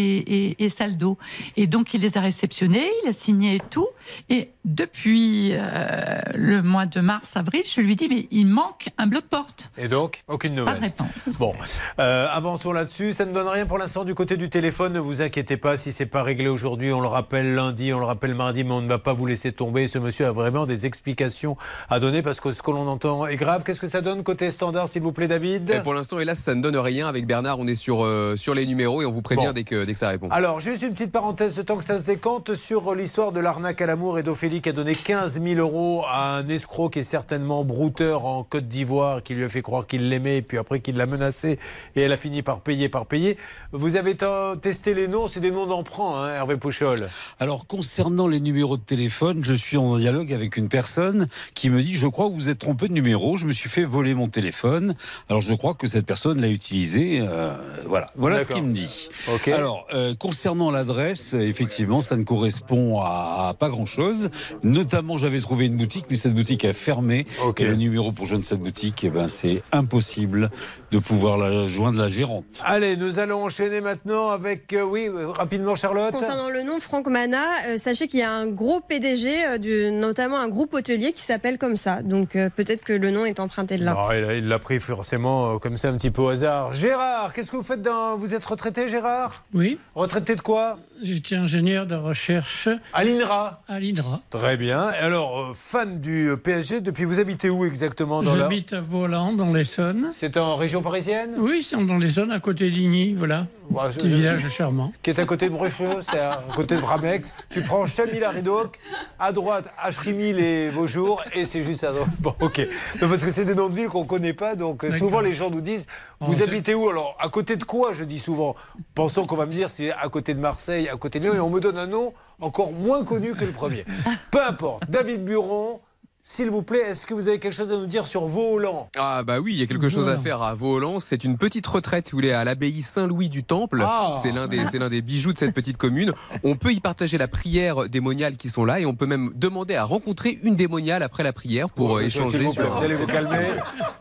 et- 0.47 0.65
et 0.65 0.69
salle 0.70 0.97
d'eau. 0.97 1.19
Et 1.59 1.66
donc 1.66 1.93
il 1.93 2.01
les 2.01 2.16
a 2.16 2.23
réceptionnés, 2.23 2.86
il 3.05 3.09
a 3.11 3.12
signé 3.12 3.57
et 3.57 3.61
tout. 3.69 3.86
Et 4.31 4.49
depuis 4.65 5.51
euh, 5.53 6.19
le 6.35 6.62
mois 6.62 6.86
de 6.86 7.01
mars, 7.01 7.36
avril, 7.36 7.62
je 7.66 7.81
lui 7.81 7.97
dis 7.97 8.09
mais 8.09 8.27
il 8.31 8.47
manque 8.47 8.89
un 8.99 9.07
bloc 9.07 9.24
porte. 9.24 9.70
Et 9.77 9.89
donc, 9.89 10.23
aucune 10.28 10.55
nouvelle. 10.55 10.74
Pas 10.74 10.81
de 10.81 10.85
réponse. 10.85 11.36
Bon, 11.39 11.53
euh, 11.99 12.27
avançons 12.31 12.73
là-dessus. 12.73 13.12
Ça 13.12 13.27
ne 13.27 13.32
donne 13.32 13.49
rien 13.49 13.66
pour 13.66 13.78
l'instant 13.78 14.05
du 14.05 14.15
côté 14.15 14.36
du 14.36 14.49
téléphone. 14.51 14.93
Ne 14.95 15.01
vous 15.01 15.23
inquiétez 15.23 15.57
pas 15.57 15.77
si 15.77 15.93
c'est 15.93 16.07
pas 16.07 16.23
réglé 16.23 16.49
aujourd'hui. 16.49 16.93
On 16.93 17.01
le 17.01 17.09
rappelle 17.09 17.55
lundi, 17.55 17.93
on 17.93 17.99
le 17.99 18.07
rappelle 18.07 18.35
mardi, 18.35 18.65
mais 18.65 18.73
on 18.73 18.81
ne 18.81 18.89
va 18.89 18.99
pas 18.99 19.12
vous 19.12 19.27
laisser 19.27 19.53
tomber. 19.53 19.89
Ce 19.89 19.99
monsieur 19.99 20.27
a 20.27 20.32
vraiment 20.32 20.66
des 20.66 20.86
explications 20.86 21.57
à 21.91 22.01
donner 22.01 22.23
parce 22.23 22.41
que 22.41 22.53
ce 22.53 22.62
que 22.62 22.70
l'on 22.70 22.86
entend 22.89 23.27
est 23.27 23.36
grave. 23.36 23.65
Qu'est-ce 23.65 23.81
que 23.81 23.86
ça 23.86 24.01
donne 24.01 24.23
côté 24.23 24.51
standard, 24.51 24.89
s'il 24.89 25.03
vous 25.03 25.12
plaît, 25.12 25.28
David 25.28 25.70
Et 25.70 25.81
pour 25.81 25.95
l'instant, 25.95 26.19
hélas, 26.20 26.39
ça 26.39 26.55
ne 26.55 26.62
donne 26.62 26.77
rien. 26.77 27.07
Avec 27.07 27.27
Bernard, 27.27 27.59
on 27.59 27.66
est 27.66 27.74
sur, 27.74 28.05
euh, 28.05 28.36
sur 28.36 28.55
les 28.55 28.66
numéros 28.66 29.03
et 29.03 29.07
on 29.07 29.11
vous 29.11 29.23
prévient 29.23 29.47
Bon. 29.47 29.53
dès, 29.53 29.65
que, 29.65 29.85
dès 29.85 29.93
que 29.93 29.99
ça 29.99 30.09
répond. 30.09 30.28
Alors, 30.31 30.61
juste 30.61 30.82
une 30.82 30.93
petite 30.95 31.12
parenthèse, 31.12 31.59
le 31.59 31.65
temps 31.65 31.77
que 31.77 31.85
ça 31.85 31.99
se 31.99 32.05
décante, 32.05 32.55
sur 32.55 32.95
l'histoire 32.95 33.32
de 33.32 33.41
l'arnaque 33.41 33.82
à 33.82 33.86
l'amour 33.86 34.19
et 34.19 34.23
d'Ophélie 34.23 34.53
qui 34.60 34.68
a 34.68 34.72
donné 34.72 34.94
15 34.94 35.40
000 35.43 35.60
euros 35.60 36.05
à 36.09 36.36
un 36.36 36.48
escroc 36.48 36.90
qui 36.90 37.01
est 37.01 37.02
certainement 37.02 37.64
brouteur 37.64 38.24
en 38.26 38.44
Côte 38.44 38.68
d'Ivoire, 38.68 39.22
qui 39.22 39.35
lui 39.35 39.44
a 39.44 39.48
fait 39.48 39.62
croire 39.62 39.86
qu'il 39.86 40.09
l'aimait, 40.09 40.39
et 40.39 40.43
puis 40.43 40.59
après 40.59 40.81
qu'il 40.81 40.97
l'a 40.97 41.06
menacé, 41.06 41.59
et 41.97 42.02
elle 42.02 42.12
a 42.12 42.16
fini 42.16 42.43
par 42.43 42.60
payer, 42.60 42.89
par 42.89 43.06
payer. 43.06 43.36
Vous 43.72 43.97
avez 43.97 44.16
testé 44.60 44.94
les 44.94 45.09
noms, 45.09 45.28
c'est 45.28 45.40
des 45.40 45.51
noms 45.51 45.66
d'emprunt, 45.66 46.22
hein, 46.22 46.35
Hervé 46.35 46.56
Pouchol. 46.56 47.09
Alors, 47.40 47.66
concernant 47.66 48.26
les 48.26 48.40
numéros 48.40 48.76
de 48.76 48.82
téléphone, 48.82 49.44
je 49.44 49.52
suis 49.55 49.76
en 49.76 49.97
dialogue 49.98 50.32
avec 50.32 50.56
une 50.56 50.68
personne 50.68 51.28
qui 51.55 51.70
me 51.70 51.82
dit 51.82 51.94
Je 51.97 52.06
crois 52.06 52.28
que 52.28 52.35
vous 52.35 52.48
êtes 52.48 52.59
trompé 52.59 52.89
de 52.89 52.93
numéro, 52.93 53.36
je 53.36 53.47
me 53.47 53.52
suis 53.52 53.68
fait 53.70 53.85
voler 53.85 54.14
mon 54.14 54.28
téléphone. 54.28 54.94
Alors, 55.28 55.43
je 55.43 55.55
crois 55.55 55.74
que 55.74 55.86
cette 55.86 56.06
personne 56.06 56.40
l'a 56.40 56.48
utilisé. 56.48 57.20
euh, 57.20 57.55
voilà, 57.86 58.10
voilà 58.16 58.40
ce 58.40 58.48
qu'il 58.48 58.62
me 58.62 58.72
dit. 58.72 59.09
Alors, 59.47 59.86
euh, 59.94 60.14
concernant 60.14 60.70
l'adresse, 60.70 61.35
effectivement, 61.35 62.01
ça 62.01 62.16
ne 62.16 62.22
correspond 62.24 63.01
à, 63.01 63.48
à 63.48 63.55
pas 63.55 63.68
grand-chose. 63.68 64.31
Notamment, 64.62 65.16
j'avais 65.19 65.41
trouvé 65.41 65.66
une 65.66 65.77
boutique, 65.77 66.07
mais 66.11 66.16
cette 66.16 66.35
boutique 66.35 66.65
a 66.65 66.73
fermé. 66.73 67.27
Et 67.59 67.65
le 67.65 67.75
numéro 67.77 68.12
pour 68.12 68.27
joindre 68.27 68.45
cette 68.45 68.61
boutique, 68.61 69.05
eh 69.05 69.11
ben, 69.11 69.29
c'est 69.29 69.62
impossible 69.73 70.51
de 70.91 70.99
pouvoir 70.99 71.39
la 71.39 71.66
joindre 71.66 71.99
la 71.99 72.09
gérante. 72.09 72.45
Allez, 72.65 72.97
nous 72.97 73.19
allons 73.19 73.45
enchaîner 73.45 73.81
maintenant 73.81 74.31
avec, 74.31 74.73
euh, 74.73 74.83
oui, 74.83 75.09
euh, 75.09 75.29
rapidement 75.29 75.75
Charlotte. 75.75 76.12
Concernant 76.12 76.49
le 76.51 76.62
nom 76.62 76.81
Franck 76.81 77.07
Mana, 77.09 77.45
euh, 77.66 77.77
sachez 77.77 78.09
qu'il 78.09 78.21
y 78.21 78.23
a 78.23 78.33
un 78.33 78.47
gros 78.47 78.81
PDG, 78.81 79.45
euh, 79.47 79.59
du, 79.59 79.91
notamment 79.93 80.39
un 80.39 80.49
groupe 80.49 80.75
hôtelier 80.75 81.12
qui 81.12 81.23
s'appelle 81.23 81.59
comme 81.59 81.77
ça. 81.77 82.03
Donc 82.03 82.37
euh, 82.37 82.49
peut-être 82.55 82.85
que 82.85 82.93
le 82.93 83.11
nom 83.11 83.25
est 83.25 83.41
emprunté 83.41 83.77
de 83.77 83.85
là. 83.85 83.95
Non, 83.95 84.12
il 84.12 84.25
a- 84.25 84.35
il 84.35 84.49
l'a 84.49 84.59
pris 84.59 84.81
forcément 84.81 85.55
euh, 85.55 85.59
comme 85.59 85.77
ça 85.77 85.89
un 85.89 85.97
petit 85.97 86.11
peu 86.11 86.23
au 86.23 86.29
hasard. 86.29 86.73
Gérard, 86.75 87.33
qu'est-ce 87.33 87.51
que 87.51 87.57
vous 87.57 87.62
faites 87.62 87.83
dans... 87.83 88.16
Vous 88.16 88.35
êtes 88.35 88.45
retraité 88.45 88.89
Gérard? 88.89 89.45
Oui. 89.53 89.79
Retraité 89.95 90.35
de 90.37 90.41
quoi? 90.41 90.79
J'étais 91.03 91.35
ingénieur 91.37 91.87
de 91.87 91.95
recherche. 91.97 92.69
À 92.93 93.03
l'INRA 93.05 93.62
À 93.69 93.81
l'INRA. 93.81 94.21
Très 94.31 94.57
bien. 94.57 94.91
Et 94.93 94.97
alors, 95.05 95.39
euh, 95.39 95.53
fan 95.55 96.01
du 96.01 96.29
euh, 96.31 96.37
PSG, 96.37 96.81
depuis 96.81 97.05
vous 97.05 97.19
habitez 97.19 97.51
où 97.51 97.65
exactement 97.65 98.23
dans 98.23 98.35
la... 98.35 98.45
J'habite 98.45 98.73
à 98.73 98.81
Volant, 98.81 99.33
dans 99.33 99.53
l'Essonne. 99.53 100.12
C'est 100.15 100.37
en 100.37 100.57
région 100.57 100.83
parisienne? 100.83 101.35
Oui, 101.39 101.66
c'est 101.69 101.77
dans 101.85 101.99
l'Essonne, 101.99 102.31
à 102.31 102.39
côté 102.41 102.71
d'Igny, 102.71 103.12
voilà. 103.15 103.47
Petit 103.95 104.09
je- 104.09 104.15
village 104.16 104.49
charmant. 104.51 104.93
qui 105.03 105.11
est 105.11 105.19
à 105.19 105.25
côté 105.25 105.49
de 105.49 105.55
Brecheux, 105.55 106.01
c'est 106.11 106.19
à 106.21 106.45
côté 106.55 106.77
de 106.77 106.81
Brabec. 106.81 107.25
Tu 107.51 107.62
prends 107.62 107.87
Chamil-Aridoc, 107.87 108.77
à 109.19 109.33
droite, 109.33 109.69
Achrimi 109.79 110.33
les 110.33 110.71
Vaujours, 110.71 111.23
et 111.35 111.45
c'est 111.45 111.62
juste 111.65 111.83
à 111.85 111.91
droite. 111.93 112.09
Bon, 112.21 112.35
ok. 112.41 112.61
Non, 113.03 113.09
parce 113.09 113.23
que 113.23 113.31
c'est 113.31 113.45
des 113.45 113.55
noms 113.55 113.69
de 113.69 113.75
villes 113.75 113.89
qu'on 113.89 114.03
ne 114.03 114.09
connaît 114.09 114.33
pas, 114.35 114.55
donc 114.55 114.85
euh, 114.85 114.91
D'accord. 114.91 115.09
souvent 115.09 115.21
les 115.21 115.35
gens 115.35 115.51
nous 115.51 115.61
disent 115.62 115.87
Vous 116.27 116.43
habitez 116.43 116.75
où 116.75 116.89
Alors, 116.89 117.17
à 117.21 117.29
côté 117.29 117.57
de 117.57 117.65
quoi 117.65 117.93
Je 117.93 118.05
dis 118.05 118.19
souvent. 118.19 118.55
Pensons 118.95 119.27
qu'on 119.27 119.37
va 119.37 119.47
me 119.47 119.53
dire 119.53 119.69
c'est 119.69 119.93
à 119.93 120.09
côté 120.09 120.35
de 120.35 120.41
Marseille, 120.41 120.89
à 120.89 120.97
côté 120.97 121.21
de 121.21 121.25
Lyon, 121.25 121.35
et 121.35 121.41
on 121.41 121.51
me 121.51 121.61
donne 121.61 121.79
un 121.79 121.87
nom 121.87 122.13
encore 122.41 122.73
moins 122.73 123.05
connu 123.05 123.35
que 123.35 123.45
le 123.45 123.53
premier. 123.53 123.85
Peu 124.31 124.45
importe. 124.45 124.89
David 124.89 125.25
Buron. 125.25 125.81
S'il 126.27 126.49
vous 126.49 126.63
plaît, 126.63 126.81
est-ce 126.81 127.07
que 127.07 127.13
vous 127.13 127.29
avez 127.29 127.39
quelque 127.39 127.53
chose 127.53 127.71
à 127.71 127.77
nous 127.77 127.85
dire 127.85 128.07
sur 128.07 128.25
Vaux-Hollande? 128.25 128.87
Ah 128.97 129.23
bah 129.23 129.41
oui, 129.41 129.53
il 129.53 129.59
y 129.59 129.63
a 129.63 129.67
quelque 129.67 129.91
chose 129.91 130.09
à 130.09 130.17
faire 130.17 130.41
à 130.43 130.55
Vaux-Hollande. 130.55 131.03
C'est 131.03 131.23
une 131.23 131.37
petite 131.37 131.67
retraite, 131.67 132.07
si 132.07 132.13
vous 132.13 132.17
voulez, 132.17 132.33
à 132.33 132.45
l'abbaye 132.45 132.81
Saint-Louis 132.81 133.29
du 133.29 133.45
Temple. 133.45 133.83
Ah. 133.85 134.15
C'est 134.23 134.33
l'un 134.33 134.49
des, 134.49 134.65
c'est 134.71 134.79
l'un 134.79 134.89
des 134.89 135.03
bijoux 135.03 135.35
de 135.35 135.39
cette 135.39 135.53
petite 135.53 135.77
commune. 135.77 136.15
On 136.43 136.57
peut 136.57 136.73
y 136.73 136.81
partager 136.81 137.19
la 137.19 137.29
prière 137.29 137.91
des 137.91 138.01
moniales 138.01 138.37
qui 138.37 138.49
sont 138.49 138.65
là 138.65 138.81
et 138.81 138.87
on 138.87 138.95
peut 138.95 139.05
même 139.05 139.33
demander 139.35 139.75
à 139.75 139.85
rencontrer 139.85 140.39
une 140.43 140.57
des 140.57 140.67
moniales 140.67 141.03
après 141.03 141.25
la 141.25 141.35
prière 141.35 141.69
pour 141.69 141.99
S'il 141.99 142.07
échanger 142.07 142.39
vous 142.39 142.55
plaît, 142.55 142.65
sur. 142.65 142.75
Vous 142.75 142.83
allez 142.85 142.95
vous 142.95 143.07
calmer. 143.07 143.45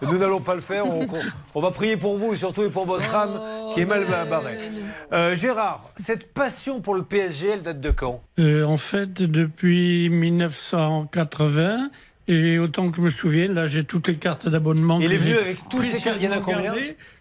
Nous 0.04 0.18
n'allons 0.18 0.40
pas 0.40 0.56
le 0.56 0.62
faire. 0.62 0.88
On, 0.88 1.06
on 1.56 1.62
va 1.62 1.72
prier 1.72 1.98
pour 1.98 2.18
vous, 2.18 2.36
surtout 2.36 2.64
et 2.64 2.70
pour 2.70 2.86
votre 2.86 3.14
âme 3.14 3.38
qui 3.74 3.82
est 3.82 3.86
mal 3.86 4.06
barrée. 4.30 4.60
Euh, 5.12 5.36
Gérard, 5.36 5.84
cette 5.98 6.34
passion 6.34 6.80
pour 6.80 6.96
le 6.96 7.04
PSG, 7.04 7.50
elle 7.50 7.64
date 7.64 7.82
de 7.82 7.92
quand? 7.92 8.22
Euh, 8.40 8.64
en 8.64 8.78
fait, 8.78 9.12
depuis 9.22 10.10
1980, 10.10 11.90
et 12.28 12.58
autant 12.60 12.90
que 12.90 12.98
je 12.98 13.02
me 13.02 13.10
souvienne, 13.10 13.54
là 13.54 13.66
j'ai 13.66 13.84
toutes 13.84 14.08
les 14.08 14.16
cartes 14.16 14.48
d'abonnement. 14.48 15.00
Il 15.00 15.08
que 15.08 15.14
est 15.14 15.18
venu 15.18 15.34
j'ai 15.34 15.40
avec 15.40 15.70
toutes 15.70 15.86
ces 15.86 16.02
cartes, 16.02 16.18
il 16.20 16.26
y 16.26 16.28
en 16.28 16.32
a 16.32 16.40
combien. 16.40 16.74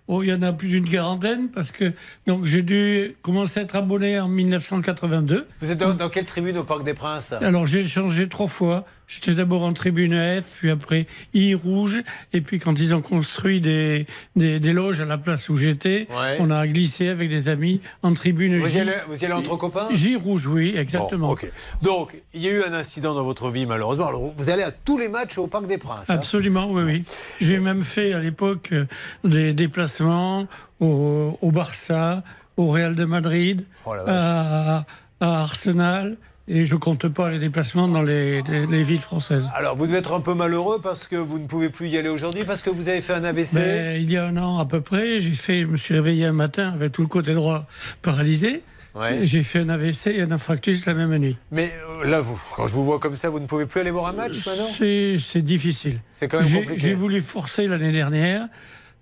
Oh, 0.09 0.23
il 0.23 0.29
y 0.29 0.33
en 0.33 0.43
a 0.43 0.53
plus 0.53 0.69
d'une 0.69 0.89
quarantaine, 0.89 1.49
parce 1.49 1.71
que 1.71 1.93
donc 2.27 2.45
j'ai 2.45 2.63
dû 2.63 3.17
commencer 3.23 3.61
à 3.61 3.63
être 3.63 3.77
abonné 3.77 4.19
en 4.21 4.29
1982. 4.29 5.47
Vous 5.61 5.71
êtes 5.71 5.79
dans, 5.79 5.95
dans 5.95 6.09
quelle 6.09 6.25
tribune 6.25 6.59
au 6.59 6.65
Parc 6.65 6.85
des 6.85 6.95
Princes? 6.95 7.33
Alors 7.33 7.67
j'ai 7.67 7.87
changé 7.87 8.29
trois 8.29 8.49
fois. 8.49 8.85
J'étais 9.13 9.35
d'abord 9.35 9.63
en 9.63 9.73
tribune 9.75 10.15
F, 10.41 10.57
puis 10.59 10.71
après 10.71 11.07
I 11.35 11.55
rouge, 11.55 12.03
et 12.33 12.41
puis 12.41 12.59
quand 12.59 12.79
ils 12.79 12.95
ont 12.95 13.03
construit 13.03 13.61
des, 13.61 14.07
des, 14.37 14.59
des 14.59 14.73
loges 14.73 15.01
à 15.03 15.05
la 15.05 15.19
place 15.19 15.49
où 15.51 15.57
j'étais, 15.57 16.07
Ouais. 16.11 16.37
on 16.41 16.51
a 16.51 16.67
glissé 16.67 17.09
avec 17.09 17.29
des 17.29 17.49
amis 17.51 17.81
en 18.03 18.15
tribune 18.15 18.59
Vous 18.59 18.67
y 18.67 18.71
J. 18.71 18.81
allez, 18.81 18.93
vous 19.09 19.21
y 19.21 19.25
allez 19.27 19.35
entre 19.35 19.57
copains? 19.57 19.89
J 19.91 20.17
rouge, 20.17 20.47
oui, 20.47 20.75
exactement. 20.77 21.29
Bon. 21.29 21.37
Donc, 21.83 22.15
il 22.33 22.41
y 22.43 22.49
a 22.49 22.53
eu 22.53 22.63
un 22.63 22.73
incident 22.73 23.15
dans 23.15 23.25
votre 23.25 23.51
vie, 23.51 23.67
malheureusement. 23.67 24.07
Alors, 24.09 24.33
vous 24.37 24.49
allez 24.51 24.63
à 24.63 24.71
tous 24.71 24.97
les 24.97 25.09
matchs 25.09 25.37
au 25.37 25.47
Parc 25.47 25.67
des 25.67 25.79
Princes. 25.79 26.09
hein? 26.09 26.15
Absolument, 26.15 26.71
oui, 26.71 26.83
oui. 26.83 27.05
J'ai 27.41 27.59
même 27.59 27.85
fait 27.85 28.15
à 28.15 28.19
l'époque 28.19 28.71
euh, 28.73 28.87
des 29.25 29.53
déplacements 29.53 30.47
au, 30.81 31.39
au 31.43 31.51
Barça, 31.51 32.23
au 32.57 32.69
Real 32.69 32.95
de 32.95 33.05
Madrid, 33.05 33.65
Oh 33.85 33.93
à 33.95 34.85
Arsenal, 35.21 36.17
et 36.49 36.67
je 36.67 36.77
compte 36.77 37.09
pas 37.09 37.31
les 37.31 37.39
déplacements 37.39 37.89
dans 37.89 38.03
les, 38.03 38.43
les- 38.43 38.67
les 38.67 38.83
villes 38.83 38.99
françaises. 39.01 39.51
Alors, 39.55 39.77
vous 39.77 39.87
devez 39.87 39.99
être 39.99 40.13
un 40.13 40.21
peu 40.21 40.35
malheureux 40.35 40.81
parce 40.83 41.07
que 41.07 41.17
vous 41.17 41.39
ne 41.39 41.47
pouvez 41.47 41.69
plus 41.69 41.89
y 41.89 41.97
aller 41.97 42.09
aujourd'hui 42.09 42.45
parce 42.45 42.63
que 42.63 42.71
vous 42.71 42.89
avez 42.89 43.01
fait 43.01 43.15
un 43.15 43.25
AVC. 43.25 43.55
Ben, 43.55 44.03
il 44.03 44.11
y 44.11 44.17
a 44.17 44.25
un 44.27 44.37
an 44.37 44.59
à 44.59 44.65
peu 44.67 44.81
près, 44.81 45.21
j'ai 45.21 45.31
fait, 45.35 45.61
je 45.63 45.67
me 45.67 45.77
suis 45.77 45.95
réveillé 45.95 46.25
un 46.27 46.33
matin 46.33 46.73
avec 46.73 46.93
tout 46.93 47.03
le 47.03 47.09
côté 47.09 47.35
droit 47.35 47.67
paralysé. 48.03 48.63
Ouais. 48.95 49.21
J'ai 49.23 49.43
fait 49.43 49.61
un 49.61 49.71
AVC 49.71 50.09
et 50.09 50.21
un 50.21 50.31
infarctus 50.33 50.85
la 50.85 50.93
même 50.93 51.17
nuit. 51.17 51.39
Mais 51.51 51.73
euh, 51.89 52.05
là, 52.11 52.21
vous, 52.21 52.39
quand 52.55 52.67
je 52.67 52.75
vous 52.75 52.85
vois 52.85 52.99
comme 52.99 53.15
ça, 53.15 53.31
vous 53.31 53.41
ne 53.41 53.47
pouvez 53.47 53.65
plus 53.65 53.81
aller 53.81 53.91
voir 53.91 54.07
un 54.09 54.13
match 54.13 54.47
maintenant? 54.47 54.67
C'est 55.19 55.41
difficile. 55.43 56.01
C'est 56.13 56.29
quand 56.29 56.41
même 56.43 56.53
compliqué. 56.53 56.75
J'ai 56.77 56.93
voulu 56.93 57.23
forcer 57.23 57.69
l'année 57.69 57.93
dernière. 57.93 58.49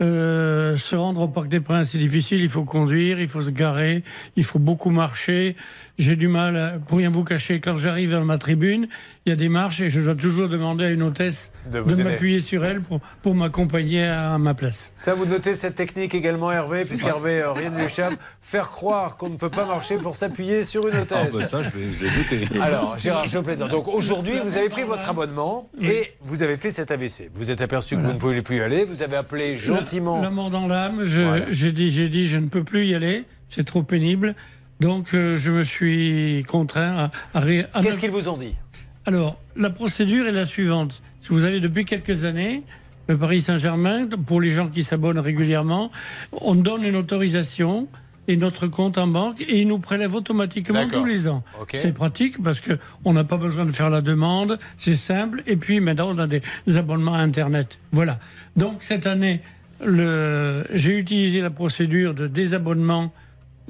Euh, 0.02 0.78
se 0.78 0.96
rendre 0.96 1.20
au 1.20 1.28
Parc 1.28 1.48
des 1.48 1.60
Princes, 1.60 1.90
c'est 1.92 1.98
difficile. 1.98 2.40
Il 2.40 2.48
faut 2.48 2.64
conduire, 2.64 3.20
il 3.20 3.28
faut 3.28 3.42
se 3.42 3.50
garer, 3.50 4.02
il 4.36 4.44
faut 4.44 4.58
beaucoup 4.58 4.88
marcher. 4.90 5.56
J'ai 6.00 6.16
du 6.16 6.28
mal, 6.28 6.56
à- 6.56 6.70
pour 6.78 6.96
rien 6.98 7.10
vous 7.10 7.24
cacher, 7.24 7.60
quand 7.60 7.76
j'arrive 7.76 8.12
dans 8.12 8.24
ma 8.24 8.38
tribune, 8.38 8.88
il 9.26 9.28
y 9.28 9.32
a 9.32 9.36
des 9.36 9.50
marches 9.50 9.82
et 9.82 9.90
je 9.90 10.00
dois 10.00 10.14
toujours 10.14 10.48
demander 10.48 10.86
à 10.86 10.90
une 10.90 11.02
hôtesse 11.02 11.52
De 11.70 11.78
vous 11.78 11.94
m'appuyer 12.02 12.40
sur 12.40 12.64
elle 12.64 12.80
pour, 12.80 13.00
pour 13.20 13.34
m'accompagner 13.34 14.04
à 14.06 14.38
ma 14.38 14.54
place. 14.54 14.92
Ça, 14.96 15.12
vous 15.14 15.26
notez 15.26 15.54
cette 15.54 15.74
technique 15.74 16.14
également, 16.14 16.50
Hervé, 16.50 16.86
puisqu'Hervé, 16.86 17.40
euh, 17.42 17.52
rien 17.52 17.68
ne 17.70 17.76
lui 17.76 17.84
échappe. 17.84 18.14
Faire 18.40 18.70
croire 18.70 19.18
qu'on 19.18 19.28
ne 19.28 19.36
peut 19.36 19.50
pas 19.50 19.66
marcher 19.66 19.98
pour 19.98 20.16
s'appuyer 20.16 20.64
sur 20.64 20.88
une 20.88 20.94
Ah, 20.96 21.02
hôtesse. 21.02 21.36
bah 21.38 21.44
ça, 21.46 21.62
je 21.62 21.68
vais- 21.68 21.92
je 21.92 22.04
noté. 22.46 22.60
Alors, 22.62 22.98
Gérard, 22.98 23.28
je 23.28 23.38
plaisante. 23.38 23.70
Donc 23.70 23.86
aujourd'hui, 23.86 24.38
vous 24.42 24.56
avez 24.56 24.70
pris 24.70 24.84
votre 24.84 25.06
abonnement 25.08 25.68
et 25.82 26.14
vous 26.22 26.42
avez 26.42 26.56
fait 26.56 26.70
cet 26.70 26.90
AVC. 26.90 27.30
Vous 27.34 27.50
êtes 27.50 27.60
aperçu 27.60 27.96
que 27.96 28.00
vous 28.00 28.12
ne 28.14 28.18
pouvez 28.18 28.40
plus 28.40 28.56
y 28.56 28.60
aller. 28.62 28.86
Vous 28.86 29.02
avez 29.02 29.16
appelé 29.16 29.58
gentiment. 29.58 30.16
La, 30.16 30.22
la 30.24 30.30
mort 30.30 30.48
dans 30.48 30.66
l'âme, 30.66 31.04
je- 31.04 31.44
j'ai 31.50 31.72
dit, 31.72 31.90
j'ai 31.90 32.08
dit, 32.08 32.26
je 32.26 32.38
ne 32.38 32.46
peux 32.48 32.64
plus 32.64 32.86
y 32.86 32.94
aller, 32.94 33.24
c'est 33.50 33.64
trop 33.66 33.82
pénible. 33.82 34.34
Donc 34.80 35.14
euh, 35.14 35.36
je 35.36 35.52
me 35.52 35.64
suis 35.64 36.44
contraint 36.48 37.10
à, 37.34 37.38
à 37.38 37.42
Qu'est-ce 37.82 38.00
qu'ils 38.00 38.10
vous 38.10 38.28
ont 38.28 38.38
dit? 38.38 38.54
Alors, 39.06 39.38
la 39.56 39.70
procédure 39.70 40.26
est 40.26 40.32
la 40.32 40.46
suivante. 40.46 41.02
Si 41.20 41.28
vous 41.28 41.44
avez 41.44 41.60
depuis 41.60 41.84
quelques 41.84 42.24
années, 42.24 42.62
le 43.08 43.16
Paris 43.16 43.42
Saint-Germain, 43.42 44.06
pour 44.26 44.40
les 44.40 44.50
gens 44.50 44.68
qui 44.68 44.82
s'abonnent 44.82 45.18
régulièrement, 45.18 45.90
on 46.32 46.54
donne 46.54 46.84
une 46.84 46.96
autorisation 46.96 47.88
et 48.28 48.36
notre 48.36 48.68
compte 48.68 48.98
en 48.98 49.06
banque 49.06 49.40
et 49.40 49.60
ils 49.60 49.66
nous 49.66 49.78
prélèvent 49.78 50.14
automatiquement 50.14 50.86
tous 50.88 51.04
les 51.04 51.26
ans. 51.26 51.42
C'est 51.74 51.92
pratique 51.92 52.42
parce 52.42 52.60
que 52.60 52.78
on 53.04 53.12
n'a 53.12 53.24
pas 53.24 53.38
besoin 53.38 53.64
de 53.64 53.72
faire 53.72 53.90
la 53.90 54.02
demande, 54.02 54.58
c'est 54.78 54.94
simple. 54.94 55.42
Et 55.46 55.56
puis 55.56 55.80
maintenant, 55.80 56.10
on 56.14 56.18
a 56.18 56.26
des, 56.26 56.42
des 56.66 56.76
abonnements 56.76 57.14
à 57.14 57.18
Internet. 57.18 57.78
Voilà. 57.90 58.18
Donc 58.56 58.76
cette 58.80 59.06
année, 59.06 59.40
j'ai 59.82 60.98
utilisé 60.98 61.40
la 61.40 61.50
procédure 61.50 62.14
de 62.14 62.26
désabonnement 62.28 63.12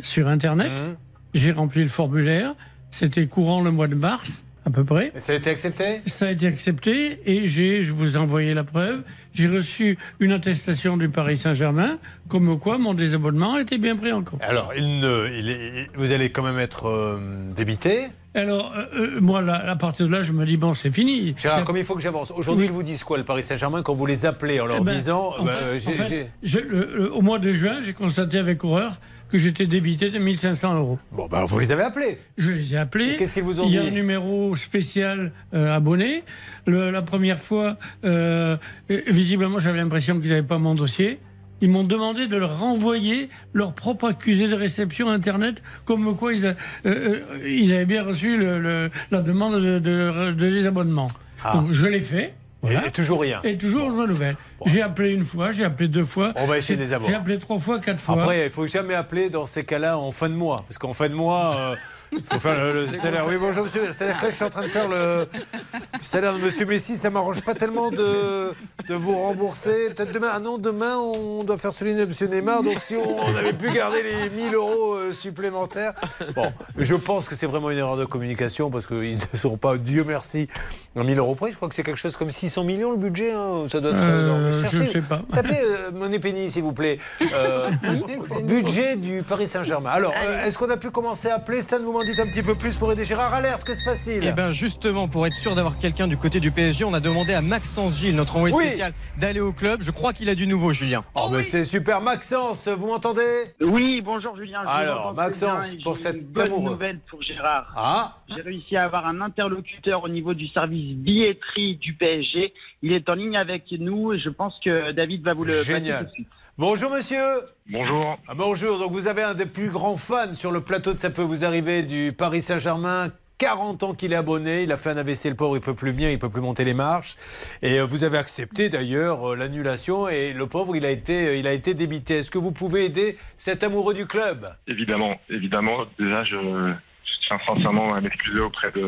sur 0.03 0.29
Internet. 0.29 0.73
Mmh. 0.73 0.97
J'ai 1.35 1.53
rempli 1.53 1.83
le 1.83 1.89
formulaire. 1.89 2.55
C'était 2.91 3.27
courant 3.27 3.63
le 3.63 3.71
mois 3.71 3.87
de 3.87 3.95
mars, 3.95 4.45
à 4.67 4.71
peu 4.71 4.83
près. 4.85 5.13
Ça 5.21 5.33
a 5.33 5.37
été 5.37 5.49
accepté? 5.51 6.01
Ça 6.07 6.27
a 6.27 6.31
été 6.33 6.47
accepté 6.49 7.21
et 7.25 7.47
j'ai, 7.47 7.83
je 7.85 7.93
vous 7.93 8.17
ai 8.17 8.19
envoyé 8.19 8.53
la 8.53 8.65
preuve, 8.65 9.03
j'ai 9.33 9.47
reçu 9.47 9.97
une 10.19 10.33
attestation 10.33 10.97
du 10.97 11.09
Paris 11.09 11.39
Saint-Germain 11.39 11.99
comme 12.29 12.59
quoi 12.59 12.79
mon 12.79 12.93
désabonnement 12.95 13.59
était 13.59 13.79
bien 13.79 13.95
pris 13.95 14.11
en 14.13 14.23
compte. 14.25 14.41
Alors, 14.43 14.73
il 14.77 14.99
ne, 14.99 15.29
il 15.39 15.49
est- 15.51 15.87
vous 15.95 16.11
allez 16.11 16.31
quand 16.31 16.43
même 16.43 16.59
être 16.59 16.89
euh, 16.89 17.21
débité? 17.55 18.07
Alors, 18.35 18.73
euh, 18.77 18.85
euh, 19.17 19.21
moi, 19.21 19.41
là, 19.41 19.55
à 19.71 19.77
partir 19.77 20.07
de 20.07 20.13
là, 20.13 20.23
je 20.25 20.31
me 20.33 20.45
dis, 20.47 20.57
bon, 20.57 20.75
c'est 20.75 20.91
fini. 20.91 21.35
Gérard, 21.37 21.65
comme 21.65 21.77
il 21.77 21.85
faut 21.85 21.95
que 21.97 22.01
j'avance. 22.03 22.33
Aujourd'hui, 22.33 22.67
Oui. 22.67 22.71
ils 22.71 22.75
vous 22.75 22.83
disent 22.85 23.03
quoi, 23.05 23.19
le 23.19 23.25
Paris 23.25 23.43
Saint-Germain, 23.45 23.83
quand 23.83 23.93
vous 23.95 24.07
les 24.07 24.25
appelez 24.27 24.61
en 24.61 24.67
leur 24.67 24.79
Eh 24.81 24.85
ben, 24.85 24.95
disant 24.97 25.35
en 25.39 25.45
bah, 25.45 25.53
fait- 25.53 25.77
en 25.77 25.79
j'ai- 25.79 25.93
fait, 25.93 26.09
j'ai- 26.09 26.27
je- 26.43 26.59
le- 26.59 26.91
le- 26.97 27.13
Au 27.13 27.23
mois 27.23 27.39
de 27.41 27.53
juin, 27.53 27.81
j'ai 27.81 27.93
constaté 27.93 28.39
avec 28.39 28.63
horreur 28.65 29.01
que 29.31 29.39
j'étais 29.39 29.67
débité 29.67 30.11
de 30.11 30.19
1500 30.19 30.75
euros. 30.75 30.99
Bon, 31.13 31.27
ben, 31.29 31.45
vous 31.45 31.59
les 31.59 31.71
avez 31.73 31.83
appelés. 31.83 32.19
Je 32.39 32.51
les 32.53 32.75
ai 32.75 32.79
appelés. 32.79 33.17
Qu'est-ce 33.19 33.35
qu'ils 33.35 33.43
vous 33.43 33.61
ont 33.61 33.67
Il 33.67 33.73
y 33.73 33.79
a 33.79 33.83
dit 33.83 33.89
un 33.89 33.91
numéro 33.91 34.55
spécial 34.57 35.33
euh, 35.55 35.75
abonné. 35.75 36.23
Le- 36.67 36.91
la 36.91 37.03
première 37.03 37.39
fois, 37.39 37.77
euh, 38.05 38.57
euh, 38.91 39.01
visiblement, 39.09 39.59
j'avais 39.59 39.79
l'impression 39.79 40.19
qu'ils 40.21 40.31
n'avaient 40.31 40.43
pas 40.43 40.59
mon 40.59 40.75
dossier. 40.75 41.19
Ils 41.63 41.69
m'ont 41.69 41.85
demandé 41.85 42.27
de 42.27 42.37
leur 42.39 42.59
renvoyer 42.59 43.29
leur 43.53 43.75
propre 43.75 44.07
accusé 44.09 44.49
de 44.49 44.55
réception 44.55 45.11
Internet, 45.11 45.63
comme 45.85 46.17
quoi 46.17 46.33
ils, 46.33 46.47
a- 46.47 46.55
euh, 46.87 47.21
ils 47.47 47.73
avaient 47.75 47.85
bien 47.85 48.03
reçu 48.03 48.37
le- 48.39 48.59
le- 48.59 48.91
la 49.11 49.21
demande 49.21 49.61
de, 49.63 49.79
de- 49.79 50.31
de 50.33 50.51
désabonnement. 50.51 51.09
Ah. 51.45 51.53
Donc 51.57 51.73
je 51.73 51.87
l'ai 51.87 52.01
fait. 52.01 52.35
Voilà. 52.63 52.87
Et 52.87 52.91
toujours 52.91 53.21
rien. 53.21 53.41
Et 53.43 53.57
toujours 53.57 53.91
une 53.91 54.07
nouvelle. 54.07 54.37
J'ai 54.67 54.83
appelé 54.83 55.13
une 55.13 55.25
fois, 55.25 55.51
j'ai 55.51 55.65
appelé 55.65 55.89
deux 55.89 56.05
fois. 56.05 56.33
On 56.37 56.47
va 56.47 56.59
essayer 56.59 56.77
de 56.77 56.83
les 56.83 56.93
avoir. 56.93 57.09
J'ai 57.09 57.17
appelé 57.17 57.39
trois 57.39 57.59
fois, 57.59 57.79
quatre 57.79 58.01
fois. 58.01 58.21
Après, 58.21 58.47
il 58.47 58.51
faut 58.51 58.67
jamais 58.67 58.95
appeler 58.95 59.31
dans 59.31 59.47
ces 59.47 59.65
cas-là 59.65 59.99
en 59.99 60.13
fin 60.13 60.29
de 60.29 60.35
mois. 60.35 60.65
Parce 60.69 60.79
qu'en 60.79 60.93
fin 60.93 61.09
de 61.09 61.15
mois, 61.15 61.55
euh, 61.57 61.75
Il 62.13 62.23
faut 62.25 62.39
faire 62.39 62.57
le, 62.59 62.73
le 62.83 62.87
salaire. 62.89 63.25
Oui, 63.29 63.37
bonjour 63.39 63.65
monsieur. 63.65 63.85
C'est-à-dire 63.93 64.17
que 64.17 64.25
là, 64.25 64.31
je 64.31 64.35
suis 64.35 64.45
en 64.45 64.51
train 64.51 64.63
de 64.63 64.69
faire 64.69 64.89
le, 64.89 65.27
le 65.33 66.03
salaire 66.03 66.35
de 66.35 66.39
monsieur 66.41 66.67
Messi. 66.67 66.97
Ça 66.97 67.09
m'arrange 67.11 67.41
pas 67.43 67.55
tellement 67.55 67.91
de, 67.91 68.53
de 68.89 68.95
vous 68.95 69.15
rembourser. 69.17 69.91
Peut-être 69.91 70.13
demain. 70.13 70.31
Ah 70.33 70.41
non, 70.41 70.59
demain, 70.59 70.97
on 70.99 71.45
doit 71.45 71.59
faire 71.59 71.75
celui 71.75 71.95
de 71.95 72.05
monsieur 72.05 72.27
Neymar. 72.27 72.63
Donc 72.63 72.79
si 72.83 72.97
on, 72.97 73.19
on 73.21 73.37
avait 73.37 73.53
pu 73.53 73.71
garder 73.71 74.03
les 74.03 74.31
1000 74.31 74.55
euros 74.55 74.95
euh, 74.95 75.13
supplémentaires. 75.13 75.93
Bon, 76.35 76.53
je 76.77 76.95
pense 76.95 77.29
que 77.29 77.35
c'est 77.35 77.47
vraiment 77.47 77.71
une 77.71 77.79
erreur 77.79 77.97
de 77.97 78.05
communication 78.05 78.71
parce 78.71 78.87
qu'ils 78.87 79.17
ne 79.19 79.37
seront 79.39 79.57
pas, 79.57 79.77
Dieu 79.79 80.05
merci, 80.07 80.49
en 80.97 81.05
1000 81.05 81.19
euros 81.19 81.35
près. 81.37 81.51
Je 81.53 81.57
crois 81.57 81.69
que 81.69 81.75
c'est 81.75 81.83
quelque 81.85 81.97
chose 81.99 82.17
comme 82.17 82.31
600 82.33 82.65
millions 82.65 82.91
le 82.91 82.97
budget. 82.97 83.33
hein. 83.33 83.67
Ça 83.71 83.81
doit 83.81 83.91
être. 83.93 83.99
Euh, 84.01 84.27
non, 84.27 84.39
mais 84.47 84.53
je 84.71 84.85
sais 84.85 85.01
pas. 85.03 85.23
Tapez 85.33 85.61
euh, 85.63 85.91
Monnaie 85.93 86.19
Penny, 86.19 86.51
s'il 86.51 86.63
vous 86.65 86.73
plaît. 86.73 86.99
Euh, 87.35 87.69
budget 88.43 88.97
du 88.97 89.23
Paris 89.23 89.47
Saint-Germain. 89.47 89.91
Alors, 89.91 90.13
euh, 90.25 90.45
est-ce 90.45 90.59
qu'on 90.59 90.71
a 90.71 90.77
pu 90.77 90.91
commencer 90.91 91.29
à 91.29 91.37
appeler 91.37 91.63
Stan, 91.63 91.79
vous 91.81 91.93
m'en 92.01 92.07
dites 92.07 92.19
un 92.21 92.27
petit 92.27 92.43
peu 92.43 92.55
plus 92.55 92.77
pour 92.77 92.91
aider 92.93 93.05
Gérard 93.05 93.35
Alerte. 93.35 93.63
Que 93.65 93.75
se 93.75 93.85
passe-t-il? 93.85 94.25
Eh 94.27 94.33
bien 94.33 94.51
justement, 94.51 95.07
pour 95.07 95.27
être 95.27 95.35
sûr 95.35 95.55
d'avoir 95.55 95.77
quelqu'un 95.79 96.09
du 96.09 96.17
côté 96.17 96.41
du 96.41 96.51
PSG, 96.51 96.85
on 96.87 96.95
a 96.95 97.01
demandé 97.01 97.35
à 97.35 97.43
Maxence 97.43 97.99
Gilles, 97.99 98.17
notre 98.17 98.37
envoyé 98.37 98.55
Oui. 98.57 98.65
spécial, 98.69 98.93
d'aller 99.19 99.41
au 99.41 99.53
club. 99.53 99.83
Je 99.83 99.91
crois 99.91 100.15
qu'il 100.15 100.31
a 100.31 100.35
du 100.35 100.47
nouveau, 100.47 100.73
Julien. 100.73 101.05
Oh, 101.15 101.29
mais 101.31 101.43
c'est 101.43 101.67
super. 101.67 102.01
Maxence, 102.01 102.69
vous 102.69 102.87
m'entendez? 102.87 103.53
Oui, 103.61 104.01
bonjour 104.03 104.35
Julien. 104.35 104.61
je 104.65 104.69
Alors, 104.71 105.13
Maxence, 105.13 105.67
pour 105.83 105.95
j'ai 105.97 106.03
cet 106.03 106.17
une 106.17 106.23
bonne 106.23 106.47
amoureux. 106.47 106.71
nouvelle 106.71 107.01
pour 107.11 107.21
Gérard. 107.23 107.73
Ah 107.77 108.17
J'ai 108.35 108.41
réussi 108.41 108.77
à 108.77 108.85
avoir 108.85 109.07
un 109.07 109.21
interlocuteur 109.21 110.03
au 110.03 110.09
niveau 110.09 110.33
du 110.33 110.49
service 110.49 110.95
billetterie 110.97 111.77
du 111.77 111.93
PSG. 111.95 112.55
Il 112.83 112.93
est 112.95 113.09
en 113.11 113.15
ligne 113.15 113.37
avec 113.37 113.65
nous 113.79 114.15
et 114.15 114.19
je 114.19 114.31
pense 114.31 114.55
que 114.65 114.93
David 114.93 115.23
va 115.23 115.35
vous 115.35 115.45
le 115.45 115.53
passer 115.53 115.65
Génial. 115.75 115.99
tout 115.99 116.05
de 116.07 116.11
suite. 116.13 116.29
Bonjour 116.61 116.91
monsieur. 116.91 117.41
Bonjour. 117.71 118.19
Ah, 118.29 118.35
bonjour. 118.37 118.79
Donc 118.79 118.93
vous 118.93 119.09
avez 119.09 119.23
un 119.23 119.33
des 119.33 119.47
plus 119.47 119.71
grands 119.71 119.97
fans 119.97 120.35
sur 120.35 120.53
le 120.53 120.61
plateau 120.61 120.93
de 120.93 120.99
Ça 120.99 121.09
peut 121.09 121.23
vous 121.23 121.43
arriver 121.43 121.83
du 121.83 122.13
Paris 122.13 122.43
Saint-Germain. 122.43 123.09
40 123.39 123.83
ans 123.83 123.95
qu'il 123.95 124.13
est 124.13 124.17
abonné, 124.17 124.65
il 124.65 124.71
a 124.73 124.77
fait 124.77 124.91
un 124.91 124.99
AVC 124.99 125.31
le 125.31 125.35
pauvre, 125.37 125.57
il 125.57 125.63
peut 125.63 125.73
plus 125.75 125.91
venir, 125.91 126.11
il 126.11 126.19
peut 126.19 126.29
plus 126.29 126.43
monter 126.43 126.67
les 126.67 126.75
marches. 126.75 127.17
Et 127.63 127.81
euh, 127.81 127.87
vous 127.87 128.05
avez 128.05 128.19
accepté 128.19 128.69
d'ailleurs 128.69 129.31
euh, 129.31 129.37
l'annulation 129.37 130.07
et 130.11 130.35
le 130.35 130.47
pauvre 130.47 130.77
il 130.77 130.85
a 130.85 130.91
été, 130.91 131.29
euh, 131.29 131.37
il 131.37 131.47
a 131.47 131.55
été 131.55 131.73
débité. 131.73 132.19
Est-ce 132.19 132.31
que 132.31 132.37
vous 132.37 132.53
pouvez 132.53 132.85
aider 132.85 133.17
cet 133.39 133.63
amoureux 133.65 133.95
du 133.95 134.05
club? 134.07 134.47
Évidemment, 134.67 135.19
évidemment. 135.31 135.79
Déjà, 135.99 136.23
je, 136.25 136.37
je 136.37 137.27
tiens 137.27 137.39
sincèrement 137.49 137.95
à 137.95 138.03
m'excuser 138.03 138.41
auprès 138.41 138.71
de 138.73 138.87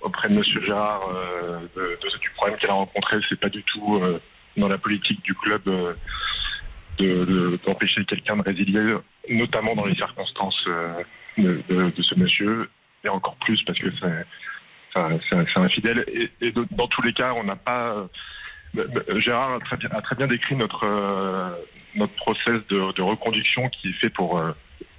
auprès 0.00 0.28
de 0.28 0.34
Monsieur 0.34 0.60
Gérard 0.66 1.08
euh, 1.14 1.60
de, 1.76 1.80
de- 1.80 2.18
du 2.18 2.30
problème 2.36 2.58
qu'elle 2.58 2.70
a 2.70 2.74
rencontré. 2.74 3.18
C'est 3.28 3.38
pas 3.38 3.48
du 3.48 3.62
tout 3.62 4.00
euh, 4.02 4.20
dans 4.56 4.66
la 4.66 4.78
politique 4.78 5.22
du 5.22 5.34
club 5.36 5.62
euh, 5.68 5.94
de- 6.98 7.24
de- 7.24 7.58
d'empêcher 7.64 8.04
quelqu'un 8.04 8.36
de 8.36 8.42
résilier, 8.42 8.96
notamment 9.30 9.74
dans 9.74 9.86
les 9.86 9.94
circonstances 9.94 10.64
euh, 10.66 11.02
de, 11.38 12.02
ce 12.02 12.14
monsieur, 12.16 12.68
et 13.04 13.08
encore 13.08 13.36
plus 13.36 13.62
parce 13.64 13.78
que 13.78 13.88
c'est 14.00 14.26
enfin, 14.94 15.18
c'est 15.28 15.36
un, 15.36 15.44
c'est 15.52 15.60
un 15.60 15.68
fidèle. 15.68 16.04
Et, 16.08 16.30
et 16.46 16.52
dans 16.52 16.88
tous 16.88 17.02
les 17.02 17.12
cas, 17.12 17.32
on 17.36 17.44
n'a 17.44 17.56
pas. 17.56 17.94
euh, 18.76 18.84
euh, 19.08 19.20
Gérard 19.20 19.54
a 19.54 19.60
très 19.60 19.76
bien, 19.76 19.88
a 19.92 20.02
très 20.02 20.16
bien 20.16 20.26
décrit 20.26 20.56
notre 20.56 20.86
notre 21.94 22.14
process 22.14 22.60
de, 22.68 23.00
reconduction 23.02 23.68
qui 23.70 23.88
est 23.88 23.92
fait 23.92 24.10
pour 24.10 24.40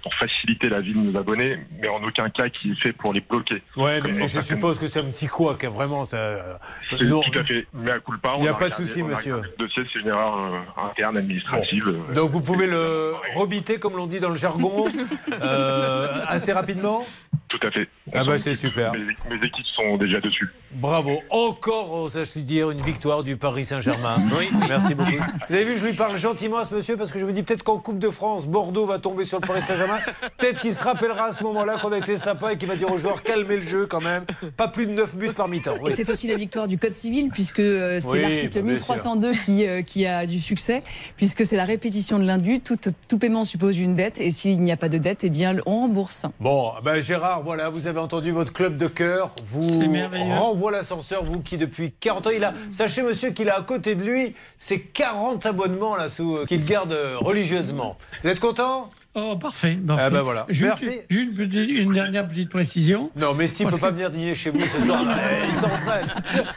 pour 0.02 0.14
faciliter 0.16 0.70
la 0.70 0.80
vie 0.82 0.94
de 0.94 1.00
nos 1.00 1.20
abonnés, 1.20 1.58
mais 1.82 1.88
en 1.90 2.02
aucun 2.04 2.30
cas 2.30 2.50
qui 2.50 2.72
est 2.72 2.82
fait 2.82 2.94
pour 2.94 3.12
les 3.14 3.22
bloquer. 3.22 3.62
Ouais, 3.76 4.00
mais 4.02 4.28
je 4.28 4.40
suppose 4.42 4.80
que 4.80 4.88
c'est 4.88 5.00
un 5.00 5.06
petit 5.06 5.28
couac, 5.28 5.64
hein, 5.64 5.70
vraiment. 5.70 6.06
Ça... 6.06 6.60
C'est 6.90 7.02
Non. 7.04 7.22
tout 7.22 7.38
à 7.40 7.44
fait. 7.44 7.68
Mais 7.74 7.92
à 7.92 8.00
coup 8.00 8.14
pas. 8.22 8.36
Il 8.40 8.46
y 8.46 8.48
a 8.48 8.54
on 8.54 8.58
pas 8.58 8.70
de 8.70 8.76
souci, 8.76 9.02
on 9.04 9.08
a 9.08 9.16
monsieur. 9.16 9.42
Le 9.42 9.66
dossier, 9.66 9.84
c'est 9.92 10.00
une 10.00 10.08
erreur 10.08 10.38
euh, 10.38 10.82
interne 10.90 11.18
administrative. 11.18 11.84
euh, 11.88 12.14
Donc 12.14 12.32
vous 12.32 12.42
pouvez 12.42 12.68
le 12.68 13.14
rebiter, 13.36 13.78
comme 13.80 13.96
l'on 13.98 14.08
dit 14.08 14.20
dans 14.20 14.30
le 14.30 14.36
jargon, 14.36 14.86
euh, 15.42 16.08
assez 16.28 16.54
rapidement 16.54 17.06
Tout 17.50 17.60
à 17.64 17.72
fait. 17.72 17.88
Ah 18.14 18.24
bah 18.24 18.38
c'est 18.38 18.56
super. 18.56 18.92
Mes, 18.94 19.00
mes 19.36 19.46
équipes 19.46 19.66
sont 19.76 19.98
déjà 19.98 20.20
dessus. 20.20 20.50
Bravo. 20.72 21.22
Encore, 21.30 21.92
osais-je 21.94 22.40
dire, 22.40 22.72
une 22.72 22.82
victoire 22.82 23.24
du 23.24 23.38
Paris 23.38 23.66
Saint-Germain. 23.66 24.18
Oui. 24.40 24.48
Merci 24.68 24.94
beaucoup. 24.96 25.12
Vous 25.50 25.56
avez 25.56 25.66
vu, 25.66 25.78
je 25.78 25.86
lui 25.86 25.94
parle 25.94 26.16
gentiment 26.18 26.58
à 26.60 26.66
ce 26.66 26.74
monsieur 26.74 26.96
parce 26.98 27.12
que 27.12 27.20
je 27.20 27.26
me 27.26 27.34
dis 27.34 27.44
peut-être 27.44 27.64
qu'en 27.64 27.78
Coupe 27.80 28.00
de 28.00 28.10
France, 28.10 28.48
Bordeaux 28.48 28.86
va 28.86 29.00
tomber 29.00 29.26
sur 29.26 29.40
le 29.42 29.48
Paris 29.48 29.62
Saint-Germain. 29.62 29.89
Peut-être 30.38 30.62
qu'il 30.62 30.74
se 30.74 30.84
rappellera 30.84 31.26
à 31.26 31.32
ce 31.32 31.44
moment-là 31.44 31.78
qu'on 31.82 31.92
a 31.92 31.98
été 31.98 32.16
sympa 32.18 32.54
et 32.54 32.58
qu'il 32.58 32.68
va 32.68 32.76
dire 32.76 32.92
aux 32.92 32.98
joueurs 32.98 33.24
calmez 33.24 33.58
le 33.58 33.62
jeu 33.62 33.86
quand 33.88 34.02
même. 34.02 34.24
Pas 34.58 34.68
plus 34.68 34.86
de 34.88 34.92
9 34.92 35.16
buts 35.18 35.32
par 35.36 35.48
mi-temps. 35.48 35.76
Oui. 35.82 35.92
Et 35.92 35.96
c'est 35.96 36.10
aussi 36.10 36.28
la 36.28 36.36
victoire 36.36 36.68
du 36.68 36.78
Code 36.78 36.94
civil, 36.96 37.30
puisque 37.30 37.60
euh, 37.60 38.00
c'est 38.00 38.08
Oui, 38.08 38.22
l'article 38.22 38.56
bah, 38.56 38.62
bien 38.62 38.74
1302 38.74 39.34
qui, 39.46 39.66
euh, 39.68 39.82
qui 39.82 40.06
a 40.06 40.26
du 40.26 40.40
succès, 40.40 40.82
puisque 41.18 41.46
c'est 41.46 41.58
la 41.58 41.66
répétition 41.66 42.20
de 42.20 42.26
l'indu. 42.26 42.60
Tout, 42.60 42.78
tout 43.08 43.18
paiement 43.18 43.46
suppose 43.46 43.78
une 43.78 43.96
dette, 43.96 44.20
et 44.22 44.32
s'il 44.32 44.62
n'y 44.62 44.72
a 44.72 44.78
pas 44.78 44.90
de 44.90 44.98
dette, 44.98 45.20
eh 45.24 45.30
bien, 45.30 45.56
on 45.66 45.82
rembourse. 45.82 46.26
Bon, 46.40 46.72
ben 46.84 47.02
Gérard, 47.02 47.44
voilà, 47.44 47.70
vous 47.70 47.88
avez 47.88 48.00
entendu 48.00 48.32
votre 48.32 48.54
club 48.54 48.78
de 48.78 48.88
cœur. 48.88 49.32
Vous 49.44 49.64
C'est 49.64 49.88
merveilleux. 49.88 50.34
renvoie 50.34 50.72
l'ascenseur, 50.72 51.24
vous 51.24 51.42
qui 51.42 51.58
depuis 51.58 51.92
40 52.00 52.28
ans, 52.28 52.32
il 52.36 52.44
a, 52.44 52.54
sachez 52.72 53.02
monsieur 53.02 53.32
qu'il 53.32 53.50
a 53.50 53.58
à 53.58 53.62
côté 53.62 53.96
de 53.96 54.04
lui, 54.04 54.36
c'est 54.58 54.80
40 54.80 55.46
abonnements 55.46 55.96
là 55.96 56.10
sous 56.10 56.38
euh, 56.38 56.46
qu'il 56.46 56.66
garde 56.66 56.96
religieusement. 57.20 57.98
Vous 58.24 58.30
êtes 58.30 58.40
content? 58.40 58.90
Oh, 59.16 59.36
parfait. 59.38 59.76
parfait. 59.86 60.04
Ah 60.06 60.10
ben 60.10 60.22
voilà. 60.22 60.46
Juste, 60.50 60.62
Merci. 60.84 61.00
juste 61.10 61.70
une, 61.70 61.92
dernière 61.92 62.28
petite 62.28 62.50
précision. 62.50 63.10
Non, 63.16 63.34
mais 63.34 63.48
s'il 63.48 63.66
ne 63.66 63.72
peut 63.72 63.78
pas 63.80 63.92
venir 63.92 64.12
dîner 64.12 64.36
chez 64.36 64.52
vous 64.52 64.60
ce 64.60 64.82
soir, 64.86 65.04
eh, 65.44 65.48
il 65.50 65.56
s'entraîne. 65.56 66.08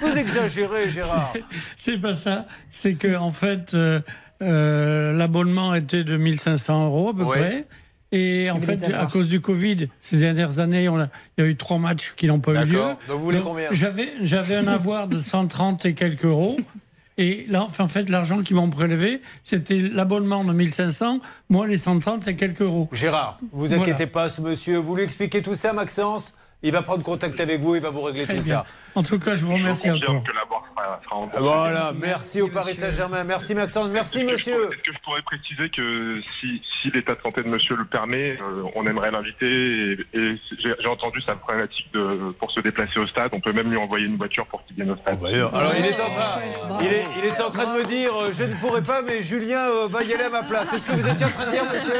Vous 0.01 0.16
exagérez, 0.19 0.91
Gérard. 0.91 1.33
C'est 1.77 1.99
pas 1.99 2.15
ça. 2.15 2.47
C'est 2.70 2.95
que 2.95 3.16
en 3.16 3.31
fait, 3.31 3.73
euh, 3.74 4.01
euh, 4.43 5.12
l'abonnement 5.12 5.74
était 5.74 6.05
de 6.05 6.16
1500 6.16 6.87
euros 6.87 7.09
à 7.11 7.15
peu 7.16 7.23
Ouais. 7.24 7.39
près. 7.39 7.66
Et 8.15 8.51
en 8.51 8.61
fait, 8.61 8.85
à 8.93 9.07
cause 9.07 9.27
du 9.27 9.41
Covid, 9.41 9.89
ces 10.01 10.19
dernières 10.19 10.59
années, 10.59 10.87
on 10.91 11.01
a- 11.01 11.09
il 11.39 11.45
y 11.45 11.47
a 11.47 11.51
eu 11.51 11.57
trois 11.57 11.79
matchs 11.79 12.12
qui 12.15 12.27
n'ont 12.27 12.41
pas 12.41 12.53
eu 12.53 12.66
lieu. 12.66 12.73
D'accord. 12.73 12.99
Donc 13.09 13.19
vous 13.19 13.24
voulez 13.24 13.41
combien? 13.41 13.69
j'avais 13.73 14.55
un 14.57 14.66
avoir 14.69 15.09
de 15.09 15.19
130 15.19 15.87
et 15.87 15.95
quelques 15.95 16.27
euros. 16.27 16.59
Et 17.23 17.47
là, 17.49 17.69
en 17.78 17.86
fait, 17.86 18.11
l'argent 18.11 18.43
qu'ils 18.43 18.57
m'ont 18.57 18.69
prélevé, 18.69 19.20
c'était 19.44 19.78
l'abonnement 19.78 20.43
de 20.43 20.53
1500, 20.53 21.20
moi 21.51 21.69
les 21.69 21.77
130 21.77 22.27
et 22.27 22.35
quelques 22.35 22.62
euros. 22.62 22.89
Gérard, 22.90 23.39
vous 23.53 23.66
Voilà. 23.66 23.81
inquiétez 23.82 24.09
pas, 24.09 24.28
ce 24.28 24.40
monsieur, 24.40 24.78
vous 24.78 24.97
lui 24.97 25.05
expliquez 25.05 25.40
tout 25.40 25.55
ça, 25.55 25.73
Maxence? 25.73 26.35
Il 26.65 26.73
va 26.73 26.83
prendre 26.83 27.03
contact 27.03 27.41
avec 27.41 27.61
vous, 27.61 27.75
il 27.75 27.83
va 27.83 27.91
vous 27.91 28.03
régler 28.03 28.25
Très 28.25 28.37
tout 28.37 28.43
bien. 28.45 28.57
ça. 28.59 28.67
En 28.95 29.03
tout 29.03 29.19
cas, 29.19 29.35
je 29.35 29.45
vous 29.45 29.55
remercie 29.55 29.91
encore. 29.91 30.23
que 30.23 30.33
l'avoir 30.33 30.63
sera, 30.77 31.01
sera 31.03 31.17
remboursé. 31.17 31.41
Voilà, 31.41 31.93
merci, 31.99 32.43
au 32.43 32.49
Paris 32.49 32.75
Saint-Germain. 32.75 33.25
Merci 33.25 33.55
Maxence, 33.55 33.89
merci 33.89 34.23
monsieur. 34.23 34.67
Est-ce 34.73 34.83
que 34.83 34.93
je 34.93 34.99
pourrais 35.03 35.23
préciser 35.23 35.71
que 35.71 36.21
si, 36.41 36.61
si 36.83 36.91
l'état 36.91 37.15
de 37.15 37.21
santé 37.23 37.43
de 37.43 37.49
monsieur 37.49 37.75
le 37.75 37.87
permet, 37.87 38.39
euh, 38.41 38.65
on 38.75 38.87
aimerait 38.87 39.11
l'inviter 39.11 39.47
et, 39.47 39.97
et 40.15 40.41
j'ai 40.59 40.87
entendu 40.89 41.21
sa 41.23 41.35
problématique 41.37 41.91
de, 41.95 42.33
pour 42.39 42.51
se 42.51 42.61
déplacer 42.61 42.99
au 43.01 43.07
stade. 43.07 43.31
On 43.33 43.41
peut 43.41 43.53
même 43.53 43.71
lui 43.71 43.79
envoyer 43.79 44.07
une 44.07 44.17
voiture 44.17 44.47
pour 44.47 44.63
qu'il 44.67 44.77
vienne 44.77 44.91
au 44.91 44.97
stade. 44.97 45.19
Alors 45.25 45.73
il 45.79 45.87
est, 45.87 46.01
en 46.01 46.11
train, 46.11 46.41
il, 46.81 46.87
est, 46.87 47.05
il 47.19 47.25
est 47.25 47.41
en 47.41 47.51
train 47.51 47.75
de 47.75 47.79
me 47.81 47.85
dire 47.85 48.11
euh, 48.15 48.31
je 48.33 48.45
ne 48.45 48.55
pourrai 48.57 48.83
pas, 48.83 49.01
mais 49.03 49.23
Julien 49.23 49.65
euh, 49.69 49.87
va 49.89 50.03
y 50.03 50.13
aller 50.13 50.25
à 50.25 50.31
ma 50.31 50.43
place. 50.43 50.69
C'est 50.71 50.79
ce 50.79 50.87
que 50.87 50.93
vous 50.93 51.09
étiez 51.09 51.27
en 51.27 51.31
train 51.31 51.47
de 51.47 51.51
dire, 51.51 51.65
monsieur 51.65 51.95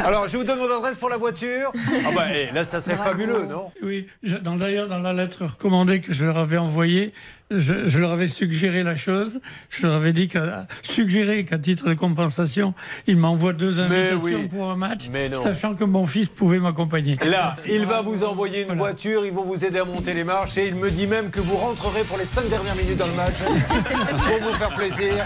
Alors 0.04 0.26
je 0.26 0.36
vous 0.38 0.44
donne 0.44 0.58
mon 0.58 0.74
adresse 0.74 0.96
pour 0.96 1.10
la 1.10 1.18
voiture. 1.18 1.70
Ah 1.76 2.10
bah 2.16 2.24
eh, 2.32 2.50
là 2.52 2.64
ça 2.64 2.80
serait 2.80 2.96
fabuleux, 2.96 3.44
non 3.44 3.67
Oui, 3.82 4.06
d'ailleurs, 4.22 4.88
dans 4.88 4.98
la 4.98 5.12
lettre 5.12 5.44
recommandée 5.44 6.00
que 6.00 6.12
je 6.12 6.24
leur 6.24 6.38
avais 6.38 6.58
envoyée, 6.58 7.12
je, 7.50 7.88
je 7.88 7.98
leur 7.98 8.12
avais 8.12 8.28
suggéré 8.28 8.82
la 8.82 8.94
chose. 8.94 9.40
Je 9.70 9.86
leur 9.86 9.96
avais 9.96 10.12
dit 10.12 10.28
qu'à 10.28 10.66
suggéré 10.82 11.44
qu'à 11.44 11.58
titre 11.58 11.88
de 11.88 11.94
compensation, 11.94 12.74
ils 13.06 13.16
m'envoient 13.16 13.52
deux 13.52 13.80
invitations 13.80 14.40
oui. 14.40 14.48
pour 14.48 14.70
un 14.70 14.76
match, 14.76 15.08
sachant 15.34 15.74
que 15.74 15.84
mon 15.84 16.06
fils 16.06 16.28
pouvait 16.28 16.60
m'accompagner. 16.60 17.16
Là, 17.24 17.56
il 17.66 17.84
va 17.86 18.02
vous 18.02 18.24
envoyer 18.24 18.66
une 18.68 18.76
voiture, 18.76 19.24
ils 19.24 19.32
vont 19.32 19.44
vous 19.44 19.64
aider 19.64 19.78
à 19.78 19.84
monter 19.84 20.14
les 20.14 20.24
marches 20.24 20.56
et 20.58 20.68
il 20.68 20.74
me 20.74 20.90
dit 20.90 21.06
même 21.06 21.30
que 21.30 21.40
vous 21.40 21.56
rentrerez 21.56 22.02
pour 22.04 22.18
les 22.18 22.24
cinq 22.24 22.48
dernières 22.48 22.76
minutes 22.76 22.98
dans 22.98 23.06
le 23.06 23.14
match 23.14 23.36
pour 23.38 24.48
vous 24.48 24.58
faire 24.58 24.74
plaisir. 24.74 25.24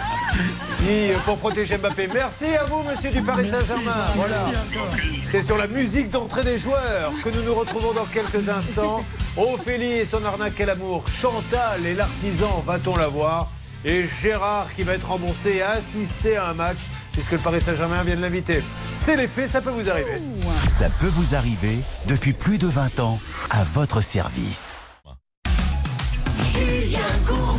Pour 1.24 1.38
protéger 1.38 1.78
Mbappé. 1.78 2.08
Merci 2.12 2.46
à 2.56 2.64
vous, 2.64 2.82
monsieur 2.82 3.10
du 3.10 3.22
Paris 3.22 3.46
Saint-Germain. 3.46 4.04
Voilà. 4.16 4.36
C'est 5.30 5.42
sur 5.42 5.56
la 5.56 5.68
musique 5.68 6.10
d'entrée 6.10 6.42
des 6.42 6.58
joueurs 6.58 7.12
que 7.22 7.28
nous 7.28 7.42
nous 7.42 7.54
retrouvons 7.54 7.92
dans 7.92 8.04
quelques 8.04 8.48
instants. 8.48 9.04
Ophélie 9.36 9.92
et 9.92 10.04
son 10.04 10.24
arnaque 10.24 10.60
à 10.60 10.66
l'amour. 10.66 11.04
Chantal 11.08 11.86
et 11.86 11.94
l'artisan, 11.94 12.62
va-t-on 12.66 12.96
la 12.96 13.06
voir? 13.06 13.48
Et 13.84 14.06
Gérard 14.06 14.66
qui 14.74 14.82
va 14.82 14.94
être 14.94 15.08
remboursé 15.08 15.56
et 15.56 15.62
assister 15.62 16.36
à 16.36 16.48
un 16.48 16.54
match 16.54 16.78
puisque 17.12 17.32
le 17.32 17.38
Paris 17.38 17.60
Saint-Germain 17.60 18.02
vient 18.02 18.16
de 18.16 18.22
l'inviter. 18.22 18.60
C'est 18.94 19.16
les 19.16 19.28
faits, 19.28 19.48
ça 19.48 19.60
peut 19.60 19.70
vous 19.70 19.88
arriver. 19.88 20.20
Ça 20.68 20.88
peut 21.00 21.10
vous 21.12 21.34
arriver 21.36 21.78
depuis 22.06 22.32
plus 22.32 22.58
de 22.58 22.66
20 22.66 22.98
ans 23.00 23.20
à 23.50 23.62
votre 23.62 24.00
service. 24.00 24.72
Julien 26.52 26.98
Courbet. 27.26 27.51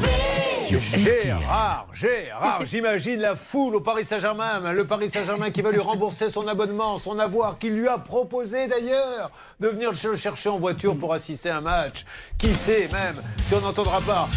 Gérard, 0.80 1.88
Gérard, 1.94 2.62
j'imagine 2.66 3.20
la 3.20 3.36
foule 3.36 3.76
au 3.76 3.82
Paris 3.82 4.04
Saint-Germain, 4.04 4.72
le 4.72 4.86
Paris 4.86 5.10
Saint-Germain 5.10 5.52
qui 5.52 5.62
va 5.62 5.72
lui 5.72 5.80
rembourser 5.80 6.30
son 6.30 6.48
abonnement, 6.48 6.98
son 6.98 7.20
avoir, 7.20 7.58
qui 7.58 7.70
lui 7.70 7.88
a 7.88 7.98
proposé 7.98 8.68
d'ailleurs 8.68 9.32
de 9.60 9.68
venir 9.68 9.92
le 9.92 10.16
chercher 10.16 10.50
en 10.50 10.60
voiture 10.60 10.98
pour 10.98 11.14
assister 11.14 11.50
à 11.50 11.58
un 11.58 11.62
match. 11.62 12.06
Qui 12.38 12.54
sait 12.54 12.90
même 12.92 13.22
si 13.46 13.54
on 13.54 13.62
n'entendra 13.62 14.02
pas. 14.02 14.28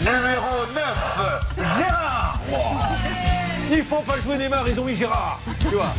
Numéro 0.00 0.66
9, 0.74 1.40
Gérard 1.56 2.40
Il 3.70 3.82
faut 3.82 4.00
pas 4.02 4.18
jouer 4.20 4.36
Neymar, 4.36 4.68
ils 4.68 4.78
ont 4.78 4.84
mis 4.84 4.94
Gérard, 4.94 5.40
tu 5.58 5.74
vois. 5.74 5.92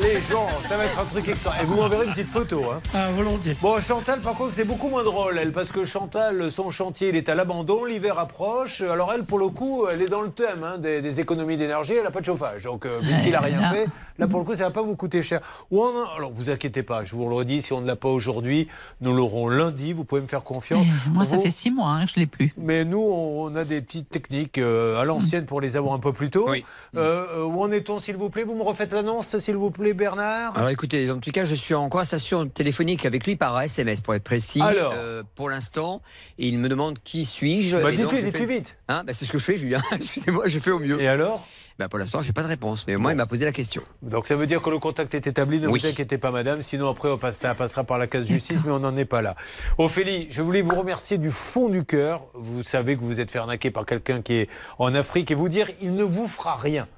les 0.00 0.20
gens, 0.20 0.48
ça 0.68 0.76
va 0.76 0.84
être 0.86 0.98
un 0.98 1.04
truc 1.04 1.28
extra. 1.28 1.52
Et 1.60 1.64
vous 1.64 1.74
m'enverrez 1.76 2.06
une 2.06 2.12
petite 2.12 2.30
photo. 2.30 2.64
Hein. 2.72 2.80
Ah, 2.94 3.08
volontiers. 3.10 3.56
Bon, 3.60 3.80
Chantal, 3.80 4.20
par 4.20 4.34
contre, 4.34 4.52
c'est 4.52 4.64
beaucoup 4.64 4.88
moins 4.88 5.04
drôle, 5.04 5.38
elle, 5.38 5.52
parce 5.52 5.70
que 5.70 5.84
Chantal, 5.84 6.50
son 6.50 6.70
chantier, 6.70 7.10
il 7.10 7.16
est 7.16 7.28
à 7.28 7.34
l'abandon, 7.34 7.84
l'hiver 7.84 8.18
approche. 8.18 8.80
Alors, 8.80 9.12
elle, 9.14 9.24
pour 9.24 9.38
le 9.38 9.48
coup, 9.48 9.86
elle 9.90 10.02
est 10.02 10.08
dans 10.08 10.22
le 10.22 10.30
thème 10.30 10.64
hein, 10.64 10.78
des, 10.78 11.00
des 11.02 11.20
économies 11.20 11.56
d'énergie, 11.56 11.94
elle 11.94 12.04
n'a 12.04 12.10
pas 12.10 12.20
de 12.20 12.26
chauffage. 12.26 12.62
Donc, 12.62 12.86
euh, 12.86 13.00
puisqu'il 13.00 13.32
n'a 13.32 13.40
rien 13.40 13.70
fait, 13.72 13.86
là, 14.22 14.28
pour 14.28 14.38
le 14.40 14.44
coup, 14.44 14.52
ça 14.52 14.64
ne 14.64 14.68
va 14.68 14.70
pas 14.70 14.82
vous 14.82 14.96
coûter 14.96 15.22
cher. 15.22 15.40
Ou 15.70 15.82
a- 15.82 16.16
alors, 16.16 16.30
vous 16.32 16.50
inquiétez 16.50 16.82
pas, 16.82 17.04
je 17.04 17.14
vous 17.14 17.28
le 17.28 17.34
redis, 17.34 17.62
si 17.62 17.72
on 17.72 17.80
ne 17.80 17.86
l'a 17.86 17.96
pas 17.96 18.08
aujourd'hui, 18.08 18.68
nous 19.00 19.12
l'aurons 19.14 19.48
lundi, 19.48 19.92
vous 19.92 20.04
pouvez 20.04 20.20
me 20.20 20.26
faire 20.26 20.42
confiance. 20.42 20.86
Moi, 21.12 21.24
ça 21.24 21.36
Vous- 21.36 21.42
fait 21.42 21.50
six 21.50 21.70
mois 21.70 21.88
hein, 21.90 22.04
que 22.06 22.12
je 22.12 22.20
l'ai 22.20 22.26
plus. 22.26 22.52
mais 22.56 22.84
nous, 22.84 23.00
on 23.00 23.54
a 23.56 23.64
des 23.64 23.80
petites 23.82 24.08
techniques 24.10 24.58
euh, 24.58 25.00
à 25.00 25.04
l'ancienne 25.04 25.44
pour 25.46 25.60
les 25.60 25.76
avoir 25.76 25.94
un 25.94 25.98
peu 25.98 26.12
plus 26.12 26.30
tôt. 26.30 26.48
Euh, 26.48 26.60
euh, 26.96 27.44
où 27.44 27.62
en 27.62 27.70
est-on, 27.72 27.98
s'il 27.98 28.16
vous 28.16 28.30
plaît? 28.30 28.44
Vous 28.44 28.54
me 28.54 28.62
refaites 28.62 28.92
l'annonce, 28.92 29.36
s'il 29.38 29.56
vous 29.56 29.70
plaît, 29.70 29.92
Bernard? 29.94 30.56
Alors 30.56 30.68
écoutez, 30.70 31.10
en 31.10 31.18
tout 31.18 31.30
cas, 31.30 31.44
je 31.44 31.54
suis 31.54 31.74
en 31.74 31.88
conversation 31.88 32.46
téléphonique 32.46 33.04
avec 33.06 33.26
lui 33.26 33.36
par 33.36 33.60
SMS 33.60 34.00
pour 34.00 34.14
être 34.14 34.24
précis. 34.24 34.60
Alors 34.60 34.92
Euh, 34.96 35.22
pour 35.34 35.48
l'instant, 35.50 36.00
et 36.38 36.48
il 36.48 36.58
me 36.58 36.68
demande 36.68 36.98
qui 37.02 37.24
suis-je. 37.24 37.76
Bah, 37.78 37.90
dites-lui, 37.90 38.22
dites-lui 38.22 38.46
fait- 38.46 38.46
vite. 38.46 38.76
Hein, 38.88 39.04
bah, 39.06 39.12
c'est 39.12 39.24
ce 39.24 39.32
que 39.32 39.38
je 39.38 39.44
fais, 39.44 39.56
Julien. 39.56 39.80
Excusez-moi, 39.92 40.46
j'ai 40.48 40.60
fait 40.60 40.70
au 40.70 40.78
mieux. 40.78 41.00
Et 41.00 41.08
alors? 41.08 41.46
Bah, 41.78 41.88
Pour 41.88 41.98
l'instant, 41.98 42.22
j'ai 42.22 42.32
pas 42.32 42.42
de 42.42 42.48
réponse. 42.48 42.84
Mais 42.86 42.96
moi, 42.96 43.12
il 43.12 43.16
m'a 43.16 43.26
posé 43.26 43.44
la 43.44 43.52
question. 43.52 43.82
Donc 44.02 44.26
ça 44.26 44.36
veut 44.36 44.46
dire 44.46 44.62
que 44.62 44.70
le 44.70 44.78
contact 44.78 45.14
est 45.14 45.26
établi, 45.26 45.60
ne 45.60 45.68
Oui. 45.68 45.80
vous 45.80 45.86
inquiétez 45.86 46.18
pas 46.18 46.30
madame, 46.30 46.62
sinon 46.62 46.88
après 46.88 47.10
on 47.10 47.18
passe- 47.18 47.38
ça 47.38 47.54
passera 47.54 47.84
par 47.84 47.98
la 47.98 48.06
case 48.06 48.26
justice, 48.28 48.64
mais 48.64 48.72
on 48.72 48.78
n'en 48.80 48.96
est 48.96 49.04
pas 49.04 49.22
là. 49.22 49.34
Ophélie, 49.78 50.28
je 50.30 50.42
voulais 50.42 50.62
vous 50.62 50.74
remercier 50.74 51.18
du 51.18 51.30
fond 51.30 51.68
du 51.68 51.84
cœur. 51.84 52.26
Vous 52.34 52.62
savez 52.62 52.96
que 52.96 53.02
vous 53.02 53.20
êtes 53.20 53.30
fait 53.30 53.38
arnaquer 53.38 53.70
par 53.70 53.86
quelqu'un 53.86 54.22
qui 54.22 54.34
est 54.34 54.48
en 54.78 54.94
Afrique 54.94 55.30
et 55.30 55.34
vous 55.34 55.48
dire 55.48 55.68
il 55.80 55.94
ne 55.94 56.04
vous 56.04 56.26
fera 56.28 56.56
rien. 56.56 56.88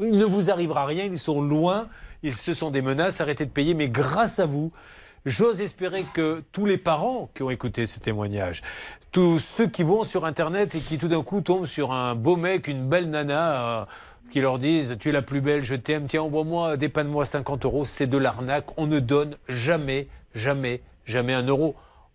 Il 0.00 0.18
ne 0.18 0.24
vous 0.24 0.50
arrivera 0.50 0.84
rien, 0.86 1.04
ils 1.04 1.18
sont 1.18 1.40
loin, 1.40 1.88
ils, 2.22 2.34
ce 2.34 2.54
sont 2.54 2.70
des 2.70 2.82
menaces, 2.82 3.20
arrêtez 3.20 3.46
de 3.46 3.50
payer, 3.50 3.74
mais 3.74 3.88
grâce 3.88 4.38
à 4.40 4.46
vous, 4.46 4.72
J'ose 5.26 5.62
espérer 5.62 6.04
que 6.12 6.42
tous 6.52 6.66
les 6.66 6.76
parents 6.76 7.30
qui 7.34 7.42
ont 7.42 7.48
écouté 7.48 7.86
ce 7.86 7.98
témoignage, 7.98 8.60
tous 9.10 9.38
ceux 9.38 9.66
qui 9.66 9.82
vont 9.82 10.04
sur 10.04 10.26
Internet 10.26 10.74
et 10.74 10.80
qui 10.80 10.98
tout 10.98 11.08
d'un 11.08 11.22
coup 11.22 11.40
tombent 11.40 11.64
sur 11.64 11.92
un 11.92 12.14
beau 12.14 12.36
mec, 12.36 12.68
une 12.68 12.86
belle 12.86 13.08
nana, 13.08 13.80
euh, 13.80 13.84
qui 14.30 14.42
leur 14.42 14.58
disent 14.58 14.96
Tu 15.00 15.08
es 15.08 15.12
la 15.12 15.22
plus 15.22 15.40
belle, 15.40 15.64
je 15.64 15.76
t'aime, 15.76 16.04
tiens, 16.04 16.20
envoie-moi, 16.20 16.76
dépanne-moi 16.76 17.24
50 17.24 17.64
euros, 17.64 17.86
c'est 17.86 18.06
de 18.06 18.18
l'arnaque. 18.18 18.66
On 18.76 18.86
ne 18.86 18.98
donne 18.98 19.38
jamais, 19.48 20.08
jamais, 20.34 20.82
jamais 21.06 21.32
un 21.32 21.46
euro. 21.46 21.74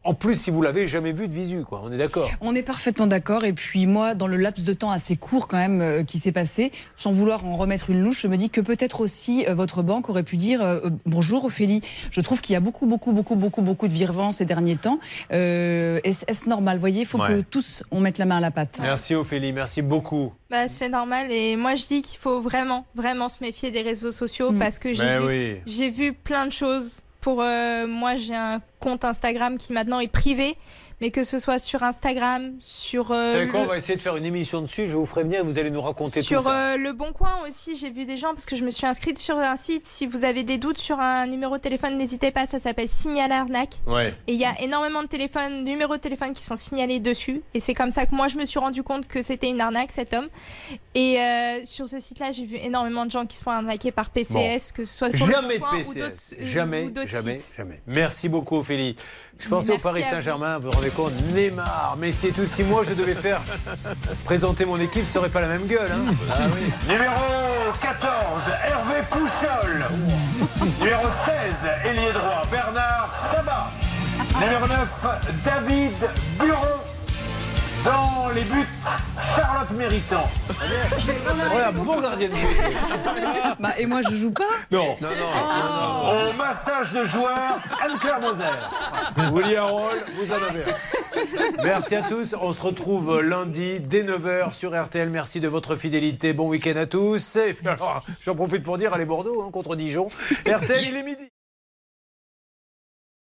En 0.10 0.16
plus, 0.16 0.42
si 0.42 0.50
vous 0.50 0.64
l'avez 0.64 0.88
jamais 0.88 1.12
vu 1.12 1.28
de 1.28 1.34
visu, 1.34 1.62
quoi. 1.64 1.84
On 1.86 1.92
est 1.92 1.98
d'accord 1.98 2.32
On 2.42 2.56
est 2.56 2.64
parfaitement 2.64 3.06
d'accord. 3.06 3.44
Et 3.44 3.54
puis 3.54 3.86
moi, 3.86 4.16
dans 4.16 4.26
le 4.26 4.38
laps 4.38 4.66
de 4.66 4.74
temps 4.74 4.90
assez 4.90 5.16
court 5.16 5.48
quand 5.48 5.58
même 5.58 5.82
euh, 5.82 6.04
qui 6.04 6.18
s'est 6.18 6.32
passé, 6.32 6.72
sans 6.98 7.12
vouloir 7.12 7.46
en 7.46 7.56
remettre 7.58 7.92
une 7.92 8.02
louche, 8.02 8.22
je 8.24 8.28
me 8.28 8.36
dis 8.36 8.50
que 8.50 8.60
peut-être 8.60 9.02
aussi 9.02 9.46
euh, 9.48 9.54
votre 9.54 9.84
banque 9.84 10.10
aurait 10.10 10.24
pu 10.24 10.36
dire 10.36 10.64
euh, 10.64 10.90
bonjour 11.06 11.46
Ophélie. 11.46 11.82
Je 12.10 12.22
trouve 12.22 12.42
qu'il 12.42 12.54
y 12.54 12.56
a 12.56 12.60
beaucoup, 12.60 12.88
beaucoup, 12.88 13.12
beaucoup, 13.12 13.36
beaucoup, 13.36 13.62
beaucoup 13.62 13.88
de 13.88 13.94
virements 13.94 14.32
ces 14.32 14.46
derniers 14.46 14.78
temps. 14.78 15.00
Euh, 15.32 16.00
est-ce 16.04 16.26
est-ce 16.28 16.50
normal? 16.50 16.78
Vous 16.78 16.82
voyez, 16.82 17.02
il 17.02 17.06
faut 17.06 17.20
que 17.20 17.42
tous 17.42 17.84
on 17.92 18.00
mette 18.00 18.18
la 18.18 18.26
main 18.26 18.38
à 18.38 18.42
la 18.42 18.50
pâte. 18.50 18.80
Merci 18.82 19.14
Ophélie, 19.14 19.54
merci 19.54 19.84
beaucoup. 19.84 20.34
Bah, 20.50 20.68
c'est 20.70 20.90
normal 20.90 21.32
et 21.32 21.56
moi 21.56 21.76
je 21.76 21.86
dis 21.86 22.02
qu'il 22.02 22.18
faut 22.18 22.42
vraiment, 22.42 22.88
vraiment 22.96 23.30
se 23.30 23.38
méfier 23.42 23.70
des 23.70 23.84
réseaux 23.84 24.12
sociaux 24.12 24.52
Mm. 24.52 24.58
parce 24.58 24.80
que 24.80 24.92
j'ai 24.92 25.20
vu, 25.20 25.26
oui. 25.28 25.56
j'ai 25.68 25.90
vu 25.92 26.14
plein 26.14 26.48
de 26.48 26.52
choses. 26.52 27.02
Euh, 27.40 27.88
moi, 27.88 28.16
j'ai 28.16 28.36
un 28.36 28.62
compte 28.80 29.06
Instagram 29.06 29.58
qui 29.58 29.74
maintenant 29.74 30.00
est 30.00 30.12
privé, 30.12 30.56
mais 31.02 31.12
que 31.12 31.24
ce 31.24 31.40
soit 31.40 31.60
sur 31.60 31.84
Instagram, 31.84 32.54
sur 32.60 33.06
Vous 33.06 33.14
euh, 33.14 33.34
savez 33.34 33.48
quoi 33.48 33.60
le- 33.62 33.66
On 33.66 33.70
va 33.70 33.78
essayer 33.78 33.96
de 33.96 34.02
faire 34.02 34.16
une 34.18 34.26
émission 34.26 34.62
dessus. 34.62 34.88
Je 34.88 34.96
vous 34.96 35.06
ferai 35.06 35.24
venir, 35.24 35.44
vous 35.46 35.58
allez 35.58 35.70
nous 35.72 35.82
raconter 35.82 36.22
sur 36.22 36.44
tout 36.44 36.50
ça. 36.50 36.74
euh, 36.74 36.78
le 36.78 36.92
Bon 36.94 37.12
Coin 37.14 37.32
aussi, 37.48 37.76
j'ai 37.76 37.90
vu 37.90 38.06
des 38.06 38.18
gens 38.18 38.30
parce 38.34 38.46
que 38.46 38.56
je 38.56 38.64
me 38.66 38.70
suis 38.70 38.86
inscrite 38.86 39.18
sur 39.20 39.38
un 39.38 39.58
site. 39.58 39.86
Si 39.86 40.06
vous 40.06 40.24
avez 40.26 40.44
des 40.44 40.58
doutes 40.58 40.78
sur 40.78 41.00
un 41.00 41.26
numéro 41.28 41.58
de 41.58 41.62
téléphone, 41.62 41.98
n'hésitez 41.98 42.32
pas. 42.32 42.46
Ça 42.46 42.60
s'appelle 42.60 42.88
Signal 42.90 43.32
Arnaque. 43.32 43.76
Ouais. 43.88 44.14
Et 44.28 44.34
il 44.34 44.40
y 44.40 44.46
a 44.46 44.60
énormément 44.62 45.02
de 45.04 45.08
téléphones, 45.08 45.64
numéros 45.64 45.96
de 45.96 46.02
téléphone 46.02 46.34
qui 46.34 46.44
sont 46.44 46.56
signalés 46.56 47.00
dessus. 47.00 47.42
Et 47.54 47.60
c'est 47.60 47.74
comme 47.74 47.92
ça 47.92 48.06
que 48.06 48.14
moi 48.16 48.28
je 48.28 48.38
me 48.38 48.46
suis 48.46 48.60
rendu 48.60 48.84
compte 48.84 49.08
que 49.08 49.22
c'était 49.22 49.48
une 49.48 49.62
arnaque 49.62 49.92
cet 49.92 50.14
homme. 50.14 50.28
Et 50.96 51.20
euh, 51.22 51.64
sur 51.66 51.88
ce 51.88 52.00
site-là, 52.00 52.32
j'ai 52.32 52.46
vu 52.46 52.58
énormément 52.58 53.06
de 53.06 53.12
gens 53.12 53.26
qui 53.26 53.38
se 53.38 53.44
font 53.44 53.52
arnaquer 53.52 53.92
par 53.92 54.10
PCS, 54.10 54.34
Bon. 54.34 54.76
que 54.76 54.86
ce 54.86 54.94
soit 54.94 55.12
sur 55.16 55.26
le 55.28 55.32
Jamais 55.34 55.56
de 55.56 55.60
Bon 55.60 55.66
Coin 55.68 55.78
PCS. 55.78 55.94
d'autres- 55.96 56.34
euh, 56.34 56.46
Jamais, 56.46 56.84
ou 56.86 56.90
d'autres 56.92 57.08
jamais, 57.08 57.40
sites. 57.40 57.56
jamais. 57.56 57.82
Merci 57.88 58.30
beaucoup, 58.30 58.58
Ophélie. 58.58 58.96
Je 59.40 59.48
pensais 59.48 59.72
au 59.72 59.78
Paris. 59.78 60.04
Saint-Germain, 60.10 60.58
vous 60.60 60.66
vous 60.70 60.72
rendez 60.72 60.90
compte 60.90 61.14
Neymar, 61.34 61.96
Messi 61.98 62.28
et 62.28 62.32
tout. 62.32 62.46
Si 62.46 62.64
moi 62.64 62.84
je 62.84 62.94
devais 62.94 63.14
faire 63.16 63.40
présenter 64.26 64.66
mon 64.66 64.78
équipe, 64.80 65.06
ce 65.06 65.14
serait 65.14 65.30
pas 65.30 65.42
la 65.42 65.48
même 65.48 65.66
gueule. 65.66 65.90
hein. 65.92 66.14
Ah 66.32 66.36
oui. 66.56 66.72
Numéro 66.88 67.14
14, 67.82 68.10
Hervé 68.66 69.02
Pouchol. 69.10 69.86
Numéro 70.80 71.04
16, 71.04 71.90
ailier 71.90 72.12
droit, 72.12 72.42
Bernard 72.52 73.10
Sabat. 73.34 73.72
Numéro 74.42 74.68
9, 74.68 75.06
David 75.46 75.94
Buron. 76.38 76.58
Dans 77.86 78.30
les 78.36 78.44
buts, 78.44 78.68
Charlotte 79.36 79.72
Méritant. 79.72 80.28
Voilà, 81.50 81.72
bon 81.72 82.02
gardien 82.02 82.28
de 82.28 82.34
but. 82.34 82.48
Bah, 83.60 83.70
et 83.78 83.86
moi 83.86 84.02
je 84.10 84.16
joue 84.16 84.32
pas 84.32 84.44
Non. 84.72 84.98
Non, 85.02 85.10
non. 85.10 86.30
Au 86.30 86.34
massage 86.34 86.92
de 86.92 87.04
joueurs, 87.06 87.60
Anne-Claire 87.82 88.20
Moser. 88.20 89.32
William 89.32 89.66
Roll, 89.66 90.04
vous 90.16 90.32
en 90.32 90.36
avez 90.36 90.64
un. 90.64 91.64
Merci 91.64 91.96
à 91.96 92.02
tous. 92.04 92.36
On 92.40 92.54
se 92.54 92.62
retrouve 92.62 93.22
lundi 93.22 93.80
dès 93.80 94.04
9h 94.04 94.54
sur 94.54 94.72
RTL. 94.82 95.10
Merci 95.10 95.40
de 95.40 95.48
votre 95.48 95.76
fidélité. 95.76 96.34
Bon 96.34 96.48
week-end 96.48 96.76
à 96.78 96.86
tous. 96.86 97.36
Et 97.38 97.54
puis 97.54 97.68
alors, 97.68 98.04
j'en 98.26 98.36
profite 98.36 98.64
pour 98.64 98.78
dire, 98.78 98.94
allez 98.94 99.06
Bordeaux 99.06 99.44
hein, 99.46 99.52
contre 99.52 99.76
Dijon. 99.76 100.10
RTL, 100.46 100.86
il 100.86 100.96
est 100.96 101.04
midi. 101.04 101.30